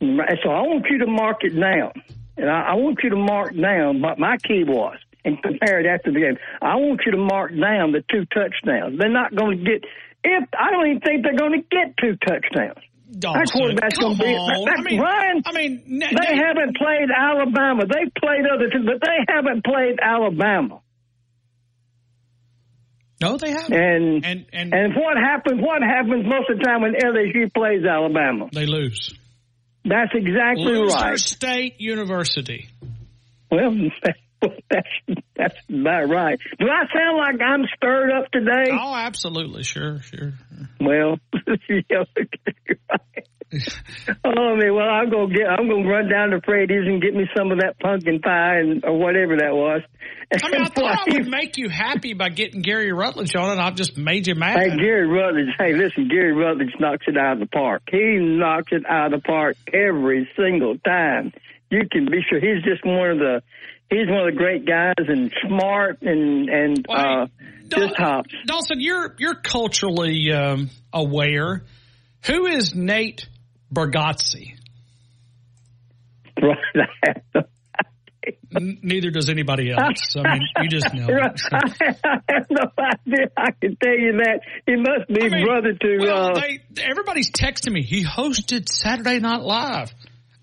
So 0.01 0.51
I 0.51 0.61
want 0.63 0.87
you 0.91 0.99
to 0.99 1.07
mark 1.07 1.39
it 1.43 1.59
down, 1.59 1.93
and 2.37 2.51
I, 2.51 2.69
I 2.71 2.75
want 2.75 2.99
you 3.03 3.11
to 3.11 3.17
mark 3.17 3.55
down 3.57 4.03
what 4.03 4.19
my 4.19 4.37
key 4.37 4.65
was, 4.65 4.99
and 5.25 5.43
compare 5.43 5.81
it 5.81 5.87
after 5.87 6.13
the 6.13 6.21
game. 6.21 6.39
I 6.61 6.77
want 6.77 7.01
you 7.07 7.13
to 7.13 7.19
mark 7.19 7.51
down 7.51 7.93
the 7.93 8.05
two 8.11 8.27
touchdowns. 8.27 8.99
They're 8.99 9.09
not 9.09 9.35
going 9.35 9.59
to 9.59 9.65
get. 9.65 9.85
If 10.23 10.49
I 10.59 10.71
don't 10.71 10.87
even 10.87 11.01
think 11.01 11.23
they're 11.23 11.37
going 11.37 11.61
to 11.61 11.67
get 11.71 11.97
two 11.99 12.17
touchdowns. 12.27 12.79
That 13.09 13.21
Dawson, 13.21 13.47
quarterback's 13.53 13.99
going 13.99 14.17
to 14.17 14.23
be. 14.23 14.35
on. 14.35 14.65
That, 14.65 14.79
I 14.79 14.83
mean- 14.83 15.01
Ryan, 15.01 15.43
I 15.47 15.53
mean, 15.53 16.01
they 16.01 16.35
haven't 16.37 16.77
played 16.77 17.09
Alabama. 17.15 17.85
They've 17.87 18.13
played 18.19 18.45
other 18.53 18.69
teams, 18.71 18.87
but 18.87 19.01
they 19.01 19.33
haven't 19.33 19.65
played 19.65 19.99
Alabama. 20.03 20.81
No, 23.21 23.39
they 23.39 23.51
haven't. 23.51 23.73
And 23.73 24.25
and 24.27 24.47
and, 24.53 24.75
and 24.75 24.95
what 24.95 25.17
happens? 25.17 25.63
What 25.63 25.81
happens 25.83 26.27
most 26.27 26.51
of 26.51 26.59
the 26.59 26.65
time 26.65 26.83
when 26.83 26.93
LSU 26.95 27.53
plays 27.55 27.83
Alabama? 27.85 28.49
They 28.53 28.67
lose. 28.67 29.15
That's 29.85 30.11
exactly 30.15 30.65
Loser 30.65 30.95
right. 30.97 31.19
State 31.19 31.81
University. 31.81 32.69
Well, 33.51 33.73
that's 34.71 34.89
that's 35.37 35.57
about 35.69 36.09
right. 36.09 36.39
Do 36.59 36.67
I 36.67 36.85
sound 36.95 37.17
like 37.19 37.41
I'm 37.41 37.65
stirred 37.77 38.11
up 38.13 38.31
today? 38.31 38.71
Oh, 38.73 38.95
absolutely, 38.95 39.63
sure, 39.63 40.01
sure. 40.01 40.35
Well, 40.81 41.19
yeah, 41.69 42.05
oh 44.25 44.57
man, 44.57 44.75
well 44.75 44.89
I'm 44.89 45.09
gonna 45.09 45.33
get 45.33 45.47
I'm 45.47 45.69
gonna 45.69 45.89
run 45.89 46.09
down 46.09 46.31
to 46.31 46.41
Freddy's 46.45 46.87
and 46.87 47.01
get 47.01 47.15
me 47.15 47.27
some 47.37 47.53
of 47.53 47.61
that 47.61 47.79
pumpkin 47.79 48.21
pie 48.21 48.59
and 48.59 48.85
or 48.85 48.99
whatever 48.99 49.37
that 49.37 49.53
was. 49.53 49.83
I 50.33 50.51
mean, 50.51 50.61
I 50.61 50.67
thought 50.67 51.09
I 51.09 51.13
would 51.13 51.29
make 51.29 51.57
you 51.57 51.69
happy 51.69 52.13
by 52.13 52.31
getting 52.31 52.61
Gary 52.61 52.93
Rutledge 52.93 53.37
on 53.37 53.57
it. 53.57 53.63
I've 53.63 53.77
just 53.77 53.97
made 53.97 54.27
you 54.27 54.35
mad. 54.35 54.59
Hey, 54.59 54.77
Gary 54.77 55.07
Rutledge. 55.07 55.55
Hey, 55.57 55.73
listen, 55.75 56.09
Gary 56.09 56.33
Rutledge 56.33 56.75
knocks 56.81 57.07
it 57.07 57.17
out 57.17 57.35
of 57.35 57.39
the 57.39 57.47
park. 57.47 57.83
He 57.89 58.19
knocks 58.19 58.73
it 58.73 58.83
out 58.89 59.15
of 59.15 59.23
the 59.23 59.25
park 59.25 59.57
every 59.73 60.29
single 60.37 60.77
time. 60.79 61.33
You 61.71 61.83
can 61.91 62.07
be 62.07 62.19
sure 62.29 62.41
he's 62.41 62.65
just 62.65 62.85
one 62.85 63.11
of 63.11 63.19
the 63.19 63.43
he's 63.91 64.09
one 64.09 64.29
of 64.29 64.35
the 64.35 64.39
great 64.39 64.67
guys 64.67 64.95
and 64.99 65.33
smart 65.47 66.03
and 66.03 66.49
and 66.49 66.87
uh, 66.89 67.27
just 67.69 67.97
hops. 67.97 68.31
Dawson, 68.47 68.81
you're 68.81 69.15
you're 69.19 69.35
culturally 69.35 70.33
um, 70.33 70.71
aware. 70.93 71.65
Who 72.27 72.47
is 72.47 72.75
Nate 72.75 73.29
Bargatze? 73.73 74.57
Right. 76.41 77.45
Neither 78.59 79.11
does 79.11 79.29
anybody 79.29 79.71
else. 79.71 80.17
I 80.17 80.35
mean, 80.35 80.43
you 80.63 80.69
just 80.69 80.93
know. 80.95 81.07
Right. 81.11 81.35
it. 81.35 81.99
I 82.05 82.19
have 82.29 82.47
no 82.51 82.71
idea. 82.79 83.27
I 83.37 83.51
can 83.53 83.77
tell 83.77 83.93
you 83.93 84.21
that 84.25 84.41
he 84.67 84.77
must 84.77 85.09
be 85.09 85.45
brother 85.45 85.73
to. 85.73 85.99
Well, 86.01 86.37
uh, 86.37 86.41
they, 86.41 86.61
everybody's 86.83 87.31
texting 87.31 87.73
me. 87.73 87.83
He 87.83 88.05
hosted 88.05 88.69
Saturday 88.69 89.21
Night 89.21 89.43
Live. 89.43 89.93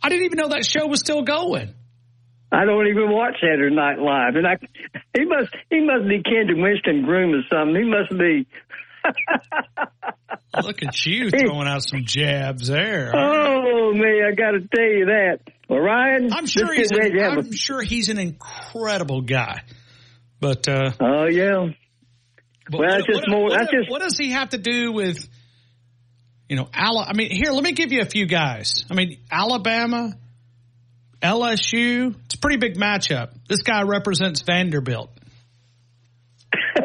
I 0.01 0.09
didn't 0.09 0.25
even 0.25 0.37
know 0.37 0.49
that 0.49 0.65
show 0.65 0.87
was 0.87 0.99
still 0.99 1.23
going. 1.23 1.73
I 2.53 2.65
don't 2.65 2.85
even 2.87 3.09
watch 3.11 3.33
Saturday 3.41 3.75
Night 3.75 3.97
Live, 3.97 4.35
and 4.35 4.45
I 4.45 4.57
he 5.17 5.25
must 5.25 5.53
he 5.71 5.81
must 5.83 6.07
be 6.07 6.21
to 6.21 6.53
Winston 6.53 7.01
Groom 7.03 7.33
or 7.33 7.41
something. 7.51 7.75
He 7.75 7.89
must 7.89 8.11
be. 8.11 8.45
Look 10.63 10.83
at 10.83 11.05
you 11.05 11.29
throwing 11.31 11.67
out 11.67 11.81
some 11.83 12.05
jabs 12.05 12.67
there. 12.67 13.11
Oh 13.15 13.91
man, 13.93 14.21
I 14.31 14.35
got 14.35 14.51
to 14.51 14.59
tell 14.59 14.85
you 14.85 15.05
that. 15.07 15.39
Well, 15.67 15.79
Ryan, 15.79 16.31
I'm 16.31 16.45
sure 16.45 16.71
he's 16.73 16.91
an, 16.91 17.17
have 17.17 17.33
a- 17.33 17.39
I'm 17.39 17.51
sure 17.53 17.81
he's 17.81 18.09
an 18.09 18.19
incredible 18.19 19.21
guy. 19.21 19.63
But 20.39 20.67
uh, 20.67 20.91
Oh 21.01 21.25
yeah. 21.25 21.69
but 22.69 22.79
well, 22.79 22.81
what, 22.81 22.91
that's 22.91 23.07
just 23.07 23.21
what- 23.21 23.29
more. 23.29 23.43
what- 23.45 23.57
That's 23.59 23.71
just 23.71 23.89
what 23.89 24.01
does 24.03 24.17
he 24.17 24.31
have 24.31 24.49
to 24.49 24.57
do 24.59 24.91
with 24.91 25.27
you 26.47 26.55
know 26.55 26.69
Ala? 26.77 27.05
I 27.09 27.13
mean, 27.13 27.31
here 27.31 27.51
let 27.51 27.63
me 27.63 27.71
give 27.71 27.91
you 27.91 28.01
a 28.01 28.05
few 28.05 28.27
guys. 28.27 28.85
I 28.91 28.93
mean, 28.93 29.17
Alabama, 29.31 30.13
LSU. 31.21 32.15
Pretty 32.43 32.57
big 32.57 32.75
matchup. 32.75 33.29
This 33.47 33.61
guy 33.61 33.83
represents 33.83 34.41
Vanderbilt. 34.41 35.09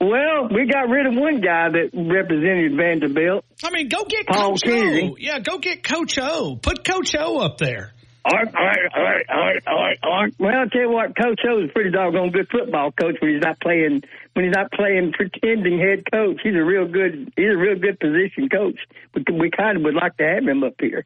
well, 0.00 0.48
we 0.48 0.66
got 0.72 0.88
rid 0.88 1.06
of 1.06 1.14
one 1.14 1.42
guy 1.42 1.68
that 1.68 1.90
represented 1.92 2.74
Vanderbilt. 2.74 3.44
I 3.62 3.70
mean, 3.70 3.90
go 3.90 4.04
get 4.04 4.26
Paul 4.26 4.52
Coach 4.52 4.62
Kennedy. 4.62 5.10
O. 5.10 5.16
Yeah, 5.18 5.40
go 5.40 5.58
get 5.58 5.84
Coach 5.84 6.18
O. 6.18 6.56
Put 6.56 6.86
Coach 6.88 7.14
O 7.18 7.40
up 7.40 7.58
there. 7.58 7.92
All 8.24 8.32
right, 8.32 8.48
all 8.56 8.64
right, 8.64 8.78
all 8.96 9.02
right, 9.02 9.26
all 9.28 9.44
right, 9.44 9.62
all 9.66 9.76
right, 9.76 9.98
all 10.02 10.22
right. 10.22 10.34
Well, 10.38 10.56
I'll 10.56 10.70
tell 10.70 10.80
you 10.80 10.90
what, 10.90 11.14
Coach 11.14 11.40
O 11.46 11.58
is 11.62 11.68
a 11.68 11.72
pretty 11.74 11.90
doggone 11.90 12.30
good 12.30 12.48
football 12.50 12.92
coach 12.92 13.16
when 13.20 13.34
he's 13.34 13.42
not 13.42 13.60
playing 13.60 14.00
when 14.32 14.46
he's 14.46 14.54
not 14.54 14.72
playing 14.72 15.12
pretending 15.12 15.78
head 15.80 16.10
coach. 16.10 16.40
He's 16.42 16.54
a 16.54 16.64
real 16.64 16.88
good 16.88 17.30
he's 17.36 17.52
a 17.52 17.58
real 17.58 17.78
good 17.78 18.00
position 18.00 18.48
coach. 18.48 18.78
We 19.14 19.22
we 19.38 19.50
kind 19.50 19.76
of 19.76 19.82
would 19.82 19.96
like 19.96 20.16
to 20.16 20.24
have 20.24 20.48
him 20.48 20.64
up 20.64 20.80
here. 20.80 21.04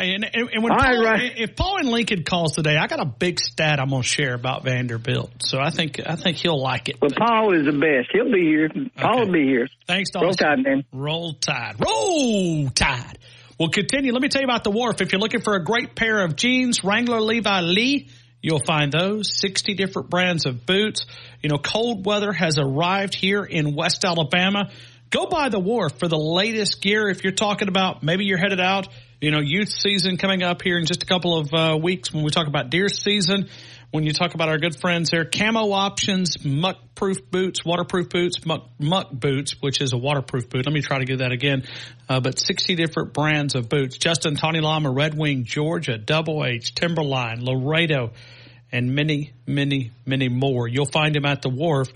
And, 0.00 0.24
and, 0.24 0.50
and 0.52 0.62
when 0.62 0.72
All 0.72 0.78
Paul, 0.78 1.04
right. 1.04 1.32
if 1.36 1.56
Paul 1.56 1.78
and 1.78 1.88
Lincoln 1.88 2.24
calls 2.24 2.54
today, 2.54 2.76
I 2.76 2.86
got 2.86 3.00
a 3.00 3.04
big 3.04 3.38
stat 3.38 3.80
I'm 3.80 3.90
going 3.90 4.02
to 4.02 4.08
share 4.08 4.34
about 4.34 4.64
Vanderbilt. 4.64 5.30
So 5.42 5.58
I 5.58 5.70
think 5.70 6.00
I 6.04 6.16
think 6.16 6.38
he'll 6.38 6.60
like 6.60 6.88
it. 6.88 6.98
But 7.00 7.16
Paul 7.16 7.54
is 7.54 7.66
the 7.66 7.72
best. 7.72 8.10
He'll 8.12 8.32
be 8.32 8.42
here. 8.42 8.68
Paul 8.96 9.26
will 9.26 9.32
be 9.32 9.44
here. 9.44 9.68
Thanks, 9.86 10.10
Roll 10.14 10.24
Dawson. 10.24 10.46
Tide, 10.46 10.58
man. 10.64 10.84
Roll 10.92 11.34
Tide. 11.34 11.76
Roll 11.78 12.68
Tide. 12.70 13.18
We'll 13.58 13.68
continue. 13.68 14.12
Let 14.12 14.22
me 14.22 14.28
tell 14.28 14.40
you 14.40 14.46
about 14.46 14.64
the 14.64 14.70
Wharf. 14.70 15.02
If 15.02 15.12
you're 15.12 15.20
looking 15.20 15.42
for 15.42 15.54
a 15.54 15.62
great 15.62 15.94
pair 15.94 16.24
of 16.24 16.34
jeans, 16.34 16.82
Wrangler 16.82 17.20
Levi 17.20 17.60
Lee, 17.60 18.08
you'll 18.40 18.62
find 18.64 18.90
those. 18.90 19.38
60 19.38 19.74
different 19.74 20.08
brands 20.08 20.46
of 20.46 20.64
boots. 20.64 21.04
You 21.42 21.50
know, 21.50 21.58
cold 21.58 22.06
weather 22.06 22.32
has 22.32 22.58
arrived 22.58 23.14
here 23.14 23.44
in 23.44 23.74
West 23.76 24.02
Alabama. 24.04 24.70
Go 25.10 25.26
by 25.26 25.50
the 25.50 25.58
Wharf 25.58 25.98
for 25.98 26.08
the 26.08 26.16
latest 26.16 26.80
gear. 26.80 27.08
If 27.08 27.22
you're 27.22 27.34
talking 27.34 27.68
about 27.68 28.02
maybe 28.02 28.24
you're 28.24 28.38
headed 28.38 28.60
out, 28.60 28.88
you 29.20 29.30
know, 29.30 29.40
youth 29.40 29.68
season 29.68 30.16
coming 30.16 30.42
up 30.42 30.62
here 30.62 30.78
in 30.78 30.86
just 30.86 31.02
a 31.02 31.06
couple 31.06 31.38
of 31.38 31.52
uh, 31.52 31.78
weeks 31.80 32.12
when 32.12 32.24
we 32.24 32.30
talk 32.30 32.46
about 32.46 32.70
deer 32.70 32.88
season. 32.88 33.48
When 33.90 34.04
you 34.04 34.12
talk 34.12 34.34
about 34.34 34.48
our 34.48 34.56
good 34.56 34.80
friends 34.80 35.10
there, 35.10 35.24
camo 35.24 35.72
options, 35.72 36.42
muck 36.44 36.76
proof 36.94 37.28
boots, 37.30 37.64
waterproof 37.64 38.08
boots, 38.08 38.46
muck, 38.46 38.68
muck 38.78 39.10
boots, 39.10 39.60
which 39.60 39.80
is 39.80 39.92
a 39.92 39.98
waterproof 39.98 40.48
boot. 40.48 40.64
Let 40.64 40.72
me 40.72 40.80
try 40.80 41.00
to 41.00 41.04
do 41.04 41.16
that 41.18 41.32
again. 41.32 41.64
Uh, 42.08 42.20
but 42.20 42.38
60 42.38 42.76
different 42.76 43.12
brands 43.12 43.54
of 43.56 43.68
boots. 43.68 43.98
Justin 43.98 44.36
Tony 44.36 44.60
Lama, 44.60 44.90
Red 44.90 45.18
Wing, 45.18 45.44
Georgia, 45.44 45.98
Double 45.98 46.44
H, 46.44 46.74
Timberline, 46.74 47.44
Laredo, 47.44 48.12
and 48.72 48.94
many, 48.94 49.32
many, 49.46 49.90
many 50.06 50.28
more. 50.28 50.68
You'll 50.68 50.86
find 50.86 51.14
him 51.14 51.26
at 51.26 51.42
the 51.42 51.50
wharf 51.50 51.88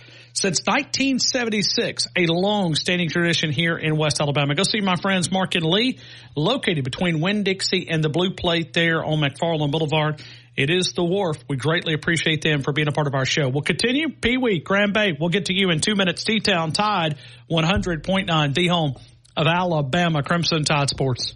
since 0.45 0.61
1976, 0.67 2.09
a 2.19 2.27
long 2.27 2.75
standing 2.75 3.09
tradition 3.09 3.51
here 3.51 3.79
in 3.79 3.97
West 3.97 4.21
Alabama. 4.21 4.55
Go 4.55 4.63
see 4.63 4.83
my 4.83 4.97
friends 4.97 5.33
Mark 5.33 5.55
and 5.55 5.65
Lee, 5.65 5.99
located 6.37 6.85
between 6.85 7.23
Winn-Dixie 7.23 7.89
and 7.89 8.05
the 8.05 8.11
Blue 8.11 8.35
Plate 8.35 8.75
there 8.75 9.03
on 9.03 9.21
McFarland 9.21 9.71
Boulevard. 9.71 10.23
It 10.55 10.69
is 10.69 10.93
the 10.93 11.03
wharf. 11.03 11.43
We 11.49 11.57
greatly 11.57 11.95
appreciate 11.95 12.43
them 12.43 12.61
for 12.61 12.75
being 12.75 12.89
a 12.89 12.93
part 12.93 13.07
of 13.07 13.15
our 13.15 13.25
show. 13.25 13.49
We'll 13.49 13.63
continue. 13.63 14.11
Pee 14.11 14.37
Wee, 14.37 14.59
Grand 14.59 14.93
Bay. 14.93 15.17
We'll 15.19 15.31
get 15.31 15.47
to 15.47 15.55
you 15.55 15.71
in 15.71 15.81
two 15.81 15.95
minutes. 15.95 16.25
T-Town 16.25 16.73
Tide 16.73 17.17
100.9, 17.51 18.55
the 18.55 18.67
home 18.67 18.97
of 19.35 19.47
Alabama 19.47 20.23
Crimson 20.23 20.63
Tide 20.65 20.91
Sports. 20.91 21.35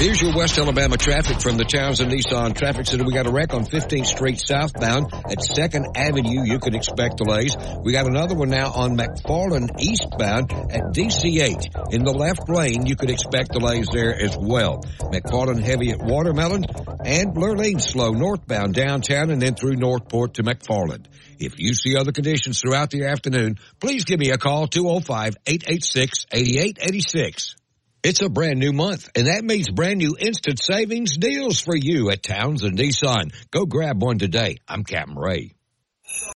Here's 0.00 0.22
your 0.22 0.34
West 0.34 0.56
Alabama 0.56 0.96
traffic 0.96 1.42
from 1.42 1.58
the 1.58 1.64
Townsend 1.64 2.10
Nissan 2.10 2.56
Traffic 2.56 2.86
Center. 2.86 3.04
We 3.04 3.12
got 3.12 3.26
a 3.26 3.30
wreck 3.30 3.52
on 3.52 3.66
15th 3.66 4.06
Street 4.06 4.40
southbound 4.40 5.12
at 5.12 5.40
2nd 5.40 5.94
Avenue. 5.94 6.42
You 6.42 6.58
can 6.58 6.74
expect 6.74 7.18
delays. 7.18 7.54
We 7.82 7.92
got 7.92 8.06
another 8.06 8.34
one 8.34 8.48
now 8.48 8.72
on 8.72 8.96
McFarland 8.96 9.78
eastbound 9.78 10.52
at 10.52 10.94
DCH. 10.94 11.92
In 11.92 12.04
the 12.04 12.14
left 12.16 12.48
lane, 12.48 12.86
you 12.86 12.96
could 12.96 13.10
expect 13.10 13.52
delays 13.52 13.88
there 13.92 14.14
as 14.18 14.38
well. 14.38 14.80
McFarland 15.00 15.62
heavy 15.62 15.90
at 15.90 15.98
Watermelon 16.00 16.64
and 17.04 17.34
Lurleen 17.34 17.78
slow 17.78 18.12
northbound 18.12 18.72
downtown 18.72 19.28
and 19.28 19.42
then 19.42 19.54
through 19.54 19.76
Northport 19.76 20.32
to 20.34 20.42
McFarland. 20.42 21.04
If 21.40 21.58
you 21.58 21.74
see 21.74 21.96
other 21.96 22.12
conditions 22.12 22.60
throughout 22.60 22.90
the 22.90 23.06
afternoon, 23.06 23.58
please 23.80 24.04
give 24.04 24.20
me 24.20 24.30
a 24.30 24.36
call 24.36 24.68
205-886-8886. 24.68 27.54
It's 28.02 28.20
a 28.20 28.28
brand 28.28 28.58
new 28.58 28.72
month, 28.72 29.08
and 29.14 29.26
that 29.26 29.42
means 29.42 29.70
brand 29.70 29.96
new 29.98 30.16
instant 30.18 30.58
savings 30.58 31.16
deals 31.16 31.60
for 31.60 31.74
you 31.74 32.10
at 32.10 32.22
Townsend 32.22 32.76
Nissan. 32.78 33.32
Go 33.50 33.64
grab 33.64 34.02
one 34.02 34.18
today. 34.18 34.58
I'm 34.68 34.84
Captain 34.84 35.16
Ray. 35.16 35.54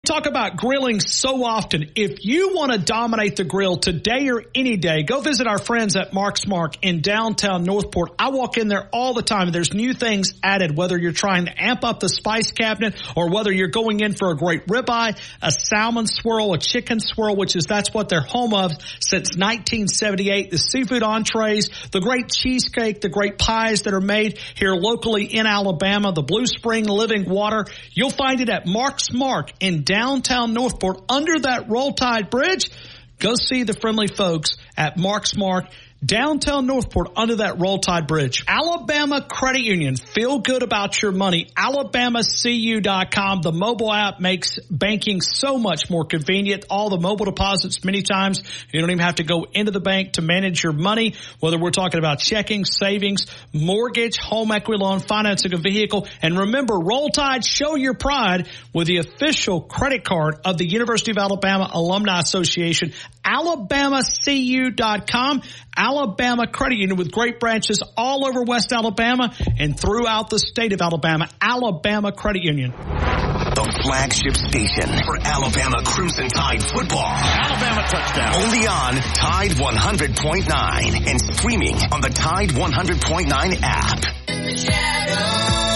Talk 0.05 0.25
about 0.25 0.57
grilling 0.57 0.99
so 0.99 1.45
often. 1.45 1.91
If 1.95 2.25
you 2.25 2.53
want 2.53 2.73
to 2.73 2.77
dominate 2.77 3.37
the 3.37 3.45
grill 3.45 3.77
today 3.77 4.29
or 4.29 4.43
any 4.53 4.75
day, 4.75 5.03
go 5.03 5.21
visit 5.21 5.47
our 5.47 5.57
friends 5.57 5.95
at 5.95 6.11
Mark's 6.11 6.45
Mark 6.45 6.73
in 6.81 6.99
downtown 6.99 7.63
Northport. 7.63 8.11
I 8.19 8.29
walk 8.31 8.57
in 8.57 8.67
there 8.67 8.89
all 8.91 9.13
the 9.13 9.21
time. 9.21 9.49
There's 9.53 9.73
new 9.73 9.93
things 9.93 10.33
added, 10.43 10.75
whether 10.75 10.97
you're 10.97 11.13
trying 11.13 11.45
to 11.45 11.53
amp 11.57 11.85
up 11.85 12.01
the 12.01 12.09
spice 12.09 12.51
cabinet 12.51 13.01
or 13.15 13.29
whether 13.29 13.49
you're 13.49 13.69
going 13.69 14.01
in 14.01 14.11
for 14.11 14.31
a 14.31 14.35
great 14.35 14.67
ribeye, 14.67 15.17
a 15.41 15.51
salmon 15.51 16.05
swirl, 16.05 16.51
a 16.51 16.57
chicken 16.57 16.99
swirl, 16.99 17.37
which 17.37 17.55
is 17.55 17.63
that's 17.63 17.93
what 17.93 18.09
they're 18.09 18.19
home 18.19 18.53
of 18.53 18.73
since 18.99 19.37
1978. 19.37 20.51
The 20.51 20.57
seafood 20.57 21.03
entrees, 21.03 21.69
the 21.93 22.01
great 22.01 22.29
cheesecake, 22.29 22.99
the 22.99 23.07
great 23.07 23.37
pies 23.37 23.83
that 23.83 23.93
are 23.93 24.01
made 24.01 24.37
here 24.55 24.75
locally 24.75 25.23
in 25.23 25.47
Alabama, 25.47 26.11
the 26.11 26.23
Blue 26.23 26.45
Spring 26.45 26.87
Living 26.87 27.23
Water. 27.23 27.67
You'll 27.93 28.09
find 28.09 28.41
it 28.41 28.49
at 28.49 28.67
Mark's 28.67 29.13
Mark 29.13 29.53
in 29.61 29.83
downtown 29.83 29.92
Northport 30.53 31.01
under 31.09 31.39
that 31.39 31.69
Roll 31.69 31.93
Tide 31.93 32.29
Bridge. 32.29 32.69
Go 33.19 33.35
see 33.35 33.63
the 33.63 33.73
friendly 33.73 34.07
folks 34.07 34.57
at 34.75 34.97
Mark's 34.97 35.35
Mark 35.35 35.65
downtown 36.03 36.67
Northport 36.67 37.11
under 37.15 37.37
that 37.37 37.59
Roll 37.59 37.79
Tide 37.79 38.05
Bridge. 38.07 38.43
Alabama 38.47 39.21
Credit 39.21 39.61
Union. 39.61 39.95
Feel 39.95 40.39
good 40.39 40.63
about 40.63 40.99
your 41.01 41.11
money. 41.11 41.47
AlabamaCU.com. 41.57 43.41
The 43.41 43.51
mobile 43.51 43.93
app 43.93 44.19
makes 44.19 44.59
banking 44.69 45.21
so 45.21 45.57
much 45.57 45.89
more 45.89 46.05
convenient. 46.05 46.65
All 46.69 46.89
the 46.89 46.97
mobile 46.97 47.25
deposits 47.25 47.83
many 47.83 48.01
times 48.01 48.43
you 48.71 48.79
don't 48.81 48.91
even 48.91 49.03
have 49.03 49.15
to 49.15 49.23
go 49.23 49.45
into 49.53 49.71
the 49.71 49.79
bank 49.79 50.13
to 50.13 50.21
manage 50.21 50.63
your 50.63 50.73
money, 50.73 51.15
whether 51.39 51.57
we're 51.57 51.71
talking 51.71 51.97
about 51.99 52.19
checking, 52.19 52.65
savings, 52.65 53.25
mortgage, 53.53 54.17
home 54.17 54.51
equity 54.51 54.83
loan, 54.83 54.99
financing 54.99 55.53
a 55.53 55.57
vehicle. 55.57 56.07
And 56.21 56.37
remember, 56.37 56.77
Roll 56.79 57.09
Tide, 57.09 57.45
show 57.45 57.75
your 57.75 57.93
pride 57.93 58.49
with 58.73 58.87
the 58.87 58.97
official 58.97 59.61
credit 59.61 60.03
card 60.03 60.39
of 60.45 60.57
the 60.57 60.67
University 60.67 61.11
of 61.11 61.17
Alabama 61.17 61.69
Alumni 61.73 62.19
Association. 62.19 62.91
AlabamaCU.com. 63.25 65.41
Alabama 65.75 65.92
Credit 66.51 66.77
Union 66.77 66.97
with 66.97 67.11
great 67.11 67.39
branches 67.39 67.81
all 67.95 68.25
over 68.25 68.43
West 68.43 68.71
Alabama 68.71 69.33
and 69.59 69.79
throughout 69.79 70.29
the 70.29 70.39
state 70.39 70.73
of 70.73 70.81
Alabama. 70.81 71.29
Alabama 71.41 72.11
Credit 72.11 72.43
Union. 72.43 72.71
The 72.71 73.81
flagship 73.83 74.35
station 74.35 74.89
for 75.05 75.17
Alabama 75.21 75.83
Crimson 75.85 76.27
Tide 76.27 76.63
football. 76.63 77.05
Alabama 77.05 77.83
touchdown. 77.87 78.35
Only 78.35 78.67
on 78.67 78.95
Tide 79.13 79.51
100.9 79.51 81.07
and 81.07 81.21
streaming 81.21 81.75
on 81.91 82.01
the 82.01 82.09
Tide 82.09 82.49
100.9 82.49 83.59
app. 83.61 85.72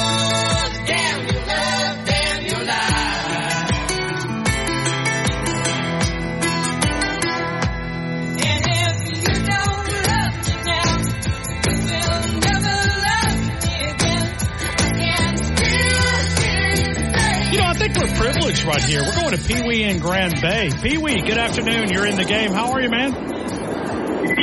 You 17.51 17.59
know, 17.59 17.65
I 17.65 17.73
think 17.73 17.95
we're 17.95 18.13
privileged 18.13 18.65
right 18.65 18.83
here. 18.83 19.01
We're 19.03 19.21
going 19.21 19.37
to 19.37 19.41
Pee 19.41 19.65
Wee 19.65 19.83
in 19.83 19.99
Grand 19.99 20.41
Bay. 20.41 20.69
Pee 20.81 20.97
Wee, 20.97 21.21
good 21.21 21.37
afternoon. 21.37 21.89
You're 21.89 22.05
in 22.05 22.17
the 22.17 22.25
game. 22.25 22.51
How 22.51 22.73
are 22.73 22.81
you, 22.81 22.89
man? 22.89 23.13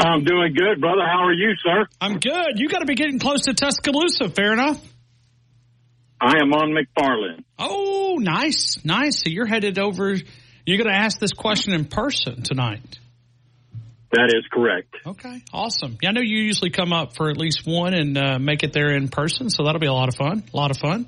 I'm 0.02 0.24
doing 0.24 0.55
good, 0.55 0.81
brother. 0.81 1.02
How 1.05 1.24
are 1.24 1.32
you, 1.35 1.52
sir? 1.62 1.86
I'm 2.01 2.18
good. 2.18 2.52
You 2.59 2.66
got 2.68 2.78
to 2.78 2.86
be 2.86 2.94
getting 2.94 3.18
close 3.18 3.43
to 3.43 3.52
Tuscaloosa. 3.52 4.31
Fair 4.31 4.55
enough. 4.55 4.81
I 6.18 6.39
am 6.40 6.51
on 6.55 6.74
McFarland. 6.74 7.44
Oh, 7.59 8.16
nice, 8.18 8.82
nice. 8.85 9.18
So 9.18 9.24
you're 9.28 9.47
headed 9.47 9.78
over. 9.78 10.16
You're 10.64 10.78
going 10.78 10.90
to 10.90 10.98
ask 10.98 11.18
this 11.20 11.32
question 11.32 11.74
in 11.74 11.85
person 11.85 12.43
tonight. 12.43 12.98
That 14.12 14.32
is 14.35 14.44
correct. 14.51 14.94
Okay, 15.06 15.43
awesome. 15.52 15.98
Yeah, 16.01 16.09
I 16.09 16.12
know 16.12 16.22
you 16.22 16.39
usually 16.39 16.70
come 16.70 16.94
up 16.94 17.16
for 17.16 17.28
at 17.28 17.36
least 17.36 17.66
one 17.66 17.93
and 17.93 18.16
uh, 18.16 18.39
make 18.39 18.62
it 18.62 18.72
there 18.72 18.97
in 18.97 19.09
person, 19.09 19.51
so 19.51 19.64
that'll 19.64 19.81
be 19.81 19.89
a 19.89 19.93
lot 19.93 20.09
of 20.09 20.14
fun. 20.14 20.43
A 20.55 20.56
lot 20.56 20.70
of 20.70 20.78
fun. 20.78 21.06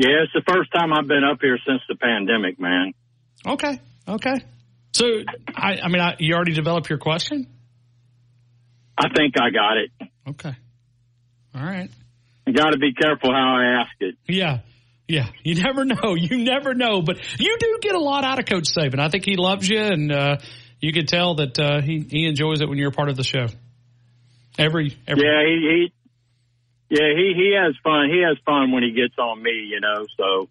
Yeah, 0.00 0.24
it's 0.24 0.32
the 0.32 0.42
first 0.50 0.72
time 0.72 0.94
I've 0.94 1.06
been 1.06 1.24
up 1.24 1.40
here 1.42 1.58
since 1.66 1.82
the 1.86 1.94
pandemic, 1.94 2.58
man. 2.58 2.94
Okay, 3.44 3.78
okay. 4.08 4.36
So, 4.94 5.04
I, 5.54 5.80
I 5.82 5.88
mean, 5.88 6.00
I, 6.00 6.16
you 6.18 6.34
already 6.34 6.54
developed 6.54 6.88
your 6.88 6.98
question. 6.98 7.46
I 8.98 9.08
think 9.14 9.34
I 9.38 9.50
got 9.50 9.76
it. 9.76 10.10
Okay. 10.30 10.56
All 11.54 11.62
right. 11.62 11.90
Got 12.46 12.70
to 12.70 12.78
be 12.78 12.94
careful 12.94 13.30
how 13.30 13.56
I 13.56 13.82
ask 13.82 13.92
it. 14.00 14.16
Yeah. 14.26 14.60
Yeah, 15.06 15.28
you 15.42 15.60
never 15.62 15.84
know. 15.84 16.14
You 16.14 16.44
never 16.44 16.72
know, 16.72 17.02
but 17.02 17.18
you 17.38 17.56
do 17.58 17.78
get 17.82 17.94
a 17.94 18.00
lot 18.00 18.24
out 18.24 18.38
of 18.38 18.46
Coach 18.46 18.68
Saban. 18.74 19.00
I 19.00 19.08
think 19.08 19.24
he 19.24 19.36
loves 19.36 19.68
you, 19.68 19.80
and 19.80 20.12
uh, 20.12 20.36
you 20.80 20.92
can 20.92 21.06
tell 21.06 21.34
that 21.34 21.58
uh, 21.58 21.82
he 21.82 22.06
he 22.08 22.26
enjoys 22.26 22.60
it 22.60 22.68
when 22.68 22.78
you're 22.78 22.90
a 22.90 22.92
part 22.92 23.08
of 23.08 23.16
the 23.16 23.24
show. 23.24 23.46
Every, 24.56 24.96
every 25.08 25.24
Yeah, 25.24 25.42
he, 25.44 25.88
he 25.88 25.92
yeah 26.90 27.08
he 27.16 27.32
he 27.34 27.54
has 27.56 27.74
fun. 27.82 28.10
He 28.10 28.20
has 28.26 28.36
fun 28.44 28.72
when 28.72 28.82
he 28.82 28.90
gets 28.92 29.14
on 29.18 29.42
me, 29.42 29.68
you 29.70 29.80
know. 29.80 30.06
So 30.16 30.48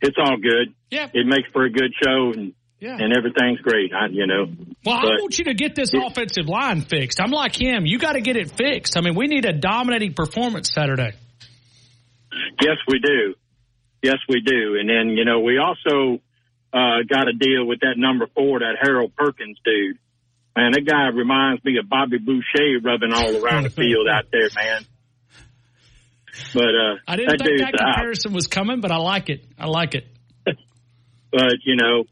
it's 0.00 0.16
all 0.18 0.36
good. 0.36 0.74
Yeah, 0.90 1.08
it 1.12 1.26
makes 1.26 1.48
for 1.52 1.64
a 1.64 1.70
good 1.70 1.92
show, 2.02 2.32
and 2.34 2.52
Yeah. 2.80 2.96
and 2.98 3.16
everything's 3.16 3.60
great. 3.60 3.92
I, 3.94 4.08
you 4.08 4.26
know. 4.26 4.46
Well, 4.84 4.96
I 4.96 5.04
want 5.20 5.38
you 5.38 5.44
to 5.46 5.54
get 5.54 5.74
this 5.76 5.90
offensive 5.94 6.46
line 6.48 6.80
fixed. 6.80 7.20
I'm 7.20 7.30
like 7.30 7.54
him. 7.60 7.86
You 7.86 7.98
got 7.98 8.12
to 8.14 8.20
get 8.20 8.36
it 8.36 8.50
fixed. 8.50 8.98
I 8.98 9.00
mean, 9.00 9.14
we 9.14 9.28
need 9.28 9.44
a 9.44 9.52
dominating 9.52 10.12
performance 10.14 10.72
Saturday. 10.74 11.12
Yes, 12.60 12.76
we 12.88 12.98
do. 12.98 13.34
Yes, 14.02 14.16
we 14.28 14.40
do. 14.40 14.76
And 14.80 14.88
then, 14.88 15.16
you 15.16 15.24
know, 15.24 15.40
we 15.40 15.58
also 15.58 16.20
uh, 16.72 17.02
got 17.08 17.24
to 17.24 17.32
deal 17.38 17.64
with 17.64 17.80
that 17.80 17.94
number 17.96 18.26
four, 18.34 18.58
that 18.58 18.76
Harold 18.82 19.14
Perkins 19.16 19.58
dude. 19.64 19.98
Man, 20.56 20.72
that 20.72 20.84
guy 20.84 21.06
reminds 21.16 21.64
me 21.64 21.78
of 21.78 21.88
Bobby 21.88 22.18
Boucher 22.18 22.80
rubbing 22.82 23.12
all 23.12 23.36
around 23.44 23.62
the 23.64 23.70
field 23.82 24.08
out 24.12 24.24
there, 24.32 24.48
man. 24.56 24.84
But 26.54 26.64
uh, 26.64 26.96
I 27.06 27.16
didn't 27.16 27.38
that 27.38 27.44
think 27.44 27.60
that 27.60 27.74
comparison 27.76 28.32
was 28.32 28.46
coming, 28.46 28.80
but 28.80 28.90
I 28.90 28.96
like 28.96 29.28
it. 29.28 29.44
I 29.58 29.66
like 29.66 29.94
it. 29.94 30.06
But 31.30 31.64
you 31.64 31.76
know, 31.76 32.04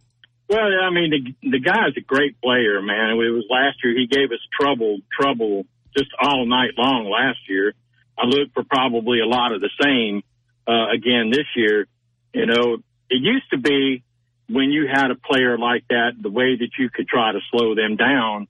well, 0.48 0.64
I 0.82 0.88
mean, 0.88 1.10
the 1.42 1.50
the 1.50 1.60
guy's 1.60 1.94
a 1.96 2.00
great 2.00 2.40
player, 2.40 2.80
man. 2.80 3.10
It 3.10 3.30
was 3.30 3.44
last 3.50 3.84
year 3.84 3.94
he 3.94 4.06
gave 4.06 4.32
us 4.32 4.40
trouble, 4.58 5.00
trouble 5.12 5.66
just 5.96 6.10
all 6.18 6.46
night 6.46 6.70
long 6.78 7.08
last 7.10 7.38
year. 7.48 7.74
I 8.18 8.24
look 8.24 8.52
for 8.54 8.64
probably 8.64 9.20
a 9.20 9.26
lot 9.26 9.52
of 9.52 9.60
the 9.60 9.68
same 9.80 10.22
uh, 10.66 10.90
again 10.90 11.30
this 11.30 11.46
year. 11.54 11.86
You 12.32 12.46
know, 12.46 12.78
it 13.10 13.20
used 13.20 13.50
to 13.50 13.58
be 13.58 14.02
when 14.48 14.70
you 14.72 14.88
had 14.92 15.10
a 15.10 15.14
player 15.14 15.56
like 15.56 15.84
that, 15.88 16.12
the 16.20 16.30
way 16.30 16.56
that 16.56 16.70
you 16.78 16.90
could 16.90 17.06
try 17.06 17.32
to 17.32 17.38
slow 17.50 17.74
them 17.74 17.96
down 17.96 18.48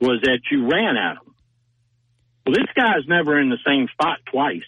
was 0.00 0.20
that 0.22 0.40
you 0.50 0.66
ran 0.70 0.96
at 0.96 1.16
them. 1.16 1.34
Well, 2.46 2.54
this 2.54 2.72
guy's 2.74 3.06
never 3.06 3.38
in 3.38 3.50
the 3.50 3.58
same 3.66 3.88
spot 3.92 4.18
twice. 4.30 4.62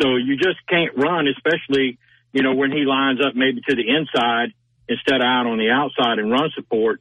So 0.00 0.16
you 0.16 0.36
just 0.36 0.58
can't 0.68 0.96
run, 0.96 1.26
especially, 1.28 1.98
you 2.32 2.42
know, 2.42 2.54
when 2.54 2.72
he 2.72 2.84
lines 2.84 3.20
up 3.24 3.34
maybe 3.34 3.60
to 3.68 3.76
the 3.76 3.84
inside 3.88 4.54
instead 4.88 5.16
of 5.16 5.26
out 5.26 5.46
on 5.46 5.58
the 5.58 5.70
outside 5.70 6.18
and 6.18 6.30
run 6.30 6.50
support. 6.54 7.00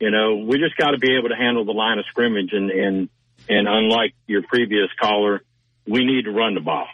You 0.00 0.10
know, 0.10 0.44
we 0.46 0.58
just 0.58 0.76
got 0.76 0.92
to 0.92 0.98
be 0.98 1.16
able 1.18 1.28
to 1.30 1.36
handle 1.36 1.64
the 1.64 1.72
line 1.72 1.98
of 1.98 2.04
scrimmage 2.10 2.50
and, 2.52 2.70
and, 2.70 3.08
and 3.48 3.66
unlike 3.68 4.14
your 4.26 4.42
previous 4.42 4.88
caller, 5.00 5.42
we 5.86 6.04
need 6.04 6.24
to 6.24 6.30
run 6.30 6.54
the 6.54 6.60
ball. 6.60 6.86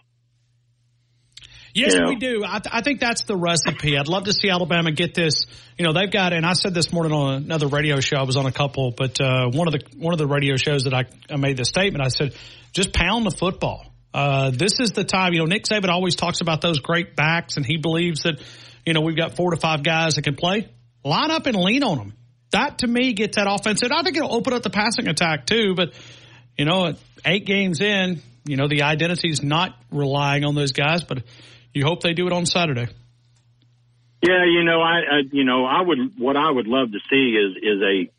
Yes, 1.74 1.92
You 1.92 2.00
know? 2.00 2.08
we 2.08 2.16
do. 2.16 2.44
I, 2.46 2.60
th- 2.60 2.72
I 2.72 2.82
think 2.82 3.00
that's 3.00 3.24
the 3.24 3.36
recipe. 3.36 3.98
I'd 3.98 4.08
love 4.08 4.24
to 4.24 4.32
see 4.32 4.48
Alabama 4.48 4.92
get 4.92 5.12
this. 5.12 5.46
You 5.76 5.84
know, 5.84 5.92
they've 5.92 6.10
got, 6.10 6.32
and 6.32 6.46
I 6.46 6.52
said 6.52 6.72
this 6.72 6.92
morning 6.92 7.12
on 7.12 7.34
another 7.34 7.66
radio 7.66 7.98
show. 7.98 8.16
I 8.16 8.22
was 8.22 8.36
on 8.36 8.46
a 8.46 8.52
couple, 8.52 8.92
but 8.96 9.20
uh, 9.20 9.50
one 9.50 9.66
of 9.66 9.72
the 9.72 9.80
one 9.98 10.14
of 10.14 10.18
the 10.18 10.26
radio 10.26 10.56
shows 10.56 10.84
that 10.84 10.94
I, 10.94 11.04
I 11.28 11.36
made 11.36 11.56
the 11.56 11.64
statement. 11.64 12.04
I 12.04 12.08
said, 12.08 12.34
just 12.72 12.92
pound 12.92 13.26
the 13.26 13.32
football. 13.32 13.84
Uh, 14.14 14.50
this 14.50 14.78
is 14.78 14.92
the 14.92 15.02
time. 15.02 15.32
You 15.32 15.40
know, 15.40 15.46
Nick 15.46 15.64
Saban 15.64 15.88
always 15.88 16.14
talks 16.14 16.40
about 16.40 16.60
those 16.60 16.78
great 16.78 17.16
backs, 17.16 17.56
and 17.56 17.66
he 17.66 17.78
believes 17.78 18.22
that 18.22 18.40
you 18.86 18.94
know 18.94 19.00
we've 19.00 19.16
got 19.16 19.34
four 19.34 19.50
to 19.50 19.56
five 19.56 19.82
guys 19.82 20.14
that 20.14 20.22
can 20.22 20.36
play. 20.36 20.68
Line 21.04 21.32
up 21.32 21.46
and 21.46 21.56
lean 21.56 21.82
on 21.82 21.98
them. 21.98 22.14
That 22.52 22.78
to 22.78 22.86
me 22.86 23.12
gets 23.12 23.36
that 23.36 23.48
offense. 23.50 23.82
And 23.82 23.92
I 23.92 24.02
think 24.02 24.16
it'll 24.16 24.32
open 24.32 24.52
up 24.54 24.62
the 24.62 24.70
passing 24.70 25.08
attack 25.08 25.46
too. 25.46 25.74
But 25.74 25.92
you 26.56 26.64
know, 26.64 26.94
eight 27.26 27.44
games 27.44 27.80
in, 27.80 28.22
you 28.44 28.56
know, 28.56 28.68
the 28.68 28.82
identity 28.82 29.30
is 29.30 29.42
not 29.42 29.76
relying 29.90 30.44
on 30.44 30.54
those 30.54 30.70
guys, 30.70 31.02
but 31.02 31.24
you 31.74 31.84
hope 31.84 32.02
they 32.02 32.14
do 32.14 32.28
it 32.28 32.32
on 32.32 32.46
Saturday. 32.46 32.86
Yeah, 34.22 34.44
you 34.46 34.62
know, 34.62 34.80
I, 34.80 35.00
I 35.00 35.20
you 35.32 35.44
know, 35.44 35.64
I 35.64 35.82
would 35.82 35.98
what 36.18 36.36
I 36.36 36.48
would 36.48 36.68
love 36.68 36.92
to 36.92 36.98
see 37.10 37.36
is 37.36 37.56
is 37.56 37.82
a 37.82 38.10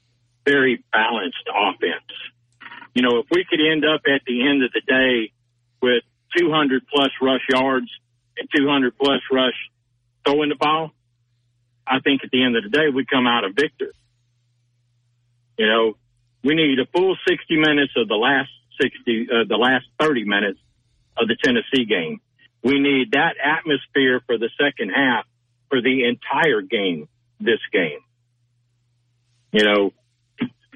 very 0.46 0.84
balanced 0.92 1.48
offense. 1.48 2.12
You 2.94 3.02
know, 3.02 3.20
if 3.20 3.28
we 3.32 3.46
could 3.50 3.60
end 3.62 3.86
up 3.86 4.02
at 4.06 4.22
the 4.28 4.46
end 4.46 4.62
of 4.62 4.72
the 4.74 4.82
day 4.82 5.32
with 5.86 6.04
200 6.36 6.82
plus 6.92 7.12
rush 7.22 7.46
yards 7.48 7.88
and 8.38 8.50
200 8.56 8.98
plus 8.98 9.22
rush 9.32 9.54
throwing 10.26 10.50
the 10.50 10.56
ball, 10.56 10.90
I 11.86 12.00
think 12.00 12.24
at 12.24 12.32
the 12.32 12.44
end 12.44 12.58
of 12.58 12.64
the 12.64 12.70
day 12.70 12.90
we 12.94 13.06
come 13.06 13.28
out 13.28 13.44
a 13.44 13.50
victor. 13.50 13.94
You 15.58 15.68
know, 15.68 15.94
we 16.44 16.56
need 16.56 16.80
a 16.80 16.88
full 16.88 17.16
60 17.28 17.58
minutes 17.58 17.94
of 17.96 18.08
the 18.08 18.16
last 18.16 18.50
60, 18.82 19.28
uh, 19.30 19.36
the 19.48 19.58
last 19.58 19.86
30 20.00 20.26
minutes 20.26 20.60
of 21.18 21.28
the 21.28 21.38
Tennessee 21.42 21.86
game. 21.86 22.20
We 22.64 22.80
need 22.80 23.12
that 23.12 23.36
atmosphere 23.42 24.22
for 24.26 24.40
the 24.40 24.50
second 24.60 24.90
half 24.90 25.26
for 25.70 25.82
the 25.82 26.08
entire 26.08 26.62
game, 26.62 27.08
this 27.40 27.62
game. 27.72 28.00
You 29.52 29.64
know, 29.64 29.94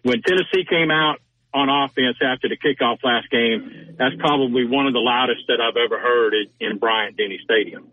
when 0.03 0.21
Tennessee 0.21 0.65
came 0.69 0.91
out 0.91 1.17
on 1.53 1.69
offense 1.69 2.17
after 2.21 2.47
the 2.47 2.57
kickoff 2.57 3.03
last 3.03 3.29
game, 3.29 3.95
that's 3.97 4.15
probably 4.19 4.65
one 4.65 4.85
of 4.85 4.93
the 4.93 5.01
loudest 5.01 5.47
that 5.47 5.59
I've 5.59 5.77
ever 5.77 5.99
heard 5.99 6.33
in, 6.59 6.77
Bryant 6.77 7.17
Denny 7.17 7.39
Stadium. 7.43 7.89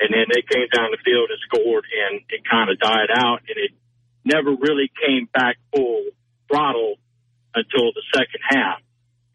And 0.00 0.08
then 0.10 0.26
they 0.32 0.42
came 0.42 0.66
down 0.74 0.90
the 0.90 0.98
field 1.04 1.30
and 1.30 1.38
scored, 1.46 1.84
and 1.84 2.20
it 2.28 2.42
kind 2.50 2.70
of 2.70 2.78
died 2.78 3.10
out, 3.14 3.40
and 3.46 3.56
it 3.56 3.70
never 4.24 4.50
really 4.50 4.90
came 5.06 5.28
back 5.32 5.56
full 5.74 6.04
throttle 6.48 6.96
until 7.54 7.92
the 7.92 8.02
second 8.14 8.40
half. 8.48 8.80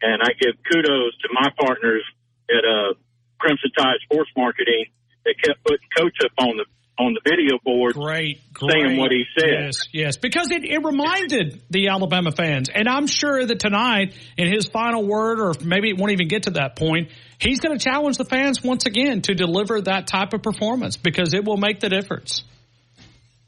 And 0.02 0.20
I 0.22 0.32
give 0.38 0.54
kudos 0.70 1.16
to 1.22 1.28
my 1.32 1.48
partners 1.58 2.04
at 2.50 2.64
uh, 2.64 2.94
Crimson 3.38 3.70
Tide 3.78 4.00
Sports 4.04 4.30
Marketing 4.36 4.86
that 5.24 5.34
kept 5.42 5.64
putting 5.64 5.88
Coach 5.96 6.16
up 6.24 6.32
on 6.38 6.56
the 6.56 6.66
on 6.98 7.14
the 7.14 7.20
video 7.28 7.58
board, 7.62 7.94
great, 7.94 8.40
saying 8.58 8.96
what 8.96 9.10
he 9.10 9.24
said. 9.38 9.64
Yes, 9.64 9.88
yes, 9.92 10.16
because 10.16 10.50
it, 10.50 10.64
it 10.64 10.82
reminded 10.84 11.62
the 11.70 11.88
Alabama 11.88 12.32
fans, 12.32 12.68
and 12.68 12.88
I'm 12.88 13.06
sure 13.06 13.44
that 13.44 13.60
tonight, 13.60 14.14
in 14.36 14.52
his 14.52 14.66
final 14.66 15.06
word, 15.06 15.40
or 15.40 15.52
maybe 15.62 15.90
it 15.90 15.98
won't 15.98 16.12
even 16.12 16.28
get 16.28 16.44
to 16.44 16.52
that 16.52 16.76
point, 16.76 17.10
he's 17.38 17.60
going 17.60 17.76
to 17.76 17.82
challenge 17.82 18.16
the 18.16 18.24
fans 18.24 18.62
once 18.62 18.86
again 18.86 19.22
to 19.22 19.34
deliver 19.34 19.80
that 19.82 20.06
type 20.06 20.32
of 20.32 20.42
performance 20.42 20.96
because 20.96 21.34
it 21.34 21.44
will 21.44 21.58
make 21.58 21.80
the 21.80 21.88
difference. 21.88 22.44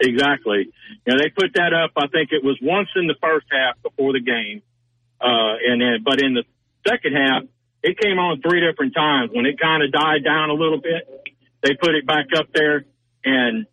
Exactly. 0.00 0.68
You 1.06 1.14
know, 1.14 1.18
they 1.18 1.30
put 1.30 1.54
that 1.54 1.72
up. 1.72 1.92
I 1.96 2.06
think 2.06 2.30
it 2.30 2.44
was 2.44 2.58
once 2.62 2.88
in 2.94 3.06
the 3.06 3.16
first 3.20 3.46
half 3.50 3.82
before 3.82 4.12
the 4.12 4.20
game, 4.20 4.62
uh, 5.20 5.56
and 5.66 5.80
then 5.80 6.04
but 6.04 6.22
in 6.22 6.34
the 6.34 6.44
second 6.86 7.14
half, 7.16 7.42
it 7.82 7.98
came 7.98 8.18
on 8.18 8.40
three 8.40 8.60
different 8.60 8.94
times. 8.94 9.30
When 9.32 9.46
it 9.46 9.58
kind 9.58 9.82
of 9.82 9.90
died 9.90 10.22
down 10.24 10.50
a 10.50 10.54
little 10.54 10.80
bit, 10.80 11.32
they 11.62 11.74
put 11.74 11.94
it 11.94 12.06
back 12.06 12.26
up 12.36 12.46
there, 12.54 12.84
and 13.28 13.66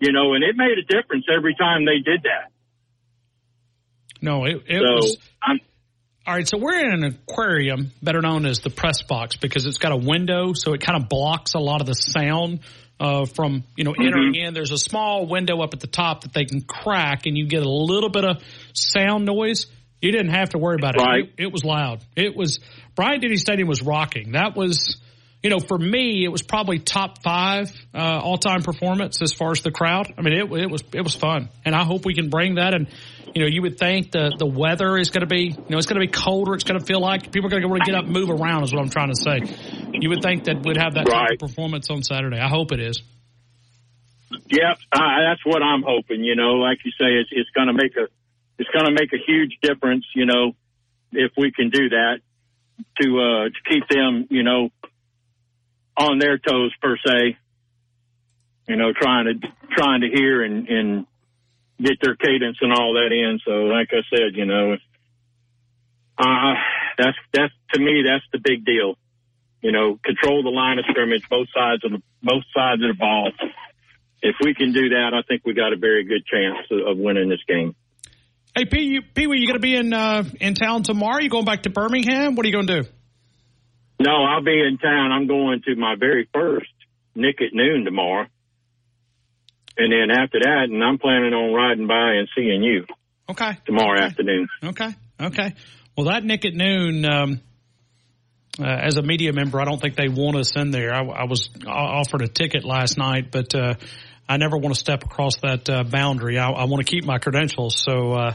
you 0.00 0.12
know, 0.12 0.34
and 0.34 0.42
it 0.42 0.56
made 0.56 0.78
a 0.78 0.82
difference 0.82 1.26
every 1.34 1.54
time 1.54 1.84
they 1.84 1.98
did 1.98 2.24
that. 2.24 2.50
No, 4.20 4.44
it, 4.44 4.62
it 4.66 4.78
so 4.78 4.94
was. 4.94 5.18
I'm 5.42 5.60
All 6.26 6.34
right, 6.34 6.46
so 6.46 6.58
we're 6.58 6.78
in 6.78 6.92
an 6.92 7.04
aquarium, 7.04 7.92
better 8.02 8.20
known 8.20 8.44
as 8.46 8.60
the 8.60 8.70
press 8.70 9.02
box, 9.02 9.36
because 9.36 9.64
it's 9.64 9.78
got 9.78 9.92
a 9.92 9.96
window, 9.96 10.54
so 10.54 10.72
it 10.72 10.80
kind 10.80 11.00
of 11.00 11.08
blocks 11.08 11.54
a 11.54 11.58
lot 11.58 11.80
of 11.80 11.86
the 11.86 11.94
sound 11.94 12.60
uh, 12.98 13.26
from 13.26 13.64
you 13.76 13.84
know 13.84 13.92
entering 13.92 14.34
in. 14.34 14.54
There's 14.54 14.72
a 14.72 14.78
small 14.78 15.26
window 15.26 15.60
up 15.60 15.72
at 15.72 15.80
the 15.80 15.86
top 15.86 16.22
that 16.22 16.32
they 16.32 16.46
can 16.46 16.62
crack, 16.62 17.26
and 17.26 17.36
you 17.36 17.46
get 17.46 17.62
a 17.62 17.70
little 17.70 18.10
bit 18.10 18.24
of 18.24 18.42
sound 18.72 19.24
noise. 19.24 19.66
You 20.00 20.10
didn't 20.10 20.32
have 20.32 20.50
to 20.50 20.58
worry 20.58 20.76
about 20.80 20.96
it. 20.96 21.00
Right. 21.00 21.24
It, 21.38 21.44
it 21.44 21.52
was 21.52 21.64
loud. 21.64 22.02
It 22.16 22.34
was 22.36 22.58
Bryant 22.96 23.22
Denny 23.22 23.36
Stadium 23.36 23.68
was 23.68 23.82
rocking. 23.82 24.32
That 24.32 24.56
was. 24.56 24.98
You 25.42 25.50
know, 25.50 25.58
for 25.58 25.76
me, 25.76 26.24
it 26.24 26.28
was 26.28 26.42
probably 26.42 26.78
top 26.78 27.20
five 27.22 27.72
uh, 27.92 27.98
all-time 27.98 28.62
performance 28.62 29.20
as 29.22 29.32
far 29.32 29.50
as 29.50 29.60
the 29.62 29.72
crowd. 29.72 30.12
I 30.16 30.22
mean, 30.22 30.34
it, 30.34 30.52
it 30.52 30.70
was 30.70 30.84
it 30.92 31.02
was 31.02 31.14
fun, 31.16 31.48
and 31.64 31.74
I 31.74 31.84
hope 31.84 32.04
we 32.04 32.14
can 32.14 32.30
bring 32.30 32.54
that. 32.56 32.74
And 32.74 32.86
you 33.34 33.42
know, 33.42 33.48
you 33.48 33.62
would 33.62 33.76
think 33.76 34.12
the 34.12 34.34
the 34.38 34.46
weather 34.46 34.96
is 34.96 35.10
going 35.10 35.22
to 35.22 35.26
be, 35.26 35.46
you 35.46 35.64
know, 35.68 35.78
it's 35.78 35.86
going 35.86 36.00
to 36.00 36.06
be 36.06 36.12
colder. 36.12 36.54
It's 36.54 36.62
going 36.62 36.78
to 36.78 36.86
feel 36.86 37.00
like 37.00 37.32
people 37.32 37.48
are 37.48 37.50
going 37.50 37.62
to 37.62 37.68
want 37.68 37.84
to 37.84 37.90
get 37.90 37.98
up, 37.98 38.06
move 38.06 38.30
around. 38.30 38.62
Is 38.62 38.72
what 38.72 38.82
I'm 38.82 38.90
trying 38.90 39.12
to 39.12 39.20
say. 39.20 39.40
You 39.92 40.10
would 40.10 40.22
think 40.22 40.44
that 40.44 40.64
we'd 40.64 40.76
have 40.76 40.94
that 40.94 41.06
type 41.06 41.32
of 41.32 41.48
performance 41.48 41.90
on 41.90 42.02
Saturday. 42.04 42.38
I 42.38 42.48
hope 42.48 42.70
it 42.70 42.80
is. 42.80 43.02
Yep, 44.30 44.78
uh, 44.92 44.98
that's 45.28 45.44
what 45.44 45.62
I'm 45.62 45.82
hoping. 45.82 46.22
You 46.22 46.36
know, 46.36 46.54
like 46.54 46.78
you 46.84 46.92
say, 46.92 47.18
it's, 47.18 47.30
it's 47.32 47.50
going 47.50 47.66
to 47.66 47.74
make 47.74 47.96
a 47.96 48.06
it's 48.58 48.70
going 48.70 48.86
to 48.86 48.92
make 48.92 49.12
a 49.12 49.18
huge 49.26 49.58
difference, 49.60 50.04
you 50.14 50.26
know, 50.26 50.52
if 51.12 51.32
we 51.36 51.50
can 51.52 51.70
do 51.70 51.88
that 51.88 52.20
to 53.00 53.18
uh, 53.18 53.44
to 53.48 53.60
keep 53.68 53.88
them, 53.88 54.26
you 54.30 54.42
know, 54.42 54.70
on 56.02 56.18
their 56.18 56.38
toes 56.38 56.72
per 56.80 56.96
se. 56.96 57.36
You 58.68 58.76
know, 58.76 58.92
trying 58.92 59.26
to 59.26 59.48
trying 59.76 60.02
to 60.02 60.08
hear 60.08 60.42
and 60.42 60.68
and 60.68 61.06
get 61.80 61.98
their 62.00 62.14
cadence 62.14 62.58
and 62.60 62.72
all 62.72 62.94
that 62.94 63.12
in. 63.12 63.40
So, 63.44 63.50
like 63.66 63.88
I 63.92 64.02
said, 64.10 64.34
you 64.34 64.44
know, 64.44 64.76
uh, 66.18 66.54
that's 66.98 67.16
that's 67.32 67.52
to 67.74 67.80
me 67.80 68.04
that's 68.06 68.24
the 68.32 68.38
big 68.38 68.64
deal. 68.64 68.96
You 69.60 69.72
know, 69.72 69.98
control 70.04 70.42
the 70.42 70.50
line 70.50 70.78
of 70.78 70.84
scrimmage, 70.90 71.28
both 71.28 71.48
sides 71.54 71.84
of 71.84 71.92
the 71.92 72.02
both 72.22 72.44
sides 72.54 72.82
of 72.82 72.88
the 72.88 72.98
ball. 72.98 73.30
If 74.22 74.36
we 74.40 74.54
can 74.54 74.72
do 74.72 74.90
that, 74.90 75.10
I 75.14 75.22
think 75.26 75.42
we 75.44 75.52
got 75.52 75.72
a 75.72 75.76
very 75.76 76.04
good 76.04 76.24
chance 76.24 76.66
of, 76.70 76.96
winning 76.96 77.28
this 77.28 77.42
game. 77.48 77.74
Hey, 78.54 78.66
Pee, 78.66 78.82
you, 78.82 79.02
Pee 79.02 79.22
you 79.22 79.28
going 79.28 79.54
to 79.54 79.58
be 79.58 79.74
in 79.74 79.92
uh, 79.92 80.22
in 80.40 80.54
town 80.54 80.84
tomorrow? 80.84 81.20
You 81.20 81.28
going 81.28 81.44
back 81.44 81.64
to 81.64 81.70
Birmingham? 81.70 82.36
What 82.36 82.46
are 82.46 82.48
you 82.48 82.54
going 82.54 82.68
to 82.68 82.82
do? 82.82 82.88
No, 84.02 84.24
I'll 84.24 84.42
be 84.42 84.60
in 84.60 84.78
town. 84.78 85.12
I'm 85.12 85.26
going 85.26 85.62
to 85.66 85.76
my 85.76 85.94
very 85.98 86.28
first 86.32 86.70
Nick 87.14 87.40
at 87.40 87.54
noon 87.54 87.84
tomorrow. 87.84 88.26
And 89.76 89.92
then 89.92 90.10
after 90.10 90.40
that, 90.40 90.64
and 90.70 90.82
I'm 90.82 90.98
planning 90.98 91.32
on 91.32 91.54
riding 91.54 91.86
by 91.86 92.14
and 92.14 92.28
seeing 92.34 92.62
you. 92.62 92.84
Okay. 93.30 93.56
Tomorrow 93.64 93.98
okay. 93.98 94.04
afternoon. 94.04 94.48
Okay. 94.64 94.88
Okay. 95.20 95.54
Well, 95.96 96.06
that 96.06 96.24
Nick 96.24 96.44
at 96.44 96.54
noon, 96.54 97.04
um, 97.04 97.40
uh, 98.58 98.64
as 98.64 98.96
a 98.96 99.02
media 99.02 99.32
member, 99.32 99.60
I 99.60 99.64
don't 99.64 99.80
think 99.80 99.94
they 99.94 100.08
want 100.08 100.36
us 100.36 100.56
in 100.56 100.72
there. 100.72 100.92
I, 100.92 101.02
I 101.02 101.24
was 101.24 101.48
offered 101.66 102.22
a 102.22 102.28
ticket 102.28 102.64
last 102.64 102.98
night, 102.98 103.30
but 103.30 103.54
uh, 103.54 103.74
I 104.28 104.36
never 104.36 104.56
want 104.58 104.74
to 104.74 104.80
step 104.80 105.04
across 105.04 105.36
that 105.42 105.70
uh, 105.70 105.84
boundary. 105.84 106.38
I, 106.38 106.50
I 106.50 106.64
want 106.64 106.84
to 106.84 106.90
keep 106.90 107.04
my 107.04 107.18
credentials. 107.18 107.78
So 107.78 108.12
uh, 108.12 108.34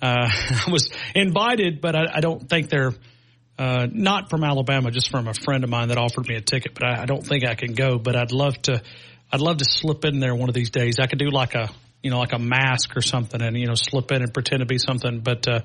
uh, 0.00 0.28
I 0.66 0.70
was 0.70 0.90
invited, 1.14 1.80
but 1.80 1.94
I, 1.94 2.04
I 2.14 2.20
don't 2.20 2.48
think 2.48 2.70
they're 2.70 2.94
uh, 3.58 3.86
not 3.90 4.30
from 4.30 4.44
Alabama, 4.44 4.90
just 4.90 5.10
from 5.10 5.28
a 5.28 5.34
friend 5.34 5.64
of 5.64 5.70
mine 5.70 5.88
that 5.88 5.98
offered 5.98 6.28
me 6.28 6.36
a 6.36 6.40
ticket. 6.40 6.74
But 6.74 6.84
I, 6.84 7.02
I 7.02 7.06
don't 7.06 7.24
think 7.26 7.44
I 7.44 7.54
can 7.54 7.74
go. 7.74 7.98
But 7.98 8.16
I'd 8.16 8.32
love 8.32 8.60
to. 8.62 8.82
I'd 9.32 9.40
love 9.40 9.56
to 9.56 9.64
slip 9.64 10.04
in 10.04 10.20
there 10.20 10.34
one 10.34 10.48
of 10.48 10.54
these 10.54 10.70
days. 10.70 10.98
I 11.00 11.06
could 11.06 11.18
do 11.18 11.30
like 11.30 11.54
a 11.54 11.70
you 12.04 12.10
know, 12.10 12.18
like 12.18 12.34
a 12.34 12.38
mask 12.38 12.96
or 12.98 13.00
something 13.00 13.40
and, 13.40 13.58
you 13.58 13.66
know, 13.66 13.74
slip 13.74 14.12
in 14.12 14.20
and 14.20 14.32
pretend 14.32 14.60
to 14.60 14.66
be 14.66 14.76
something. 14.76 15.20
But, 15.20 15.48
uh, 15.48 15.60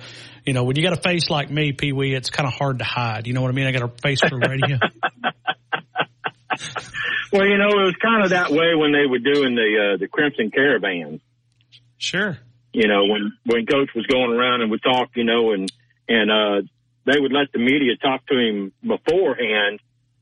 you 0.46 0.54
know, 0.54 0.64
when 0.64 0.78
you 0.78 0.84
got 0.84 0.98
a 0.98 1.02
face 1.02 1.30
like 1.30 1.52
me, 1.52 1.74
Pee 1.74 1.92
Wee, 1.92 2.16
it's 2.16 2.30
kind 2.30 2.48
of 2.48 2.54
hard 2.54 2.80
to 2.80 2.86
hide. 2.86 3.28
You 3.28 3.34
know 3.34 3.42
what 3.42 3.50
I 3.50 3.52
mean? 3.52 3.68
I 3.68 3.74
got 3.74 3.84
a 3.84 3.90
face 4.02 4.22
for 4.22 4.38
radio. 4.38 4.78
well, 7.34 7.46
you 7.46 7.58
know, 7.58 7.68
it 7.68 7.84
was 7.84 7.96
kind 8.02 8.24
of 8.24 8.30
that 8.30 8.52
way 8.52 8.74
when 8.74 8.94
they 8.94 9.06
were 9.06 9.20
doing 9.20 9.56
the, 9.56 9.96
uh, 9.96 9.98
the 9.98 10.08
Crimson 10.08 10.50
Caravan. 10.50 11.20
Sure. 11.98 12.38
You 12.72 12.88
know, 12.88 13.04
when, 13.08 13.34
when 13.46 13.66
coach 13.66 13.90
was 13.94 14.06
going 14.06 14.32
around 14.32 14.62
and 14.62 14.72
would 14.72 14.82
talk, 14.82 15.10
you 15.16 15.26
know, 15.26 15.52
and, 15.52 15.70
and, 16.08 16.32
uh, 16.32 16.62
they 17.06 17.20
would 17.20 17.32
let 17.32 17.52
the 17.54 17.60
media 17.60 17.96
talk 18.02 18.26
to 18.28 18.36
him 18.36 18.72
beforehand 18.82 19.80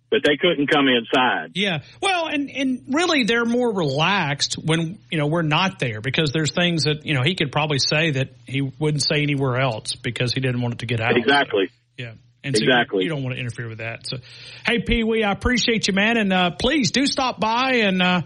but 0.09 0.21
they 0.23 0.37
couldn't 0.37 0.67
come 0.67 0.87
inside. 0.87 1.51
Yeah. 1.53 1.79
Well, 2.01 2.27
and 2.27 2.49
and 2.49 2.83
really 2.89 3.23
they're 3.23 3.45
more 3.45 3.73
relaxed 3.73 4.53
when, 4.53 4.99
you 5.11 5.17
know, 5.17 5.27
we're 5.27 5.41
not 5.41 5.79
there 5.79 6.01
because 6.01 6.31
there's 6.31 6.51
things 6.51 6.83
that, 6.83 7.05
you 7.05 7.13
know, 7.13 7.23
he 7.23 7.35
could 7.35 7.51
probably 7.51 7.79
say 7.79 8.11
that 8.11 8.29
he 8.45 8.61
wouldn't 8.61 9.03
say 9.03 9.21
anywhere 9.21 9.59
else 9.59 9.95
because 9.95 10.33
he 10.33 10.39
didn't 10.39 10.61
want 10.61 10.75
it 10.75 10.79
to 10.79 10.85
get 10.85 11.01
out. 11.01 11.17
Exactly. 11.17 11.69
Yeah. 11.97 12.13
And 12.43 12.55
so 12.55 12.63
exactly. 12.63 12.99
You, 12.99 13.09
you, 13.09 13.09
don't 13.09 13.23
want 13.23 13.35
to 13.35 13.41
interfere 13.41 13.67
with 13.67 13.79
that. 13.79 14.07
So, 14.07 14.17
hey, 14.65 14.79
Pee 14.79 15.03
Wee, 15.03 15.23
I 15.23 15.31
appreciate 15.31 15.87
you, 15.87 15.93
man. 15.93 16.17
And, 16.17 16.31
uh, 16.31 16.51
please 16.51 16.91
do 16.91 17.05
stop 17.05 17.39
by 17.39 17.81
and, 17.83 18.01
uh, 18.01 18.21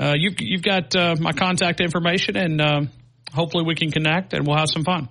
uh, 0.00 0.14
you, 0.16 0.30
you've 0.38 0.62
got, 0.62 0.96
uh, 0.96 1.14
my 1.20 1.32
contact 1.32 1.80
information 1.80 2.36
and, 2.36 2.60
um, 2.60 2.90
hopefully 3.32 3.64
we 3.64 3.76
can 3.76 3.92
connect 3.92 4.32
and 4.32 4.46
we'll 4.46 4.56
have 4.56 4.68
some 4.68 4.82
fun. 4.82 5.08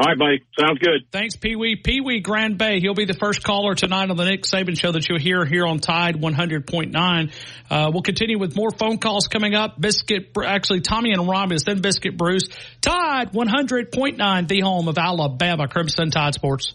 All 0.00 0.06
right, 0.06 0.18
buddy. 0.18 0.42
Sounds 0.58 0.78
good. 0.78 1.12
Thanks, 1.12 1.36
Pee 1.36 1.56
Wee. 1.56 1.76
Pee 1.76 2.00
Wee 2.00 2.20
Grand 2.20 2.56
Bay. 2.56 2.80
He'll 2.80 2.94
be 2.94 3.04
the 3.04 3.12
first 3.12 3.42
caller 3.42 3.74
tonight 3.74 4.08
on 4.08 4.16
the 4.16 4.24
Nick 4.24 4.44
Saban 4.44 4.80
show 4.80 4.92
that 4.92 5.06
you'll 5.06 5.18
hear 5.18 5.44
here 5.44 5.66
on 5.66 5.78
Tide 5.78 6.16
100.9. 6.16 7.32
Uh, 7.68 7.90
we'll 7.92 8.00
continue 8.00 8.38
with 8.38 8.56
more 8.56 8.70
phone 8.70 8.96
calls 8.96 9.28
coming 9.28 9.54
up. 9.54 9.78
Biscuit, 9.78 10.30
actually, 10.42 10.80
Tommy 10.80 11.12
and 11.12 11.28
Rhombus, 11.28 11.64
then 11.64 11.82
Biscuit 11.82 12.16
Bruce. 12.16 12.48
Tide 12.80 13.32
100.9, 13.32 14.48
the 14.48 14.60
home 14.60 14.88
of 14.88 14.96
Alabama 14.96 15.68
Crimson 15.68 16.10
Tide 16.10 16.32
Sports. 16.32 16.72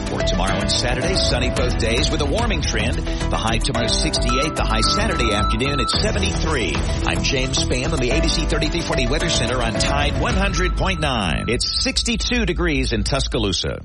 For 0.06 0.22
tomorrow 0.22 0.54
and 0.54 0.72
Saturday, 0.72 1.16
sunny 1.16 1.50
both 1.50 1.80
days 1.80 2.12
with 2.12 2.22
a 2.22 2.28
warming 2.28 2.62
trend. 2.62 3.00
The 3.00 3.36
high 3.36 3.58
tomorrow 3.58 3.88
68. 3.88 4.56
The 4.56 4.64
high 4.64 4.82
Saturday 4.82 5.34
afternoon 5.34 5.80
at 5.80 5.90
73. 5.90 6.76
I'm 7.08 7.24
James 7.24 7.58
Spann 7.58 7.92
on 7.92 8.00
the 8.00 8.12
ABC 8.12 8.48
3340 8.48 9.08
Weather 9.08 9.30
Center 9.30 9.64
on 9.64 9.74
Tide 9.74 10.14
100.9. 10.14 11.50
It's 11.50 11.84
62 11.84 12.46
degrees 12.46 12.94
in 12.94 13.04
Tuscaloosa. 13.04 13.82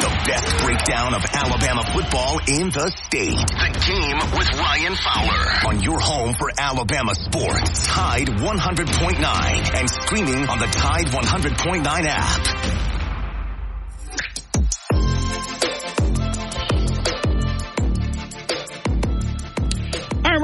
The 0.00 0.10
best 0.26 0.56
breakdown 0.64 1.14
of 1.14 1.24
Alabama 1.32 1.82
football 1.92 2.38
in 2.48 2.70
the 2.70 2.90
state. 3.06 3.38
The 3.38 3.70
game 3.86 4.18
with 4.36 4.48
Ryan 4.58 4.96
Fowler 4.96 5.68
on 5.68 5.80
your 5.82 6.00
home 6.00 6.34
for 6.34 6.50
Alabama 6.58 7.14
sports. 7.14 7.86
Tide 7.86 8.28
100.9 8.28 9.74
and 9.74 9.90
streaming 9.90 10.48
on 10.48 10.58
the 10.58 10.66
Tide 10.66 11.06
100.9 11.06 11.86
app. 12.06 12.83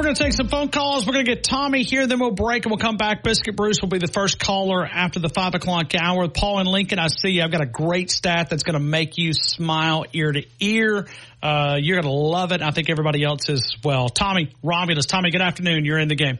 We're 0.00 0.04
going 0.04 0.14
to 0.14 0.22
take 0.22 0.32
some 0.32 0.48
phone 0.48 0.70
calls. 0.70 1.06
We're 1.06 1.12
going 1.12 1.26
to 1.26 1.34
get 1.34 1.44
Tommy 1.44 1.82
here, 1.82 2.06
then 2.06 2.20
we'll 2.20 2.30
break 2.30 2.64
and 2.64 2.70
we'll 2.70 2.78
come 2.78 2.96
back. 2.96 3.22
Biscuit 3.22 3.54
Bruce 3.54 3.82
will 3.82 3.90
be 3.90 3.98
the 3.98 4.06
first 4.06 4.38
caller 4.38 4.86
after 4.86 5.20
the 5.20 5.28
five 5.28 5.54
o'clock 5.54 5.94
hour. 5.94 6.26
Paul 6.26 6.58
and 6.58 6.66
Lincoln, 6.66 6.98
I 6.98 7.08
see 7.08 7.32
you. 7.32 7.42
I've 7.42 7.50
got 7.50 7.60
a 7.60 7.66
great 7.66 8.10
stat 8.10 8.48
that's 8.48 8.62
going 8.62 8.78
to 8.78 8.80
make 8.80 9.18
you 9.18 9.34
smile 9.34 10.06
ear 10.14 10.32
to 10.32 10.42
ear. 10.58 11.06
Uh, 11.42 11.76
you're 11.78 12.00
going 12.00 12.10
to 12.10 12.18
love 12.18 12.50
it. 12.52 12.62
I 12.62 12.70
think 12.70 12.88
everybody 12.88 13.22
else 13.22 13.50
is 13.50 13.76
well. 13.84 14.08
Tommy, 14.08 14.50
Romulus. 14.62 15.04
Tommy, 15.04 15.30
good 15.32 15.42
afternoon. 15.42 15.84
You're 15.84 15.98
in 15.98 16.08
the 16.08 16.16
game. 16.16 16.38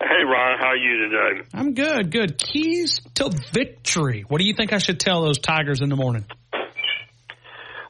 Hey, 0.00 0.24
Ron, 0.24 0.58
how 0.58 0.68
are 0.68 0.76
you 0.76 1.10
today? 1.10 1.48
I'm 1.52 1.74
good, 1.74 2.10
good. 2.10 2.38
Keys 2.38 3.02
to 3.16 3.30
victory. 3.52 4.24
What 4.26 4.40
do 4.40 4.46
you 4.46 4.54
think 4.54 4.72
I 4.72 4.78
should 4.78 5.00
tell 5.00 5.20
those 5.20 5.38
Tigers 5.38 5.82
in 5.82 5.90
the 5.90 5.96
morning? 5.96 6.24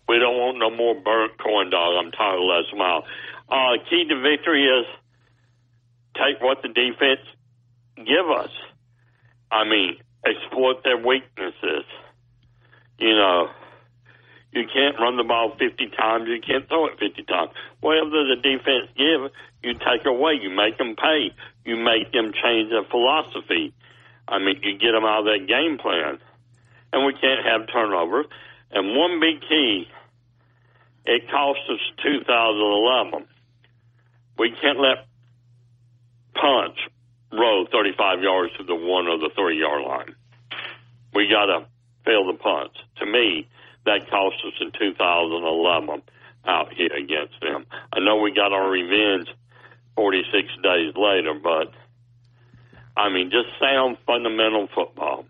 We 0.09 0.19
don't 0.19 0.35
want 0.35 0.59
no 0.59 0.71
more 0.71 0.95
burnt 0.95 1.39
corn 1.39 1.71
dog. 1.71 1.95
I'm 1.95 2.11
tired 2.11 2.39
of 2.39 2.49
that 2.49 2.65
smile. 2.73 3.05
Uh, 3.49 3.79
key 3.89 4.05
to 4.09 4.21
victory 4.21 4.65
is 4.65 4.87
take 6.15 6.41
what 6.41 6.63
the 6.63 6.69
defense 6.69 7.21
give 7.97 8.29
us. 8.31 8.51
I 9.51 9.65
mean, 9.65 9.97
exploit 10.27 10.83
their 10.83 10.99
weaknesses. 10.99 11.85
You 12.99 13.15
know, 13.15 13.49
you 14.53 14.65
can't 14.73 14.99
run 14.99 15.17
the 15.17 15.25
ball 15.25 15.55
50 15.59 15.91
times. 15.97 16.29
You 16.29 16.41
can't 16.41 16.69
throw 16.69 16.87
it 16.87 16.99
50 16.99 17.23
times. 17.25 17.51
Whatever 17.81 18.25
the 18.25 18.41
defense 18.43 18.89
give, 18.97 19.31
you 19.63 19.75
take 19.75 20.07
away. 20.07 20.39
You 20.41 20.51
make 20.51 20.79
them 20.79 20.97
pay. 20.97 21.31
You 21.65 21.77
make 21.77 22.11
them 22.13 22.33
change 22.33 22.71
their 22.71 22.85
philosophy. 22.85 23.75
I 24.27 24.39
mean, 24.39 24.61
you 24.63 24.79
get 24.79 24.93
them 24.93 25.05
out 25.05 25.21
of 25.21 25.25
their 25.27 25.45
game 25.45 25.79
plan. 25.79 26.19
And 26.93 27.05
we 27.05 27.13
can't 27.13 27.45
have 27.45 27.69
turnovers. 27.73 28.27
And 28.71 28.97
one 28.97 29.21
big 29.21 29.41
key, 29.43 29.89
it 31.05 31.31
cost 31.31 31.61
us 31.71 31.81
2011. 32.03 33.29
We 34.39 34.51
can't 34.51 34.79
let 34.79 35.07
punch 36.35 36.79
roll 37.33 37.67
35 37.71 38.23
yards 38.23 38.53
to 38.59 38.65
the 38.65 38.75
one 38.75 39.07
or 39.07 39.19
the 39.19 39.31
three 39.35 39.59
yard 39.59 39.83
line. 39.83 40.15
We 41.15 41.29
got 41.29 41.47
to 41.47 41.67
fail 42.05 42.27
the 42.27 42.39
punts. 42.39 42.77
To 42.99 43.07
me, 43.07 43.49
that 43.85 44.11
cost 44.11 44.37
us 44.47 44.53
in 44.61 44.73
2011 44.79 46.03
out 46.47 46.73
here 46.73 46.93
against 46.93 47.41
them. 47.41 47.67
I 47.93 48.01
know 48.01 48.17
we 48.17 48.33
got 48.33 48.53
our 48.53 48.69
revenge 48.69 49.29
46 49.97 50.49
days 50.63 50.93
later, 50.97 51.35
but 51.35 51.73
I 52.97 53.09
mean, 53.09 53.31
just 53.31 53.49
sound 53.61 53.97
fundamental 54.07 54.69
football. 54.75 55.27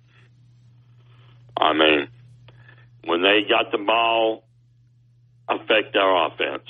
I 1.57 1.73
mean, 1.73 2.09
when 3.05 3.23
they 3.23 3.43
got 3.49 3.73
the 3.73 3.79
ball, 3.79 4.45
affect 5.49 5.95
their 5.95 6.27
offense. 6.27 6.69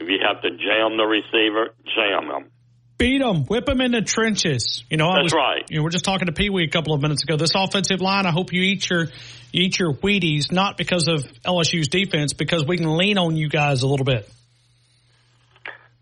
If 0.00 0.08
you 0.08 0.18
have 0.26 0.42
to 0.42 0.50
jam 0.50 0.96
the 0.96 1.04
receiver, 1.04 1.74
jam 1.94 2.28
them. 2.28 2.50
Beat 2.98 3.18
them, 3.18 3.44
whip 3.44 3.66
them 3.66 3.80
in 3.80 3.92
the 3.92 4.02
trenches. 4.02 4.84
You 4.90 4.96
know, 4.96 5.08
I 5.08 5.22
That's 5.22 5.24
was, 5.24 5.32
right. 5.32 5.64
You 5.68 5.78
know, 5.78 5.84
we're 5.84 5.90
just 5.90 6.04
talking 6.04 6.26
to 6.26 6.32
Pee 6.32 6.50
Wee 6.50 6.64
a 6.64 6.68
couple 6.68 6.94
of 6.94 7.00
minutes 7.00 7.22
ago. 7.22 7.36
This 7.36 7.52
offensive 7.54 8.00
line, 8.00 8.26
I 8.26 8.32
hope 8.32 8.52
you 8.52 8.62
eat 8.62 8.88
your 8.88 9.04
you 9.52 9.64
eat 9.64 9.78
your 9.78 9.92
Wheaties, 9.92 10.52
not 10.52 10.76
because 10.76 11.08
of 11.08 11.24
LSU's 11.42 11.88
defense, 11.88 12.32
because 12.32 12.64
we 12.66 12.76
can 12.76 12.96
lean 12.96 13.18
on 13.18 13.36
you 13.36 13.48
guys 13.48 13.82
a 13.82 13.86
little 13.86 14.04
bit. 14.04 14.28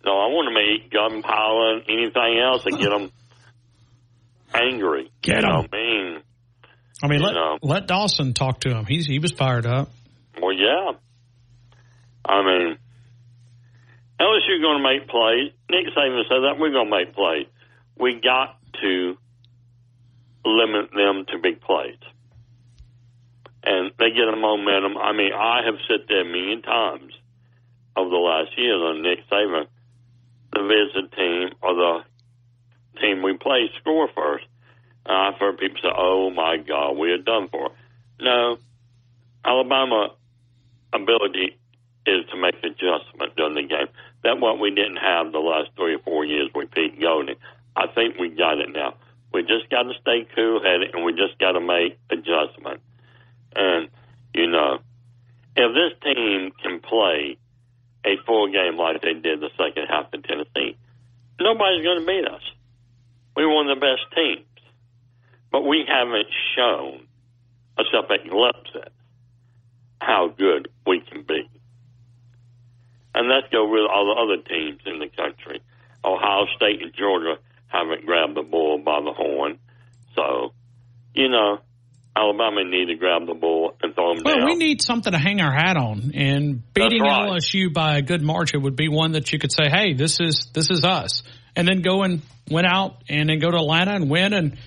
No, 0.04 0.12
I 0.12 0.26
want 0.28 0.48
to 0.48 0.54
make 0.54 0.90
gunpowder 0.90 1.76
and 1.76 1.82
anything 1.88 2.40
else 2.40 2.64
and 2.64 2.78
get 2.78 2.90
them 2.90 3.10
angry. 4.54 5.10
Get 5.20 5.36
you 5.36 5.42
know, 5.42 5.62
'em. 5.62 5.68
mean. 5.72 6.22
I 7.02 7.08
mean, 7.08 7.20
let 7.20 7.34
know. 7.34 7.58
let 7.62 7.86
Dawson 7.86 8.32
talk 8.32 8.60
to 8.60 8.70
him. 8.70 8.86
He's 8.86 9.06
he 9.06 9.18
was 9.18 9.32
fired 9.32 9.66
up. 9.66 9.90
Well, 10.40 10.52
yeah. 10.54 10.92
I 12.24 12.42
mean, 12.42 12.78
LSU 14.20 14.62
going 14.62 14.78
to 14.78 14.82
make 14.82 15.08
plays. 15.08 15.52
Nick 15.70 15.86
Saban 15.94 16.22
said 16.28 16.40
that 16.44 16.58
we're 16.58 16.70
going 16.70 16.90
to 16.90 16.96
make 16.96 17.14
plays. 17.14 17.46
We 17.98 18.20
got 18.22 18.58
to 18.80 19.16
limit 20.44 20.90
them 20.94 21.26
to 21.28 21.38
big 21.38 21.60
plays, 21.60 21.98
and 23.64 23.90
they 23.98 24.10
get 24.10 24.28
a 24.28 24.36
momentum. 24.36 24.96
I 24.96 25.12
mean, 25.12 25.32
I 25.32 25.62
have 25.64 25.74
said 25.88 26.06
there 26.08 26.24
million 26.24 26.62
times 26.62 27.12
over 27.96 28.10
the 28.10 28.16
last 28.16 28.56
year 28.56 28.74
on 28.74 29.02
Nick 29.02 29.28
Saban, 29.30 29.66
the 30.52 30.62
visit 30.62 31.12
team 31.12 31.50
or 31.62 31.74
the 31.74 33.00
team 33.00 33.22
we 33.22 33.36
play 33.36 33.70
score 33.80 34.08
first. 34.14 34.46
And 35.04 35.16
I've 35.16 35.38
heard 35.38 35.58
people 35.58 35.78
say, 35.82 35.90
"Oh 35.94 36.30
my 36.30 36.56
God, 36.56 36.96
we 36.96 37.10
are 37.12 37.18
done 37.18 37.48
for." 37.48 37.70
No, 38.20 38.58
Alabama 39.44 40.14
ability 40.92 41.58
is 42.06 42.24
to 42.30 42.36
make 42.36 42.54
adjustment 42.62 43.34
during 43.36 43.54
the 43.54 43.62
game. 43.62 43.88
That's 44.26 44.40
what 44.40 44.58
we 44.58 44.70
didn't 44.70 44.96
have 44.96 45.30
the 45.30 45.38
last 45.38 45.70
three 45.76 45.94
or 45.94 46.00
four 46.00 46.24
years 46.24 46.50
with 46.52 46.72
Pete 46.72 47.00
Golding. 47.00 47.36
I 47.76 47.86
think 47.86 48.18
we 48.18 48.28
got 48.28 48.58
it 48.58 48.70
now. 48.74 48.94
We 49.32 49.42
just 49.42 49.70
got 49.70 49.84
to 49.84 49.92
stay 50.00 50.26
cool 50.34 50.60
headed 50.60 50.92
and 50.92 51.04
we 51.04 51.12
just 51.12 51.38
got 51.38 51.52
to 51.52 51.60
make 51.60 51.96
adjustment. 52.10 52.80
And, 53.54 53.88
you 54.34 54.48
know, 54.48 54.78
if 55.54 55.70
this 55.72 55.92
team 56.02 56.50
can 56.60 56.80
play 56.80 57.38
a 58.04 58.16
full 58.26 58.50
game 58.50 58.76
like 58.76 59.00
they 59.00 59.14
did 59.14 59.38
the 59.38 59.50
second 59.56 59.86
half 59.88 60.12
in 60.12 60.22
Tennessee, 60.22 60.76
nobody's 61.38 61.84
going 61.84 62.00
to 62.00 62.06
beat 62.06 62.26
us. 62.26 62.42
We're 63.36 63.48
one 63.48 63.70
of 63.70 63.78
the 63.78 63.80
best 63.80 64.12
teams. 64.12 64.44
But 65.52 65.62
we 65.62 65.84
haven't 65.86 66.26
shown, 66.56 67.06
except 67.78 68.10
at 68.10 68.28
glimpses, 68.28 68.92
how 70.00 70.34
good 70.36 70.68
we 70.84 71.00
can 71.00 71.22
be. 71.22 71.48
And 73.16 73.28
let's 73.30 73.50
go 73.50 73.66
with 73.66 73.88
all 73.90 74.14
the 74.14 74.20
other 74.20 74.42
teams 74.42 74.82
in 74.84 74.98
the 74.98 75.08
country. 75.08 75.62
Ohio 76.04 76.44
State 76.54 76.82
and 76.82 76.92
Georgia 76.94 77.38
haven't 77.66 78.04
grabbed 78.04 78.36
the 78.36 78.42
bull 78.42 78.78
by 78.78 79.00
the 79.00 79.12
horn. 79.12 79.58
So, 80.14 80.52
you 81.14 81.30
know, 81.30 81.60
Alabama 82.14 82.62
need 82.64 82.86
to 82.86 82.94
grab 82.94 83.26
the 83.26 83.32
bull 83.32 83.74
and 83.82 83.94
throw 83.94 84.14
them 84.14 84.22
Well, 84.22 84.34
down. 84.36 84.44
Well, 84.44 84.54
we 84.54 84.58
need 84.58 84.82
something 84.82 85.12
to 85.12 85.18
hang 85.18 85.40
our 85.40 85.50
hat 85.50 85.78
on, 85.78 86.12
and 86.14 86.62
beating 86.74 87.02
right. 87.02 87.30
LSU 87.30 87.72
by 87.72 87.96
a 87.96 88.02
good 88.02 88.22
margin 88.22 88.62
would 88.62 88.76
be 88.76 88.88
one 88.88 89.12
that 89.12 89.32
you 89.32 89.38
could 89.38 89.52
say, 89.52 89.68
"Hey, 89.70 89.94
this 89.94 90.20
is 90.20 90.50
this 90.52 90.70
is 90.70 90.84
us," 90.84 91.22
and 91.56 91.66
then 91.66 91.80
go 91.80 92.02
and 92.02 92.20
win 92.50 92.66
out, 92.66 93.02
and 93.08 93.30
then 93.30 93.38
go 93.38 93.50
to 93.50 93.56
Atlanta 93.56 93.94
and 93.94 94.10
win, 94.10 94.32
and 94.34 94.58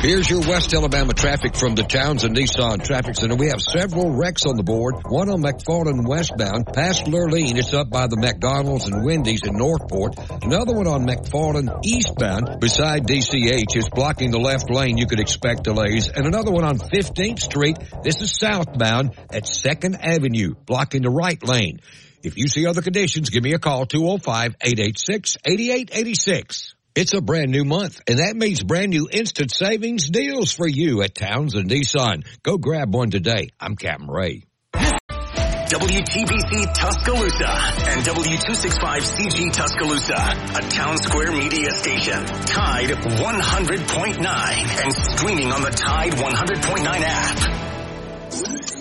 Here's 0.01 0.27
your 0.27 0.40
West 0.41 0.74
Alabama 0.74 1.14
traffic 1.14 1.56
from 1.56 1.75
the 1.75 1.83
Townsend 1.83 2.35
Nissan 2.35 2.83
Traffic 2.83 3.16
Center. 3.16 3.35
We 3.35 3.50
have 3.50 3.61
several 3.61 4.09
wrecks 4.09 4.48
on 4.48 4.58
the 4.58 4.64
board. 4.64 4.95
One 5.06 5.30
on 5.30 5.43
McFarland 5.43 6.08
westbound, 6.08 6.66
past 6.74 7.06
Lurleen. 7.06 7.56
It's 7.56 7.72
up 7.75 7.91
by 7.91 8.08
the 8.08 8.17
McDonald's 8.17 8.88
and 8.88 9.06
Wendy's 9.06 9.43
in 9.43 9.53
Northport. 9.53 10.17
Another 10.41 10.74
one 10.74 10.88
on 10.88 11.06
McFarland 11.06 11.85
eastbound, 11.85 12.59
beside 12.59 13.06
DCH, 13.06 13.77
is 13.77 13.90
blocking 13.90 14.32
the 14.32 14.40
left 14.40 14.72
lane. 14.72 14.98
You 14.98 15.06
could 15.06 15.19
expect 15.19 15.66
delays. 15.66 16.09
And 16.09 16.25
another 16.25 16.51
one 16.51 16.66
on 16.66 16.80
15th 16.80 17.40
Street. 17.40 17.77
This 18.03 18.22
is 18.22 18.35
southbound 18.35 19.14
at 19.32 19.43
2nd 19.43 20.00
Avenue, 20.01 20.56
blocking 20.66 21.03
the 21.03 21.11
right 21.11 21.41
lane. 21.48 21.80
If 22.24 22.38
you 22.38 22.48
see 22.48 22.66
other 22.67 22.82
conditions, 22.82 23.30
give 23.30 23.43
me 23.43 23.53
a 23.53 23.59
call, 23.59 23.85
205-886-8886. 23.85 26.74
It's 26.93 27.14
a 27.14 27.22
brand 27.22 27.51
new 27.51 27.64
month, 27.64 28.01
and 28.08 28.19
that 28.19 28.35
means 28.35 28.61
brand 28.61 28.90
new 28.90 29.08
instant 29.11 29.50
savings 29.51 30.09
deals 30.09 30.51
for 30.51 30.67
you 30.67 31.01
at 31.03 31.16
Townsend 31.16 31.69
Nissan. 31.69 32.25
Go 32.43 32.58
grab 32.58 32.93
one 32.93 33.11
today. 33.11 33.51
I'm 33.59 33.77
Captain 33.77 34.09
Ray. 34.09 34.43
WTBC 35.72 36.67
Tuscaloosa 36.74 37.48
and 37.88 38.06
W265CG 38.06 39.53
Tuscaloosa, 39.53 40.14
a 40.14 40.61
town 40.69 40.98
square 40.98 41.32
media 41.32 41.72
station. 41.72 42.25
Tide 42.25 42.90
100.9 42.90 44.83
and 44.83 44.93
streaming 44.93 45.53
on 45.53 45.61
the 45.61 45.72
Tide 45.72 46.11
100.9 46.11 47.03
app. 47.06 48.81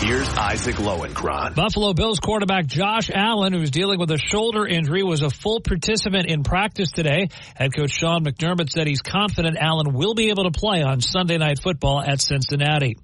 Here's 0.00 0.32
Isaac 0.34 0.76
Lowenkron. 0.76 1.56
Buffalo 1.56 1.92
Bills 1.92 2.20
quarterback 2.20 2.66
Josh 2.66 3.10
Allen, 3.12 3.52
who's 3.52 3.72
dealing 3.72 3.98
with 3.98 4.12
a 4.12 4.16
shoulder 4.16 4.64
injury, 4.64 5.02
was 5.02 5.22
a 5.22 5.28
full 5.28 5.60
participant 5.60 6.26
in 6.26 6.44
practice 6.44 6.92
today. 6.92 7.30
Head 7.56 7.74
coach 7.74 7.90
Sean 7.90 8.24
McDermott 8.24 8.70
said 8.70 8.86
he's 8.86 9.02
confident 9.02 9.58
Allen 9.58 9.92
will 9.92 10.14
be 10.14 10.30
able 10.30 10.44
to 10.44 10.52
play 10.52 10.84
on 10.84 11.00
Sunday 11.00 11.36
Night 11.36 11.60
Football 11.60 12.00
at 12.00 12.20
Cincinnati. 12.20 12.96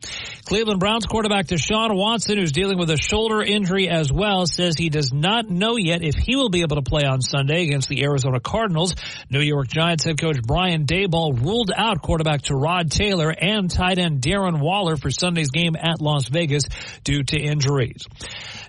Cleveland 0.44 0.78
Browns 0.78 1.04
quarterback 1.04 1.46
Deshaun 1.46 1.96
Watson, 1.96 2.38
who's 2.38 2.52
dealing 2.52 2.78
with 2.78 2.88
a 2.90 2.96
shoulder 2.96 3.42
injury 3.42 3.88
as 3.88 4.12
well, 4.12 4.46
says 4.46 4.76
he 4.78 4.88
does 4.88 5.12
not 5.12 5.50
know 5.50 5.76
yet 5.76 6.02
if 6.02 6.14
he 6.14 6.36
will 6.36 6.50
be 6.50 6.60
able 6.60 6.76
to 6.76 6.82
play 6.82 7.02
on 7.02 7.20
Sunday 7.20 7.64
against 7.64 7.88
the 7.88 8.04
Arizona 8.04 8.38
Cardinals. 8.38 8.94
New 9.28 9.40
York 9.40 9.66
Giants 9.66 10.04
head 10.04 10.20
coach 10.20 10.40
Brian 10.46 10.86
Daboll 10.86 11.44
ruled 11.44 11.72
out 11.76 12.02
quarterback 12.02 12.42
Tyrod 12.42 12.90
Taylor 12.90 13.34
and 13.36 13.68
tight 13.68 13.98
end 13.98 14.20
Darren 14.20 14.60
Waller 14.60 14.96
for 14.96 15.10
Sunday's 15.10 15.50
game 15.50 15.74
at 15.74 16.00
Las 16.00 16.28
Vegas. 16.28 16.62
Due 17.02 17.22
to 17.22 17.38
injuries. 17.38 18.06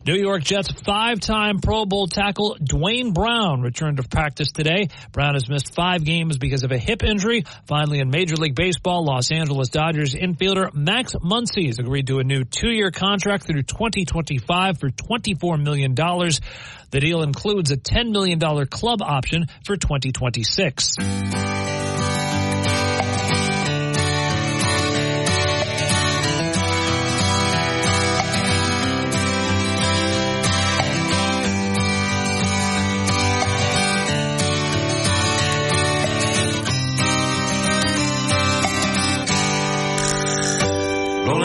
New 0.05 0.15
York 0.15 0.43
Jets 0.43 0.71
five-time 0.71 1.59
Pro 1.59 1.85
Bowl 1.85 2.07
tackle 2.07 2.57
Duane 2.63 3.11
Brown 3.11 3.61
returned 3.61 3.97
to 3.97 4.03
practice 4.03 4.51
today. 4.51 4.89
Brown 5.11 5.33
has 5.33 5.49
missed 5.49 5.73
five 5.73 6.03
games 6.03 6.37
because 6.37 6.63
of 6.63 6.71
a 6.71 6.77
hip 6.77 7.03
injury. 7.03 7.43
Finally, 7.65 7.99
in 7.99 8.09
Major 8.09 8.35
League 8.35 8.55
Baseball, 8.55 9.05
Los 9.05 9.31
Angeles 9.31 9.69
Dodgers 9.69 10.13
infielder 10.13 10.73
Max 10.73 11.13
Muncy 11.13 11.67
has 11.67 11.79
agreed 11.79 12.07
to 12.07 12.19
a 12.19 12.23
new 12.23 12.43
two-year 12.43 12.91
contract 12.91 13.45
through 13.45 13.63
2025 13.63 14.79
for 14.79 14.89
$24 14.89 15.61
million. 15.61 15.95
The 15.95 16.99
deal 16.99 17.23
includes 17.23 17.71
a 17.71 17.77
$10 17.77 18.11
million 18.11 18.39
club 18.67 19.01
option 19.01 19.47
for 19.65 19.75
2026. 19.75 21.74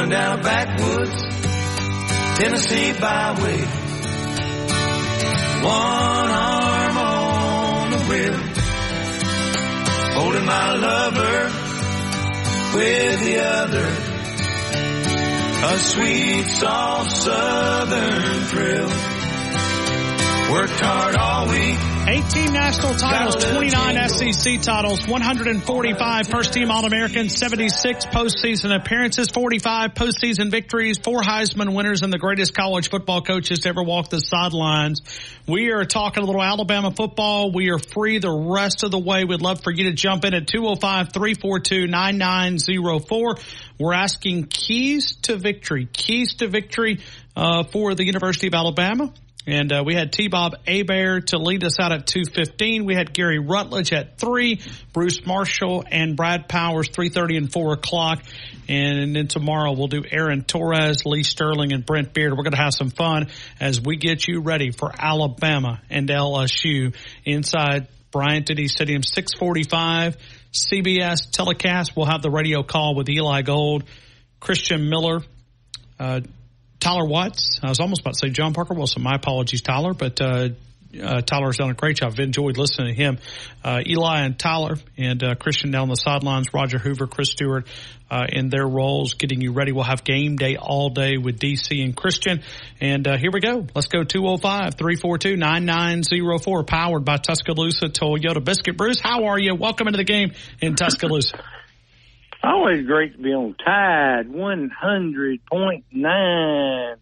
Down 0.09 0.39
a 0.39 0.43
backwoods 0.43 1.31
Tennessee 2.39 2.93
byway. 2.99 3.61
One 5.63 6.31
arm 6.31 6.97
on 6.97 7.91
the 7.91 7.99
wheel. 8.09 8.39
Holding 10.15 10.47
my 10.47 10.73
lover 10.75 11.51
with 12.77 13.21
the 13.25 13.39
other. 13.45 13.89
A 15.63 15.79
sweet, 15.79 16.45
soft 16.47 17.13
southern 17.13 18.41
thrill. 18.47 19.20
Worked 20.51 20.81
hard 20.81 21.17
all 21.17 21.49
week 21.49 21.79
18 22.09 22.53
national 22.53 22.95
titles, 22.95 23.45
29 23.45 24.09
SEC 24.09 24.61
titles, 24.63 25.07
145 25.07 26.27
first 26.27 26.53
team 26.53 26.73
All 26.73 26.85
Americans, 26.85 27.37
76 27.37 28.07
postseason 28.07 28.75
appearances, 28.75 29.31
45 29.31 29.95
postseason 29.95 30.51
victories, 30.51 30.99
four 30.99 31.21
Heisman 31.21 31.73
winners, 31.73 32.03
and 32.03 32.13
the 32.13 32.19
greatest 32.19 32.53
college 32.53 32.91
football 32.91 33.23
coaches 33.23 33.61
to 33.61 33.69
ever 33.69 33.85
walk 33.85 34.09
the 34.09 34.19
sidelines. 34.19 35.03
We 35.47 35.71
are 35.71 35.85
talking 35.85 36.25
a 36.25 36.27
little 36.27 36.43
Alabama 36.43 36.91
football. 36.91 37.53
We 37.53 37.71
are 37.71 37.79
free 37.79 38.19
the 38.19 38.33
rest 38.33 38.83
of 38.83 38.91
the 38.91 38.99
way. 38.99 39.25
We'd 39.25 39.43
love 39.43 39.63
for 39.63 39.71
you 39.71 39.85
to 39.85 39.93
jump 39.93 40.25
in 40.25 40.35
at 40.35 40.49
205 40.49 41.13
342 41.13 41.87
9904. 41.87 43.37
We're 43.79 43.95
asking 43.95 44.47
keys 44.47 45.15
to 45.23 45.37
victory, 45.37 45.87
keys 45.93 46.35
to 46.39 46.49
victory 46.49 46.99
uh, 47.37 47.63
for 47.63 47.95
the 47.95 48.05
University 48.05 48.49
of 48.49 48.55
Alabama. 48.55 49.13
And 49.51 49.73
uh, 49.73 49.83
we 49.85 49.97
had 49.97 50.13
T-Bob 50.13 50.55
Hebert 50.65 51.29
to 51.29 51.39
lead 51.39 51.65
us 51.65 51.81
out 51.81 51.91
at 51.91 52.07
2.15. 52.07 52.87
We 52.87 52.95
had 52.95 53.13
Gary 53.13 53.41
Rutledge 53.41 53.93
at 53.93 54.17
3, 54.17 54.61
Bruce 54.93 55.27
Marshall 55.27 55.83
and 55.91 56.17
Brad 56.17 56.49
Powers 56.49 56.89
3.30 56.89 57.37
and 57.37 57.53
4 57.53 57.73
o'clock. 57.73 58.23
And 58.69 59.17
then 59.17 59.27
tomorrow 59.27 59.73
we'll 59.73 59.89
do 59.89 60.05
Aaron 60.09 60.45
Torres, 60.45 61.05
Lee 61.05 61.25
Sterling, 61.25 61.73
and 61.73 61.85
Brent 61.85 62.15
Beard. 62.15 62.31
We're 62.31 62.45
going 62.45 62.53
to 62.53 62.63
have 62.63 62.75
some 62.75 62.91
fun 62.91 63.27
as 63.59 63.81
we 63.81 63.97
get 63.97 64.29
you 64.29 64.41
ready 64.41 64.71
for 64.71 64.93
Alabama 64.97 65.83
and 65.91 66.09
LSU 66.09 66.95
inside 67.25 67.89
Bryant 68.13 68.47
Denny 68.47 68.69
Stadium 68.69 69.03
645 69.03 70.17
CBS 70.53 71.29
telecast. 71.33 71.97
We'll 71.97 72.07
have 72.07 72.23
the 72.23 72.31
radio 72.31 72.63
call 72.63 72.95
with 72.95 73.09
Eli 73.09 73.43
Gold, 73.43 73.83
Christian 74.39 74.89
Miller, 74.89 75.23
uh, 75.99 76.21
Tyler 76.81 77.07
Watts. 77.07 77.61
I 77.63 77.69
was 77.69 77.79
almost 77.79 78.01
about 78.01 78.15
to 78.15 78.27
say 78.27 78.31
John 78.31 78.55
Parker 78.55 78.75
Wilson. 78.75 79.03
My 79.03 79.15
apologies, 79.15 79.61
Tyler, 79.61 79.93
but 79.93 80.21
uh, 80.21 80.49
uh, 81.01 81.21
Tyler's 81.21 81.59
done 81.59 81.71
a 81.71 81.75
great 81.75 81.97
job. 81.97 82.13
I've 82.13 82.21
enjoyed 82.21 82.57
listening 82.57 82.95
to 82.95 83.01
him. 83.01 83.19
Uh, 83.63 83.81
Eli 83.87 84.23
and 84.23 84.39
Tyler 84.39 84.77
and 84.97 85.23
uh, 85.23 85.35
Christian 85.35 85.71
down 85.71 85.89
the 85.89 85.95
sidelines. 85.95 86.49
Roger 86.53 86.79
Hoover, 86.79 87.07
Chris 87.07 87.31
Stewart 87.31 87.69
uh, 88.11 88.27
in 88.29 88.49
their 88.49 88.67
roles, 88.67 89.15
getting 89.15 89.41
you 89.41 89.53
ready. 89.53 89.73
We'll 89.73 89.85
have 89.85 90.03
game 90.05 90.37
day 90.37 90.57
all 90.57 90.91
day 90.91 91.17
with 91.17 91.39
DC 91.39 91.83
and 91.85 91.95
Christian. 91.95 92.43
And 92.81 93.07
uh, 93.07 93.17
here 93.19 93.31
we 93.33 93.41
go. 93.41 93.67
Let's 93.75 93.87
go 93.87 94.03
205 94.03 94.75
342 94.75 95.37
9904, 95.37 96.65
powered 96.65 97.05
by 97.05 97.19
Tuscaloosa 97.19 97.87
Toyota 97.87 98.43
Biscuit 98.45 98.77
Bruce. 98.77 99.01
How 99.01 99.27
are 99.27 99.39
you? 99.39 99.55
Welcome 99.55 99.87
into 99.87 99.99
the 99.99 100.05
game 100.05 100.33
in 100.61 100.75
Tuscaloosa. 100.75 101.45
Always 102.43 102.87
great 102.87 103.13
to 103.17 103.23
be 103.23 103.31
on 103.35 103.55
Tide 103.65 104.27
100.9 104.29 106.97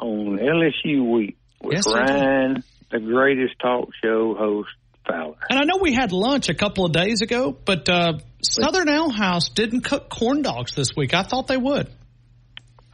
on 0.00 0.38
LSU 0.38 1.12
Week 1.12 1.36
with 1.62 1.74
Yes. 1.74 1.86
Ryan, 1.86 2.64
the 2.90 2.98
greatest 2.98 3.54
talk 3.60 3.90
show 4.02 4.34
host, 4.34 4.70
Fowler. 5.06 5.36
And 5.48 5.58
I 5.60 5.64
know 5.64 5.78
we 5.80 5.92
had 5.94 6.10
lunch 6.12 6.48
a 6.48 6.54
couple 6.54 6.84
of 6.84 6.92
days 6.92 7.22
ago, 7.22 7.52
but 7.52 7.88
uh, 7.88 8.14
Southern 8.42 8.88
Ale 8.88 9.10
House 9.10 9.48
didn't 9.48 9.82
cook 9.82 10.08
corn 10.08 10.42
dogs 10.42 10.74
this 10.74 10.88
week. 10.96 11.14
I 11.14 11.22
thought 11.22 11.46
they 11.46 11.56
would. 11.56 11.88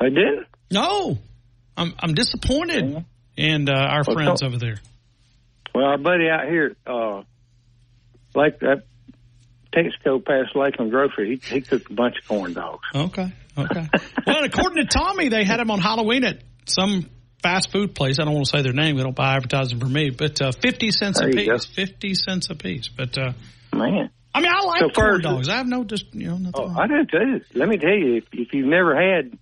They 0.00 0.10
didn't? 0.10 0.46
No. 0.70 1.18
I'm 1.76 1.94
I'm 1.98 2.12
disappointed. 2.14 3.04
And 3.38 3.70
uh, 3.70 3.72
our 3.72 4.02
Well, 4.06 4.16
friends 4.16 4.40
so- 4.40 4.46
over 4.46 4.58
there. 4.58 4.76
Well, 5.74 5.84
our 5.84 5.98
buddy 5.98 6.28
out 6.28 6.48
here, 6.48 6.76
uh, 6.86 7.22
like 8.34 8.58
that 8.60 8.82
Texaco 9.74 10.24
past 10.24 10.54
Lakeland 10.56 10.90
Grocery, 10.90 11.36
he, 11.42 11.54
he 11.54 11.60
cooked 11.60 11.90
a 11.90 11.94
bunch 11.94 12.16
of 12.20 12.26
corn 12.28 12.52
dogs. 12.54 12.82
Okay. 12.94 13.32
Okay. 13.56 13.88
well, 14.26 14.44
according 14.44 14.84
to 14.84 14.88
Tommy, 14.88 15.28
they 15.28 15.44
had 15.44 15.58
them 15.58 15.70
on 15.70 15.80
Halloween 15.80 16.24
at 16.24 16.42
some 16.66 17.08
fast 17.42 17.70
food 17.72 17.94
place. 17.94 18.18
I 18.20 18.24
don't 18.24 18.34
want 18.34 18.46
to 18.46 18.56
say 18.56 18.62
their 18.62 18.72
name. 18.72 18.96
They 18.96 19.02
don't 19.02 19.16
buy 19.16 19.34
advertising 19.34 19.80
for 19.80 19.86
me, 19.86 20.10
but 20.10 20.40
uh, 20.40 20.52
50 20.52 20.90
cents 20.92 21.18
a 21.20 21.22
There 21.26 21.40
you 21.44 21.52
piece. 21.52 21.66
50 21.66 22.14
cents 22.14 22.50
a 22.50 22.54
piece. 22.54 22.88
But, 22.88 23.18
uh, 23.18 23.32
Man. 23.72 24.10
I 24.34 24.40
mean, 24.40 24.50
I 24.52 24.60
like 24.64 24.80
So 24.82 24.88
corn 24.90 25.22
dogs. 25.22 25.48
I 25.48 25.56
have 25.56 25.66
no, 25.66 25.82
just, 25.84 26.14
you 26.14 26.28
know, 26.28 26.36
nothing 26.36 26.52
Oh. 26.54 26.74
I 26.78 26.86
do 26.86 27.04
too. 27.10 27.40
Let 27.54 27.68
me 27.68 27.76
tell 27.78 27.90
you, 27.90 28.16
if, 28.16 28.24
if 28.32 28.52
you've 28.52 28.66
never 28.68 28.94
had 28.94 29.36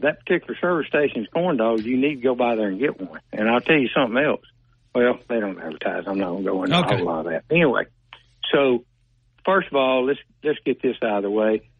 that 0.00 0.18
particular 0.20 0.56
service 0.60 0.88
station's 0.88 1.28
corn 1.32 1.56
dogs, 1.56 1.84
you 1.84 1.96
need 1.96 2.16
to 2.16 2.20
go 2.20 2.34
by 2.34 2.56
there 2.56 2.68
and 2.68 2.78
get 2.78 3.00
one. 3.00 3.20
And 3.32 3.48
I'll 3.48 3.60
tell 3.60 3.78
you 3.78 3.88
something 3.94 4.22
else. 4.22 4.42
Well, 4.94 5.18
they 5.28 5.40
don't 5.40 5.58
advertise. 5.58 6.04
I'm 6.06 6.18
not 6.18 6.30
going 6.30 6.44
to 6.44 6.50
go 6.50 6.62
into 6.64 6.76
Okay. 6.78 6.94
a 6.94 6.98
whole 6.98 7.06
lot 7.06 7.26
of 7.26 7.32
that. 7.32 7.44
Anyway, 7.50 7.84
so 8.52 8.84
first 9.46 9.68
of 9.68 9.76
all, 9.76 10.04
let's 10.04 10.20
let's 10.44 10.58
get 10.66 10.82
this 10.82 10.96
out 11.02 11.18
of 11.18 11.22
the 11.22 11.30
way. 11.30 11.70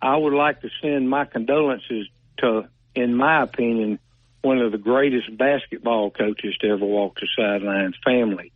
I 0.00 0.16
would 0.16 0.32
like 0.32 0.60
to 0.60 0.68
send 0.80 1.10
my 1.10 1.24
condolences 1.24 2.06
to, 2.38 2.68
in 2.94 3.14
my 3.14 3.42
opinion, 3.42 3.98
one 4.42 4.58
of 4.58 4.72
the 4.72 4.78
greatest 4.78 5.36
basketball 5.36 6.10
coaches 6.10 6.56
to 6.60 6.68
ever 6.68 6.86
walk 6.86 7.18
the 7.20 7.28
sidelines, 7.36 7.96
family, 8.04 8.52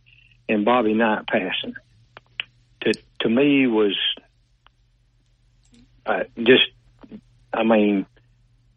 and 0.47 0.63
Bobby 0.63 0.93
Knight 0.93 1.27
passing. 1.27 1.75
To 2.81 2.93
to 3.21 3.29
me 3.29 3.67
was 3.67 3.97
uh, 6.05 6.23
just, 6.37 6.69
I 7.53 7.63
mean, 7.63 8.05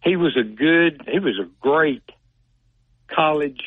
he 0.03 0.17
was 0.17 0.37
a 0.37 0.43
good, 0.43 1.03
he 1.11 1.19
was 1.19 1.39
a 1.39 1.49
great 1.61 2.03
college 3.09 3.61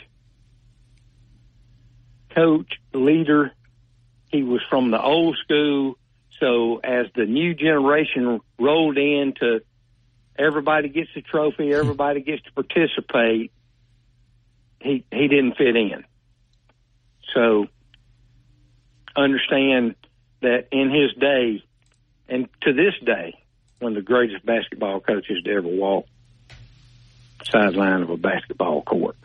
coach, 2.34 2.80
leader. 2.94 3.52
He 4.32 4.44
was 4.44 4.62
from 4.70 4.92
the 4.92 5.02
old 5.02 5.38
school. 5.44 5.98
So 6.40 6.78
as 6.78 7.08
the 7.16 7.26
new 7.26 7.54
generation 7.54 8.40
rolled 8.60 8.98
in 8.98 9.34
to 9.40 9.62
everybody 10.38 10.90
gets 10.90 11.10
a 11.16 11.22
trophy, 11.22 11.74
everybody 11.74 12.22
gets 12.22 12.42
to 12.44 12.52
participate, 12.54 13.52
he, 14.80 15.06
he 15.12 15.28
didn't 15.28 15.58
fit 15.58 15.76
in. 15.76 16.04
So 17.34 17.68
understand 19.16 19.96
that 20.42 20.68
in 20.72 20.90
his 20.90 21.14
day 21.20 21.64
and 22.28 22.48
to 22.62 22.74
this 22.74 22.94
day, 23.06 23.36
one 23.80 23.92
of 23.92 23.96
the 23.96 24.02
greatest 24.02 24.46
basketball 24.46 25.02
coaches 25.02 25.44
to 25.44 25.52
ever 25.52 25.68
walk 25.68 26.06
sideline 27.52 28.04
of 28.04 28.10
a 28.10 28.18
basketball 28.18 28.82
court. 28.84 29.18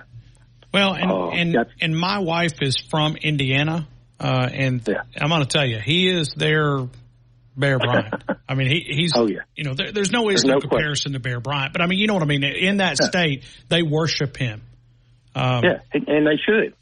Well, 0.72 0.94
and 0.94 1.10
Oh, 1.10 1.30
and 1.30 1.56
and 1.80 1.96
my 1.96 2.18
wife 2.18 2.60
is 2.60 2.76
from 2.76 3.16
Indiana, 3.16 3.86
uh, 4.18 4.48
and 4.52 4.86
I'm 5.20 5.28
going 5.28 5.42
to 5.42 5.48
tell 5.48 5.66
you, 5.66 5.78
he 5.78 6.08
is 6.08 6.34
their 6.36 6.86
Bear 7.56 7.78
Bryant. 7.78 8.14
I 8.48 8.54
mean, 8.54 8.68
he, 8.68 8.80
he's 8.80 9.12
Oh, 9.14 9.26
yeah. 9.26 9.40
you 9.54 9.64
know, 9.64 9.74
there, 9.74 9.92
there's 9.92 10.10
no 10.12 10.28
There's 10.28 10.44
no 10.44 10.54
question. 10.54 10.70
comparison 10.70 11.12
to 11.14 11.20
Bear 11.20 11.40
Bryant, 11.40 11.72
but 11.72 11.82
I 11.82 11.86
mean, 11.86 11.98
you 11.98 12.06
know 12.06 12.14
what 12.14 12.22
I 12.22 12.26
mean. 12.26 12.44
In 12.44 12.78
that 12.78 12.96
state, 12.98 13.44
they 13.68 13.82
worship 13.82 14.36
him. 14.36 14.62
Um, 15.34 15.62
yeah, 15.64 15.78
and, 15.92 16.08
and 16.08 16.26
they 16.26 16.38
should 16.44 16.74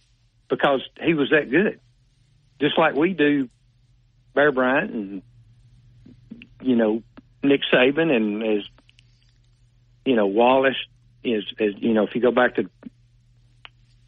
because 0.48 0.80
he 1.02 1.14
was 1.14 1.30
that 1.30 1.50
good. 1.50 1.80
Just 2.60 2.78
like 2.78 2.94
we 2.94 3.12
do 3.14 3.48
Bear 4.34 4.52
Bryant 4.52 4.90
and 4.92 5.22
you 6.62 6.76
know 6.76 7.02
Nick 7.42 7.62
Saban 7.72 8.10
and 8.14 8.42
as 8.42 8.64
you 10.04 10.14
know 10.14 10.26
Wallace 10.26 10.76
is 11.24 11.44
as 11.58 11.70
you 11.78 11.94
know 11.94 12.04
if 12.04 12.14
you 12.14 12.20
go 12.20 12.30
back 12.30 12.54
to 12.56 12.70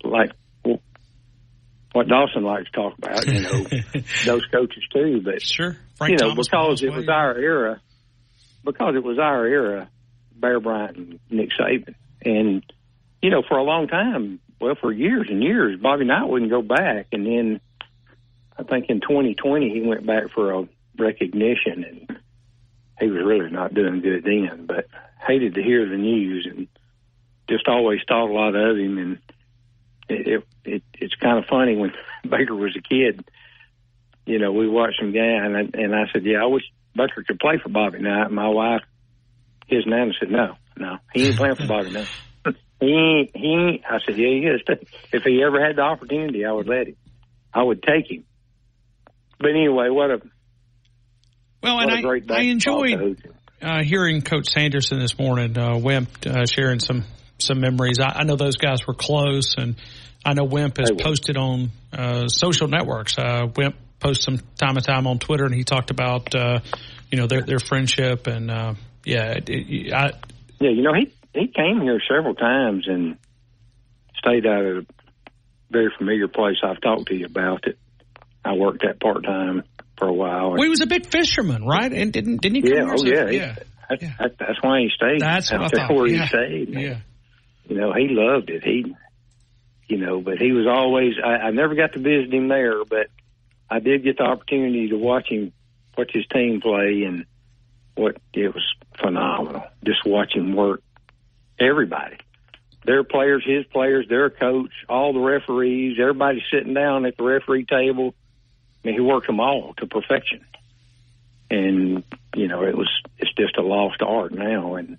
like 0.04 0.30
what 1.96 2.08
Dawson 2.08 2.44
likes 2.44 2.70
to 2.70 2.72
talk 2.72 2.98
about, 2.98 3.26
you 3.26 3.40
know 3.40 3.64
those 4.26 4.44
coaches 4.52 4.84
too. 4.92 5.22
But 5.24 5.40
sure, 5.40 5.78
you 6.02 6.16
know 6.16 6.34
because 6.34 6.82
it 6.82 6.92
was 6.92 7.08
our 7.08 7.34
era, 7.34 7.80
because 8.62 8.94
it 8.94 9.02
was 9.02 9.18
our 9.18 9.46
era, 9.46 9.88
Bear 10.34 10.60
Bryant 10.60 10.96
and 10.98 11.20
Nick 11.30 11.50
Saban. 11.58 11.94
And 12.22 12.62
you 13.22 13.30
know, 13.30 13.42
for 13.48 13.56
a 13.56 13.62
long 13.62 13.88
time, 13.88 14.40
well, 14.60 14.74
for 14.78 14.92
years 14.92 15.28
and 15.30 15.42
years, 15.42 15.80
Bobby 15.80 16.04
Knight 16.04 16.28
wouldn't 16.28 16.50
go 16.50 16.60
back, 16.60 17.06
and 17.12 17.26
then 17.26 17.60
I 18.58 18.62
think 18.62 18.90
in 18.90 19.00
2020 19.00 19.70
he 19.70 19.80
went 19.80 20.06
back 20.06 20.30
for 20.34 20.52
a 20.52 20.68
recognition, 20.98 21.84
and 21.84 22.18
he 23.00 23.06
was 23.08 23.24
really 23.24 23.50
not 23.50 23.72
doing 23.72 24.02
good 24.02 24.22
then. 24.22 24.66
But 24.66 24.86
hated 25.26 25.54
to 25.54 25.62
hear 25.62 25.88
the 25.88 25.96
news, 25.96 26.46
and 26.46 26.68
just 27.48 27.68
always 27.68 28.00
thought 28.06 28.28
a 28.28 28.34
lot 28.34 28.54
of 28.54 28.76
him, 28.76 28.98
and 28.98 29.18
it, 30.08 30.26
it, 30.26 30.44
it 30.64 30.82
it's 30.94 31.14
kind 31.16 31.38
of 31.38 31.44
funny 31.46 31.76
when 31.76 31.92
Baker 32.22 32.54
was 32.54 32.76
a 32.76 32.82
kid. 32.82 33.24
You 34.24 34.38
know, 34.38 34.52
we 34.52 34.68
watched 34.68 34.98
some 35.00 35.12
guy, 35.12 35.20
and 35.20 35.56
I, 35.56 35.60
and 35.60 35.94
I 35.94 36.04
said, 36.12 36.24
"Yeah, 36.24 36.42
I 36.42 36.46
wish 36.46 36.64
Baker 36.94 37.24
could 37.26 37.38
play 37.38 37.58
for 37.62 37.68
Bobby 37.68 38.00
Knight." 38.00 38.30
My 38.30 38.48
wife, 38.48 38.82
his 39.66 39.84
nana 39.86 40.12
said, 40.18 40.30
"No, 40.30 40.56
no, 40.76 40.96
he 41.12 41.26
ain't 41.26 41.36
playing 41.36 41.56
for 41.56 41.66
Bobby 41.66 41.90
Knight." 41.90 42.08
He 42.78 42.88
ain't, 42.88 43.30
he 43.34 43.54
ain't. 43.54 43.84
I 43.90 44.00
said, 44.04 44.18
"Yeah, 44.18 44.28
he 44.28 44.46
is." 44.46 44.60
If 45.10 45.22
he 45.22 45.42
ever 45.42 45.64
had 45.64 45.76
the 45.76 45.80
opportunity, 45.80 46.44
I 46.44 46.52
would 46.52 46.68
let 46.68 46.88
him. 46.88 46.96
I 47.54 47.62
would 47.62 47.82
take 47.82 48.10
him. 48.10 48.24
But 49.38 49.52
anyway, 49.52 49.88
what 49.88 50.10
a 50.10 50.20
Well, 51.62 51.76
what 51.76 51.88
and 51.88 52.00
a 52.00 52.02
great 52.02 52.30
I, 52.30 52.40
I 52.40 52.40
enjoyed 52.42 53.18
uh, 53.62 53.82
hearing 53.82 54.20
Coach 54.20 54.50
Sanderson 54.50 54.98
this 54.98 55.18
morning, 55.18 55.56
uh, 55.58 55.78
Wimp, 55.78 56.10
uh, 56.26 56.44
sharing 56.44 56.80
some 56.80 57.04
some 57.38 57.60
memories. 57.60 57.98
I, 58.00 58.20
I 58.20 58.24
know 58.24 58.36
those 58.36 58.56
guys 58.56 58.86
were 58.86 58.94
close, 58.94 59.54
and 59.56 59.76
I 60.24 60.34
know 60.34 60.44
Wimp 60.44 60.78
has 60.78 60.90
posted 60.98 61.36
on 61.36 61.70
uh, 61.92 62.28
social 62.28 62.68
networks. 62.68 63.18
Uh, 63.18 63.46
Wimp 63.54 63.76
posts 64.00 64.24
some 64.24 64.38
time 64.58 64.74
to 64.74 64.80
time 64.80 65.06
on 65.06 65.18
Twitter, 65.18 65.44
and 65.44 65.54
he 65.54 65.64
talked 65.64 65.90
about 65.90 66.34
uh, 66.34 66.60
you 67.10 67.18
know 67.18 67.26
their 67.26 67.42
their 67.42 67.58
friendship, 67.58 68.26
and 68.26 68.50
uh, 68.50 68.74
yeah, 69.04 69.32
it, 69.32 69.48
it, 69.48 69.92
I, 69.92 70.12
Yeah, 70.60 70.70
you 70.70 70.82
know, 70.82 70.92
he 70.94 71.12
he 71.34 71.48
came 71.48 71.80
here 71.82 72.00
several 72.08 72.34
times 72.34 72.86
and 72.88 73.16
stayed 74.18 74.46
at 74.46 74.60
a 74.60 74.86
very 75.70 75.90
familiar 75.98 76.28
place. 76.28 76.56
I've 76.64 76.80
talked 76.80 77.08
to 77.08 77.14
you 77.14 77.26
about 77.26 77.66
it. 77.66 77.78
I 78.44 78.54
worked 78.54 78.84
at 78.84 79.00
part 79.00 79.24
time 79.24 79.62
for 79.98 80.06
a 80.08 80.12
while. 80.12 80.52
well, 80.52 80.62
he 80.62 80.68
was 80.68 80.80
a 80.80 80.86
big 80.86 81.06
fisherman, 81.06 81.64
right? 81.66 81.92
And 81.92 82.12
didn't 82.12 82.40
didn't 82.42 82.56
he? 82.56 82.62
Come 82.62 82.72
yeah, 82.72 82.94
oh 82.96 83.02
a- 83.04 83.08
yeah, 83.08 83.30
he- 83.30 83.36
yeah. 83.38 83.54
That, 83.88 84.00
that, 84.00 84.30
that's 84.40 84.58
why 84.62 84.80
he 84.80 84.90
stayed. 84.94 85.20
That's 85.20 85.52
what 85.52 85.62
I 85.62 85.68
thought. 85.68 85.94
where 85.94 86.08
Yeah. 86.08 86.22
he 86.22 86.26
stayed. 86.26 86.68
Yeah. 86.74 86.98
You 87.68 87.76
know, 87.76 87.92
he 87.92 88.08
loved 88.08 88.50
it. 88.50 88.62
He, 88.64 88.94
you 89.88 89.98
know, 89.98 90.20
but 90.20 90.38
he 90.38 90.52
was 90.52 90.66
always. 90.66 91.14
I, 91.22 91.36
I 91.36 91.50
never 91.50 91.74
got 91.74 91.92
to 91.94 91.98
visit 91.98 92.32
him 92.32 92.48
there, 92.48 92.84
but 92.84 93.08
I 93.68 93.80
did 93.80 94.04
get 94.04 94.18
the 94.18 94.24
opportunity 94.24 94.88
to 94.88 94.96
watch 94.96 95.28
him, 95.28 95.52
watch 95.96 96.10
his 96.12 96.26
team 96.28 96.60
play, 96.60 97.02
and 97.02 97.26
what 97.94 98.16
it 98.32 98.54
was 98.54 98.74
phenomenal. 98.98 99.64
Just 99.84 100.04
watch 100.06 100.34
him 100.34 100.54
work. 100.54 100.82
Everybody, 101.58 102.18
their 102.84 103.02
players, 103.02 103.42
his 103.44 103.64
players, 103.66 104.06
their 104.08 104.30
coach, 104.30 104.70
all 104.88 105.12
the 105.12 105.20
referees, 105.20 105.98
everybody 106.00 106.42
sitting 106.52 106.74
down 106.74 107.06
at 107.06 107.16
the 107.16 107.24
referee 107.24 107.64
table. 107.64 108.14
I 108.84 108.88
mean, 108.88 108.94
he 108.94 109.00
worked 109.00 109.26
them 109.26 109.40
all 109.40 109.74
to 109.78 109.86
perfection. 109.86 110.44
And 111.50 112.04
you 112.34 112.48
know, 112.48 112.62
it 112.62 112.76
was 112.76 112.90
it's 113.18 113.32
just 113.34 113.56
a 113.56 113.62
lost 113.62 114.02
art 114.02 114.32
now. 114.32 114.74
And 114.74 114.98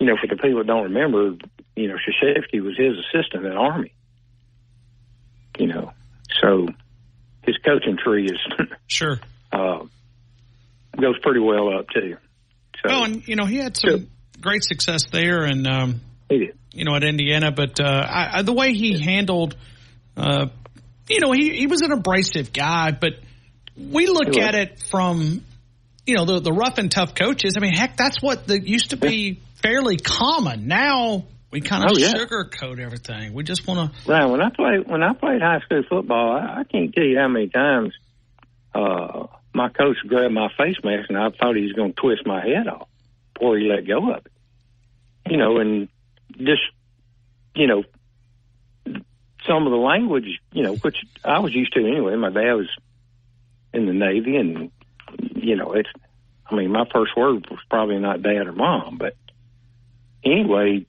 you 0.00 0.06
know, 0.06 0.16
for 0.20 0.26
the 0.26 0.36
people 0.36 0.58
that 0.58 0.66
don't 0.66 0.84
remember, 0.84 1.36
you 1.78 1.88
know, 1.88 1.94
Krzyzewski 1.94 2.62
was 2.62 2.76
his 2.76 2.96
assistant 2.98 3.46
in 3.46 3.52
Army. 3.52 3.92
You 5.58 5.66
know, 5.66 5.92
so 6.40 6.68
his 7.42 7.56
coaching 7.64 7.96
tree 7.96 8.26
is 8.26 8.38
sure 8.86 9.20
uh, 9.52 9.84
goes 11.00 11.18
pretty 11.22 11.40
well 11.40 11.76
up 11.78 11.86
too. 11.90 12.16
So 12.82 12.88
Well, 12.88 13.04
and 13.04 13.26
you 13.26 13.36
know, 13.36 13.44
he 13.44 13.56
had 13.56 13.76
some 13.76 14.08
great 14.40 14.62
success 14.62 15.04
there, 15.10 15.44
and 15.44 15.66
um, 15.66 16.00
you 16.30 16.84
know, 16.84 16.94
at 16.94 17.04
Indiana. 17.04 17.50
But 17.50 17.80
uh, 17.80 17.84
I, 17.84 18.38
I, 18.38 18.42
the 18.42 18.52
way 18.52 18.72
he 18.72 18.98
handled, 19.00 19.56
uh, 20.16 20.46
you 21.08 21.20
know, 21.20 21.32
he 21.32 21.56
he 21.56 21.66
was 21.66 21.82
an 21.82 21.92
abrasive 21.92 22.52
guy, 22.52 22.92
but 22.92 23.14
we 23.76 24.06
look 24.06 24.36
at 24.36 24.54
it 24.54 24.82
from, 24.90 25.42
you 26.06 26.16
know, 26.16 26.24
the 26.24 26.40
the 26.40 26.52
rough 26.52 26.78
and 26.78 26.90
tough 26.90 27.14
coaches. 27.14 27.54
I 27.56 27.60
mean, 27.60 27.72
heck, 27.72 27.96
that's 27.96 28.22
what 28.22 28.46
the, 28.46 28.60
used 28.60 28.90
to 28.90 28.96
be 28.96 29.40
fairly 29.62 29.96
common. 29.96 30.68
Now 30.68 31.24
we 31.50 31.60
kind 31.60 31.84
of 31.84 31.92
Oh, 31.92 31.98
yeah. 31.98 32.12
sugarcoat 32.14 32.78
everything. 32.78 33.32
We 33.32 33.42
just 33.44 33.66
want 33.66 33.92
to. 33.92 34.10
Right. 34.10 34.26
When 34.26 34.40
I 34.40 34.50
played 34.50 34.86
when 34.88 35.02
I 35.02 35.12
played 35.14 35.40
high 35.40 35.60
school 35.60 35.82
football, 35.88 36.32
I, 36.32 36.60
I 36.60 36.64
can't 36.64 36.94
tell 36.94 37.04
you 37.04 37.18
how 37.18 37.28
many 37.28 37.48
times 37.48 37.94
uh, 38.74 39.26
my 39.54 39.68
coach 39.70 39.96
grabbed 40.06 40.34
my 40.34 40.48
face 40.58 40.76
mask 40.84 41.08
and 41.08 41.18
I 41.18 41.30
thought 41.30 41.56
he 41.56 41.62
was 41.62 41.72
going 41.72 41.92
to 41.94 42.00
twist 42.00 42.26
my 42.26 42.42
head 42.46 42.68
off 42.68 42.88
before 43.34 43.56
he 43.58 43.64
let 43.68 43.86
go 43.86 44.12
of 44.12 44.26
it. 44.26 44.32
You 45.30 45.36
know, 45.36 45.58
and 45.58 45.88
just 46.36 46.62
you 47.54 47.66
know 47.66 47.82
some 49.46 49.66
of 49.66 49.70
the 49.70 49.78
language, 49.78 50.40
you 50.52 50.62
know, 50.62 50.74
which 50.76 50.96
I 51.24 51.38
was 51.38 51.54
used 51.54 51.72
to 51.74 51.80
anyway. 51.80 52.14
My 52.16 52.30
dad 52.30 52.52
was 52.54 52.68
in 53.72 53.86
the 53.86 53.92
Navy, 53.92 54.36
and 54.36 54.70
you 55.36 55.56
know, 55.56 55.72
it's. 55.72 55.88
I 56.50 56.54
mean, 56.54 56.72
my 56.72 56.84
first 56.90 57.14
word 57.16 57.46
was 57.50 57.58
probably 57.68 57.98
not 57.98 58.22
dad 58.22 58.46
or 58.46 58.52
mom, 58.52 58.96
but 58.96 59.14
anyway, 60.24 60.86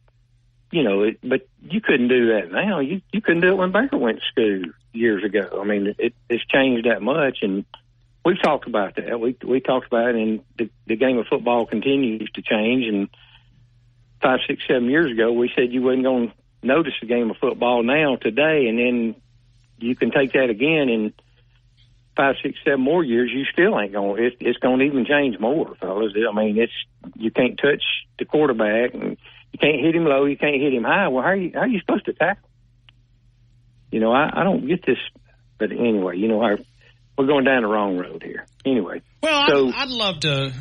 you 0.72 0.84
know, 0.84 1.04
it, 1.04 1.20
but 1.24 1.48
you 1.62 1.82
couldn't 1.82 2.10
do 2.10 2.34
that 2.34 2.52
now. 2.52 2.80
You 2.80 3.02
you 3.12 3.22
couldn't 3.22 3.42
do 3.42 3.50
it 3.50 3.58
when 3.58 3.72
Baker 3.72 3.98
went 3.98 4.20
to 4.20 4.26
school 4.32 4.72
years 4.94 5.24
ago. 5.24 5.60
I 5.62 5.66
mean, 5.66 5.96
it, 5.98 6.14
it's 6.30 6.46
changed 6.46 6.88
that 6.88 7.02
much, 7.02 7.40
and 7.42 7.66
we've 8.24 8.42
talked 8.42 8.68
about 8.68 8.96
that. 8.96 9.20
We 9.20 9.36
we 9.44 9.60
talked 9.60 9.88
about 9.88 10.10
it, 10.10 10.16
and 10.16 10.42
the, 10.58 10.70
the 10.86 10.96
game 10.96 11.18
of 11.18 11.28
football 11.28 11.66
continues 11.66 12.30
to 12.32 12.42
change. 12.42 12.86
And 12.86 13.10
five, 14.22 14.40
six, 14.48 14.64
seven 14.68 14.90
years 14.90 15.12
ago, 15.12 15.32
we 15.32 15.52
said 15.56 15.72
you 15.72 15.82
wasn't 15.82 16.04
going 16.04 16.30
to 16.30 16.34
notice 16.62 16.94
the 17.02 17.08
game 17.08 17.30
of 17.32 17.38
football 17.38 17.84
now 17.84 18.16
today, 18.16 18.68
and 18.68 18.78
then 18.78 19.16
you 19.80 19.96
can 19.96 20.12
take 20.12 20.34
that 20.34 20.50
again 20.50 20.90
in 20.90 21.14
five, 22.16 22.36
six, 22.44 22.60
seven 22.66 22.82
more 22.82 23.04
years. 23.04 23.32
You 23.34 23.46
still 23.46 23.80
ain't 23.80 23.94
going. 23.94 24.24
It, 24.24 24.38
it's 24.40 24.60
going 24.60 24.80
to 24.80 24.86
even 24.86 25.06
change 25.06 25.40
more, 25.40 25.74
fellas. 25.76 26.14
I 26.16 26.34
mean, 26.34 26.58
it's 26.58 26.74
you 27.16 27.32
can't 27.32 27.58
touch 27.58 27.84
the 28.18 28.26
quarterback, 28.26 28.94
and 28.94 29.18
you 29.54 29.60
can't 29.60 29.80
hit 29.82 29.96
him 29.96 30.06
low, 30.06 30.26
you 30.26 30.38
can't 30.38 30.56
hit 30.62 30.74
him 30.74 30.84
high. 30.84 31.08
Well, 31.08 31.24
how 31.24 31.30
are 31.30 31.36
you 31.36 31.52
how 31.54 31.62
are 31.62 31.68
you 31.68 31.80
supposed 31.80 32.06
to 32.06 32.14
tackle? 32.14 32.48
You 33.92 34.00
know, 34.00 34.12
I, 34.12 34.42
I 34.42 34.44
don't 34.44 34.68
get 34.68 34.86
this, 34.86 34.98
but 35.58 35.72
anyway, 35.72 36.18
you 36.18 36.28
know, 36.28 36.42
our, 36.44 36.60
we're 37.18 37.26
going 37.26 37.44
down 37.46 37.64
the 37.64 37.68
wrong 37.68 37.98
road 37.98 38.22
here. 38.24 38.46
Anyway, 38.66 39.02
Well, 39.24 39.46
So- 39.50 39.68
I'd, 39.70 39.74
I'd 39.76 39.90
love 39.90 40.20
to. 40.22 40.54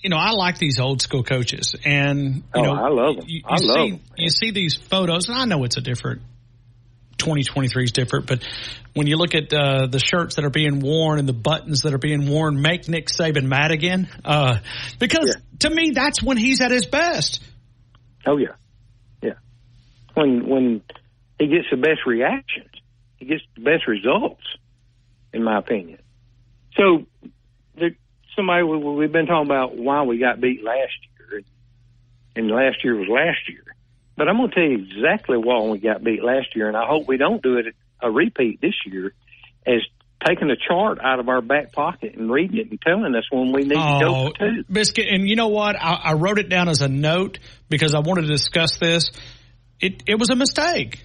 You 0.00 0.10
know, 0.10 0.16
I 0.16 0.30
like 0.30 0.58
these 0.58 0.78
old 0.78 1.02
school 1.02 1.24
coaches, 1.24 1.74
and 1.84 2.36
you 2.36 2.42
Oh, 2.54 2.62
know, 2.62 2.72
I 2.74 2.88
love 2.88 3.16
'em. 3.18 3.24
You, 3.26 3.38
you 3.38 3.42
I 3.44 3.56
love 3.60 3.76
see, 3.88 3.92
'em, 3.94 4.00
You 4.16 4.30
see 4.30 4.50
these 4.52 4.76
photos, 4.76 5.28
and 5.28 5.36
I 5.36 5.44
know 5.46 5.64
it's 5.64 5.76
a 5.76 5.80
different. 5.80 6.22
2023 7.16 7.82
is 7.84 7.90
different, 7.90 8.26
but 8.28 8.44
when 8.94 9.08
you 9.08 9.16
look 9.16 9.34
at 9.34 9.52
uh, 9.52 9.88
the 9.88 9.98
shirts 9.98 10.36
that 10.36 10.44
are 10.44 10.50
being 10.50 10.78
worn 10.78 11.18
and 11.18 11.28
the 11.28 11.32
buttons 11.32 11.82
that 11.82 11.92
are 11.94 11.98
being 11.98 12.28
worn, 12.30 12.62
make 12.62 12.88
Nick 12.88 13.08
Saban 13.08 13.46
mad 13.46 13.72
again. 13.72 14.08
Uh, 14.24 14.58
because 15.00 15.36
to 15.60 15.70
me, 15.70 15.90
that's 15.90 16.22
when 16.22 16.36
he's 16.36 16.60
at 16.60 16.70
his 16.70 16.86
best. 16.86 17.42
Oh 18.26 18.36
yeah, 18.36 18.54
yeah. 19.22 19.34
When 20.14 20.48
when 20.48 20.82
he 21.38 21.46
gets 21.46 21.70
the 21.70 21.76
best 21.76 22.06
reactions, 22.06 22.70
he 23.16 23.26
gets 23.26 23.42
the 23.54 23.62
best 23.62 23.86
results, 23.86 24.44
in 25.32 25.42
my 25.42 25.58
opinion. 25.58 26.00
So, 26.76 27.06
there, 27.76 27.92
somebody 28.36 28.62
we, 28.62 28.76
we've 28.76 29.12
been 29.12 29.26
talking 29.26 29.46
about 29.46 29.76
why 29.76 30.02
we 30.02 30.18
got 30.18 30.40
beat 30.40 30.62
last 30.62 30.92
year, 31.18 31.42
and 32.36 32.50
last 32.50 32.84
year 32.84 32.96
was 32.96 33.08
last 33.08 33.48
year. 33.48 33.64
But 34.16 34.28
I'm 34.28 34.36
going 34.36 34.50
to 34.50 34.54
tell 34.54 34.64
you 34.64 34.78
exactly 34.78 35.36
why 35.36 35.60
we 35.60 35.78
got 35.78 36.02
beat 36.02 36.22
last 36.22 36.56
year, 36.56 36.68
and 36.68 36.76
I 36.76 36.86
hope 36.86 37.06
we 37.06 37.16
don't 37.16 37.42
do 37.42 37.56
it 37.58 37.74
a 38.00 38.10
repeat 38.10 38.60
this 38.60 38.74
year. 38.84 39.12
As 39.64 39.82
taking 40.26 40.50
a 40.50 40.56
chart 40.56 40.98
out 41.02 41.20
of 41.20 41.28
our 41.28 41.40
back 41.40 41.72
pocket 41.72 42.14
and 42.16 42.30
reading 42.30 42.58
it 42.58 42.70
and 42.70 42.80
telling 42.80 43.14
us 43.14 43.24
when 43.30 43.52
we 43.52 43.62
need 43.62 43.70
to 43.70 43.98
go 44.00 44.26
Oh, 44.28 44.30
two. 44.38 44.64
biscuit, 44.70 45.06
and 45.08 45.28
you 45.28 45.36
know 45.36 45.48
what? 45.48 45.76
I, 45.76 45.94
I 46.04 46.12
wrote 46.14 46.38
it 46.38 46.48
down 46.48 46.68
as 46.68 46.82
a 46.82 46.88
note 46.88 47.38
because 47.68 47.94
I 47.94 48.00
wanted 48.00 48.22
to 48.22 48.28
discuss 48.28 48.78
this. 48.78 49.10
It 49.80 50.02
it 50.06 50.18
was 50.18 50.30
a 50.30 50.36
mistake. 50.36 51.04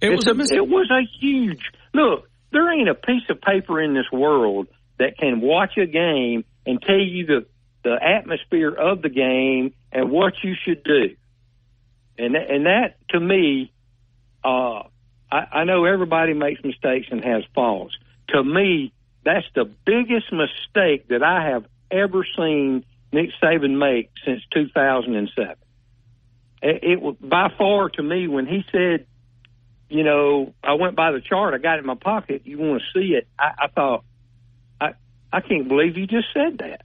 It 0.00 0.12
It's 0.12 0.24
was 0.24 0.32
a, 0.32 0.34
mistake. 0.34 0.58
It 0.58 0.68
was 0.68 0.88
a 0.90 1.02
huge 1.20 1.62
look. 1.92 2.28
There 2.52 2.72
ain't 2.72 2.88
a 2.88 2.94
piece 2.94 3.24
of 3.28 3.40
paper 3.40 3.82
in 3.82 3.94
this 3.94 4.06
world 4.12 4.68
that 4.98 5.18
can 5.18 5.40
watch 5.40 5.76
a 5.76 5.86
game 5.86 6.44
and 6.64 6.80
tell 6.80 6.98
you 6.98 7.26
the 7.26 7.46
the 7.82 7.96
atmosphere 8.00 8.70
of 8.72 9.02
the 9.02 9.08
game 9.08 9.74
and 9.92 10.10
what 10.10 10.34
you 10.42 10.54
should 10.64 10.84
do. 10.84 11.16
And 12.18 12.34
that, 12.34 12.50
and 12.50 12.66
that 12.66 12.96
to 13.10 13.20
me, 13.20 13.72
uh, 14.44 14.82
I, 15.30 15.38
I 15.52 15.64
know 15.64 15.84
everybody 15.84 16.34
makes 16.34 16.62
mistakes 16.64 17.06
and 17.10 17.22
has 17.24 17.42
faults. 17.54 17.96
To 18.28 18.42
me, 18.42 18.92
that's 19.24 19.46
the 19.54 19.64
biggest 19.64 20.32
mistake 20.32 21.08
that 21.08 21.22
I 21.22 21.50
have 21.50 21.64
ever 21.90 22.26
seen 22.36 22.84
Nick 23.12 23.30
Saban 23.42 23.78
make 23.78 24.10
since 24.24 24.42
2007. 24.52 25.56
It, 26.60 26.84
it 26.84 27.00
was 27.00 27.16
by 27.20 27.52
far 27.56 27.88
to 27.90 28.02
me 28.02 28.28
when 28.28 28.46
he 28.46 28.64
said 28.70 29.06
you 29.88 30.04
know, 30.04 30.54
I 30.62 30.74
went 30.74 30.96
by 30.96 31.12
the 31.12 31.20
chart. 31.20 31.54
I 31.54 31.58
got 31.58 31.76
it 31.76 31.80
in 31.80 31.86
my 31.86 31.94
pocket. 31.94 32.42
You 32.44 32.58
want 32.58 32.82
to 32.82 33.00
see 33.00 33.14
it? 33.14 33.26
I, 33.38 33.52
I 33.64 33.66
thought, 33.68 34.04
I 34.80 34.92
I 35.32 35.40
can't 35.40 35.68
believe 35.68 35.96
you 35.96 36.06
just 36.06 36.28
said 36.34 36.58
that. 36.58 36.82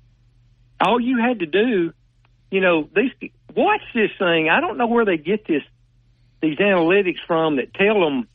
All 0.80 1.00
you 1.00 1.20
had 1.20 1.40
to 1.40 1.46
do, 1.46 1.94
you 2.50 2.62
know, 2.62 2.90
these 2.96 3.12
watch 3.56 3.82
this 3.94 4.12
thing. 4.18 4.50
I 4.50 4.62
don't 4.62 4.78
know 4.78 4.88
where 4.88 5.06
they 5.06 5.18
get 5.18 5.46
this 5.46 5.64
these 6.42 6.58
analytics 6.58 7.20
from 7.28 7.58
that 7.58 7.74
tell 7.74 8.00
them 8.00 8.28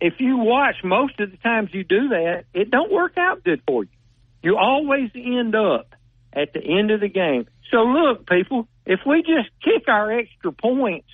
if 0.00 0.14
you 0.18 0.38
watch 0.38 0.76
most 0.82 1.18
of 1.20 1.30
the 1.30 1.36
times 1.38 1.70
you 1.72 1.84
do 1.84 2.08
that, 2.08 2.44
it 2.52 2.70
don't 2.70 2.92
work 2.92 3.16
out 3.16 3.44
good 3.44 3.62
for 3.66 3.84
you. 3.84 3.90
You 4.42 4.56
always 4.58 5.10
end 5.14 5.54
up 5.54 5.94
at 6.32 6.52
the 6.52 6.60
end 6.60 6.90
of 6.90 7.00
the 7.00 7.08
game. 7.08 7.46
So 7.70 7.78
look, 7.78 8.28
people, 8.28 8.68
if 8.84 9.00
we 9.06 9.22
just 9.22 9.48
kick 9.62 9.88
our 9.88 10.12
extra 10.12 10.52
points 10.52 11.08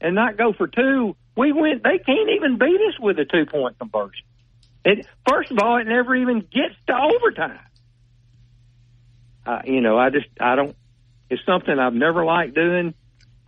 and 0.00 0.14
not 0.14 0.36
go 0.36 0.52
for 0.52 0.66
two, 0.66 1.16
we 1.36 1.52
win. 1.52 1.80
They 1.82 1.98
can't 1.98 2.30
even 2.36 2.58
beat 2.58 2.80
us 2.88 2.98
with 3.00 3.18
a 3.18 3.24
two 3.24 3.46
point 3.46 3.78
conversion. 3.78 4.24
It 4.84 5.06
first 5.28 5.50
of 5.50 5.58
all, 5.58 5.78
it 5.78 5.86
never 5.86 6.14
even 6.14 6.40
gets 6.40 6.74
to 6.86 6.94
overtime. 6.94 7.60
Uh, 9.44 9.62
you 9.64 9.80
know, 9.80 9.98
I 9.98 10.10
just 10.10 10.26
I 10.40 10.56
don't. 10.56 10.76
It's 11.30 11.42
something 11.44 11.78
I've 11.78 11.94
never 11.94 12.24
liked 12.24 12.54
doing, 12.54 12.94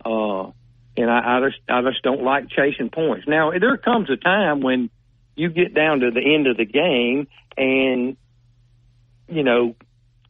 uh, 0.03 0.51
and 0.99 1.09
I, 1.09 1.37
I 1.37 1.49
just 1.49 1.61
I 1.69 1.81
just 1.81 2.03
don't 2.03 2.23
like 2.23 2.49
chasing 2.49 2.89
points. 2.89 3.27
Now 3.27 3.51
there 3.51 3.77
comes 3.77 4.09
a 4.09 4.17
time 4.17 4.59
when 4.61 4.89
you 5.35 5.49
get 5.49 5.73
down 5.73 6.01
to 6.01 6.11
the 6.11 6.21
end 6.21 6.47
of 6.47 6.57
the 6.57 6.65
game, 6.65 7.27
and 7.57 8.17
you 9.29 9.43
know, 9.43 9.75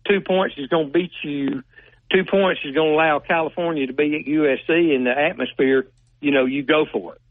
two 0.07 0.21
points 0.21 0.55
is 0.57 0.67
going 0.67 0.87
to 0.87 0.91
beat 0.91 1.11
you. 1.23 1.63
Two 2.11 2.23
points 2.25 2.61
is 2.63 2.73
going 2.73 2.89
to 2.89 2.95
allow 2.95 3.19
California 3.19 3.87
to 3.87 3.93
beat 3.93 4.27
USC 4.27 4.95
in 4.95 5.03
the 5.03 5.17
atmosphere. 5.17 5.87
You 6.21 6.31
know, 6.31 6.45
you 6.45 6.63
go 6.63 6.85
for 6.91 7.15
it. 7.15 7.21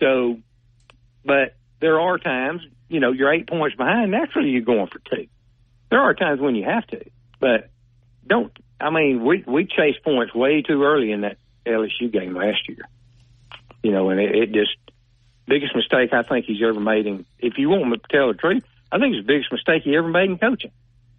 So, 0.00 0.38
but 1.24 1.56
there 1.80 2.00
are 2.00 2.18
times, 2.18 2.62
you 2.88 3.00
know, 3.00 3.12
you're 3.12 3.32
eight 3.32 3.46
points 3.46 3.76
behind. 3.76 4.10
Naturally, 4.10 4.50
you're 4.50 4.62
going 4.62 4.88
for 4.88 5.00
two. 5.10 5.26
There 5.90 6.00
are 6.00 6.14
times 6.14 6.40
when 6.40 6.54
you 6.54 6.64
have 6.64 6.86
to, 6.88 7.04
but 7.40 7.70
don't. 8.26 8.52
I 8.80 8.90
mean, 8.90 9.24
we 9.24 9.44
we 9.46 9.66
chased 9.66 10.02
points 10.02 10.34
way 10.34 10.62
too 10.62 10.82
early 10.82 11.12
in 11.12 11.22
that 11.22 11.38
LSU 11.66 12.12
game 12.12 12.34
last 12.34 12.68
year. 12.68 12.88
You 13.82 13.92
know, 13.92 14.10
and 14.10 14.20
it, 14.20 14.34
it 14.34 14.52
just 14.52 14.76
biggest 15.46 15.74
mistake 15.74 16.12
I 16.12 16.22
think 16.22 16.46
he's 16.46 16.62
ever 16.66 16.80
made. 16.80 17.06
And 17.06 17.24
if 17.38 17.54
you 17.58 17.68
want 17.68 17.88
me 17.88 17.96
to 17.98 18.02
tell 18.10 18.28
the 18.28 18.34
truth, 18.34 18.64
I 18.90 18.98
think 18.98 19.14
it's 19.14 19.26
the 19.26 19.32
biggest 19.32 19.52
mistake 19.52 19.82
he 19.84 19.96
ever 19.96 20.08
made 20.08 20.30
in 20.30 20.38
coaching. 20.38 20.72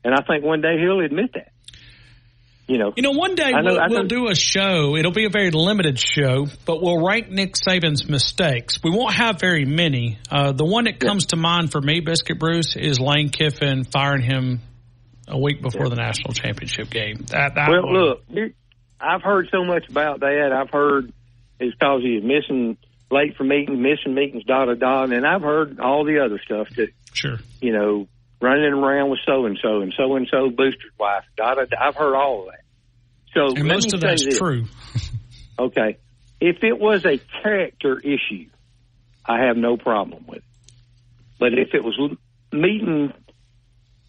And 0.03 0.13
I 0.13 0.21
think 0.21 0.43
one 0.43 0.61
day 0.61 0.77
he'll 0.79 0.99
admit 1.01 1.33
that. 1.33 1.51
You 2.67 2.79
know, 2.79 2.93
You 2.95 3.03
know, 3.03 3.11
one 3.11 3.35
day 3.35 3.51
know- 3.51 3.61
we'll, 3.63 3.89
we'll 3.89 4.07
do 4.07 4.27
a 4.27 4.35
show. 4.35 4.95
It'll 4.95 5.11
be 5.11 5.25
a 5.25 5.29
very 5.29 5.51
limited 5.51 5.99
show, 5.99 6.47
but 6.65 6.81
we'll 6.81 7.05
rank 7.05 7.29
Nick 7.29 7.53
Saban's 7.53 8.09
mistakes. 8.09 8.79
We 8.83 8.89
won't 8.89 9.13
have 9.13 9.39
very 9.39 9.65
many. 9.65 10.17
Uh, 10.31 10.51
the 10.51 10.65
one 10.65 10.85
that 10.85 10.99
comes 10.99 11.27
to 11.27 11.35
mind 11.35 11.71
for 11.71 11.79
me, 11.79 11.99
Biscuit 11.99 12.39
Bruce, 12.39 12.75
is 12.75 12.99
Lane 12.99 13.29
Kiffin 13.29 13.83
firing 13.83 14.23
him 14.23 14.61
a 15.27 15.37
week 15.37 15.61
before 15.61 15.89
the 15.89 15.95
national 15.95 16.33
championship 16.33 16.89
game. 16.89 17.17
That, 17.29 17.53
that 17.53 17.69
well, 17.69 17.83
one- 17.83 17.93
look, 17.93 18.23
I've 19.05 19.21
heard 19.21 19.49
so 19.51 19.63
much 19.63 19.87
about 19.89 20.21
that. 20.21 20.51
I've 20.51 20.69
heard 20.69 21.13
it's 21.59 21.75
because 21.75 22.01
he's 22.01 22.23
missing 22.23 22.77
late 23.11 23.37
for 23.37 23.43
meetings, 23.43 23.79
missing 23.79 24.13
meetings, 24.15 24.43
da 24.45 24.65
da 24.65 24.73
da, 24.73 25.03
and 25.03 25.25
I've 25.25 25.41
heard 25.41 25.79
all 25.79 26.03
the 26.03 26.19
other 26.19 26.39
stuff 26.43 26.69
too. 26.69 26.89
Sure. 27.13 27.39
You 27.61 27.71
know, 27.71 28.07
running 28.41 28.73
around 28.73 29.09
with 29.09 29.19
so 29.25 29.45
and 29.45 29.57
so 29.61 29.81
and 29.81 29.93
so 29.95 30.15
and 30.15 30.27
so 30.29 30.49
booster's 30.49 30.91
wife, 30.99 31.23
da 31.37 31.55
da. 31.55 31.63
I've 31.79 31.95
heard 31.95 32.15
all 32.15 32.41
of 32.41 32.47
that. 32.47 32.61
So 33.33 33.55
and 33.55 33.67
most 33.67 33.93
of 33.93 34.01
that's 34.01 34.25
this. 34.25 34.37
true. 34.37 34.65
Okay, 35.57 35.97
if 36.41 36.65
it 36.65 36.77
was 36.77 37.05
a 37.05 37.17
character 37.41 37.97
issue, 37.97 38.49
I 39.25 39.45
have 39.45 39.55
no 39.55 39.77
problem 39.77 40.25
with 40.27 40.39
it. 40.39 40.43
But 41.39 41.53
if 41.53 41.73
it 41.73 41.81
was 41.81 41.97
meeting, 42.51 43.13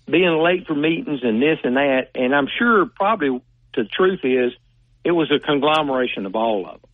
being 0.07 0.43
late 0.43 0.67
for 0.67 0.75
meetings 0.75 1.21
and 1.23 1.41
this 1.41 1.59
and 1.63 1.77
that, 1.77 2.09
and 2.17 2.35
I'm 2.35 2.49
sure 2.59 2.87
probably 2.87 3.41
the 3.77 3.85
truth 3.85 4.25
is 4.25 4.55
it 5.07 5.13
was 5.13 5.31
a 5.31 5.39
conglomeration 5.39 6.27
of 6.27 6.35
all 6.35 6.67
of 6.67 6.81
them. 6.81 6.91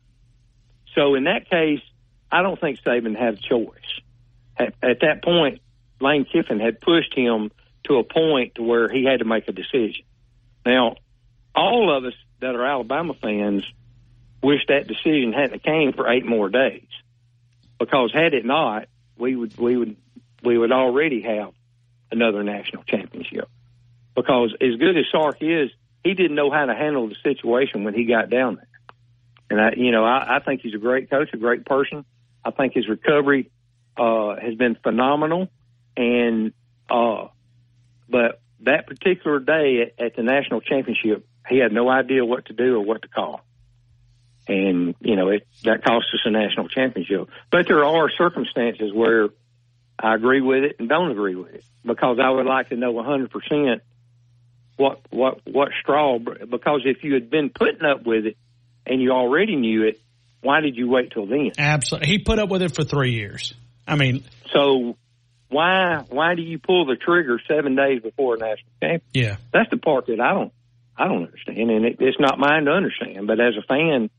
So 0.95 1.15
in 1.15 1.25
that 1.25 1.49
case, 1.49 1.81
I 2.31 2.43
don't 2.43 2.61
think 2.61 2.79
Saban 2.85 3.19
had 3.19 3.35
a 3.35 3.37
choice. 3.39 3.93
At, 4.55 4.75
at 4.83 5.01
that 5.01 5.25
point, 5.25 5.63
Lane 5.99 6.27
Kiffin 6.31 6.61
had 6.61 6.79
pushed 6.83 7.15
him 7.15 7.51
to 7.85 7.97
a 7.97 8.05
point 8.05 8.57
to 8.57 8.63
where 8.63 8.91
he 8.91 9.07
had 9.07 9.21
to 9.21 9.25
make 9.25 9.49
a 9.49 9.53
decision. 9.53 10.05
Now, 10.67 10.97
all 11.55 11.97
of 11.97 12.05
us 12.05 12.13
that 12.41 12.55
are 12.55 12.67
Alabama 12.67 13.15
fans 13.15 13.65
wish 14.43 14.61
that 14.69 14.87
decision 14.87 15.33
hadn't 15.33 15.63
came 15.63 15.95
for 15.95 16.07
eight 16.07 16.27
more 16.27 16.51
days, 16.51 16.89
because 17.79 18.13
had 18.13 18.35
it 18.35 18.45
not, 18.45 18.89
we 19.17 19.37
would 19.37 19.57
we 19.57 19.79
would 19.79 19.97
we 20.43 20.59
would 20.59 20.73
already 20.73 21.23
have 21.23 21.55
another 22.11 22.43
national 22.43 22.83
championship. 22.83 23.49
Because 24.15 24.55
as 24.61 24.77
good 24.77 24.99
as 24.99 25.07
Sark 25.11 25.39
is, 25.41 25.71
he 26.05 26.15
didn't 26.15 26.35
know 26.35 26.51
how 26.51 26.67
to 26.67 26.75
handle 26.75 27.09
the 27.09 27.17
situation 27.23 27.85
when 27.85 27.95
he 27.95 28.05
got 28.05 28.31
down 28.31 28.57
there. 28.57 28.69
And 29.51 29.61
I, 29.61 29.73
you 29.77 29.91
know, 29.91 30.05
I, 30.05 30.37
I 30.37 30.39
think 30.41 30.63
he's 30.63 30.75
a 30.75 30.79
great 30.79 31.11
coach, 31.11 31.29
a 31.33 31.37
great 31.37 31.65
person. 31.67 32.05
I 32.45 32.51
think 32.51 32.73
his 32.75 32.89
recovery 32.89 33.51
uh, 33.97 34.37
has 34.37 34.55
been 34.55 34.77
phenomenal, 34.83 35.49
and 35.97 36.53
uh, 36.91 37.29
but 38.09 38.41
that 38.61 38.87
particular 38.87 39.39
day 39.41 39.83
at, 39.83 40.05
at 40.05 40.17
the 40.17 40.23
national 40.23 40.61
championship, 40.61 41.27
he 41.49 41.59
had 41.59 41.73
no 41.73 41.89
idea 41.89 42.25
what 42.25 42.47
to 42.47 42.53
do 42.53 42.77
or 42.77 42.81
what 42.81 43.03
to 43.03 43.09
call, 43.09 43.43
and 44.49 44.95
you 45.01 45.17
know 45.17 45.29
it 45.29 45.47
that 45.65 45.85
cost 45.85 46.07
us 46.15 46.21
a 46.25 46.31
national 46.31 46.69
championship. 46.69 47.29
But 47.51 47.69
there 47.69 47.85
are 47.85 48.11
circumstances 48.11 48.93
where 48.93 49.29
I 49.99 50.15
agree 50.15 50.41
with 50.41 50.65
it 50.65 50.77
and 50.79 50.89
don't 50.89 51.11
agree 51.11 51.37
with 51.37 51.55
it 51.55 51.65
because 51.85 52.19
I 52.19 52.31
would 52.31 52.47
like 52.47 52.71
to 52.71 52.77
know 52.77 52.93
100 52.93 53.31
percent 53.31 53.83
what 54.76 55.01
what 55.10 55.41
what 55.47 55.68
straw 55.81 56.18
because 56.18 56.83
if 56.84 57.05
you 57.05 57.15
had 57.15 57.31
been 57.31 57.51
putting 57.51 57.84
up 57.84 58.05
with 58.07 58.26
it 58.26 58.36
and 58.86 59.01
you 59.01 59.10
already 59.12 59.57
knew 59.57 59.84
it, 59.84 60.01
why 60.41 60.60
did 60.60 60.76
you 60.76 60.89
wait 60.89 61.12
till 61.12 61.26
then? 61.26 61.52
Absolutely. 61.59 62.09
He 62.09 62.18
put 62.18 62.39
up 62.39 62.49
with 62.49 62.62
it 62.62 62.75
for 62.75 62.84
three 62.84 63.12
years. 63.12 63.55
I 63.86 63.97
mean, 63.97 64.25
So 64.52 64.97
why 65.49 66.05
why 66.09 66.34
do 66.34 66.42
you 66.42 66.59
pull 66.59 66.86
the 66.86 66.97
trigger 66.97 67.41
seven 67.49 67.76
days 67.76 68.02
before 68.02 68.34
a 68.36 68.39
national 68.39 68.73
championship? 68.81 69.05
yeah. 69.12 69.36
That's 69.52 69.70
the 69.70 69.76
part 69.76 70.07
that 70.07 70.20
I 70.20 70.33
don't 70.33 70.52
I 70.97 71.09
don't 71.09 71.25
understand, 71.25 71.70
and 71.70 71.84
it, 71.86 71.97
it's 72.01 72.20
not 72.20 72.39
mine 72.39 72.65
to 72.65 72.70
understand. 72.70 73.26
But 73.26 73.41
as 73.41 73.55
a 73.57 73.62
fan, 73.67 74.10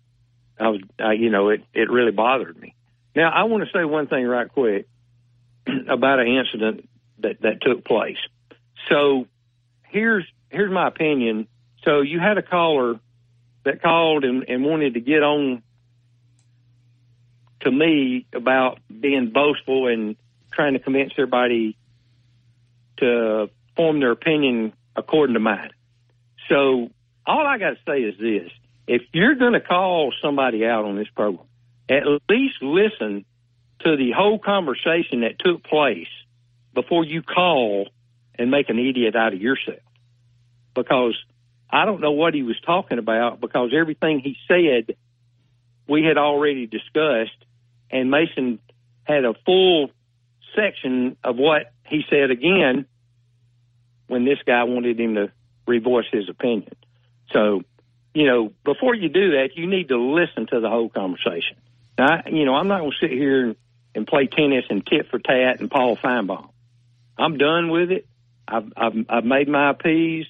I 0.59 0.69
was 0.69 0.81
I, 0.99 1.13
you 1.13 1.29
know 1.29 1.49
it 1.49 1.63
it 1.73 1.89
really 1.89 2.11
bothered 2.11 2.59
me. 2.59 2.75
Now 3.15 3.29
I 3.31 3.43
want 3.43 3.63
to 3.63 3.69
say 3.77 3.83
one 3.83 4.07
thing 4.07 4.25
right 4.25 4.49
quick 4.51 4.87
about 5.89 6.19
an 6.19 6.27
incident 6.27 6.89
that 7.19 7.41
that 7.41 7.61
took 7.61 7.85
place. 7.85 8.17
So 8.89 9.27
here's 9.89 10.25
here's 10.53 10.71
my 10.71 10.87
opinion. 10.87 11.47
So 11.83 12.01
you 12.01 12.19
had 12.19 12.37
a 12.37 12.41
caller 12.41 12.99
that 13.65 13.81
called 13.81 14.23
and, 14.23 14.45
and 14.47 14.63
wanted 14.63 14.93
to 14.93 14.99
get 14.99 15.23
on 15.23 15.63
to 17.61 17.71
me 17.71 18.25
about 18.33 18.79
being 18.87 19.31
boastful 19.31 19.87
and 19.87 20.15
trying 20.51 20.73
to 20.73 20.79
convince 20.79 21.13
everybody 21.13 21.77
to 22.97 23.49
form 23.75 23.99
their 23.99 24.11
opinion 24.11 24.73
according 24.95 25.33
to 25.33 25.39
mine. 25.39 25.71
So 26.49 26.89
all 27.25 27.47
I 27.47 27.57
got 27.57 27.71
to 27.71 27.77
say 27.87 28.01
is 28.01 28.15
this: 28.19 28.51
if 28.87 29.01
you're 29.13 29.35
going 29.35 29.53
to 29.53 29.61
call 29.61 30.13
somebody 30.21 30.65
out 30.65 30.85
on 30.85 30.97
this 30.97 31.07
program, 31.15 31.47
at 31.89 32.03
least 32.29 32.55
listen 32.61 33.25
to 33.79 33.97
the 33.97 34.11
whole 34.11 34.39
conversation 34.39 35.21
that 35.21 35.39
took 35.39 35.63
place 35.63 36.07
before 36.73 37.05
you 37.05 37.21
call 37.21 37.89
and 38.35 38.51
make 38.51 38.69
an 38.69 38.79
idiot 38.79 39.15
out 39.15 39.33
of 39.33 39.41
yourself. 39.41 39.79
Because 40.73 41.15
I 41.69 41.85
don't 41.85 42.01
know 42.01 42.11
what 42.11 42.33
he 42.33 42.43
was 42.43 42.59
talking 42.65 42.99
about 42.99 43.41
because 43.41 43.71
everything 43.75 44.19
he 44.19 44.37
said 44.47 44.95
we 45.87 46.03
had 46.03 46.17
already 46.17 46.67
discussed, 46.67 47.45
and 47.89 48.11
Mason 48.11 48.59
had 49.03 49.25
a 49.25 49.33
full 49.45 49.89
section 50.55 51.17
of 51.23 51.35
what 51.35 51.71
he 51.85 52.03
said 52.09 52.31
again 52.31 52.85
when 54.07 54.25
this 54.25 54.39
guy 54.45 54.63
wanted 54.63 54.99
him 54.99 55.15
to 55.15 55.31
revoice 55.67 56.11
his 56.11 56.29
opinion. 56.29 56.73
So, 57.31 57.63
you 58.13 58.27
know, 58.27 58.53
before 58.63 58.93
you 58.93 59.09
do 59.09 59.31
that, 59.31 59.55
you 59.55 59.67
need 59.67 59.89
to 59.89 59.97
listen 59.97 60.47
to 60.47 60.59
the 60.59 60.69
whole 60.69 60.89
conversation. 60.89 61.57
Now, 61.97 62.21
you 62.27 62.45
know, 62.45 62.55
I'm 62.55 62.67
not 62.67 62.79
going 62.79 62.91
to 62.91 62.97
sit 62.99 63.11
here 63.11 63.45
and, 63.45 63.55
and 63.95 64.07
play 64.07 64.27
tennis 64.27 64.65
and 64.69 64.85
tit 64.85 65.09
for 65.09 65.19
tat 65.19 65.59
and 65.59 65.69
Paul 65.69 65.97
Finebaum. 65.97 66.49
I'm 67.17 67.37
done 67.37 67.69
with 67.69 67.91
it. 67.91 68.07
I've, 68.47 68.71
I've, 68.75 69.05
I've 69.09 69.25
made 69.25 69.47
my 69.47 69.71
appease 69.71 70.27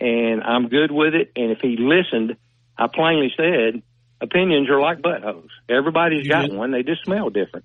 and 0.00 0.42
I'm 0.42 0.68
good 0.68 0.90
with 0.90 1.14
it. 1.14 1.32
And 1.36 1.50
if 1.50 1.58
he 1.60 1.76
listened, 1.78 2.36
I 2.76 2.86
plainly 2.92 3.32
said 3.36 3.82
opinions 4.20 4.68
are 4.70 4.80
like 4.80 5.00
buttholes. 5.00 5.48
Everybody's 5.68 6.28
got 6.28 6.50
one. 6.50 6.72
They 6.72 6.82
just 6.82 7.04
smell 7.04 7.30
different. 7.30 7.64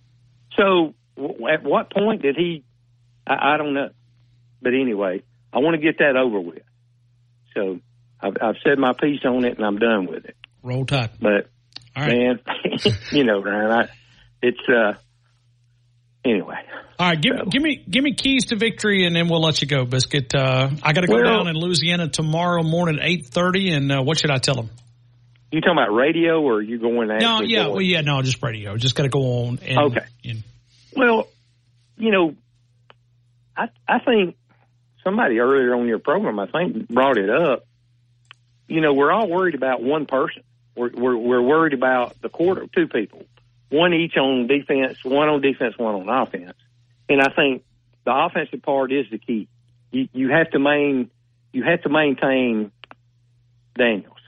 So 0.57 0.93
w- 1.17 1.47
at 1.47 1.63
what 1.63 1.91
point 1.91 2.21
did 2.21 2.35
he, 2.35 2.63
I, 3.27 3.53
I 3.53 3.57
don't 3.57 3.73
know. 3.73 3.89
But 4.61 4.73
anyway, 4.73 5.23
I 5.53 5.59
want 5.59 5.75
to 5.75 5.81
get 5.81 5.99
that 5.99 6.15
over 6.15 6.39
with. 6.39 6.63
So 7.55 7.79
I've, 8.21 8.33
I've 8.41 8.55
said 8.63 8.77
my 8.77 8.93
piece 8.93 9.21
on 9.25 9.43
it 9.45 9.57
and 9.57 9.65
I'm 9.65 9.79
done 9.79 10.07
with 10.07 10.25
it. 10.25 10.35
Roll 10.63 10.85
Tide. 10.85 11.09
But 11.19 11.49
All 11.95 12.03
right. 12.03 12.17
man, 12.17 12.39
you 13.11 13.23
know, 13.23 13.41
Ryan, 13.41 13.71
I, 13.71 13.89
it's, 14.41 14.69
uh, 14.69 14.93
anyway. 16.25 16.55
All 16.99 17.07
right, 17.09 17.19
give, 17.19 17.49
give 17.49 17.61
me 17.63 17.83
give 17.89 18.03
me 18.03 18.13
keys 18.13 18.45
to 18.47 18.55
victory, 18.55 19.05
and 19.05 19.15
then 19.15 19.27
we'll 19.27 19.41
let 19.41 19.61
you 19.61 19.67
go, 19.67 19.85
Biscuit. 19.85 20.35
Uh, 20.35 20.69
I 20.83 20.93
got 20.93 21.01
to 21.01 21.07
go 21.07 21.15
Well- 21.15 21.23
down 21.23 21.47
in 21.47 21.55
Louisiana 21.55 22.07
tomorrow 22.09 22.61
morning 22.63 22.99
at 22.99 23.05
eight 23.05 23.25
thirty, 23.25 23.71
and 23.71 23.91
uh, 23.91 24.01
what 24.03 24.19
should 24.19 24.29
I 24.31 24.37
tell 24.37 24.55
them? 24.55 24.69
You 25.51 25.59
talking 25.59 25.77
about 25.77 25.93
radio, 25.93 26.39
or 26.41 26.55
are 26.55 26.61
you 26.61 26.79
going? 26.79 27.09
to 27.09 27.17
No, 27.19 27.41
yeah, 27.41 27.63
go 27.65 27.71
well, 27.73 27.81
yeah, 27.81 28.01
no, 28.01 28.21
just 28.21 28.41
radio. 28.41 28.77
Just 28.77 28.95
got 28.95 29.03
to 29.03 29.09
go 29.09 29.45
on. 29.45 29.59
And, 29.65 29.79
Okay. 29.79 30.05
Well, 30.95 31.27
you 31.97 32.11
know, 32.11 32.35
I 33.57 33.67
I 33.87 33.99
think 33.99 34.35
somebody 35.03 35.39
earlier 35.39 35.75
on 35.75 35.87
your 35.87 35.99
program, 35.99 36.39
I 36.39 36.47
think, 36.47 36.87
brought 36.87 37.17
it 37.17 37.29
up. 37.29 37.65
You 38.67 38.79
know, 38.79 38.93
we're 38.93 39.11
all 39.11 39.27
worried 39.27 39.55
about 39.55 39.83
one 39.83 40.05
person. 40.05 40.43
We're 40.75 40.91
we're, 40.93 41.17
we're 41.17 41.41
worried 41.41 41.73
about 41.73 42.21
the 42.21 42.29
quarter, 42.29 42.65
two 42.73 42.87
people, 42.87 43.25
one 43.71 43.93
each 43.93 44.17
on 44.17 44.47
defense, 44.47 45.03
one 45.03 45.29
on 45.29 45.41
defense, 45.41 45.77
one 45.77 45.95
on 45.95 46.09
offense. 46.09 46.57
And 47.09 47.21
I 47.21 47.29
think 47.29 47.63
the 48.05 48.13
offensive 48.13 48.61
part 48.61 48.91
is 48.91 49.05
the 49.09 49.17
key. 49.17 49.47
You 49.91 50.07
you 50.13 50.29
have 50.29 50.51
to 50.51 50.59
main 50.59 51.09
you 51.51 51.63
have 51.63 51.81
to 51.83 51.89
maintain 51.89 52.71
Daniels 53.77 54.19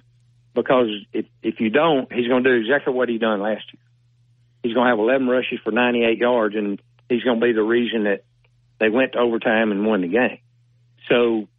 because 0.53 0.87
if 1.11 1.25
if 1.41 1.59
you 1.59 1.69
don't, 1.69 2.11
he's 2.11 2.27
going 2.27 2.43
to 2.43 2.49
do 2.49 2.55
exactly 2.55 2.93
what 2.93 3.09
he 3.09 3.17
done 3.17 3.41
last 3.41 3.65
year. 3.73 3.81
He's 4.63 4.73
going 4.73 4.85
to 4.85 4.91
have 4.91 4.99
11 4.99 5.27
rushes 5.27 5.59
for 5.61 5.71
98 5.71 6.17
yards, 6.17 6.55
and 6.55 6.81
he's 7.09 7.23
going 7.23 7.39
to 7.39 7.45
be 7.45 7.51
the 7.51 7.63
reason 7.63 8.05
that 8.05 8.23
they 8.79 8.89
went 8.89 9.11
to 9.13 9.19
overtime 9.19 9.71
and 9.71 9.85
won 9.85 10.01
the 10.01 10.07
game. 10.07 10.39
So, 11.09 11.49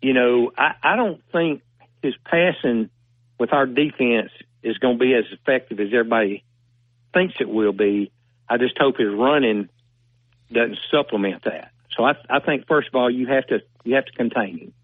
you 0.00 0.14
know, 0.14 0.50
I, 0.56 0.74
I 0.82 0.96
don't 0.96 1.20
think 1.32 1.60
his 2.02 2.14
passing 2.24 2.88
with 3.38 3.52
our 3.52 3.66
defense 3.66 4.30
is 4.62 4.78
going 4.78 4.98
to 4.98 5.04
be 5.04 5.12
as 5.12 5.24
effective 5.32 5.80
as 5.80 5.88
everybody 5.88 6.44
thinks 7.14 7.34
it 7.40 7.48
will 7.48 7.72
be. 7.72 8.10
I 8.48 8.58
just 8.58 8.76
hope 8.78 8.98
his 8.98 9.12
running 9.12 9.68
doesn't 10.52 10.78
supplement 10.90 11.44
that. 11.44 11.70
So 11.96 12.04
I, 12.04 12.14
I 12.28 12.40
think 12.40 12.66
first 12.66 12.88
of 12.88 12.94
all 12.94 13.10
you 13.10 13.26
have 13.28 13.46
to 13.46 13.60
you 13.84 13.94
have 13.94 14.04
to 14.04 14.12
contain 14.12 14.58
him. 14.58 14.74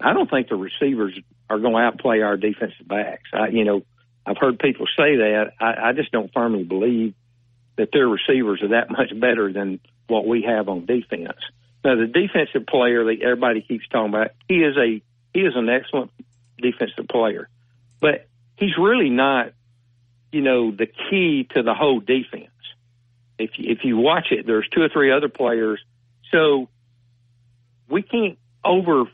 I 0.00 0.12
don't 0.12 0.28
think 0.28 0.48
the 0.48 0.56
receivers 0.56 1.18
are 1.48 1.58
going 1.58 1.74
to 1.74 1.80
outplay 1.80 2.20
our 2.20 2.36
defensive 2.36 2.86
backs. 2.86 3.30
I, 3.32 3.48
you 3.48 3.64
know, 3.64 3.82
I've 4.26 4.36
heard 4.36 4.58
people 4.58 4.86
say 4.96 5.16
that. 5.16 5.52
I, 5.60 5.88
I 5.88 5.92
just 5.92 6.12
don't 6.12 6.30
firmly 6.34 6.64
believe 6.64 7.14
that 7.76 7.90
their 7.92 8.08
receivers 8.08 8.62
are 8.62 8.68
that 8.68 8.90
much 8.90 9.18
better 9.18 9.52
than 9.52 9.80
what 10.08 10.26
we 10.26 10.42
have 10.42 10.68
on 10.68 10.86
defense. 10.86 11.38
Now, 11.84 11.94
the 11.94 12.06
defensive 12.06 12.66
player 12.66 13.04
that 13.04 13.22
everybody 13.22 13.62
keeps 13.62 13.86
talking 13.88 14.12
about, 14.12 14.32
he 14.48 14.56
is 14.56 14.76
a 14.76 15.00
he 15.32 15.40
is 15.40 15.54
an 15.54 15.68
excellent 15.68 16.10
defensive 16.60 17.06
player, 17.08 17.48
but 18.00 18.26
he's 18.56 18.76
really 18.78 19.10
not, 19.10 19.52
you 20.32 20.42
know, 20.42 20.70
the 20.70 20.86
key 20.86 21.48
to 21.54 21.62
the 21.62 21.74
whole 21.74 22.00
defense. 22.00 22.50
If 23.38 23.50
you, 23.56 23.70
if 23.70 23.78
you 23.84 23.96
watch 23.96 24.28
it, 24.30 24.46
there's 24.46 24.68
two 24.68 24.82
or 24.82 24.88
three 24.88 25.12
other 25.12 25.28
players, 25.28 25.80
so 26.32 26.68
we 27.88 28.02
can't 28.02 28.38
over 28.64 29.04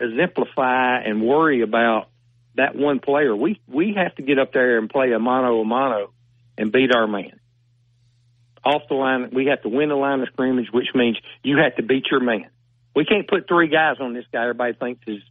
exemplify 0.00 1.00
and 1.00 1.22
worry 1.22 1.62
about 1.62 2.08
that 2.54 2.76
one 2.76 3.00
player. 3.00 3.34
We 3.34 3.60
we 3.66 3.94
have 3.94 4.14
to 4.16 4.22
get 4.22 4.38
up 4.38 4.52
there 4.52 4.78
and 4.78 4.90
play 4.90 5.12
a 5.12 5.18
mano 5.18 5.60
a 5.60 5.64
mano 5.64 6.12
and 6.56 6.70
beat 6.70 6.94
our 6.94 7.06
man. 7.06 7.40
Off 8.64 8.82
the 8.88 8.94
line, 8.94 9.30
we 9.32 9.46
have 9.46 9.62
to 9.62 9.68
win 9.68 9.88
the 9.88 9.94
line 9.94 10.20
of 10.20 10.28
scrimmage, 10.28 10.68
which 10.70 10.88
means 10.94 11.16
you 11.42 11.58
have 11.58 11.76
to 11.76 11.82
beat 11.82 12.06
your 12.10 12.20
man. 12.20 12.50
We 12.94 13.04
can't 13.04 13.28
put 13.28 13.48
three 13.48 13.68
guys 13.68 13.96
on 14.00 14.12
this 14.12 14.24
guy. 14.32 14.42
Everybody 14.42 14.74
thinks 14.74 15.00
is 15.06 15.22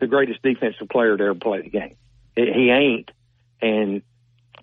the 0.00 0.08
greatest 0.08 0.42
defensive 0.42 0.88
player 0.88 1.16
to 1.16 1.24
ever 1.24 1.34
play 1.34 1.62
the 1.62 1.70
game. 1.70 1.96
He 2.34 2.52
he 2.52 2.70
ain't, 2.70 3.10
and 3.60 4.02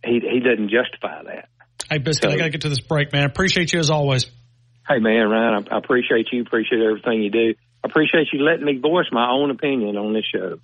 he 0.03 0.19
he 0.19 0.39
doesn't 0.39 0.69
justify 0.69 1.23
that. 1.23 1.49
Hey, 1.89 1.97
Biscuit, 1.97 2.31
I 2.31 2.37
got 2.37 2.43
to 2.43 2.49
get 2.51 2.61
to 2.61 2.69
this 2.69 2.81
break, 2.81 3.11
man. 3.11 3.25
Appreciate 3.25 3.73
you 3.73 3.79
as 3.79 3.89
always. 3.89 4.29
Hey, 4.87 4.99
man, 4.99 5.27
Ryan, 5.27 5.65
I, 5.71 5.75
I 5.75 5.77
appreciate 5.77 6.27
you. 6.31 6.41
Appreciate 6.41 6.81
everything 6.81 7.23
you 7.23 7.31
do. 7.31 7.55
I 7.83 7.87
appreciate 7.87 8.27
you 8.33 8.43
letting 8.43 8.65
me 8.65 8.77
voice 8.77 9.07
my 9.11 9.29
own 9.29 9.51
opinion 9.51 9.97
on 9.97 10.13
this 10.13 10.25
show. 10.25 10.59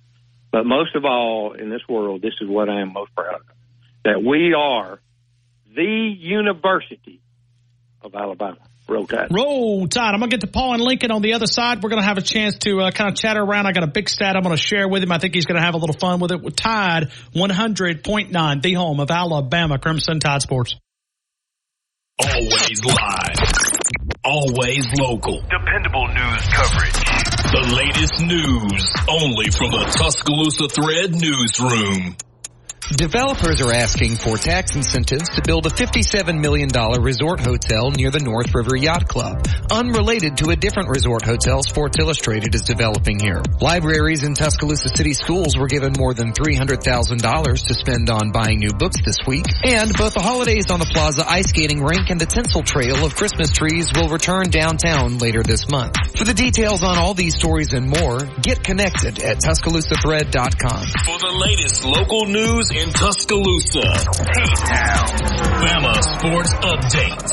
But 0.52 0.66
most 0.66 0.94
of 0.94 1.04
all, 1.04 1.52
in 1.52 1.70
this 1.70 1.82
world, 1.88 2.22
this 2.22 2.34
is 2.40 2.48
what 2.48 2.68
I 2.68 2.80
am 2.80 2.92
most 2.92 3.14
proud 3.14 3.36
of: 3.36 3.46
that 4.04 4.22
we 4.22 4.54
are 4.54 5.00
the 5.74 6.14
University 6.18 7.20
of 8.02 8.14
Alabama. 8.14 8.58
Roll 8.88 9.06
Tide. 9.06 9.28
Roll 9.32 9.88
Tide. 9.88 10.14
I'm 10.14 10.20
going 10.20 10.30
to 10.30 10.36
get 10.36 10.40
to 10.42 10.52
Paul 10.52 10.74
and 10.74 10.82
Lincoln 10.82 11.10
on 11.10 11.20
the 11.20 11.34
other 11.34 11.46
side. 11.46 11.82
We're 11.82 11.90
going 11.90 12.02
to 12.02 12.06
have 12.06 12.18
a 12.18 12.22
chance 12.22 12.58
to 12.58 12.82
uh, 12.82 12.90
kind 12.92 13.10
of 13.10 13.16
chatter 13.16 13.42
around. 13.42 13.66
I 13.66 13.72
got 13.72 13.82
a 13.82 13.88
big 13.88 14.08
stat 14.08 14.36
I'm 14.36 14.42
going 14.42 14.56
to 14.56 14.62
share 14.62 14.88
with 14.88 15.02
him. 15.02 15.10
I 15.10 15.18
think 15.18 15.34
he's 15.34 15.46
going 15.46 15.56
to 15.56 15.64
have 15.64 15.74
a 15.74 15.78
little 15.78 15.96
fun 15.98 16.20
with 16.20 16.30
it. 16.30 16.40
With 16.40 16.54
Tide 16.54 17.10
100.9, 17.34 18.62
the 18.62 18.74
home 18.74 19.00
of 19.00 19.10
Alabama 19.10 19.78
Crimson 19.78 20.20
Tide 20.20 20.42
Sports. 20.42 20.76
Always 22.18 22.84
live. 22.84 23.36
Always 24.24 24.86
local. 24.98 25.40
Dependable 25.42 26.08
news 26.08 26.46
coverage. 26.48 27.26
The 27.52 27.74
latest 27.76 28.20
news 28.22 28.94
only 29.08 29.50
from 29.50 29.70
the 29.70 29.84
Tuscaloosa 29.98 30.68
Thread 30.68 31.14
newsroom. 31.14 32.16
Developers 32.94 33.60
are 33.62 33.72
asking 33.72 34.14
for 34.14 34.36
tax 34.36 34.76
incentives 34.76 35.28
to 35.30 35.42
build 35.42 35.66
a 35.66 35.70
$57 35.70 36.40
million 36.40 36.68
resort 37.02 37.40
hotel 37.40 37.90
near 37.90 38.12
the 38.12 38.20
North 38.20 38.54
River 38.54 38.76
Yacht 38.76 39.08
Club, 39.08 39.44
unrelated 39.72 40.36
to 40.36 40.50
a 40.50 40.56
different 40.56 40.88
resort 40.88 41.24
hotel 41.24 41.64
Sports 41.64 41.98
Illustrated 41.98 42.54
is 42.54 42.62
developing 42.62 43.18
here. 43.18 43.42
Libraries 43.60 44.22
in 44.22 44.34
Tuscaloosa 44.34 44.88
City 44.94 45.14
schools 45.14 45.58
were 45.58 45.66
given 45.66 45.94
more 45.98 46.14
than 46.14 46.32
$300,000 46.32 47.66
to 47.66 47.74
spend 47.74 48.08
on 48.08 48.30
buying 48.30 48.60
new 48.60 48.72
books 48.72 49.02
this 49.04 49.18
week, 49.26 49.46
and 49.64 49.92
both 49.98 50.14
the 50.14 50.22
Holidays 50.22 50.70
on 50.70 50.78
the 50.78 50.86
Plaza 50.86 51.28
ice 51.28 51.48
skating 51.48 51.82
rink 51.82 52.10
and 52.10 52.20
the 52.20 52.26
tinsel 52.26 52.62
trail 52.62 53.04
of 53.04 53.16
Christmas 53.16 53.50
trees 53.50 53.90
will 53.96 54.08
return 54.08 54.48
downtown 54.48 55.18
later 55.18 55.42
this 55.42 55.68
month. 55.68 55.96
For 56.16 56.24
the 56.24 56.34
details 56.34 56.84
on 56.84 56.98
all 56.98 57.14
these 57.14 57.34
stories 57.34 57.72
and 57.72 57.90
more, 57.90 58.20
get 58.42 58.62
connected 58.62 59.18
at 59.24 59.38
TuscaloosaThread.com. 59.38 60.86
For 61.02 61.18
the 61.18 61.34
latest 61.34 61.84
local 61.84 62.26
news 62.26 62.75
in 62.76 62.92
Tuscaloosa. 62.92 63.80
H-Town. 63.80 65.08
Bama 65.64 65.96
Sports 66.02 66.52
Updates. 66.60 67.32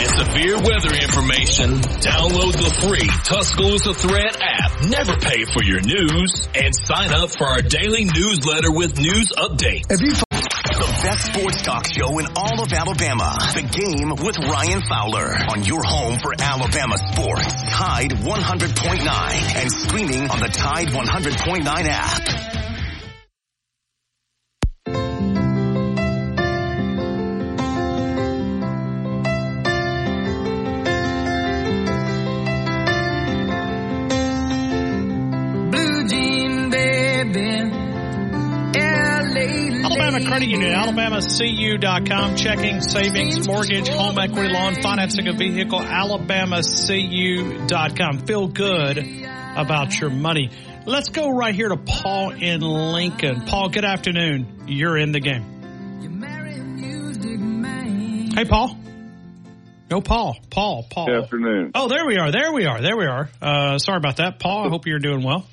And 0.00 0.08
severe 0.26 0.56
weather 0.58 0.94
information. 0.94 1.78
Download 2.02 2.52
the 2.52 2.70
free 2.82 3.06
Tuscaloosa 3.24 3.94
Thread 3.94 4.36
app. 4.40 4.84
Never 4.88 5.16
pay 5.16 5.44
for 5.44 5.62
your 5.62 5.80
news. 5.82 6.48
And 6.54 6.74
sign 6.74 7.12
up 7.12 7.30
for 7.30 7.46
our 7.46 7.62
daily 7.62 8.04
newsletter 8.04 8.72
with 8.72 8.98
news 8.98 9.30
updates. 9.36 9.86
The 9.88 11.00
best 11.04 11.26
sports 11.32 11.62
talk 11.62 11.86
show 11.86 12.18
in 12.18 12.26
all 12.36 12.62
of 12.62 12.72
Alabama. 12.72 13.36
The 13.54 13.62
game 13.62 14.10
with 14.24 14.38
Ryan 14.38 14.82
Fowler 14.88 15.36
on 15.50 15.62
your 15.64 15.82
home 15.84 16.18
for 16.18 16.34
Alabama 16.38 16.96
sports. 17.12 17.70
Tide 17.70 18.12
100.9 18.12 19.62
and 19.62 19.70
streaming 19.70 20.30
on 20.30 20.40
the 20.40 20.48
Tide 20.48 20.88
100.9 20.88 21.66
app. 21.66 22.69
Alabama 39.84 40.24
Credit 40.24 40.48
Union, 40.48 40.72
alabamacu.com, 40.72 42.36
checking, 42.36 42.80
savings, 42.80 43.46
mortgage, 43.46 43.88
home 43.88 44.18
equity 44.18 44.48
loan, 44.48 44.80
financing 44.82 45.28
a 45.28 45.32
vehicle, 45.32 45.78
alabamacu.com. 45.80 48.18
Feel 48.26 48.48
good 48.48 48.98
about 49.56 50.00
your 50.00 50.10
money. 50.10 50.50
Let's 50.86 51.10
go 51.10 51.28
right 51.30 51.54
here 51.54 51.68
to 51.68 51.76
Paul 51.76 52.30
in 52.30 52.60
Lincoln. 52.60 53.42
Paul, 53.42 53.68
good 53.68 53.84
afternoon. 53.84 54.64
You're 54.66 54.98
in 54.98 55.12
the 55.12 55.20
game. 55.20 55.44
Hey, 58.34 58.44
Paul. 58.44 58.76
No, 59.90 60.00
Paul. 60.00 60.36
Paul. 60.50 60.86
Paul. 60.88 61.06
Good 61.06 61.24
afternoon. 61.24 61.72
Oh, 61.74 61.88
there 61.88 62.06
we 62.06 62.16
are. 62.16 62.30
There 62.30 62.52
we 62.52 62.64
are. 62.64 62.80
There 62.80 62.96
we 62.96 63.06
are. 63.06 63.28
Uh, 63.42 63.78
sorry 63.78 63.98
about 63.98 64.16
that, 64.16 64.38
Paul. 64.38 64.66
I 64.66 64.68
hope 64.70 64.86
you're 64.86 65.00
doing 65.00 65.22
well. 65.24 65.44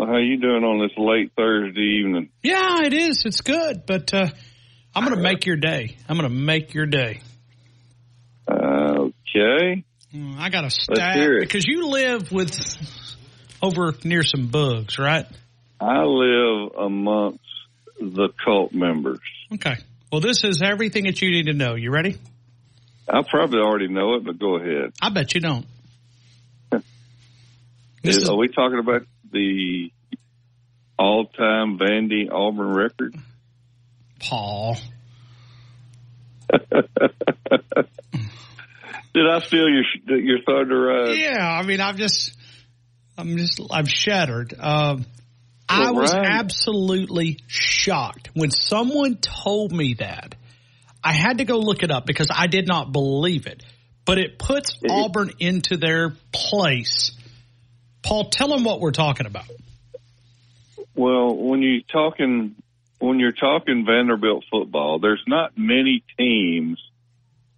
Well, 0.00 0.08
how 0.08 0.16
you 0.16 0.38
doing 0.38 0.64
on 0.64 0.80
this 0.80 0.96
late 0.96 1.30
Thursday 1.36 2.00
evening? 2.00 2.30
Yeah, 2.42 2.84
it 2.84 2.94
is. 2.94 3.26
It's 3.26 3.42
good, 3.42 3.84
but 3.84 4.14
uh, 4.14 4.28
I'm 4.94 5.04
going 5.04 5.14
to 5.14 5.22
make 5.22 5.44
your 5.44 5.56
day. 5.56 5.98
I'm 6.08 6.16
going 6.16 6.26
to 6.26 6.34
make 6.34 6.72
your 6.72 6.86
day. 6.86 7.20
Uh, 8.50 8.54
okay. 8.54 9.84
Mm, 10.14 10.38
I 10.38 10.48
got 10.48 10.64
a 10.64 10.70
stat 10.70 11.18
because 11.40 11.66
you 11.66 11.88
live 11.88 12.32
with 12.32 12.56
over 13.60 13.94
near 14.02 14.22
some 14.22 14.46
bugs, 14.46 14.98
right? 14.98 15.26
I 15.78 16.04
live 16.04 16.72
amongst 16.78 17.44
the 17.98 18.30
cult 18.42 18.72
members. 18.72 19.20
Okay. 19.52 19.76
Well, 20.10 20.22
this 20.22 20.44
is 20.44 20.62
everything 20.62 21.04
that 21.04 21.20
you 21.20 21.30
need 21.30 21.44
to 21.48 21.52
know. 21.52 21.74
You 21.74 21.90
ready? 21.90 22.16
I 23.06 23.20
probably 23.20 23.58
already 23.58 23.88
know 23.88 24.14
it, 24.14 24.24
but 24.24 24.38
go 24.38 24.56
ahead. 24.56 24.94
I 25.02 25.10
bet 25.10 25.34
you 25.34 25.42
don't. 25.42 25.66
This 28.02 28.16
Is- 28.16 28.22
is- 28.22 28.28
are 28.30 28.36
we 28.38 28.48
talking 28.48 28.78
about 28.78 29.02
the 29.32 29.90
all-time 30.98 31.78
Vandy 31.78 32.30
Auburn 32.30 32.74
record? 32.74 33.14
Paul. 34.20 34.76
Did 39.12 39.28
I 39.28 39.40
steal 39.40 39.68
your 39.68 40.18
your 40.18 40.38
thunder? 40.46 40.90
Uh, 40.90 41.10
Yeah, 41.12 41.44
I 41.44 41.62
mean, 41.62 41.80
I'm 41.80 41.96
just, 41.96 42.36
I'm 43.18 43.36
just, 43.36 43.60
I'm 43.70 43.86
shattered. 43.86 44.54
Um, 44.58 45.04
I 45.68 45.90
was 45.92 46.12
absolutely 46.12 47.38
shocked 47.46 48.30
when 48.34 48.50
someone 48.50 49.16
told 49.16 49.72
me 49.72 49.94
that. 49.94 50.34
I 51.02 51.12
had 51.12 51.38
to 51.38 51.44
go 51.44 51.58
look 51.58 51.82
it 51.82 51.90
up 51.90 52.04
because 52.06 52.28
I 52.34 52.46
did 52.46 52.66
not 52.68 52.92
believe 52.92 53.46
it. 53.46 53.62
But 54.04 54.18
it 54.18 54.38
puts 54.38 54.78
Auburn 54.88 55.30
into 55.38 55.76
their 55.76 56.14
place. 56.32 57.12
Paul, 58.02 58.30
tell 58.30 58.48
them 58.48 58.64
what 58.64 58.80
we're 58.80 58.92
talking 58.92 59.26
about. 59.26 59.46
Well, 60.94 61.34
when 61.34 61.62
you 61.62 61.82
talking 61.82 62.56
when 62.98 63.18
you're 63.18 63.32
talking 63.32 63.86
Vanderbilt 63.86 64.44
football, 64.50 64.98
there's 64.98 65.22
not 65.26 65.56
many 65.56 66.04
teams 66.18 66.78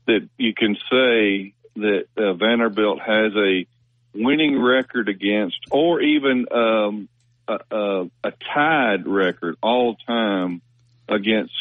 that 0.07 0.29
you 0.39 0.55
can 0.55 0.77
say 0.91 1.53
that 1.77 2.05
uh, 2.17 2.35
Vanderbilt 2.35 3.01
has 3.01 3.33
a 3.35 3.67
winning 4.15 4.61
record 4.61 5.09
against, 5.09 5.59
or 5.71 6.01
even 6.01 6.47
um, 6.53 7.09
a, 7.49 7.59
a, 7.71 8.11
a 8.25 8.33
tied 8.55 9.07
record 9.07 9.57
all 9.63 9.97
time 10.07 10.63
against 11.09 11.53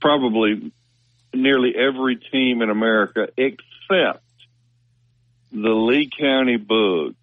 probably 0.00 0.70
nearly 1.34 1.74
every 1.76 2.16
team 2.16 2.62
in 2.62 2.70
America 2.70 3.28
except 3.36 4.22
the 5.50 5.70
Lee 5.70 6.10
County 6.18 6.56
Bugs. 6.56 7.16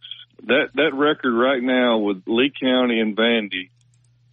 That 0.48 0.70
that 0.76 0.94
record 0.94 1.34
right 1.34 1.62
now 1.62 2.00
with 2.00 2.24
Lee 2.28 2.52
County 2.62 3.00
and 3.00 3.16
Vandy 3.18 3.70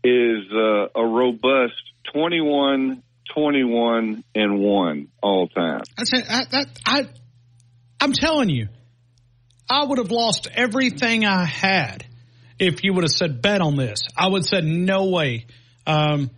is 0.05 0.50
uh, 0.52 1.00
a 1.00 1.07
robust 1.07 1.74
21 2.12 3.02
21 3.32 4.24
and 4.34 4.58
1 4.58 5.08
all 5.23 5.49
time. 5.49 5.82
I 5.97 6.05
said, 6.05 6.26
I, 6.28 6.44
that, 6.50 6.66
I, 6.84 7.08
I'm 8.00 8.12
telling 8.12 8.50
you, 8.50 8.68
I 9.70 9.84
would 9.84 9.99
have 9.99 10.10
lost 10.10 10.49
everything 10.52 11.24
I 11.24 11.44
had 11.44 12.05
if 12.58 12.84
you 12.84 12.92
would 12.92 13.05
have 13.05 13.12
said 13.12 13.41
bet 13.41 13.60
on 13.60 13.76
this. 13.76 14.02
I 14.16 14.28
would 14.28 14.41
have 14.41 14.47
said 14.47 14.65
no 14.65 15.07
way. 15.07 15.47
Um, 15.86 16.31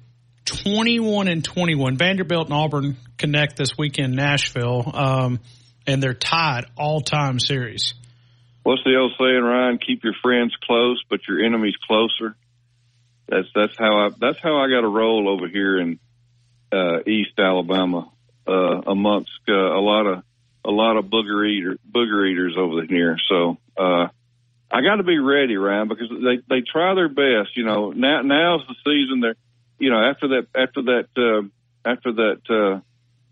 21 0.44 1.28
and 1.28 1.44
21. 1.44 1.96
Vanderbilt 1.96 2.46
and 2.46 2.54
Auburn 2.54 2.96
connect 3.16 3.56
this 3.56 3.76
weekend 3.78 4.14
Nashville, 4.14 4.90
um, 4.94 5.40
and 5.86 6.02
they're 6.02 6.14
tied 6.14 6.66
all 6.76 7.00
time 7.00 7.38
series. 7.38 7.94
What's 8.64 8.82
the 8.82 8.96
old 8.96 9.12
saying, 9.18 9.42
Ryan? 9.42 9.78
Keep 9.78 10.04
your 10.04 10.14
friends 10.22 10.56
close, 10.64 11.02
but 11.10 11.20
your 11.28 11.44
enemies 11.44 11.76
closer. 11.86 12.34
That's 13.28 13.48
that's 13.54 13.76
how 13.78 14.06
I 14.06 14.10
that's 14.18 14.38
how 14.42 14.56
I 14.56 14.68
got 14.68 14.84
a 14.84 14.88
roll 14.88 15.28
over 15.28 15.48
here 15.48 15.78
in 15.78 15.98
uh, 16.72 17.00
East 17.06 17.38
Alabama 17.38 18.10
uh, 18.48 18.80
amongst 18.86 19.30
uh, 19.48 19.52
a 19.52 19.80
lot 19.80 20.06
of 20.06 20.22
a 20.64 20.70
lot 20.70 20.96
of 20.96 21.04
booger 21.04 21.46
eater 21.46 21.78
booger 21.90 22.30
eaters 22.30 22.54
over 22.58 22.82
here. 22.84 23.18
So 23.28 23.58
uh, 23.76 24.08
I 24.70 24.80
got 24.80 24.96
to 24.96 25.02
be 25.02 25.18
ready, 25.18 25.56
Ryan, 25.56 25.88
because 25.88 26.08
they 26.08 26.38
they 26.48 26.62
try 26.62 26.94
their 26.94 27.10
best. 27.10 27.56
You 27.56 27.64
know, 27.64 27.90
now 27.90 28.22
now's 28.22 28.66
the 28.66 28.76
season. 28.82 29.20
They're 29.20 29.36
you 29.78 29.90
know 29.90 30.02
after 30.02 30.28
that 30.28 30.46
after 30.54 30.82
that 30.82 31.08
uh, 31.16 31.88
after 31.88 32.12
that 32.12 32.40
uh, 32.48 32.80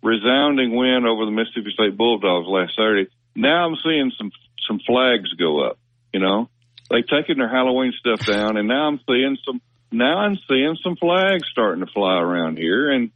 resounding 0.07 0.77
win 0.77 1.07
over 1.07 1.25
the 1.25 1.31
Mississippi 1.31 1.73
State 1.73 1.97
Bulldogs 1.97 2.49
last 2.49 2.77
Saturday. 2.77 3.11
Now 3.35 3.67
I'm 3.67 3.77
seeing 3.83 4.13
some 4.19 4.31
some 4.67 4.81
flags 4.87 5.33
go 5.35 5.61
up. 5.61 5.79
You 6.13 6.21
know, 6.21 6.49
they've 6.91 7.07
taken 7.07 7.39
their 7.39 7.49
Halloween 7.49 7.93
stuff 7.99 8.27
down, 8.27 8.57
and 8.57 8.69
now 8.69 8.89
I'm 8.89 9.01
seeing 9.07 9.37
some. 9.45 9.61
Now 9.91 10.19
I'm 10.19 10.39
seeing 10.49 10.77
some 10.83 10.97
flags 10.97 11.47
starting 11.51 11.85
to 11.85 11.93
fly 11.93 12.19
around 12.19 12.57
here, 12.57 12.91
and 12.91 13.11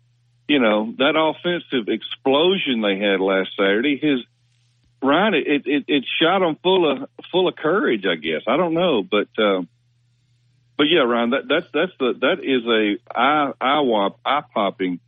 you 0.49 0.61
know 0.61 0.93
that 0.99 1.17
offensive 1.17 1.89
explosion 1.89 2.83
they 2.83 2.99
had 2.99 3.21
last 3.21 3.51
Saturday. 3.57 3.99
His 3.99 4.21
Ryan, 5.03 5.35
it 5.35 5.67
it, 5.67 5.85
it 5.89 6.05
shot 6.21 6.41
them 6.41 6.57
full 6.63 6.91
of 6.91 7.09
full 7.33 7.49
of 7.49 7.57
courage. 7.57 8.05
I 8.07 8.17
guess 8.17 8.43
I 8.47 8.57
don't 8.57 8.75
know, 8.75 9.03
but 9.03 9.29
uh, 9.39 9.63
but 10.77 10.85
yeah, 10.85 11.01
Ryan, 11.01 11.31
that 11.31 11.49
that's 11.49 11.67
that's 11.73 11.93
the 11.99 12.15
that 12.21 12.45
is 12.45 12.65
a 12.67 13.19
eye 13.19 13.53
eye 13.61 14.11
eye 14.25 14.43
popping 14.53 15.01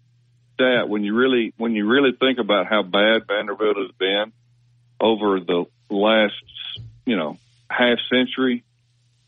stat 0.54 0.88
when 0.88 1.04
you 1.04 1.14
really 1.14 1.52
when 1.56 1.74
you 1.74 1.86
really 1.86 2.12
think 2.18 2.38
about 2.38 2.66
how 2.66 2.82
bad 2.82 3.26
Vanderbilt 3.26 3.76
has 3.76 3.92
been 3.98 4.32
over 5.00 5.40
the 5.40 5.66
last 5.90 6.34
you 7.06 7.16
know 7.16 7.38
half 7.70 7.98
century, 8.12 8.64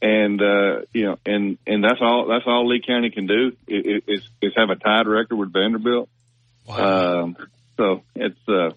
and 0.02 0.40
uh, 0.40 0.80
you 0.92 1.04
know 1.06 1.18
and 1.26 1.58
and 1.66 1.82
that's 1.84 2.00
all 2.00 2.26
that's 2.28 2.44
all 2.46 2.66
Lee 2.68 2.82
County 2.86 3.10
can 3.10 3.26
do 3.26 3.52
is, 3.68 4.22
is, 4.40 4.52
have 4.56 4.70
a 4.70 4.76
tied 4.76 5.06
record 5.06 5.36
with 5.36 5.52
Vanderbilt. 5.52 6.08
Wow. 6.66 7.22
Um, 7.22 7.36
so 7.76 8.02
it's 8.14 8.38
uh, 8.48 8.70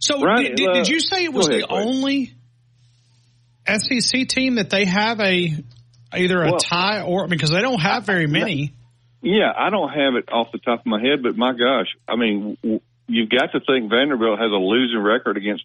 So 0.00 0.20
Ryan, 0.22 0.42
did, 0.44 0.56
did, 0.56 0.68
uh, 0.68 0.72
did 0.74 0.88
you 0.88 1.00
say 1.00 1.24
it 1.24 1.32
was 1.32 1.48
go 1.48 1.54
the 1.58 1.66
please. 1.66 1.70
only 1.70 2.32
SEC 3.66 4.28
team 4.28 4.56
that 4.56 4.70
they 4.70 4.84
have 4.84 5.20
a 5.20 5.54
either 6.14 6.42
a 6.42 6.50
Well- 6.50 6.58
tie 6.58 7.02
or 7.02 7.28
because 7.28 7.50
they 7.50 7.60
don't 7.60 7.80
have 7.80 8.04
very 8.04 8.26
many? 8.26 8.72
Yeah, 9.20 9.52
I 9.56 9.70
don't 9.70 9.88
have 9.88 10.14
it 10.14 10.28
off 10.32 10.52
the 10.52 10.58
top 10.58 10.80
of 10.80 10.86
my 10.86 11.00
head, 11.00 11.24
but 11.24 11.36
my 11.36 11.52
gosh, 11.52 11.88
I 12.06 12.14
mean, 12.14 12.56
w- 12.62 12.80
you've 13.08 13.28
got 13.28 13.50
to 13.52 13.58
think 13.60 13.90
Vanderbilt 13.90 14.38
has 14.38 14.50
a 14.52 14.54
losing 14.56 15.00
record 15.00 15.36
against 15.36 15.64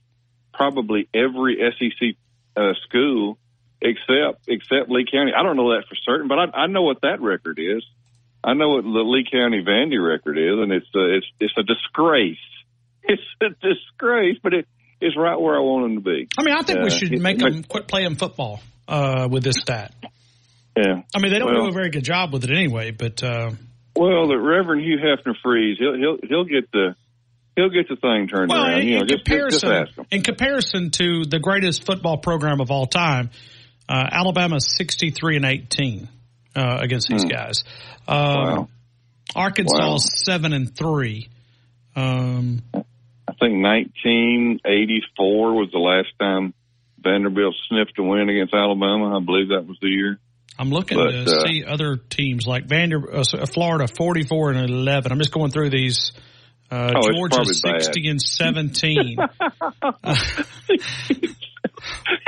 probably 0.54 1.08
every 1.14 1.58
SEC 1.78 2.16
uh, 2.56 2.74
school 2.88 3.38
except 3.82 4.48
except 4.48 4.90
Lee 4.90 5.06
County. 5.12 5.32
I 5.38 5.44
don't 5.44 5.58
know 5.58 5.72
that 5.76 5.88
for 5.90 5.96
certain, 5.96 6.28
but 6.28 6.40
I, 6.40 6.64
I 6.64 6.68
know 6.68 6.84
what 6.84 7.02
that 7.02 7.22
record 7.22 7.60
is. 7.60 7.84
I 8.44 8.54
know 8.54 8.70
what 8.70 8.84
the 8.84 8.90
Lee 8.90 9.26
County 9.30 9.64
Vandy 9.64 9.98
record 10.06 10.38
is, 10.38 10.60
and 10.60 10.72
it's 10.72 10.88
uh, 10.96 11.18
it's 11.18 11.28
it's 11.40 11.54
a 11.58 11.64
disgrace. 11.64 12.38
It's 13.06 13.22
a 13.42 13.50
disgrace, 13.62 14.38
but 14.42 14.54
it 14.54 14.66
it's 15.02 15.18
right 15.18 15.36
where 15.36 15.58
I 15.58 15.60
want 15.60 15.84
them 15.94 15.96
to 15.96 16.10
be. 16.10 16.30
I 16.38 16.44
mean, 16.44 16.56
I 16.56 16.62
think 16.62 16.80
we 16.80 16.86
Uh, 16.86 16.90
should 16.90 17.12
it- 17.14 17.20
make 17.22 17.38
them 17.38 17.62
quit 17.66 17.86
playing 17.86 18.16
football 18.16 18.62
uh, 18.88 19.28
with 19.30 19.44
this 19.44 19.58
stat. 19.58 19.94
Yeah. 20.78 21.02
I 21.14 21.20
mean, 21.20 21.34
they 21.34 21.40
don't 21.40 21.54
Well- 21.54 21.64
do 21.66 21.70
a 21.70 21.74
very 21.74 21.90
good 21.90 22.06
job 22.06 22.32
with 22.32 22.46
it 22.46 22.52
anyway, 22.52 22.92
but 22.92 23.22
uh, 23.22 23.52
Well, 23.98 24.28
the 24.30 24.38
Reverend 24.40 24.84
Hugh 24.86 24.98
Hefner 25.00 25.36
Freeze, 25.44 25.78
he'll 25.80 25.98
he'll 25.98 26.18
he'll 26.28 26.46
get 26.46 26.72
the 26.72 26.96
he'll 27.56 27.70
get 27.70 27.88
the 27.90 27.96
thing 27.96 28.28
turned 28.28 28.50
well, 28.50 28.66
around. 28.66 28.82
in, 28.82 28.88
You 28.88 28.96
know, 28.96 29.02
in 29.02 29.08
just, 29.08 29.26
just, 29.26 29.50
just 29.52 29.62
comparison, 29.64 30.00
him. 30.00 30.06
in 30.12 30.22
comparison 30.24 30.92
to 30.92 31.26
the 31.26 31.40
greatest 31.40 31.86
football 31.86 32.18
program 32.18 32.60
of 32.62 32.72
all 32.72 32.86
time, 32.88 33.30
uh, 33.90 34.08
Alabama's 34.12 34.66
sixty 34.78 35.10
three 35.12 35.36
and 35.36 35.46
eighteen 35.46 36.08
uh, 36.56 36.78
against 36.82 37.08
these 37.10 37.24
Hmm. 37.24 37.30
guys. 37.30 37.64
Um, 38.08 38.18
Wow. 38.18 38.68
Arkansas 39.36 39.78
Wow. 39.80 39.98
seven 39.98 40.54
and 40.54 40.76
three. 40.76 41.30
Um, 41.96 42.62
I 42.74 43.34
think 43.40 43.64
1984 43.64 45.54
was 45.54 45.70
the 45.72 45.80
last 45.80 46.10
time 46.20 46.54
Vanderbilt 47.02 47.56
sniffed 47.70 47.98
a 48.00 48.04
win 48.04 48.30
against 48.30 48.54
Alabama. 48.54 49.18
I 49.18 49.20
believe 49.24 49.50
that 49.50 49.66
was 49.68 49.78
the 49.82 49.90
year. 49.90 50.20
I'm 50.58 50.70
looking 50.70 50.98
But, 50.98 51.12
to 51.12 51.24
uh, 51.24 51.48
see 51.48 51.64
other 51.66 51.96
teams 51.98 52.46
like 52.46 52.66
Vander, 52.66 53.16
uh, 53.16 53.24
Florida, 53.48 53.88
44 53.88 54.52
and 54.52 54.70
11. 54.70 55.12
I'm 55.12 55.18
just 55.18 55.32
going 55.32 55.50
through 55.52 55.72
these. 55.72 56.12
Uh, 56.74 56.94
Oh, 56.96 57.12
Georgia, 57.12 57.36
probably 57.36 57.54
bad. 57.64 57.84
60 57.84 58.08
and 58.10 58.22
17. 58.22 59.18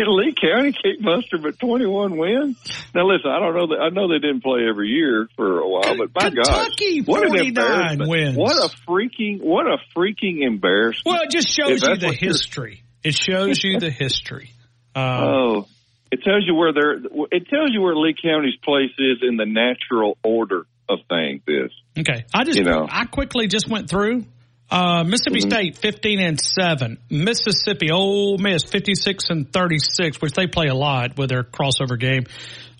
Lee 0.07 0.33
County 0.39 0.71
kicked 0.71 1.01
muster 1.01 1.37
but 1.41 1.59
21 1.59 2.17
wins. 2.17 2.57
Now 2.93 3.07
listen, 3.07 3.29
I 3.31 3.39
don't 3.39 3.55
know 3.55 3.67
that 3.67 3.79
I 3.81 3.89
know 3.89 4.07
they 4.07 4.19
didn't 4.19 4.43
play 4.43 4.61
every 4.69 4.89
year 4.89 5.27
for 5.35 5.59
a 5.59 5.67
while, 5.67 5.97
but 5.97 6.09
my 6.15 6.29
Kentucky, 6.29 6.99
gosh, 7.01 7.07
what 7.07 7.27
49 7.27 8.07
wins. 8.07 8.37
What 8.37 8.55
a 8.57 8.69
freaking 8.87 9.41
what 9.41 9.65
a 9.65 9.77
freaking 9.97 10.45
embarrassment! 10.45 11.05
well, 11.05 11.21
it 11.23 11.31
just 11.31 11.47
If 11.49 11.53
shows 11.55 11.81
you 11.81 11.95
the 11.95 12.05
what 12.07 12.21
you're- 12.21 12.31
history. 12.31 12.83
It 13.03 13.15
shows 13.15 13.63
you 13.63 13.79
the 13.79 13.89
history. 13.89 14.51
Um, 14.97 15.03
Oh, 15.03 15.67
it 16.09 16.23
tells 16.23 16.45
you 16.45 16.55
where 16.55 16.71
they're. 16.71 16.93
It 16.93 17.49
tells 17.49 17.71
you 17.73 17.81
where 17.81 17.95
Lee 17.97 18.15
County's 18.21 18.55
place 18.63 18.91
is 18.97 19.17
in 19.27 19.35
the 19.35 19.45
natural 19.45 20.17
order 20.23 20.65
of 20.87 20.99
things. 21.09 21.41
Is 21.47 21.71
Okay, 21.99 22.23
I 22.33 22.45
just 22.45 22.57
You 22.57 22.63
know. 22.63 22.87
I 22.89 23.03
quickly 23.03 23.47
just 23.47 23.67
went 23.67 23.89
through 23.89 24.23
uh, 24.71 25.03
Mississippi 25.03 25.39
Mhm. 25.39 25.49
State 25.51 25.77
fifteen 25.77 26.19
and 26.19 26.39
seven, 26.39 26.97
Mississippi 27.09 27.91
Ole 27.91 28.37
Miss 28.37 28.63
fifty 28.63 28.95
six 28.95 29.29
and 29.29 29.51
thirty 29.51 29.79
six, 29.79 30.21
which 30.21 30.33
they 30.33 30.47
play 30.47 30.67
a 30.67 30.75
lot 30.75 31.17
with 31.17 31.29
their 31.29 31.43
crossover 31.43 31.99
game. 31.99 32.23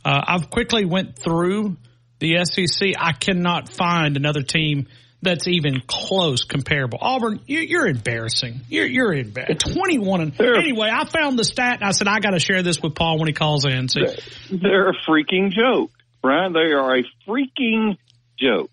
Uh, 0.04 0.22
I've 0.28 0.50
quickly 0.50 0.86
went 0.86 1.18
through 1.18 1.78
the 2.20 2.44
SEC. 2.46 2.94
I 2.98 3.12
cannot 3.14 3.70
find 3.70 4.18
another 4.18 4.42
team 4.42 4.88
that's 5.22 5.48
even 5.48 5.82
close 5.88 6.44
comparable. 6.44 7.00
Auburn, 7.02 7.40
you, 7.48 7.60
you're 7.60 7.88
embarrassing. 7.88 8.62
You're 8.70 8.86
you're 8.86 9.14
embarrassing. 9.14 9.74
Twenty 9.74 9.98
one 10.00 10.22
and 10.22 10.40
anyway. 10.42 10.90
I 10.92 11.06
found 11.06 11.38
the 11.40 11.44
stat 11.44 11.80
and 11.82 11.84
I 11.84 11.92
said 11.92 12.08
I 12.08 12.20
got 12.20 12.32
to 12.32 12.40
share 12.40 12.62
this 12.62 12.82
with 12.82 12.94
Paul 12.96 13.18
when 13.20 13.28
he 13.28 13.34
calls 13.34 13.66
in. 13.66 13.88
They're 14.52 14.90
a 14.90 14.94
freaking 15.08 15.52
joke, 15.52 15.92
Brian. 16.22 16.54
They 16.54 16.74
are 16.74 16.96
a 16.98 17.04
freaking 17.28 17.98
joke. 18.40 18.70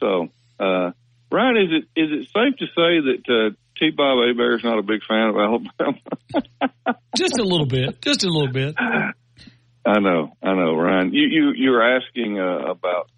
So, 0.00 0.28
uh, 0.60 0.92
Brian, 1.30 1.56
is 1.56 1.70
it 1.70 2.00
is 2.00 2.10
it 2.12 2.28
safe 2.32 2.56
to 2.58 2.66
say 2.66 3.00
that 3.00 3.22
uh, 3.28 3.56
T. 3.78 3.90
Bob 3.90 4.18
Hebert 4.26 4.60
is 4.60 4.64
not 4.64 4.78
a 4.78 4.82
big 4.82 5.02
fan 5.04 5.28
of 5.28 5.36
Alabama? 5.36 6.98
just 7.16 7.38
a 7.38 7.42
little 7.42 7.66
bit, 7.66 8.00
just 8.00 8.24
a 8.24 8.28
little 8.28 8.52
bit. 8.52 8.76
I 8.78 10.00
know, 10.00 10.32
I 10.42 10.54
know, 10.54 10.74
Ryan. 10.74 11.12
You 11.12 11.26
you 11.26 11.52
you're 11.56 11.96
asking 11.96 12.38
uh, 12.38 12.70
about 12.70 13.10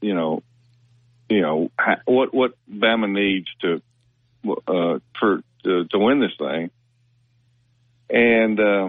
you 0.00 0.14
know 0.14 0.42
you 1.28 1.42
know 1.42 1.70
ha- 1.78 2.02
what 2.06 2.34
what 2.34 2.52
Bama 2.70 3.10
needs 3.10 3.48
to 3.60 3.82
uh, 4.66 4.98
for 5.18 5.42
to, 5.64 5.84
to 5.84 5.98
win 5.98 6.20
this 6.20 6.32
thing, 6.38 6.70
and 8.08 8.58
uh, 8.58 8.88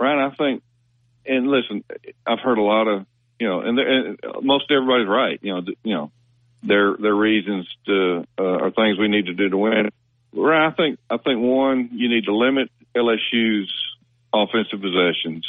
Ryan, 0.00 0.18
I 0.18 0.34
think, 0.36 0.62
and 1.26 1.48
listen, 1.48 1.84
I've 2.26 2.40
heard 2.40 2.58
a 2.58 2.62
lot 2.62 2.86
of 2.86 3.06
you 3.38 3.48
know, 3.48 3.60
and, 3.60 3.78
and 3.78 4.18
most 4.42 4.70
everybody's 4.70 5.08
right. 5.08 5.38
You 5.42 5.54
know, 5.54 5.62
you 5.84 5.94
know, 5.94 6.10
their 6.62 6.96
their 6.96 7.14
reasons 7.14 7.68
to 7.86 8.24
uh, 8.38 8.42
are 8.42 8.70
things 8.70 8.98
we 8.98 9.08
need 9.08 9.26
to 9.26 9.34
do 9.34 9.48
to 9.48 9.56
win. 9.56 9.90
Right, 10.32 10.66
I 10.66 10.70
think 10.72 10.98
I 11.08 11.16
think 11.16 11.40
one, 11.40 11.90
you 11.92 12.08
need 12.08 12.24
to 12.24 12.34
limit 12.34 12.70
LSU's 12.94 13.72
offensive 14.32 14.80
possessions, 14.80 15.46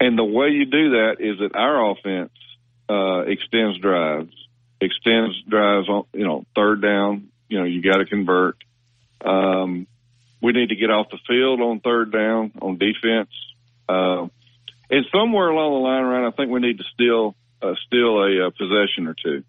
and 0.00 0.18
the 0.18 0.24
way 0.24 0.48
you 0.48 0.66
do 0.66 0.90
that 0.90 1.16
is 1.20 1.38
that 1.38 1.54
our 1.54 1.90
offense 1.90 2.32
uh, 2.88 3.20
extends 3.20 3.78
drives, 3.78 4.32
extends 4.80 5.34
drives 5.48 5.88
on 5.88 6.04
you 6.12 6.24
know 6.24 6.44
third 6.54 6.80
down. 6.80 7.28
You 7.48 7.58
know, 7.58 7.64
you 7.64 7.82
got 7.82 7.98
to 7.98 8.06
convert. 8.06 8.56
Um, 9.24 9.86
we 10.42 10.52
need 10.52 10.68
to 10.68 10.76
get 10.76 10.90
off 10.90 11.08
the 11.10 11.18
field 11.26 11.60
on 11.60 11.80
third 11.80 12.12
down 12.12 12.52
on 12.60 12.78
defense. 12.78 13.30
Uh, 13.88 14.28
and 14.90 15.04
somewhere 15.12 15.48
along 15.48 15.72
the 15.72 15.88
line, 15.88 16.04
around, 16.04 16.32
I 16.32 16.36
think 16.36 16.50
we 16.50 16.60
need 16.60 16.78
to 16.78 16.84
steal 16.94 17.34
uh, 17.62 17.74
steal 17.86 18.22
a, 18.22 18.46
a 18.46 18.50
possession 18.50 19.06
or 19.06 19.14
two, 19.14 19.44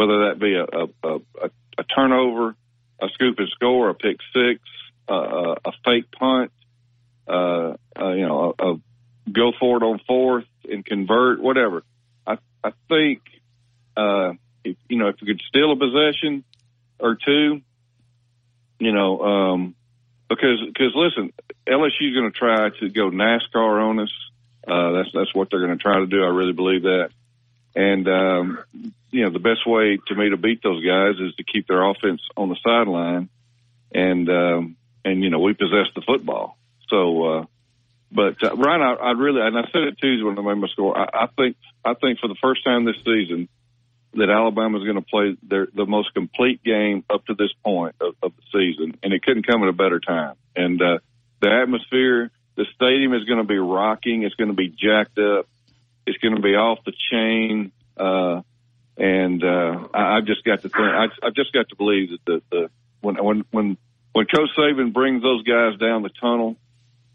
whether 0.00 0.28
that 0.28 0.38
be 0.38 0.54
a, 0.54 0.64
a, 0.64 1.20
a, 1.44 1.50
a 1.76 1.84
turnover, 1.84 2.56
a 3.02 3.08
scoop 3.12 3.38
and 3.38 3.48
score, 3.50 3.90
a 3.90 3.94
pick 3.94 4.16
six, 4.32 4.60
uh, 5.10 5.56
a 5.62 5.72
fake 5.84 6.10
punt, 6.10 6.52
uh, 7.28 7.74
uh, 8.00 8.12
you 8.12 8.26
know, 8.26 8.54
a, 8.58 8.72
a 8.72 8.80
go 9.30 9.52
for 9.60 9.76
it 9.76 9.82
on 9.82 10.00
fourth 10.06 10.46
and 10.66 10.86
convert, 10.86 11.42
whatever. 11.42 11.84
I 12.26 12.38
I 12.64 12.72
think 12.88 13.20
uh, 13.94 14.32
if, 14.64 14.78
you 14.88 14.96
know 14.96 15.08
if 15.08 15.16
we 15.20 15.26
could 15.26 15.42
steal 15.48 15.70
a 15.72 15.76
possession 15.76 16.44
or 16.98 17.18
two, 17.22 17.60
you 18.78 18.92
know, 18.92 19.20
um, 19.20 19.74
because 20.30 20.62
because 20.66 20.92
listen, 20.94 21.30
LSU's 21.68 22.14
going 22.14 22.32
to 22.32 22.38
try 22.38 22.70
to 22.70 22.88
go 22.88 23.10
NASCAR 23.10 23.86
on 23.86 24.00
us. 24.00 24.12
Uh, 24.66 24.92
that's 24.92 25.10
that's 25.12 25.34
what 25.34 25.48
they're 25.50 25.66
going 25.66 25.76
to 25.76 25.82
try 25.82 25.98
to 25.98 26.06
do. 26.06 26.24
I 26.24 26.28
really 26.28 26.54
believe 26.54 26.84
that. 26.84 27.10
And 27.74 28.08
um, 28.08 28.58
you 29.10 29.24
know, 29.24 29.30
the 29.30 29.38
best 29.38 29.66
way 29.66 29.98
to 30.08 30.14
me 30.14 30.30
to 30.30 30.36
beat 30.36 30.62
those 30.62 30.84
guys 30.84 31.14
is 31.20 31.34
to 31.36 31.44
keep 31.44 31.66
their 31.68 31.82
offense 31.82 32.20
on 32.36 32.48
the 32.48 32.56
sideline, 32.64 33.28
and 33.92 34.28
um, 34.28 34.76
and 35.04 35.22
you 35.22 35.30
know, 35.30 35.38
we 35.38 35.54
possess 35.54 35.86
the 35.94 36.02
football. 36.02 36.56
So, 36.88 37.24
uh, 37.24 37.44
but 38.10 38.42
uh, 38.42 38.56
Ryan, 38.56 38.82
I, 38.82 38.94
I 38.94 39.10
really, 39.12 39.40
and 39.40 39.56
I 39.56 39.62
said 39.72 39.82
it 39.82 39.98
Tuesday 39.98 40.24
when 40.24 40.38
I 40.38 40.42
made 40.42 40.60
my 40.60 40.68
score. 40.68 40.98
I, 40.98 41.24
I 41.24 41.26
think 41.36 41.56
I 41.84 41.94
think 41.94 42.18
for 42.18 42.28
the 42.28 42.36
first 42.42 42.64
time 42.64 42.84
this 42.84 42.96
season 43.04 43.48
that 44.14 44.28
Alabama 44.28 44.78
is 44.78 44.84
going 44.84 44.96
to 44.96 45.02
play 45.02 45.36
their 45.42 45.68
the 45.72 45.86
most 45.86 46.12
complete 46.14 46.62
game 46.64 47.04
up 47.08 47.24
to 47.26 47.34
this 47.34 47.52
point 47.64 47.94
of, 48.00 48.14
of 48.22 48.32
the 48.36 48.42
season, 48.52 48.98
and 49.02 49.12
it 49.12 49.22
couldn't 49.22 49.46
come 49.46 49.62
at 49.62 49.68
a 49.68 49.72
better 49.72 50.00
time. 50.00 50.34
And 50.56 50.82
uh, 50.82 50.98
the 51.40 51.50
atmosphere, 51.62 52.30
the 52.56 52.66
stadium 52.74 53.14
is 53.14 53.24
going 53.24 53.38
to 53.38 53.44
be 53.44 53.58
rocking. 53.58 54.24
It's 54.24 54.34
going 54.34 54.50
to 54.50 54.56
be 54.56 54.68
jacked 54.68 55.18
up. 55.18 55.46
It's 56.06 56.18
going 56.18 56.36
to 56.36 56.42
be 56.42 56.54
off 56.54 56.78
the 56.84 56.92
chain. 57.10 57.72
Uh, 57.96 58.42
and 58.96 59.42
uh, 59.42 59.88
I, 59.94 60.16
I've 60.16 60.26
just 60.26 60.44
got 60.44 60.62
to 60.62 60.68
think. 60.68 60.74
I, 60.76 61.06
I've 61.22 61.34
just 61.34 61.52
got 61.52 61.68
to 61.68 61.76
believe 61.76 62.10
that 62.10 62.24
the, 62.26 62.42
the 62.50 62.70
when 63.00 63.16
when 63.16 63.44
when 63.50 63.76
when 64.12 64.26
Coach 64.26 64.50
Saban 64.58 64.92
brings 64.92 65.22
those 65.22 65.42
guys 65.44 65.78
down 65.78 66.02
the 66.02 66.10
tunnel 66.20 66.56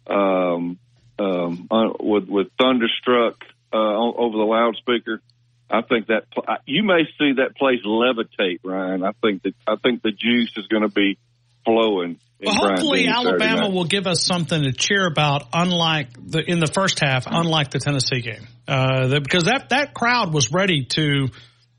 um, 0.08 0.80
um, 1.20 1.68
with 2.00 2.28
with 2.28 2.48
thunderstruck 2.60 3.44
uh, 3.74 3.78
over 3.78 4.38
the 4.38 4.44
loudspeaker. 4.44 5.22
I 5.70 5.82
think 5.82 6.08
that 6.08 6.26
you 6.66 6.84
may 6.84 7.06
see 7.18 7.34
that 7.34 7.56
place 7.58 7.80
levitate, 7.84 8.60
Ryan. 8.64 9.04
I 9.04 9.12
think 9.22 9.44
that 9.44 9.56
I 9.68 9.76
think 9.76 10.02
the 10.02 10.12
juice 10.12 10.54
is 10.58 10.68
going 10.68 10.84
to 10.84 10.90
be 10.90 11.18
flowing. 11.66 12.19
Well, 12.44 12.53
hopefully 12.53 13.08
Alabama 13.08 13.69
will 13.69 13.85
give 13.85 14.08
us 14.08 14.26
something 14.26 14.64
to 14.64 14.72
cheer 14.72 15.08
about, 15.08 15.44
unlike 15.53 16.10
the 16.14 16.40
in 16.40 16.60
the 16.60 16.68
first 16.68 17.00
half, 17.00 17.26
unlike 17.27 17.72
the 17.72 17.80
Tennessee 17.80 18.22
game, 18.22 18.48
uh, 18.68 19.08
the, 19.08 19.22
because 19.22 19.45
that 19.45 19.69
that 19.69 19.94
crowd 19.94 20.34
was 20.34 20.52
ready 20.52 20.85
to 20.85 21.30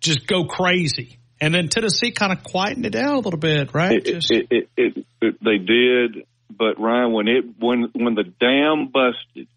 just 0.01 0.27
go 0.27 0.45
crazy, 0.45 1.19
and 1.41 1.55
then 1.55 1.69
Tennessee 1.69 2.11
kind 2.11 2.33
of 2.33 2.43
quietened 2.43 2.87
it 2.87 2.91
down 2.91 3.15
a 3.17 3.19
little 3.19 3.39
bit, 3.39 3.75
right? 3.75 3.99
It, 3.99 4.05
just, 4.07 4.31
it, 4.31 4.47
it, 4.51 4.69
it, 4.77 5.07
it, 5.21 5.45
they 5.45 5.59
did, 5.59 6.27
but 6.51 6.81
Ryan, 6.81 7.13
when 7.13 7.29
it 7.29 7.45
when 7.59 7.91
when 7.95 8.15
the 8.15 8.25
dam 8.25 8.89
busted, 8.89 9.49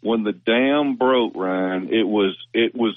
when 0.00 0.24
the 0.24 0.32
dam 0.32 0.96
broke, 0.96 1.36
Ryan, 1.36 1.88
it 1.92 2.06
was 2.06 2.34
it 2.54 2.74
was 2.74 2.96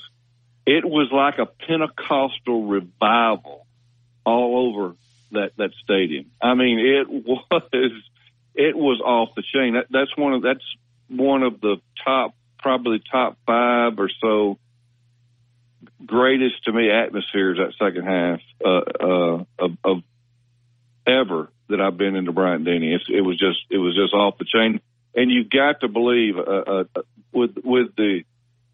it 0.66 0.86
was 0.86 1.10
like 1.12 1.40
a 1.40 1.46
Pentecostal 1.46 2.68
revival 2.68 3.68
all 4.26 4.72
over 4.72 4.96
that 5.34 5.52
that 5.58 5.72
stadium. 5.84 6.32
I 6.42 6.54
mean, 6.54 6.80
it 6.80 7.10
was 7.10 7.44
it 8.56 8.76
was 8.76 9.02
off 9.02 9.36
the 9.36 9.44
chain. 9.54 9.74
That, 9.74 9.88
that's 9.90 10.16
one 10.18 10.34
of 10.34 10.42
that's 10.42 10.66
one 11.10 11.44
of 11.44 11.62
the 11.62 11.78
top, 12.04 12.36
probably 12.60 13.02
top 13.12 13.38
five 13.46 14.00
or 14.00 14.10
so 14.22 14.58
greatest 16.06 16.64
to 16.66 16.72
me 16.72 16.90
atmospheres 16.90 17.58
that 17.58 17.74
second 17.84 18.06
half 18.06 18.40
uh, 18.66 18.82
uh, 19.00 19.44
of, 19.60 19.78
of 19.84 20.04
ever 21.08 21.50
that 21.70 21.82
I've 21.82 21.98
been 21.98 22.16
into 22.16 22.32
Bryant 22.32 22.66
Denny. 22.66 22.94
It's, 22.94 23.06
it 23.10 23.22
was 23.22 23.38
just 23.38 23.60
it 23.70 23.78
was 23.78 23.96
just 23.96 24.14
off 24.14 24.38
the 24.38 24.46
chain, 24.46 24.80
and 25.16 25.32
you've 25.32 25.50
got 25.50 25.82
to 25.82 25.88
believe 25.88 26.38
uh, 26.38 26.42
uh, 26.42 26.84
with 27.32 27.56
with 27.64 27.96
the 27.96 28.24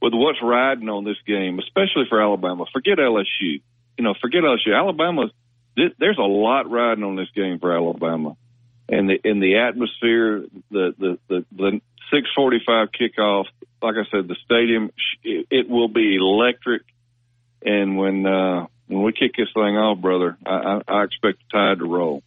with 0.01 0.13
what's 0.13 0.39
riding 0.41 0.89
on 0.89 1.03
this 1.03 1.17
game, 1.25 1.59
especially 1.59 2.05
for 2.09 2.21
Alabama. 2.21 2.65
Forget 2.71 2.97
LSU. 2.97 3.61
You 3.97 4.03
know, 4.03 4.13
forget 4.19 4.43
LSU. 4.43 4.75
Alabama. 4.75 5.29
There's 5.97 6.17
a 6.17 6.21
lot 6.21 6.69
riding 6.69 7.03
on 7.03 7.15
this 7.15 7.29
game 7.35 7.59
for 7.59 7.75
Alabama, 7.75 8.35
and 8.87 9.09
the 9.09 9.19
in 9.23 9.39
the 9.39 9.57
atmosphere, 9.57 10.45
the 10.71 10.93
the 10.97 11.19
the, 11.27 11.45
the 11.51 11.81
6:45 12.13 12.87
kickoff. 12.99 13.45
Like 13.81 13.95
I 13.95 14.09
said, 14.11 14.27
the 14.27 14.35
stadium 14.45 14.91
it, 15.23 15.47
it 15.49 15.69
will 15.69 15.87
be 15.87 16.15
electric, 16.15 16.83
and 17.63 17.97
when 17.97 18.25
uh, 18.25 18.67
when 18.87 19.03
we 19.03 19.13
kick 19.13 19.31
this 19.37 19.49
thing 19.53 19.77
off, 19.77 19.99
brother, 19.99 20.37
I, 20.45 20.49
I, 20.51 20.81
I 20.87 21.03
expect 21.03 21.39
the 21.39 21.57
tide 21.57 21.79
to 21.79 21.85
roll. 21.85 22.23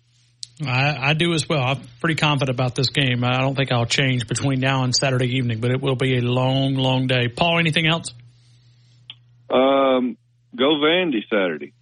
I, 0.67 1.11
I 1.11 1.15
do 1.15 1.33
as 1.35 1.49
well. 1.49 1.63
I'm 1.63 1.81
pretty 2.01 2.15
confident 2.15 2.55
about 2.55 2.75
this 2.75 2.91
game. 2.91 3.25
I 3.25 3.41
don't 3.41 3.57
think 3.57 3.73
I'll 3.73 3.87
change 3.87 4.29
between 4.29 4.61
now 4.61 4.85
and 4.85 4.95
Saturday 4.95 5.37
evening, 5.37 5.61
but 5.61 5.71
it 5.71 5.81
will 5.81 5.97
be 5.97 6.19
a 6.19 6.21
long, 6.21 6.75
long 6.75 7.07
day. 7.07 7.29
Paul, 7.29 7.59
anything 7.59 7.87
else? 7.87 8.13
Um, 9.51 10.17
go 10.57 10.77
Vandy 10.77 11.29
Saturday. 11.29 11.73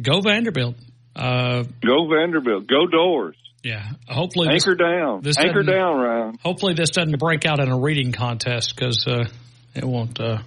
Go 0.00 0.20
Vanderbilt. 0.20 0.76
Uh, 1.14 1.64
go 1.80 2.08
Vanderbilt. 2.08 2.66
Go 2.66 2.86
Dores. 2.86 3.36
Yeah. 3.62 3.82
Hopefully, 4.08 4.48
anchor 4.50 4.76
this, 4.76 4.78
down. 4.78 5.22
This 5.22 5.38
anchor 5.38 5.62
down, 5.62 5.98
Ryan. 5.98 6.38
Hopefully, 6.42 6.74
this 6.74 6.90
doesn't 6.90 7.18
break 7.18 7.46
out 7.46 7.60
in 7.60 7.70
a 7.70 7.78
reading 7.78 8.12
contest 8.12 8.74
because 8.76 9.06
uh, 9.06 9.24
it 9.74 9.84
won't 9.84 10.20
uh, 10.20 10.38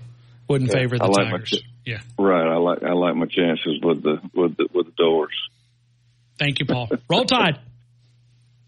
wouldn't 0.47 0.71
yeah, 0.71 0.79
favor 0.79 0.97
the 0.97 1.05
I 1.05 1.07
like 1.07 1.31
Tigers. 1.31 1.53
My, 1.53 1.59
yeah. 1.85 1.99
Right. 2.19 2.45
I 2.45 2.57
like 2.57 2.83
I 2.83 2.93
like 2.93 3.15
my 3.15 3.25
chances 3.25 3.79
with 3.81 4.03
the 4.03 4.19
with 4.33 4.57
the 4.57 4.67
with 4.73 4.85
the 4.87 4.93
Dores. 4.97 5.33
Thank 6.37 6.59
you, 6.59 6.65
Paul. 6.65 6.89
Roll 7.09 7.25
Tide. 7.25 7.59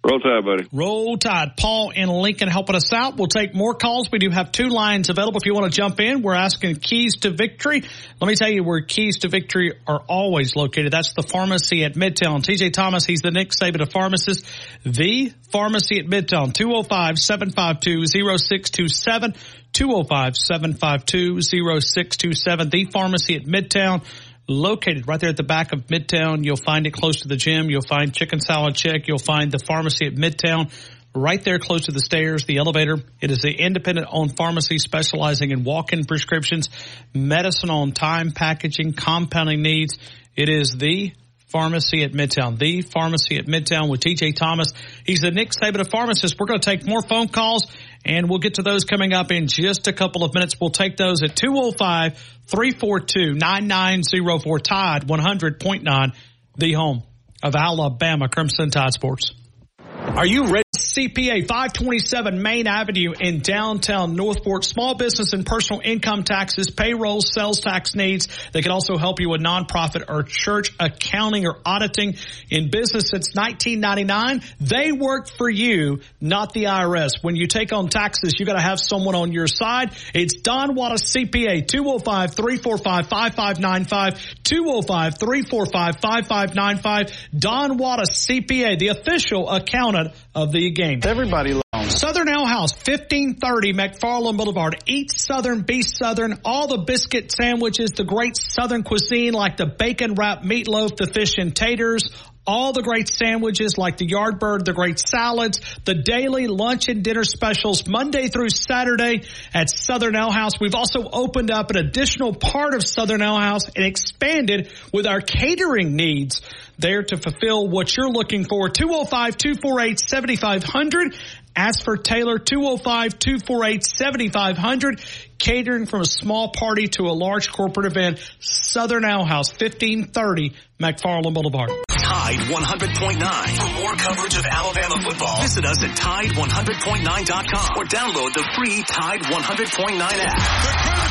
Roll 0.02 0.22
Tide, 0.22 0.45
buddy. 0.45 0.66
Roll 0.72 1.18
Tide. 1.18 1.58
Paul 1.58 1.92
and 1.94 2.10
Lincoln 2.10 2.48
helping 2.48 2.76
us 2.76 2.94
out. 2.94 3.18
We'll 3.18 3.28
take 3.28 3.53
more 3.53 3.74
calls. 3.74 4.10
We 4.10 4.19
do 4.19 4.30
have 4.30 4.53
two 4.53 4.69
lines 4.69 5.10
available 5.10 5.38
if 5.38 5.45
you 5.45 5.53
want 5.53 5.69
to 5.72 5.78
jump 5.78 6.00
in. 6.00 6.22
We're 6.22 6.36
asking 6.36 6.78
keys 6.78 7.18
to 7.18 7.32
victory. 7.32 7.84
Let 8.22 8.28
me 8.28 8.36
tell 8.36 8.50
you 8.50 8.64
where 8.64 8.80
keys 8.80 9.18
to 9.19 9.28
victory 9.28 9.74
are 9.86 10.00
always 10.08 10.56
located. 10.56 10.94
That's 10.94 11.11
the 11.11 11.24
pharmacy 11.24 11.84
at 11.84 11.95
Midtown. 11.95 12.42
TJ 12.42 12.72
Thomas, 12.72 13.03
he's 13.03 13.19
the 13.19 13.32
Nick 13.32 13.50
Saban 13.50 13.82
of 13.82 13.92
pharmacists. 13.92 14.50
The 14.84 15.34
pharmacy 15.52 16.00
at 16.00 16.06
Midtown. 16.06 16.53
205-752-0627. 16.53 19.36
205-752-0627. 19.74 22.72
The 22.72 22.86
pharmacy 22.86 23.36
at 23.36 23.44
Midtown 23.44 24.06
located 24.50 25.08
right 25.08 25.19
there 25.19 25.30
at 25.30 25.38
the 25.38 25.44
back 25.44 25.74
of 25.74 25.88
Midtown. 25.88 26.44
You'll 26.44 26.58
find 26.58 26.86
it 26.88 26.92
close 26.92 27.22
to 27.22 27.28
the 27.28 27.38
gym. 27.38 27.69
You'll 27.69 27.82
find 27.82 28.14
Chicken 28.14 28.40
Salad 28.40 28.76
Chick. 28.76 29.08
You'll 29.08 29.19
find 29.19 29.52
the 29.52 29.60
pharmacy 29.60 30.08
at 30.08 30.16
Midtown 30.16 30.72
right 31.16 31.44
there 31.44 31.60
close 31.60 31.86
to 31.86 31.92
the 31.92 32.00
stairs, 32.00 32.45
the 32.45 32.58
elevator. 32.58 32.98
It 33.22 33.32
is 33.32 33.40
the 33.40 33.52
independent 33.52 34.08
owned 34.11 34.36
pharmacy 34.36 34.78
specializing 34.78 35.52
in 35.52 35.64
walk-in 35.64 36.06
prescriptions, 36.06 36.69
medicine 37.14 37.69
on 37.69 37.92
time, 37.92 38.32
packaging, 38.32 38.94
compounding 38.94 39.61
needs. 39.61 39.98
It 40.36 40.50
is 40.50 40.76
the 40.78 41.14
pharmacy 41.48 42.03
at 42.03 42.11
Midtown, 42.11 42.60
the 42.60 42.84
pharmacy 42.84 43.38
at 43.38 43.45
Midtown 43.45 43.90
with 43.90 44.02
TJ 44.02 44.36
Thomas. 44.36 44.72
He's 45.03 45.22
the 45.22 45.32
Nick 45.32 45.52
Saban 45.52 45.82
of 45.82 45.90
pharmacists. 45.90 46.38
We're 46.40 46.45
going 46.45 46.60
to 46.60 46.69
take 46.69 46.86
more 46.86 47.02
phone 47.02 47.28
calls 47.28 47.66
and 48.06 48.30
we'll 48.30 48.40
get 48.40 48.56
to 48.56 48.61
those 48.61 48.86
coming 48.86 49.14
up 49.14 49.32
in 49.32 49.48
just 49.48 49.88
a 49.88 49.94
couple 49.94 50.24
of 50.24 50.34
minutes. 50.34 50.60
We'll 50.60 50.69
take 50.69 50.98
those 50.98 51.22
at 51.24 51.36
205 51.36 52.18
342 52.48 53.34
9904 53.34 54.60
Tide 54.60 55.08
100.9, 55.08 56.16
the 56.58 56.74
home 56.74 57.03
of 57.44 57.56
Alabama 57.56 58.30
Crimson 58.30 58.69
Tide 58.69 58.94
Sports. 58.94 59.34
Are 59.80 60.26
you 60.26 60.45
ready? 60.45 60.69
CPA, 61.00 61.48
527 61.48 62.42
Main 62.42 62.68
Avenue 62.68 63.14
in 63.18 63.40
downtown 63.40 64.18
Northport. 64.18 64.66
Small 64.66 64.95
business 64.95 65.32
and 65.32 65.45
personal 65.45 65.82
income 65.82 66.26
taxes, 66.26 66.72
payroll, 66.72 67.22
sales 67.22 67.61
tax 67.61 67.95
needs. 67.95 68.28
They 68.52 68.61
can 68.61 68.74
also 68.74 68.98
help 68.98 69.22
you 69.22 69.30
with 69.30 69.40
nonprofit 69.40 70.10
or 70.10 70.24
church 70.24 70.76
accounting 70.78 71.48
or 71.48 71.58
auditing 71.66 72.18
in 72.50 72.69
business 72.69 73.11
since 73.11 73.34
1999. 73.34 74.42
They 74.60 74.92
work 74.92 75.30
for 75.30 75.50
you, 75.50 76.02
not 76.19 76.52
the 76.52 76.66
IRS. 76.66 77.24
When 77.24 77.38
you 77.38 77.48
take 77.48 77.72
on 77.72 77.88
taxes, 77.88 78.34
you 78.38 78.45
got 78.45 78.56
to 78.56 78.61
have 78.61 78.82
someone 78.82 79.16
on 79.16 79.32
your 79.32 79.48
side. 79.48 79.95
It's 80.14 80.42
Don 80.42 80.76
Wattis 80.76 81.16
CPA, 81.16 81.66
205-345-5595, 81.66 84.19
205-345-5595. 84.44 87.40
Don 87.40 87.80
Wattis 87.80 88.28
CPA, 88.28 88.78
the 88.78 88.90
official 88.90 89.50
accountant 89.50 90.11
of 90.36 90.52
the 90.52 90.72
game. 90.72 90.89
Everybody 90.90 91.53
loves 91.53 92.00
Southern 92.00 92.27
Ale 92.30 92.48
House, 92.48 92.74
1530 92.74 93.74
McFarland 93.74 94.38
Boulevard. 94.38 94.76
Eat 94.88 95.11
Southern, 95.11 95.61
be 95.61 95.84
Southern. 95.84 96.40
All 96.43 96.68
the 96.68 96.80
biscuit 96.80 97.32
sandwiches, 97.32 97.92
the 97.92 98.03
great 98.03 98.35
Southern 98.35 98.82
cuisine 98.82 99.34
like 99.34 99.58
the 99.58 99.68
bacon 99.68 100.16
wrapped 100.16 100.43
meatloaf, 100.43 100.95
the 100.98 101.06
fish 101.06 101.38
and 101.38 101.56
taters, 101.56 102.09
all 102.48 102.74
the 102.74 102.82
great 102.82 103.08
sandwiches 103.08 103.77
like 103.77 103.98
the 103.98 104.08
Yardbird, 104.08 104.66
the 104.66 104.74
great 104.74 104.98
salads, 104.98 105.61
the 105.85 105.93
daily 105.93 106.48
lunch 106.48 106.88
and 106.88 107.03
dinner 107.03 107.24
specials 107.24 107.88
Monday 107.88 108.27
through 108.27 108.50
Saturday 108.50 109.22
at 109.53 109.69
Southern 109.69 110.16
Ale 110.16 110.32
House. 110.32 110.59
We've 110.59 110.74
also 110.74 111.08
opened 111.08 111.51
up 111.51 111.69
an 111.69 111.77
additional 111.77 112.34
part 112.34 112.74
of 112.74 112.84
Southern 112.84 113.22
Ale 113.22 113.40
House 113.40 113.69
and 113.76 113.85
expanded 113.85 114.72
with 114.92 115.06
our 115.06 115.22
catering 115.22 115.95
needs 115.95 116.42
there 116.80 117.03
to 117.03 117.17
fulfill 117.17 117.67
what 117.67 117.95
you're 117.95 118.09
looking 118.09 118.45
for. 118.45 118.69
205-248-7500. 118.69 121.16
Ask 121.56 121.83
for 121.83 121.98
Taylor 121.98 122.40
205-248-7500. 122.40 125.27
Catering 125.40 125.85
from 125.85 126.01
a 126.01 126.06
small 126.06 126.49
party 126.51 126.88
to 126.88 127.03
a 127.03 127.14
large 127.14 127.51
corporate 127.51 127.85
event. 127.85 128.19
Southern 128.40 129.06
Ale 129.06 129.25
House, 129.25 129.51
1530 129.51 130.53
McFarland 130.80 131.33
Boulevard. 131.33 131.69
Tide 131.90 132.40
100.9. 132.40 133.58
For 133.58 133.69
more 133.82 133.93
coverage 133.95 134.38
of 134.38 134.45
Alabama 134.45 135.01
football, 135.01 135.41
visit 135.41 135.66
us 135.66 135.83
at 135.83 135.98
Tide100.9.com 135.98 137.77
or 137.77 137.83
download 137.85 138.33
the 138.33 138.43
free 138.56 138.83
Tide 138.83 139.22
100.9 139.22 140.01
app. 140.01 141.09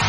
I 0.00 0.07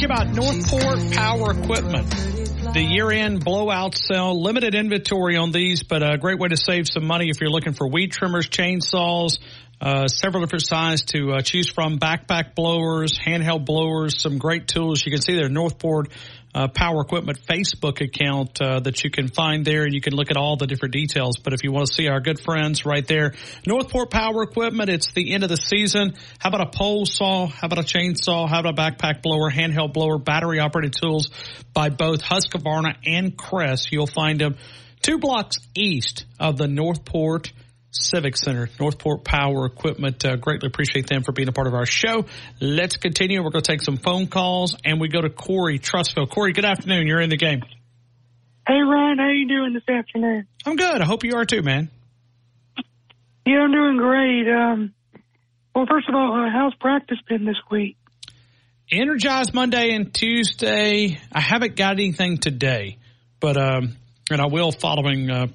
you 0.00 0.06
about 0.06 0.28
Northport 0.28 1.12
Power 1.12 1.52
Equipment. 1.52 2.08
The 2.72 2.82
year-end 2.82 3.44
blowout 3.44 3.96
sale, 3.96 4.40
limited 4.40 4.74
inventory 4.74 5.36
on 5.36 5.50
these, 5.50 5.82
but 5.82 6.02
a 6.02 6.18
great 6.18 6.38
way 6.38 6.48
to 6.48 6.56
save 6.56 6.86
some 6.88 7.04
money 7.04 7.30
if 7.30 7.40
you're 7.40 7.50
looking 7.50 7.72
for 7.72 7.88
weed 7.88 8.12
trimmers, 8.12 8.48
chainsaws, 8.48 9.38
uh, 9.80 10.06
several 10.06 10.44
different 10.44 10.66
sizes 10.66 11.06
to 11.06 11.32
uh, 11.32 11.40
choose 11.40 11.68
from, 11.68 11.98
backpack 11.98 12.54
blowers, 12.54 13.18
handheld 13.18 13.64
blowers, 13.64 14.20
some 14.20 14.38
great 14.38 14.68
tools. 14.68 15.04
You 15.04 15.10
can 15.10 15.22
see 15.22 15.34
their 15.34 15.48
Northport 15.48 16.10
uh, 16.58 16.66
Power 16.66 17.02
Equipment 17.02 17.38
Facebook 17.46 18.00
account 18.00 18.60
uh, 18.60 18.80
that 18.80 19.04
you 19.04 19.10
can 19.10 19.28
find 19.28 19.64
there, 19.64 19.84
and 19.84 19.94
you 19.94 20.00
can 20.00 20.12
look 20.12 20.32
at 20.32 20.36
all 20.36 20.56
the 20.56 20.66
different 20.66 20.92
details. 20.92 21.38
But 21.38 21.52
if 21.52 21.62
you 21.62 21.70
want 21.70 21.86
to 21.86 21.94
see 21.94 22.08
our 22.08 22.18
good 22.18 22.40
friends 22.40 22.84
right 22.84 23.06
there, 23.06 23.34
Northport 23.64 24.10
Power 24.10 24.42
Equipment, 24.42 24.90
it's 24.90 25.12
the 25.12 25.34
end 25.34 25.44
of 25.44 25.50
the 25.50 25.56
season. 25.56 26.14
How 26.40 26.48
about 26.48 26.62
a 26.62 26.76
pole 26.76 27.06
saw? 27.06 27.46
How 27.46 27.66
about 27.66 27.78
a 27.78 27.82
chainsaw? 27.82 28.48
How 28.48 28.58
about 28.58 28.76
a 28.76 28.82
backpack 28.82 29.22
blower, 29.22 29.52
handheld 29.52 29.92
blower, 29.92 30.18
battery 30.18 30.58
operated 30.58 30.94
tools 31.00 31.30
by 31.72 31.90
both 31.90 32.22
Husqvarna 32.22 32.96
and 33.06 33.36
Crest? 33.36 33.92
You'll 33.92 34.08
find 34.08 34.40
them 34.40 34.56
two 35.00 35.18
blocks 35.18 35.58
east 35.76 36.24
of 36.40 36.56
the 36.56 36.66
Northport 36.66 37.52
Civic 37.90 38.36
Center, 38.36 38.68
Northport 38.78 39.24
Power 39.24 39.66
Equipment. 39.66 40.24
Uh, 40.24 40.36
greatly 40.36 40.66
appreciate 40.66 41.06
them 41.06 41.22
for 41.22 41.32
being 41.32 41.48
a 41.48 41.52
part 41.52 41.66
of 41.66 41.74
our 41.74 41.86
show. 41.86 42.26
Let's 42.60 42.96
continue. 42.96 43.42
We're 43.42 43.50
going 43.50 43.62
to 43.62 43.72
take 43.72 43.82
some 43.82 43.96
phone 43.96 44.26
calls, 44.26 44.76
and 44.84 45.00
we 45.00 45.08
go 45.08 45.20
to 45.20 45.30
Corey 45.30 45.78
Trussville. 45.78 46.28
Corey, 46.30 46.52
good 46.52 46.66
afternoon. 46.66 47.06
You're 47.06 47.20
in 47.20 47.30
the 47.30 47.36
game. 47.36 47.62
Hey 48.68 48.82
Ryan, 48.82 49.16
how 49.18 49.30
you 49.30 49.48
doing 49.48 49.72
this 49.72 49.88
afternoon? 49.88 50.46
I'm 50.66 50.76
good. 50.76 51.00
I 51.00 51.06
hope 51.06 51.24
you 51.24 51.36
are 51.36 51.46
too, 51.46 51.62
man. 51.62 51.90
Yeah, 53.46 53.60
I'm 53.60 53.72
doing 53.72 53.96
great. 53.96 54.46
Um, 54.46 54.94
well, 55.74 55.86
first 55.88 56.06
of 56.06 56.14
all, 56.14 56.34
uh, 56.34 56.50
how's 56.52 56.74
practice 56.74 57.16
been 57.26 57.46
this 57.46 57.56
week? 57.70 57.96
Energized 58.92 59.54
Monday 59.54 59.94
and 59.94 60.12
Tuesday. 60.12 61.18
I 61.32 61.40
haven't 61.40 61.76
got 61.76 61.92
anything 61.92 62.36
today, 62.36 62.98
but 63.40 63.56
um, 63.56 63.96
and 64.30 64.38
I 64.38 64.48
will 64.48 64.70
following 64.70 65.30
uh, 65.30 65.46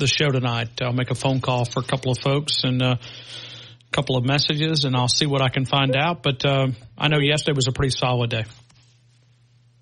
the 0.00 0.06
show 0.06 0.30
tonight. 0.30 0.80
I'll 0.82 0.92
make 0.92 1.10
a 1.10 1.14
phone 1.14 1.40
call 1.40 1.64
for 1.64 1.80
a 1.80 1.84
couple 1.84 2.10
of 2.10 2.18
folks 2.18 2.64
and 2.64 2.82
uh, 2.82 2.96
a 2.96 3.90
couple 3.92 4.16
of 4.16 4.24
messages, 4.24 4.84
and 4.84 4.96
I'll 4.96 5.08
see 5.08 5.26
what 5.26 5.42
I 5.42 5.48
can 5.48 5.66
find 5.66 5.94
out. 5.94 6.22
But 6.22 6.44
uh, 6.44 6.68
I 6.98 7.08
know 7.08 7.18
yesterday 7.18 7.54
was 7.54 7.68
a 7.68 7.72
pretty 7.72 7.96
solid 7.96 8.30
day. 8.30 8.44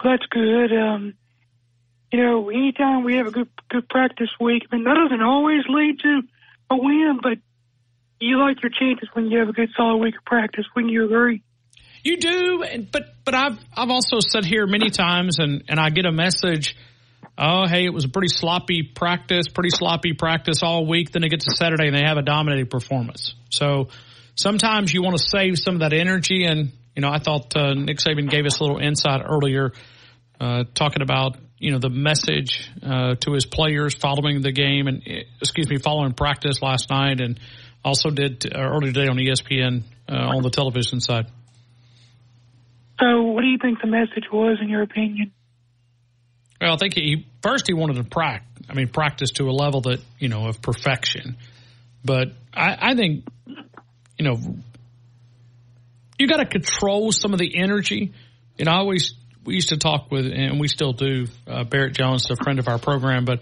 That's 0.02 0.24
good. 0.30 0.72
Um, 0.72 1.14
you 2.12 2.22
know, 2.22 2.50
anytime 2.50 3.04
we 3.04 3.16
have 3.16 3.26
a 3.26 3.30
good 3.30 3.48
good 3.70 3.88
practice 3.88 4.30
week, 4.40 4.64
I 4.70 4.76
mean, 4.76 4.84
that 4.84 4.94
doesn't 4.94 5.22
always 5.22 5.62
lead 5.68 6.00
to 6.00 6.22
a 6.70 6.76
win, 6.76 7.20
but 7.22 7.38
you 8.20 8.38
like 8.40 8.62
your 8.62 8.70
chances 8.70 9.08
when 9.12 9.30
you 9.30 9.38
have 9.38 9.48
a 9.48 9.52
good 9.52 9.70
solid 9.76 9.98
week 9.98 10.16
of 10.16 10.24
practice. 10.24 10.64
Wouldn't 10.74 10.92
you 10.92 11.04
agree? 11.04 11.42
You 12.02 12.16
do, 12.16 12.64
but 12.90 13.14
but 13.24 13.34
I've 13.34 13.58
I've 13.76 13.90
also 13.90 14.20
said 14.20 14.44
here 14.44 14.66
many 14.66 14.90
times, 14.90 15.38
and 15.38 15.64
and 15.68 15.78
I 15.78 15.90
get 15.90 16.06
a 16.06 16.12
message. 16.12 16.76
Oh, 17.40 17.68
hey, 17.68 17.84
it 17.84 17.94
was 17.94 18.04
a 18.04 18.08
pretty 18.08 18.28
sloppy 18.28 18.82
practice, 18.82 19.46
pretty 19.46 19.70
sloppy 19.70 20.12
practice 20.12 20.64
all 20.64 20.84
week. 20.86 21.12
Then 21.12 21.22
it 21.22 21.28
gets 21.28 21.44
to 21.44 21.52
Saturday 21.52 21.86
and 21.86 21.96
they 21.96 22.02
have 22.02 22.16
a 22.16 22.22
dominating 22.22 22.66
performance. 22.66 23.34
So 23.48 23.90
sometimes 24.34 24.92
you 24.92 25.02
want 25.02 25.16
to 25.16 25.22
save 25.22 25.56
some 25.56 25.74
of 25.74 25.80
that 25.82 25.92
energy. 25.92 26.44
And, 26.44 26.72
you 26.96 27.02
know, 27.02 27.10
I 27.10 27.20
thought 27.20 27.56
uh, 27.56 27.74
Nick 27.74 27.98
Saban 27.98 28.28
gave 28.28 28.44
us 28.44 28.58
a 28.58 28.64
little 28.64 28.78
insight 28.78 29.22
earlier 29.24 29.72
uh, 30.40 30.64
talking 30.74 31.00
about, 31.00 31.36
you 31.58 31.70
know, 31.70 31.78
the 31.78 31.90
message 31.90 32.68
uh, 32.82 33.14
to 33.20 33.32
his 33.34 33.46
players 33.46 33.94
following 33.94 34.42
the 34.42 34.50
game 34.50 34.88
and, 34.88 35.04
eh, 35.06 35.22
excuse 35.40 35.68
me, 35.68 35.78
following 35.78 36.14
practice 36.14 36.60
last 36.60 36.90
night 36.90 37.20
and 37.20 37.38
also 37.84 38.10
did 38.10 38.52
uh, 38.52 38.58
earlier 38.58 38.92
today 38.92 39.08
on 39.08 39.16
ESPN 39.16 39.84
uh, 40.08 40.12
on 40.12 40.42
the 40.42 40.50
television 40.50 41.00
side. 41.00 41.26
So, 42.98 43.22
what 43.22 43.42
do 43.42 43.46
you 43.46 43.58
think 43.62 43.80
the 43.80 43.86
message 43.86 44.24
was, 44.32 44.58
in 44.60 44.68
your 44.68 44.82
opinion? 44.82 45.30
Well, 46.60 46.74
I 46.74 46.76
think 46.76 46.94
he 46.94 47.26
first 47.42 47.66
he 47.66 47.74
wanted 47.74 47.96
to 47.96 48.04
practice. 48.04 48.46
I 48.68 48.74
mean, 48.74 48.88
practice 48.88 49.30
to 49.32 49.44
a 49.44 49.52
level 49.52 49.82
that 49.82 50.00
you 50.18 50.28
know 50.28 50.46
of 50.48 50.60
perfection. 50.60 51.36
But 52.04 52.28
I, 52.52 52.90
I 52.90 52.94
think 52.94 53.26
you 54.18 54.24
know 54.24 54.38
you 56.18 56.26
got 56.26 56.38
to 56.38 56.46
control 56.46 57.12
some 57.12 57.32
of 57.32 57.38
the 57.38 57.56
energy. 57.56 58.12
Know, 58.58 58.72
I 58.72 58.76
always 58.76 59.14
we 59.44 59.54
used 59.54 59.70
to 59.70 59.76
talk 59.76 60.10
with, 60.10 60.26
and 60.26 60.58
we 60.58 60.68
still 60.68 60.92
do. 60.92 61.26
Uh, 61.46 61.64
Barrett 61.64 61.94
Jones, 61.94 62.30
a 62.30 62.36
friend 62.36 62.58
of 62.58 62.68
our 62.68 62.78
program, 62.78 63.24
but 63.24 63.40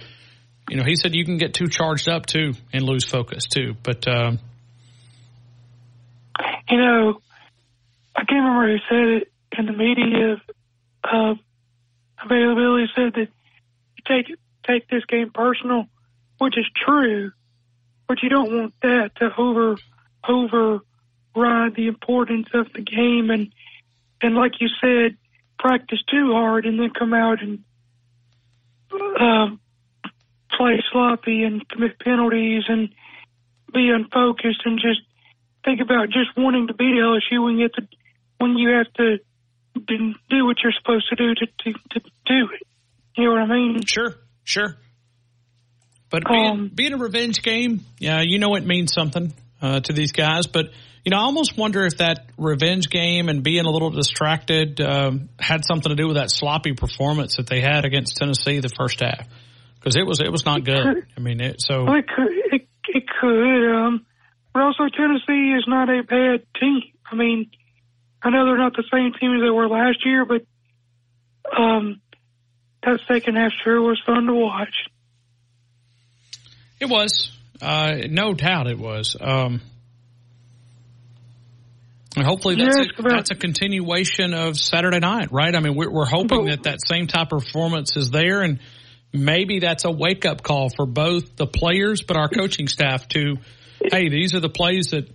you 0.69 0.77
know, 0.77 0.85
he 0.85 0.97
said 0.97 1.15
you 1.15 1.25
can 1.25 1.39
get 1.39 1.55
too 1.55 1.69
charged 1.69 2.09
up 2.09 2.27
too 2.27 2.53
and 2.73 2.83
lose 2.83 3.05
focus 3.05 3.47
too. 3.47 3.75
But 3.83 4.07
um, 4.07 4.39
You 6.69 6.79
know, 6.79 7.21
I 8.15 8.25
can't 8.25 8.45
remember 8.45 8.73
who 8.73 8.79
said 8.89 9.23
it 9.23 9.33
in 9.59 9.67
the 9.67 9.73
media. 9.73 10.37
Uh, 11.05 11.35
availability 12.27 12.91
said 12.95 13.15
that 13.15 13.29
you 13.97 14.05
take 14.07 14.37
take 14.67 14.89
this 14.89 15.05
game 15.07 15.31
personal, 15.31 15.87
which 16.39 16.59
is 16.59 16.67
true, 16.75 17.33
but 18.09 18.23
you 18.23 18.29
don't 18.29 18.55
want 18.55 18.75
that 18.83 19.17
to 19.17 19.31
over 19.39 19.77
override 20.29 21.75
the 21.77 21.87
importance 21.87 22.49
of 22.55 22.73
the 22.73 22.83
game 22.83 23.31
and 23.31 23.53
and 24.23 24.35
like 24.35 24.61
you 24.61 24.69
said, 24.81 25.17
practice 25.59 26.03
too 26.11 26.33
hard 26.33 26.67
and 26.67 26.81
then 26.81 26.91
come 26.91 27.13
out 27.13 27.39
and 27.43 27.63
um, 29.21 29.61
play 30.57 30.83
sloppy 30.91 31.45
and 31.45 31.69
commit 31.69 31.99
penalties 31.99 32.65
and 32.69 32.89
be 33.73 33.91
unfocused 33.91 34.63
and 34.65 34.79
just 34.81 35.01
think 35.65 35.81
about 35.81 36.09
just 36.09 36.37
wanting 36.37 36.67
to 36.69 36.75
beat 36.75 36.95
LSU 36.95 37.45
when 37.45 37.59
you 37.59 37.65
have 37.65 37.73
to 37.73 37.97
when 38.39 38.57
you 38.57 38.71
have 38.71 38.93
to 38.95 39.19
do 39.81 40.15
do 40.31 40.47
what 40.47 40.57
you're 40.63 40.73
supposed 40.79 41.09
to 41.11 41.17
do 41.17 41.35
to 41.35 41.47
to, 41.47 41.73
to 41.73 42.01
do 42.27 42.49
it. 42.55 42.67
You 43.17 43.25
know 43.25 43.31
what 43.31 43.43
I 43.43 43.47
mean? 43.47 43.85
Sure, 43.85 44.15
sure. 44.45 44.77
But 46.09 46.23
being, 46.29 46.71
being 46.73 46.93
a 46.93 46.99
revenge 46.99 47.43
game, 47.43 47.85
yeah, 47.99 48.23
you 48.23 48.39
know 48.39 48.55
it 48.55 48.65
means 48.65 48.93
something. 48.93 49.35
Uh, 49.59 49.81
to 49.81 49.95
these 49.95 50.13
guys. 50.13 50.47
But 50.47 50.67
you 51.03 51.11
know, 51.11 51.17
I 51.17 51.23
almost 51.23 51.57
wonder 51.57 51.87
if 51.87 51.97
that 51.97 52.27
revenge 52.37 52.91
game 52.91 53.31
and 53.31 53.43
being 53.43 53.65
a 53.65 53.71
little 53.71 53.89
distracted 53.89 54.83
um, 54.83 55.31
had 55.39 55.65
something 55.65 55.89
to 55.89 55.97
do 55.97 56.07
with 56.09 56.17
that 56.17 56.31
sloppy 56.31 56.75
performance 56.75 57.37
that 57.37 57.47
they 57.47 57.63
had 57.63 57.87
against 57.87 58.19
Tennessee 58.19 58.61
the 58.61 58.69
first 58.69 59.01
half 59.01 59.27
because 59.77 59.97
it 59.97 60.07
was 60.07 60.21
it 60.21 60.31
was 60.31 60.45
not 60.45 60.63
good. 60.63 61.07
I 61.17 61.21
mean, 61.21 61.41
it, 61.41 61.63
so 61.63 61.87
it 61.95 62.07
could. 62.07 62.29
It, 62.53 62.69
it 62.89 63.05
could. 63.19 63.75
Um, 63.75 64.05
but 64.53 64.61
also, 64.61 64.89
Tennessee 64.95 65.55
is 65.57 65.65
not 65.67 65.89
a 65.89 66.03
bad 66.03 66.45
team. 66.61 66.83
I 67.11 67.15
mean, 67.15 67.51
I 68.27 68.31
know 68.31 68.45
they're 68.45 68.59
not 68.59 68.75
the 68.75 68.83
same 68.93 69.13
team 69.13 69.37
as 69.37 69.41
they 69.41 69.51
were 69.51 69.69
last 69.69 70.05
year, 70.05 70.25
but 70.25 70.43
um, 71.57 72.01
that 72.83 72.99
second 73.07 73.37
half 73.37 73.53
sure 73.63 73.81
was 73.81 74.03
fun 74.05 74.27
to 74.27 74.35
watch. 74.35 74.75
it 76.81 76.87
was 76.87 77.31
uh, 77.63 77.93
no 78.11 78.35
doubt 78.35 78.67
it 78.67 78.81
was. 78.81 79.17
Um, 79.21 79.61
and 82.17 82.27
hopefully 82.27 82.57
that's 82.57 82.77
Yes, 82.77 82.87
a, 82.99 83.03
that's 83.03 83.31
a 83.31 83.37
continuation 83.37 84.35
of 84.35 84.59
Saturday 84.59 84.99
night, 84.99 85.31
right? 85.31 85.55
I 85.55 85.61
mean, 85.61 85.77
we're, 85.77 85.91
we're 85.91 86.05
hoping 86.05 86.47
that 86.47 86.65
that 86.65 86.81
same 86.85 87.07
type 87.07 87.31
of 87.31 87.45
performance 87.45 87.97
is 87.97 88.11
there, 88.11 88.43
and 88.43 88.59
maybe 89.13 89.61
that's 89.61 89.85
a 89.85 89.91
wake 89.93 90.27
up 90.27 90.43
call 90.43 90.69
for 90.69 90.85
both 90.85 91.37
the 91.37 91.47
players, 91.47 92.03
but 92.03 92.17
our 92.17 92.29
coaching 92.29 92.67
staff 92.67 93.07
to, 93.11 93.37
hey, 93.93 94.09
these 94.09 94.35
are 94.35 94.41
the 94.41 94.49
plays 94.49 94.89
that 94.89 95.09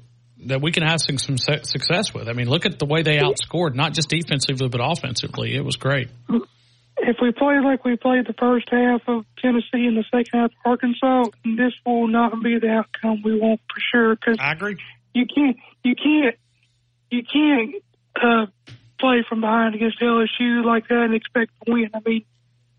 that 0.45 0.61
we 0.61 0.71
can 0.71 0.83
have 0.83 0.99
some, 1.01 1.17
some 1.17 1.37
success 1.37 2.13
with. 2.13 2.27
I 2.27 2.33
mean, 2.33 2.49
look 2.49 2.65
at 2.65 2.79
the 2.79 2.85
way 2.85 3.03
they 3.03 3.17
outscored, 3.17 3.75
not 3.75 3.93
just 3.93 4.09
defensively 4.09 4.69
but 4.69 4.81
offensively. 4.81 5.55
It 5.55 5.63
was 5.63 5.75
great. 5.75 6.09
If 6.97 7.17
we 7.21 7.31
play 7.31 7.59
like 7.63 7.83
we 7.83 7.95
played 7.95 8.27
the 8.27 8.33
first 8.33 8.67
half 8.69 9.01
of 9.07 9.25
Tennessee 9.41 9.87
and 9.87 9.97
the 9.97 10.03
second 10.11 10.39
half 10.39 10.51
of 10.51 10.57
Arkansas, 10.65 11.25
this 11.43 11.73
will 11.85 12.07
not 12.07 12.41
be 12.43 12.59
the 12.59 12.69
outcome 12.69 13.21
we 13.23 13.39
want 13.39 13.59
for 13.73 13.81
sure. 13.91 14.15
Cause 14.15 14.37
I 14.39 14.51
agree. 14.51 14.77
You 15.13 15.25
can't. 15.25 15.57
You 15.83 15.95
can't. 15.95 16.35
You 17.09 17.23
can't 17.23 17.75
uh, 18.21 18.45
play 18.99 19.23
from 19.27 19.41
behind 19.41 19.75
against 19.75 19.99
LSU 19.99 20.63
like 20.63 20.87
that 20.87 21.03
and 21.05 21.15
expect 21.15 21.51
to 21.65 21.73
win. 21.73 21.89
I 21.93 21.99
mean, 22.05 22.23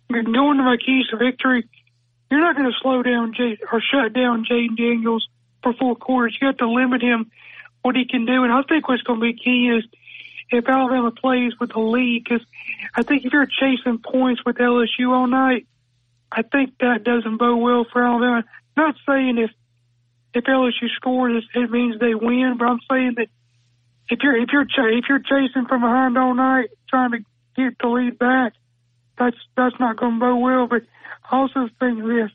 you're 0.09 0.23
going 0.23 0.57
to 0.57 0.63
my 0.63 0.77
keys 0.77 1.07
to 1.11 1.17
victory. 1.17 1.69
You're 2.31 2.41
not 2.41 2.57
going 2.57 2.71
to 2.71 2.79
slow 2.81 3.03
down 3.03 3.35
Jay, 3.37 3.59
or 3.71 3.83
shut 3.83 4.15
down 4.15 4.47
Jayden 4.51 4.77
Daniels 4.77 5.29
for 5.63 5.75
four 5.75 5.97
quarters. 5.97 6.37
You 6.41 6.47
have 6.47 6.57
to 6.59 6.71
limit 6.71 7.03
him 7.03 7.31
what 7.83 7.97
he 7.97 8.07
can 8.07 8.27
do. 8.27 8.44
And 8.44 8.52
I 8.52 8.62
think 8.62 8.89
what's 8.89 9.02
going 9.02 9.20
to 9.20 9.25
be 9.25 9.35
key 9.35 9.69
is 9.69 9.85
if 10.51 10.69
Alabama 10.69 11.11
plays 11.11 11.52
with 11.59 11.73
the 11.73 11.81
lead, 11.81 12.25
because 12.25 12.44
I 12.94 13.02
think 13.02 13.25
if 13.25 13.33
you're 13.33 13.47
chasing 13.47 13.99
points 13.99 14.43
with 14.44 14.57
LSU 14.57 15.11
all 15.11 15.27
night, 15.27 15.67
I 16.31 16.43
think 16.43 16.78
that 16.81 17.05
doesn't 17.05 17.39
bode 17.39 17.61
well 17.61 17.85
for 17.93 18.02
Alabama. 18.02 18.44
Not 18.77 18.94
saying 19.07 19.39
if 19.39 19.51
if 20.35 20.44
LSU 20.44 20.89
scores, 20.97 21.47
it 21.55 21.70
means 21.70 21.99
they 22.01 22.15
win, 22.15 22.57
but 22.59 22.67
I'm 22.67 22.81
saying 22.91 23.15
that 23.17 23.28
if 24.09 24.20
you're 24.23 24.36
if 24.36 24.49
you're 24.52 24.65
ch- 24.65 24.78
if 24.78 25.05
you're 25.09 25.19
chasing 25.19 25.67
from 25.67 25.83
behind 25.83 26.17
all 26.17 26.35
night, 26.35 26.70
trying 26.89 27.12
to 27.12 27.19
get 27.57 27.78
the 27.78 27.89
lead 27.89 28.19
back, 28.19 28.55
that's 29.19 29.36
that's 29.57 29.78
not 29.78 29.97
going 29.97 30.15
to 30.15 30.20
bode 30.20 30.41
well. 30.41 30.67
But 30.67 30.83
I 31.31 31.36
also 31.36 31.69
think 31.78 32.02
this. 32.02 32.31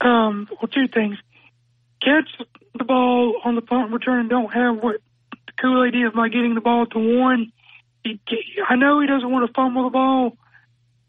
Um, 0.00 0.48
well, 0.50 0.68
two 0.68 0.88
things: 0.88 1.18
catch 2.04 2.28
the 2.74 2.84
ball 2.84 3.40
on 3.44 3.54
the 3.54 3.62
punt 3.62 3.92
return 3.92 4.20
and 4.20 4.30
don't 4.30 4.52
have 4.52 4.82
what 4.82 4.96
the 5.46 5.52
Kool 5.60 5.84
Aid 5.84 5.94
is 5.94 6.12
by 6.14 6.28
getting 6.28 6.54
the 6.54 6.60
ball 6.60 6.86
to 6.86 6.98
one. 6.98 7.52
I 8.04 8.76
know 8.76 9.00
he 9.00 9.06
doesn't 9.06 9.30
want 9.30 9.46
to 9.46 9.52
fumble 9.52 9.84
the 9.84 9.90
ball, 9.90 10.36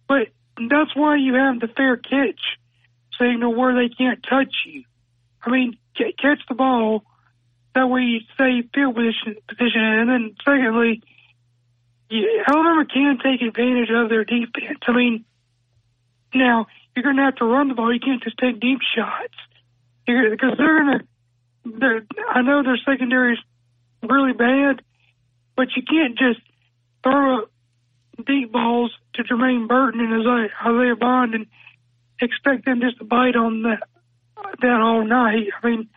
but 0.07 0.27
that's 0.69 0.95
why 0.95 1.15
you 1.15 1.33
have 1.33 1.59
the 1.59 1.67
fair 1.67 1.97
catch 1.97 2.39
saying 3.19 3.33
signal 3.35 3.55
where 3.55 3.75
they 3.75 3.93
can't 3.93 4.23
touch 4.23 4.53
you. 4.65 4.83
I 5.41 5.49
mean, 5.49 5.77
ca- 5.97 6.13
catch 6.19 6.39
the 6.47 6.55
ball. 6.55 7.03
That 7.75 7.89
way 7.89 8.01
you 8.01 8.19
stay 8.35 8.61
field 8.73 8.95
position, 8.95 9.35
position. 9.47 9.81
And 9.81 10.09
then 10.09 10.35
secondly, 10.45 11.01
you, 12.09 12.43
Alabama 12.47 12.85
can 12.85 13.17
take 13.17 13.41
advantage 13.41 13.89
of 13.89 14.09
their 14.09 14.23
defense. 14.23 14.79
I 14.87 14.91
mean, 14.91 15.25
now 16.35 16.67
you're 16.95 17.03
going 17.03 17.17
to 17.17 17.23
have 17.23 17.35
to 17.37 17.45
run 17.45 17.69
the 17.69 17.73
ball. 17.73 17.91
You 17.91 17.99
can't 17.99 18.23
just 18.23 18.37
take 18.37 18.59
deep 18.59 18.79
shots 18.95 19.33
because 20.05 20.57
they're 20.57 20.83
to. 20.83 20.99
They're, 21.65 22.05
I 22.29 22.41
know 22.41 22.61
their 22.61 22.77
secondary's 22.85 23.39
really 24.01 24.33
bad, 24.33 24.81
but 25.55 25.69
you 25.77 25.83
can't 25.83 26.17
just 26.17 26.41
throw 27.03 27.43
up 27.43 27.51
deep 28.25 28.51
balls 28.51 28.91
to 29.13 29.23
Jermaine 29.23 29.67
Burton 29.67 30.01
and 30.01 30.21
Isaiah, 30.21 30.95
Bond 30.95 31.35
and 31.35 31.45
expect 32.19 32.65
them 32.65 32.81
just 32.81 32.97
to 32.99 33.05
bite 33.05 33.35
on 33.35 33.63
that 33.63 33.83
that 34.61 34.79
all 34.81 35.05
night. 35.05 35.47
I 35.61 35.67
mean, 35.67 35.89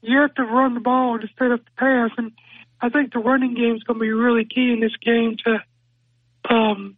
you 0.00 0.18
have 0.20 0.34
to 0.34 0.44
run 0.44 0.74
the 0.74 0.80
ball 0.80 1.18
set 1.38 1.52
up 1.52 1.64
the 1.64 1.70
pass, 1.76 2.10
and 2.16 2.32
I 2.80 2.88
think 2.88 3.12
the 3.12 3.20
running 3.20 3.54
game 3.54 3.76
is 3.76 3.82
going 3.84 3.98
to 3.98 4.02
be 4.02 4.12
really 4.12 4.44
key 4.44 4.72
in 4.72 4.80
this 4.80 4.96
game 4.96 5.36
to 5.44 5.58
um 6.52 6.96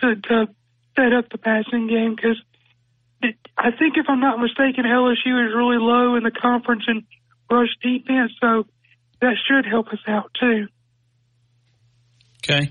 to 0.00 0.16
to 0.16 0.48
set 0.96 1.12
up 1.12 1.30
the 1.30 1.38
passing 1.38 1.88
game 1.88 2.14
because 2.14 2.40
I 3.56 3.70
think 3.70 3.96
if 3.96 4.06
I'm 4.08 4.20
not 4.20 4.38
mistaken, 4.38 4.84
LSU 4.84 5.46
is 5.46 5.54
really 5.54 5.78
low 5.78 6.16
in 6.16 6.24
the 6.24 6.30
conference 6.30 6.84
in 6.88 7.04
rush 7.50 7.68
defense, 7.82 8.32
so 8.40 8.64
that 9.20 9.34
should 9.48 9.66
help 9.66 9.88
us 9.88 10.00
out 10.08 10.30
too. 10.38 10.66
Okay. 12.44 12.70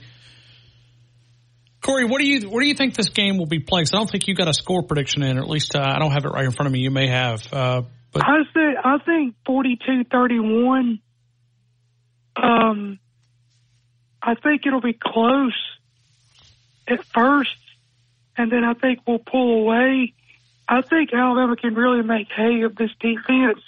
Corey, 1.82 2.06
what 2.06 2.20
do 2.20 2.28
you 2.28 2.50
what 2.50 2.62
do 2.62 2.68
you 2.68 2.76
think 2.76 2.96
this 2.96 3.10
game 3.10 3.38
will 3.38 3.48
be 3.48 3.60
played? 3.60 3.88
I 3.94 3.98
don't 3.98 4.10
think 4.10 4.28
you 4.28 4.36
got 4.36 4.48
a 4.48 4.54
score 4.54 4.84
prediction 4.84 5.24
in, 5.24 5.38
or 5.38 5.42
at 5.42 5.50
least 5.50 5.76
uh, 5.76 5.84
I 5.84 6.00
don't 6.00 6.12
have 6.12 6.26
it 6.26 6.30
right 6.30 6.46
in 6.46 6.52
front 6.52 6.68
of 6.68 6.74
me. 6.74 6.80
You 6.80 6.92
may 6.92 7.08
have, 7.08 7.42
uh, 7.52 7.82
but 8.12 8.24
I 8.24 8.44
say 8.54 8.76
I 8.84 8.98
think 9.04 9.36
forty 9.46 9.78
two 9.84 10.04
thirty 10.04 10.40
one. 10.40 11.00
Um, 12.36 13.00
I 14.22 14.36
think 14.36 14.66
it'll 14.68 14.82
be 14.82 14.98
close 15.02 15.58
at 16.88 17.04
first, 17.06 17.56
and 18.38 18.52
then 18.52 18.64
I 18.64 18.74
think 18.74 19.00
we'll 19.08 19.20
pull 19.20 19.62
away. 19.62 20.14
I 20.68 20.82
think 20.82 21.14
Alabama 21.14 21.56
can 21.56 21.76
really 21.76 22.02
make 22.02 22.28
hay 22.36 22.62
of 22.62 22.76
this 22.76 22.92
defense. 23.00 23.60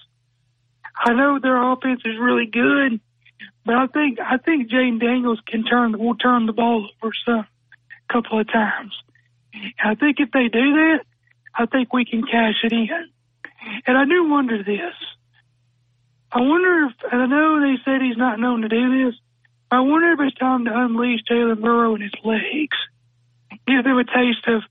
I 0.95 1.13
know 1.13 1.39
their 1.39 1.61
offense 1.71 2.01
is 2.05 2.17
really 2.19 2.45
good, 2.45 2.99
but 3.65 3.75
I 3.75 3.87
think 3.87 4.19
I 4.19 4.37
think 4.37 4.69
Jayden 4.69 4.99
Daniels 4.99 5.39
can 5.45 5.63
turn 5.63 5.97
will 5.97 6.15
turn 6.15 6.45
the 6.45 6.53
ball 6.53 6.89
over 7.01 7.13
some 7.25 7.47
couple 8.09 8.39
of 8.39 8.47
times. 8.51 8.93
I 9.83 9.95
think 9.95 10.19
if 10.19 10.31
they 10.31 10.47
do 10.47 10.73
that, 10.73 10.99
I 11.55 11.65
think 11.65 11.93
we 11.93 12.05
can 12.05 12.23
cash 12.23 12.55
it 12.63 12.71
in. 12.71 12.89
And 13.85 13.97
I 13.97 14.05
do 14.05 14.29
wonder 14.29 14.63
this. 14.63 14.93
I 16.31 16.41
wonder 16.41 16.87
if, 16.87 17.11
and 17.11 17.21
I 17.21 17.25
know 17.27 17.61
they 17.61 17.77
said 17.85 18.01
he's 18.01 18.17
not 18.17 18.39
known 18.39 18.61
to 18.61 18.67
do 18.67 19.05
this. 19.05 19.15
I 19.69 19.81
wonder 19.81 20.11
if 20.13 20.19
it's 20.19 20.37
time 20.37 20.65
to 20.65 20.71
unleash 20.73 21.21
Jalen 21.29 21.59
Milroe 21.59 21.95
and 21.95 22.03
his 22.03 22.13
legs. 22.23 22.77
Give 23.67 23.83
them 23.83 23.97
a 23.97 24.03
taste 24.03 24.47
of 24.47 24.63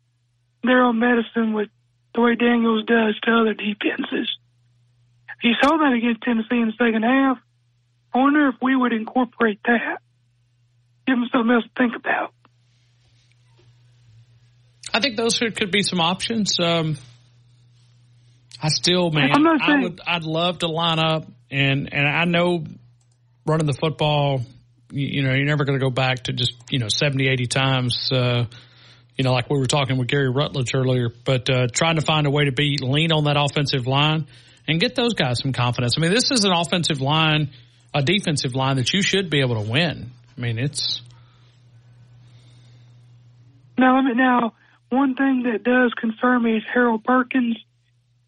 their 0.62 0.82
own 0.82 0.98
medicine 0.98 1.52
with 1.52 1.68
the 2.14 2.20
way 2.20 2.34
Daniels 2.34 2.84
does 2.84 3.18
to 3.22 3.30
other 3.32 3.54
defenses. 3.54 4.28
You 5.42 5.52
saw 5.60 5.76
that 5.78 5.92
against 5.96 6.22
Tennessee 6.22 6.60
in 6.60 6.66
the 6.66 6.72
second 6.78 7.02
half. 7.02 7.38
I 8.14 8.18
wonder 8.18 8.48
if 8.48 8.56
we 8.62 8.76
would 8.76 8.92
incorporate 8.92 9.58
that. 9.64 9.98
Give 11.06 11.16
them 11.16 11.28
something 11.32 11.50
else 11.52 11.64
to 11.64 11.70
think 11.76 11.96
about. 11.96 12.32
I 14.94 15.00
think 15.00 15.16
those 15.16 15.38
could, 15.38 15.70
be 15.70 15.82
some 15.82 16.00
options. 16.00 16.58
Um, 16.60 16.98
I 18.62 18.68
still, 18.68 19.10
man, 19.10 19.30
I'm 19.32 19.42
not 19.42 19.62
I 19.62 19.66
saying- 19.66 19.82
would, 19.82 20.00
I'd 20.06 20.24
love 20.24 20.58
to 20.60 20.68
line 20.68 20.98
up, 20.98 21.26
and 21.50 21.92
and 21.92 22.06
I 22.06 22.24
know 22.26 22.64
running 23.46 23.66
the 23.66 23.72
football, 23.72 24.42
you, 24.92 25.06
you 25.08 25.22
know, 25.22 25.34
you're 25.34 25.46
never 25.46 25.64
going 25.64 25.78
to 25.78 25.84
go 25.84 25.90
back 25.90 26.24
to 26.24 26.32
just 26.32 26.54
you 26.70 26.78
know 26.78 26.88
70, 26.88 27.26
80 27.26 27.46
times. 27.46 28.10
Uh, 28.12 28.44
you 29.16 29.24
know, 29.24 29.32
like 29.32 29.50
we 29.50 29.58
were 29.58 29.66
talking 29.66 29.98
with 29.98 30.08
Gary 30.08 30.30
Rutledge 30.30 30.74
earlier, 30.74 31.10
but 31.24 31.48
uh, 31.50 31.66
trying 31.72 31.96
to 31.96 32.02
find 32.02 32.26
a 32.26 32.30
way 32.30 32.46
to 32.46 32.52
be 32.52 32.78
lean 32.80 33.12
on 33.12 33.24
that 33.24 33.36
offensive 33.36 33.86
line 33.86 34.26
and 34.66 34.80
get 34.80 34.94
those 34.94 35.14
guys 35.14 35.40
some 35.40 35.52
confidence. 35.52 35.94
I 35.96 36.00
mean, 36.00 36.12
this 36.12 36.30
is 36.30 36.44
an 36.44 36.52
offensive 36.52 37.00
line, 37.00 37.50
a 37.94 38.02
defensive 38.02 38.54
line 38.54 38.76
that 38.76 38.92
you 38.92 39.02
should 39.02 39.30
be 39.30 39.40
able 39.40 39.62
to 39.62 39.70
win. 39.70 40.10
I 40.36 40.40
mean, 40.40 40.58
it's 40.58 41.02
Now, 43.78 43.96
let 43.96 44.04
me, 44.04 44.14
now, 44.14 44.54
one 44.90 45.14
thing 45.14 45.44
that 45.44 45.64
does 45.64 45.92
concern 45.94 46.42
me 46.42 46.56
is 46.56 46.62
Harold 46.72 47.04
Perkins. 47.04 47.56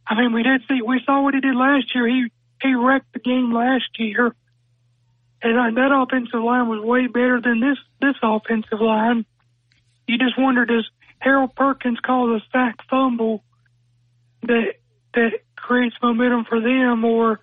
I 0.07 0.21
mean, 0.21 0.33
we 0.33 0.43
did 0.43 0.63
see, 0.69 0.81
we 0.83 1.01
saw 1.07 1.23
what 1.23 1.35
he 1.35 1.41
did 1.41 1.55
last 1.55 1.95
year. 1.95 2.07
He, 2.09 2.27
he 2.63 2.75
wrecked 2.75 3.13
the 3.13 3.21
game 3.21 3.53
last 3.53 3.89
year. 3.99 4.35
And 5.43 5.59
uh, 5.59 5.81
that 5.81 5.93
offensive 5.93 6.43
line 6.43 6.69
was 6.69 6.81
way 6.83 7.07
better 7.07 7.41
than 7.41 7.61
this, 7.61 7.79
this 8.01 8.17
offensive 8.23 8.81
line. 8.81 9.27
You 10.07 10.19
just 10.19 10.39
wonder, 10.39 10.65
does 10.65 10.89
Harold 11.19 11.55
Perkins 11.55 11.99
cause 12.05 12.41
a 12.43 12.51
sack 12.53 12.77
fumble 12.89 13.43
that, 14.43 14.75
that 15.15 15.31
creates 15.57 15.97
momentum 16.03 16.45
for 16.45 16.61
them 16.61 17.05
or 17.05 17.41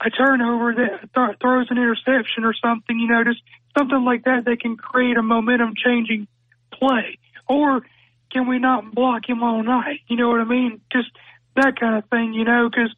a 0.00 0.10
turnover 0.10 0.74
that 0.74 1.12
th- 1.14 1.38
throws 1.40 1.66
an 1.70 1.78
interception 1.78 2.44
or 2.44 2.54
something, 2.54 2.98
you 2.98 3.08
know, 3.08 3.24
just 3.24 3.40
something 3.76 4.04
like 4.04 4.24
that 4.24 4.44
that 4.44 4.60
can 4.60 4.76
create 4.76 5.16
a 5.16 5.22
momentum 5.22 5.74
changing 5.76 6.26
play? 6.72 7.18
Or 7.48 7.82
can 8.30 8.48
we 8.48 8.58
not 8.58 8.94
block 8.94 9.28
him 9.28 9.42
all 9.42 9.62
night? 9.62 10.00
You 10.08 10.16
know 10.16 10.28
what 10.28 10.40
I 10.40 10.44
mean? 10.44 10.80
Just 10.92 11.08
that 11.56 11.78
kind 11.78 11.96
of 11.96 12.08
thing, 12.08 12.32
you 12.32 12.44
know, 12.44 12.68
because 12.70 12.94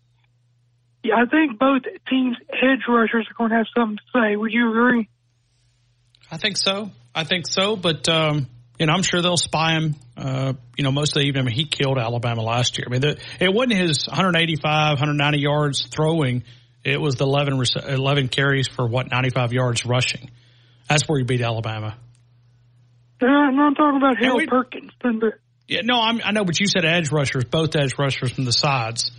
yeah, 1.02 1.16
I 1.16 1.26
think 1.26 1.58
both 1.58 1.82
teams' 2.08 2.36
edge 2.50 2.82
rushers 2.88 3.26
are 3.28 3.34
going 3.36 3.50
to 3.50 3.56
have 3.56 3.66
something 3.76 3.96
to 3.96 4.18
say. 4.18 4.36
Would 4.36 4.52
you 4.52 4.70
agree? 4.70 5.08
I 6.30 6.36
think 6.36 6.56
so. 6.56 6.90
I 7.14 7.24
think 7.24 7.46
so. 7.46 7.76
But 7.76 8.08
um, 8.08 8.46
you 8.78 8.86
know, 8.86 8.92
I'm 8.94 9.02
sure 9.02 9.22
they'll 9.22 9.36
spy 9.36 9.72
him. 9.74 9.94
Uh, 10.16 10.54
you 10.76 10.84
know, 10.84 10.90
most 10.90 11.10
of 11.16 11.22
the 11.22 11.26
evening. 11.26 11.42
I 11.42 11.46
mean, 11.46 11.54
he 11.54 11.64
killed 11.66 11.98
Alabama 11.98 12.42
last 12.42 12.78
year. 12.78 12.86
I 12.88 12.90
mean, 12.90 13.00
the, 13.00 13.18
it 13.40 13.52
wasn't 13.52 13.74
his 13.74 14.06
185, 14.08 14.98
190 14.98 15.38
yards 15.38 15.86
throwing. 15.86 16.42
It 16.84 17.00
was 17.00 17.14
the 17.16 17.24
11, 17.24 17.62
11 17.88 18.28
carries 18.28 18.66
for 18.68 18.86
what 18.86 19.10
95 19.10 19.52
yards 19.52 19.86
rushing. 19.86 20.30
That's 20.88 21.08
where 21.08 21.18
he 21.18 21.24
beat 21.24 21.40
Alabama. 21.40 21.96
Yeah, 23.20 23.28
I'm 23.28 23.56
not 23.56 23.76
talking 23.76 23.98
about 23.98 24.16
Yeah, 24.20 24.28
Hale 24.28 24.36
we- 24.36 24.46
Perkins. 24.46 24.90
But 25.00 25.12
Yeah, 25.68 25.82
no, 25.84 26.00
I'm, 26.00 26.20
I 26.24 26.32
know, 26.32 26.44
but 26.44 26.58
you 26.58 26.66
said 26.66 26.84
edge 26.84 27.12
rushers, 27.12 27.44
both 27.44 27.76
edge 27.76 27.96
rushers 27.98 28.32
from 28.32 28.44
the 28.44 28.52
sides. 28.52 29.12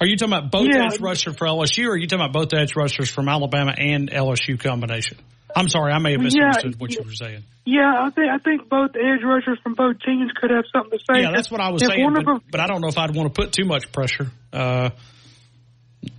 Are 0.00 0.06
you 0.06 0.16
talking 0.16 0.32
about 0.34 0.52
both 0.52 0.68
Yeah. 0.68 0.86
edge 0.92 1.00
rushers 1.00 1.34
for 1.36 1.46
LSU, 1.46 1.88
or 1.88 1.92
are 1.92 1.96
you 1.96 2.06
talking 2.06 2.24
about 2.24 2.32
both 2.32 2.54
edge 2.54 2.76
rushers 2.76 3.10
from 3.10 3.28
Alabama 3.28 3.74
and 3.76 4.08
LSU 4.10 4.56
combination? 4.60 5.18
I'm 5.56 5.68
sorry, 5.68 5.92
I 5.92 5.98
may 5.98 6.12
have 6.12 6.20
Yeah, 6.20 6.24
misunderstood 6.26 6.80
what 6.80 6.92
you 6.94 7.02
were 7.02 7.12
saying. 7.12 7.42
Yeah, 7.70 7.92
I 8.00 8.08
think 8.08 8.30
I 8.30 8.38
think 8.38 8.68
both 8.70 8.92
edge 8.96 9.22
rushers 9.22 9.58
from 9.62 9.74
both 9.74 9.96
teams 10.00 10.32
could 10.40 10.48
have 10.50 10.64
something 10.72 10.98
to 10.98 11.04
say. 11.04 11.20
Yeah, 11.20 11.32
that's 11.32 11.50
what 11.50 11.60
I 11.60 11.68
was 11.68 11.82
If 11.82 11.88
saying, 11.88 12.12
but, 12.14 12.24
them, 12.24 12.40
but 12.50 12.60
I 12.60 12.66
don't 12.66 12.80
know 12.80 12.88
if 12.88 12.96
I'd 12.96 13.14
want 13.14 13.34
to 13.34 13.42
put 13.42 13.52
too 13.52 13.66
much 13.66 13.92
pressure. 13.92 14.30
Uh, 14.50 14.88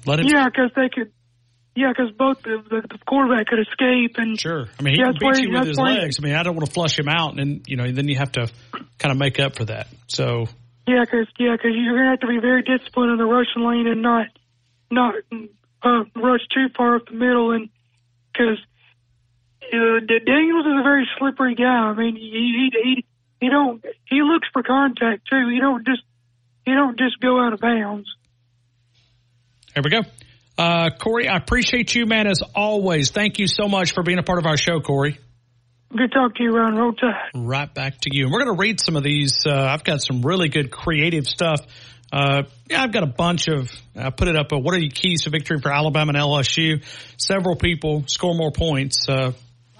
let 0.05 0.19
him. 0.19 0.27
yeah, 0.27 0.45
because 0.45 0.69
they 0.75 0.89
could. 0.93 1.11
Yeah, 1.75 1.89
because 1.89 2.11
both 2.11 2.43
the, 2.43 2.61
the, 2.69 2.81
the 2.87 2.97
quarterback 3.07 3.47
could 3.47 3.59
escape 3.59 4.17
and 4.17 4.39
Sure. 4.39 4.65
I 4.79 4.83
mean, 4.83 4.93
he 4.93 4.99
Yeah, 4.99 5.11
can 5.11 5.31
beat 5.31 5.41
you 5.41 5.51
with 5.51 5.67
his 5.67 5.77
legs. 5.79 6.19
I 6.19 6.23
mean, 6.23 6.35
I 6.35 6.43
don't 6.43 6.55
want 6.55 6.67
to 6.67 6.71
flush 6.73 6.99
him 6.99 7.07
out, 7.07 7.31
and 7.31 7.39
then, 7.39 7.61
you 7.67 7.77
know, 7.77 7.89
then 7.89 8.07
you 8.07 8.17
have 8.17 8.33
to 8.33 8.51
kind 8.99 9.11
of 9.11 9.17
make 9.17 9.39
up 9.39 9.55
for 9.55 9.65
that. 9.65 9.87
So, 10.07 10.45
Yeah, 10.87 11.05
because 11.05 11.27
yeah, 11.39 11.55
cause 11.57 11.71
you're 11.73 11.97
gonna 11.97 12.11
have 12.11 12.19
to 12.19 12.27
be 12.27 12.39
very 12.39 12.61
disciplined 12.61 13.13
in 13.13 13.17
the 13.17 13.25
rushing 13.25 13.63
lane 13.63 13.87
and 13.87 14.01
not 14.03 14.27
not 14.91 15.15
uh, 15.81 16.03
rush 16.15 16.41
too 16.53 16.67
far 16.75 16.97
up 16.97 17.07
the 17.07 17.15
middle, 17.15 17.51
and 17.51 17.69
because 18.33 18.59
uh, 19.73 19.99
Daniels 20.25 20.65
is 20.65 20.79
a 20.79 20.83
very 20.83 21.07
slippery 21.17 21.55
guy. 21.55 21.63
I 21.63 21.93
mean, 21.93 22.15
he 22.15 22.21
he 22.21 22.69
he, 22.83 23.05
he 23.41 23.49
don't 23.49 23.83
he 24.05 24.21
looks 24.21 24.47
for 24.53 24.63
contact 24.63 25.27
too. 25.29 25.49
He 25.51 25.59
don't 25.59 25.85
just 25.85 26.01
he 26.65 26.73
don't 26.73 26.97
just 26.97 27.19
go 27.19 27.39
out 27.43 27.53
of 27.53 27.59
bounds. 27.59 28.07
here 29.73 29.83
we 29.83 29.89
go. 29.89 30.01
Uh, 30.57 30.89
Corey, 30.89 31.27
I 31.29 31.37
appreciate 31.37 31.95
you, 31.95 32.05
man, 32.05 32.27
as 32.27 32.41
always. 32.53 33.11
Thank 33.11 33.39
you 33.39 33.47
so 33.47 33.69
much 33.69 33.93
for 33.93 34.03
being 34.03 34.19
a 34.19 34.23
part 34.23 34.39
of 34.39 34.45
our 34.45 34.57
show, 34.57 34.81
Corey. 34.81 35.17
Good 35.95 36.11
talk 36.11 36.35
to 36.35 36.43
you, 36.43 36.51
Ron. 36.55 36.75
Roll 36.75 36.93
Tide. 36.93 37.31
right 37.33 37.73
back 37.73 37.99
to 38.01 38.09
you. 38.11 38.25
And 38.25 38.31
we're 38.33 38.43
going 38.43 38.55
to 38.57 38.61
read 38.61 38.79
some 38.79 38.95
of 38.95 39.03
these. 39.03 39.45
Uh, 39.47 39.53
I've 39.53 39.83
got 39.83 40.01
some 40.03 40.21
really 40.21 40.49
good 40.49 40.69
creative 40.69 41.25
stuff. 41.25 41.61
Uh, 42.11 42.43
yeah, 42.69 42.83
I've 42.83 42.91
got 42.91 43.03
a 43.03 43.07
bunch 43.07 43.47
of, 43.47 43.71
I 43.95 44.09
put 44.09 44.27
it 44.27 44.35
up, 44.35 44.51
uh, 44.51 44.57
what 44.59 44.75
are 44.75 44.79
the 44.79 44.89
keys 44.89 45.23
to 45.23 45.29
victory 45.29 45.59
for 45.61 45.71
Alabama 45.71 46.11
and 46.13 46.17
LSU? 46.17 46.83
Several 47.17 47.55
people 47.55 48.03
score 48.07 48.35
more 48.35 48.51
points. 48.51 49.07
Uh, 49.07 49.31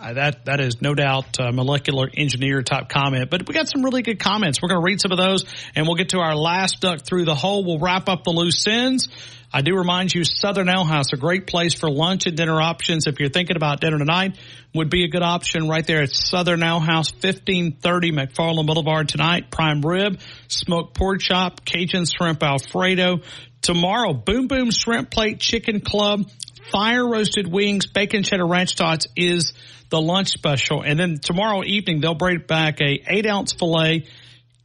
uh, 0.01 0.13
that 0.13 0.45
that 0.45 0.59
is 0.59 0.81
no 0.81 0.95
doubt 0.95 1.37
molecular 1.39 2.09
engineer 2.15 2.61
type 2.61 2.89
comment, 2.89 3.29
but 3.29 3.47
we 3.47 3.53
got 3.53 3.67
some 3.67 3.83
really 3.83 4.01
good 4.01 4.19
comments. 4.19 4.61
We're 4.61 4.69
going 4.69 4.81
to 4.81 4.85
read 4.85 5.01
some 5.01 5.11
of 5.11 5.17
those, 5.17 5.45
and 5.75 5.85
we'll 5.85 5.95
get 5.95 6.09
to 6.09 6.19
our 6.19 6.35
last 6.35 6.81
duck 6.81 7.01
through 7.05 7.25
the 7.25 7.35
hole. 7.35 7.65
We'll 7.65 7.79
wrap 7.79 8.07
up 8.07 8.23
the 8.23 8.31
loose 8.31 8.65
ends. 8.67 9.09
I 9.51 9.61
do 9.61 9.75
remind 9.75 10.13
you, 10.13 10.23
Southern 10.23 10.69
Ale 10.69 10.83
House, 10.83 11.11
a 11.11 11.17
great 11.17 11.47
place 11.47 11.73
for 11.73 11.89
lunch 11.89 12.27
and 12.27 12.37
dinner 12.37 12.61
options. 12.61 13.07
If 13.07 13.19
you're 13.19 13.29
thinking 13.29 13.55
about 13.55 13.81
dinner 13.81 13.97
tonight, 13.97 14.37
would 14.75 14.91
be 14.91 15.05
a 15.05 15.07
good 15.07 15.23
option 15.23 15.67
right 15.67 15.85
there 15.85 16.03
at 16.03 16.11
Southern 16.11 16.61
Ale 16.61 16.79
House, 16.79 17.11
1530 17.11 18.11
McFarland 18.11 18.67
Boulevard 18.67 19.09
tonight. 19.09 19.49
Prime 19.49 19.81
rib, 19.81 20.19
smoked 20.47 20.95
pork 20.95 21.19
chop, 21.19 21.65
Cajun 21.65 22.05
shrimp 22.05 22.43
Alfredo. 22.43 23.21
Tomorrow, 23.61 24.13
Boom 24.13 24.47
Boom 24.47 24.69
Shrimp 24.69 25.09
Plate 25.09 25.39
Chicken 25.39 25.81
Club, 25.81 26.29
fire 26.71 27.07
roasted 27.07 27.51
wings, 27.51 27.87
bacon 27.87 28.23
cheddar 28.23 28.45
ranch 28.45 28.75
tots 28.75 29.07
is 29.15 29.53
the 29.89 30.01
lunch 30.01 30.29
special. 30.29 30.81
And 30.81 30.99
then 30.99 31.17
tomorrow 31.19 31.63
evening, 31.63 31.99
they'll 32.01 32.15
bring 32.15 32.39
back 32.39 32.81
a 32.81 33.03
eight 33.07 33.25
ounce 33.25 33.53
filet, 33.53 34.07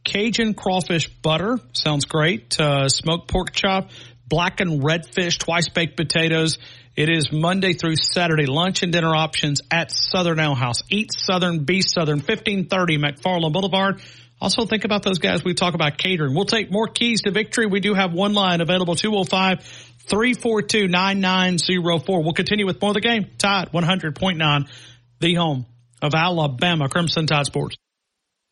Cajun 0.03 0.53
crawfish 0.53 1.09
butter. 1.09 1.57
Sounds 1.73 2.05
great. 2.05 2.59
Uh, 2.59 2.87
smoked 2.89 3.27
pork 3.27 3.51
chop, 3.51 3.89
blackened 4.27 4.81
redfish, 4.81 5.39
twice 5.39 5.69
baked 5.69 5.97
potatoes. 5.97 6.59
It 6.95 7.09
is 7.09 7.31
Monday 7.31 7.73
through 7.73 7.97
Saturday 7.97 8.45
lunch 8.45 8.81
and 8.81 8.93
dinner 8.93 9.13
options 9.13 9.61
at 9.69 9.91
Southern 9.91 10.39
Ale 10.39 10.55
House. 10.55 10.81
Eat 10.89 11.11
Southern, 11.13 11.65
be 11.65 11.81
Southern, 11.81 12.19
1530 12.19 12.97
McFarland 12.99 13.51
Boulevard. 13.51 14.01
Also 14.39 14.65
think 14.65 14.85
about 14.85 15.03
those 15.03 15.19
guys 15.19 15.43
we 15.43 15.53
talk 15.53 15.73
about 15.73 15.97
catering. 15.97 16.33
We'll 16.35 16.45
take 16.45 16.71
more 16.71 16.87
keys 16.87 17.21
to 17.23 17.31
victory. 17.31 17.65
We 17.65 17.79
do 17.79 17.93
have 17.93 18.13
one 18.13 18.33
line 18.33 18.61
available 18.61 18.95
205 18.95 19.61
342 20.07 20.87
9904. 20.87 22.23
We'll 22.23 22.33
continue 22.33 22.65
with 22.65 22.81
more 22.81 22.91
of 22.91 22.95
the 22.95 23.01
game. 23.01 23.27
Tide, 23.37 23.71
100.9, 23.73 24.69
the 25.19 25.33
home 25.35 25.65
of 26.01 26.13
Alabama 26.13 26.89
Crimson 26.89 27.25
Tide 27.27 27.45
Sports. 27.45 27.77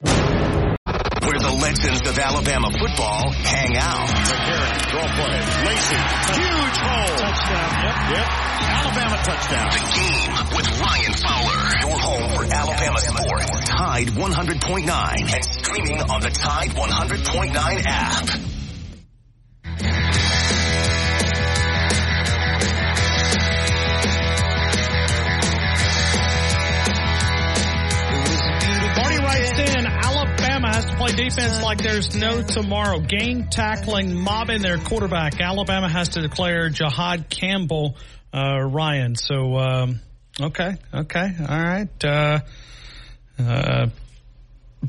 Where 0.02 1.40
the 1.40 1.58
legends 1.62 2.08
of 2.08 2.18
Alabama 2.20 2.70
football 2.72 3.32
hang 3.32 3.78
out. 3.78 4.08
Draw 4.90 5.08
play. 5.08 5.40
Lacey. 5.66 5.96
Huge 6.36 6.78
hole. 6.78 7.18
Touchdown. 7.18 7.70
Yep. 7.84 7.96
Yep. 8.14 8.28
Alabama 8.64 9.18
touchdown. 9.24 9.70
The 9.72 9.80
game 9.96 10.32
with 10.56 10.68
Ryan 10.80 11.14
Fowler. 11.14 11.62
Your 11.82 11.98
home 12.00 12.30
for 12.36 12.44
Alabama 12.54 13.00
sports. 13.00 13.70
Tide 13.70 14.08
100.9 14.08 15.34
and 15.34 15.44
streaming 15.46 16.02
on 16.02 16.22
the 16.22 16.30
Tide 16.30 16.70
100.9 16.70 17.84
app. 17.86 18.30
Alabama 29.60 30.68
has 30.74 30.86
to 30.86 30.96
play 30.96 31.12
defense 31.12 31.62
like 31.62 31.78
there's 31.78 32.16
no 32.16 32.42
tomorrow. 32.42 33.00
Game 33.00 33.50
tackling, 33.50 34.16
mobbing 34.16 34.62
their 34.62 34.78
quarterback. 34.78 35.40
Alabama 35.40 35.88
has 35.88 36.10
to 36.10 36.22
declare 36.22 36.70
Jihaad 36.70 37.30
Campbell, 37.30 37.98
uh, 38.34 38.60
Ryan. 38.62 39.16
So, 39.16 39.58
um, 39.58 40.00
okay, 40.42 40.72
okay, 40.94 41.32
all 41.40 41.64
right. 41.64 42.06
Uh, 42.06 42.40
uh, 43.38 43.88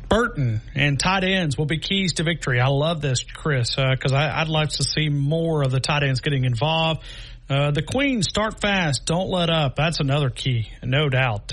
Burton 0.09 0.60
and 0.75 0.99
tight 0.99 1.25
ends 1.25 1.59
will 1.59 1.67
be 1.67 1.78
keys 1.78 2.15
to 2.15 2.25
victory. 2.25 2.60
I 2.60 2.68
love 2.68 3.01
this, 3.01 3.23
Chris, 3.23 3.76
because 3.76 4.12
I 4.12 4.41
I'd 4.41 4.49
like 4.49 4.70
to 4.70 4.84
see 4.84 5.09
more 5.09 5.62
of 5.62 5.73
the 5.73 5.81
tight 5.81 6.02
ends 6.05 6.20
getting 6.20 6.44
involved. 6.44 7.02
Uh, 7.51 7.70
the 7.70 7.83
Queens 7.83 8.28
start 8.28 8.60
fast, 8.60 9.05
don't 9.05 9.28
let 9.28 9.51
up. 9.51 9.76
That's 9.76 10.01
another 10.01 10.31
key, 10.31 10.68
no 10.83 11.10
doubt. 11.10 11.52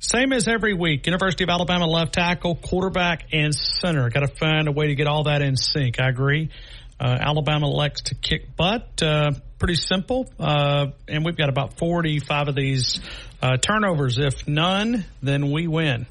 Uh, 0.00 0.18
same 0.18 0.32
as 0.32 0.48
every 0.48 0.74
week. 0.74 1.06
University 1.06 1.44
of 1.44 1.50
Alabama 1.50 1.86
left 1.86 2.14
tackle, 2.14 2.54
quarterback, 2.56 3.26
and 3.32 3.54
center. 3.54 4.08
Got 4.10 4.20
to 4.20 4.34
find 4.34 4.68
a 4.68 4.72
way 4.72 4.88
to 4.88 4.94
get 4.94 5.06
all 5.06 5.24
that 5.24 5.42
in 5.42 5.56
sync. 5.56 6.00
I 6.00 6.08
agree. 6.08 6.50
Uh, 6.98 7.16
Alabama 7.20 7.66
elects 7.66 8.02
to 8.02 8.14
kick 8.14 8.56
butt. 8.56 9.02
Uh, 9.02 9.32
pretty 9.58 9.74
simple. 9.74 10.28
Uh, 10.38 10.88
and 11.08 11.24
we've 11.24 11.36
got 11.36 11.48
about 11.48 11.78
45 11.78 12.48
of 12.48 12.54
these 12.54 13.00
uh, 13.42 13.56
turnovers. 13.56 14.18
If 14.18 14.46
none, 14.46 15.04
then 15.22 15.50
we 15.50 15.66
win. 15.66 16.06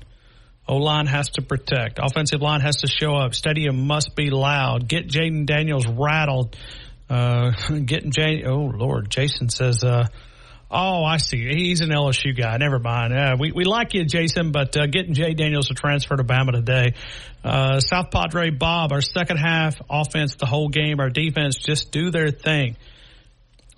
O 0.68 0.78
line 0.78 1.08
has 1.08 1.30
to 1.32 1.42
protect. 1.42 2.00
Offensive 2.02 2.42
line 2.42 2.62
has 2.62 2.78
to 2.78 2.88
show 2.88 3.16
up. 3.16 3.34
Stadium 3.34 3.88
must 3.88 4.16
be 4.16 4.30
loud. 4.30 4.88
Get 4.88 5.08
Jayden 5.08 5.46
Daniels 5.46 5.88
rattled. 5.88 6.56
Uh, 7.10 7.52
getting 7.86 8.12
Jay. 8.12 8.44
Oh 8.46 8.72
Lord, 8.74 9.10
Jason 9.10 9.50
says. 9.50 9.84
Oh, 10.72 11.04
I 11.04 11.18
see. 11.18 11.48
He's 11.48 11.82
an 11.82 11.90
LSU 11.90 12.38
guy. 12.38 12.58
Never 12.58 12.78
mind. 12.78 13.12
Uh, 13.12 13.36
we 13.40 13.52
we 13.52 13.64
like 13.64 13.96
you, 13.96 14.06
Jason, 14.06 14.52
but 14.52 14.78
uh, 14.78 14.86
getting 14.86 15.16
Jay 15.16 15.34
Daniels 15.34 15.70
to 15.70 15.74
transfer 15.74 16.16
to 16.16 16.24
Bama 16.24 16.52
today. 16.52 16.94
Uh, 17.44 17.80
South 17.80 18.12
Padre 18.12 18.52
Bob. 18.52 18.92
Our 18.92 19.02
second 19.02 19.38
half 19.38 19.82
offense, 19.90 20.36
the 20.36 20.46
whole 20.46 20.70
game. 20.70 21.00
Our 21.00 21.10
defense 21.10 21.58
just 21.58 21.92
do 21.92 22.12
their 22.12 22.30
thing. 22.30 22.78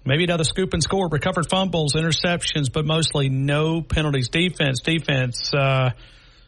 Maybe 0.03 0.25
another 0.25 0.43
scoop 0.43 0.73
and 0.73 0.83
score, 0.83 1.07
recovered 1.07 1.49
fumbles, 1.49 1.93
interceptions, 1.93 2.73
but 2.73 2.85
mostly 2.85 3.29
no 3.29 3.81
penalties. 3.81 4.27
Defense, 4.27 4.81
defense. 4.81 5.53
Uh, 5.53 5.91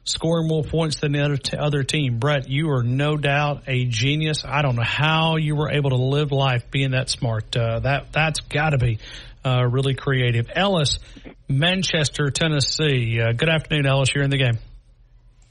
scoring 0.05 0.47
more 0.47 0.63
points 0.63 0.99
than 0.99 1.13
the 1.13 1.21
other, 1.21 1.37
t- 1.37 1.55
other 1.55 1.83
team. 1.83 2.19
Brett, 2.19 2.49
you 2.49 2.71
are 2.71 2.83
no 2.83 3.15
doubt 3.15 3.63
a 3.67 3.85
genius. 3.85 4.43
I 4.43 4.61
don't 4.61 4.75
know 4.75 4.83
how 4.83 5.37
you 5.37 5.55
were 5.55 5.71
able 5.71 5.91
to 5.91 5.95
live 5.95 6.33
life 6.33 6.69
being 6.71 6.91
that 6.91 7.09
smart. 7.09 7.55
Uh, 7.55 7.79
that 7.79 8.11
that's 8.11 8.41
got 8.41 8.71
to 8.71 8.77
be 8.77 8.99
uh, 9.45 9.63
really 9.69 9.95
creative. 9.95 10.49
Ellis, 10.55 10.99
Manchester, 11.47 12.29
Tennessee. 12.29 13.19
Uh, 13.21 13.33
good 13.33 13.49
afternoon, 13.49 13.85
Ellis. 13.85 14.13
You're 14.13 14.23
in 14.23 14.29
the 14.29 14.37
game. 14.37 14.57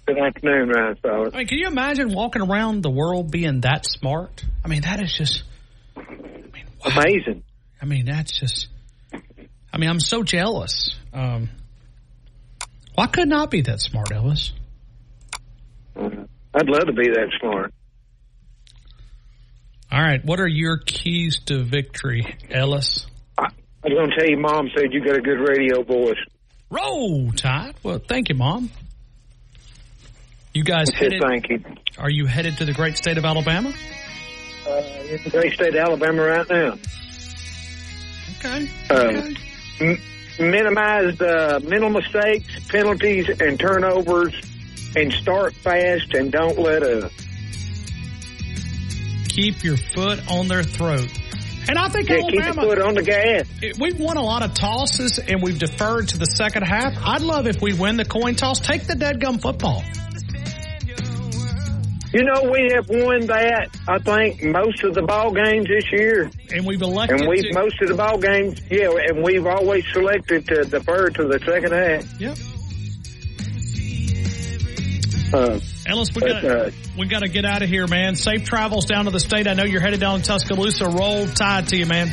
Good 0.07 0.19
afternoon, 0.19 0.69
Ryan. 0.69 0.97
I 1.05 1.39
mean, 1.39 1.47
can 1.47 1.59
you 1.59 1.69
imagine 1.69 2.13
walking 2.13 2.43
around 2.43 2.83
the 2.83 2.91
world 2.91 3.31
being 3.31 3.61
that 3.61 3.87
smart? 3.87 4.45
I 4.65 4.69
mean, 4.69 4.83
that 4.83 5.01
is 5.01 5.13
just 5.13 5.45
I 5.97 6.01
mean, 6.01 6.65
Amazing. 6.85 7.45
I 7.81 7.85
mean, 7.85 8.07
that's 8.07 8.39
just. 8.39 8.69
I 9.73 9.79
mean, 9.79 9.89
I'm 9.89 10.01
so 10.01 10.23
jealous. 10.23 10.95
Um, 11.13 11.51
why 12.95 13.07
couldn't 13.07 13.33
I 13.33 13.47
be 13.47 13.63
that 13.63 13.81
smart, 13.81 14.13
Ellis? 14.13 14.53
I'd 15.97 16.69
love 16.69 16.87
to 16.87 16.93
be 16.93 17.09
that 17.09 17.31
smart. 17.41 17.73
All 19.91 20.01
right. 20.01 20.25
What 20.25 20.41
are 20.41 20.49
your 20.49 20.79
keys 20.79 21.41
to 21.47 21.63
victory, 21.63 22.37
Ellis? 22.51 23.07
I 23.85 23.89
was 23.89 23.97
going 23.97 24.11
to 24.11 24.17
tell 24.17 24.29
you, 24.29 24.37
Mom 24.39 24.71
said 24.77 24.93
you 24.93 25.05
got 25.05 25.17
a 25.17 25.21
good 25.21 25.41
radio 25.41 25.83
voice. 25.83 26.19
Roll 26.71 27.33
Tide. 27.33 27.75
Well, 27.83 27.99
thank 27.99 28.29
you, 28.29 28.35
Mom. 28.35 28.71
You 30.55 30.65
guys 30.65 30.89
headed? 30.95 31.21
thank 31.23 31.49
you. 31.49 31.65
Are 31.99 32.11
you 32.11 32.27
headed 32.27 32.59
to 32.59 32.65
the 32.65 32.73
great 32.73 32.97
state 32.97 33.19
of 33.19 33.25
Alabama? 33.25 33.73
Uh, 34.67 34.71
in 35.09 35.23
the 35.25 35.31
great 35.31 35.55
state 35.55 35.75
of 35.75 35.81
Alabama 35.81 36.23
right 36.23 36.49
now. 36.49 36.75
Okay. 38.39 38.71
Uh, 38.91 39.31
m- 39.81 39.99
minimize 40.39 41.21
uh, 41.21 41.59
mental 41.65 41.91
mistakes, 41.91 42.69
penalties, 42.69 43.29
and 43.41 43.59
turnovers, 43.59 44.35
and 44.95 45.13
start 45.13 45.55
fast 45.55 46.15
and 46.15 46.31
don't 46.31 46.59
let 46.59 46.83
up. 46.83 47.11
Keep 49.29 49.65
your 49.65 49.77
foot 49.79 50.21
on 50.31 50.49
their 50.49 50.63
throat. 50.63 51.09
And 51.69 51.79
I 51.79 51.89
think 51.89 52.09
Yeah, 52.09 52.21
keep 52.29 52.41
Alabama. 52.43 52.63
foot 52.63 52.81
on 52.81 52.95
the 52.95 53.03
gas. 53.03 53.47
We've 53.79 53.99
won 53.99 54.17
a 54.17 54.23
lot 54.23 54.43
of 54.43 54.53
tosses 54.55 55.19
and 55.19 55.43
we've 55.43 55.59
deferred 55.59 56.09
to 56.09 56.19
the 56.19 56.27
second 56.27 56.63
half. 56.65 56.95
I'd 57.05 57.23
love 57.23 57.47
if 57.47 57.63
we 57.63 57.73
win 57.73 57.97
the 57.97 58.05
coin 58.05 58.35
toss. 58.35 58.59
Take 58.61 58.87
the 58.87 58.95
dead 58.97 59.21
gum 59.21 59.39
football. 59.39 59.83
You 62.15 62.25
know, 62.25 62.51
we 62.53 62.71
have 62.75 62.91
won 62.91 63.27
that, 63.29 63.69
I 63.89 63.99
think, 63.99 64.43
most 64.45 64.83
of 64.85 64.93
the 64.95 65.01
ball 65.01 65.33
games 65.33 65.67
this 65.67 65.91
year. 65.93 66.31
And 66.53 66.67
we've 66.67 66.83
elected 66.83 67.21
And 67.21 67.29
we've, 67.29 67.45
to- 67.45 67.55
most 67.55 67.81
of 67.81 67.89
the 67.89 67.95
ball 67.95 68.19
games, 68.19 68.61
yeah, 68.71 68.91
and 69.09 69.23
we've 69.25 69.47
always 69.47 69.83
selected 69.95 70.47
to 70.49 70.65
defer 70.65 71.09
to 71.09 71.25
the 71.27 71.39
second 71.39 71.73
half. 71.73 72.21
Yep. 72.21 72.37
Uh, 75.33 75.61
Ellis, 75.87 76.15
we 76.15 76.21
got 76.21 76.45
uh, 76.45 76.71
we 76.99 77.07
got 77.07 77.21
to 77.21 77.29
get 77.29 77.45
out 77.45 77.63
of 77.63 77.69
here, 77.69 77.87
man. 77.87 78.17
Safe 78.17 78.45
travels 78.45 78.85
down 78.85 79.07
to 79.07 79.11
the 79.11 79.21
state. 79.21 79.47
I 79.49 79.55
know 79.55 79.65
you're 79.65 79.81
headed 79.81 80.01
down 80.01 80.21
to 80.21 80.25
Tuscaloosa. 80.25 80.89
Roll 80.89 81.27
tide 81.27 81.69
to 81.69 81.77
you, 81.77 81.87
man. 81.87 82.09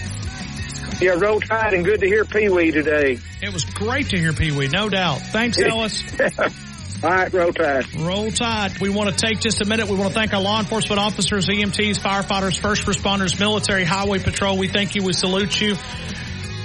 yeah, 1.01 1.11
roll 1.11 1.39
tide 1.39 1.73
and 1.73 1.83
good 1.83 1.99
to 1.99 2.07
hear 2.07 2.23
Pee 2.25 2.49
Wee 2.49 2.71
today. 2.71 3.19
It 3.41 3.53
was 3.53 3.65
great 3.65 4.09
to 4.09 4.17
hear 4.17 4.33
Pee 4.33 4.51
Wee, 4.51 4.67
no 4.67 4.89
doubt. 4.89 5.19
Thanks, 5.19 5.59
Ellis. 5.59 6.03
All 7.03 7.09
right, 7.09 7.31
roll 7.31 7.53
tide. 7.53 7.95
Roll 7.95 8.29
Tide. 8.29 8.79
We 8.81 8.89
want 8.89 9.09
to 9.09 9.15
take 9.15 9.39
just 9.39 9.61
a 9.61 9.65
minute. 9.65 9.87
We 9.87 9.95
want 9.95 10.09
to 10.09 10.13
thank 10.13 10.33
our 10.33 10.41
law 10.41 10.59
enforcement 10.59 10.99
officers, 10.99 11.47
EMTs, 11.47 11.97
firefighters, 11.97 12.59
first 12.59 12.85
responders, 12.85 13.39
military, 13.39 13.85
highway 13.85 14.19
patrol. 14.19 14.57
We 14.57 14.67
thank 14.67 14.95
you. 14.95 15.03
We 15.03 15.13
salute 15.13 15.61
you. 15.61 15.75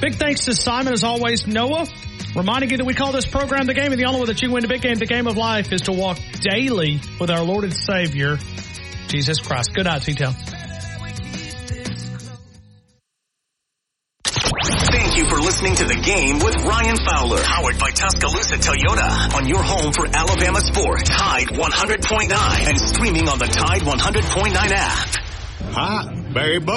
Big 0.00 0.16
thanks 0.16 0.46
to 0.46 0.54
Simon, 0.54 0.92
as 0.92 1.04
always. 1.04 1.46
Noah, 1.46 1.86
reminding 2.34 2.70
you 2.70 2.76
that 2.78 2.84
we 2.84 2.94
call 2.94 3.12
this 3.12 3.26
program 3.26 3.66
the 3.66 3.74
game, 3.74 3.92
and 3.92 4.00
the 4.00 4.06
only 4.06 4.20
way 4.20 4.26
that 4.26 4.42
you 4.42 4.50
win 4.50 4.62
the 4.62 4.68
big 4.68 4.82
game, 4.82 4.94
the 4.96 5.06
game 5.06 5.26
of 5.26 5.36
life, 5.36 5.72
is 5.72 5.82
to 5.82 5.92
walk 5.92 6.18
daily 6.40 7.00
with 7.20 7.30
our 7.30 7.44
Lord 7.44 7.64
and 7.64 7.72
Savior, 7.72 8.38
Jesus 9.08 9.40
Christ. 9.40 9.74
Good 9.74 9.84
night, 9.84 10.02
T-Town. 10.02 10.34
Thank 14.94 15.16
you 15.16 15.28
for 15.28 15.36
listening 15.36 15.74
to 15.76 15.84
the 15.84 15.94
game 15.94 16.38
with 16.38 16.56
Ryan 16.64 16.96
Fowler, 16.96 17.42
powered 17.42 17.78
by 17.78 17.90
Tuscaloosa 17.90 18.56
Toyota, 18.56 19.34
on 19.34 19.46
your 19.46 19.62
home 19.62 19.92
for 19.92 20.06
Alabama 20.06 20.60
sports. 20.60 21.08
Tide 21.08 21.48
100.9 21.48 22.68
and 22.68 22.80
streaming 22.80 23.28
on 23.28 23.38
the 23.38 23.46
Tide 23.46 23.82
100.9 23.82 24.54
app. 24.56 25.08
Hi, 25.70 26.32
Barry 26.32 26.58
Buck. 26.58 26.72